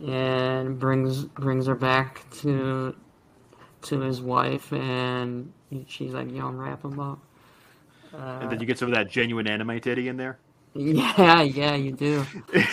and 0.06 0.80
brings 0.80 1.26
brings 1.26 1.68
her 1.68 1.76
back 1.76 2.30
to 2.42 2.96
to 3.84 4.00
his 4.02 4.22
wife, 4.22 4.72
and 4.74 5.52
she's 5.88 6.14
like 6.14 6.32
yelling 6.32 6.58
rap 6.58 6.84
about. 6.84 7.20
and 8.14 8.44
uh, 8.44 8.48
then 8.50 8.60
you 8.60 8.66
get 8.66 8.78
some 8.78 8.90
of 8.90 8.96
that 8.96 9.10
genuine 9.10 9.48
anime 9.48 9.80
titty 9.80 10.08
in 10.08 10.18
there. 10.18 10.38
Yeah, 10.74 11.42
yeah, 11.42 11.76
you 11.76 11.92
do. 11.92 12.24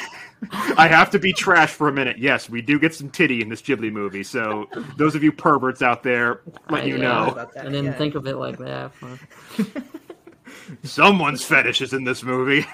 I 0.76 0.88
have 0.88 1.10
to 1.10 1.18
be 1.18 1.32
trash 1.32 1.70
for 1.70 1.88
a 1.88 1.92
minute. 1.92 2.18
Yes, 2.18 2.50
we 2.50 2.60
do 2.60 2.78
get 2.78 2.94
some 2.94 3.08
titty 3.08 3.40
in 3.40 3.48
this 3.48 3.62
Ghibli 3.62 3.90
movie. 3.90 4.22
So 4.22 4.68
those 4.96 5.14
of 5.14 5.22
you 5.22 5.32
perverts 5.32 5.80
out 5.80 6.02
there, 6.02 6.42
let 6.68 6.82
I- 6.82 6.86
you 6.86 6.96
yeah, 6.96 7.02
know, 7.02 7.28
about 7.28 7.54
that, 7.54 7.66
I 7.66 7.70
didn't 7.70 7.86
yeah. 7.86 7.92
think 7.92 8.14
of 8.14 8.26
it 8.26 8.36
like 8.36 8.58
that. 8.58 8.92
But, 9.00 9.18
someone's 10.82 11.44
fetish 11.44 11.80
is 11.80 11.92
in 11.94 12.04
this 12.04 12.22
movie. 12.22 12.66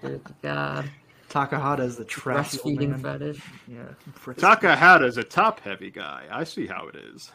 good 0.00 0.22
God. 0.42 0.90
Takahata 1.32 1.80
is 1.80 1.96
the 1.96 2.04
trash 2.04 2.52
breastfeeding 2.54 3.00
fetish. 3.00 3.40
Yeah. 3.66 3.88
Takahata 4.24 5.06
is 5.06 5.16
a 5.16 5.24
top-heavy 5.24 5.90
guy. 5.90 6.26
I 6.30 6.44
see 6.44 6.66
how 6.66 6.88
it 6.88 6.96
is. 6.96 7.32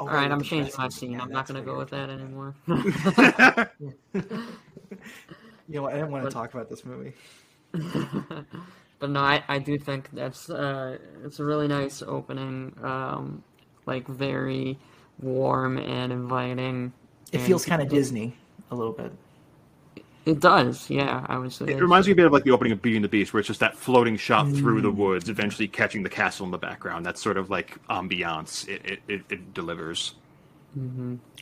Oh, 0.00 0.06
All 0.06 0.08
right, 0.08 0.30
I'm 0.30 0.38
the 0.40 0.44
changing 0.44 0.74
my 0.76 0.88
scene. 0.88 1.12
yeah, 1.12 1.22
I'm 1.22 1.30
not 1.30 1.46
going 1.46 1.62
to 1.62 1.64
go 1.64 1.78
with 1.78 1.90
that 1.90 2.10
anymore. 2.10 2.54
You 5.68 5.76
know 5.76 5.82
what? 5.82 5.92
I 5.92 5.96
didn't 5.96 6.10
want 6.10 6.22
to 6.24 6.26
But- 6.26 6.34
talk 6.34 6.54
about 6.54 6.68
this 6.68 6.84
movie. 6.84 7.14
but 8.98 9.10
no, 9.10 9.20
I, 9.20 9.42
I 9.48 9.58
do 9.58 9.78
think 9.78 10.08
that's 10.12 10.48
uh, 10.50 10.98
it's 11.24 11.40
a 11.40 11.44
really 11.44 11.66
nice 11.66 12.02
opening. 12.02 12.76
Um, 12.82 13.42
like 13.86 14.06
very 14.06 14.78
warm 15.20 15.78
and 15.78 16.12
inviting. 16.12 16.92
It 17.32 17.38
and 17.38 17.46
feels 17.46 17.64
kind 17.64 17.82
of 17.82 17.88
Disney 17.88 18.36
a 18.70 18.74
little 18.74 18.92
bit. 18.92 19.12
It 20.26 20.40
does, 20.40 20.88
yeah. 20.88 21.26
I 21.28 21.36
would 21.36 21.52
say 21.52 21.66
It 21.66 21.80
reminds 21.80 22.06
me 22.06 22.14
a 22.14 22.16
bit 22.16 22.24
of 22.24 22.32
like 22.32 22.44
the 22.44 22.50
opening 22.50 22.72
of 22.72 22.80
Beauty 22.80 22.96
and 22.96 23.04
the 23.04 23.10
Beast, 23.10 23.34
where 23.34 23.40
it's 23.40 23.48
just 23.48 23.60
that 23.60 23.76
floating 23.76 24.16
shot 24.16 24.48
through 24.50 24.80
the 24.80 24.90
woods, 24.90 25.28
eventually 25.28 25.68
catching 25.68 26.02
the 26.02 26.08
castle 26.08 26.46
in 26.46 26.52
the 26.52 26.58
background. 26.58 27.04
That 27.04 27.18
sort 27.18 27.36
of 27.36 27.50
like 27.50 27.78
ambiance 27.88 28.66
it, 28.66 28.82
it, 28.84 29.00
it, 29.06 29.22
it 29.28 29.54
delivers. 29.54 30.14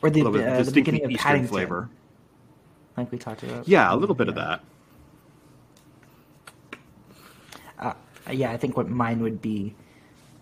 Or 0.02 0.11
the, 0.11 0.23
A 0.23 0.59
uh, 0.59 0.62
the 0.62 0.73
beginning 0.73 1.05
of 1.05 1.11
Eastern 1.11 1.25
Paddington, 1.25 1.49
flavor. 1.49 1.89
like 2.97 3.12
we 3.12 3.19
talked 3.19 3.44
about. 3.44 3.69
Yeah, 3.69 3.94
a 3.94 3.97
little 3.97 4.17
bit 4.17 4.28
of 4.28 4.35
that. 4.35 4.65
Uh, 7.78 7.94
yeah, 8.31 8.51
I 8.51 8.57
think 8.57 8.77
what 8.77 8.89
mine 8.89 9.23
would 9.23 9.41
be 9.41 9.75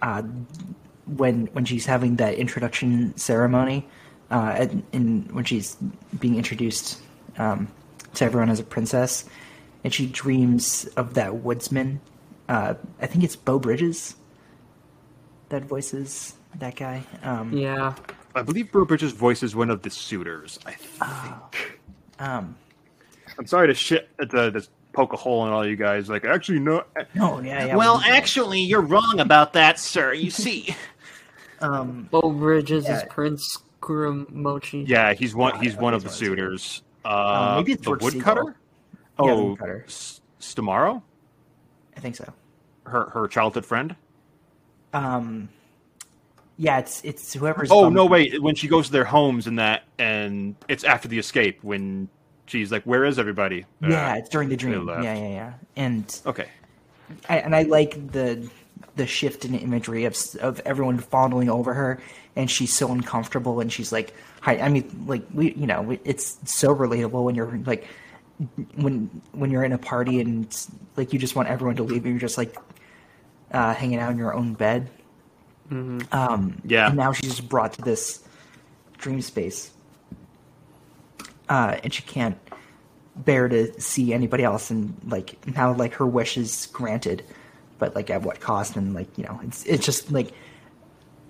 uh, 0.01 0.23
when 1.07 1.47
when 1.49 1.67
she's 1.67 1.85
having 1.85 2.17
that 2.17 2.35
introduction 2.35 3.17
ceremony, 3.19 3.86
uh, 4.31 4.55
and, 4.57 4.83
and 4.93 5.31
when 5.33 5.44
she's 5.44 5.77
being 6.19 6.36
introduced 6.36 7.01
um, 7.39 7.69
to 8.14 8.24
everyone 8.24 8.50
as 8.50 8.60
a 8.60 8.64
princess, 8.64 9.24
and 9.84 9.92
she 9.94 10.06
dreams 10.06 10.86
of 10.97 11.14
that 11.14 11.36
woodsman. 11.36 12.00
Uh, 12.48 12.74
I 13.00 13.06
think 13.06 13.24
it's 13.24 13.36
Beau 13.36 13.58
Bridges 13.58 14.16
that 15.50 15.64
voices 15.64 16.34
that 16.58 16.76
guy. 16.76 17.05
Um, 17.22 17.52
Yeah. 17.52 17.94
I 18.34 18.42
believe 18.42 18.70
Burr 18.70 18.84
Bridges 18.84 19.10
voices 19.12 19.56
one 19.56 19.70
of 19.70 19.82
the 19.82 19.90
suitors. 19.90 20.58
I 20.64 20.72
think. 20.72 21.80
um, 22.20 22.56
I'm 23.39 23.47
sorry 23.47 23.66
to 23.68 23.74
shit 23.74 24.08
to, 24.20 24.52
to 24.52 24.66
poke 24.92 25.12
a 25.12 25.16
hole 25.16 25.47
in 25.47 25.52
all 25.52 25.66
you 25.66 25.74
guys. 25.76 26.08
Like, 26.08 26.24
actually, 26.24 26.60
no. 26.60 26.84
no, 27.14 27.40
yeah, 27.40 27.66
yeah. 27.66 27.76
well, 27.76 27.98
we- 27.98 28.05
actually, 28.10 28.60
you're 28.60 28.80
wrong 28.82 29.18
about 29.18 29.52
that, 29.55 29.78
sir. 29.80 30.12
You 30.12 30.30
see. 30.44 30.74
um, 31.60 32.08
Beau 32.10 32.30
Bridges 32.30 32.84
Yeah. 32.84 32.98
is 32.98 33.02
Prince 33.10 33.58
Kuramochi. 33.80 34.86
Yeah, 34.86 35.12
he's 35.14 35.34
one. 35.34 35.60
He's 35.60 35.74
one 35.76 35.94
of 35.94 36.02
the 36.05 36.08
think 36.08 36.20
it's 36.22 36.28
one 36.28 36.39
of 36.39 36.39
the 36.48 36.58
suitors. 36.58 36.82
Uh, 37.04 37.54
maybe 37.58 37.72
it's 37.72 37.84
the 37.84 37.90
woodcutter. 37.92 38.42
Segal. 38.42 38.54
Yeah, 39.26 39.32
Oh, 39.32 39.44
woodcutter. 39.50 39.84
S- 39.86 40.20
Sutemaru, 40.40 41.02
I 41.96 42.00
think 42.00 42.16
so. 42.16 42.32
her 42.84 43.10
her 43.10 43.28
childhood 43.28 43.66
friend. 43.66 43.94
Um, 44.92 45.48
yeah, 46.56 46.78
it's 46.78 47.02
it's 47.04 47.32
whoever's. 47.32 47.70
Oh 47.70 47.88
no, 47.88 48.06
wait! 48.06 48.40
When 48.42 48.54
she 48.54 48.68
goes 48.68 48.86
to 48.86 48.92
their 48.92 49.04
homes 49.04 49.46
and 49.46 49.58
that, 49.58 49.84
and 49.98 50.54
it's 50.68 50.84
after 50.84 51.08
the 51.08 51.18
escape 51.18 51.58
when 51.62 52.08
she's 52.46 52.70
like, 52.72 52.82
"Where 52.84 53.04
is 53.04 53.18
everybody?" 53.18 53.64
Yeah, 53.80 54.12
Uh, 54.12 54.16
it's 54.16 54.28
during 54.28 54.48
the 54.48 54.56
dream. 54.56 54.88
Yeah, 54.88 55.02
yeah, 55.02 55.28
yeah. 55.28 55.52
And 55.76 56.20
okay. 56.26 56.48
I, 57.28 57.38
and 57.38 57.54
I 57.56 57.62
like 57.62 58.12
the 58.12 58.48
the 58.96 59.06
shift 59.06 59.44
in 59.44 59.54
imagery 59.54 60.04
of 60.04 60.16
of 60.40 60.60
everyone 60.64 60.98
fondling 60.98 61.48
over 61.50 61.72
her, 61.74 62.00
and 62.36 62.50
she's 62.50 62.72
so 62.76 62.90
uncomfortable, 62.92 63.60
and 63.60 63.72
she's 63.72 63.92
like, 63.92 64.14
"Hi." 64.41 64.59
I 64.60 64.69
mean, 64.69 65.05
like 65.07 65.25
we, 65.33 65.52
you 65.52 65.67
know, 65.67 65.97
it's 66.05 66.39
so 66.44 66.75
relatable 66.75 67.25
when 67.25 67.35
you're 67.35 67.59
like 67.65 67.86
when 68.77 69.10
when 69.33 69.51
you're 69.51 69.65
in 69.65 69.73
a 69.73 69.78
party 69.78 70.20
and 70.20 70.67
like 70.97 71.12
you 71.12 71.19
just 71.19 71.36
want 71.36 71.49
everyone 71.49 71.77
to 71.77 71.83
leave, 71.83 72.05
and 72.05 72.12
you're 72.15 72.20
just 72.20 72.39
like 72.39 72.57
uh, 73.52 73.75
hanging 73.75 73.99
out 73.99 74.10
in 74.12 74.19
your 74.19 74.35
own 74.35 74.55
bed. 74.55 74.89
Um, 75.70 76.60
Yeah. 76.65 76.89
And 76.89 76.97
now 76.97 77.12
she's 77.12 77.31
just 77.31 77.49
brought 77.49 77.75
to 77.75 77.83
this 77.83 78.23
dream 78.99 79.20
space, 79.20 79.70
uh, 81.49 81.77
and 81.83 81.93
she 81.94 82.02
can't 82.02 82.36
bear 83.17 83.49
to 83.49 83.78
see 83.81 84.12
anybody 84.12 84.44
else 84.44 84.70
and 84.70 84.97
like 85.07 85.36
now 85.55 85.75
like 85.75 85.94
her 85.94 86.07
wish 86.07 86.36
is 86.39 86.69
granted 86.73 87.23
but 87.78 87.94
like 87.94 88.09
at 88.09 88.23
what 88.23 88.41
cost 88.41 88.77
and 88.77 88.94
like 88.94 89.09
you 89.19 89.25
know 89.25 89.39
it's 89.43 89.65
it's 89.67 89.85
just 89.85 90.10
like 90.10 90.33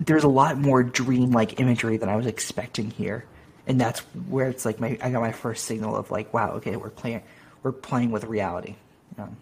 there's 0.01 0.23
a 0.23 0.27
lot 0.27 0.57
more 0.57 0.83
dream 0.83 1.31
like 1.31 1.59
imagery 1.59 1.97
than 1.97 2.09
i 2.09 2.15
was 2.15 2.25
expecting 2.25 2.89
here. 2.91 3.23
And 3.67 3.79
that's 3.79 3.99
where 4.27 4.49
it's 4.49 4.65
like 4.65 4.79
my 4.79 4.97
i 5.01 5.11
got 5.11 5.21
my 5.21 5.31
first 5.31 5.65
signal 5.65 5.95
of 5.95 6.11
like 6.11 6.33
wow 6.33 6.51
okay 6.53 6.75
we're 6.75 6.89
playing 6.89 7.21
we're 7.63 7.71
playing 7.71 8.11
with 8.11 8.23
reality. 8.25 8.75
Um, 9.17 9.37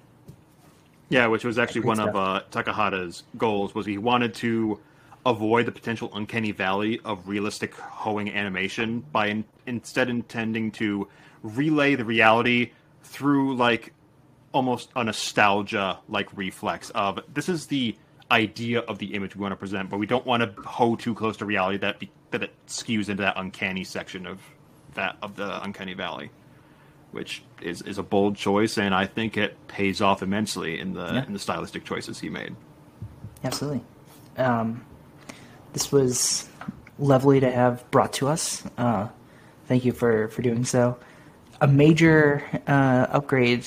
Yeah, 1.07 1.27
which 1.27 1.45
was 1.45 1.57
actually 1.57 1.81
one 1.81 1.99
of 1.99 2.15
uh, 2.15 2.41
Takahata's 2.51 3.23
goals 3.37 3.73
was 3.73 3.85
he 3.85 3.97
wanted 3.97 4.33
to 4.35 4.79
avoid 5.25 5.65
the 5.65 5.71
potential 5.71 6.11
uncanny 6.13 6.51
valley 6.51 6.99
of 7.05 7.27
realistic 7.27 7.73
hoeing 7.75 8.29
animation 8.29 9.05
by 9.11 9.27
in, 9.27 9.45
instead 9.65 10.09
intending 10.09 10.71
to 10.71 11.07
relay 11.43 11.95
the 11.95 12.05
reality 12.05 12.71
through 13.03 13.55
like 13.55 13.93
almost 14.51 14.89
a 14.95 15.03
nostalgia 15.03 15.99
like 16.09 16.35
reflex 16.37 16.89
of 16.91 17.19
this 17.33 17.47
is 17.49 17.67
the 17.67 17.95
idea 18.31 18.79
of 18.81 18.99
the 18.99 19.13
image 19.15 19.35
we 19.35 19.41
want 19.41 19.51
to 19.53 19.55
present, 19.55 19.89
but 19.89 19.97
we 19.97 20.05
don't 20.05 20.25
want 20.25 20.43
to 20.43 20.61
hoe 20.61 20.95
too 20.95 21.15
close 21.15 21.37
to 21.37 21.45
reality 21.45 21.77
that 21.77 21.99
be, 21.99 22.09
that 22.31 22.43
it 22.43 22.53
skews 22.67 23.09
into 23.09 23.23
that 23.23 23.33
uncanny 23.37 23.83
section 23.83 24.25
of 24.27 24.39
that 24.95 25.17
of 25.21 25.35
the 25.35 25.63
uncanny 25.63 25.93
valley 25.93 26.29
which 27.11 27.41
is, 27.59 27.81
is 27.81 27.97
a 27.97 28.03
bold 28.03 28.35
choice, 28.35 28.77
and 28.77 28.93
I 28.93 29.07
think 29.07 29.35
it 29.35 29.55
pays 29.67 29.99
off 29.99 30.21
immensely 30.21 30.79
in 30.79 30.93
the 30.93 31.05
Yeah. 31.13 31.25
in 31.25 31.33
the 31.33 31.39
stylistic 31.39 31.83
choices 31.83 32.19
he 32.19 32.29
made. 32.29 32.55
absolutely 33.43 33.81
um, 34.37 34.85
this 35.73 35.91
was 35.91 36.47
lovely 36.99 37.39
to 37.39 37.49
have 37.51 37.89
brought 37.91 38.13
to 38.13 38.27
us 38.27 38.63
uh, 38.77 39.07
thank 39.67 39.85
you 39.85 39.91
for 39.91 40.27
for 40.27 40.41
doing 40.43 40.65
so 40.65 40.97
a 41.61 41.67
major 41.67 42.43
uh, 42.67 43.07
upgrade 43.09 43.65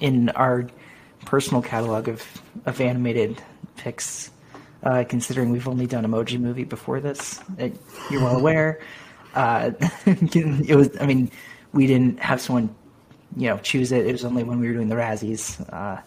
in 0.00 0.28
our 0.30 0.66
personal 1.24 1.62
catalog 1.62 2.08
of, 2.08 2.22
of 2.66 2.80
animated 2.80 3.40
picks, 3.76 4.30
uh, 4.82 5.04
considering 5.08 5.50
we've 5.50 5.68
only 5.68 5.86
done 5.86 6.04
Emoji 6.04 6.38
Movie 6.40 6.64
before 6.64 7.00
this. 7.00 7.40
Uh, 7.60 7.68
you're 8.10 8.22
well 8.22 8.36
aware. 8.38 8.80
Uh, 9.34 9.70
it 10.04 10.76
was, 10.76 10.90
I 11.00 11.06
mean, 11.06 11.30
we 11.72 11.86
didn't 11.86 12.20
have 12.20 12.38
someone, 12.38 12.68
you 13.34 13.48
know, 13.48 13.56
choose 13.56 13.90
it. 13.90 14.06
It 14.06 14.12
was 14.12 14.26
only 14.26 14.44
when 14.44 14.60
we 14.60 14.66
were 14.66 14.74
doing 14.74 14.90
the 14.90 14.94
Razzies, 14.94 15.58
uh, 15.72 16.02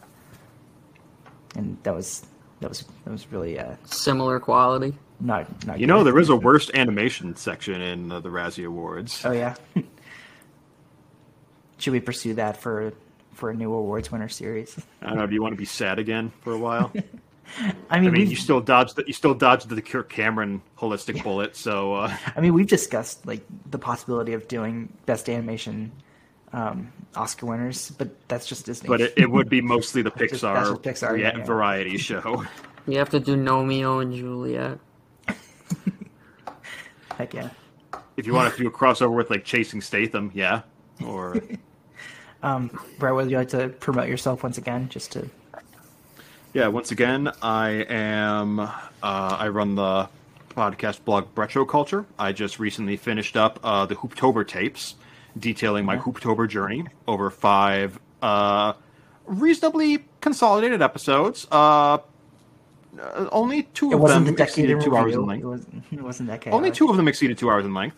and 1.56 1.76
that 1.82 1.96
was 1.96 2.24
that 2.60 2.70
was 2.70 2.86
that 3.04 3.10
was 3.10 3.26
really 3.32 3.58
uh, 3.60 3.78
Similar 3.86 4.40
quality. 4.40 4.94
not 5.20 5.48
not. 5.66 5.80
You 5.80 5.88
good. 5.88 5.94
know, 5.94 6.04
there 6.04 6.20
is 6.20 6.30
a 6.30 6.36
worst 6.36 6.70
animation 6.76 7.36
section 7.36 7.82
in 7.82 8.12
uh, 8.12 8.20
the 8.20 8.30
Razzie 8.30 8.68
Awards. 8.68 9.26
Oh 9.26 9.32
yeah. 9.32 9.56
Should 11.80 11.94
we 11.94 12.00
pursue 12.00 12.36
that 12.36 12.58
for 12.58 12.94
for 13.34 13.50
a 13.50 13.56
new 13.56 13.74
awards 13.74 14.12
winner 14.12 14.30
series? 14.30 14.78
I 15.02 15.08
don't 15.08 15.18
know. 15.18 15.26
Do 15.26 15.34
you 15.34 15.42
want 15.42 15.54
to 15.54 15.58
be 15.58 15.66
sad 15.66 15.98
again 15.98 16.32
for 16.42 16.54
a 16.54 16.60
while? 16.60 16.94
I 17.90 18.00
mean, 18.00 18.10
I 18.10 18.12
mean, 18.12 18.30
you 18.30 18.36
still 18.36 18.60
dodged 18.62 18.96
the, 18.96 19.04
you 19.08 19.14
still 19.14 19.34
dodged 19.34 19.70
the 19.70 19.82
Kirk 19.82 20.10
Cameron 20.10 20.62
holistic 20.78 21.24
bullet. 21.24 21.56
So 21.56 21.94
uh, 21.96 22.16
I 22.36 22.42
mean, 22.42 22.54
we've 22.54 22.68
discussed 22.68 23.26
like 23.26 23.46
the 23.70 23.78
possibility 23.80 24.34
of 24.34 24.48
doing 24.48 24.92
best 25.06 25.30
animation 25.30 25.92
um, 26.54 26.92
Oscar 27.16 27.46
winners, 27.46 27.92
but 27.92 28.28
that's 28.28 28.46
just 28.48 28.66
Disney. 28.66 28.88
but 28.88 29.02
it, 29.02 29.14
it 29.18 29.30
would 29.30 29.50
be 29.50 29.62
mostly 29.62 30.02
the 30.02 30.10
That's 30.18 30.32
just- 30.32 30.42
that's 30.42 30.68
Pixar, 30.70 30.84
just 30.84 31.02
Pixar, 31.04 31.20
yeah, 31.20 31.38
yeah. 31.38 31.44
variety 31.46 31.98
show. 31.98 32.46
You 32.88 32.98
have 33.00 33.10
to 33.10 33.20
do 33.20 33.36
Gnomeo 33.36 34.02
and 34.02 34.14
Juliet. 34.14 34.80
Heck 37.18 37.34
yeah. 37.34 37.50
if 38.18 38.28
you 38.28 38.34
want 38.34 38.54
to 38.54 38.62
do 38.62 38.68
a 38.68 38.72
crossover 38.72 39.16
with 39.16 39.30
like 39.30 39.46
Chasing 39.46 39.82
Statham, 39.82 40.32
yeah, 40.34 40.62
or 41.06 41.38
Um, 42.44 42.70
Brett, 43.00 43.16
would 43.16 43.32
you 43.32 43.38
like 43.38 43.50
to 43.50 43.70
promote 43.70 44.08
yourself 44.08 44.44
once 44.44 44.58
again, 44.58 44.88
just 44.90 45.14
to? 45.14 45.30
Yeah, 46.56 46.70
once 46.70 46.92
again, 46.92 47.30
I 47.42 47.86
am. 47.90 48.60
Uh, 48.62 48.70
I 49.04 49.50
run 49.50 49.76
the 49.76 50.08
podcast 50.52 51.04
blog 51.04 51.36
Brettroculture. 51.36 52.06
I 52.18 52.32
just 52.32 52.60
recently 52.60 52.96
finished 52.96 53.36
up 53.36 53.60
uh, 53.62 53.86
the 53.88 53.96
Hooptober 53.96 54.48
tapes, 54.48 54.96
detailing 55.38 55.84
my 55.84 55.98
Hooptober 55.98 56.48
journey 56.48 56.86
over 57.10 57.30
five 57.30 58.00
uh, 58.22 58.72
reasonably 59.26 60.06
consolidated 60.22 60.82
episodes. 60.82 61.46
Uh, 61.52 61.98
uh, 63.02 63.28
only 63.34 63.64
two 63.64 63.92
It 63.92 63.96
of 63.96 64.00
wasn't 64.00 64.26
the 64.28 64.32
them 64.32 64.42
exceeded 64.42 64.80
two 64.80 64.96
hours 64.96 65.14
in 65.14 65.26
length. 65.26 65.44
It, 65.44 65.48
was, 65.48 65.66
it 65.92 66.02
wasn't 66.02 66.30
that 66.30 66.48
Only 66.48 66.72
two 66.72 66.90
of 66.90 66.96
them 66.96 67.10
exceeded 67.10 67.38
two 67.38 67.50
hours 67.50 67.66
in 67.66 67.74
length. 67.74 67.98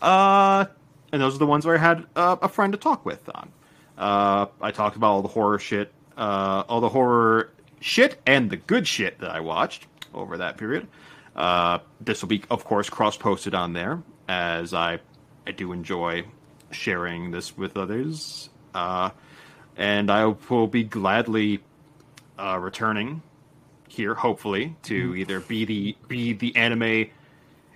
Uh, 0.00 0.64
and 1.12 1.20
those 1.20 1.34
are 1.34 1.38
the 1.38 1.44
ones 1.44 1.66
where 1.66 1.76
I 1.76 1.78
had 1.78 2.06
uh, 2.16 2.36
a 2.40 2.48
friend 2.48 2.72
to 2.72 2.78
talk 2.78 3.04
with 3.04 3.28
on. 3.28 3.52
Uh, 3.98 4.46
I 4.62 4.70
talked 4.70 4.96
about 4.96 5.08
all 5.08 5.20
the 5.20 5.28
horror 5.28 5.58
shit, 5.58 5.92
uh, 6.16 6.64
all 6.66 6.80
the 6.80 6.88
horror 6.88 7.52
shit 7.80 8.20
and 8.26 8.50
the 8.50 8.56
good 8.56 8.86
shit 8.86 9.18
that 9.18 9.30
I 9.30 9.40
watched 9.40 9.86
over 10.14 10.36
that 10.38 10.56
period. 10.56 10.86
Uh, 11.34 11.78
this 12.00 12.22
will 12.22 12.28
be, 12.28 12.42
of 12.50 12.64
course, 12.64 12.88
cross 12.90 13.16
posted 13.16 13.54
on 13.54 13.72
there 13.72 14.02
as 14.28 14.74
I, 14.74 15.00
I 15.46 15.52
do 15.52 15.72
enjoy 15.72 16.24
sharing 16.70 17.30
this 17.30 17.56
with 17.56 17.76
others. 17.76 18.50
Uh, 18.74 19.10
and 19.76 20.10
I 20.10 20.26
will 20.26 20.66
be 20.66 20.84
gladly 20.84 21.60
uh, 22.38 22.58
returning 22.58 23.22
here, 23.88 24.14
hopefully, 24.14 24.76
to 24.84 25.16
either 25.16 25.40
be 25.40 25.64
the 25.64 25.96
be 26.06 26.32
the 26.32 26.54
anime 26.56 27.10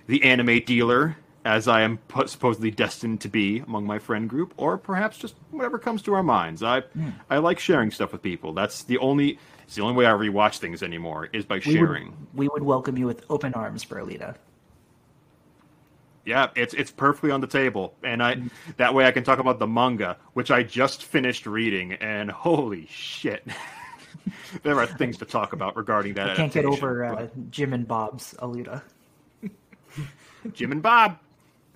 the 0.07 0.23
anime 0.23 0.59
dealer 0.61 1.17
as 1.43 1.67
I 1.67 1.81
am 1.81 1.99
supposedly 2.25 2.71
destined 2.71 3.21
to 3.21 3.29
be 3.29 3.59
among 3.59 3.85
my 3.85 3.99
friend 3.99 4.29
group, 4.29 4.53
or 4.57 4.77
perhaps 4.77 5.17
just 5.17 5.35
whatever 5.51 5.77
comes 5.77 6.01
to 6.03 6.13
our 6.13 6.23
minds. 6.23 6.63
I 6.63 6.83
I 7.29 7.37
like 7.39 7.59
sharing 7.59 7.91
stuff 7.91 8.11
with 8.11 8.21
people. 8.21 8.53
That's 8.53 8.83
the 8.83 8.97
only 8.99 9.39
it's 9.65 9.75
the 9.75 9.81
only 9.81 9.95
way 9.95 10.05
I 10.05 10.11
rewatch 10.11 10.59
things 10.59 10.83
anymore 10.83 11.27
is 11.33 11.43
by 11.43 11.55
we 11.55 11.61
sharing. 11.61 12.05
would, 12.09 12.27
we 12.35 12.47
would 12.49 12.63
welcome 12.63 12.97
you 12.97 13.07
with 13.07 13.25
open 13.29 13.53
arms, 13.55 13.83
Berlita. 13.83 14.35
Yeah, 16.23 16.49
it's 16.55 16.73
it's 16.73 16.91
perfectly 16.91 17.31
on 17.31 17.41
the 17.41 17.47
table, 17.47 17.93
and 18.03 18.21
I 18.21 18.41
that 18.77 18.93
way 18.93 19.05
I 19.05 19.11
can 19.11 19.23
talk 19.23 19.39
about 19.39 19.59
the 19.59 19.67
manga, 19.67 20.17
which 20.33 20.49
I 20.51 20.63
just 20.63 21.03
finished 21.03 21.45
reading, 21.45 21.93
and 21.93 22.31
holy 22.31 22.87
shit, 22.89 23.45
there 24.63 24.79
are 24.79 24.87
things 24.87 25.17
to 25.17 25.25
talk 25.25 25.53
about 25.53 25.75
regarding 25.75 26.15
that. 26.15 26.31
I 26.31 26.35
can't 26.35 26.53
get 26.53 26.65
over 26.65 27.03
uh, 27.05 27.15
but- 27.15 27.51
Jim 27.51 27.73
and 27.73 27.87
Bob's 27.87 28.33
Alita. 28.39 28.81
Jim 30.53 30.71
and 30.71 30.81
Bob, 30.81 31.17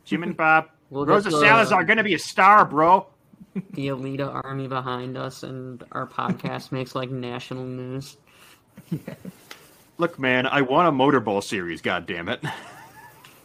Jim 0.06 0.24
and 0.24 0.38
Bob. 0.38 0.70
We'll 0.92 1.06
get 1.06 1.12
Rosa 1.12 1.30
the- 1.30 1.40
Salazar 1.40 1.84
gonna 1.86 2.04
be 2.04 2.14
a 2.16 2.20
star, 2.20 2.66
bro. 2.66 3.06
The 3.54 3.88
Alita 3.88 4.44
army 4.46 4.68
behind 4.68 5.18
us, 5.18 5.44
and 5.44 5.84
our 5.92 6.08
podcast 6.08 6.72
makes 6.72 6.96
like 6.96 7.10
national 7.10 7.66
news. 7.66 8.18
Yeah. 8.92 9.16
Look, 9.98 10.18
man, 10.18 10.48
I 10.48 10.62
want 10.62 10.88
a 10.88 10.92
motorball 10.92 11.44
series. 11.44 11.82
God 11.82 12.06
damn 12.06 12.30
it. 12.30 12.42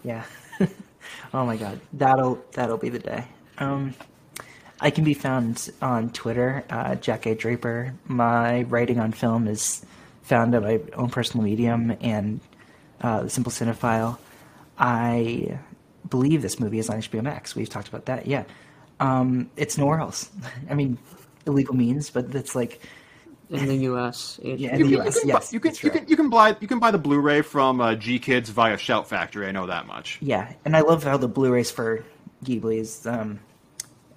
Yeah. 0.04 0.24
oh 1.34 1.46
my 1.46 1.56
god, 1.56 1.80
that'll 1.94 2.44
that'll 2.52 2.76
be 2.76 2.90
the 2.90 2.98
day. 2.98 3.24
Um, 3.56 3.94
I 4.80 4.90
can 4.90 5.02
be 5.02 5.14
found 5.14 5.70
on 5.80 6.10
Twitter, 6.10 6.62
uh, 6.68 6.96
Jack 6.96 7.24
A 7.24 7.34
Draper. 7.34 7.94
My 8.06 8.62
writing 8.64 9.00
on 9.00 9.12
film 9.12 9.48
is 9.48 9.84
found 10.22 10.54
on 10.54 10.62
my 10.62 10.80
own 10.94 11.08
personal 11.08 11.44
medium 11.44 11.96
and 12.02 12.40
uh, 13.00 13.22
the 13.22 13.30
Simple 13.30 13.50
Cinephile. 13.50 14.18
I 14.76 15.58
believe 16.08 16.42
this 16.42 16.60
movie 16.60 16.78
is 16.78 16.90
on 16.90 16.98
HBO 16.98 17.22
Max. 17.22 17.56
We've 17.56 17.68
talked 17.68 17.88
about 17.88 18.06
that. 18.06 18.26
Yeah, 18.26 18.44
um, 19.00 19.50
it's 19.56 19.78
nowhere 19.78 20.00
else. 20.00 20.30
I 20.70 20.74
mean, 20.74 20.98
illegal 21.46 21.74
means, 21.74 22.10
but 22.10 22.34
it's 22.34 22.54
like 22.54 22.80
in 23.50 23.66
the 23.66 23.76
U.S. 23.76 24.40
It- 24.42 24.58
Yeah, 24.58 24.74
in 24.74 24.82
the 24.82 24.88
You 24.88 25.00
US, 25.02 25.20
can, 25.20 25.28
yes, 25.28 25.52
you 25.52 25.60
can, 25.60 25.74
you 25.82 25.90
right. 25.90 25.98
can 26.00 26.08
you 26.08 26.16
can 26.16 26.30
buy 26.30 26.56
you 26.60 26.68
can 26.68 26.78
buy 26.78 26.90
the 26.90 26.98
Blu-ray 26.98 27.42
from 27.42 27.80
uh, 27.80 27.94
G 27.94 28.18
Kids 28.18 28.50
via 28.50 28.76
Shout 28.78 29.08
Factory. 29.08 29.46
I 29.46 29.52
know 29.52 29.66
that 29.66 29.86
much. 29.86 30.18
Yeah, 30.20 30.52
and 30.64 30.76
I 30.76 30.80
love 30.80 31.04
how 31.04 31.16
the 31.16 31.28
Blu-rays 31.28 31.70
for 31.70 32.04
Ghibli 32.44 32.78
is 32.78 33.06
um, 33.06 33.40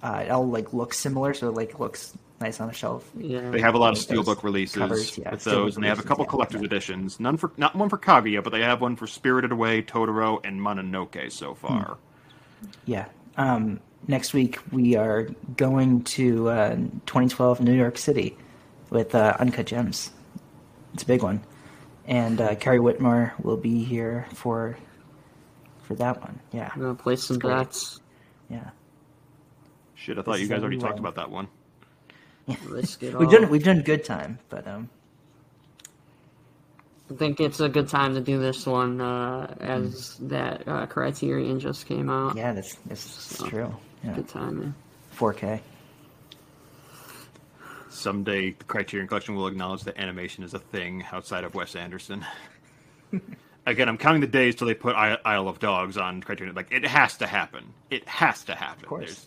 uh, 0.02 0.22
it 0.26 0.30
all 0.30 0.48
like 0.48 0.72
looks 0.72 0.98
similar, 0.98 1.34
so 1.34 1.48
it 1.48 1.54
like 1.54 1.78
looks 1.78 2.16
nice 2.40 2.60
on 2.60 2.70
a 2.70 2.72
shelf. 2.72 3.10
yeah, 3.16 3.50
They 3.50 3.60
have 3.60 3.74
a 3.74 3.78
lot 3.78 3.92
of 3.92 3.98
steelbook 3.98 4.44
releases 4.44 4.76
covers, 4.76 5.18
yeah, 5.18 5.30
with 5.32 5.40
steelbook 5.40 5.44
those, 5.44 5.76
and 5.76 5.84
they 5.84 5.88
have 5.88 5.98
a 5.98 6.04
couple 6.04 6.24
yeah, 6.24 6.30
collector's 6.30 6.60
yeah. 6.60 6.66
editions. 6.66 7.18
None 7.20 7.36
for 7.36 7.52
not 7.56 7.74
one 7.74 7.88
for 7.88 7.98
Kaguya, 7.98 8.42
but 8.42 8.50
they 8.50 8.62
have 8.62 8.80
one 8.80 8.96
for 8.96 9.06
Spirited 9.06 9.52
Away, 9.52 9.82
Totoro, 9.82 10.40
and 10.44 10.60
Mononoke 10.60 11.30
so 11.32 11.54
far. 11.54 11.98
Yeah. 12.84 13.06
Um, 13.36 13.80
next 14.08 14.32
week 14.34 14.58
we 14.72 14.96
are 14.96 15.24
going 15.56 16.02
to 16.04 16.48
uh, 16.48 16.74
2012 17.06 17.60
New 17.60 17.74
York 17.74 17.96
City 17.98 18.36
with 18.90 19.14
uh, 19.14 19.36
Uncut 19.38 19.66
Gems. 19.66 20.10
It's 20.94 21.02
a 21.02 21.06
big 21.06 21.22
one, 21.22 21.42
and 22.06 22.40
uh, 22.40 22.54
Carrie 22.56 22.80
Whitmore 22.80 23.34
will 23.42 23.56
be 23.58 23.84
here 23.84 24.26
for 24.34 24.76
for 25.82 25.94
that 25.96 26.20
one. 26.20 26.40
Yeah, 26.52 26.70
I'm 26.74 26.80
gonna 26.80 26.94
play 26.94 27.16
some 27.16 27.38
great. 27.38 27.54
bets. 27.56 28.00
yeah. 28.48 28.70
Shit, 29.94 30.16
I 30.18 30.22
thought 30.22 30.32
This 30.32 30.42
you 30.42 30.48
guys 30.48 30.60
already 30.60 30.76
we 30.76 30.82
talked 30.82 30.94
roll. 30.94 31.00
about 31.00 31.16
that 31.16 31.30
one. 31.30 31.48
Risk 32.66 33.02
it 33.02 33.14
We've 33.18 33.28
all. 33.28 33.32
done 33.34 33.50
we've 33.50 33.62
done 33.64 33.82
good 33.82 34.04
time, 34.04 34.38
but 34.48 34.66
um, 34.66 34.88
I 37.10 37.14
think 37.14 37.40
it's 37.40 37.60
a 37.60 37.68
good 37.68 37.88
time 37.88 38.14
to 38.14 38.20
do 38.20 38.38
this 38.38 38.64
one 38.66 39.00
uh, 39.00 39.54
as 39.60 40.16
that 40.22 40.66
uh, 40.66 40.86
Criterion 40.86 41.60
just 41.60 41.86
came 41.86 42.08
out. 42.08 42.36
yeah, 42.36 42.52
that's 42.54 42.74
that's 42.86 43.42
true. 43.44 43.74
Yeah, 44.04 44.14
Good 44.14 44.28
timing. 44.28 44.74
4K. 45.16 45.60
Someday, 47.90 48.50
the 48.52 48.64
Criterion 48.64 49.08
Collection 49.08 49.34
will 49.34 49.48
acknowledge 49.48 49.82
that 49.82 49.98
animation 49.98 50.44
is 50.44 50.54
a 50.54 50.58
thing 50.58 51.04
outside 51.12 51.42
of 51.44 51.54
Wes 51.54 51.74
Anderson. 51.74 52.24
Again, 53.66 53.88
I'm 53.88 53.98
counting 53.98 54.20
the 54.20 54.26
days 54.26 54.54
till 54.54 54.66
they 54.66 54.74
put 54.74 54.94
I- 54.94 55.18
Isle 55.24 55.48
of 55.48 55.58
Dogs 55.58 55.96
on 55.98 56.22
Criterion. 56.22 56.54
Like, 56.54 56.70
it 56.70 56.86
has 56.86 57.16
to 57.18 57.26
happen. 57.26 57.72
It 57.90 58.06
has 58.08 58.44
to 58.44 58.54
happen. 58.54 58.84
Of 58.84 58.88
course. 58.88 59.26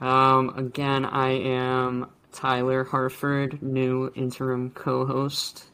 Um, 0.00 0.50
again, 0.56 1.04
I 1.04 1.30
am 1.30 2.10
Tyler 2.32 2.84
Harford, 2.84 3.62
new 3.62 4.12
interim 4.14 4.70
co-host. 4.70 5.64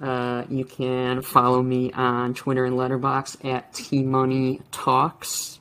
Uh, 0.00 0.44
you 0.50 0.64
can 0.64 1.22
follow 1.22 1.62
me 1.62 1.92
on 1.92 2.34
Twitter 2.34 2.64
and 2.64 2.76
Letterboxd 2.76 3.44
at 3.44 3.72
T 3.72 4.02
Money 4.02 4.60
Talks. 4.72 5.60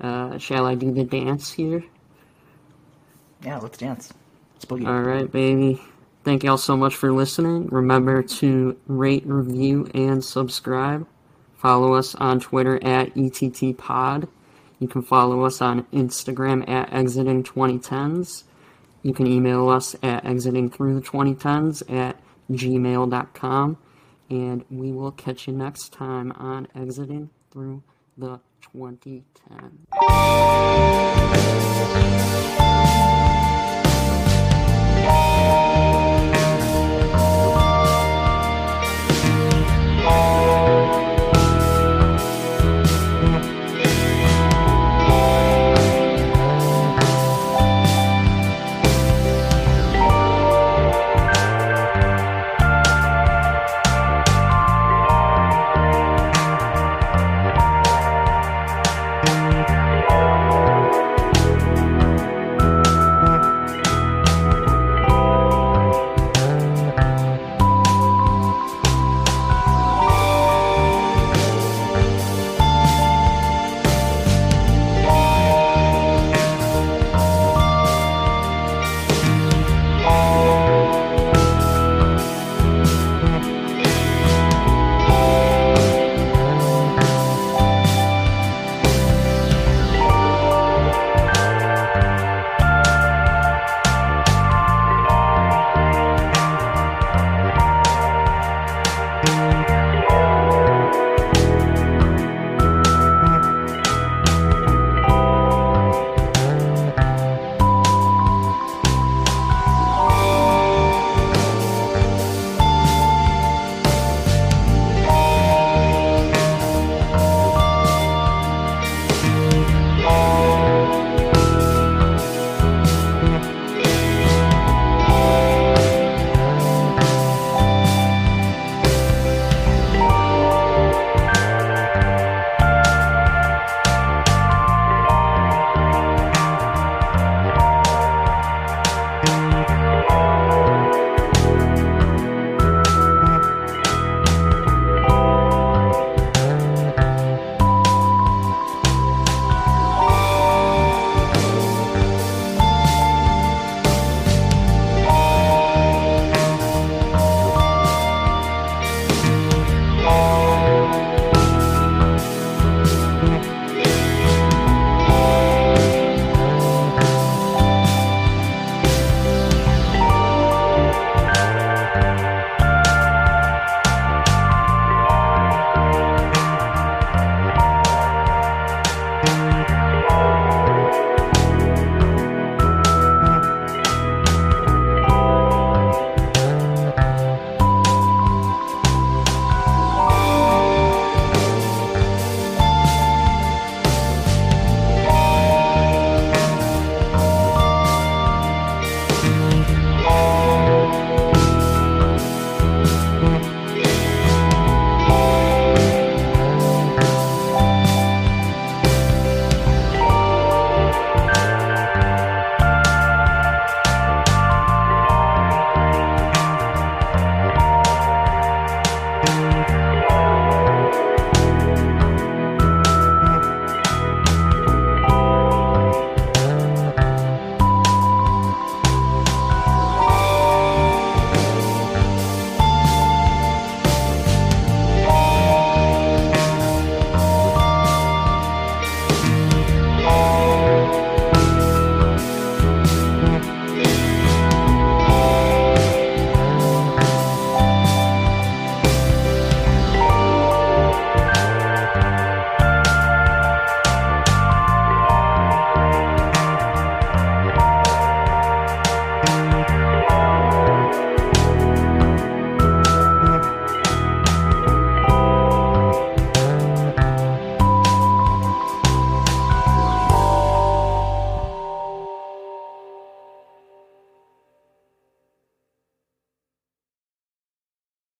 Uh, 0.00 0.38
shall 0.38 0.66
I 0.66 0.74
do 0.74 0.92
the 0.92 1.04
dance 1.04 1.52
here? 1.52 1.84
Yeah, 3.44 3.58
let's 3.58 3.78
dance. 3.78 4.12
Boogie. 4.66 4.86
All 4.86 5.00
right, 5.02 5.30
baby. 5.30 5.80
Thank 6.22 6.44
y'all 6.44 6.58
so 6.58 6.76
much 6.76 6.94
for 6.94 7.12
listening. 7.12 7.68
Remember 7.68 8.22
to 8.22 8.78
rate, 8.86 9.24
review, 9.26 9.90
and 9.94 10.22
subscribe. 10.22 11.06
Follow 11.56 11.94
us 11.94 12.14
on 12.14 12.40
Twitter 12.40 12.76
at 12.84 13.14
ETTPod. 13.14 14.28
You 14.78 14.88
can 14.88 15.02
follow 15.02 15.44
us 15.44 15.62
on 15.62 15.84
Instagram 15.84 16.68
at 16.68 16.90
Exiting2010s. 16.90 18.44
You 19.02 19.14
can 19.14 19.26
email 19.26 19.68
us 19.68 19.94
at 20.02 20.24
exitingthroughthe2010s 20.24 21.90
at 21.90 22.20
gmail.com. 22.50 23.78
And 24.28 24.64
we 24.70 24.92
will 24.92 25.12
catch 25.12 25.48
you 25.48 25.54
next 25.54 25.92
time 25.92 26.32
on 26.32 26.68
Exiting 26.74 27.30
Through 27.50 27.82
the 28.16 28.40
2010s. 28.60 29.90